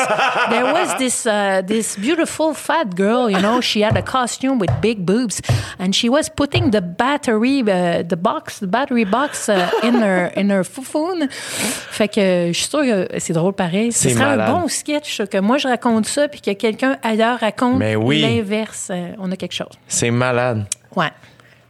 There 0.51 0.65
was 0.65 0.97
this, 0.99 1.25
uh, 1.25 1.63
this 1.65 1.97
beautiful 1.97 2.53
fat 2.53 2.87
girl, 2.97 3.31
you 3.31 3.39
know, 3.39 3.61
she 3.61 3.77
had 3.85 3.97
a 3.97 4.03
costume 4.03 4.59
with 4.59 4.71
big 4.81 5.05
boobs, 5.05 5.41
and 5.79 5.93
she 5.93 6.09
was 6.09 6.29
putting 6.35 6.73
the 6.73 6.81
battery, 6.83 7.61
uh, 7.63 8.03
the 8.03 8.17
box, 8.17 8.59
the 8.59 8.67
battery 8.67 9.05
box 9.05 9.49
uh, 9.49 9.71
in 9.85 10.03
her, 10.03 10.33
in 10.37 10.51
her 10.51 10.65
foufoune. 10.65 11.29
Fait 11.31 12.09
que 12.09 12.49
je 12.49 12.59
suis 12.59 12.69
sûre 12.69 12.83
que 12.83 13.09
c'est 13.21 13.35
drôle 13.35 13.53
pareil. 13.55 13.93
Ce 13.93 14.09
serait 14.09 14.19
malade. 14.19 14.51
un 14.51 14.61
bon 14.63 14.69
sketch, 14.69 15.23
que 15.31 15.39
moi 15.39 15.59
je 15.59 15.69
raconte 15.69 16.07
ça, 16.07 16.27
puis 16.27 16.41
que 16.41 16.51
quelqu'un 16.55 16.99
ailleurs 17.05 17.39
raconte 17.39 17.81
oui. 17.99 18.21
l'inverse. 18.21 18.89
Euh, 18.91 19.13
on 19.21 19.31
a 19.31 19.37
quelque 19.37 19.55
chose. 19.55 19.71
C'est 19.87 20.11
malade. 20.11 20.67
Ouais. 20.97 21.11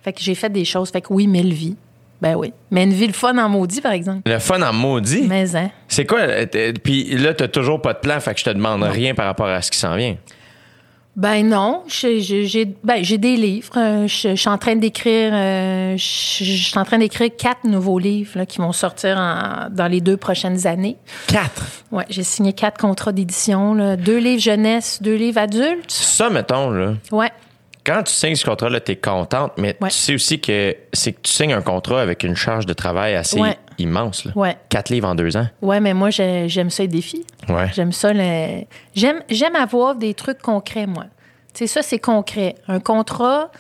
Fait 0.03 0.13
que 0.13 0.21
j'ai 0.21 0.35
fait 0.35 0.51
des 0.51 0.65
choses. 0.65 0.91
Fait 0.91 1.01
que 1.01 1.09
oui, 1.13 1.27
mille 1.27 1.53
vies. 1.53 1.77
Ben 2.21 2.37
oui. 2.37 2.53
Mais 2.71 2.85
une 2.85 2.93
vie 2.93 3.07
le 3.09 3.13
fun 3.13 3.37
en 3.39 3.49
maudit, 3.49 3.81
par 3.81 3.93
exemple. 3.93 4.31
Le 4.31 4.39
fun 4.39 4.63
en 4.63 4.73
maudit? 4.73 5.23
Mais, 5.29 5.57
hein. 5.57 5.71
C'est 5.89 6.07
quoi? 6.07 6.21
euh, 6.21 6.47
t'es- 6.47 6.73
Puis 6.73 7.17
là, 7.17 7.35
t'as 7.35 7.49
toujours 7.49 7.83
pas 7.83 7.95
de 7.95 7.99
plan, 7.99 8.21
fait 8.21 8.33
que 8.35 8.41
je 8.41 8.45
te 8.45 8.51
demande 8.51 8.83
rien 8.85 9.15
par 9.15 9.27
rapport 9.27 9.47
à 9.49 9.61
ce 9.61 9.71
qui 9.71 9.79
s'en 9.79 9.97
vient. 9.97 10.17
Ben 11.15 11.47
non, 11.47 11.83
j'ai 11.89 12.65
ben, 12.83 13.03
des 13.03 13.37
livres. 13.37 13.75
Euh, 13.77 14.07
Je 14.07 14.31
je 14.31 14.35
suis 14.35 14.49
en 14.49 14.57
train 14.57 14.77
d'écrire, 14.77 15.31
euh, 15.35 15.95
je 15.99 16.43
je 16.45 16.69
suis 16.71 16.79
en 16.79 16.85
train 16.87 16.97
d'écrire 16.97 17.29
quatre 17.37 17.65
nouveaux 17.65 17.99
livres 17.99 18.31
là, 18.39 18.47
qui 18.47 18.59
vont 18.59 18.73
sortir 18.73 19.19
en- 19.19 19.69
dans 19.71 19.89
les 19.89 20.01
deux 20.01 20.17
prochaines 20.17 20.67
années. 20.67 20.97
Quatre? 21.27 21.67
Ouais, 21.91 22.07
j'ai 22.09 22.23
signé 22.23 22.55
quatre 22.55 22.81
contrats 22.81 23.13
d'édition, 23.13 23.75
deux 23.97 24.17
livres 24.19 24.41
jeunesse, 24.41 25.03
deux 25.03 25.17
livres 25.17 25.39
adultes. 25.41 25.91
Ça, 25.91 26.31
mettons, 26.31 26.71
là. 26.71 26.95
Ouais, 27.11 27.31
Quand 27.85 28.03
tu 28.05 28.13
signes 28.13 28.37
ce 28.37 28.45
contrat-là, 28.45 28.81
t'es 28.81 28.97
contente, 28.97 29.53
mais 29.59 29.77
Ouais. 29.81 29.89
tu 29.89 29.97
sais 29.97 30.15
aussi 30.15 30.41
que 30.41 30.77
c'est 30.93 31.13
que 31.13 31.21
tu 31.23 31.33
signes 31.33 31.53
un 31.53 31.63
contrat 31.63 32.01
avec 32.01 32.23
une 32.23 32.37
charge 32.37 32.65
de 32.67 32.73
travail 32.75 33.15
assez 33.17 33.41
Ouais. 33.41 33.57
immense. 33.79 34.25
Là. 34.25 34.33
ouais, 34.37 34.57
Quatre 34.69 34.91
livres 34.91 35.09
en 35.09 35.15
deux 35.17 35.37
ans. 35.37 35.47
ouais, 35.63 35.81
mais 35.81 35.93
moi 35.95 36.11
j'ai- 36.11 36.49
j'aime 36.49 36.71
ça 36.71 36.83
les 36.85 36.89
défis. 36.89 37.25
Ouais. 37.49 37.71
J'aime 37.75 37.91
ça. 37.93 38.13
le- 38.13 38.65
J'aime, 38.95 39.23
j'aime 39.29 39.57
avoir 39.57 39.97
des 39.97 40.15
trucs 40.15 40.41
concrets, 40.41 40.87
moi. 40.87 41.05
Tu 41.55 41.59
sais, 41.61 41.67
ça, 41.67 41.83
c'est 41.83 41.99
concret. 41.99 42.55
Un 42.69 42.79
contrat, 42.81 43.51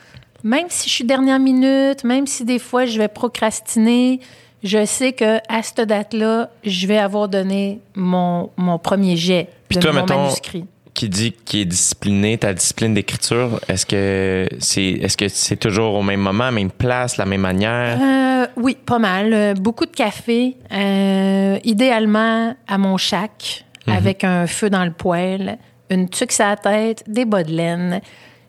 même 0.45 0.67
si 0.69 0.89
je 0.89 0.95
suis 0.95 1.05
dernière 1.05 1.39
minute, 1.41 2.05
même 2.05 2.27
si 2.27 2.45
des 2.45 2.59
fois 2.59 2.87
je 2.87 2.99
vais 2.99 3.09
procrastiner, 3.09 4.21
je 4.63 4.85
sais 4.85 5.13
que 5.13 5.39
à 5.49 5.63
cette 5.63 5.81
date-là, 5.89 6.51
je 6.65 6.87
vais 6.87 6.99
avoir 6.99 7.29
donné 7.29 7.81
mon, 7.97 8.51
mon 8.57 8.79
premier 8.79 9.17
jet 9.17 9.49
Puis 9.69 9.79
de 9.79 9.83
toi, 9.83 9.93
mon 9.93 10.01
mettons, 10.03 10.23
manuscrit. 10.23 10.65
Qui 10.95 11.09
dit 11.09 11.33
qu'il 11.33 11.61
est 11.61 11.65
discipliné, 11.65 12.39
ta 12.39 12.53
discipline 12.53 12.95
d'écriture, 12.95 13.61
est-ce 13.69 13.87
que 13.87 14.49
c'est 14.61 14.83
est-ce 14.83 15.17
que 15.17 15.29
c'est 15.29 15.57
toujours 15.57 15.95
au 15.95 16.03
même 16.03 16.21
moment, 16.21 16.53
même 16.53 16.71
place, 16.71 17.17
la 17.17 17.25
même 17.25 17.41
manière? 17.41 17.99
Euh, 18.01 18.47
oui, 18.57 18.77
pas 18.85 18.99
mal. 18.99 19.33
Euh, 19.33 19.55
beaucoup 19.55 19.87
de 19.87 19.91
café. 19.91 20.57
Euh, 20.71 21.59
idéalement 21.65 22.55
à 22.69 22.79
mon 22.79 22.97
chac, 22.97 23.65
avec 23.87 24.25
un 24.25 24.47
feu 24.47 24.71
dans 24.71 24.85
le 24.85 24.93
poêle, 24.93 25.59
une 25.91 26.09
tuque 26.09 26.39
à 26.41 26.51
la 26.51 26.57
tête, 26.57 27.05
des 27.07 27.25
bas 27.25 27.43
de 27.43 27.53
laine. 27.53 28.01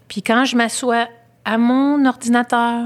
Puis 0.07 0.21
quand 0.21 0.45
je 0.45 0.55
m'assois 0.55 1.07
à 1.45 1.57
mon 1.57 2.05
ordinateur, 2.05 2.83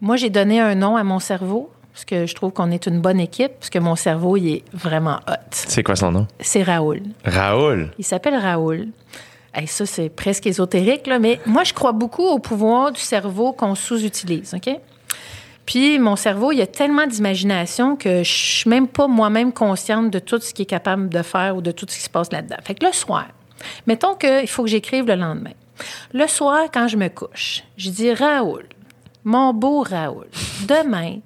moi, 0.00 0.16
j'ai 0.16 0.28
donné 0.30 0.60
un 0.60 0.74
nom 0.74 0.96
à 0.96 1.02
mon 1.04 1.18
cerveau, 1.18 1.70
parce 1.94 2.04
que 2.04 2.26
je 2.26 2.34
trouve 2.34 2.50
qu'on 2.50 2.72
est 2.72 2.86
une 2.86 3.00
bonne 3.00 3.20
équipe, 3.20 3.52
parce 3.60 3.70
que 3.70 3.78
mon 3.78 3.94
cerveau, 3.94 4.36
il 4.36 4.56
est 4.56 4.64
vraiment 4.72 5.20
hot. 5.28 5.34
C'est 5.52 5.84
quoi 5.84 5.94
son 5.94 6.10
nom? 6.10 6.26
C'est 6.40 6.64
Raoul. 6.64 7.02
Raoul. 7.24 7.92
Il 7.98 8.04
s'appelle 8.04 8.34
Raoul. 8.34 8.88
Hey, 9.54 9.68
ça, 9.68 9.86
c'est 9.86 10.08
presque 10.08 10.48
ésotérique, 10.48 11.06
là, 11.06 11.20
mais 11.20 11.38
moi, 11.46 11.62
je 11.62 11.72
crois 11.72 11.92
beaucoup 11.92 12.24
au 12.24 12.40
pouvoir 12.40 12.90
du 12.90 13.00
cerveau 13.00 13.52
qu'on 13.52 13.76
sous-utilise, 13.76 14.54
OK? 14.54 14.76
Puis, 15.66 16.00
mon 16.00 16.16
cerveau, 16.16 16.50
il 16.50 16.58
y 16.58 16.62
a 16.62 16.66
tellement 16.66 17.06
d'imagination 17.06 17.94
que 17.94 18.24
je 18.24 18.32
suis 18.32 18.68
même 18.68 18.88
pas 18.88 19.06
moi-même 19.06 19.52
consciente 19.52 20.10
de 20.10 20.18
tout 20.18 20.40
ce 20.40 20.52
qu'il 20.52 20.64
est 20.64 20.66
capable 20.66 21.08
de 21.08 21.22
faire 21.22 21.54
ou 21.54 21.60
de 21.60 21.70
tout 21.70 21.86
ce 21.88 21.94
qui 21.94 22.02
se 22.02 22.10
passe 22.10 22.32
là-dedans. 22.32 22.56
Fait 22.64 22.74
que 22.74 22.84
le 22.84 22.92
soir, 22.92 23.28
mettons 23.86 24.16
qu'il 24.16 24.48
faut 24.48 24.64
que 24.64 24.68
j'écrive 24.68 25.06
le 25.06 25.14
lendemain. 25.14 25.52
Le 26.12 26.26
soir, 26.26 26.64
quand 26.72 26.88
je 26.88 26.96
me 26.96 27.06
couche, 27.06 27.62
je 27.76 27.90
dis 27.90 28.12
Raoul, 28.12 28.66
mon 29.22 29.54
beau 29.54 29.82
Raoul, 29.82 30.26
demain, 30.66 31.18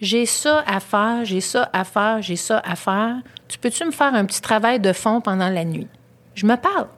j'ai 0.00 0.24
ça 0.26 0.64
à 0.66 0.80
faire, 0.80 1.24
j'ai 1.24 1.40
ça 1.40 1.68
à 1.72 1.84
faire, 1.84 2.22
j'ai 2.22 2.36
ça 2.36 2.60
à 2.64 2.74
faire. 2.74 3.16
Tu 3.48 3.58
peux-tu 3.58 3.84
me 3.84 3.90
faire 3.90 4.14
un 4.14 4.24
petit 4.24 4.40
travail 4.40 4.80
de 4.80 4.92
fond 4.92 5.20
pendant 5.20 5.48
la 5.48 5.64
nuit? 5.64 5.88
Je 6.34 6.46
me 6.46 6.56
parle. 6.56 6.88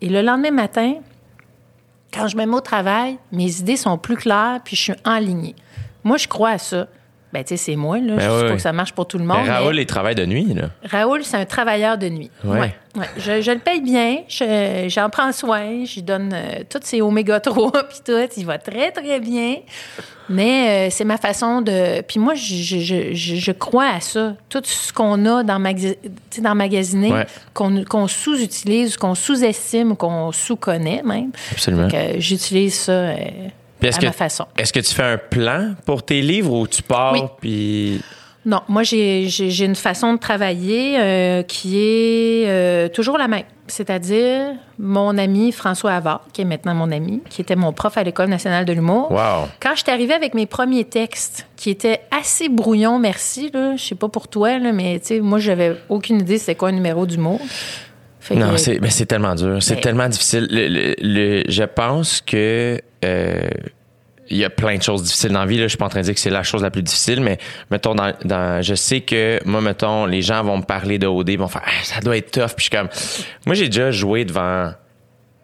Et 0.00 0.08
le 0.08 0.22
lendemain 0.22 0.52
matin, 0.52 0.94
quand 2.12 2.28
je 2.28 2.36
me 2.36 2.44
mets 2.46 2.56
au 2.56 2.60
travail, 2.60 3.18
mes 3.32 3.58
idées 3.60 3.76
sont 3.76 3.98
plus 3.98 4.16
claires 4.16 4.60
puis 4.64 4.76
je 4.76 4.82
suis 4.82 4.94
enlignée. 5.04 5.56
Moi, 6.04 6.18
je 6.18 6.28
crois 6.28 6.50
à 6.50 6.58
ça. 6.58 6.86
Ben, 7.36 7.44
tu 7.44 7.48
sais, 7.56 7.56
c'est 7.62 7.76
moi, 7.76 7.98
là. 7.98 8.14
je 8.14 8.14
Ben 8.14 8.20
sais 8.40 8.46
oui, 8.46 8.52
que 8.56 8.58
ça 8.62 8.72
marche 8.72 8.92
pour 8.92 9.06
tout 9.06 9.18
le 9.18 9.24
monde. 9.24 9.44
Ben, 9.44 9.52
Raoul, 9.52 9.74
mais 9.76 9.82
il 9.82 9.86
travaille 9.86 10.14
de 10.14 10.24
nuit, 10.24 10.54
là. 10.54 10.70
Raoul, 10.90 11.22
c'est 11.22 11.36
un 11.36 11.44
travailleur 11.44 11.98
de 11.98 12.08
nuit. 12.08 12.30
Ouais. 12.44 12.58
Ouais, 12.60 12.74
ouais. 12.96 13.06
Je, 13.18 13.42
je 13.42 13.50
le 13.50 13.58
paye 13.58 13.82
bien, 13.82 14.20
je- 14.26 14.86
j'en 14.88 15.10
prends 15.10 15.30
soin, 15.32 15.84
je 15.84 15.96
lui 15.96 16.02
donne 16.02 16.32
euh, 16.32 16.62
tous 16.70 16.80
ses 16.82 17.02
oméga 17.02 17.38
3 17.40 17.70
puis 17.90 17.98
tout, 18.04 18.12
il 18.38 18.46
va 18.46 18.56
très, 18.56 18.90
très 18.90 19.20
bien. 19.20 19.56
Mais 20.28 20.88
euh, 20.88 20.90
c'est 20.90 21.04
ma 21.04 21.18
façon 21.18 21.60
de... 21.60 22.00
Puis 22.02 22.18
moi, 22.18 22.34
je, 22.34 22.54
je- 22.54 22.78
je- 22.78 23.12
je- 23.14 23.36
je 23.36 23.52
crois 23.52 23.88
à 23.88 24.00
ça. 24.00 24.34
Tout 24.48 24.62
ce 24.64 24.92
qu'on 24.92 25.24
a 25.26 25.42
dans, 25.44 25.62
sais, 26.30 26.40
dans 26.40 26.54
magasiner, 26.54 27.12
Ouais. 27.12 27.26
qu'on 27.54 28.08
sous-utilise, 28.08 28.96
qu'on 28.96 29.14
sous-estime, 29.14 29.94
qu'on 29.94 30.32
sous-connaît 30.32 31.02
même. 31.04 31.30
Absolument. 31.52 31.88
Euh, 31.92 32.14
j'utilise 32.18 32.74
ça 32.74 32.92
euh, 32.92 33.16
Puis 33.78 33.88
est-ce 33.88 33.98
à 33.98 34.00
que, 34.00 34.06
ma 34.06 34.12
façon. 34.12 34.46
est-ce 34.58 34.72
que 34.72 34.80
tu 34.80 34.94
fais 34.94 35.02
un 35.02 35.18
plan 35.18 35.74
pour 35.84 36.02
tes 36.02 36.22
livres 36.22 36.52
ou 36.52 36.66
tu 36.66 36.82
pars 36.82 37.12
Oui. 37.12 37.20
puis 37.40 38.00
Non, 38.44 38.62
moi, 38.68 38.82
j'ai 38.82 39.64
une 39.64 39.74
façon 39.74 40.14
de 40.14 40.18
travailler 40.18 40.98
euh, 40.98 41.42
qui 41.42 41.78
est 41.78 42.48
euh, 42.48 42.88
toujours 42.88 43.18
la 43.18 43.28
même. 43.28 43.44
C'est-à-dire, 43.68 44.52
mon 44.78 45.18
ami 45.18 45.50
François 45.50 45.92
Havard, 45.94 46.20
qui 46.32 46.42
est 46.42 46.44
maintenant 46.44 46.72
mon 46.74 46.92
ami, 46.92 47.20
qui 47.28 47.40
était 47.40 47.56
mon 47.56 47.72
prof 47.72 47.98
à 47.98 48.04
l'École 48.04 48.28
nationale 48.28 48.64
de 48.64 48.72
l'humour. 48.72 49.10
Wow. 49.10 49.48
Quand 49.60 49.72
je 49.74 49.82
suis 49.82 49.90
arrivée 49.90 50.14
avec 50.14 50.34
mes 50.34 50.46
premiers 50.46 50.84
textes, 50.84 51.48
qui 51.56 51.70
étaient 51.70 52.00
assez 52.16 52.48
brouillons, 52.48 53.00
merci, 53.00 53.50
là, 53.52 53.74
je 53.76 53.82
sais 53.82 53.94
pas 53.96 54.08
pour 54.08 54.28
toi, 54.28 54.58
là, 54.58 54.70
mais 54.72 55.00
moi, 55.20 55.40
j'avais 55.40 55.76
aucune 55.88 56.20
idée 56.20 56.38
c'était 56.38 56.54
quoi 56.54 56.68
un 56.68 56.72
numéro 56.72 57.06
d'humour. 57.06 57.40
Non, 58.34 58.52
que- 58.52 58.56
c'est 58.58 58.78
ben, 58.78 58.90
c'est 58.90 59.06
tellement 59.06 59.34
dur. 59.34 59.62
C'est 59.62 59.74
Ben- 59.74 59.80
tellement 59.80 60.08
difficile. 60.08 60.46
Le- 60.50 60.68
le- 60.68 60.94
le- 61.00 61.44
je 61.48 61.62
pense 61.64 62.20
que 62.20 62.80
euh, 63.04 63.48
il 64.28 64.38
y 64.38 64.44
a 64.44 64.50
plein 64.50 64.76
de 64.76 64.82
choses 64.82 65.04
difficiles 65.04 65.30
dans 65.32 65.40
la 65.40 65.46
vie. 65.46 65.56
Là. 65.56 65.64
Je 65.64 65.68
suis 65.68 65.78
pas 65.78 65.86
en 65.86 65.88
train 65.88 66.00
de 66.00 66.04
dire 66.06 66.14
que 66.14 66.20
c'est 66.20 66.30
la 66.30 66.42
chose 66.42 66.62
la 66.62 66.70
plus 66.70 66.82
difficile, 66.82 67.20
mais 67.20 67.38
mettons, 67.70 67.94
dans, 67.94 68.12
dans- 68.24 68.60
je 68.62 68.74
sais 68.74 69.00
que 69.02 69.40
moi, 69.44 69.60
mettons, 69.60 70.04
les 70.06 70.22
gens 70.22 70.42
vont 70.42 70.58
me 70.58 70.62
parler 70.64 70.98
de 70.98 71.06
OD, 71.06 71.36
vont 71.36 71.46
faire 71.48 71.62
Ah, 71.64 71.70
ça 71.84 72.00
doit 72.00 72.16
être 72.16 72.32
tough. 72.32 72.54
Puis 72.56 72.56
je 72.58 72.62
suis 72.62 72.70
comme, 72.70 72.88
moi, 73.46 73.54
j'ai 73.54 73.66
déjà 73.68 73.90
joué 73.92 74.24
devant 74.24 74.72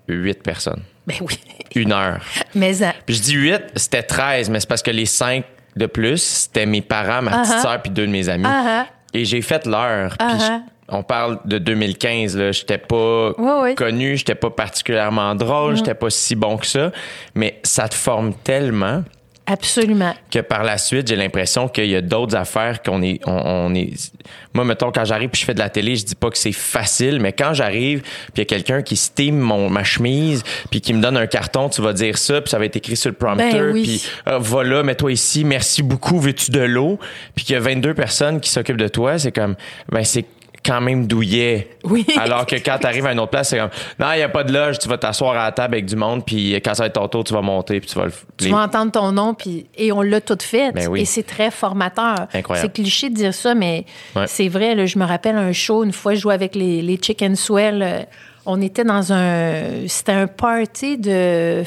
huit 0.09 0.43
personnes, 0.43 0.83
Ben 1.07 1.17
oui. 1.21 1.39
une 1.77 1.93
heure. 1.93 2.21
Mais 2.55 2.83
euh, 2.83 2.91
Puis 3.07 3.17
je 3.17 3.23
dis 3.23 3.35
huit, 3.35 3.63
c'était 3.77 4.03
13, 4.03 4.51
mais 4.51 4.59
c'est 4.61 4.69
parce 4.69 4.83
que 4.83 4.91
les 4.91 5.07
cinq 5.07 5.45
de 5.77 5.87
plus, 5.87 6.21
c'était 6.21 6.67
mes 6.67 6.83
parents, 6.83 7.23
ma 7.23 7.43
petite 7.43 7.55
Uh-huh. 7.55 7.63
sœur, 7.63 7.81
puis 7.83 7.91
deux 7.91 8.07
de 8.07 8.13
mes 8.13 8.29
amis. 8.29 8.45
Ah, 8.47 8.87
Et 9.15 9.25
j'ai 9.25 9.41
fait 9.43 9.65
l'heure. 9.67 10.17
Puis 10.19 10.27
Uh-huh. 10.29 10.41
je- 10.41 10.73
on 10.93 11.03
parle 11.03 11.39
de 11.45 11.59
2015, 11.59 12.37
là. 12.37 12.53
J'étais 12.53 12.79
pas 12.79 13.33
Oui, 13.39 13.51
oui. 13.63 13.75
connu, 13.75 14.17
j'étais 14.17 14.35
pas 14.35 14.51
particulièrement 14.51 15.35
drôle, 15.35 15.77
j'étais 15.77 15.95
pas 15.95 16.11
si 16.11 16.35
bon 16.37 16.57
que 16.57 16.67
ça. 16.67 16.93
Mais 17.35 17.59
ça 17.63 17.89
te 17.89 17.95
forme 17.95 18.35
tellement 18.45 19.03
absolument. 19.47 20.15
que 20.31 20.39
par 20.39 20.63
la 20.63 20.79
suite, 20.79 21.09
j'ai 21.09 21.17
l'impression 21.17 21.69
qu'il 21.69 21.87
y 21.87 21.97
a 21.97 22.01
d'autres 22.01 22.37
affaires 22.37 22.81
qu'on 22.83 23.03
est, 23.03 23.21
on, 23.27 23.33
on 23.33 23.75
est. 23.75 24.13
Moi, 24.55 24.65
mettons, 24.65 24.93
quand 24.93 25.05
j'arrive 25.05 25.31
puis 25.31 25.41
je 25.41 25.47
fais 25.47 25.55
de 25.55 25.59
la 25.59 25.69
télé, 25.69 25.97
je 25.97 26.05
dis 26.05 26.15
pas 26.15 26.31
que 26.31 26.39
c'est 26.39 26.53
facile, 26.53 27.19
mais 27.21 27.33
quand 27.33 27.53
j'arrive 27.53 28.03
puis 28.03 28.11
il 28.37 28.39
y 28.39 28.43
a 28.43 28.45
quelqu'un 28.45 28.83
qui 28.83 28.97
stime 28.97 29.39
mon 29.39 29.69
ma 29.69 29.83
chemise 29.85 30.43
puis 30.71 30.81
qui 30.81 30.93
me 30.95 31.03
donne 31.03 31.17
un 31.17 31.27
carton, 31.27 31.69
tu 31.69 31.83
vas 31.83 31.93
dire 31.93 32.17
ça 32.19 32.41
puis 32.41 32.51
ça 32.51 32.59
va 32.59 32.67
être 32.67 32.77
écrit 32.77 32.97
sur 32.97 33.11
le 33.11 33.17
prompteur 33.17 33.51
Ben 33.51 33.73
oui. 33.73 33.83
puis 33.83 34.07
ah, 34.27 34.39
voilà, 34.39 34.83
mets-toi 34.85 35.13
ici, 35.13 35.45
merci 35.45 35.83
beaucoup, 35.83 36.21
veux-tu 36.21 36.51
de 36.51 36.61
l'eau? 36.61 36.99
Puis 37.35 37.45
qu'il 37.45 37.55
y 37.55 37.57
a 37.57 37.61
22 37.61 37.95
personnes 37.95 38.41
qui 38.41 38.51
s'occupent 38.51 38.77
de 38.77 38.89
toi, 38.89 39.19
c'est 39.19 39.33
comme 39.33 39.57
ben 39.91 40.05
c'est 40.05 40.25
quand 40.65 40.81
même 40.81 41.07
douillet. 41.07 41.77
Oui. 41.85 42.07
Alors 42.19 42.47
que 42.47 42.55
quand 42.57 42.79
tu 42.81 42.87
arrives 42.87 43.05
à 43.07 43.13
une 43.13 43.19
autre 43.21 43.31
place, 43.31 43.49
c'est 43.49 43.59
comme 43.59 43.71
non, 43.99 44.07
il 44.15 44.21
y 44.21 44.23
a 44.23 44.29
pas 44.29 44.45
de 44.45 44.53
loge, 44.53 44.79
tu 44.79 44.89
vas 44.89 44.97
t'asseoir 44.99 45.33
à 45.33 45.45
la 45.47 45.53
table 45.53 45.75
avec 45.75 45.87
du 45.87 45.97
monde 45.97 46.25
puis 46.25 46.55
quand 46.65 46.75
ça 46.75 46.85
va 46.85 46.87
être 46.87 46.93
ton 46.95 47.09
tour, 47.09 47.25
tu 47.25 47.35
vas 47.35 47.41
monter 47.43 47.81
puis 47.81 47.89
tu 47.89 47.99
vas 47.99 48.05
le 48.07 48.13
Tu 48.37 48.49
vas 48.49 48.59
entendre 48.63 48.93
ton 48.93 49.11
nom, 49.13 49.35
puis, 49.35 49.67
et 49.77 49.91
on 49.93 50.03
l'a 50.03 50.21
tout 50.21 50.39
fait. 50.41 50.73
Ben 50.73 50.87
oui. 50.89 51.01
Et 51.01 51.05
c'est 51.05 51.25
très 51.25 51.51
formateur. 51.51 52.29
Incroyable. 52.33 52.69
C'est 52.77 52.83
cliché 52.83 53.11
de 53.11 53.15
dire 53.15 53.35
ça, 53.35 53.55
mais 53.55 53.85
Ouais. 54.15 54.27
c'est 54.29 54.49
vrai. 54.49 54.75
là, 54.75 54.87
je 54.87 54.99
me 54.99 55.05
rappelle 55.05 55.37
un 55.37 55.53
show, 55.53 55.83
une 55.85 55.93
fois, 55.93 56.15
je 56.15 56.21
jouais 56.21 56.35
avec 56.35 56.55
les, 56.55 56.81
les 56.83 56.99
Chicken 57.01 57.35
Swell. 57.37 57.83
euh, 57.83 58.03
on 58.47 58.61
était 58.61 58.85
dans 58.85 59.13
un... 59.13 59.87
C'était 59.89 60.13
un 60.13 60.27
party 60.27 60.99
de... 60.99 61.63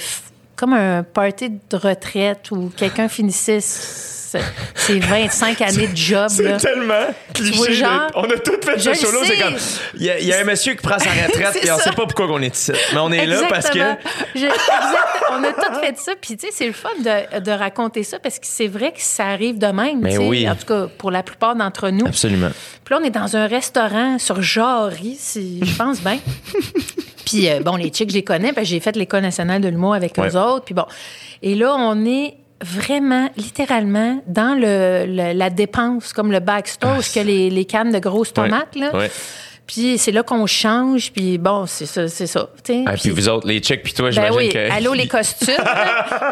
Comme 0.58 0.74
un 0.74 1.04
party 1.04 1.50
de 1.50 1.76
retraite 1.78 2.50
où 2.52 2.72
quelqu'un 2.76 3.08
finissait 3.10 3.60
ses 4.76 5.00
25 5.00 5.62
années 5.62 5.88
de 5.88 5.96
job. 5.98 6.28
C'est 6.30 6.58
tellement 6.58 7.08
cliché. 7.34 7.56
vois, 7.58 7.72
genre, 7.72 8.08
de- 8.08 8.12
on 8.16 8.24
a 8.24 8.38
tout 8.38 8.52
fait 8.64 8.80
ce 8.80 8.94
show-là. 8.94 9.20
C'est 9.26 9.38
comme. 9.38 9.56
Il 9.96 10.04
y, 10.04 10.10
a- 10.10 10.20
il 10.20 10.28
y 10.28 10.34
a 10.34 10.40
un 10.40 10.44
monsieur 10.44 10.74
qui 10.74 10.82
prend 10.82 11.00
sa 11.00 11.10
retraite 11.12 11.50
C'est 11.54 11.68
et 11.68 11.72
on 11.72 11.78
sait 11.78 11.92
pas 11.92 12.06
pourquoi 12.06 12.28
on 12.30 12.42
est 12.42 12.56
ici. 12.56 12.72
Mais 12.94 13.00
on 13.00 13.12
est 13.12 13.26
là 13.26 13.42
parce 13.50 13.70
que. 13.70 13.78
Exactement. 13.80 14.12
Je- 14.36 14.46
exact- 14.46 15.24
on 15.32 15.44
a 15.44 15.52
tout 15.54 15.80
fait 15.82 15.98
ça. 15.98 16.12
Puis, 16.20 16.38
tu 16.38 16.48
sais, 16.48 16.54
c'est 16.54 16.68
le 16.68 16.74
fun 16.74 16.90
de, 17.00 17.40
de 17.40 17.52
raconter 17.52 18.04
ça 18.04 18.20
parce 18.20 18.40
que 18.40 18.46
c'est 18.48 18.68
vrai 18.68 18.92
que 18.92 19.02
ça 19.02 19.26
arrive 19.26 19.58
de 19.58 19.68
même. 19.68 20.00
Mais 20.02 20.18
oui. 20.18 20.50
En 20.50 20.56
tout 20.56 20.66
cas, 20.66 20.88
pour 20.98 21.12
la 21.12 21.24
plupart 21.24 21.56
d'entre 21.56 21.90
nous. 21.90 22.06
Absolument. 22.06 22.50
Puis 22.84 22.94
là, 22.94 23.00
on 23.02 23.06
est 23.06 23.10
dans 23.10 23.36
un 23.36 23.48
restaurant 23.48 24.20
sur 24.20 24.42
Jarry, 24.42 25.18
si 25.20 25.60
je 25.64 25.76
pense 25.76 26.02
bien. 26.02 26.20
Puis 27.26 27.50
euh, 27.50 27.60
bon, 27.62 27.76
les 27.76 27.90
chicks, 27.90 28.10
je 28.10 28.16
les 28.16 28.24
connais, 28.24 28.54
parce 28.54 28.66
que 28.68 28.72
j'ai 28.72 28.80
fait 28.80 28.96
l'École 28.96 29.22
nationale 29.24 29.62
de 29.62 29.68
l'humour 29.68 29.96
avec 29.96 30.16
Ouais. 30.18 30.30
eux 30.30 30.36
autres. 30.38 30.66
Puis 30.66 30.76
bon, 30.76 30.86
et 31.42 31.56
là, 31.56 31.76
on 31.78 32.06
est 32.06 32.36
vraiment, 32.66 33.30
littéralement, 33.38 34.22
dans 34.28 34.56
le, 34.60 35.06
le- 35.08 35.34
la 35.38 35.50
dépense, 35.50 36.12
comme 36.14 36.32
le 36.32 36.40
backstore, 36.40 37.04
ce 37.04 37.14
que 37.20 37.20
les, 37.26 37.50
les 37.50 37.66
cannes 37.66 37.92
de 37.92 38.00
grosses 38.00 38.34
tomates, 38.34 38.76
là. 38.76 38.90
Ah, 38.94 38.98
Ouais. 38.98 39.12
Puis 39.68 39.98
c'est 39.98 40.12
là 40.12 40.22
qu'on 40.22 40.46
change, 40.46 41.12
puis 41.12 41.40
bon, 41.40 41.66
c'est 41.66 41.88
ça, 41.88 42.08
c'est 42.08 42.28
ça. 42.28 42.50
Ah, 42.86 42.94
puis 43.02 43.10
vous 43.10 43.28
autres, 43.30 43.48
les 43.48 43.60
chicks, 43.64 43.82
puis 43.82 43.94
toi, 43.94 44.10
Ben 44.10 44.12
j'imagine 44.12 44.38
oui, 44.38 44.50
que. 44.50 44.72
allô 44.72 44.94
les 44.94 45.08
costumes. 45.08 45.56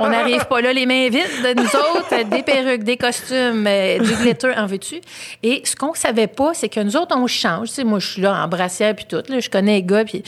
on 0.02 0.08
n'arrive 0.10 0.46
pas 0.46 0.62
là 0.62 0.72
les 0.72 0.86
mains 0.86 1.10
vides 1.10 1.42
de 1.44 1.60
nous 1.60 1.66
autres. 1.66 2.30
Des 2.30 2.44
perruques, 2.44 2.84
des 2.84 2.96
costumes, 2.96 3.66
euh, 3.66 3.98
du 3.98 4.14
glitter, 4.18 4.52
en 4.56 4.68
veux-tu? 4.68 5.02
Et 5.42 5.64
ce 5.66 5.76
qu'on 5.76 5.96
savait 5.96 6.28
pas, 6.28 6.54
c'est 6.54 6.70
que 6.70 6.80
nous 6.82 6.96
autres, 6.96 7.16
on 7.18 7.26
change. 7.26 7.70
Sais, 7.70 7.84
moi, 7.84 7.98
je 7.98 8.08
suis 8.08 8.22
là 8.22 8.36
en 8.44 8.48
brassière 8.48 8.96
puis 8.96 9.06
tout. 9.10 9.24
Là, 9.28 9.40
je 9.40 9.50
connais 9.50 9.78
les 9.78 9.84
gars, 9.84 10.06
puis... 10.06 10.22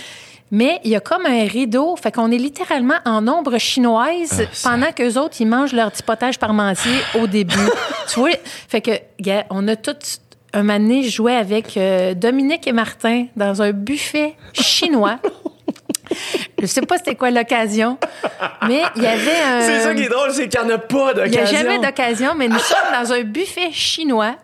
Mais 0.52 0.80
il 0.84 0.92
y 0.92 0.96
a 0.96 1.00
comme 1.00 1.26
un 1.26 1.46
rideau, 1.46 1.96
fait 1.96 2.12
qu'on 2.14 2.32
est 2.32 2.38
littéralement 2.38 2.96
en 3.06 3.28
ombre 3.28 3.58
chinoise 3.58 4.42
Ah, 4.42 4.46
ça- 4.54 4.70
pendant 4.70 4.92
qu'eux 4.92 5.18
autres, 5.20 5.38
ils 5.40 5.48
mangent 5.48 5.74
leur 5.74 5.92
petit 5.92 6.04
potage 6.04 6.38
parmentier 6.40 6.94
au 7.20 7.28
début. 7.28 7.56
tu 8.08 8.20
vois? 8.20 8.30
Fait 8.68 8.82
que, 8.82 8.92
on 9.50 9.68
a 9.68 9.76
tout... 9.76 9.96
Un 10.54 10.64
moment 10.64 10.80
donné, 10.80 11.04
je 11.04 11.10
jouais 11.10 11.36
avec 11.36 11.76
euh, 11.76 12.14
Dominique 12.14 12.66
et 12.66 12.72
Martin 12.72 13.26
dans 13.36 13.62
un 13.62 13.72
buffet 13.72 14.36
chinois. 14.54 15.18
Je 16.62 16.66
sais 16.68 16.82
pas 16.82 16.98
c'était 16.98 17.16
quoi 17.16 17.32
l'occasion, 17.32 17.98
mais 18.68 18.82
il 18.96 19.04
y 19.04 19.08
avait 19.08 19.42
un... 19.46 19.62
C'est 19.62 19.82
ça 19.82 19.94
qui 19.94 20.04
est 20.04 20.10
drôle, 20.10 20.32
c'est 20.32 20.48
qu'il 20.48 20.60
n'y 20.62 20.72
en 20.72 20.76
a 20.76 20.78
pas 20.78 21.12
Il 21.26 21.32
n'y 21.32 21.38
a 21.38 21.42
d'occasion. 21.42 21.58
jamais 21.58 21.80
d'occasion, 21.80 22.34
mais 22.36 22.48
nous 22.48 22.60
sommes 22.60 22.78
dans 23.04 23.14
un 23.14 23.22
buffet 23.24 23.72
chinois 23.72 24.36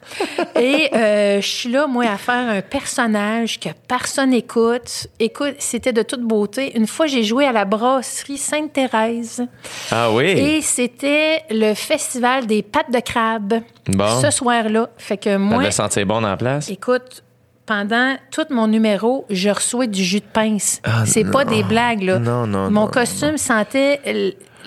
et 0.60 0.90
euh, 0.94 1.42
je 1.42 1.48
suis 1.48 1.70
là, 1.72 1.88
moi, 1.88 2.06
à 2.06 2.18
faire 2.18 2.36
un 2.50 2.62
personnage 2.62 3.60
que 3.60 3.70
personne 3.88 4.34
écoute. 4.34 5.08
Écoute, 5.20 5.56
c'était 5.60 5.94
de 5.94 6.02
toute 6.04 6.22
beauté. 6.22 6.78
Une 6.78 6.88
fois, 6.88 7.08
j'ai 7.08 7.24
joué 7.24 7.46
à 7.46 7.52
la 7.52 7.66
brasserie 7.66 8.38
Sainte-Thérèse 8.38 9.46
Ah 9.92 10.12
oui. 10.12 10.26
et 10.26 10.62
c'était 10.62 11.44
le 11.50 11.74
festival 11.74 12.46
des 12.46 12.62
pâtes 12.62 12.92
de 12.92 13.00
crabe 13.00 13.62
Bon. 13.88 14.22
ce 14.22 14.30
soir-là. 14.32 14.90
Fait 14.98 15.18
que 15.18 15.32
Ça 15.32 15.38
moi, 15.38 15.58
devait 15.60 15.72
sentir 15.72 16.06
bon 16.06 16.22
dans 16.22 16.30
la 16.30 16.38
place. 16.38 16.70
écoute, 16.70 17.24
pendant 17.72 18.16
tout 18.32 18.46
mon 18.50 18.68
numéro, 18.68 19.26
je 19.30 19.50
reçois 19.50 19.88
du 19.88 20.04
jus 20.04 20.20
de 20.20 20.26
pince. 20.26 20.82
Ah, 20.84 21.06
c'est 21.06 21.24
pas 21.24 21.46
des 21.46 21.64
blagues, 21.64 22.04
là. 22.04 22.20
Non, 22.20 22.46
non, 22.46 22.70
Mon 22.70 22.82
non, 22.82 22.88
costume 22.88 23.38
sentait 23.38 24.02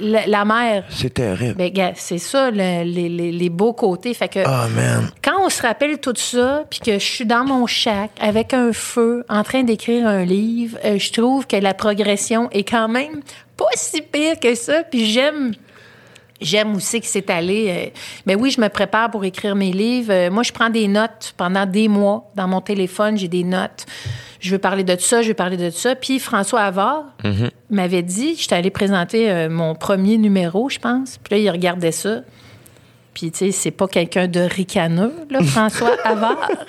la, 0.00 0.26
la 0.26 0.44
mer. 0.46 0.84
C'est 0.88 1.12
terrible. 1.12 1.54
Ben, 1.54 1.92
c'est 1.96 2.16
ça, 2.16 2.50
le- 2.50 2.82
les, 2.84 3.10
les- 3.10 3.30
les 3.30 3.50
beaux 3.50 3.74
côtés. 3.74 4.14
Fait 4.14 4.28
que 4.28 4.38
Oh, 4.46 4.68
man. 4.74 5.10
quand 5.22 5.34
on 5.44 5.50
se 5.50 5.60
rappelle 5.60 5.98
tout 5.98 6.14
ça, 6.16 6.64
puis 6.70 6.80
que 6.80 6.94
je 6.94 7.04
suis 7.04 7.26
dans 7.26 7.44
mon 7.44 7.66
shack 7.66 8.10
avec 8.20 8.54
un 8.54 8.72
feu, 8.72 9.22
en 9.28 9.42
train 9.42 9.64
d'écrire 9.64 10.06
un 10.06 10.24
livre, 10.24 10.78
euh, 10.86 10.98
je 10.98 11.12
trouve 11.12 11.46
que 11.46 11.56
la 11.56 11.74
progression 11.74 12.48
est 12.52 12.66
quand 12.66 12.88
même 12.88 13.20
pas 13.58 13.66
si 13.74 14.00
pire 14.00 14.40
que 14.40 14.54
ça. 14.54 14.82
Puis 14.90 15.04
j'aime. 15.12 15.52
J'aime 16.44 16.76
aussi 16.76 17.00
que 17.00 17.06
c'est 17.06 17.28
allé. 17.30 17.66
euh, 17.68 17.98
ben 18.26 18.36
oui, 18.38 18.50
je 18.50 18.60
me 18.60 18.68
prépare 18.68 19.10
pour 19.10 19.24
écrire 19.24 19.56
mes 19.56 19.72
livres. 19.72 20.12
Euh, 20.12 20.30
moi, 20.30 20.42
je 20.42 20.52
prends 20.52 20.70
des 20.70 20.86
notes 20.86 21.34
pendant 21.36 21.66
des 21.66 21.88
mois. 21.88 22.30
Dans 22.36 22.46
mon 22.46 22.60
téléphone, 22.60 23.16
j'ai 23.16 23.28
des 23.28 23.44
notes. 23.44 23.86
Je 24.40 24.50
veux 24.50 24.58
parler 24.58 24.84
de 24.84 24.94
ça, 24.98 25.22
je 25.22 25.28
veux 25.28 25.34
parler 25.34 25.56
de 25.56 25.70
ça. 25.70 25.94
Puis 25.96 26.18
François 26.18 26.60
Havard 26.60 27.04
m'avait 27.70 28.02
dit, 28.02 28.36
j'étais 28.38 28.54
allée 28.56 28.70
présenter 28.70 29.30
euh, 29.30 29.48
mon 29.48 29.74
premier 29.74 30.18
numéro, 30.18 30.68
je 30.68 30.78
pense. 30.78 31.18
Puis 31.24 31.34
là, 31.34 31.38
il 31.42 31.50
regardait 31.50 31.92
ça. 31.92 32.20
Puis, 33.14 33.30
tu 33.30 33.38
sais, 33.38 33.52
c'est 33.52 33.70
pas 33.70 33.86
quelqu'un 33.86 34.26
de 34.26 34.40
ricaneux, 34.40 35.14
là, 35.30 35.40
François 35.42 35.96
Havard. 36.04 36.50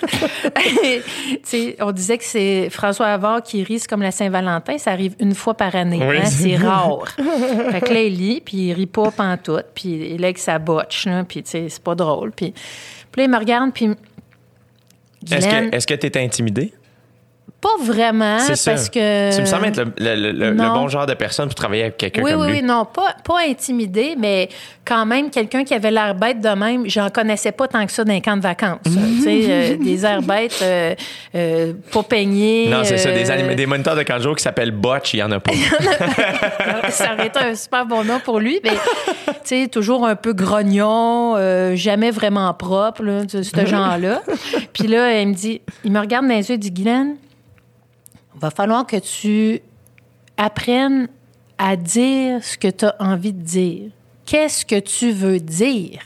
tu 0.62 1.02
sais, 1.42 1.76
on 1.80 1.90
disait 1.90 2.18
que 2.18 2.24
c'est 2.24 2.70
François 2.70 3.08
Havard 3.08 3.42
qui 3.42 3.64
rit, 3.64 3.82
comme 3.88 4.02
la 4.02 4.12
Saint-Valentin, 4.12 4.78
ça 4.78 4.92
arrive 4.92 5.16
une 5.18 5.34
fois 5.34 5.54
par 5.54 5.74
année. 5.74 5.98
Oui. 6.00 6.18
hein, 6.18 6.24
c'est 6.24 6.56
rare. 6.64 7.08
fait 7.08 7.80
que 7.80 7.92
là, 7.92 8.02
il 8.02 8.16
lit, 8.16 8.42
puis 8.44 8.68
il 8.68 8.72
rit 8.74 8.86
pas 8.86 9.10
pantoute, 9.10 9.66
puis 9.74 9.88
il 9.88 10.22
est 10.22 10.24
avec 10.24 10.38
sa 10.38 10.60
botche, 10.60 11.06
là, 11.06 11.24
puis 11.24 11.42
tu 11.42 11.50
sais, 11.50 11.68
c'est 11.68 11.82
pas 11.82 11.96
drôle. 11.96 12.30
Puis, 12.30 12.52
puis 12.52 13.20
là, 13.20 13.24
il 13.24 13.30
me 13.30 13.38
regarde, 13.38 13.72
puis... 13.72 13.90
Est-ce 15.28 15.48
que 15.48 15.74
est-ce 15.74 15.86
que 15.88 15.94
t'es 15.94 16.22
intimidé? 16.22 16.72
Pas 17.60 17.82
vraiment, 17.82 18.38
ça. 18.38 18.70
parce 18.70 18.88
que... 18.90 19.34
Tu 19.34 19.40
me 19.40 19.46
sembles 19.46 19.66
être 19.66 19.78
le, 19.78 19.92
le- 19.98 20.14
le- 20.14 20.32
le- 20.32 20.50
le 20.50 20.54
non. 20.54 20.74
bon 20.74 20.88
genre 20.88 21.06
de 21.06 21.14
personne 21.14 21.46
pour 21.46 21.54
travailler 21.54 21.82
avec 21.84 21.96
quelqu'un 21.96 22.22
Oui, 22.22 22.32
comme 22.32 22.42
oui, 22.42 22.46
lui. 22.48 22.56
oui, 22.58 22.62
non, 22.62 22.84
pas, 22.84 23.14
pas 23.24 23.40
intimidé, 23.48 24.14
mais 24.18 24.48
quand 24.84 25.04
même, 25.06 25.30
quelqu'un 25.30 25.64
qui 25.64 25.74
avait 25.74 25.90
l'air 25.90 26.14
bête 26.14 26.40
de 26.40 26.48
même, 26.50 26.86
j'en 26.88 27.08
connaissais 27.10 27.52
pas 27.52 27.66
tant 27.66 27.84
que 27.86 27.90
ça 27.92 28.04
d'un 28.04 28.20
camp 28.20 28.36
de 28.36 28.42
vacances. 28.42 28.78
tu 28.84 29.22
sais, 29.22 29.40
euh, 29.48 29.76
des 29.78 30.04
airs 30.04 30.22
bêtes, 30.22 30.58
euh, 30.62 30.94
euh, 31.34 31.72
pas 31.92 32.02
peignés. 32.02 32.68
Non, 32.68 32.84
c'est 32.84 32.98
ça. 32.98 33.10
Des, 33.10 33.54
des 33.54 33.66
moniteurs 33.66 33.96
de 33.96 34.02
canjo 34.02 34.34
qui 34.34 34.42
s'appellent 34.42 34.70
Botch, 34.70 35.14
il 35.14 35.18
y 35.18 35.22
en 35.22 35.32
a 35.32 35.40
pas. 35.40 35.52
ça 36.90 37.14
aurait 37.14 37.26
été 37.28 37.38
un 37.38 37.54
super 37.54 37.86
bon 37.86 38.04
nom 38.04 38.20
pour 38.20 38.38
lui, 38.38 38.60
mais 38.62 38.70
tu 39.26 39.34
sais, 39.44 39.68
toujours 39.68 40.06
un 40.06 40.14
peu 40.14 40.34
grognon, 40.34 41.36
jamais 41.74 42.10
vraiment 42.10 42.52
propre, 42.54 43.02
là, 43.02 43.24
de 43.24 43.42
ce 43.42 43.66
genre-là. 43.66 44.22
Puis 44.72 44.86
là, 44.88 45.20
il 45.20 45.28
me 45.28 45.34
dit, 45.34 45.62
il 45.84 45.90
me 45.92 46.00
regarde 46.00 46.26
dans 46.28 46.34
les 46.34 46.48
yeux, 46.48 46.54
il 46.56 46.58
dit, 46.58 46.70
Guylaine, 46.70 47.16
va 48.36 48.50
falloir 48.50 48.86
que 48.86 48.96
tu 48.96 49.60
apprennes 50.36 51.08
à 51.58 51.76
dire 51.76 52.44
ce 52.44 52.56
que 52.58 52.68
tu 52.68 52.84
as 52.84 52.96
envie 53.00 53.32
de 53.32 53.42
dire. 53.42 53.90
Qu'est-ce 54.26 54.66
que 54.66 54.78
tu 54.78 55.12
veux 55.12 55.40
dire? 55.40 56.00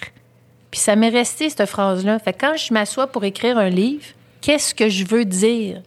Puis 0.71 0.81
ça 0.81 0.95
m'est 0.95 1.09
resté, 1.09 1.51
cette 1.51 1.67
phrase-là. 1.67 2.19
Fait 2.19 2.33
que 2.33 2.41
quand 2.41 2.57
je 2.57 2.73
m'assois 2.73 3.09
pour 3.09 3.25
écrire 3.25 3.59
un 3.59 3.69
livre, 3.69 4.05
qu'est-ce 4.41 4.75
que 4.75 4.89
je 4.89 5.05
veux 5.05 5.25
dire 5.25 5.83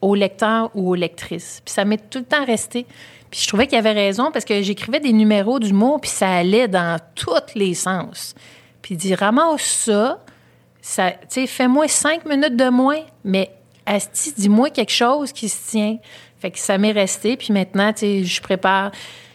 au 0.00 0.14
lecteur 0.14 0.70
ou 0.74 0.90
aux 0.90 0.94
lectrices? 0.94 1.62
Puis 1.64 1.72
ça 1.72 1.84
m'est 1.84 2.10
tout 2.10 2.18
le 2.18 2.24
temps 2.24 2.44
resté. 2.44 2.86
Puis 3.30 3.40
je 3.40 3.48
trouvais 3.48 3.66
qu'il 3.66 3.78
avait 3.78 3.92
raison 3.92 4.30
parce 4.32 4.44
que 4.44 4.62
j'écrivais 4.62 5.00
des 5.00 5.12
numéros 5.12 5.58
d'humour, 5.58 6.00
puis 6.00 6.10
ça 6.10 6.30
allait 6.30 6.68
dans 6.68 6.98
tous 7.14 7.54
les 7.54 7.74
sens. 7.74 8.34
Puis 8.82 8.94
il 8.94 8.98
dit, 8.98 9.14
ramasse 9.14 9.62
ça, 9.62 10.20
ça 10.80 11.10
tu 11.10 11.26
sais, 11.28 11.46
fais-moi 11.46 11.88
cinq 11.88 12.24
minutes 12.24 12.56
de 12.56 12.68
moins, 12.68 13.00
mais 13.24 13.50
Asti, 13.86 14.34
dis-moi 14.36 14.70
quelque 14.70 14.92
chose 14.92 15.32
qui 15.32 15.48
se 15.48 15.70
tient. 15.70 15.98
Fait 16.40 16.50
que 16.50 16.58
ça 16.58 16.76
m'est 16.78 16.92
resté. 16.92 17.36
Puis 17.36 17.52
maintenant, 17.52 17.92
tu 17.92 18.00
sais, 18.00 18.24
je 18.24 18.40
prépare. 18.42 18.90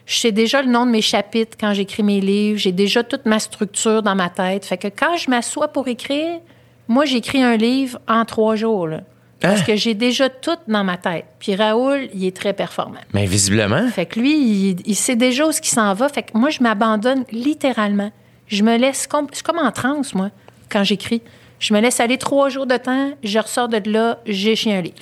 Je 0.06 0.16
sais 0.18 0.32
déjà 0.32 0.62
le 0.62 0.70
nom 0.70 0.86
de 0.86 0.92
mes 0.92 1.02
chapitres 1.02 1.58
quand 1.60 1.74
j'écris 1.74 2.04
mes 2.04 2.20
livres. 2.22 2.60
J'ai 2.60 2.72
déjà 2.72 3.04
toute 3.04 3.26
ma 3.26 3.40
structure 3.40 4.04
dans 4.04 4.16
ma 4.16 4.30
tête. 4.30 4.66
Fait 4.66 4.78
que 4.78 4.88
quand 4.90 5.16
je 5.18 5.30
m'assois 5.30 5.70
pour 5.70 5.88
écrire, 5.88 6.40
moi, 6.88 7.06
j'écris 7.06 7.42
un 7.42 7.56
livre 7.56 8.00
en 8.08 8.26
trois 8.26 8.56
jours. 8.56 8.88
là. 8.88 9.02
Parce 9.40 9.62
Hein? 9.62 9.64
que 9.66 9.76
j'ai 9.76 9.94
déjà 9.96 10.30
tout 10.30 10.58
dans 10.68 10.84
ma 10.84 10.98
tête. 10.98 11.26
Puis 11.40 11.56
Raoul, 11.56 12.10
il 12.14 12.26
est 12.26 12.36
très 12.36 12.54
performant. 12.54 13.00
Mais 13.14 13.26
visiblement. 13.26 13.88
Fait 13.88 14.06
que 14.06 14.20
lui, 14.20 14.34
il, 14.38 14.76
il 14.86 14.96
sait 14.96 15.16
déjà 15.16 15.48
où 15.48 15.52
ce 15.52 15.62
qui 15.62 15.70
s'en 15.70 15.94
va. 15.96 16.10
Fait 16.10 16.22
que 16.24 16.38
moi, 16.38 16.50
je 16.52 16.62
m'abandonne 16.62 17.24
littéralement. 17.32 18.12
Je 18.48 18.64
me 18.64 18.78
laisse... 18.78 19.08
suis 19.32 19.44
comme 19.44 19.58
en 19.60 19.72
transe, 19.72 20.14
moi, 20.14 20.30
quand 20.70 20.84
j'écris. 20.84 21.22
Je 21.62 21.74
me 21.74 21.80
laisse 21.80 22.00
aller 22.02 22.18
trois 22.18 22.50
jours 22.50 22.66
de 22.66 22.76
temps, 22.76 23.12
je 23.24 23.40
ressors 23.40 23.70
de 23.70 23.80
là, 23.90 24.18
j'écris 24.26 24.74
un 24.74 24.82
livre. 24.82 24.96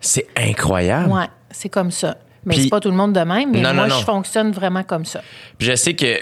C'est 0.00 0.26
incroyable. 0.36 1.10
Ouais, 1.10 1.26
c'est 1.50 1.70
comme 1.70 1.90
ça. 1.90 2.18
Mais 2.44 2.54
c'est 2.56 2.68
pas 2.68 2.78
tout 2.80 2.90
le 2.90 2.96
monde 2.96 3.14
de 3.14 3.20
même, 3.20 3.50
mais 3.52 3.60
Non, 3.62 3.72
moi, 3.72 3.88
non, 3.88 3.94
non. 3.94 3.98
je 4.00 4.04
fonctionne 4.04 4.52
vraiment 4.52 4.82
comme 4.82 5.06
ça. 5.06 5.22
Puis 5.56 5.66
je 5.66 5.74
sais 5.74 5.94
que 5.94 6.18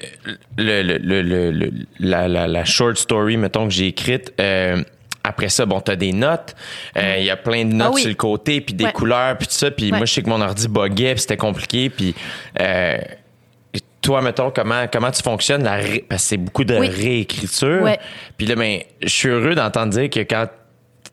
le, 0.57 1.83
la, 1.99 2.29
la- 2.29 2.47
la 2.47 2.65
short 2.65 2.97
story, 2.97 3.37
mettons, 3.37 3.65
que 3.67 3.73
j'ai 3.75 3.89
écrite, 3.89 4.33
euh, 4.41 4.85
après 5.25 5.49
ça, 5.49 5.67
bon, 5.67 5.81
t'as 5.81 5.97
des 5.97 6.13
notes. 6.13 6.55
Euh, 6.97 7.17
Il 7.19 7.25
y 7.25 7.31
a 7.31 7.37
plein 7.37 7.65
de 7.65 7.73
notes 7.75 7.89
Ah 7.91 7.95
oui. 7.95 8.01
sur 8.03 8.09
le 8.11 8.15
côté, 8.15 8.61
puis 8.61 8.73
des 8.75 8.85
Ouais. 8.85 8.93
couleurs, 8.93 9.37
puis 9.37 9.49
tout 9.49 9.55
ça. 9.55 9.73
Puis 9.73 9.91
Ouais. 9.91 9.97
moi, 9.99 10.07
je 10.07 10.13
sais 10.13 10.23
que 10.23 10.29
mon 10.31 10.41
ordi 10.41 10.69
buguait, 10.69 11.15
puis 11.15 11.23
c'était 11.23 11.37
compliqué. 11.37 11.91
Puis 11.91 12.15
euh, 12.61 12.99
toi, 14.03 14.21
mettons, 14.21 14.51
comment, 14.51 14.87
comment 14.93 15.11
tu 15.11 15.23
fonctionnes? 15.23 15.63
La 15.65 15.77
ré- 15.77 16.05
Parce 16.09 16.23
que 16.25 16.29
c'est 16.31 16.37
beaucoup 16.37 16.65
de 16.65 16.77
Oui. 16.77 16.89
réécriture. 16.89 17.83
Ouais. 17.83 17.99
Puis 18.37 18.47
là, 18.47 18.57
ben, 18.57 18.81
je 19.01 19.09
suis 19.09 19.29
heureux 19.29 19.55
d'entendre 19.55 19.93
dire 19.93 20.11
que 20.11 20.21
quand 20.21 20.47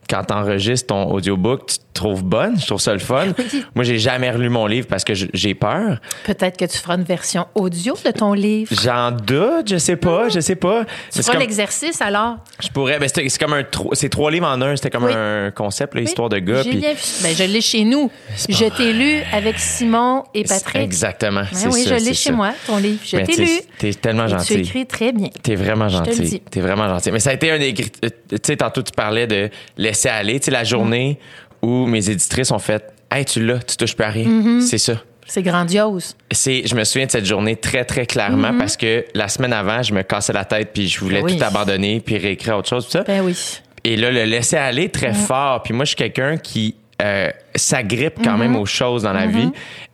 quand 0.10 0.24
t'enregistres 0.24 0.88
ton 0.88 1.12
audiobook, 1.12 1.68
tu 1.68 1.78
te 1.78 1.84
trouves 1.94 2.24
bonne. 2.24 2.60
Je 2.60 2.66
trouve 2.66 2.80
ça 2.82 2.94
le 2.94 3.00
fun. 3.00 3.28
Moi, 3.76 3.84
j'ai 3.84 4.00
jamais 4.00 4.32
relu 4.32 4.50
mon 4.50 4.66
livre 4.66 4.88
parce 4.88 5.04
que 5.04 5.14
j'ai 5.14 5.54
peur. 5.54 6.00
Peut-être 6.26 6.58
que 6.58 6.66
tu 6.66 6.78
feras 6.78 6.96
une 6.96 7.04
version 7.04 7.46
audio 7.56 7.96
de 8.06 8.12
ton 8.12 8.34
livre. 8.34 8.74
J'en 8.84 9.12
doute, 9.12 9.70
je 9.70 9.78
sais 9.78 9.98
pas, 9.98 10.30
je 10.30 10.40
sais 10.40 10.56
pas. 10.56 10.86
Tu 10.86 10.92
C'est 11.10 11.22
feras 11.22 11.34
comme, 11.34 11.42
l'exercice 11.42 12.02
alors? 12.02 12.38
je 12.62 12.70
pourrais, 12.70 13.00
ben 13.00 13.10
c'est 13.14 13.38
comme 13.40 13.54
un, 13.54 13.64
tro- 13.64 13.94
c'est 13.94 14.10
trois 14.10 14.32
livres 14.32 14.48
en 14.48 14.62
un. 14.62 14.76
C'était 14.76 14.90
comme 14.90 15.04
Oui. 15.06 15.12
un 15.16 15.52
concept, 15.52 15.94
là, 15.94 16.02
Oui, 16.02 16.08
histoire 16.08 16.30
de 16.30 16.40
gars. 16.40 16.64
J'ai 16.64 16.74
bien 16.76 16.94
vu. 16.94 17.00
Ben, 17.22 17.36
je 17.36 17.44
l'ai 17.44 17.62
chez 17.62 17.84
nous. 17.84 18.10
Je 18.48 18.66
t'ai 18.76 18.94
lu 18.94 19.22
avec 19.34 19.60
Simon 19.60 20.24
et 20.34 20.44
Patrick. 20.44 20.82
Exactement. 20.82 21.42
Ben 21.52 21.70
oui, 21.72 21.84
ça, 21.84 21.98
je 21.98 22.04
l'ai 22.06 22.14
chez 22.14 22.30
ça. 22.30 22.32
moi, 22.32 22.52
ton 22.66 22.78
livre. 22.78 23.00
Je 23.06 23.18
Mais 23.18 23.24
t'ai 23.26 23.36
lu. 23.36 23.50
T'es 23.78 23.94
tellement 23.94 24.28
gentil. 24.28 24.56
Tu 24.56 24.60
écris 24.62 24.86
très 24.88 25.12
bien. 25.12 25.30
T'es 25.44 25.56
vraiment 25.56 25.88
Je 25.90 25.98
te 26.00 26.10
le 26.10 26.16
gentil. 26.16 26.30
dis. 26.30 26.40
T'es 26.50 26.62
vraiment 26.62 26.88
gentil. 26.88 27.12
Mais 27.12 27.20
ça 27.20 27.30
a 27.32 27.34
été 27.34 27.52
un 27.52 27.60
des. 27.60 27.74
gri- 27.74 27.92
euh, 28.06 28.10
Tu 28.30 28.38
sais, 28.44 28.58
tantôt, 28.58 28.82
tu 28.82 28.92
parlais 28.94 29.28
de 29.28 29.50
laisser 30.00 30.10
aller. 30.10 30.40
Tu 30.40 30.46
sais, 30.46 30.52
la 30.52 30.64
journée 30.64 31.20
où 31.62 31.86
mes 31.86 32.10
éditrices 32.10 32.52
ont 32.52 32.60
fait 32.60 32.94
Hey, 33.12 33.26
tu 33.26 33.44
l'as, 33.44 33.60
tu 33.60 33.76
touches 33.76 33.96
plus 33.96 34.06
à 34.06 34.10
rien. 34.10 34.28
Mm-hmm. 34.28 34.62
C'est 34.62 34.78
ça. 34.78 34.94
C'est 35.26 35.42
grandiose. 35.44 36.16
C'est, 36.32 36.66
je 36.66 36.76
me 36.76 36.84
souviens 36.84 37.06
de 37.08 37.12
cette 37.12 37.26
journée 37.26 37.56
très, 37.56 37.86
très 37.86 38.06
clairement 38.06 38.58
parce 38.58 38.78
que 38.78 39.06
la 39.14 39.28
semaine 39.28 39.54
avant, 39.54 39.84
je 39.84 39.94
me 39.94 40.02
cassais 40.04 40.34
la 40.34 40.46
tête 40.46 40.70
puis 40.74 40.88
je 40.88 41.00
voulais 41.00 41.22
Ben 41.22 41.26
oui. 41.26 41.38
tout 41.38 41.44
abandonner 41.44 42.00
puis 42.00 42.18
réécrire 42.18 42.58
autre 42.58 42.70
chose. 42.70 42.86
tout 42.86 42.92
ça. 42.92 43.04
Ben 43.04 43.22
oui. 43.24 43.36
Et 43.84 43.96
là, 43.96 44.12
le 44.12 44.24
laisser 44.26 44.58
aller 44.58 44.90
très 44.90 45.14
fort. 45.14 45.64
Puis 45.64 45.74
moi, 45.74 45.86
je 45.86 45.90
suis 45.90 45.96
quelqu'un 45.96 46.38
qui 46.38 46.76
euh, 47.02 47.30
s'agrippe 47.56 48.24
quand 48.24 48.38
même 48.38 48.56
aux 48.56 48.66
choses 48.66 49.04
dans 49.04 49.14
la 49.14 49.26
vie. 49.28 49.50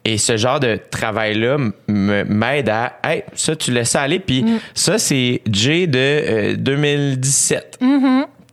Et 0.06 0.18
ce 0.18 0.38
genre 0.38 0.60
de 0.60 0.80
travail-là 0.90 1.57
m'aide 1.88 2.69
à, 2.69 2.99
hey, 3.03 3.23
ça, 3.34 3.56
tu 3.56 3.72
laisses 3.72 3.95
aller. 3.95 4.19
Puis 4.19 4.44
ça, 4.73 4.98
c'est 4.98 5.41
J 5.52 5.88
de 5.88 5.99
euh, 5.99 6.56
2017. 6.57 7.80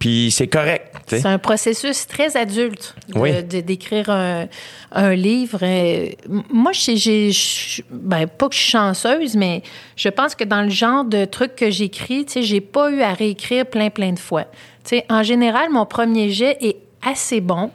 Puis 0.03 0.33
c'est 0.33 0.49
correct. 0.49 0.97
C'est 1.07 1.27
un 1.27 1.39
processus 1.39 2.09
très 2.09 2.37
adulte 2.37 2.97
de- 3.09 3.19
Oui. 3.20 3.31
d'écrire 3.62 4.11
un, 4.11 4.49
un 4.91 5.15
livre. 5.15 5.61
Euh, 5.62 6.09
moi, 6.51 6.73
j'ai, 6.73 7.31
ben, 7.89 8.27
pas 8.27 8.49
que 8.49 8.55
je 8.57 8.61
suis 8.61 8.70
chanceuse, 8.73 9.37
mais 9.37 9.62
je 9.95 10.09
pense 10.09 10.35
que 10.35 10.43
dans 10.43 10.62
le 10.62 10.70
genre 10.70 11.05
de 11.05 11.24
trucs 11.24 11.55
que 11.55 11.70
j'écris, 11.70 12.24
tu 12.27 12.33
sais, 12.33 12.43
j'ai 12.43 12.61
pas 12.61 12.91
eu 12.91 13.01
à 13.03 13.12
réécrire 13.12 13.65
plein, 13.66 13.91
plein 13.91 14.12
de 14.12 14.19
fois. 14.19 14.45
Tu 14.85 14.97
sais, 14.97 15.05
en 15.09 15.23
général, 15.23 15.70
mon 15.70 15.87
premier 15.87 16.31
jet 16.31 16.57
est 16.61 16.79
assez 17.07 17.41
bon. 17.41 17.70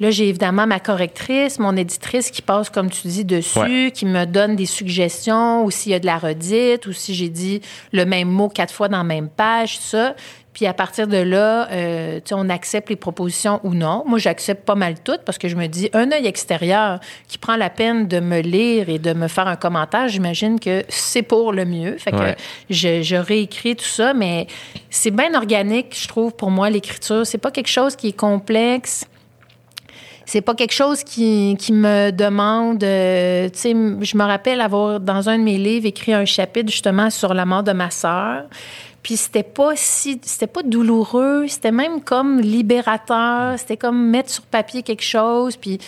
Là, 0.00 0.10
j'ai 0.10 0.28
évidemment 0.30 0.66
ma 0.66 0.80
correctrice, 0.80 1.58
mon 1.58 1.76
éditrice 1.76 2.30
qui 2.30 2.40
passe, 2.40 2.70
comme 2.70 2.88
tu 2.88 3.06
dis, 3.06 3.22
dessus, 3.26 3.58
Ouais. 3.58 3.92
qui 3.94 4.06
me 4.06 4.24
donne 4.24 4.56
des 4.56 4.64
suggestions, 4.64 5.62
ou 5.62 5.70
s'il 5.70 5.92
y 5.92 5.94
a 5.94 5.98
de 6.00 6.06
la 6.06 6.16
redite, 6.16 6.86
ou 6.86 6.94
si 6.94 7.14
j'ai 7.14 7.28
dit 7.28 7.60
le 7.92 8.06
même 8.06 8.28
mot 8.28 8.48
quatre 8.48 8.72
fois 8.72 8.88
dans 8.88 8.96
la 8.96 9.04
même 9.04 9.28
page, 9.28 9.78
ça. 9.78 10.14
Puis 10.52 10.66
à 10.66 10.74
partir 10.74 11.06
de 11.06 11.16
là, 11.16 11.68
euh, 11.70 12.20
on 12.32 12.48
accepte 12.50 12.88
les 12.90 12.96
propositions 12.96 13.60
ou 13.62 13.72
non. 13.72 14.02
Moi, 14.06 14.18
j'accepte 14.18 14.64
pas 14.66 14.74
mal 14.74 14.96
toutes 15.04 15.20
parce 15.24 15.38
que 15.38 15.46
je 15.48 15.54
me 15.54 15.68
dis, 15.68 15.88
un 15.92 16.10
œil 16.10 16.26
extérieur 16.26 16.98
qui 17.28 17.38
prend 17.38 17.54
la 17.54 17.70
peine 17.70 18.08
de 18.08 18.18
me 18.18 18.40
lire 18.40 18.88
et 18.88 18.98
de 18.98 19.12
me 19.12 19.28
faire 19.28 19.46
un 19.46 19.54
commentaire, 19.54 20.08
j'imagine 20.08 20.58
que 20.58 20.82
c'est 20.88 21.22
pour 21.22 21.52
le 21.52 21.64
mieux. 21.64 21.96
Fait 21.98 22.10
que 22.10 22.16
Ouais. 22.16 22.36
je, 22.68 23.00
je 23.02 23.14
réécris 23.16 23.76
tout 23.76 23.84
ça, 23.84 24.12
mais 24.12 24.48
c'est 24.90 25.12
bien 25.12 25.34
organique, 25.34 25.96
je 25.96 26.08
trouve, 26.08 26.34
pour 26.34 26.50
moi, 26.50 26.68
l'écriture. 26.68 27.24
C'est 27.24 27.38
pas 27.38 27.52
quelque 27.52 27.68
chose 27.70 27.94
qui 27.94 28.08
est 28.08 28.16
complexe. 28.18 29.06
C'est 30.26 30.42
pas 30.42 30.54
quelque 30.54 30.74
chose 30.74 31.02
qui, 31.02 31.56
qui 31.58 31.72
me 31.72 32.10
demande. 32.12 32.84
euh, 32.84 33.48
tu 33.48 33.58
sais, 33.58 33.70
je 33.72 34.16
me 34.16 34.22
rappelle 34.24 34.60
avoir, 34.60 35.00
dans 35.00 35.28
un 35.28 35.38
de 35.38 35.42
mes 35.42 35.58
livres, 35.58 35.86
écrit 35.86 36.12
un 36.12 36.24
chapitre 36.24 36.70
justement 36.70 37.10
sur 37.10 37.34
la 37.34 37.44
mort 37.44 37.62
de 37.64 37.72
ma 37.72 37.90
sœur. 37.90 38.44
Puis 39.02 39.16
c'était 39.16 39.42
pas 39.42 39.72
si, 39.76 40.20
c'était 40.22 40.46
pas 40.46 40.62
douloureux, 40.62 41.46
c'était 41.48 41.72
même 41.72 42.02
comme 42.02 42.40
libérateur, 42.40 43.58
c'était 43.58 43.76
comme 43.76 44.10
mettre 44.10 44.30
sur 44.30 44.42
papier 44.42 44.82
quelque 44.82 45.04
chose. 45.04 45.56
Puis 45.56 45.78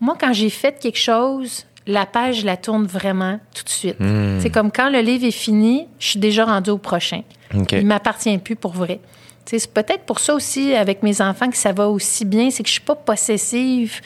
moi, 0.00 0.16
quand 0.18 0.32
j'ai 0.32 0.50
fait 0.50 0.78
quelque 0.80 0.98
chose, 0.98 1.66
la 1.86 2.06
page, 2.06 2.40
je 2.40 2.46
la 2.46 2.56
tourne 2.56 2.86
vraiment 2.86 3.38
tout 3.54 3.64
de 3.64 3.68
suite. 3.68 3.96
C'est 4.40 4.50
comme 4.50 4.70
quand 4.70 4.88
le 4.88 5.00
livre 5.00 5.26
est 5.26 5.30
fini, 5.30 5.86
je 5.98 6.08
suis 6.08 6.18
déjà 6.18 6.44
rendue 6.44 6.70
au 6.70 6.78
prochain. 6.78 7.22
OK. 7.54 7.72
Il 7.72 7.86
m'appartient 7.86 8.36
plus 8.38 8.56
pour 8.56 8.72
vrai. 8.72 9.00
C'est 9.44 9.72
peut-être 9.72 10.04
pour 10.04 10.20
ça 10.20 10.34
aussi, 10.34 10.74
avec 10.74 11.02
mes 11.02 11.20
enfants, 11.20 11.50
que 11.50 11.56
ça 11.56 11.72
va 11.72 11.88
aussi 11.88 12.24
bien. 12.24 12.50
C'est 12.50 12.62
que 12.62 12.68
je 12.68 12.74
suis 12.74 12.80
pas 12.80 12.94
possessive 12.94 14.00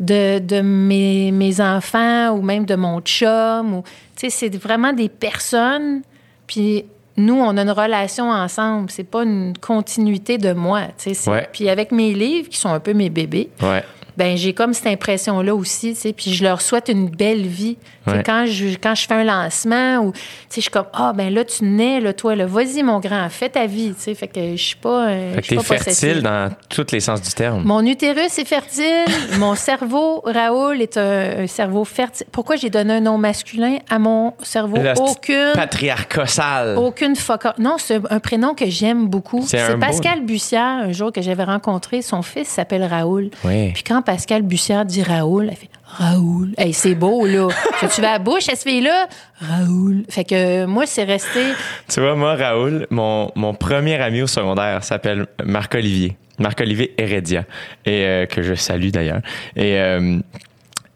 de, 0.00 0.38
de 0.38 0.60
mes, 0.60 1.30
mes 1.30 1.60
enfants 1.60 2.30
ou 2.30 2.42
même 2.42 2.64
de 2.64 2.74
mon 2.74 3.00
chum. 3.00 3.74
Ou, 3.74 3.82
c'est 4.16 4.54
vraiment 4.56 4.92
des 4.92 5.08
personnes. 5.08 6.02
Puis 6.46 6.86
nous, 7.18 7.34
on 7.34 7.56
a 7.56 7.62
une 7.62 7.70
relation 7.70 8.30
ensemble. 8.30 8.90
C'est 8.90 9.04
pas 9.04 9.24
une 9.24 9.52
continuité 9.60 10.38
de 10.38 10.52
moi. 10.52 10.82
Ouais. 11.26 11.48
Puis 11.52 11.68
avec 11.68 11.92
mes 11.92 12.14
livres, 12.14 12.48
qui 12.48 12.56
sont 12.56 12.70
un 12.70 12.80
peu 12.80 12.94
mes 12.94 13.10
bébés, 13.10 13.50
Ouais. 13.60 13.82
Ben 14.18 14.36
j'ai 14.36 14.52
comme 14.52 14.74
cette 14.74 14.88
impression-là 14.88 15.54
aussi, 15.54 15.94
tu 15.94 16.00
sais, 16.00 16.12
puis 16.12 16.32
je 16.34 16.42
leur 16.42 16.60
souhaite 16.60 16.88
une 16.88 17.08
belle 17.08 17.46
vie. 17.46 17.78
Ouais. 18.06 18.22
Quand, 18.24 18.46
je, 18.46 18.68
quand 18.80 18.94
je 18.94 19.06
fais 19.06 19.14
un 19.14 19.24
lancement, 19.24 19.98
ou, 19.98 20.12
tu 20.12 20.18
sais, 20.48 20.56
je 20.56 20.60
suis 20.62 20.70
comme, 20.70 20.86
ah, 20.94 21.12
ben 21.14 21.32
là, 21.32 21.44
tu 21.44 21.62
nais, 21.64 22.00
là, 22.00 22.12
toi, 22.14 22.34
là, 22.34 22.46
vas-y, 22.46 22.82
mon 22.82 23.00
grand, 23.00 23.28
fais 23.28 23.50
ta 23.50 23.66
vie, 23.66 23.92
tu 23.94 24.02
sais, 24.02 24.14
fait 24.14 24.28
que 24.28 24.40
je 24.56 24.62
suis 24.62 24.76
pas, 24.76 25.08
euh, 25.08 25.34
Fait 25.34 25.42
que 25.42 25.46
t'es 25.48 25.62
fertile 25.62 26.22
dans 26.22 26.50
tous 26.70 26.86
les 26.90 27.00
sens 27.00 27.20
du 27.22 27.30
terme. 27.30 27.62
Mon 27.64 27.84
utérus 27.84 28.38
est 28.38 28.44
fertile, 28.46 29.04
mon 29.38 29.54
cerveau, 29.54 30.22
Raoul, 30.24 30.80
est 30.82 30.96
un, 30.96 31.42
un 31.42 31.46
cerveau 31.46 31.84
fertile. 31.84 32.26
Pourquoi 32.32 32.56
j'ai 32.56 32.70
donné 32.70 32.94
un 32.94 33.00
nom 33.00 33.18
masculin 33.18 33.76
à 33.90 33.98
mon 33.98 34.32
cerveau? 34.42 34.78
Là, 34.78 34.94
c'est 34.96 35.02
Aucune... 35.02 35.52
Patriarcat 35.54 36.26
sale. 36.26 36.76
Aucune 36.78 37.14
foca. 37.14 37.54
Non, 37.58 37.76
c'est 37.78 38.00
un 38.10 38.20
prénom 38.20 38.54
que 38.54 38.66
j'aime 38.70 39.06
beaucoup. 39.06 39.44
C'est 39.46 39.58
C'est 39.58 39.74
beau- 39.74 39.80
Pascal 39.80 40.24
Bussière, 40.24 40.62
un 40.62 40.92
jour 40.92 41.12
que 41.12 41.20
j'avais 41.22 41.44
rencontré. 41.44 42.00
Son 42.02 42.22
fils 42.22 42.48
s'appelle 42.48 42.84
Raoul. 42.84 43.28
Oui. 43.44 43.72
Puis 43.72 43.82
quand 43.82 44.00
Pascal 44.08 44.40
Bussière 44.40 44.86
dit 44.86 45.02
Raoul, 45.02 45.48
elle 45.50 45.56
fait 45.56 45.68
Raoul. 45.84 46.54
Hey, 46.56 46.72
c'est 46.72 46.94
beau, 46.94 47.26
là. 47.26 47.48
Quand 47.78 47.88
tu 47.88 48.00
vas 48.00 48.08
à 48.08 48.12
la 48.12 48.18
bouche, 48.18 48.48
elle 48.48 48.56
se 48.56 48.62
fait 48.62 48.80
là, 48.80 49.06
Raoul. 49.38 50.04
Fait 50.08 50.24
que 50.24 50.62
euh, 50.62 50.66
moi, 50.66 50.86
c'est 50.86 51.04
resté. 51.04 51.42
Tu 51.90 52.00
vois, 52.00 52.14
moi, 52.14 52.34
Raoul, 52.34 52.86
mon, 52.88 53.30
mon 53.34 53.52
premier 53.52 53.96
ami 53.96 54.22
au 54.22 54.26
secondaire 54.26 54.82
s'appelle 54.82 55.26
Marc-Olivier. 55.44 56.16
Marc-Olivier 56.38 56.94
Heredia. 56.96 57.44
Et 57.84 58.06
euh, 58.06 58.24
que 58.24 58.40
je 58.40 58.54
salue 58.54 58.88
d'ailleurs. 58.88 59.20
Et 59.54 59.78
euh, 59.78 60.20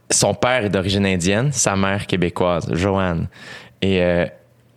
son 0.08 0.32
père 0.32 0.64
est 0.64 0.70
d'origine 0.70 1.04
indienne, 1.04 1.52
sa 1.52 1.76
mère 1.76 2.06
québécoise, 2.06 2.66
Joanne. 2.72 3.28
Et 3.82 4.02
euh, 4.02 4.24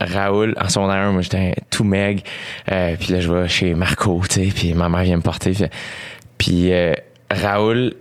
Raoul, 0.02 0.56
en 0.60 0.68
secondaire, 0.68 1.10
moi, 1.14 1.22
j'étais 1.22 1.56
tout 1.70 1.86
meg. 1.86 2.22
Puis 2.66 3.14
là, 3.14 3.22
je 3.22 3.32
vais 3.32 3.48
chez 3.48 3.74
Marco, 3.76 4.22
tu 4.28 4.45
sais, 4.45 4.52
puis 4.53 4.74
ma 4.74 4.90
mère 4.90 5.03
vient 5.03 5.16
me 5.16 5.22
porter. 5.22 5.53
Puis, 5.53 5.70
puis 6.38 6.72
Raoul 7.32 7.94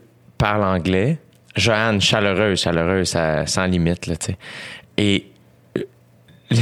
parle 0.44 0.64
anglais. 0.64 1.16
Joanne, 1.56 2.00
chaleureuse, 2.00 2.60
chaleureuse, 2.60 3.16
sans 3.46 3.64
limite, 3.66 4.06
là, 4.06 4.16
tu 4.16 4.26
sais. 4.32 4.36
Et 4.98 5.26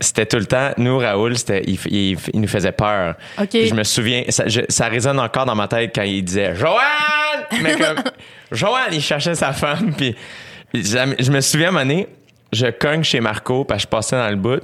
c'était 0.00 0.26
tout 0.26 0.38
le 0.38 0.46
temps, 0.46 0.70
nous, 0.78 0.98
Raoul, 0.98 1.34
il, 1.66 1.78
il- 1.86 2.18
il 2.34 2.40
nous 2.40 2.48
faisait 2.48 2.72
peur. 2.72 3.14
Je 3.68 3.74
me 3.74 3.84
souviens, 3.84 4.24
ça, 4.28 4.48
je- 4.48 4.60
ça 4.68 4.88
résonne 4.88 5.18
encore 5.20 5.44
dans 5.46 5.54
ma 5.54 5.68
tête 5.68 5.92
quand 5.94 6.02
il 6.02 6.24
disait 6.24 6.54
Joanne! 6.56 7.44
Mais 7.62 7.74
comme, 7.76 8.02
Joanne, 8.52 8.92
il 8.92 9.00
cherchait 9.02 9.34
sa 9.34 9.52
femme. 9.52 9.92
Puis 9.96 10.16
je, 10.74 11.14
je 11.18 11.30
me 11.30 11.40
souviens, 11.40 11.66
à 11.68 11.70
un 11.70 11.72
moment 11.72 11.84
donné, 11.86 12.08
je 12.52 12.66
cogne 12.66 13.02
chez 13.04 13.20
Marco, 13.20 13.64
parce 13.64 13.84
que 13.84 13.88
je 13.88 13.90
passais 13.90 14.16
dans 14.16 14.28
le 14.30 14.36
bout, 14.36 14.62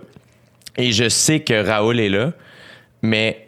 et 0.77 0.91
je 0.93 1.09
sais 1.09 1.41
que 1.41 1.65
Raoul 1.67 2.01
est 2.01 2.09
là, 2.09 2.33
mais 3.03 3.46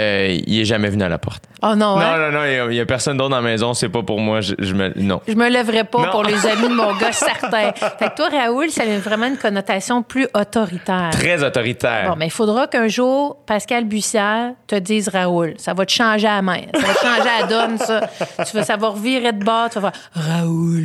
euh, 0.00 0.38
il 0.46 0.60
est 0.60 0.64
jamais 0.64 0.88
venu 0.88 1.02
à 1.04 1.08
la 1.08 1.18
porte. 1.18 1.44
Oh 1.62 1.74
non, 1.76 1.96
Non, 1.96 2.00
hein? 2.00 2.30
non, 2.30 2.38
non, 2.40 2.44
il 2.46 2.52
y 2.52 2.58
a- 2.58 2.66
il 2.70 2.74
y, 2.74 2.80
a 2.80 2.86
personne 2.86 3.18
d'autre 3.18 3.30
dans 3.30 3.36
la 3.36 3.42
maison, 3.42 3.74
c'est 3.74 3.88
pas 3.90 4.02
pour 4.02 4.18
moi, 4.18 4.40
je, 4.40 4.54
je 4.58 4.72
me, 4.74 4.92
non. 4.96 5.20
Je 5.28 5.34
me 5.34 5.48
lèverais 5.50 5.84
pas 5.84 6.06
Non. 6.06 6.10
pour 6.10 6.22
les 6.24 6.46
amis 6.46 6.68
de 6.68 6.74
mon 6.74 6.94
gars, 6.96 7.12
certain. 7.12 7.72
Fait 7.72 8.08
que 8.10 8.16
toi, 8.16 8.28
Raoul, 8.30 8.70
ça 8.70 8.82
a 8.84 8.98
vraiment 8.98 9.26
une 9.26 9.36
connotation 9.36 10.02
plus 10.02 10.26
autoritaire. 10.34 11.10
Très 11.12 11.44
autoritaire. 11.44 12.08
Bon, 12.10 12.16
mais 12.16 12.26
il 12.26 12.30
faudra 12.32 12.66
qu'un 12.66 12.88
jour, 12.88 13.36
Pascal 13.46 13.84
Bussière 13.84 14.52
te 14.66 14.76
dise 14.76 15.08
Raoul. 15.08 15.54
Ça 15.58 15.74
va 15.74 15.84
te 15.84 15.92
changer 15.92 16.26
la 16.28 16.40
main. 16.42 16.62
Ça 16.74 16.80
va 16.86 16.94
te 16.94 17.00
changer 17.00 17.30
la 17.40 17.46
donne, 17.46 17.78
ça. 17.78 18.00
Tu 18.44 18.56
vas, 18.56 18.62
ça 18.62 18.76
va 18.76 18.88
revirer 18.88 19.32
de 19.32 19.44
bord. 19.44 19.68
Tu 19.70 19.78
vas 19.80 19.92
faire 19.92 20.00
Raoul. 20.14 20.84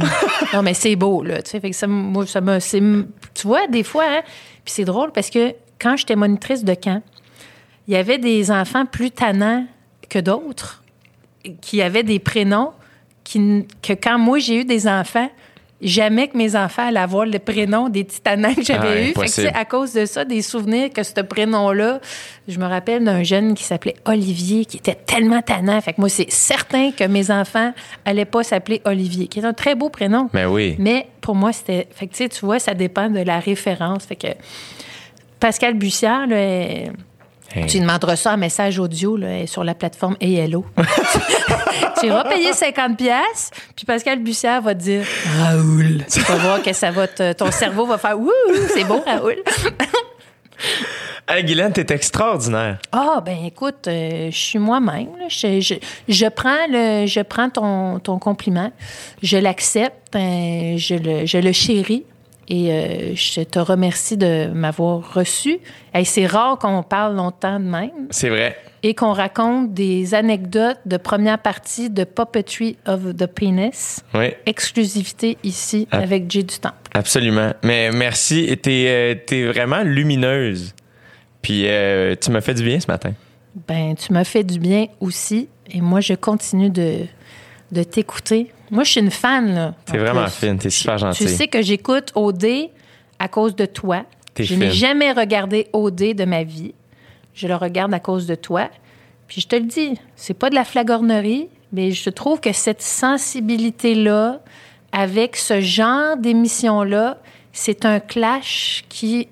Non, 0.54 0.62
mais 0.62 0.74
c'est 0.74 0.96
beau, 0.96 1.24
là. 1.24 1.42
Tu 1.42 1.52
sais, 1.52 1.60
fait 1.62 1.70
que 1.70 1.76
ça, 1.76 1.88
moi, 1.88 2.26
ça 2.28 2.42
me, 2.42 2.60
c'est- 2.60 2.80
tu 3.34 3.48
vois, 3.48 3.68
des 3.68 3.84
fois, 3.84 4.04
hein, 4.10 4.22
puis 4.66 4.74
c'est 4.74 4.84
drôle 4.86 5.12
parce 5.14 5.30
que 5.30 5.54
quand 5.80 5.96
j'étais 5.96 6.16
monitrice 6.16 6.64
de 6.64 6.74
camp, 6.74 7.02
il 7.88 7.94
y 7.94 7.98
avait 7.98 8.18
des 8.18 8.52
enfants 8.52 8.86
plus 8.86 9.12
tannants 9.12 9.66
que 10.10 10.20
d'autres 10.20 10.84
qui 11.62 11.82
avaient 11.82 12.04
des 12.04 12.20
prénoms 12.20 12.72
qui, 13.24 13.66
que 13.82 13.94
quand 13.94 14.18
moi 14.20 14.40
j'ai 14.40 14.62
eu 14.62 14.66
des 14.66 14.88
enfants, 14.88 15.30
jamais 15.82 16.28
que 16.28 16.38
mes 16.38 16.56
enfants 16.56 16.88
allaient 16.88 17.00
avoir 17.00 17.26
le 17.26 17.38
prénom 17.40 17.90
des 17.90 18.06
titanants 18.06 18.54
que 18.56 18.64
j'avais 18.64 18.88
Ah, 19.16 19.22
eu. 19.24 19.28
Fait 19.28 19.44
que, 19.52 19.58
à 19.58 19.66
cause 19.66 19.94
de 19.94 20.06
ça, 20.06 20.26
des 20.26 20.42
souvenirs 20.42 20.90
que 20.92 21.04
ce 21.04 21.20
prénom-là, 21.22 22.00
je 22.48 22.58
me 22.60 22.66
rappelle 22.66 23.04
d'un 23.04 23.24
jeune 23.24 23.54
qui 23.56 23.64
s'appelait 23.64 23.96
Olivier, 24.06 24.66
qui 24.66 24.78
était 24.78 24.96
tellement 24.96 25.42
tannant. 25.42 25.80
Fait 25.82 25.94
que 25.94 26.02
moi, 26.02 26.10
c'est 26.10 26.32
certain 26.32 26.92
que 26.92 27.04
mes 27.04 27.30
enfants 27.30 27.74
allaient 28.06 28.26
pas 28.26 28.44
s'appeler 28.44 28.82
Olivier, 28.86 29.28
qui 29.28 29.40
est 29.40 29.46
un 29.46 29.54
très 29.54 29.76
beau 29.76 29.90
prénom. 29.90 30.30
Mais 30.34 30.46
oui. 30.46 30.76
Mais 30.80 31.08
pour 31.22 31.36
moi, 31.36 31.52
c'était. 31.52 31.88
Fait 31.92 32.08
que, 32.08 32.16
tu 32.28 32.46
vois, 32.46 32.60
ça 32.60 32.74
dépend 32.74 33.10
de 33.10 33.20
la 33.20 33.40
référence. 33.40 34.06
Fait 34.06 34.16
que 34.16 34.28
Pascal 35.40 35.74
Bussière, 35.76 36.26
là, 36.28 36.38
elle- 36.38 36.94
Hey. 37.56 37.68
tu 37.68 37.80
demanderas 37.80 38.16
ça 38.18 38.34
en 38.34 38.38
message 38.38 38.80
audio 38.80 39.16
là, 39.16 39.48
sur 39.48 39.64
la 39.64 39.74
plateforme 39.74 40.18
Hello. 40.20 40.66
tu 42.00 42.08
iras 42.08 42.24
payer 42.26 42.52
50 42.52 42.98
pièces, 42.98 43.50
puis 43.76 43.86
Pascal 43.86 44.20
Bussière 44.20 44.62
va 44.62 44.76
te 44.76 44.82
dire 44.82 45.06
Raoul. 45.40 46.04
Tu 46.12 46.20
vas 46.20 46.36
voir 46.36 46.62
que 46.62 46.74
ça 46.74 46.92
va 46.92 47.08
te- 47.08 47.32
ton 47.34 47.50
cerveau 47.52 47.86
va 47.86 47.98
faire 47.98 48.20
Wouh, 48.20 48.30
c'est 48.74 48.84
bon 48.84 49.02
Raoul. 49.06 49.38
Hey, 51.28 51.44
Guylaine, 51.44 51.74
t'es 51.74 51.92
extraordinaire. 51.92 52.78
Ah 52.92 53.20
ben 53.26 53.46
écoute, 53.46 53.88
euh, 53.88 54.30
je 54.32 54.38
suis 54.38 54.60
moi-même. 54.60 55.08
Je, 55.28 55.60
je, 55.60 55.74
je 56.08 56.26
prends 56.28 56.68
le, 56.70 57.08
je 57.08 57.20
prends 57.22 57.50
ton, 57.50 57.98
ton 58.00 58.20
compliment, 58.20 58.72
je 59.24 59.38
l'accepte, 59.38 60.16
euh, 60.16 60.76
je 60.78 60.94
le, 60.96 61.26
je 61.26 61.38
le 61.40 61.52
chéris. 61.52 62.04
Et 62.48 62.72
euh, 62.72 63.16
je 63.16 63.42
te 63.42 63.58
remercie 63.60 64.18
de 64.18 64.48
m'avoir 64.54 65.14
reçu. 65.14 65.58
Hey, 65.94 66.06
c'est 66.06 66.28
rare 66.28 66.60
qu'on 66.60 66.84
parle 66.84 67.16
longtemps 67.16 67.60
de 67.60 67.66
même. 67.66 68.08
C'est 68.12 68.30
vrai. 68.30 68.56
et 68.84 68.94
qu'on 68.94 69.14
raconte 69.14 69.74
des 69.74 70.14
anecdotes 70.14 70.78
de 70.86 70.98
première 70.98 71.40
partie 71.40 71.90
de 71.90 72.04
Puppetry 72.04 72.78
of 72.86 73.16
the 73.16 73.26
Penis. 73.26 74.02
Oui. 74.14 74.28
Exclusivité 74.46 75.40
ici 75.44 75.88
Ah. 75.90 75.98
avec 76.00 76.30
J 76.30 76.44
du 76.44 76.60
Temple. 76.60 76.76
Absolument. 76.94 77.52
Mais 77.64 77.90
merci. 77.92 78.56
T'es 78.62 79.18
euh, 79.32 79.52
vraiment 79.52 79.82
lumineuse. 79.84 80.76
Puis 81.42 81.64
euh, 81.68 82.16
tu 82.22 82.30
m'as 82.30 82.42
fait 82.42 82.54
du 82.54 82.64
bien 82.64 82.80
ce 82.80 82.86
matin. 82.88 83.14
Ben, 83.68 83.96
tu 83.96 84.14
m'as 84.14 84.24
fait 84.24 84.44
du 84.44 84.60
bien 84.60 84.86
aussi 85.00 85.48
et 85.72 85.82
moi, 85.82 86.00
je 86.02 86.14
continue 86.14 86.70
de, 86.70 87.00
de 87.72 87.84
t'écouter. 87.84 88.52
Moi, 88.72 88.84
je 88.84 88.92
suis 88.92 89.00
une 89.02 89.12
fan, 89.12 89.54
là. 89.54 89.74
T'es 89.86 89.98
en 89.98 90.02
vraiment 90.02 90.24
plus. 90.24 90.32
fine. 90.32 90.58
T'es 90.58 90.70
super 90.70 90.98
gentille. 90.98 91.28
Tu 91.28 91.34
sais 91.34 91.48
que 91.48 91.62
j'écoute 91.62 92.12
OD 92.16 92.46
à 93.20 93.28
cause 93.28 93.56
de 93.56 93.66
toi. 93.66 94.06
T'es 94.34 94.44
je 94.44 94.56
n'ai 94.56 94.72
jamais 94.72 95.12
regardé 95.12 95.68
OD 95.74 96.14
de 96.14 96.26
ma 96.26 96.44
vie. 96.44 96.74
Je 97.34 97.48
le 97.48 97.56
regarde 97.56 97.94
à 97.94 98.00
cause 98.00 98.28
de 98.28 98.36
toi. 98.36 98.70
Puis 99.28 99.42
je 99.42 99.48
te 99.48 99.56
le 99.56 99.64
dis, 99.64 99.96
c'est 100.16 100.34
pas 100.34 100.50
de 100.50 100.56
la 100.56 100.64
flagornerie, 100.64 101.50
mais 101.72 101.92
je 101.92 102.10
trouve 102.10 102.40
que 102.40 102.54
cette 102.54 102.82
sensibilité-là, 102.82 104.40
avec 104.92 105.36
ce 105.36 105.62
genre 105.62 106.18
d'émission-là, 106.18 107.18
c'est 107.52 107.86
un 107.86 108.00
clash 108.00 108.86
qui 108.90 109.28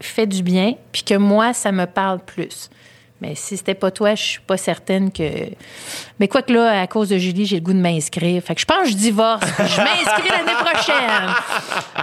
fait 0.00 0.26
du 0.26 0.42
bien, 0.42 0.74
puis 0.92 1.02
que 1.02 1.14
moi, 1.14 1.52
ça 1.52 1.72
me 1.72 1.86
parle 1.86 2.20
plus. 2.20 2.70
Mais 3.22 3.34
si 3.34 3.56
c'était 3.56 3.74
pas 3.74 3.90
toi, 3.90 4.14
je 4.14 4.22
suis 4.22 4.40
pas 4.40 4.56
certaine 4.58 5.10
que. 5.10 5.22
Mais 6.20 6.28
quoi 6.28 6.42
que 6.42 6.52
là, 6.52 6.82
à 6.82 6.86
cause 6.86 7.08
de 7.08 7.16
Julie, 7.18 7.46
j'ai 7.46 7.56
le 7.56 7.62
goût 7.62 7.72
de 7.72 7.78
m'inscrire. 7.80 8.42
Fait 8.42 8.54
que 8.54 8.60
je 8.60 8.66
pense 8.66 8.82
que 8.84 8.90
je 8.90 8.96
divorce. 8.96 9.46
Je 9.58 9.62
m'inscris 9.80 10.28
l'année 10.30 10.58
prochaine. 10.60 11.30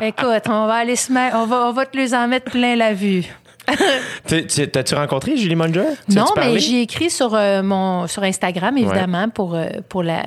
Écoute, 0.01 0.43
on 0.49 0.65
va 0.65 0.73
aller 0.75 0.95
se 0.95 1.11
mettre, 1.11 1.35
on 1.37 1.45
va, 1.45 1.67
on 1.67 1.71
va 1.71 1.85
te 1.85 1.95
les 1.97 2.13
en 2.15 2.27
mettre 2.27 2.51
plein 2.51 2.75
la 2.75 2.93
vue. 2.93 3.23
Tu- 4.27 4.45
tu- 4.45 4.67
T'as-tu 4.67 4.93
rencontré 4.95 5.37
Julie 5.37 5.55
Munger? 5.55 5.85
Non, 6.09 6.25
mais 6.35 6.59
j'ai 6.59 6.81
écrit 6.81 7.09
sur 7.09 7.33
euh, 7.33 7.63
mon 7.63 8.07
sur 8.07 8.23
Instagram 8.23 8.77
évidemment 8.77 9.29
pour 9.29 9.55
euh, 9.55 9.67
pour 9.87 10.03
la 10.03 10.21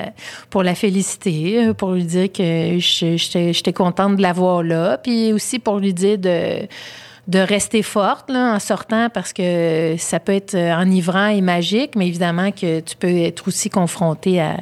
pour 0.49 0.63
la 0.63 0.75
féliciter, 0.75 1.67
euh, 1.67 1.75
pour 1.75 1.91
lui 1.93 2.05
dire 2.05 2.33
que 2.33 2.79
j'étais 2.79 3.73
contente 3.75 4.17
de 4.17 4.23
la 4.23 4.33
voir 4.33 4.63
là, 4.63 4.97
puis 4.97 5.35
aussi 5.35 5.59
pour 5.59 5.79
lui 5.79 5.93
dire 5.93 6.17
de 6.17 6.67
de 7.29 7.41
rester 7.41 7.83
forte 7.83 8.31
là, 8.31 8.55
en 8.55 8.61
sortant 8.61 9.09
parce 9.13 9.33
que 9.33 9.97
ça 9.99 10.21
peut 10.21 10.35
être 10.35 10.55
euh, 10.55 10.73
enivrant 10.77 11.27
et 11.27 11.41
magique, 11.41 11.97
mais 11.97 12.07
évidemment 12.07 12.53
que 12.53 12.79
tu 12.81 12.95
peux 12.97 13.11
être 13.17 13.49
aussi 13.49 13.69
confronté 13.69 14.41
à, 14.41 14.59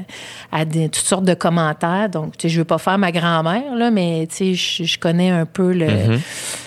à 0.51 0.65
des- 0.65 0.89
toutes 0.89 1.05
sortes 1.05 1.25
de 1.27 1.35
commentaires. 1.35 2.09
Donc, 2.09 2.39
tu 2.39 2.43
sais, 2.43 2.49
je 2.49 2.59
veux 2.61 2.65
pas 2.65 2.79
faire 2.79 2.97
ma 2.97 3.13
grand-mère, 3.13 3.75
là, 3.75 3.91
mais 3.91 4.27
tu 4.31 4.37
sais, 4.37 4.55
je, 4.55 4.85
je 4.85 4.99
connais 4.99 5.29
un 5.31 5.45
peu 5.45 5.73
le... 5.75 5.87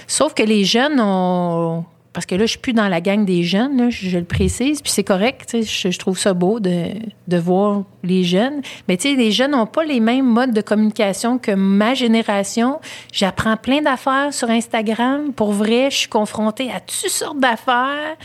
Sauf 0.05 0.33
que 0.35 0.43
les 0.43 0.65
jeunes 0.65 0.99
ont 1.01 1.83
parce 2.17 2.25
que 2.25 2.33
là, 2.33 2.47
je 2.47 2.49
suis 2.49 2.57
plus 2.57 2.73
dans 2.73 2.87
la 2.87 2.99
gang 2.99 3.25
des 3.25 3.43
jeunes, 3.43 3.91
je, 3.91 4.17
le 4.17 4.23
précise, 4.23 4.81
puis 4.81 4.91
c'est 4.91 5.03
correct, 5.03 5.55
je, 5.61 5.97
trouve 5.99 6.17
ça 6.17 6.33
beau 6.33 6.59
de, 6.59 6.85
de 7.27 7.37
voir 7.37 7.83
les 8.03 8.23
jeunes. 8.23 8.63
Mais 8.87 8.97
tu 8.97 9.11
sais, 9.11 9.15
les 9.15 9.31
jeunes 9.31 9.51
n'ont 9.51 9.67
pas 9.67 9.83
les 9.83 9.99
mêmes 9.99 10.25
modes 10.25 10.51
de 10.51 10.61
communication 10.61 11.37
que 11.37 11.51
ma 11.51 11.93
génération. 11.93 12.79
J'apprends 13.13 13.55
plein 13.55 13.83
d'affaires 13.83 14.33
sur 14.33 14.49
Instagram. 14.49 15.31
Pour 15.31 15.51
vrai, 15.51 15.91
je 15.91 15.97
suis 15.97 16.07
confrontée 16.07 16.71
à 16.71 16.79
toutes 16.79 17.11
sortes 17.11 17.39
d'affaires. 17.39 18.17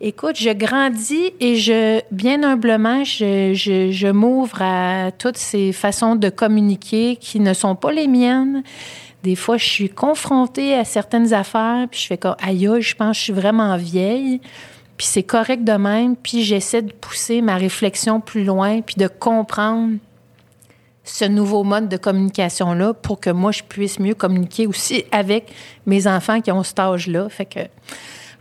Écoute, 0.00 0.36
je 0.38 0.48
grandis 0.48 1.30
et 1.38 1.56
je, 1.56 2.00
bien 2.10 2.42
humblement, 2.42 3.04
je, 3.04 3.52
je 3.52 4.08
m'ouvre 4.10 4.62
à 4.62 5.10
toutes 5.10 5.36
ces 5.36 5.72
façons 5.72 6.16
de 6.16 6.30
communiquer 6.30 7.16
qui 7.16 7.40
ne 7.40 7.52
sont 7.52 7.74
pas 7.74 7.92
les 7.92 8.08
miennes. 8.08 8.62
Des 9.22 9.34
fois, 9.34 9.56
je 9.56 9.64
suis 9.66 9.88
confrontée 9.88 10.74
à 10.74 10.84
certaines 10.84 11.32
affaires, 11.34 11.86
puis 11.90 12.00
je 12.00 12.06
fais 12.06 12.18
comme, 12.18 12.36
aïe, 12.40 12.68
je 12.80 12.94
pense 12.94 13.12
que 13.16 13.18
je 13.18 13.22
suis 13.24 13.32
vraiment 13.32 13.76
vieille. 13.76 14.40
Puis 14.96 15.06
c'est 15.06 15.22
correct 15.22 15.64
de 15.64 15.72
même, 15.72 16.16
puis 16.16 16.42
j'essaie 16.44 16.82
de 16.82 16.92
pousser 16.92 17.40
ma 17.40 17.56
réflexion 17.56 18.20
plus 18.20 18.44
loin, 18.44 18.80
puis 18.80 18.96
de 18.96 19.06
comprendre 19.08 19.94
ce 21.04 21.24
nouveau 21.24 21.64
mode 21.64 21.88
de 21.88 21.96
communication-là 21.96 22.92
pour 22.94 23.18
que 23.18 23.30
moi, 23.30 23.50
je 23.52 23.62
puisse 23.62 23.98
mieux 23.98 24.14
communiquer 24.14 24.66
aussi 24.66 25.04
avec 25.10 25.52
mes 25.86 26.06
enfants 26.06 26.40
qui 26.40 26.52
ont 26.52 26.62
cet 26.62 26.78
âge-là. 26.80 27.28
Fait 27.28 27.46
que, 27.46 27.60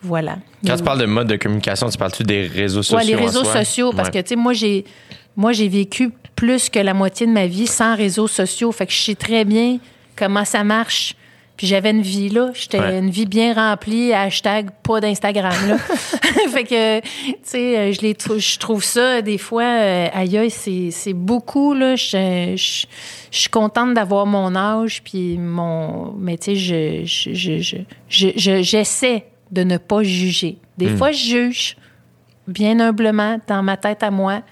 voilà. 0.01 0.38
Quand 0.65 0.75
tu 0.75 0.83
parles 0.83 0.99
de 0.99 1.06
mode 1.06 1.27
de 1.27 1.38
communication, 1.38 1.89
tu 1.89 1.97
parles-tu 1.97 2.23
des 2.23 2.45
réseaux 2.45 2.83
sociaux? 2.83 2.97
Ouais, 2.97 3.06
les 3.06 3.15
en 3.15 3.25
réseaux 3.25 3.43
soi? 3.43 3.64
sociaux, 3.64 3.91
parce 3.95 4.09
Ouais. 4.09 4.15
que, 4.15 4.27
tu 4.27 4.30
sais, 4.30 4.35
moi, 4.35 4.53
j'ai, 4.53 4.83
moi, 5.35 5.53
j'ai 5.53 5.67
vécu 5.69 6.11
plus 6.35 6.69
que 6.69 6.80
la 6.80 6.93
moitié 6.93 7.25
de 7.25 7.31
ma 7.31 7.47
vie 7.47 7.67
sans 7.67 7.95
réseaux 7.95 8.27
sociaux. 8.27 8.72
Fait 8.72 8.85
que 8.85 8.91
je 8.91 9.01
sais 9.01 9.15
très 9.15 9.45
bien 9.45 9.80
comment 10.18 10.46
ça 10.46 10.64
marche. 10.64 11.16
Puis 11.56 11.66
j'avais 11.66 11.90
une 11.90 12.04
vie, 12.04 12.30
là. 12.30 12.52
J'étais 12.54 12.80
Ouais. 12.80 13.00
une 13.00 13.10
vie 13.10 13.26
bien 13.26 13.52
remplie, 13.56 14.14
hashtag 14.14 14.70
pas 14.84 15.00
d'Instagram, 15.02 15.56
là. 15.68 15.78
fait 16.52 16.64
que, 16.66 17.00
tu 17.00 17.06
sais, 17.42 17.78
euh, 17.78 17.92
je, 17.94 18.02
les 18.02 18.14
trou- 18.14 18.38
je 18.38 18.58
trouve 18.60 18.84
ça, 18.84 19.24
des 19.24 19.40
fois, 19.40 19.64
euh, 19.64 20.08
aïe, 20.14 20.52
c'est, 20.52 20.92
c'est 20.92 21.14
beaucoup, 21.14 21.74
là. 21.74 21.96
Je, 21.96 22.54
je, 22.56 22.86
je 23.32 23.38
suis 23.40 23.50
contente 23.50 23.96
d'avoir 23.96 24.28
mon 24.28 24.56
âge, 24.56 25.02
puis 25.04 25.40
mon... 25.40 26.14
Mais, 26.20 26.38
tu 26.38 26.56
sais, 26.56 26.56
je, 26.56 27.02
je, 27.06 27.34
je, 27.34 27.58
je- 27.60 27.78
je- 28.08 28.34
je- 28.38 28.62
j'essaie 28.62 29.26
de 29.52 29.64
ne 29.64 29.78
pas 29.78 30.04
juger. 30.04 30.60
Des 30.78 30.90
fois, 30.90 31.12
je 31.12 31.26
juge 31.26 31.76
bien 32.48 32.80
humblement 32.80 33.40
dans 33.48 33.64
ma 33.64 33.78
tête 33.78 34.04
à 34.04 34.12
moi. 34.12 34.44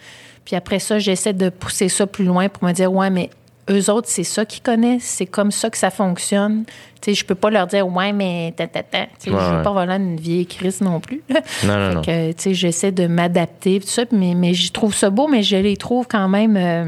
Puis 0.44 0.56
après 0.56 0.80
ça, 0.80 0.98
j'essaie 0.98 1.34
de 1.34 1.50
pousser 1.50 1.88
ça 1.88 2.08
plus 2.08 2.26
loin 2.26 2.50
pour 2.50 2.64
me 2.68 2.72
dire, 2.74 2.92
ouais, 2.92 3.11
mais 3.11 3.30
eux 3.69 3.90
autres, 3.90 4.08
c'est 4.10 4.24
ça 4.24 4.45
qu'ils 4.45 4.61
connaissent, 4.61 5.03
c'est 5.03 5.26
comme 5.26 5.52
ça 5.52 5.69
que 5.69 5.77
ça 5.77 5.90
fonctionne. 5.90 6.66
Tu 7.02 7.11
sais, 7.11 7.14
je 7.14 7.26
peux 7.26 7.35
pas 7.35 7.50
leur 7.50 7.68
dire, 7.68 7.88
ouais, 7.88 8.14
mais 8.14 8.53
ta, 8.56 8.68
ta, 8.68 8.84
ta. 8.84 9.06
Tu 9.06 9.10
sais, 9.19 9.32
Ouais, 9.32 9.40
je 9.40 9.45
veux 9.52 9.58
ouais. 9.58 9.64
pas 9.64 9.72
voilà 9.72 9.95
une 9.95 10.18
vieille 10.18 10.45
crise 10.45 10.82
non 10.82 11.00
plus. 11.00 11.22
Non, 11.64 11.77
non, 11.77 11.90
Fait 11.90 11.95
non. 11.95 12.02
que, 12.02 12.32
tu 12.34 12.42
sais, 12.44 12.53
j'essaie 12.53 12.92
de 12.92 13.08
m'adapter, 13.08 13.80
tout 13.80 13.88
ça, 13.88 14.03
mais, 14.11 14.34
mais 14.35 14.53
je 14.53 14.72
trouve 14.72 14.94
ça 14.94 15.10
beau, 15.10 15.27
mais 15.27 15.44
je 15.44 15.56
les 15.58 15.77
trouve 15.77 16.08
quand 16.08 16.27
même. 16.30 16.58
euh, 16.58 16.85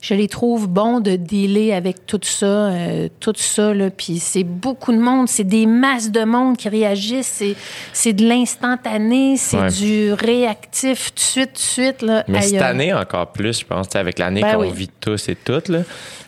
je 0.00 0.14
les 0.14 0.28
trouve 0.28 0.66
bons 0.68 1.00
de 1.00 1.16
dealer 1.16 1.72
avec 1.74 2.06
tout 2.06 2.20
ça, 2.22 2.46
euh, 2.46 3.08
tout 3.20 3.34
ça, 3.36 3.74
là. 3.74 3.90
Puis 3.90 4.18
c'est 4.18 4.44
beaucoup 4.44 4.92
de 4.92 4.98
monde, 4.98 5.28
c'est 5.28 5.44
des 5.44 5.66
masses 5.66 6.10
de 6.10 6.24
monde 6.24 6.56
qui 6.56 6.68
réagissent, 6.70 7.42
c'est, 7.92 8.12
de 8.12 8.26
l'instantané, 8.26 9.36
c'est 9.36 9.58
Ouais. 9.58 9.68
du 9.70 10.12
réactif, 10.12 11.10
tout 11.10 11.14
de 11.16 11.20
suite, 11.20 11.48
tout 11.48 11.54
de 11.54 11.58
suite, 11.58 12.02
là. 12.02 12.24
Mais 12.28 12.40
cette 12.42 12.62
année 12.62 12.92
encore 12.94 13.30
plus, 13.32 13.60
je 13.60 13.64
pense, 13.66 13.94
avec 13.94 14.18
l'année 14.18 14.40
Ben 14.42 14.54
qu'on 14.54 14.62
oui. 14.62 14.72
vit 14.72 14.88
tous 15.00 15.28
et 15.28 15.36
toutes, 15.36 15.68
là, 15.68 15.80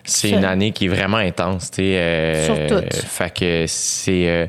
c'est 0.03 0.29
une 0.29 0.45
année 0.45 0.71
qui 0.71 0.85
est 0.85 0.89
vraiment 0.89 1.17
intense. 1.17 1.71
tu 1.71 1.77
sais, 1.77 1.97
euh, 1.97 2.45
Sur 2.45 2.67
toutes. 2.81 2.93
Fait 2.95 3.33
que 3.33 3.65
c'est. 3.67 4.27
euh, 4.27 4.47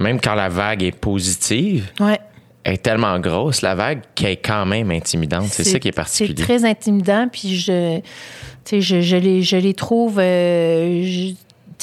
même 0.00 0.20
quand 0.20 0.34
la 0.34 0.48
vague 0.48 0.82
est 0.82 0.96
positive, 0.98 1.90
Ouais. 2.00 2.18
Est 2.64 2.82
tellement 2.82 3.18
grosse, 3.18 3.62
la 3.62 3.74
vague, 3.74 4.00
qu'elle 4.14 4.30
est 4.32 4.36
quand 4.36 4.64
même 4.66 4.90
intimidante. 4.90 5.46
C'est 5.50 5.64
ça 5.64 5.78
qui 5.78 5.88
est 5.88 5.92
particulier. 5.92 6.34
C'est 6.36 6.42
très 6.44 6.64
intimidant, 6.64 7.28
puis 7.30 7.56
je, 7.56 8.00
je, 8.70 8.80
je 9.00 9.16
les, 9.16 9.42
je 9.42 9.56
les 9.56 9.74
trouve, 9.74 10.18
euh, 10.18 11.02
je- 11.04 11.34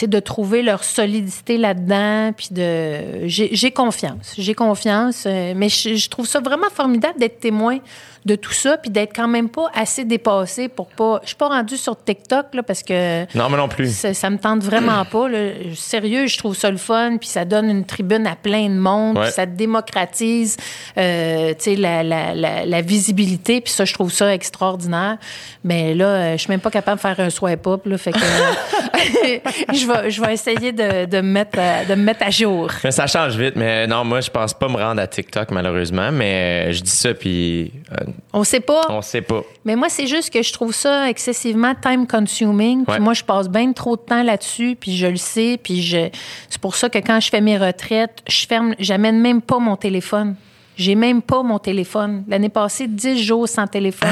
de 0.01 0.19
trouver 0.19 0.63
leur 0.63 0.83
solidité 0.83 1.59
là-dedans, 1.59 2.31
puis 2.35 2.47
de, 2.49 3.27
j'ai 3.27 3.69
confiance, 3.69 4.33
j'ai 4.35 4.55
confiance, 4.55 5.25
euh, 5.27 5.53
mais 5.55 5.69
je, 5.69 5.93
je 5.93 6.09
trouve 6.09 6.25
ça 6.25 6.39
vraiment 6.39 6.71
formidable 6.73 7.19
d'être 7.19 7.39
témoin 7.39 7.77
de 8.25 8.35
tout 8.35 8.51
ça, 8.53 8.77
puis 8.77 8.91
d'être 8.91 9.15
quand 9.15 9.27
même 9.27 9.49
pas 9.49 9.71
assez 9.73 10.05
dépassé 10.05 10.67
pour 10.69 10.87
pas, 10.87 11.19
je 11.23 11.27
suis 11.29 11.35
pas 11.35 11.47
rendue 11.47 11.77
sur 11.77 11.95
TikTok 12.01 12.53
là 12.53 12.61
parce 12.63 12.83
que 12.83 13.21
Non, 13.35 13.49
mais 13.49 13.57
non 13.57 13.67
plus. 13.67 13.91
ça, 13.95 14.13
ça 14.13 14.29
me 14.29 14.37
tente 14.37 14.61
vraiment 14.63 15.03
pas. 15.05 15.27
Là. 15.27 15.49
Sérieux, 15.75 16.27
je 16.27 16.37
trouve 16.37 16.55
ça 16.55 16.69
le 16.69 16.77
fun, 16.77 17.17
puis 17.17 17.27
ça 17.29 17.45
donne 17.45 17.69
une 17.69 17.85
tribune 17.85 18.27
à 18.27 18.35
plein 18.35 18.69
de 18.69 18.75
monde, 18.79 19.17
Ouais. 19.17 19.23
puis 19.25 19.33
ça 19.33 19.45
démocratise 19.45 20.57
euh, 20.97 21.49
tu 21.55 21.55
sais, 21.71 21.75
la, 21.75 22.03
la, 22.03 22.35
la, 22.35 22.65
la 22.65 22.81
visibilité, 22.81 23.59
puis 23.61 23.73
ça, 23.73 23.85
je 23.85 23.93
trouve 23.93 24.11
ça 24.11 24.33
extraordinaire. 24.33 25.17
Mais 25.63 25.93
là, 25.95 26.05
euh, 26.05 26.31
je 26.33 26.37
suis 26.41 26.49
même 26.51 26.59
pas 26.59 26.69
capable 26.71 26.97
de 26.97 27.01
faire 27.01 27.19
un 27.19 27.29
swipe 27.29 27.65
up, 27.67 27.85
là, 27.85 27.97
fait 27.97 28.11
que 28.11 28.19
je, 29.73 29.87
vais, 29.87 30.11
je 30.11 30.21
vais 30.21 30.33
essayer 30.33 30.71
de, 30.71 31.05
de, 31.05 31.17
me 31.17 31.31
mettre 31.31 31.59
à, 31.59 31.85
de 31.85 31.95
me 31.95 32.03
mettre 32.03 32.23
à 32.23 32.29
jour. 32.29 32.69
Mais 32.83 32.91
ça 32.91 33.07
change 33.07 33.35
vite. 33.35 33.55
Mais 33.55 33.87
non, 33.87 34.03
moi, 34.03 34.21
je 34.21 34.29
pense 34.29 34.53
pas 34.53 34.67
me 34.67 34.77
rendre 34.77 35.01
à 35.01 35.07
TikTok, 35.07 35.51
malheureusement. 35.51 36.11
Mais 36.11 36.67
euh, 36.67 36.71
je 36.73 36.81
dis 36.81 36.89
ça, 36.91 37.13
puis 37.13 37.71
euh, 37.91 38.05
On 38.33 38.43
sait 38.43 38.59
pas. 38.59 38.81
on 38.89 39.01
sait 39.01 39.21
pas. 39.21 39.41
Mais 39.65 39.75
moi, 39.75 39.89
c'est 39.89 40.07
juste 40.07 40.31
que 40.31 40.41
je 40.41 40.51
trouve 40.53 40.73
ça 40.73 41.09
excessivement 41.09 41.73
time 41.75 42.07
consuming. 42.07 42.83
Puis 42.85 42.93
Ouais. 42.93 42.99
moi, 42.99 43.13
je 43.13 43.23
passe 43.23 43.49
bien 43.49 43.71
trop 43.73 43.95
de 43.95 44.01
temps 44.01 44.23
là-dessus, 44.23 44.75
puis 44.79 44.95
je 44.95 45.07
le 45.07 45.17
sais, 45.17 45.59
puis 45.61 45.81
je 45.81 46.09
c'est 46.49 46.61
pour 46.61 46.75
ça 46.75 46.89
que 46.89 46.97
quand 46.99 47.19
je 47.19 47.29
fais 47.29 47.41
mes 47.41 47.57
retraites, 47.57 48.21
je 48.27 48.45
ferme, 48.47 48.75
j'amène 48.79 49.19
même 49.19 49.41
pas 49.41 49.59
mon 49.59 49.75
téléphone. 49.75 50.35
J'ai 50.77 50.95
même 50.95 51.21
pas 51.21 51.43
mon 51.43 51.59
téléphone. 51.59 52.23
L'année 52.27 52.49
passée, 52.49 52.87
10 52.87 53.21
jours 53.23 53.47
sans 53.47 53.67
téléphone. 53.67 54.09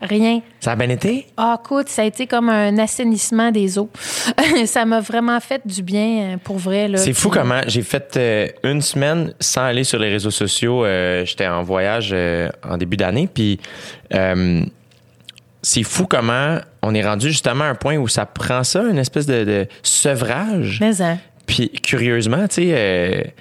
Rien. 0.00 0.40
Ça 0.60 0.72
a 0.72 0.76
bien 0.76 0.88
été? 0.88 1.26
Ah, 1.36 1.58
écoute, 1.62 1.88
ça 1.88 2.02
a 2.02 2.04
été 2.04 2.26
comme 2.26 2.48
un 2.48 2.76
assainissement 2.78 3.50
des 3.50 3.78
eaux. 3.78 3.88
ça 4.66 4.84
m'a 4.84 5.00
vraiment 5.00 5.38
fait 5.40 5.62
du 5.66 5.82
bien, 5.82 6.34
euh, 6.34 6.36
pour 6.42 6.58
vrai. 6.58 6.90
C'est 6.96 7.12
fou 7.12 7.30
comment 7.30 7.60
j'ai 7.66 7.82
fait 7.82 8.16
euh, 8.16 8.48
une 8.64 8.80
semaine 8.82 9.32
sans 9.40 9.62
aller 9.62 9.84
sur 9.84 9.98
les 9.98 10.10
réseaux 10.10 10.30
sociaux. 10.30 10.84
Euh, 10.84 11.24
J'étais 11.24 11.46
en 11.46 11.62
voyage 11.62 12.10
euh, 12.12 12.48
en 12.68 12.76
début 12.76 12.96
d'année, 12.96 13.28
puis 13.32 13.58
c'est 15.64 15.84
fou 15.84 16.06
comment 16.06 16.58
on 16.82 16.92
est 16.94 17.06
rendu 17.06 17.28
justement 17.28 17.64
à 17.64 17.68
un 17.68 17.74
point 17.76 17.96
où 17.96 18.08
ça 18.08 18.26
prend 18.26 18.64
ça, 18.64 18.82
une 18.82 18.98
espèce 18.98 19.26
de, 19.26 19.44
de 19.44 19.66
sevrage. 19.82 20.78
Mais, 20.80 21.00
hein, 21.00 21.18
Puis 21.46 21.70
curieusement, 21.70 22.48
tu 22.48 22.54
sais, 22.66 23.32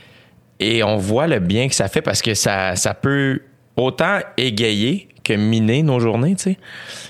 et 0.62 0.84
on 0.84 0.98
voit 0.98 1.28
le 1.28 1.40
bien 1.40 1.68
que 1.68 1.76
ça 1.76 1.88
fait 1.88 2.02
parce 2.02 2.22
que 2.22 2.34
ça, 2.34 2.76
ça 2.76 2.94
peut 2.94 3.42
autant 3.76 4.20
égayer 4.38 5.08
que 5.24 5.34
miner 5.34 5.84
nos 5.84 6.00
journées, 6.00 6.36
tu 6.36 6.44
sais. 6.44 6.58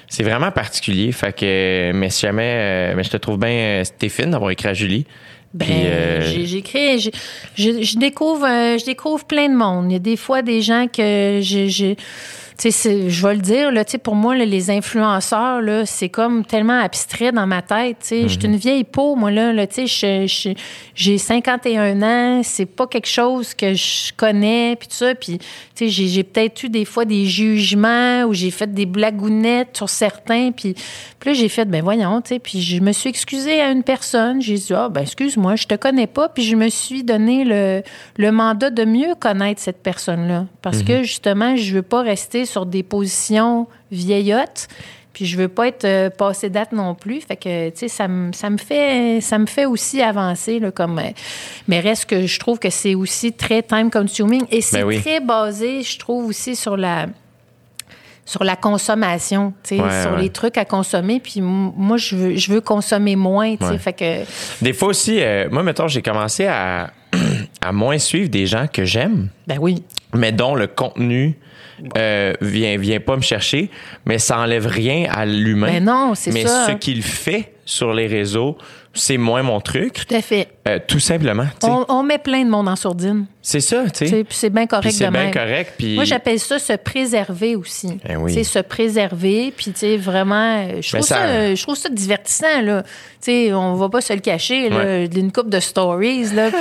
C'est 0.09 0.23
vraiment 0.23 0.51
particulier. 0.51 1.11
Fait 1.11 1.33
que, 1.35 1.91
mais 1.93 2.09
si 2.09 2.21
jamais, 2.21 2.55
euh, 2.57 2.93
mais 2.95 3.03
je 3.03 3.09
te 3.09 3.17
trouve 3.17 3.39
bien, 3.39 3.49
euh, 3.51 3.83
Stéphane, 3.83 4.31
d'avoir 4.31 4.51
écrit 4.51 4.67
à 4.67 4.73
Julie. 4.73 5.05
Ben, 5.53 5.65
Puis, 5.65 5.73
euh, 5.85 6.21
j'ai- 6.21 6.45
je, 7.55 7.81
je 7.83 7.97
découvre, 7.97 8.45
je 8.45 8.85
découvre 8.85 9.25
plein 9.25 9.49
de 9.49 9.55
monde. 9.55 9.85
Il 9.89 9.93
y 9.93 9.95
a 9.95 9.99
des 9.99 10.15
fois 10.17 10.41
des 10.41 10.61
gens 10.61 10.87
que 10.87 11.39
j'ai, 11.41 11.97
je 12.69 13.25
vais 13.25 13.33
le 13.33 13.41
dire 13.41 13.71
là, 13.71 13.83
tu 13.83 13.93
sais, 13.93 13.97
pour 13.97 14.15
moi 14.15 14.35
là, 14.35 14.45
les 14.45 14.69
influenceurs 14.69 15.61
là, 15.61 15.85
c'est 15.85 16.09
comme 16.09 16.45
tellement 16.45 16.79
abstrait 16.79 17.31
dans 17.31 17.47
ma 17.47 17.61
tête. 17.61 17.97
Tu 18.01 18.07
sais, 18.07 18.21
je 18.23 18.39
suis 18.39 18.45
une 18.45 18.55
vieille 18.55 18.83
peau, 18.83 19.15
moi 19.15 19.31
là, 19.31 19.51
là 19.51 19.65
j'ai 20.93 21.17
51 21.17 22.01
ans, 22.01 22.41
c'est 22.43 22.65
pas 22.65 22.85
quelque 22.85 23.07
chose 23.07 23.53
que 23.53 23.73
je 23.73 24.11
connais, 24.15 24.75
puis 24.75 24.87
tout 24.87 24.95
ça, 24.95 25.15
puis 25.15 25.39
tu 25.39 25.45
sais, 25.75 25.89
j'ai, 25.89 26.23
peut-être 26.23 26.63
eu 26.63 26.69
des 26.69 26.85
fois 26.85 27.05
des 27.05 27.25
jugements 27.25 28.23
ou 28.25 28.33
j'ai 28.33 28.51
fait 28.51 28.71
des 28.71 28.85
blagounettes 28.85 29.77
sur 29.77 29.89
certains, 29.89 30.51
puis 30.51 30.75
puis 31.19 31.29
là 31.29 31.33
j'ai 31.35 31.49
fait 31.49 31.65
ben 31.65 31.83
voyons, 31.83 32.21
tu 32.21 32.29
sais, 32.29 32.39
puis 32.39 32.61
je 32.61 32.79
me 32.81 32.91
suis 32.91 33.09
excusée 33.09 33.61
à 33.61 33.71
une 33.71 33.83
personne, 33.83 34.41
j'ai 34.41 34.55
dit 34.55 34.73
ah 34.73 34.89
ben 34.89 35.01
excuse-moi, 35.01 35.55
je 35.55 35.67
te 35.67 35.75
connais 35.75 36.07
pas, 36.07 36.29
puis 36.29 36.43
je 36.43 36.55
me 36.55 36.69
suis 36.69 37.03
donné 37.03 37.43
le, 37.43 37.83
le 38.17 38.31
mandat 38.31 38.69
de 38.69 38.85
mieux 38.85 39.15
connaître 39.19 39.61
cette 39.61 39.81
personne-là, 39.81 40.45
parce 40.61 40.83
que 40.83 41.03
justement 41.03 41.55
je 41.55 41.75
veux 41.75 41.81
pas 41.81 42.01
rester 42.01 42.45
sur 42.51 42.65
des 42.65 42.83
positions 42.83 43.67
vieillottes. 43.91 44.67
Puis 45.13 45.25
je 45.25 45.35
veux 45.37 45.49
pas 45.49 45.67
être 45.67 45.83
euh, 45.83 46.09
passé 46.09 46.49
date 46.49 46.71
non 46.71 46.95
plus, 46.95 47.19
fait 47.19 47.35
que 47.35 47.69
tu 47.71 47.79
sais 47.79 47.87
ça 47.89 48.07
me 48.07 48.31
ça 48.31 48.47
fait 48.57 49.19
ça 49.19 49.37
me 49.39 49.45
fait 49.45 49.65
aussi 49.65 50.01
avancer 50.01 50.57
là 50.59 50.71
comme 50.71 50.99
euh, 50.99 51.09
mais 51.67 51.81
reste 51.81 52.05
que 52.05 52.25
je 52.25 52.39
trouve 52.39 52.59
que 52.59 52.69
c'est 52.69 52.95
aussi 52.95 53.33
très 53.33 53.61
time 53.61 53.91
consuming 53.91 54.43
et 54.49 54.61
c'est 54.61 54.79
Ben 54.79 54.85
oui. 54.87 55.01
très 55.01 55.19
basé, 55.19 55.83
je 55.83 55.99
trouve 55.99 56.27
aussi 56.27 56.55
sur 56.55 56.77
la 56.77 57.07
sur 58.23 58.45
la 58.45 58.55
consommation, 58.55 59.51
tu 59.63 59.75
sais, 59.75 59.81
Ouais, 59.81 60.01
sur 60.03 60.11
ouais. 60.13 60.21
les 60.21 60.29
trucs 60.29 60.57
à 60.57 60.63
consommer. 60.63 61.19
Puis 61.19 61.41
moi, 61.41 61.97
je 61.97 62.15
veux, 62.15 62.35
je 62.37 62.49
veux 62.53 62.61
consommer 62.61 63.17
moins, 63.17 63.57
tu 63.57 63.65
sais. 63.65 63.71
Ouais. 63.71 63.77
Fait 63.77 63.91
que, 63.93 64.23
Des 64.63 64.71
fois 64.71 64.89
aussi, 64.89 65.21
euh, 65.21 65.49
moi, 65.51 65.63
mettons, 65.63 65.89
j'ai 65.89 66.01
commencé 66.01 66.45
à, 66.45 66.91
à 67.61 67.71
moins 67.73 67.97
suivre 67.97 68.29
des 68.29 68.45
gens 68.45 68.67
que 68.71 68.85
j'aime, 68.85 69.27
ben 69.47 69.57
oui. 69.59 69.83
mais 70.13 70.31
dont 70.31 70.55
le 70.55 70.67
contenu 70.67 71.35
euh, 71.97 72.33
vient, 72.41 72.77
vient 72.77 72.99
pas 72.99 73.15
me 73.15 73.21
chercher, 73.21 73.69
mais 74.05 74.19
ça 74.19 74.39
enlève 74.39 74.65
rien 74.67 75.07
à 75.11 75.25
l'humain. 75.25 75.71
Ben 75.71 75.83
non, 75.83 76.13
c'est 76.15 76.31
mais 76.31 76.45
ça. 76.45 76.67
ce 76.67 76.71
qu'il 76.73 77.01
fait 77.03 77.53
sur 77.65 77.93
les 77.93 78.07
réseaux 78.07 78.57
c'est 78.93 79.17
moins 79.17 79.43
mon 79.43 79.61
truc. 79.61 80.05
Tout 80.05 80.15
à 80.15 80.21
fait. 80.21 80.49
Euh, 80.67 80.79
tout 80.85 80.99
simplement. 80.99 81.45
tu 81.59 81.67
sais. 81.67 81.71
On, 81.71 81.85
on 81.89 82.03
met 82.03 82.17
plein 82.17 82.43
de 82.43 82.49
monde 82.49 82.67
en 82.67 82.75
sourdine. 82.75 83.25
C'est 83.43 83.59
ça, 83.59 83.83
tu 83.89 84.07
sais, 84.07 84.23
c'est 84.29 84.51
bien 84.51 84.67
correct 84.67 84.91
c'est 84.91 85.09
bien 85.09 85.31
correct. 85.31 85.73
Puis 85.77 85.95
Moi, 85.95 86.03
j'appelle 86.03 86.39
ça 86.39 86.59
se 86.59 86.73
préserver 86.73 87.55
aussi. 87.55 87.97
Eh 88.07 88.15
oui. 88.15 88.33
Tu 88.35 88.43
sais, 88.43 88.43
se 88.43 88.59
préserver, 88.59 89.51
puis 89.55 89.71
tu 89.71 89.79
sais, 89.79 89.97
vraiment, 89.97 90.57
euh, 90.59 90.67
je 90.81 90.95
Mais 90.95 90.99
trouve 90.99 91.07
ça- 91.07 91.15
ça, 91.27 91.55
je 91.55 91.61
trouve 91.63 91.75
ça 91.75 91.89
divertissant, 91.89 92.61
là. 92.63 92.83
Tu 92.83 92.89
sais, 93.47 93.53
on 93.53 93.75
va 93.75 93.89
pas 93.89 94.01
se 94.01 94.13
le 94.13 94.19
cacher, 94.19 94.69
là, 94.69 95.07
d'une 95.07 95.31
coupe 95.31 95.49
de 95.49 95.59
stories, 95.59 96.25
là. 96.35 96.49
Puis, 96.51 96.59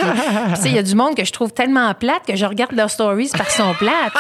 tu 0.55 0.61
sais, 0.63 0.69
il 0.69 0.75
y 0.75 0.79
a 0.79 0.83
du 0.83 0.95
monde 0.95 1.15
que 1.15 1.25
je 1.25 1.33
trouve 1.33 1.53
tellement 1.53 1.93
plate 1.95 2.23
que 2.27 2.37
je 2.37 2.45
regarde 2.47 2.73
leurs 2.73 2.91
stories 2.91 3.31
parce 3.37 3.55
qu'ils 3.55 3.65
sont 3.65 3.75
plates. 3.75 4.13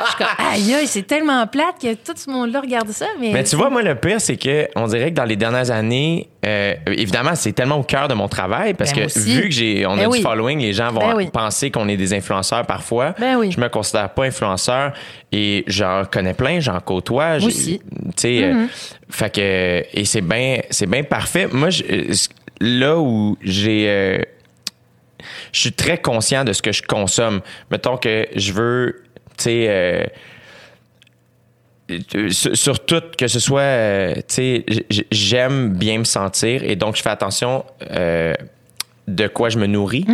Je 0.00 0.06
suis 0.06 0.16
comme, 0.18 0.46
aïe, 0.52 0.74
aïe, 0.74 0.86
c'est 0.86 1.06
tellement 1.06 1.46
plate 1.46 1.76
que 1.80 1.94
tout 1.94 2.12
ce 2.16 2.30
monde-là 2.30 2.60
regarde 2.60 2.90
ça, 2.90 3.06
mais... 3.20 3.30
Mais 3.32 3.44
tu 3.44 3.56
vois, 3.56 3.70
moi, 3.70 3.82
le 3.82 3.94
pire, 3.94 4.20
c'est 4.20 4.36
que 4.36 4.68
on 4.76 4.86
dirait 4.86 5.10
que 5.10 5.16
dans 5.16 5.24
les 5.24 5.36
dernières 5.36 5.70
années, 5.70 6.28
euh, 6.44 6.74
évidemment, 6.86 7.34
c'est 7.34 7.52
tellement 7.52 7.76
au 7.78 7.82
cœur 7.82 8.08
de 8.08 8.14
mon 8.14 8.28
travail 8.28 8.74
parce 8.74 8.92
Ben, 8.92 9.00
que 9.00 9.06
aussi. 9.06 9.20
vu 9.34 9.42
que 9.48 9.54
j'ai, 9.54 9.86
on 9.86 9.96
Ben 9.96 10.04
a 10.04 10.08
oui. 10.08 10.18
du 10.18 10.24
following, 10.24 10.60
les 10.60 10.72
gens 10.74 10.90
vont 10.92 11.00
Ben 11.00 11.16
oui. 11.16 11.30
penser 11.32 11.70
qu'on 11.70 11.88
est 11.88 11.96
des 11.96 12.05
influenceurs 12.14 12.66
parfois. 12.66 13.14
Ben 13.18 13.36
oui. 13.36 13.50
Je 13.52 13.60
me 13.60 13.68
considère 13.68 14.10
pas 14.10 14.24
influenceur 14.24 14.92
et 15.32 15.64
j'en 15.66 16.04
connais 16.10 16.34
plein, 16.34 16.60
j'en 16.60 16.80
côtoie. 16.80 17.36
Aussi. 17.36 17.80
Tu 17.84 18.12
sais, 18.16 18.44
euh, 18.44 18.66
fait 19.10 19.34
que 19.34 19.84
et 19.92 20.04
c'est 20.04 20.20
bien, 20.20 20.60
c'est 20.70 20.86
bien 20.88 21.02
parfait. 21.04 21.48
Moi, 21.52 21.70
je- 21.70 21.84
euh, 21.84 22.12
là 22.60 22.98
où 22.98 23.36
j'ai 23.42 23.84
euh, 23.88 24.18
je 25.52 25.60
suis 25.60 25.72
très 25.72 25.98
conscient 25.98 26.44
de 26.44 26.52
ce 26.52 26.62
que 26.62 26.72
je 26.72 26.82
consomme. 26.82 27.40
Mettons 27.70 27.96
que 27.96 28.26
je 28.36 28.52
veux, 28.52 29.02
tu 29.36 29.44
sais, 29.44 29.66
euh, 29.68 30.04
sur, 32.30 32.56
sur 32.56 32.84
tout, 32.84 33.02
que 33.16 33.28
ce 33.28 33.38
soit, 33.38 33.60
euh, 33.60 34.14
tu 34.16 34.22
sais, 34.28 34.64
j'aime 35.10 35.70
bien 35.72 35.98
me 35.98 36.04
sentir 36.04 36.64
et 36.64 36.74
donc 36.76 36.96
je 36.96 37.02
fais 37.02 37.10
attention 37.10 37.64
euh, 37.92 38.34
de 39.06 39.28
quoi 39.28 39.50
je 39.50 39.58
me 39.58 39.66
nourris. 39.66 40.04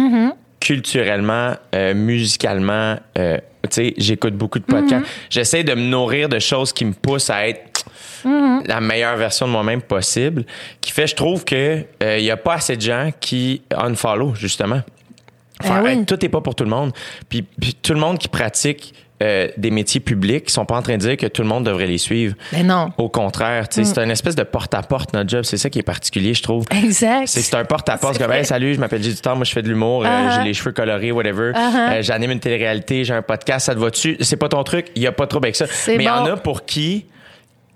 Culturellement, 0.62 1.54
euh, 1.74 1.92
musicalement, 1.92 2.96
euh, 3.18 3.38
tu 3.64 3.68
sais, 3.70 3.94
j'écoute 3.98 4.34
beaucoup 4.34 4.60
de 4.60 4.64
podcasts. 4.64 5.04
J'essaie 5.28 5.64
de 5.64 5.74
me 5.74 5.82
nourrir 5.82 6.28
de 6.28 6.38
choses 6.38 6.72
qui 6.72 6.84
me 6.84 6.92
poussent 6.92 7.30
à 7.30 7.48
être 7.48 7.84
la 8.24 8.80
meilleure 8.80 9.16
version 9.16 9.46
de 9.46 9.52
moi-même 9.52 9.82
possible, 9.82 10.44
qui 10.80 10.92
fait, 10.92 11.08
je 11.08 11.16
trouve 11.16 11.44
que 11.44 11.84
euh, 12.02 12.18
il 12.18 12.24
y 12.24 12.30
a 12.30 12.36
pas 12.36 12.54
assez 12.54 12.76
de 12.76 12.80
gens 12.80 13.10
qui 13.20 13.62
unfollow 13.76 14.36
justement. 14.36 14.82
Oui. 15.64 15.90
hey, 15.90 16.04
tout 16.04 16.16
n'est 16.22 16.28
pas 16.28 16.40
pour 16.40 16.54
tout 16.54 16.64
le 16.64 16.70
monde. 16.70 16.92
Puis, 17.28 17.42
puis 17.42 17.74
tout 17.74 17.94
le 17.94 18.00
monde 18.00 18.18
qui 18.18 18.28
pratique 18.28 18.94
euh, 19.22 19.48
des 19.56 19.70
métiers 19.70 20.00
publics, 20.00 20.44
ils 20.48 20.50
sont 20.50 20.66
pas 20.66 20.76
en 20.76 20.82
train 20.82 20.94
de 20.94 20.98
dire 20.98 21.16
que 21.16 21.26
tout 21.26 21.42
le 21.42 21.48
monde 21.48 21.64
devrait 21.64 21.86
les 21.86 21.98
suivre. 21.98 22.34
Mais 22.52 22.62
non. 22.62 22.90
Au 22.98 23.08
contraire, 23.08 23.66
sais, 23.70 23.84
c'est 23.84 23.98
une 23.98 24.10
espèce 24.10 24.34
de 24.34 24.42
porte-à-porte 24.42 25.14
notre 25.14 25.30
job. 25.30 25.44
C'est 25.44 25.56
ça 25.56 25.70
qui 25.70 25.78
est 25.78 25.84
particulier, 25.84 26.34
je 26.34 26.42
trouve. 26.42 26.64
Exact. 26.70 27.26
C'est 27.26 27.40
que 27.40 27.46
c'est 27.46 27.56
un 27.56 27.64
porte-à-porte. 27.64 28.18
Comme, 28.18 28.32
hey, 28.32 28.44
salut, 28.44 28.74
je 28.74 28.80
m'appelle 28.80 29.00
du 29.00 29.14
temps, 29.14 29.36
moi 29.36 29.44
je 29.44 29.52
fais 29.52 29.62
de 29.62 29.68
l'humour, 29.68 30.04
euh, 30.04 30.08
Uh-huh. 30.08 30.36
j'ai 30.36 30.44
les 30.44 30.54
cheveux 30.54 30.72
colorés, 30.72 31.12
whatever. 31.12 31.52
Uh-huh. 31.52 31.92
Euh, 31.92 32.02
J'anime 32.02 32.32
une 32.32 32.40
télé-réalité, 32.40 33.04
j'ai 33.04 33.14
un 33.14 33.22
podcast, 33.22 33.66
ça 33.66 33.74
te 33.74 33.78
va-tu? 33.80 34.16
C'est 34.20 34.36
pas 34.36 34.48
ton 34.48 34.62
truc, 34.64 34.86
il 34.94 35.02
y 35.02 35.06
a 35.06 35.12
pas 35.12 35.26
trop 35.26 35.38
avec 35.38 35.56
ça. 35.56 35.66
Mais 35.88 35.94
il 35.96 36.02
y 36.02 36.08
en 36.10 36.26
a 36.26 36.36
pour 36.36 36.64
qui 36.64 37.06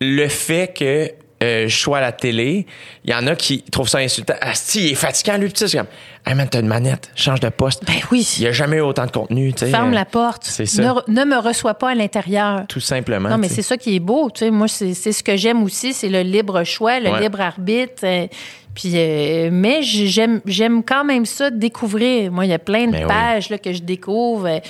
le 0.00 0.28
fait 0.28 0.72
que 0.76 1.10
je 1.40 1.76
sois 1.76 1.98
à 1.98 2.00
la 2.00 2.12
télé, 2.12 2.66
il 3.04 3.10
y 3.10 3.14
en 3.14 3.26
a 3.26 3.36
qui 3.36 3.62
trouvent 3.62 3.88
ça 3.88 3.98
insultant. 3.98 4.34
Ah, 4.40 4.54
si, 4.54 4.86
il 4.86 4.92
est 4.92 4.94
fatigant, 4.94 5.38
lui, 5.38 5.50
ça, 5.54 5.68
c'est 5.68 5.76
comme, 5.76 5.86
hey 6.26 6.34
man, 6.34 6.48
t'as 6.50 6.60
une 6.60 6.66
manette, 6.66 7.10
change 7.14 7.40
de 7.40 7.48
poste. 7.48 7.84
Ben 7.86 7.94
oui. 8.10 8.26
Il 8.38 8.44
y 8.44 8.46
a 8.46 8.52
jamais 8.52 8.76
eu 8.76 8.80
autant 8.80 9.06
de 9.06 9.10
contenu, 9.10 9.52
tu 9.52 9.60
sais. 9.64 9.70
Ferme 9.70 9.90
euh, 9.92 9.94
la 9.94 10.04
porte. 10.04 10.42
c'est 10.44 10.66
ça. 10.66 10.82
Ne, 11.08 11.24
me 11.24 11.36
reçois 11.38 11.74
pas 11.74 11.90
à 11.90 11.94
l'intérieur. 11.94 12.64
Tout 12.68 12.80
simplement. 12.80 13.28
Non, 13.28 13.38
mais 13.38 13.48
c'est 13.48 13.62
ça 13.62 13.76
qui 13.76 13.96
est 13.96 14.00
beau. 14.00 14.30
Tu 14.30 14.40
sais, 14.40 14.50
moi, 14.50 14.68
c'est 14.68 14.94
c'est 14.94 15.12
ce 15.12 15.22
que 15.22 15.36
j'aime 15.36 15.62
aussi, 15.62 15.92
c'est 15.92 16.08
le 16.08 16.22
libre 16.22 16.64
choix, 16.64 17.00
le 17.00 17.10
Ouais. 17.10 17.20
libre 17.20 17.40
arbitre. 17.40 18.04
euh, 18.04 18.26
puis, 18.74 18.92
euh, 18.96 19.48
mais 19.50 19.80
j'aime 19.82 20.42
j'aime 20.44 20.82
quand 20.84 21.02
même 21.02 21.24
ça 21.24 21.48
découvrir. 21.50 22.30
Moi, 22.30 22.44
il 22.44 22.50
y 22.50 22.54
a 22.54 22.58
plein 22.58 22.88
de 22.88 22.92
Ben 22.92 23.04
oui. 23.04 23.08
pages 23.08 23.48
là, 23.48 23.56
que 23.56 23.72
je 23.72 23.80
découvre. 23.80 24.60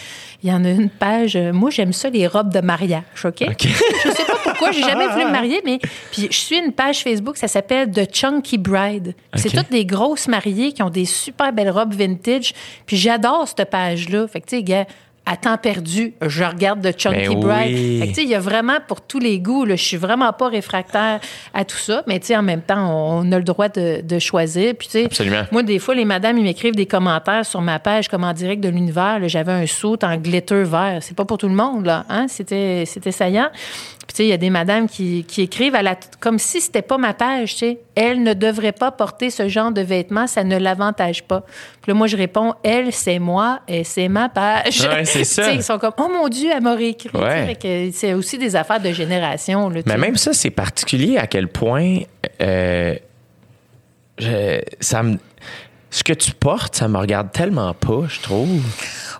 Il 0.44 0.48
y 0.48 0.52
en 0.52 0.64
a 0.64 0.68
une 0.70 0.90
page. 0.90 1.34
euh, 1.34 1.52
moi, 1.52 1.70
j'aime 1.70 1.92
ça 1.92 2.08
les 2.08 2.28
robes 2.28 2.52
de 2.52 2.60
mariage. 2.60 3.02
Ok? 3.24 3.42
OK. 3.48 3.62
Je 4.04 4.10
sais 4.12 4.24
pas 4.24 4.36
pourquoi, 4.44 4.70
j'ai 4.70 4.82
jamais 4.82 5.08
voulu 5.08 5.24
me 5.24 5.32
marier, 5.32 5.60
mais 5.64 5.78
puis 6.12 6.28
je 6.30 6.36
suis 6.36 6.56
une 6.56 6.72
page 6.72 7.02
Facebook, 7.02 7.36
ça 7.36 7.48
s'appelle 7.48 7.90
The 7.90 8.08
Chunky 8.14 8.58
Bride. 8.58 9.14
C'est 9.34 9.50
toutes 9.50 9.70
des 9.72 9.84
grosses 9.84 10.28
mariées 10.28 10.70
qui 10.72 10.82
ont 10.84 10.88
des 10.90 11.04
super 11.04 11.45
belles 11.52 11.70
robes 11.70 11.94
vintage. 11.94 12.52
Puis 12.86 12.96
j'adore 12.96 13.46
cette 13.48 13.70
page-là. 13.70 14.26
Fait 14.28 14.40
que 14.40 14.46
tu 14.46 14.56
sais, 14.56 14.62
gars, 14.62 14.86
à 15.28 15.36
temps 15.36 15.58
perdu, 15.58 16.14
je 16.24 16.44
regarde 16.44 16.80
The 16.82 16.96
Chunky 16.96 17.34
Ben 17.34 17.40
Bride. 17.40 17.76
oui. 17.76 17.98
Fait 17.98 18.04
que 18.06 18.10
tu 18.10 18.14
sais, 18.14 18.22
il 18.22 18.28
y 18.28 18.36
a 18.36 18.38
vraiment 18.38 18.76
pour 18.86 19.00
tous 19.00 19.18
les 19.18 19.40
goûts. 19.40 19.64
Là. 19.64 19.74
Je 19.74 19.82
suis 19.82 19.96
vraiment 19.96 20.32
pas 20.32 20.48
réfractaire 20.48 21.18
à 21.52 21.64
tout 21.64 21.76
ça, 21.76 22.04
mais 22.06 22.20
tu 22.20 22.26
sais, 22.26 22.36
en 22.36 22.44
même 22.44 22.62
temps, 22.62 22.78
on 22.88 23.32
a 23.32 23.38
le 23.38 23.42
droit 23.42 23.68
de, 23.68 24.02
de 24.02 24.18
choisir. 24.20 24.74
Puis 24.78 24.86
tu 24.86 25.08
sais, 25.10 25.46
moi, 25.50 25.64
des 25.64 25.80
fois, 25.80 25.96
les 25.96 26.04
madames, 26.04 26.38
ils 26.38 26.44
m'écrivent 26.44 26.76
des 26.76 26.86
commentaires 26.86 27.44
sur 27.44 27.60
ma 27.60 27.80
page 27.80 28.06
comme 28.06 28.22
en 28.22 28.32
direct 28.32 28.62
de 28.62 28.68
l'univers. 28.68 29.18
J'avais 29.26 29.50
un 29.50 29.66
saut 29.66 29.98
en 30.04 30.16
glitter 30.16 30.62
vert. 30.62 30.98
C'est 31.00 31.16
pas 31.16 31.24
pour 31.24 31.38
tout 31.38 31.48
le 31.48 31.54
monde, 31.56 31.86
là. 31.86 32.04
Hein? 32.08 32.26
C'était, 32.28 32.84
c'était 32.86 33.10
saillant. 33.10 33.48
Puis, 34.06 34.14
tu 34.14 34.16
sais, 34.18 34.24
il 34.26 34.28
y 34.28 34.32
a 34.32 34.36
des 34.36 34.50
madames 34.50 34.88
qui, 34.88 35.24
qui 35.24 35.42
écrivent 35.42 35.74
à 35.74 35.82
la, 35.82 35.96
comme 36.20 36.38
si 36.38 36.60
c'était 36.60 36.80
pas 36.82 36.96
ma 36.96 37.12
page, 37.12 37.54
tu 37.54 37.58
sais. 37.58 37.78
Elle 37.96 38.22
ne 38.22 38.34
devrait 38.34 38.70
pas 38.72 38.92
porter 38.92 39.30
ce 39.30 39.48
genre 39.48 39.72
de 39.72 39.80
vêtements, 39.80 40.28
ça 40.28 40.44
ne 40.44 40.56
l'avantage 40.58 41.24
pas. 41.24 41.40
Puis 41.82 41.90
là, 41.90 41.94
moi, 41.94 42.06
je 42.06 42.16
réponds, 42.16 42.54
elle, 42.62 42.92
c'est 42.92 43.18
moi 43.18 43.60
et 43.66 43.82
c'est 43.82 44.06
ma 44.08 44.28
page. 44.28 44.82
Ouais, 44.88 45.04
c'est 45.04 45.24
ça. 45.24 45.50
Ils 45.50 45.62
sont 45.62 45.78
comme, 45.78 45.94
oh 45.98 46.08
mon 46.08 46.28
Dieu, 46.28 46.50
elle 46.54 46.62
m'a 46.62 46.74
réécrit. 46.76 47.10
Ouais. 47.18 47.56
C'est 47.92 48.14
aussi 48.14 48.38
des 48.38 48.54
affaires 48.54 48.80
de 48.80 48.92
génération, 48.92 49.68
là, 49.70 49.80
Mais 49.86 49.96
même 49.96 50.16
ça, 50.16 50.32
c'est 50.32 50.50
particulier 50.50 51.16
à 51.18 51.26
quel 51.26 51.48
point 51.48 51.98
euh, 52.40 52.94
je- 54.18 54.60
ça 54.80 55.02
me. 55.02 55.18
Ce 55.90 56.04
que 56.04 56.12
tu 56.12 56.32
portes, 56.32 56.74
ça 56.74 56.88
me 56.88 56.98
regarde 56.98 57.32
tellement 57.32 57.72
pas, 57.72 58.02
je 58.08 58.20
trouve. 58.20 58.62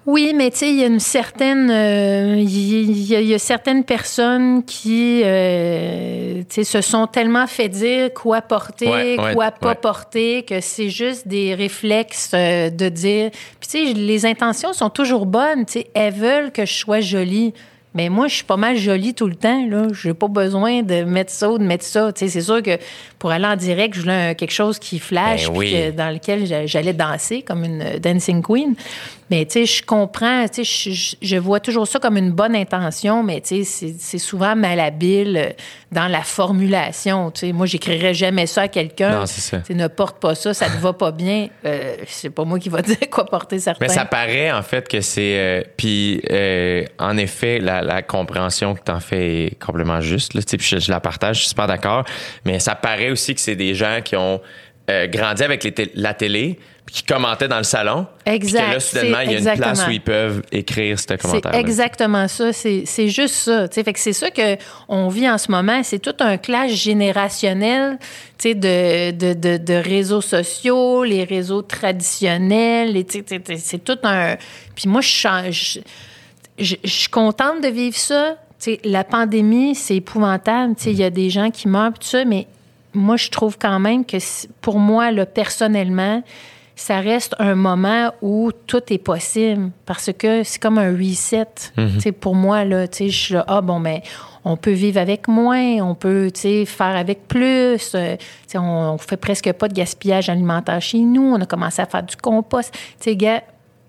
Oui, 0.06 0.32
mais 0.36 0.52
tu 0.52 0.58
sais, 0.58 0.68
il 0.70 0.76
y 0.76 0.84
a 0.84 0.86
une 0.86 1.00
certaine, 1.00 1.68
euh, 1.68 2.36
il 2.38 3.02
y, 3.08 3.16
a- 3.16 3.20
il 3.20 3.26
y 3.26 3.34
a 3.34 3.38
certaines 3.40 3.82
personnes 3.82 4.62
qui, 4.64 5.22
euh, 5.24 6.42
tu 6.48 6.54
sais, 6.54 6.64
se 6.64 6.80
sont 6.80 7.08
tellement 7.08 7.48
fait 7.48 7.68
dire 7.68 8.14
quoi 8.14 8.40
porter, 8.40 8.86
Ouais, 8.88 9.20
ouais, 9.20 9.34
quoi 9.34 9.50
pas 9.50 9.70
ouais. 9.70 9.74
porter, 9.74 10.42
que 10.44 10.60
c'est 10.60 10.90
juste 10.90 11.26
des 11.26 11.54
réflexes 11.54 12.30
euh, 12.34 12.70
de 12.70 12.88
dire. 12.88 13.30
Puis 13.58 13.68
tu 13.68 13.86
sais, 13.88 13.92
les 13.94 14.24
intentions 14.26 14.72
sont 14.72 14.90
toujours 14.90 15.26
bonnes. 15.26 15.66
Tu 15.66 15.72
sais, 15.80 15.86
elles 15.94 16.14
veulent 16.14 16.52
que 16.52 16.64
je 16.64 16.72
sois 16.74 17.00
jolie. 17.00 17.52
Mais 17.94 18.10
moi, 18.10 18.28
je 18.28 18.34
suis 18.34 18.44
pas 18.44 18.58
mal 18.58 18.76
jolie 18.76 19.14
tout 19.14 19.26
le 19.26 19.36
temps. 19.36 19.66
Là, 19.66 19.86
j'ai 19.94 20.12
pas 20.12 20.28
besoin 20.28 20.82
de 20.82 21.02
mettre 21.04 21.32
ça 21.32 21.50
ou 21.50 21.56
de 21.56 21.64
mettre 21.64 21.82
ça. 21.84 22.12
Tu 22.12 22.26
sais, 22.26 22.28
c'est 22.30 22.42
sûr 22.42 22.62
que 22.62 22.76
pour 23.18 23.30
aller 23.30 23.46
en 23.46 23.56
direct, 23.56 23.94
je 23.94 24.02
voulais 24.02 24.34
quelque 24.34 24.52
chose 24.52 24.78
qui 24.78 24.98
flash, 24.98 25.46
Ben 25.46 25.52
puis 25.52 25.58
oui. 25.58 25.72
que- 25.72 25.90
dans 25.96 26.10
lequel 26.12 26.44
j'a- 26.44 26.66
j'allais 26.66 26.92
danser 26.92 27.40
comme 27.40 27.64
une 27.64 27.98
dancing 27.98 28.42
queen. 28.42 28.74
Mais 29.30 29.44
tu 29.44 29.52
sais, 29.54 29.66
je 29.66 29.82
comprends, 29.84 30.46
tu 30.48 30.64
sais, 30.64 31.16
je, 31.20 31.36
vois 31.36 31.58
toujours 31.58 31.88
ça 31.88 31.98
comme 31.98 32.16
une 32.16 32.30
bonne 32.30 32.54
intention, 32.54 33.22
mais 33.24 33.40
tu 33.40 33.64
sais, 33.64 33.92
c'est- 33.98 34.18
souvent 34.18 34.54
malhabile 34.54 35.36
euh, 35.36 35.50
dans 35.90 36.06
la 36.06 36.22
formulation. 36.22 37.30
Tu 37.30 37.40
sais, 37.40 37.52
moi, 37.52 37.66
j'écrirais 37.66 38.14
jamais 38.14 38.46
ça 38.46 38.62
à 38.62 38.68
quelqu'un. 38.68 39.20
Non, 39.20 39.26
c'est 39.26 39.40
ça. 39.40 39.58
Tu 39.58 39.66
sais, 39.66 39.74
ne 39.74 39.88
porte 39.88 40.20
pas 40.20 40.34
ça, 40.34 40.54
ça 40.54 40.66
te 40.66 40.76
va 40.78 40.92
pas 40.92 41.10
bien. 41.12 41.48
Euh, 41.64 41.96
c'est 42.06 42.30
pas 42.30 42.44
moi 42.44 42.58
qui 42.58 42.68
va 42.68 42.82
dire 42.82 42.96
quoi 43.10 43.26
porter 43.26 43.58
certains. 43.58 43.84
Mais 43.86 43.92
ça 43.92 44.04
paraît 44.04 44.50
en 44.52 44.62
fait 44.62 44.88
que 44.88 45.00
c'est. 45.00 45.38
euh, 45.38 45.62
Puis 45.76 46.22
euh, 46.30 46.84
en 46.98 47.16
effet, 47.16 47.58
la, 47.58 47.82
la 47.82 48.02
compréhension 48.02 48.74
que 48.74 48.80
tu 48.84 48.92
en 48.92 49.00
fais 49.00 49.44
est 49.46 49.58
complètement 49.64 50.00
juste. 50.00 50.34
Là, 50.34 50.42
tu 50.42 50.50
sais, 50.50 50.56
puis 50.56 50.66
je, 50.66 50.78
je 50.78 50.90
la 50.90 51.00
partage, 51.00 51.36
je 51.36 51.40
suis 51.42 51.48
super 51.50 51.66
d'accord. 51.66 52.04
Mais 52.44 52.58
ça 52.60 52.74
paraît 52.74 53.10
aussi 53.10 53.34
que 53.34 53.40
c'est 53.40 53.56
des 53.56 53.74
gens 53.74 54.00
qui 54.04 54.16
ont 54.16 54.40
euh, 54.88 55.06
grandi 55.08 55.42
avec 55.42 55.64
les 55.64 55.74
la 55.94 56.14
télé, 56.14 56.58
qui 56.90 57.02
commentaient 57.02 57.48
dans 57.48 57.58
le 57.58 57.64
salon. 57.64 58.06
Exact, 58.24 58.58
Puis 58.60 58.68
que 58.68 58.74
là, 58.74 58.80
soudainement, 58.80 59.20
il 59.20 59.32
y 59.32 59.34
a 59.34 59.52
une 59.52 59.58
place 59.58 59.86
où 59.86 59.90
ils 59.90 60.00
peuvent 60.00 60.42
écrire 60.52 60.98
ce 60.98 61.14
commentaire. 61.14 61.50
C'est 61.52 61.60
exactement 61.60 62.28
ça. 62.28 62.52
C'est 62.52 62.84
c'est 62.86 63.08
juste 63.08 63.34
ça. 63.34 63.68
tu 63.68 63.74
sais. 63.74 63.84
Fait 63.84 63.92
que 63.92 63.98
c'est 63.98 64.12
ça 64.12 64.30
que 64.30 64.56
on 64.88 65.08
vit 65.08 65.28
en 65.28 65.38
ce 65.38 65.50
moment. 65.50 65.82
C'est 65.82 65.98
tout 65.98 66.14
un 66.20 66.36
clash 66.36 66.72
générationnel 66.72 67.98
de, 68.44 69.10
de, 69.10 69.32
de, 69.32 69.56
de 69.56 69.74
réseaux 69.74 70.20
sociaux, 70.20 71.02
les 71.02 71.24
réseaux 71.24 71.62
traditionnels. 71.62 73.04
C'est 73.58 73.84
tout 73.84 73.98
un. 74.04 74.36
Puis 74.74 74.88
moi, 74.88 75.00
je 75.00 75.08
change. 75.08 75.78
Je 76.58 76.76
je 76.82 76.90
suis 76.90 77.10
contente 77.10 77.62
de 77.62 77.68
vivre 77.68 77.96
ça. 77.96 78.36
Tu 78.58 78.72
sais, 78.72 78.80
la 78.84 79.04
pandémie, 79.04 79.74
c'est 79.74 79.96
épouvantable. 79.96 80.74
Il 80.86 80.92
y 80.92 81.04
a 81.04 81.10
des 81.10 81.28
gens 81.28 81.50
qui 81.50 81.68
meurent, 81.68 81.92
tout 81.92 82.06
ça, 82.06 82.24
mais 82.24 82.46
moi, 82.94 83.16
je 83.16 83.28
trouve 83.28 83.58
quand 83.58 83.78
même 83.78 84.04
que 84.04 84.16
pour 84.62 84.78
moi, 84.78 85.10
là, 85.10 85.26
personnellement, 85.26 86.22
ça 86.78 87.00
reste 87.00 87.34
un 87.38 87.54
moment 87.54 88.12
où 88.20 88.52
tout 88.66 88.82
est 88.92 88.98
possible 88.98 89.70
parce 89.86 90.10
que 90.12 90.42
c'est 90.44 90.60
comme 90.60 90.76
un 90.78 90.92
reset. 90.92 91.46
Tu 91.74 92.00
sais, 92.00 92.12
Pour 92.12 92.34
moi, 92.34 92.64
là, 92.64 92.84
je 92.96 93.08
suis 93.08 93.34
là, 93.34 93.44
ah 93.48 93.62
bon, 93.62 93.78
mais 93.78 94.02
on 94.44 94.56
peut 94.58 94.72
vivre 94.72 95.00
avec 95.00 95.26
moins, 95.26 95.80
on 95.82 95.94
peut 95.94 96.30
faire 96.34 96.94
avec 96.96 97.26
plus. 97.26 97.92
euh, 97.94 98.16
on, 98.54 98.58
on 98.60 98.98
fait 98.98 99.16
presque 99.16 99.50
pas 99.54 99.68
de 99.68 99.74
gaspillage 99.74 100.28
alimentaire 100.28 100.80
chez 100.82 100.98
nous. 100.98 101.22
On 101.22 101.40
a 101.40 101.46
commencé 101.46 101.80
à 101.80 101.86
faire 101.86 102.02
du 102.02 102.14
compost. 102.16 102.72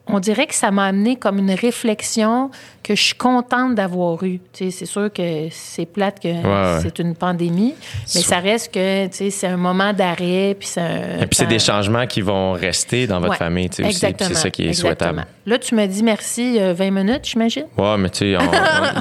On 0.10 0.20
dirait 0.22 0.48
que 0.48 0.56
ça 0.56 0.72
m'a 0.72 0.86
amené 0.86 1.18
comme 1.18 1.38
une 1.40 1.52
réflexion 1.52 2.50
que 2.88 2.96
je 2.96 3.04
suis 3.04 3.16
contente 3.16 3.76
d'avoir 3.76 4.20
sais, 4.54 4.72
c'est 4.72 4.86
sûr 4.86 5.12
que 5.12 5.48
c'est 5.52 5.86
plate 5.86 6.20
que 6.22 6.28
ouais. 6.30 6.80
c'est 6.82 7.00
une 7.00 7.16
pandémie, 7.16 7.76
mais 8.16 8.22
ça 8.22 8.40
reste 8.40 8.74
que 8.74 9.08
c'est 9.12 9.48
un 9.48 9.58
moment 9.58 9.92
d'arrêt. 9.94 10.56
Puis 10.58 10.70
c'est 10.70 10.82
un- 10.82 11.22
Et 11.22 11.28
puis 11.28 11.36
c'est 11.36 11.46
des 11.48 11.60
changements 11.60 12.08
qui 12.08 12.22
vont 12.22 12.54
rester 12.54 13.06
dans 13.08 13.20
votre 13.20 13.32
Ouais, 13.32 13.38
famille, 13.38 13.68
aussi. 13.70 13.84
Exactement, 13.84 14.30
C'est 14.30 14.36
ça 14.36 14.50
qui 14.50 14.64
est 14.64 14.70
exactement. 14.70 15.12
souhaitable. 15.12 15.28
Là, 15.46 15.60
tu 15.60 15.76
me 15.76 15.86
dis 15.86 16.04
merci 16.04 16.58
euh, 16.60 16.74
20 16.74 16.92
minutes, 16.92 17.22
j'imagine. 17.24 17.66
Ouais, 17.78 17.98
mais 17.98 18.10
tu 18.10 18.20
sais, 18.20 18.38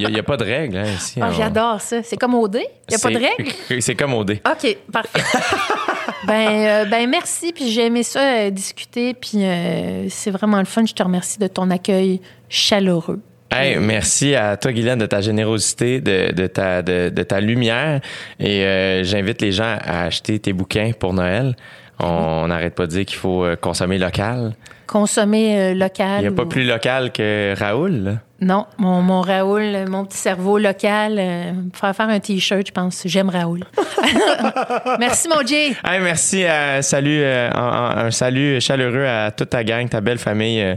il 0.00 0.08
n'y 0.10 0.18
a, 0.18 0.22
pas 0.22 0.36
de 0.36 0.44
règles 0.44 0.76
hein, 0.78 0.86
ici. 0.96 1.18
Ah, 1.22 1.28
On- 1.30 1.32
J'adore 1.32 1.80
ça. 1.80 2.02
C'est 2.02 2.16
comme 2.16 2.34
au 2.34 2.48
dé. 2.48 2.66
Il 2.88 2.90
n'y 2.90 2.96
a 2.96 2.98
pas 2.98 3.10
de 3.10 3.24
règles? 3.24 3.52
C'est 3.82 3.94
comme 3.94 4.14
au 4.14 4.24
dé. 4.24 4.40
OK, 4.44 4.76
parfait. 4.92 5.20
ben, 6.26 6.48
euh, 6.50 6.84
ben, 6.86 7.08
merci. 7.08 7.52
Puis 7.52 7.70
j'ai 7.70 7.86
aimé 7.86 8.02
ça 8.02 8.20
euh, 8.20 8.50
discuter. 8.50 9.14
Puis 9.14 9.44
euh, 9.44 10.06
c'est 10.08 10.30
vraiment 10.30 10.58
le 10.58 10.64
fun. 10.64 10.84
Je 10.86 10.92
te 10.94 11.02
remercie 11.02 11.38
de 11.38 11.46
ton 11.46 11.70
accueil 11.70 12.20
chaleureux. 12.48 13.20
Hey, 13.50 13.76
merci 13.78 14.34
à 14.34 14.56
toi, 14.56 14.72
Guylaine, 14.72 14.98
de 14.98 15.06
ta 15.06 15.20
générosité, 15.20 16.00
de, 16.00 16.32
de 16.32 16.46
ta, 16.46 16.82
de, 16.82 17.08
de 17.10 17.22
ta 17.22 17.40
lumière. 17.40 18.00
Et 18.40 18.64
euh, 18.64 19.04
j'invite 19.04 19.40
les 19.40 19.52
gens 19.52 19.76
à 19.84 20.04
acheter 20.04 20.38
tes 20.38 20.52
bouquins 20.52 20.90
pour 20.98 21.12
Noël. 21.14 21.54
On 21.98 22.48
n'arrête 22.48 22.74
pas 22.74 22.86
de 22.86 22.90
dire 22.92 23.04
qu'il 23.06 23.16
faut 23.16 23.44
euh, 23.44 23.56
consommer 23.56 23.98
local. 23.98 24.52
Consommer 24.86 25.58
euh, 25.58 25.74
local. 25.74 26.18
Il 26.18 26.22
n'y 26.22 26.26
a 26.26 26.32
pas 26.32 26.44
plus 26.46 26.64
local 26.64 27.10
que 27.12 27.54
Raoul. 27.58 27.92
là. 28.04 28.12
Non, 28.38 28.66
mon, 28.76 29.00
mon 29.00 29.22
Raoul, 29.22 29.88
mon 29.88 30.04
petit 30.04 30.18
cerveau 30.18 30.58
local, 30.58 31.16
euh, 31.18 31.52
faire 31.72 31.96
faire 31.96 32.08
un 32.10 32.20
T-shirt, 32.20 32.66
je 32.66 32.72
pense. 32.72 33.02
J'aime 33.06 33.30
Raoul. 33.30 33.64
merci, 35.00 35.26
mon 35.28 35.44
Jay. 35.46 35.74
Hey, 35.82 36.00
merci. 36.02 36.44
salut, 36.82 37.20
euh, 37.22 37.50
un, 37.50 38.10
salut 38.10 38.60
chaleureux 38.60 39.06
à 39.06 39.30
toute 39.30 39.48
ta 39.50 39.64
gang, 39.64 39.88
ta 39.88 40.02
belle 40.02 40.18
famille 40.18 40.76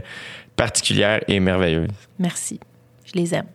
particulière 0.56 1.22
et 1.28 1.40
merveilleuse. 1.40 1.88
Merci. 2.18 2.60
Je 3.04 3.12
les 3.14 3.34
aime. 3.34 3.46